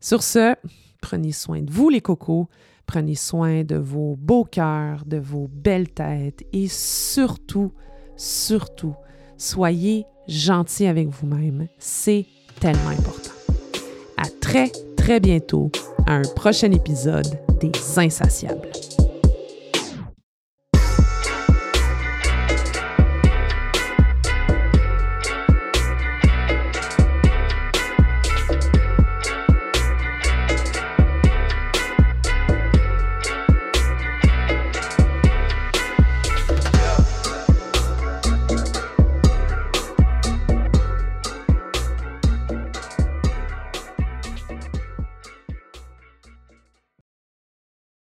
Sur 0.00 0.22
ce, 0.22 0.54
prenez 1.00 1.32
soin 1.32 1.62
de 1.62 1.70
vous 1.70 1.88
les 1.88 2.00
cocos, 2.00 2.48
prenez 2.86 3.14
soin 3.14 3.64
de 3.64 3.76
vos 3.76 4.16
beaux 4.16 4.44
cœurs, 4.44 5.04
de 5.06 5.18
vos 5.18 5.48
belles 5.48 5.90
têtes 5.90 6.42
et 6.52 6.68
surtout, 6.68 7.72
surtout, 8.16 8.94
soyez 9.36 10.04
gentils 10.30 10.86
avec 10.86 11.08
vous-même. 11.08 11.66
C'est 11.78 12.24
tellement 12.60 12.90
important. 12.90 13.32
À 14.16 14.28
très, 14.40 14.70
très 14.96 15.20
bientôt 15.20 15.70
à 16.06 16.14
un 16.14 16.22
prochain 16.22 16.70
épisode 16.72 17.38
des 17.60 17.72
Insatiables. 17.98 18.68